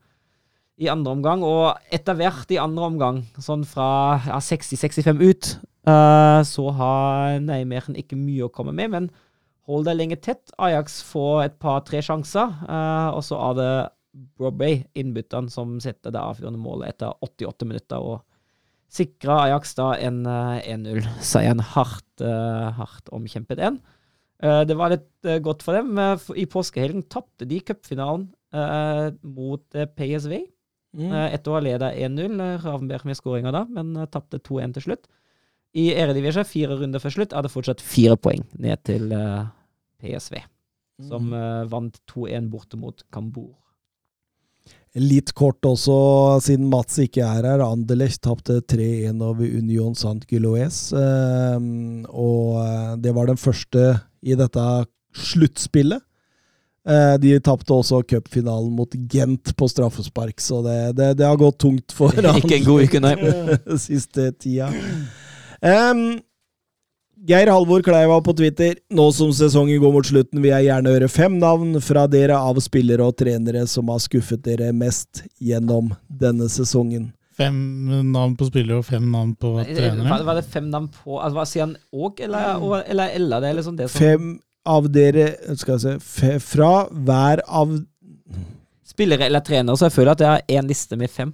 i 0.78 0.88
andre 0.88 1.16
omgang. 1.18 1.42
Og 1.44 1.74
etter 1.92 2.16
hvert 2.16 2.54
i 2.54 2.62
andre 2.62 2.88
omgang, 2.92 3.20
sånn 3.42 3.66
fra 3.68 3.90
ja, 4.28 4.38
60-65 4.38 5.24
ut, 5.26 5.56
så 5.88 6.62
har 6.76 7.38
Nijmegen 7.40 7.94
ikke 7.96 8.16
mye 8.18 8.44
å 8.44 8.50
komme 8.52 8.74
med, 8.76 8.90
men 8.92 9.06
hold 9.68 9.86
deg 9.88 9.98
lenge 9.98 10.18
tett. 10.24 10.50
Ajax 10.58 11.02
får 11.06 11.42
et 11.44 11.58
par-tre 11.62 12.00
sjanser, 12.04 12.54
eh, 12.68 13.10
og 13.12 13.22
så 13.26 13.38
er 13.50 13.58
det 13.58 13.70
Broadway, 14.38 14.80
innbytteren, 14.98 15.50
som 15.52 15.76
setter 15.82 16.10
det 16.14 16.22
avgjørende 16.22 16.58
målet 16.58 16.94
etter 16.94 17.12
88 17.22 17.68
minutter. 17.68 18.02
og 18.02 18.24
sikrer 18.88 19.44
Ajax 19.44 19.74
da 19.76 19.92
en 20.00 20.22
eh, 20.26 20.72
1-0-seieren. 20.72 21.60
Hardt, 21.74 22.22
eh, 22.24 22.68
hardt 22.78 23.10
omkjempet 23.14 23.60
en. 23.60 23.78
Eh, 24.42 24.62
det 24.68 24.76
var 24.78 24.94
litt 24.94 25.28
eh, 25.28 25.40
godt 25.44 25.64
for 25.66 25.76
dem. 25.76 25.92
Eh, 25.98 26.14
for 26.22 26.38
I 26.38 26.46
påskehelgen 26.48 27.04
tapte 27.12 27.48
de 27.48 27.60
cupfinalen 27.60 28.30
eh, 28.54 29.10
mot 29.28 29.76
eh, 29.76 29.88
PSV. 29.92 30.38
Mm. 30.96 31.10
Eh, 31.12 31.26
Etter 31.36 31.52
å 31.52 31.58
ha 31.58 31.62
ledet 31.64 32.00
1-0, 32.00 32.40
eh, 32.40 32.56
Ravenberg 32.64 33.04
med 33.08 33.18
skåringa 33.18 33.52
da, 33.54 33.66
men 33.68 33.92
eh, 33.96 34.08
tapte 34.08 34.40
2-1 34.40 34.78
til 34.78 34.88
slutt. 34.88 35.08
I 35.76 35.90
Eredivisie, 36.00 36.46
fire 36.48 36.78
runder 36.80 37.02
før 37.02 37.18
slutt, 37.18 37.36
er 37.36 37.44
det 37.44 37.52
fortsatt 37.52 37.84
fire 37.84 38.16
poeng 38.16 38.46
ned 38.56 38.80
til 38.88 39.12
eh, 39.12 39.44
PSV, 40.02 40.40
som 41.08 41.32
eh, 41.34 41.64
vant 41.70 41.96
2-1 42.12 42.50
borte 42.52 42.80
mot 42.80 43.02
Cambour. 43.14 43.54
Litt 44.98 45.34
kort 45.36 45.64
også, 45.68 45.94
siden 46.42 46.68
Mats 46.72 46.96
ikke 47.02 47.22
er 47.22 47.46
her. 47.46 47.62
Anderlecht 47.62 48.22
tapte 48.24 48.58
3-1 48.64 49.20
over 49.22 49.44
Union 49.44 49.94
Sant 49.98 50.24
Guloes. 50.30 50.88
Eh, 50.96 51.58
og 52.08 52.58
eh, 52.64 52.92
det 53.04 53.14
var 53.16 53.28
den 53.28 53.40
første 53.40 53.90
i 54.24 54.36
dette 54.38 54.64
sluttspillet. 55.14 56.02
Eh, 56.88 57.14
de 57.20 57.34
tapte 57.44 57.74
også 57.74 58.00
cupfinalen 58.08 58.72
mot 58.72 58.94
Gent 59.12 59.52
på 59.58 59.68
straffespark, 59.68 60.40
så 60.40 60.62
det, 60.64 60.78
det, 60.96 61.12
det 61.20 61.26
har 61.28 61.36
gått 61.36 61.60
tungt 61.60 61.92
for 61.92 62.14
Ikke 62.38 62.56
en 62.56 62.68
god 62.68 62.88
uke, 62.88 63.02
nei. 63.04 63.14
siste 63.88 64.30
tida. 64.40 64.70
Em, 65.60 66.22
Geir 67.26 67.50
Halvor 67.50 67.82
Kleiva 67.82 68.20
på 68.22 68.32
Twitter. 68.36 68.76
Nå 68.94 69.08
som 69.12 69.32
sesongen 69.34 69.80
går 69.82 69.92
mot 69.92 70.06
slutten, 70.06 70.40
vil 70.42 70.52
jeg 70.52 70.68
gjerne 70.68 70.92
høre 70.94 71.08
fem 71.10 71.38
navn 71.40 71.78
fra 71.82 72.06
dere 72.10 72.36
av 72.38 72.60
spillere 72.62 73.04
og 73.08 73.16
trenere 73.18 73.64
som 73.68 73.88
har 73.92 73.98
skuffet 74.04 74.42
dere 74.46 74.70
mest 74.76 75.24
gjennom 75.42 75.90
denne 76.08 76.46
sesongen. 76.52 77.10
Fem 77.38 77.58
navn 78.12 78.34
på 78.38 78.48
spillere 78.48 78.80
og 78.80 78.86
fem 78.86 79.04
navn 79.12 79.34
på 79.38 79.56
trenere. 79.66 80.24
var 80.26 80.34
det 80.40 80.44
fem 80.50 80.70
navn 80.70 80.88
på 80.90 81.18
altså, 81.20 81.34
hva 81.38 81.46
Sier 81.46 81.66
han 81.66 81.76
òg, 81.94 82.20
eller, 82.20 82.56
og- 82.62 82.82
eller 82.86 83.10
eller? 83.14 83.40
Det 83.40 83.48
er 83.50 83.54
liksom 83.60 83.76
det 83.76 83.90
som 83.90 83.98
Fem 84.00 84.40
av 84.66 84.88
dere 84.92 85.56
skal 85.56 85.78
jeg 85.78 85.80
se, 85.80 85.98
fe, 86.00 86.38
fra 86.40 86.88
hver 86.90 87.40
av 87.46 87.78
Spillere 88.88 89.26
eller 89.28 89.40
trenere, 89.40 89.76
så 89.76 89.86
jeg 89.86 89.92
føler 89.94 90.10
at 90.12 90.18
jeg 90.20 90.28
har 90.28 90.42
én 90.62 90.66
liste 90.68 90.96
med 90.98 91.10
fem. 91.10 91.32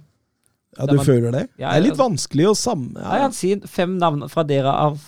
Ja, 0.77 0.85
du 0.85 0.97
man, 0.97 1.05
føler 1.05 1.31
det? 1.31 1.47
Ja, 1.57 1.71
Det 1.71 1.77
er 1.77 1.85
litt 1.89 1.97
vanskelig 1.97 2.49
å 2.51 2.55
samme... 2.55 2.93
Nei, 2.93 3.15
Ja. 3.17 3.21
han 3.23 3.31
sier 3.33 3.61
fem 3.65 3.97
navn 3.97 4.27
fra 4.29 4.43
dere 4.43 4.69
av 4.69 4.99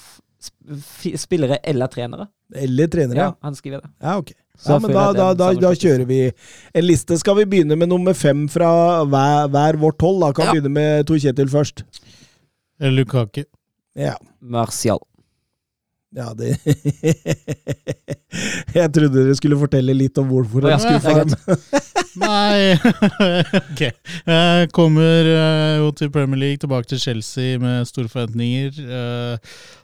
spillere 1.17 1.57
eller 1.63 1.87
trenere. 1.87 2.27
Eller 2.55 2.87
trenere, 2.87 3.17
Ja, 3.17 3.31
han 3.43 3.55
skriver 3.55 3.81
det. 3.81 3.89
Ja, 4.01 4.17
ok. 4.17 4.31
Ja, 4.65 4.79
men 4.79 4.91
da, 4.91 5.11
da, 5.13 5.33
da, 5.37 5.51
da 5.53 5.69
kjører 5.75 6.05
vi 6.09 6.19
en 6.73 6.85
liste. 6.85 7.17
Skal 7.21 7.35
vi 7.37 7.45
begynne 7.45 7.75
med 7.77 7.89
nummer 7.91 8.13
fem 8.17 8.47
fra 8.49 9.03
hver, 9.05 9.47
hver 9.53 9.77
vårt 9.77 10.01
hold? 10.01 10.21
Da 10.23 10.31
kan 10.33 10.45
vi 10.45 10.47
Ja. 10.47 10.53
begynne 10.61 10.73
med 10.73 11.05
Tor 11.07 11.19
Kjetil 11.21 11.49
først. 11.51 11.83
Lukaku. 12.79 13.43
Ja. 13.95 14.15
Martial. 14.41 14.99
Ja, 16.17 16.31
det 16.33 16.57
Jeg 18.77 18.89
trodde 18.93 19.13
dere 19.13 19.35
skulle 19.37 19.57
fortelle 19.59 19.93
litt 19.95 20.17
om 20.17 20.27
hvorfor 20.31 20.65
jeg 20.65 20.79
skulle 20.81 21.23
dem. 21.29 21.37
Nei 22.17 22.73
Ok. 23.61 23.81
Jeg 23.83 24.69
kommer 24.75 25.29
eh, 25.31 25.77
jo 25.77 25.91
til 25.97 26.11
Premier 26.13 26.39
League, 26.41 26.61
tilbake 26.63 26.87
til 26.89 27.01
Chelsea 27.01 27.59
med 27.61 27.85
store 27.89 28.09
forventninger. 28.11 28.71
Eh, 28.81 29.35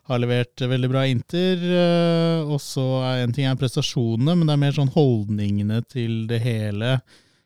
har 0.09 0.17
levert 0.21 0.55
veldig 0.73 0.89
bra 0.91 1.01
Inter. 1.09 1.57
eh, 1.61 2.39
og 2.43 2.59
så 2.63 2.85
er 3.11 3.15
en 3.23 3.33
ting 3.35 3.45
er 3.49 3.59
prestasjonene, 3.59 4.33
men 4.35 4.45
det 4.49 4.53
er 4.57 4.63
mer 4.65 4.75
sånn 4.79 4.93
holdningene 4.95 5.79
til 5.85 6.13
det 6.31 6.41
hele. 6.43 6.89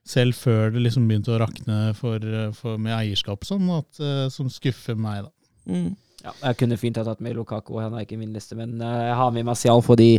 Selv 0.07 0.33
før 0.39 0.71
det 0.71 0.81
liksom 0.85 1.07
begynte 1.09 1.35
å 1.35 1.41
rakne 1.43 1.77
for, 1.97 2.19
for 2.55 2.73
med 2.79 2.95
eierskap 2.95 3.39
og 3.43 3.47
sånn, 3.49 3.67
at, 3.75 3.91
som 4.31 4.47
skuffer 4.51 4.95
meg, 4.95 5.27
da. 5.27 5.31
Mm. 5.67 5.89
Ja, 6.25 6.33
jeg 6.49 6.57
kunne 6.57 6.79
fint 6.81 6.97
ha 6.97 7.05
tatt 7.05 7.21
med 7.21 7.37
Lukaku, 7.37 7.75
han 7.79 7.93
er 7.93 8.05
ikke 8.05 8.17
i 8.17 8.23
min 8.23 8.33
liste, 8.33 8.57
men 8.57 8.79
eh, 8.81 9.03
jeg 9.09 9.19
har 9.19 9.35
med 9.35 9.45
Marcial 9.45 9.83
fordi 9.85 10.15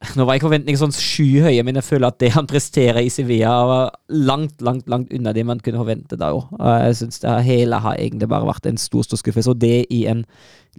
Nå 0.16 0.24
var 0.24 0.38
ikke 0.38 0.46
forventningene 0.46 0.80
sånn 0.80 0.94
skyhøye, 0.96 1.60
men 1.66 1.76
jeg 1.76 1.84
føler 1.84 2.08
at 2.08 2.20
det 2.22 2.30
han 2.32 2.46
presterer 2.48 3.02
i 3.04 3.10
Sevilla, 3.12 3.50
var 3.68 3.90
langt, 4.08 4.54
langt 4.64 4.86
langt 4.88 5.10
unna 5.12 5.34
det 5.36 5.44
man 5.44 5.60
kunne 5.60 5.82
forvente 5.82 6.16
da 6.16 6.30
òg. 6.32 6.46
Jeg 6.56 6.94
syns 7.02 7.20
det 7.20 7.34
hele 7.44 7.82
har 7.84 7.98
egentlig 8.00 8.30
bare 8.32 8.48
vært 8.48 8.70
en 8.70 8.80
stor, 8.80 9.04
stor 9.04 9.20
skuffelse, 9.20 9.52
og 9.52 9.60
det 9.60 9.84
i 9.92 10.06
en 10.08 10.22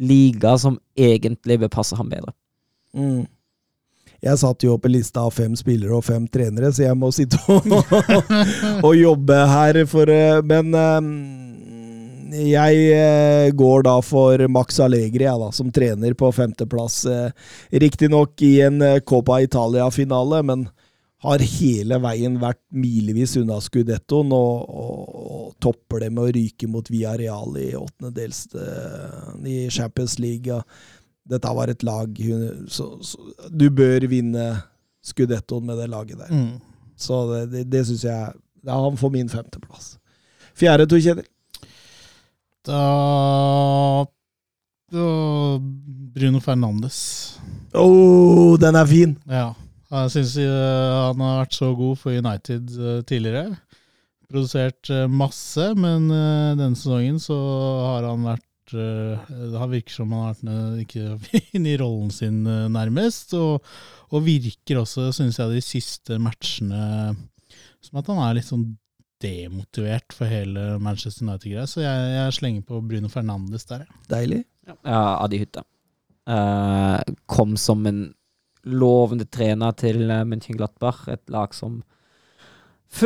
liga 0.01 0.55
som 0.57 0.79
egentlig 0.97 1.59
bør 1.61 1.69
passe 1.77 1.99
ham 1.99 2.09
bedre. 2.09 2.33
Mm. 2.97 3.27
Jeg 4.21 4.41
satte 4.41 4.65
jo 4.65 4.73
opp 4.73 4.89
en 4.89 4.93
liste 4.93 5.21
av 5.21 5.29
fem 5.37 5.53
spillere 5.57 5.93
og 5.97 6.05
fem 6.05 6.25
trenere, 6.29 6.73
så 6.73 6.87
jeg 6.87 6.97
må 6.97 7.13
sitte 7.13 7.37
og, 7.49 7.69
og 8.87 8.91
jobbe 8.97 9.37
her 9.53 9.83
for 9.89 10.09
eh, 10.13 10.41
Men 10.45 10.73
eh, 10.77 11.13
jeg 12.31 12.83
eh, 12.95 13.49
går 13.57 13.83
da 13.87 13.97
for 14.05 14.41
Max 14.51 14.79
Allegri, 14.83 15.25
jeg 15.27 15.41
da, 15.41 15.49
som 15.55 15.71
trener 15.73 16.13
på 16.17 16.29
femteplass. 16.35 17.03
Eh, 17.09 17.49
Riktignok 17.83 18.41
i 18.45 18.53
en 18.65 18.81
eh, 18.85 18.99
Copa 19.07 19.41
Italia-finale, 19.43 20.41
men 20.47 20.69
har 21.21 21.43
hele 21.45 21.99
veien 22.01 22.39
vært 22.41 22.61
milevis 22.73 23.35
unna 23.37 23.59
Scudettoen, 23.61 24.31
og, 24.33 24.63
og, 24.69 25.19
og 25.21 25.51
topper 25.61 26.05
det 26.05 26.09
med 26.13 26.23
å 26.23 26.33
ryke 26.33 26.69
mot 26.71 26.87
Villarreal 26.89 27.59
i 27.61 27.69
åttendedels 27.77 28.47
eh, 28.57 29.29
i 29.45 29.57
Champions 29.69 30.17
League. 30.21 30.49
Ja. 30.49 30.63
Dette 31.31 31.51
var 31.53 31.69
et 31.69 31.83
lag 31.85 32.17
så, 32.73 32.87
så, 33.05 33.19
Du 33.53 33.67
bør 33.69 34.07
vinne 34.09 34.47
Scudettoen 35.05 35.67
med 35.69 35.77
det 35.77 35.91
laget 35.91 36.17
der. 36.23 36.31
Mm. 36.33 36.55
Så 36.97 37.21
det, 37.29 37.43
det, 37.51 37.67
det 37.69 37.83
syns 37.87 38.07
jeg 38.07 38.33
ja, 38.65 38.73
Han 38.73 38.97
får 38.97 39.13
min 39.13 39.29
femteplass. 39.29 39.93
Fjerde, 40.57 40.89
to, 40.89 40.97
Kjetil. 41.01 41.29
Da, 42.61 44.05
Bruno 46.13 46.39
Fernandes. 46.43 47.39
Oh, 47.73 48.53
den 48.61 48.77
er 48.77 48.85
fin! 48.85 49.15
Ja. 49.25 49.51
Jeg 49.91 50.11
syns 50.13 50.35
han 50.37 51.23
har 51.23 51.39
vært 51.41 51.57
så 51.57 51.71
god 51.75 51.97
for 51.99 52.15
United 52.15 52.69
eh, 52.77 52.99
tidligere. 53.07 53.57
Produsert 54.29 54.91
eh, 54.93 55.07
masse, 55.09 55.65
men 55.75 56.05
eh, 56.13 56.53
denne 56.59 56.77
sesongen 56.79 57.17
så 57.19 57.35
har 57.89 58.07
han 58.07 58.23
vært 58.29 58.75
eh, 58.77 59.33
Det 59.49 59.59
har 59.59 59.71
virket 59.73 59.97
som 59.97 60.13
han 60.15 60.29
har 60.29 60.37
vært 60.37 60.85
ikke 60.85 61.41
inne 61.57 61.73
i 61.73 61.79
rollen 61.81 62.13
sin 62.13 62.45
eh, 62.45 62.69
nærmest. 62.71 63.33
Og, 63.35 63.65
og 64.13 64.23
virker 64.29 64.83
også, 64.83 65.09
syns 65.17 65.41
jeg, 65.41 65.57
de 65.57 65.65
siste 65.65 66.21
matchene 66.21 66.85
som 67.81 67.99
at 67.99 68.13
han 68.13 68.21
er 68.21 68.37
litt 68.37 68.47
sånn 68.47 68.69
demotivert 69.21 70.15
for 70.15 70.29
hele 70.29 70.77
Manchester 70.83 71.27
United-greia. 71.27 71.67
Så 71.69 71.83
jeg, 71.83 72.07
jeg 72.15 72.37
slenger 72.37 72.65
på 72.67 72.81
Bruno 72.85 73.11
Fernandes 73.11 73.67
der, 73.69 73.85
jeg. 73.85 74.01
Deilig. 74.11 74.41
Ja, 74.69 75.03
Adi 75.21 75.41
Hytte. 75.41 75.65
Uh, 76.29 76.99
kom 77.31 77.55
som 77.57 77.85
en 77.89 78.03
lovende 78.67 79.25
trener 79.25 79.73
til 79.77 80.03
uh, 80.11 80.21
München-Glattbach, 80.27 81.07
et 81.11 81.23
lag 81.33 81.55
som 81.57 81.81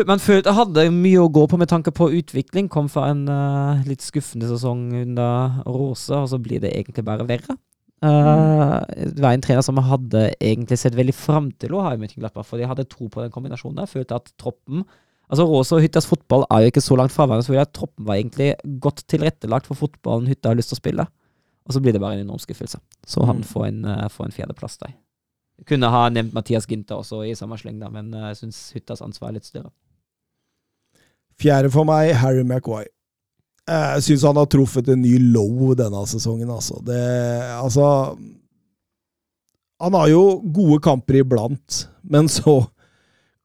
man 0.09 0.17
følte 0.17 0.55
hadde 0.57 0.87
mye 0.89 1.21
å 1.21 1.29
gå 1.29 1.43
på 1.45 1.59
med 1.61 1.69
tanke 1.69 1.91
på 1.93 2.07
utvikling. 2.17 2.65
Kom 2.73 2.87
fra 2.89 3.11
en 3.11 3.27
uh, 3.29 3.83
litt 3.85 4.01
skuffende 4.01 4.49
sesong 4.49 4.87
under 4.97 5.61
Rose, 5.69 6.09
og 6.09 6.31
så 6.31 6.39
blir 6.41 6.63
det 6.63 6.73
egentlig 6.73 7.05
bare 7.05 7.27
verre. 7.29 7.57
Uh, 8.03 8.81
det 8.97 9.21
var 9.21 9.35
en 9.35 9.45
trener 9.45 9.63
som 9.65 9.77
jeg 9.79 9.87
hadde 9.87 10.23
egentlig 10.39 10.79
sett 10.81 10.97
veldig 10.97 11.15
fram 11.15 11.51
til 11.61 11.77
å 11.77 11.85
ha 11.85 11.93
i 11.93 12.01
München-Glattbach, 12.01 12.47
for 12.49 12.61
de 12.61 12.67
hadde 12.69 12.87
tro 12.89 13.07
på 13.13 13.21
den 13.21 13.33
kombinasjonen. 13.33 13.77
der. 13.83 13.91
Følte 13.93 14.17
at 14.17 14.33
troppen 14.41 14.83
Altså 15.29 15.45
Rås 15.49 15.71
og 15.73 15.81
Hyttas 15.81 16.05
fotball 16.05 16.43
er 16.53 16.61
jo 16.65 16.71
ikke 16.71 16.83
så 16.85 16.95
langt 16.99 17.13
fra 17.15 17.25
hverandre, 17.25 17.45
så 17.47 17.55
at 17.61 17.73
troppen 17.73 18.05
var 18.05 18.19
egentlig 18.19 18.51
godt 18.83 19.01
tilrettelagt 19.09 19.65
for 19.65 19.75
fotballen 19.79 20.27
Hytta 20.29 20.51
har 20.51 20.55
lyst 20.59 20.69
til 20.69 20.77
å 20.77 20.83
spille. 20.83 21.07
Og 21.65 21.73
så 21.73 21.81
blir 21.81 21.93
det 21.95 22.01
bare 22.03 22.19
en 22.19 22.27
enorm 22.27 22.39
skuffelse. 22.39 22.77
Så 23.07 23.25
han 23.25 23.37
Mm. 23.41 23.43
får 23.43 23.65
en, 23.67 23.85
eh, 23.85 24.07
får 24.09 24.25
en 24.25 24.31
fjerdeplass 24.31 24.77
der. 24.77 24.93
Jeg 25.57 25.65
kunne 25.65 25.89
ha 25.89 26.09
nevnt 26.09 26.33
Mathias 26.33 26.67
Ginter 26.67 26.95
også 26.99 27.23
i 27.25 27.33
samme 27.33 27.57
sleng, 27.57 27.79
da, 27.79 27.89
men 27.89 28.13
eh, 28.13 28.33
jeg 28.33 28.35
syns 28.43 28.71
Hyttas 28.73 29.01
ansvar 29.01 29.29
er 29.29 29.33
litt 29.39 29.45
større. 29.45 29.71
Fjerde 31.39 31.71
for 31.71 31.83
meg, 31.85 32.13
Harry 32.15 32.43
Maguire. 32.43 32.87
Jeg 33.67 34.01
syns 34.05 34.21
han 34.27 34.35
har 34.37 34.45
truffet 34.45 34.87
en 34.93 35.01
ny 35.01 35.17
low 35.33 35.73
denne 35.73 36.05
sesongen, 36.05 36.47
altså. 36.53 36.77
Det, 36.85 36.99
altså 37.57 38.15
Han 39.81 39.93
har 39.93 40.07
jo 40.07 40.39
gode 40.53 40.79
kamper 40.85 41.15
iblant, 41.23 41.87
men 42.03 42.27
så 42.31 42.69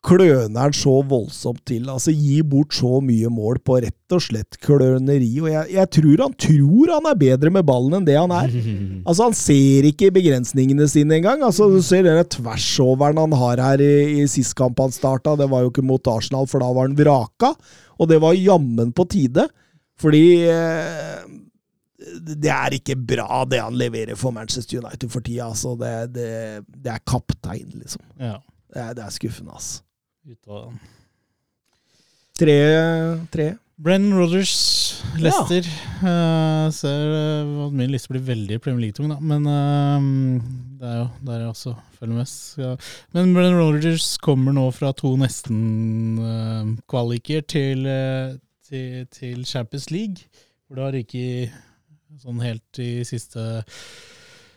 kløner 0.01 0.63
han 0.65 0.75
så 0.77 0.95
voldsomt 1.05 1.61
til. 1.69 1.89
Altså 1.93 2.13
Gir 2.15 2.45
bort 2.49 2.73
så 2.73 3.03
mye 3.05 3.29
mål 3.33 3.59
på 3.65 3.77
rett 3.85 4.15
og 4.17 4.23
slett 4.25 4.57
kløneri. 4.65 5.29
Og 5.43 5.51
jeg, 5.53 5.73
jeg 5.75 5.91
tror 5.97 6.23
han 6.25 6.37
tror 6.41 6.93
han 6.95 7.09
er 7.11 7.19
bedre 7.21 7.53
med 7.53 7.67
ballen 7.69 7.99
enn 7.99 8.07
det 8.09 8.17
han 8.17 8.33
er. 8.35 8.55
Altså 9.11 9.27
Han 9.29 9.37
ser 9.37 9.89
ikke 9.91 10.13
begrensningene 10.15 10.87
sine 10.91 11.19
engang. 11.19 11.45
Altså 11.45 11.69
Du 11.73 11.81
ser 11.85 12.07
den 12.07 12.21
tversoveren 12.33 13.21
han 13.21 13.37
har 13.43 13.63
her 13.65 13.85
i, 13.85 13.93
i 14.23 14.29
sist 14.31 14.57
kamp 14.59 14.81
han 14.81 14.95
starta. 14.95 15.37
Det 15.37 15.51
var 15.53 15.67
jo 15.67 15.73
ikke 15.73 15.85
mot 15.85 16.13
Arsenal, 16.13 16.49
for 16.49 16.65
da 16.65 16.71
var 16.73 16.89
han 16.89 16.97
vraka. 16.99 17.53
Og 18.01 18.09
det 18.09 18.21
var 18.25 18.39
jammen 18.39 18.95
på 18.97 19.05
tide. 19.13 19.45
Fordi 20.01 20.25
eh, 20.49 21.21
det 22.41 22.49
er 22.49 22.79
ikke 22.79 22.97
bra, 22.97 23.43
det 23.45 23.61
han 23.61 23.77
leverer 23.77 24.17
for 24.17 24.33
Manchester 24.33 24.81
United 24.81 25.13
for 25.13 25.21
tida. 25.21 25.51
Altså, 25.51 25.75
det, 25.81 25.93
det, 26.17 26.31
det 26.73 26.95
er 26.95 27.05
kaptein, 27.05 27.69
liksom. 27.77 28.01
Ja. 28.17 28.39
Det 28.71 28.81
er, 28.81 28.95
det 28.97 29.05
er 29.05 29.13
skuffende, 29.13 29.53
ass. 29.59 29.81
Ut 30.31 30.47
av 30.47 30.71
Tre, 32.39 32.55
tre. 33.35 33.59
Brennan 33.81 34.13
Rodgers, 34.15 34.53
Leicester. 35.19 35.67
Eh, 36.07 36.71
ser 36.77 37.15
eh, 37.17 37.65
at 37.65 37.73
min 37.75 37.91
liste 37.91 38.13
blir 38.13 38.23
veldig 38.29 38.61
Premier 38.63 38.83
League-tung, 38.85 39.09
da. 39.11 39.17
Men 39.19 39.43
uh, 39.49 39.99
det 40.79 40.87
er 40.87 40.99
jo 41.01 41.09
der 41.27 41.41
jeg 41.43 41.51
også 41.51 41.73
følger 41.99 42.17
mest. 42.21 42.59
Ja. 42.61 42.77
Men 43.17 43.35
Brennan 43.35 43.59
Rodgers 43.59 44.07
kommer 44.23 44.53
nå 44.55 44.71
fra 44.77 44.93
to 44.97 45.17
nesten-kvaliker 45.19 47.41
til, 47.51 47.87
eh, 47.91 48.39
til, 48.71 49.07
til 49.11 49.45
Champions 49.49 49.91
League, 49.91 50.19
hvor 50.65 50.75
det 50.79 50.85
har 50.87 50.95
ryket 51.01 51.51
sånn 52.23 52.41
helt 52.47 52.73
i 52.79 53.03
siste 53.09 53.43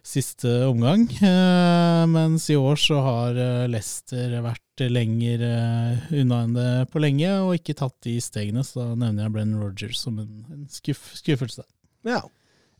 Siste 0.03 0.67
omgang, 0.67 1.07
eh, 1.23 2.03
mens 2.11 2.49
i 2.51 2.59
år 2.59 2.75
så 2.75 2.99
har 3.05 3.37
Leicester 3.71 4.35
vært 4.43 4.62
lenger 4.81 5.43
eh, 5.45 6.05
unna 6.21 6.43
enn 6.43 6.55
det 6.57 6.69
på 6.91 7.01
lenge, 7.03 7.29
og 7.43 7.57
ikke 7.59 7.75
tatt 7.77 7.95
de 8.05 8.17
stegene, 8.23 8.63
så 8.65 8.81
da 8.81 8.95
nevner 8.95 9.27
jeg 9.27 9.33
Brennan 9.35 9.61
Rogers 9.61 10.01
som 10.01 10.17
en, 10.21 10.43
en 10.51 10.67
skuff, 10.71 11.11
skuffelse. 11.19 11.65
Ja. 12.07 12.23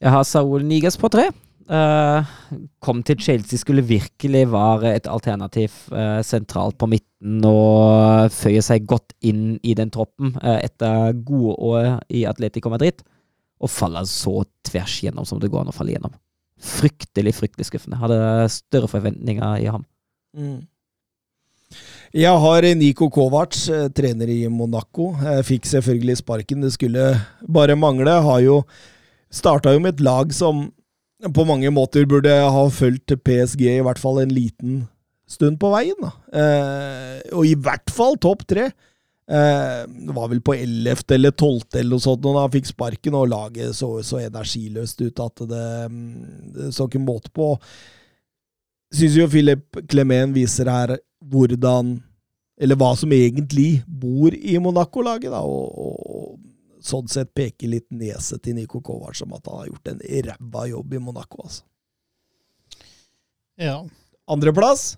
Jeg 0.04 0.12
har 0.12 0.24
Saul 0.28 0.66
Nigas 0.68 0.98
på 1.00 1.12
tre. 1.14 1.30
Uh, 1.64 2.28
kom 2.84 3.00
til 3.08 3.22
Chelsea, 3.24 3.56
skulle 3.56 3.86
virkelig 3.88 4.42
være 4.52 4.98
et 4.98 5.06
alternativ 5.08 5.72
uh, 5.96 6.20
sentralt 6.20 6.76
på 6.76 6.90
midten 6.92 7.40
og 7.48 8.28
føye 8.36 8.60
seg 8.66 8.84
godt 8.90 9.16
inn 9.24 9.54
i 9.64 9.72
den 9.80 9.94
troppen 9.94 10.34
uh, 10.42 10.58
etter 10.58 11.14
gode 11.24 11.56
år 11.64 11.88
i 12.12 12.26
Atletico 12.28 12.74
Madrid, 12.74 13.00
og 13.64 13.72
faller 13.72 14.04
så 14.12 14.42
tvers 14.68 14.98
gjennom 15.06 15.28
som 15.30 15.40
det 15.40 15.54
går 15.54 15.64
an 15.64 15.72
å 15.72 15.78
falle 15.78 15.96
gjennom. 15.96 16.18
Fryktelig, 16.64 17.38
fryktelig 17.40 17.70
skuffende. 17.70 18.02
Hadde 18.02 18.20
større 18.52 18.92
forventninger 18.92 19.64
i 19.64 19.72
ham. 19.72 19.88
Mm. 20.36 20.62
Jeg 22.14 22.30
har 22.30 22.62
Niko 22.78 23.08
Kovac, 23.10 23.58
eh, 23.74 23.88
trener 23.90 24.30
i 24.30 24.48
Monaco. 24.48 25.16
Jeg 25.18 25.46
fikk 25.48 25.66
selvfølgelig 25.66 26.20
sparken, 26.20 26.62
det 26.62 26.70
skulle 26.76 27.08
bare 27.42 27.74
mangle. 27.74 28.22
Har 28.22 28.40
jo 28.40 28.60
starta 29.34 29.74
jo 29.74 29.80
med 29.80 29.96
et 29.96 30.04
lag 30.06 30.32
som 30.32 30.72
på 31.34 31.46
mange 31.48 31.72
måter 31.74 32.06
burde 32.06 32.30
ha 32.30 32.70
fulgt 32.70 33.16
PSG 33.26 33.80
i 33.80 33.82
hvert 33.82 33.98
fall 33.98 34.20
en 34.22 34.30
liten 34.30 34.88
stund 35.26 35.58
på 35.58 35.72
veien. 35.74 35.98
da. 35.98 36.12
Eh, 36.38 37.34
og 37.34 37.48
i 37.48 37.56
hvert 37.56 37.90
fall 37.90 38.16
topp 38.22 38.46
tre. 38.46 38.68
Eh, 39.26 39.82
det 39.88 40.14
var 40.14 40.30
vel 40.30 40.42
på 40.42 40.54
11. 40.54 41.10
eller 41.10 41.32
12. 41.32 41.80
eller 41.80 41.90
noe 41.96 42.00
sånt 42.00 42.22
når 42.22 42.42
han 42.42 42.52
fikk 42.52 42.68
sparken, 42.68 43.16
og 43.16 43.30
laget 43.30 43.74
så 43.74 44.04
så 44.04 44.22
energiløst 44.22 45.02
ut 45.02 45.20
at 45.20 45.48
det, 45.50 45.90
det 46.54 46.70
så 46.76 46.86
ikke 46.86 47.02
måte 47.02 47.34
på. 47.34 47.58
Syns 48.94 49.18
jo 49.18 49.26
Philip 49.26 49.82
Clemen 49.90 50.36
viser 50.36 50.70
her 50.70 51.00
hvordan 51.32 51.98
Eller 52.62 52.78
hva 52.78 52.92
som 52.96 53.12
egentlig 53.12 53.82
bor 53.88 54.34
i 54.34 54.60
Monaco-laget, 54.62 55.32
da, 55.34 55.40
og, 55.42 55.74
og 55.74 56.84
sånn 56.86 57.08
sett 57.10 57.32
peker 57.34 57.72
litt 57.72 57.88
nese 57.90 58.38
til 58.44 58.54
Niko 58.60 58.82
Kovac 58.86 59.18
som 59.18 59.34
at 59.34 59.48
han 59.50 59.64
har 59.64 59.72
gjort 59.72 59.90
en 59.90 60.04
ræva 60.28 60.66
jobb 60.70 60.94
i 60.94 61.02
Monaco, 61.02 61.42
altså. 61.48 61.64
Ja. 63.60 63.80
Andreplass? 64.30 64.98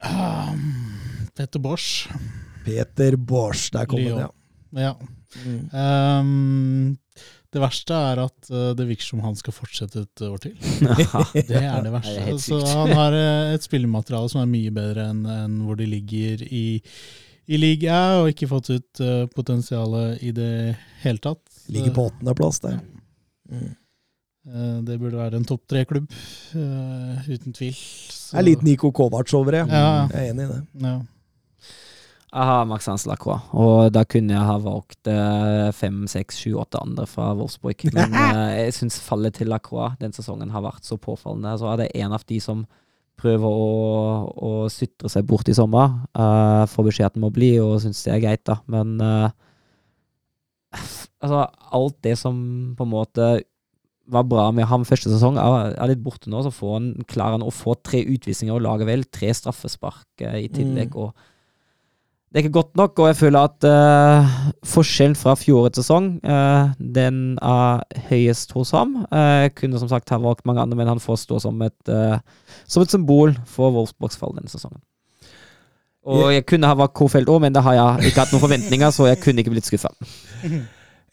Um, 0.00 1.28
Petter 1.36 1.60
Bosch. 1.60 2.08
Peter 2.64 3.16
Bosch. 3.16 3.68
Der 3.74 3.86
kom 3.86 4.00
Lyon. 4.00 4.18
han, 4.18 4.30
ja. 4.30 4.32
Ja. 4.74 4.94
Mm. 5.44 5.68
Um, 5.74 6.98
det 7.54 7.60
verste 7.62 7.94
er 7.94 8.20
at 8.24 8.48
uh, 8.50 8.72
det 8.74 8.86
virker 8.88 9.06
som 9.06 9.20
han 9.22 9.36
skal 9.38 9.54
fortsette 9.54 10.02
et 10.02 10.22
år 10.26 10.40
til. 10.42 10.56
Det 11.50 11.60
er 11.60 11.84
det 11.84 11.92
verste. 11.94 12.16
Det 12.18 12.32
er 12.34 12.40
så 12.42 12.58
han 12.66 12.90
har 12.98 13.14
uh, 13.14 13.52
et 13.54 13.62
spillemateriale 13.66 14.32
som 14.32 14.42
er 14.42 14.50
mye 14.50 14.72
bedre 14.74 15.06
enn 15.12 15.22
en 15.30 15.54
hvor 15.66 15.78
de 15.78 15.86
ligger 15.86 16.42
i, 16.48 16.64
i 17.46 17.60
liga, 17.60 18.00
og 18.22 18.32
ikke 18.32 18.50
fått 18.50 18.72
ut 18.74 19.02
uh, 19.04 19.24
potensialet 19.36 20.24
i 20.26 20.34
det 20.34 20.50
hele 21.04 21.22
tatt. 21.22 21.42
Ligger 21.70 21.94
på 21.96 22.08
åttendeplass 22.10 22.60
der. 22.66 22.80
Mm. 23.50 23.72
Det 24.84 24.98
burde 25.00 25.16
være 25.16 25.38
en 25.40 25.46
topp 25.48 25.62
tre-klubb, 25.72 26.10
uten 26.52 27.54
tvil. 27.56 27.72
Så- 27.72 28.34
Det 28.34 28.42
er 28.42 28.44
litt 28.50 28.64
Niko 28.66 28.90
Kovac 28.92 29.32
over 29.38 29.56
det. 29.56 29.62
Ja. 29.70 30.04
Jeg 30.12 30.18
er 30.20 30.32
enig 30.34 30.44
i 30.44 30.50
det. 30.50 30.58
Ja. 30.84 30.98
Jeg 32.34 32.48
har 32.50 32.64
Hans-Lacroix, 32.66 33.44
og 33.54 33.92
da 33.94 34.02
kunne 34.10 34.34
jeg 34.34 34.42
ha 34.42 34.54
valgt 34.58 35.06
eh, 35.06 35.68
fem, 35.70 36.00
seks, 36.10 36.40
sju, 36.42 36.56
åtte 36.58 36.80
andre 36.82 37.06
fra 37.06 37.28
Wolfsburg. 37.38 37.84
Men 37.94 38.16
eh, 38.18 38.64
jeg 38.64 38.74
syns 38.80 38.96
fallet 39.04 39.36
til 39.38 39.52
Lacroix 39.52 39.94
den 40.00 40.14
sesongen 40.16 40.50
har 40.50 40.64
vært 40.64 40.82
så 40.82 40.98
påfallende. 40.98 41.52
Så 41.60 41.68
er 41.70 41.84
det 41.84 41.92
en 42.02 42.16
av 42.16 42.24
de 42.26 42.40
som 42.42 42.64
prøver 43.22 43.46
å, 43.46 43.68
å 44.34 44.50
sutre 44.72 45.10
seg 45.12 45.28
bort 45.30 45.46
i 45.46 45.54
sommer. 45.54 45.92
Uh, 46.18 46.66
får 46.72 46.88
beskjed 46.88 47.06
at 47.06 47.14
den 47.14 47.22
må 47.22 47.30
bli, 47.34 47.52
og 47.62 47.76
syns 47.84 48.02
det 48.02 48.16
er 48.16 48.24
greit, 48.24 48.42
da. 48.50 48.60
Men 48.70 48.96
uh, 49.02 49.30
Altså, 51.24 51.44
alt 51.78 51.94
det 52.02 52.16
som 52.18 52.34
på 52.74 52.84
en 52.84 52.90
måte 52.90 53.26
var 54.10 54.24
bra 54.28 54.48
med 54.52 54.66
ham 54.68 54.82
første 54.84 55.08
sesong, 55.08 55.38
er, 55.40 55.70
er 55.78 55.92
litt 55.92 56.02
borte 56.02 56.28
nå. 56.28 56.42
Så 56.42 56.50
får 56.52 56.72
han, 56.74 56.88
klarer 57.08 57.38
han 57.38 57.46
å 57.46 57.54
få 57.54 57.76
tre 57.78 58.02
utvisninger 58.02 58.52
og 58.52 58.66
lage 58.66 58.88
vel 58.88 59.06
tre 59.06 59.30
straffespark 59.38 60.26
uh, 60.26 60.34
i 60.42 60.50
tillegg. 60.52 60.98
og 60.98 61.14
det 62.34 62.40
er 62.40 62.48
ikke 62.48 62.56
godt 62.56 62.72
nok, 62.74 62.98
og 62.98 63.06
jeg 63.06 63.16
føler 63.20 63.46
at 63.46 63.66
uh, 63.70 64.32
forskjellen 64.66 65.14
fra 65.14 65.36
fjorårets 65.38 65.78
sesong, 65.78 66.08
uh, 66.26 66.72
den 66.82 67.36
er 67.38 67.84
høyest 68.08 68.50
hos 68.56 68.72
ham. 68.74 68.96
Jeg 69.14 69.54
kunne 69.54 69.78
som 69.78 69.92
sagt 69.92 70.10
ha 70.10 70.18
valgt 70.18 70.42
mange 70.42 70.64
andre, 70.64 70.80
men 70.80 70.90
han 70.90 71.02
får 71.02 71.22
stå 71.22 71.38
som 71.44 71.62
et, 71.62 71.94
som 72.66 72.82
et 72.82 72.90
symbol 72.90 73.36
for 73.46 73.70
Wolfsburgs 73.76 74.18
fall 74.18 74.34
denne 74.34 74.50
sesongen. 74.50 74.82
Og 76.04 76.34
jeg 76.34 76.44
kunne 76.50 76.68
ha 76.68 76.76
valgt 76.76 76.98
Kofeld 76.98 77.30
òg, 77.30 77.38
men 77.46 77.54
det 77.54 77.62
har 77.64 77.78
jeg 77.78 78.10
ikke 78.10 78.24
hatt 78.24 78.34
noen 78.34 78.42
forventninger, 78.42 78.90
så 78.92 79.06
jeg 79.08 79.22
kunne 79.22 79.44
ikke 79.44 79.54
blitt 79.54 79.70
skuffa. 79.70 79.94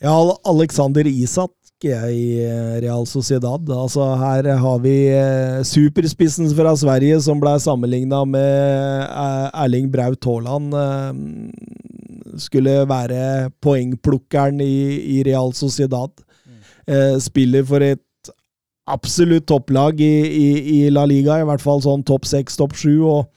Ja, 0.02 0.18
Alexander 0.50 1.06
Isak 1.06 1.52
er 1.90 2.10
i 2.14 2.26
eh, 2.46 2.78
Real 2.84 3.08
Sociedad. 3.10 3.66
Altså, 3.74 4.06
her 4.20 4.48
har 4.62 4.82
vi 4.84 4.96
eh, 5.10 5.64
superspissen 5.66 6.50
fra 6.54 6.76
Sverige 6.78 7.18
som 7.26 7.42
ble 7.42 7.56
sammenligna 7.60 8.22
med 8.30 9.08
eh, 9.08 9.48
Erling 9.64 9.90
Braut 9.94 10.24
Haaland. 10.28 10.76
Skulle 12.40 12.84
være 12.90 13.50
poengplukkeren 13.64 14.62
i, 14.62 14.76
i 15.18 15.24
Real 15.28 15.54
Sociedad. 15.58 16.14
Eh, 16.88 17.18
spiller 17.24 17.66
for 17.66 17.84
et 17.86 18.34
absolutt 18.92 19.48
topplag 19.50 20.02
i, 20.02 20.16
i, 20.28 20.48
i 20.78 20.80
La 20.94 21.06
Liga, 21.10 21.40
i 21.40 21.48
hvert 21.48 21.64
fall 21.64 21.82
sånn 21.84 22.06
topp 22.06 22.26
seks, 22.30 22.58
topp 22.60 22.78
sju. 22.78 23.02
og 23.08 23.30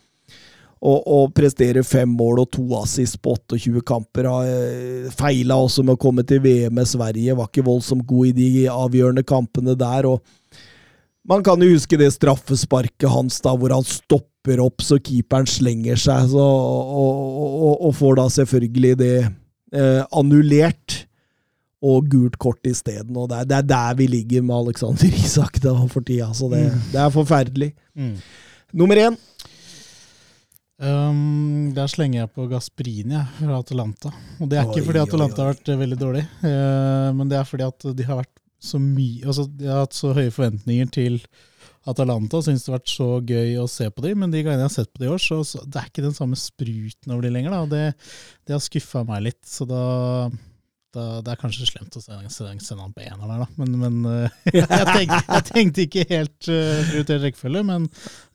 og, 0.84 1.06
og 1.08 1.32
presterer 1.36 1.84
fem 1.86 2.10
mål 2.12 2.42
og 2.42 2.50
to 2.52 2.64
assist 2.76 3.16
på 3.24 3.32
28 3.38 3.80
kamper. 3.88 4.28
Eh, 4.44 5.08
Feila 5.16 5.56
også 5.64 5.84
med 5.84 5.96
å 5.96 6.02
komme 6.02 6.24
til 6.28 6.42
VM 6.44 6.76
med 6.76 6.88
Sverige, 6.90 7.36
var 7.38 7.48
ikke 7.48 7.64
voldsomt 7.64 8.04
god 8.08 8.32
i 8.32 8.36
de 8.36 8.50
avgjørende 8.72 9.24
kampene 9.26 9.76
der. 9.80 10.10
og 10.10 10.20
Man 11.28 11.44
kan 11.46 11.62
jo 11.62 11.72
huske 11.72 11.98
det 12.00 12.12
straffesparket 12.18 13.08
hans 13.08 13.40
da, 13.44 13.56
hvor 13.56 13.72
han 13.72 13.88
stopper 13.88 14.60
opp 14.60 14.84
så 14.84 15.00
keeperen 15.00 15.48
slenger 15.48 15.96
seg, 15.96 16.28
så, 16.34 16.44
og, 16.44 17.40
og, 17.40 17.74
og, 17.88 17.90
får 17.96 18.20
da 18.20 18.28
selvfølgelig 18.38 18.94
det 19.00 19.16
eh, 19.24 20.04
annullert. 20.12 21.02
Og 21.84 22.06
gult 22.08 22.38
kort 22.40 22.64
isteden. 22.64 23.12
Det 23.12 23.36
er, 23.36 23.44
det 23.44 23.56
er 23.58 23.64
der 23.68 23.96
vi 23.98 24.06
ligger 24.08 24.40
med 24.40 24.54
Alexander 24.56 25.16
Isak 25.20 25.58
da, 25.60 25.74
for 25.92 26.00
tida. 26.00 26.30
Så 26.32 26.48
det, 26.48 26.62
det 26.94 26.96
er 27.02 27.10
forferdelig. 27.12 27.74
Mm. 27.92 28.14
Nummer 28.72 28.96
én. 28.96 29.18
Um, 30.74 31.70
der 31.74 31.86
slenger 31.86 32.24
jeg 32.24 32.32
på 32.34 32.48
Gasperini 32.50 33.20
fra 33.38 33.60
Atalanta. 33.60 34.10
Og 34.42 34.48
det 34.50 34.58
er 34.58 34.66
ikke 34.66 34.82
Oi, 34.82 34.86
fordi 34.88 35.02
Atalanta 35.04 35.38
oi. 35.38 35.44
har 35.44 35.52
vært 35.52 35.70
eh, 35.70 35.78
veldig 35.84 35.98
dårlig, 36.00 36.22
uh, 36.42 37.10
men 37.14 37.30
det 37.30 37.38
er 37.38 37.46
fordi 37.46 37.66
at 37.68 37.86
de 37.94 38.06
har 38.08 38.18
vært 38.24 38.32
så 38.64 38.80
mye 38.80 39.26
Altså, 39.28 39.44
de 39.44 39.68
har 39.68 39.82
hatt 39.84 39.94
så 39.94 40.14
høye 40.16 40.32
forventninger 40.32 40.88
til 40.94 41.18
Atalanta 41.84 42.38
og 42.38 42.46
syns 42.46 42.64
det 42.64 42.70
har 42.72 42.78
vært 42.78 42.92
så 42.94 43.08
gøy 43.20 43.58
å 43.60 43.66
se 43.68 43.90
på 43.92 44.04
dem, 44.06 44.22
men 44.22 44.32
de 44.32 44.40
gangene 44.40 44.64
jeg 44.64 44.70
har 44.70 44.72
sett 44.72 44.90
på 44.94 45.02
dem 45.02 45.10
i 45.10 45.12
år, 45.12 45.20
så, 45.20 45.42
så 45.44 45.60
det 45.68 45.80
er 45.80 45.90
ikke 45.90 46.06
den 46.06 46.16
samme 46.16 46.38
spruten 46.40 47.12
over 47.12 47.26
dem 47.26 47.36
lenger. 47.36 47.52
da, 47.52 47.60
Det, 47.68 48.10
det 48.48 48.56
har 48.56 48.64
skuffa 48.64 49.04
meg 49.06 49.26
litt, 49.28 49.42
så 49.46 49.68
da 49.68 49.82
Det 50.94 51.32
er 51.32 51.40
kanskje 51.40 51.68
slemt 51.68 51.96
å 51.98 52.02
sende, 52.02 52.80
han 52.80 52.94
på 52.94 53.04
ener 53.04 53.26
der, 53.30 53.42
da, 53.42 53.48
men, 53.60 53.76
men 53.80 53.98
eh, 54.10 54.38
jeg, 54.60 54.68
tenkte, 54.68 55.20
jeg 55.20 55.46
tenkte 55.50 55.84
ikke 55.84 56.06
helt 56.10 56.48
uh, 56.48 56.80
prioritert 56.90 57.24
rekkefølge, 57.26 57.64
men, 57.68 57.88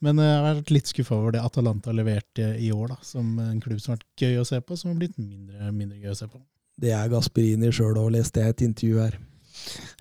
men 0.04 0.22
jeg 0.22 0.36
har 0.36 0.60
vært 0.60 0.72
litt 0.76 0.92
skuffa 0.92 1.16
over 1.16 1.36
det 1.36 1.42
Atalanta 1.44 1.92
har 1.92 1.98
levert 1.98 2.42
i, 2.44 2.70
år, 2.72 2.94
da, 2.94 3.00
som 3.06 3.34
en 3.42 3.60
klubb 3.64 3.82
som 3.82 3.94
har 3.94 4.00
vært 4.00 4.26
gøy 4.26 4.40
å 4.40 4.46
se 4.48 4.60
på, 4.62 4.78
som 4.78 4.92
har 4.92 5.00
blitt 5.02 5.18
mindre, 5.20 5.72
mindre 5.72 6.00
gøy 6.00 6.14
å 6.14 6.18
se 6.22 6.30
på. 6.30 6.42
Det 6.80 6.94
er 6.96 7.10
Gasperini 7.12 7.72
sjøl 7.74 7.98
òg, 8.00 8.12
leste 8.14 8.44
jeg 8.44 8.54
et 8.54 8.66
intervju 8.68 9.00
her. 9.02 9.18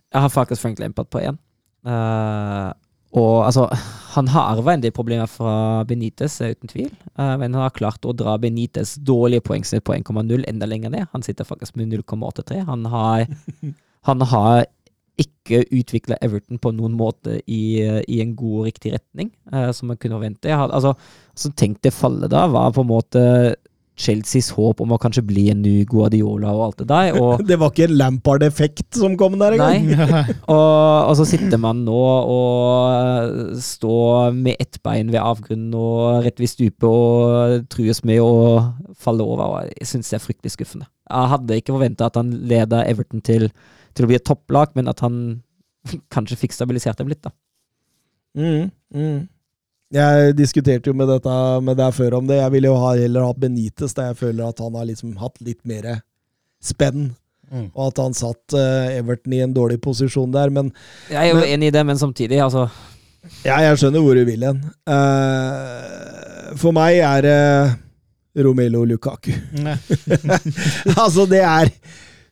Jeg 0.10 0.24
har 0.24 0.32
faktisk 0.32 0.64
Frank 0.64 0.80
Lampard 0.80 1.10
på 1.12 1.22
én. 1.22 1.40
Eh, 1.86 2.70
og 3.18 3.46
altså, 3.48 3.66
han 4.14 4.30
har 4.30 4.52
arva 4.54 4.76
en 4.76 4.84
del 4.84 4.94
problemer 4.94 5.30
fra 5.30 5.84
Benitez, 5.90 6.40
uten 6.42 6.70
tvil. 6.70 6.90
Uh, 7.18 7.36
men 7.42 7.54
han 7.56 7.64
har 7.66 7.74
klart 7.74 8.06
å 8.06 8.14
dra 8.14 8.36
Benitez 8.42 8.96
dårlige 9.06 9.48
poengsnitt 9.48 9.86
på 9.88 9.96
1,0 9.96 10.46
enda 10.50 10.70
lenger 10.70 10.94
ned. 10.94 11.08
Han 11.16 11.26
sitter 11.26 11.48
faktisk 11.48 11.78
med 11.80 11.90
0,83. 11.94 12.60
Han 12.70 12.86
har, 12.90 13.26
han 14.10 14.28
har 14.34 14.68
ikke 15.20 15.66
utvikla 15.76 16.20
Everton 16.24 16.62
på 16.62 16.72
noen 16.78 16.94
måte 16.96 17.42
i, 17.44 17.82
i 17.82 18.22
en 18.24 18.36
god 18.40 18.62
og 18.62 18.70
riktig 18.70 18.94
retning, 18.94 19.34
uh, 19.54 19.72
som 19.76 19.90
man 19.90 19.98
kunne 19.98 20.20
forvente. 20.20 20.52
Jeg 20.52 20.70
altså, 20.70 20.94
så 21.34 21.52
tenk 21.58 21.82
det 21.84 21.96
fallet 21.98 22.30
da 22.32 22.46
var 22.52 22.76
på 22.76 22.86
en 22.86 22.94
måte 22.94 23.24
Chelseas 24.00 24.50
håp 24.56 24.80
om 24.84 24.94
å 24.96 25.00
kanskje 25.02 25.24
bli 25.28 25.48
en 25.52 25.62
ny 25.64 25.84
Guardiola 25.90 26.54
og 26.56 26.64
alt 26.68 26.82
det 26.82 26.88
der. 26.92 27.18
Og 27.20 27.42
Det 27.50 27.58
var 27.60 27.74
ikke 27.74 27.90
en 27.90 27.98
Lampard-effekt 28.00 29.00
som 29.00 29.18
kom 29.20 29.36
der 29.42 29.58
engang. 29.58 29.90
Og, 30.50 31.10
og 31.10 31.14
så 31.20 31.26
sitter 31.28 31.60
man 31.62 31.82
nå 31.86 31.98
og 32.00 33.58
står 33.64 34.36
med 34.36 34.60
ett 34.62 34.80
bein 34.86 35.12
ved 35.12 35.22
avgrunnen 35.22 35.74
og 35.78 36.24
rett 36.26 36.40
ved 36.42 36.52
stupet 36.52 36.86
og 36.88 37.68
trues 37.72 38.02
med 38.08 38.22
å 38.24 38.32
falle 38.98 39.26
over. 39.26 39.60
Og 39.60 39.74
jeg 39.76 39.90
syns 39.92 40.12
det 40.12 40.20
er 40.20 40.24
fryktelig 40.24 40.54
skuffende. 40.56 40.88
Jeg 41.10 41.34
hadde 41.34 41.60
ikke 41.60 41.76
forventa 41.76 42.10
at 42.10 42.20
han 42.20 42.32
leda 42.50 42.84
Everton 42.88 43.24
til, 43.26 43.50
til 43.98 44.06
å 44.06 44.12
bli 44.12 44.18
et 44.20 44.28
topplag, 44.28 44.74
men 44.78 44.92
at 44.92 45.04
han 45.06 45.20
kanskje 46.16 46.40
fikk 46.46 46.56
stabilisert 46.56 47.02
dem 47.02 47.12
litt, 47.12 47.24
da. 47.26 47.34
Mm, 48.38 48.70
mm. 48.94 49.20
Jeg 49.94 50.36
diskuterte 50.38 50.92
jo 50.92 50.94
med 50.94 51.10
dette 51.10 51.36
med 51.66 51.80
deg 51.80 51.96
før 51.98 52.20
om 52.20 52.28
det. 52.30 52.38
Jeg 52.38 52.54
ville 52.54 52.70
jo 52.70 52.76
ha, 52.78 52.92
heller 53.00 53.26
hatt 53.26 53.40
Benitez, 53.42 53.96
der 53.98 54.12
jeg 54.12 54.20
føler 54.20 54.52
at 54.52 54.62
han 54.62 54.76
har 54.78 54.86
liksom 54.86 55.16
hatt 55.18 55.40
litt 55.42 55.60
mer 55.70 55.88
spenn. 56.62 57.10
Mm. 57.50 57.72
Og 57.74 57.88
at 57.88 57.98
han 58.04 58.14
satt 58.14 58.54
uh, 58.54 58.92
Everton 58.94 59.34
i 59.34 59.42
en 59.42 59.56
dårlig 59.56 59.80
posisjon 59.82 60.30
der. 60.36 60.52
Men 60.54 60.70
Jeg 61.10 61.18
er 61.24 61.32
jo 61.32 61.40
Men- 61.40 61.50
enig 61.56 61.72
i 61.72 61.76
det, 61.80 61.86
men 61.90 61.98
samtidig, 61.98 62.38
altså 62.46 62.68
ja, 63.44 63.58
jeg 63.66 63.80
skjønner 63.82 64.04
hvor 64.04 64.16
du 64.16 64.22
vil 64.30 64.46
hen. 64.48 64.62
Uh, 64.88 66.54
for 66.60 66.72
meg 66.76 67.02
er 67.04 67.26
det 67.26 68.44
Romelo 68.46 68.86
Lukaku. 68.88 69.34
Altså, 70.96 71.26
det 71.30 71.42
er 71.44 71.74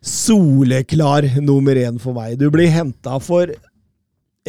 soleklar 0.02 1.26
nummer 1.44 1.76
én 1.76 1.98
for 2.00 2.16
meg. 2.16 2.38
Du 2.40 2.48
blir 2.54 2.70
henta 2.72 3.18
for 3.24 3.52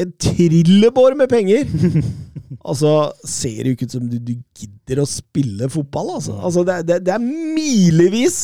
en 0.02 0.14
trillebår 0.20 1.18
med 1.18 1.30
penger! 1.32 1.68
Altså, 2.64 3.12
ser 3.28 3.62
det 3.62 3.70
jo 3.70 3.76
ikke 3.76 3.86
ut 3.88 3.94
som 3.94 4.06
du, 4.08 4.16
du 4.24 4.32
gidder 4.56 5.02
å 5.02 5.08
spille 5.08 5.68
fotball, 5.72 6.14
altså. 6.16 6.34
altså 6.44 6.64
det, 6.64 6.78
det, 6.88 6.96
det 7.06 7.12
er 7.14 7.20
milevis 7.22 8.38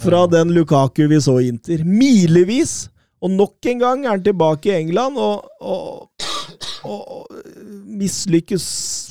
fra 0.00 0.24
den 0.32 0.54
Lukaku 0.56 1.02
vi 1.10 1.20
så 1.20 1.36
i 1.40 1.50
Inter. 1.52 1.84
Milevis! 1.84 2.88
Og 3.20 3.32
nok 3.34 3.68
en 3.68 3.82
gang 3.82 4.04
er 4.06 4.14
han 4.14 4.24
tilbake 4.24 4.70
i 4.70 4.78
England 4.78 5.20
og, 5.20 5.44
og, 5.60 6.08
og, 6.88 7.00
og 7.20 7.42
mislykkes 8.00 8.64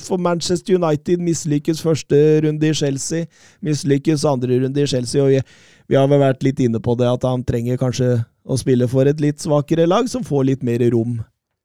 for 0.08 0.18
Manchester 0.18 0.80
United. 0.80 1.22
Mislykkes 1.22 1.82
første 1.86 2.18
runde 2.42 2.66
i 2.66 2.74
Chelsea. 2.74 3.30
Mislykkes 3.62 4.26
andre 4.26 4.58
runde 4.64 4.82
i 4.82 4.90
Chelsea. 4.90 5.22
Og 5.22 5.30
vi, 5.30 5.38
vi 5.86 5.98
har 5.98 6.10
vel 6.10 6.24
vært 6.26 6.42
litt 6.42 6.62
inne 6.66 6.82
på 6.82 6.98
det 6.98 7.06
at 7.06 7.26
han 7.28 7.46
trenger 7.46 7.78
kanskje 7.78 8.16
å 8.42 8.58
spille 8.58 8.90
for 8.90 9.06
et 9.06 9.22
litt 9.22 9.38
svakere 9.38 9.86
lag, 9.86 10.10
som 10.10 10.26
får 10.26 10.48
litt 10.50 10.66
mer 10.66 10.82
rom 10.90 11.20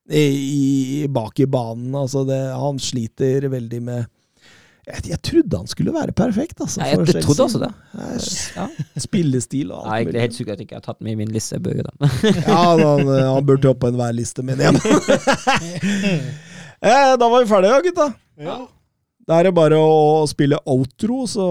i, 0.10 1.04
i, 1.04 1.08
bak 1.08 1.40
i 1.40 1.46
banen. 1.50 1.96
Altså 1.98 2.24
det, 2.28 2.38
han 2.54 2.80
sliter 2.82 3.48
veldig 3.52 3.82
med 3.86 4.06
jeg, 4.86 5.02
jeg 5.10 5.18
trodde 5.26 5.58
han 5.58 5.66
skulle 5.70 5.94
være 5.96 6.14
perfekt, 6.14 6.60
altså. 6.62 6.80
Nei, 6.84 6.90
jeg, 6.92 6.98
for 7.00 7.06
jeg 7.18 7.24
trodde 7.26 7.44
også 7.48 7.60
det. 7.64 7.72
Eh, 7.98 8.18
Ja. 8.56 8.66
Spillestil 9.02 9.72
og 9.74 9.82
Jeg 9.88 10.06
er 10.06 10.12
Det 10.12 10.20
er 10.20 10.24
helt 10.28 10.38
sikker 10.38 10.54
at 10.54 10.60
jeg 10.62 10.68
ikke 10.68 10.78
har 10.78 10.86
tatt 10.86 11.02
med 11.02 11.12
i 11.16 11.20
min 11.24 11.32
liste. 11.34 11.58
Jeg 11.58 11.86
da. 11.88 11.94
Ja, 12.46 12.78
han, 12.78 13.02
han 13.10 13.46
burde 13.48 13.68
hoppe 13.72 13.88
enhver 13.90 14.14
liste, 14.14 14.42
mener 14.46 14.64
jeg. 14.70 14.76
eh, 16.86 17.14
da 17.18 17.26
var 17.26 17.42
vi 17.42 17.50
ferdige, 17.50 17.82
gutta. 17.90 18.08
Ja. 18.38 18.60
Da 19.26 19.40
er 19.40 19.44
det 19.50 19.56
bare 19.58 19.78
å 19.82 20.22
spille 20.30 20.60
outro, 20.70 21.26
så 21.30 21.46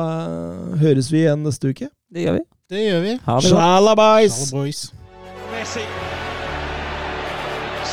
eh, 0.00 0.80
høres 0.80 1.12
vi 1.12 1.18
igjen 1.26 1.44
neste 1.44 1.68
uke. 1.74 1.88
Det 2.08 2.24
gjør 2.24 2.34
vi. 2.40 2.44
Det 2.72 2.80
gjør 2.86 3.00
vi. 3.04 3.12
Ha 3.26 3.34
det 3.42 3.50
Shalabais. 3.52 4.36
Shalabais! 4.48 4.80